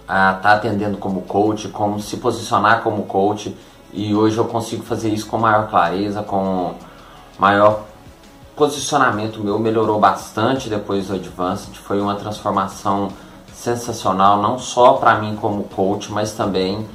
a 0.08 0.32
estar 0.32 0.42
tá 0.42 0.54
atendendo 0.54 0.98
como 0.98 1.22
coach, 1.22 1.68
como 1.68 2.00
se 2.00 2.18
posicionar 2.18 2.82
como 2.82 3.04
coach. 3.04 3.56
E 3.94 4.16
hoje 4.16 4.38
eu 4.38 4.46
consigo 4.46 4.84
fazer 4.84 5.10
isso 5.10 5.28
com 5.28 5.38
maior 5.38 5.70
clareza, 5.70 6.24
com 6.24 6.74
maior 7.38 7.86
posicionamento 8.56 9.40
meu 9.40 9.58
melhorou 9.58 10.00
bastante 10.00 10.70
depois 10.70 11.08
do 11.08 11.16
Advanced. 11.16 11.78
Foi 11.78 12.02
uma 12.02 12.16
transformação 12.16 13.10
sensacional, 13.60 14.42
não 14.42 14.58
só 14.58 14.94
para 14.94 15.16
mim 15.16 15.36
como 15.36 15.64
coach, 15.64 16.12
mas 16.12 16.32
também 16.32 16.88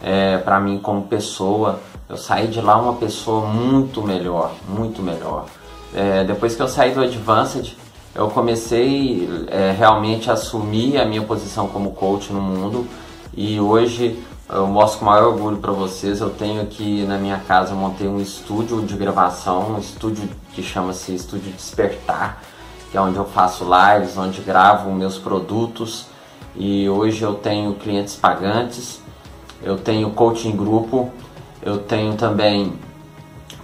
é, 0.00 0.38
para 0.38 0.60
mim 0.60 0.78
como 0.78 1.02
pessoa. 1.02 1.80
Eu 2.08 2.16
saí 2.16 2.46
de 2.46 2.60
lá 2.60 2.76
uma 2.76 2.94
pessoa 2.94 3.46
muito 3.46 4.02
melhor, 4.02 4.52
muito 4.68 5.02
melhor. 5.02 5.46
É, 5.92 6.24
depois 6.24 6.54
que 6.54 6.62
eu 6.62 6.68
saí 6.68 6.92
do 6.92 7.02
Advanced, 7.02 7.76
eu 8.14 8.28
comecei 8.28 9.28
é, 9.48 9.74
realmente 9.76 10.30
a 10.30 10.34
assumir 10.34 10.98
a 10.98 11.04
minha 11.04 11.22
posição 11.22 11.66
como 11.66 11.92
coach 11.92 12.32
no 12.32 12.40
mundo 12.40 12.86
e 13.34 13.58
hoje 13.58 14.22
eu 14.48 14.66
mostro 14.66 15.00
com 15.00 15.06
maior 15.06 15.28
orgulho 15.28 15.56
para 15.56 15.72
vocês. 15.72 16.20
Eu 16.20 16.30
tenho 16.30 16.62
aqui 16.62 17.04
na 17.04 17.18
minha 17.18 17.38
casa, 17.38 17.72
eu 17.72 17.76
montei 17.76 18.06
um 18.06 18.20
estúdio 18.20 18.82
de 18.82 18.96
gravação, 18.96 19.72
um 19.72 19.78
estúdio 19.78 20.28
que 20.52 20.62
chama-se 20.62 21.14
Estúdio 21.14 21.50
Despertar, 21.52 22.42
que 22.90 22.96
é 22.96 23.00
onde 23.00 23.16
eu 23.16 23.24
faço 23.24 23.64
lives, 23.64 24.16
onde 24.16 24.40
gravo 24.42 24.92
meus 24.92 25.18
produtos 25.18 26.11
e 26.54 26.88
hoje 26.88 27.22
eu 27.22 27.34
tenho 27.34 27.74
clientes 27.74 28.14
pagantes, 28.14 29.00
eu 29.62 29.78
tenho 29.78 30.10
coaching 30.10 30.56
grupo, 30.56 31.10
eu 31.62 31.78
tenho 31.78 32.14
também 32.14 32.72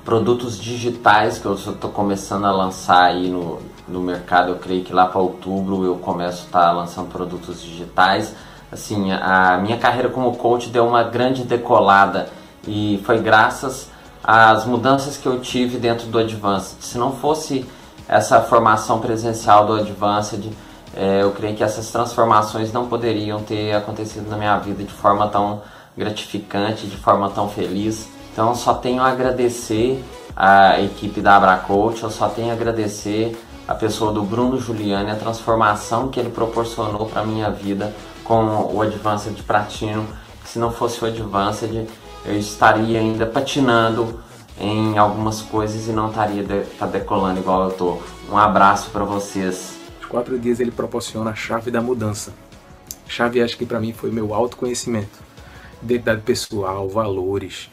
produtos 0.05 0.59
digitais 0.59 1.39
que 1.39 1.45
eu 1.45 1.55
estou 1.55 1.91
começando 1.91 2.47
a 2.47 2.53
lançar 2.53 3.05
aí 3.05 3.29
no, 3.29 3.59
no 3.87 4.01
mercado. 4.01 4.53
Eu 4.53 4.57
creio 4.57 4.85
que 4.85 4.93
lá 4.93 5.07
para 5.07 5.21
outubro 5.21 5.85
eu 5.85 5.97
começo 5.97 6.45
a 6.45 6.47
estar 6.47 6.61
tá 6.61 6.73
lançando 6.73 7.09
produtos 7.11 7.63
digitais. 7.63 8.35
Assim, 8.71 9.13
a 9.13 9.59
minha 9.59 9.77
carreira 9.77 10.09
como 10.09 10.37
coach 10.37 10.69
deu 10.69 10.87
uma 10.87 11.03
grande 11.03 11.43
decolada 11.43 12.29
e 12.67 13.01
foi 13.05 13.21
graças 13.21 13.91
às 14.23 14.65
mudanças 14.65 15.17
que 15.17 15.27
eu 15.27 15.41
tive 15.41 15.79
dentro 15.79 16.07
do 16.07 16.19
Advanced. 16.19 16.77
Se 16.81 16.97
não 16.97 17.13
fosse 17.13 17.67
essa 18.07 18.41
formação 18.41 19.01
presencial 19.01 19.67
do 19.67 19.75
Advanced, 19.75 20.51
é, 20.95 21.23
eu 21.23 21.31
creio 21.33 21.57
que 21.57 21.63
essas 21.63 21.91
transformações 21.91 22.73
não 22.73 22.89
poderiam 22.89 23.43
ter 23.43 23.75
acontecido 23.75 24.29
na 24.29 24.37
minha 24.37 24.57
vida 24.59 24.83
de 24.83 24.93
forma 24.93 25.29
tão 25.29 25.63
gratificante, 25.97 26.87
de 26.87 26.97
forma 26.97 27.31
tão 27.31 27.49
feliz. 27.49 28.09
Então 28.33 28.55
só 28.55 28.75
tenho 28.75 29.03
a 29.03 29.09
agradecer 29.09 30.03
a 30.37 30.81
equipe 30.81 31.21
da 31.21 31.37
Abracoach, 31.37 32.03
eu 32.03 32.11
só 32.11 32.29
tenho 32.29 32.51
a 32.51 32.53
agradecer 32.53 33.37
a 33.67 33.75
pessoa 33.75 34.13
do 34.13 34.23
Bruno 34.23 34.61
Giuliani, 34.61 35.11
a 35.11 35.17
transformação 35.17 36.09
que 36.09 36.19
ele 36.19 36.31
proporcionou 36.31 37.07
para 37.07 37.25
minha 37.25 37.51
vida 37.51 37.95
com 38.25 38.73
o 38.73 38.81
Advanced 38.81 39.35
de 39.35 39.43
Platino. 39.43 40.07
Se 40.45 40.59
não 40.59 40.71
fosse 40.71 41.03
o 41.05 41.07
Advanced, 41.07 41.87
eu 42.25 42.39
estaria 42.39 42.99
ainda 42.99 43.27
patinando 43.27 44.21
em 44.61 44.97
algumas 44.97 45.43
coisas 45.43 45.87
e 45.87 45.93
não 45.93 46.09
estaria 46.09 46.43
de, 46.43 46.63
tá 46.79 46.87
decolando 46.87 47.41
igual 47.41 47.65
eu 47.65 47.71
tô. 47.73 47.99
Um 48.31 48.39
abraço 48.39 48.91
para 48.91 49.05
vocês 49.05 49.78
quatro 50.09 50.39
dias 50.39 50.59
ele 50.59 50.71
proporciona 50.71 51.31
a 51.31 51.35
chave 51.35 51.71
da 51.71 51.81
mudança. 51.81 52.33
chave 53.07 53.41
acho 53.43 53.57
que 53.57 53.67
para 53.67 53.81
mim 53.81 53.93
foi 53.93 54.11
meu 54.11 54.35
autoconhecimento, 54.35 55.19
identidade 55.83 56.23
pessoal, 56.23 56.89
valores, 56.89 57.71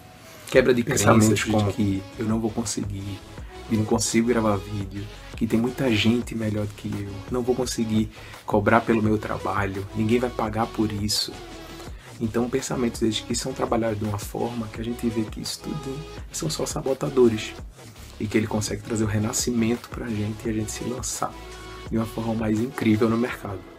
quebra 0.48 0.74
de 0.74 0.84
crenças 0.84 1.44
como 1.44 1.74
que 1.74 2.04
eu 2.20 2.26
não 2.26 2.40
vou 2.40 2.52
conseguir, 2.52 3.20
que 3.68 3.76
não 3.76 3.86
consigo 3.86 4.28
gravar 4.28 4.58
vídeo, 4.58 5.04
que 5.36 5.48
tem 5.48 5.60
muita 5.60 5.94
gente 5.94 6.36
melhor 6.36 6.66
do 6.66 6.74
que 6.74 6.88
eu, 6.88 7.12
não 7.32 7.42
vou 7.42 7.56
conseguir 7.56 8.10
cobrar 8.46 8.82
pelo 8.82 9.02
meu 9.02 9.18
trabalho, 9.18 9.86
ninguém 9.96 10.20
vai 10.20 10.30
pagar 10.30 10.68
por 10.68 10.92
isso. 10.92 11.32
Então, 12.20 12.50
pensamentos 12.50 13.02
desde 13.02 13.24
que 13.24 13.36
são 13.36 13.52
trabalhados 13.52 14.00
de 14.00 14.06
uma 14.06 14.18
forma 14.18 14.68
que 14.68 14.80
a 14.80 14.84
gente 14.84 15.06
vê 15.10 15.24
que 15.24 15.42
isso 15.42 15.60
tudo 15.62 16.00
são 16.32 16.50
só 16.50 16.66
sabotadores 16.66 17.54
e 18.18 18.26
que 18.26 18.38
ele 18.38 18.48
consegue 18.48 18.82
trazer 18.82 19.04
o 19.04 19.08
renascimento 19.08 19.90
para 19.90 20.06
a 20.06 20.10
gente 20.10 20.46
e 20.46 20.50
a 20.50 20.54
gente 20.54 20.72
se 20.72 20.86
lançar 20.86 21.34
de 21.90 21.98
uma 21.98 22.06
forma 22.06 22.34
mais 22.34 22.60
incrível 22.60 23.10
no 23.10 23.18
mercado. 23.18 23.75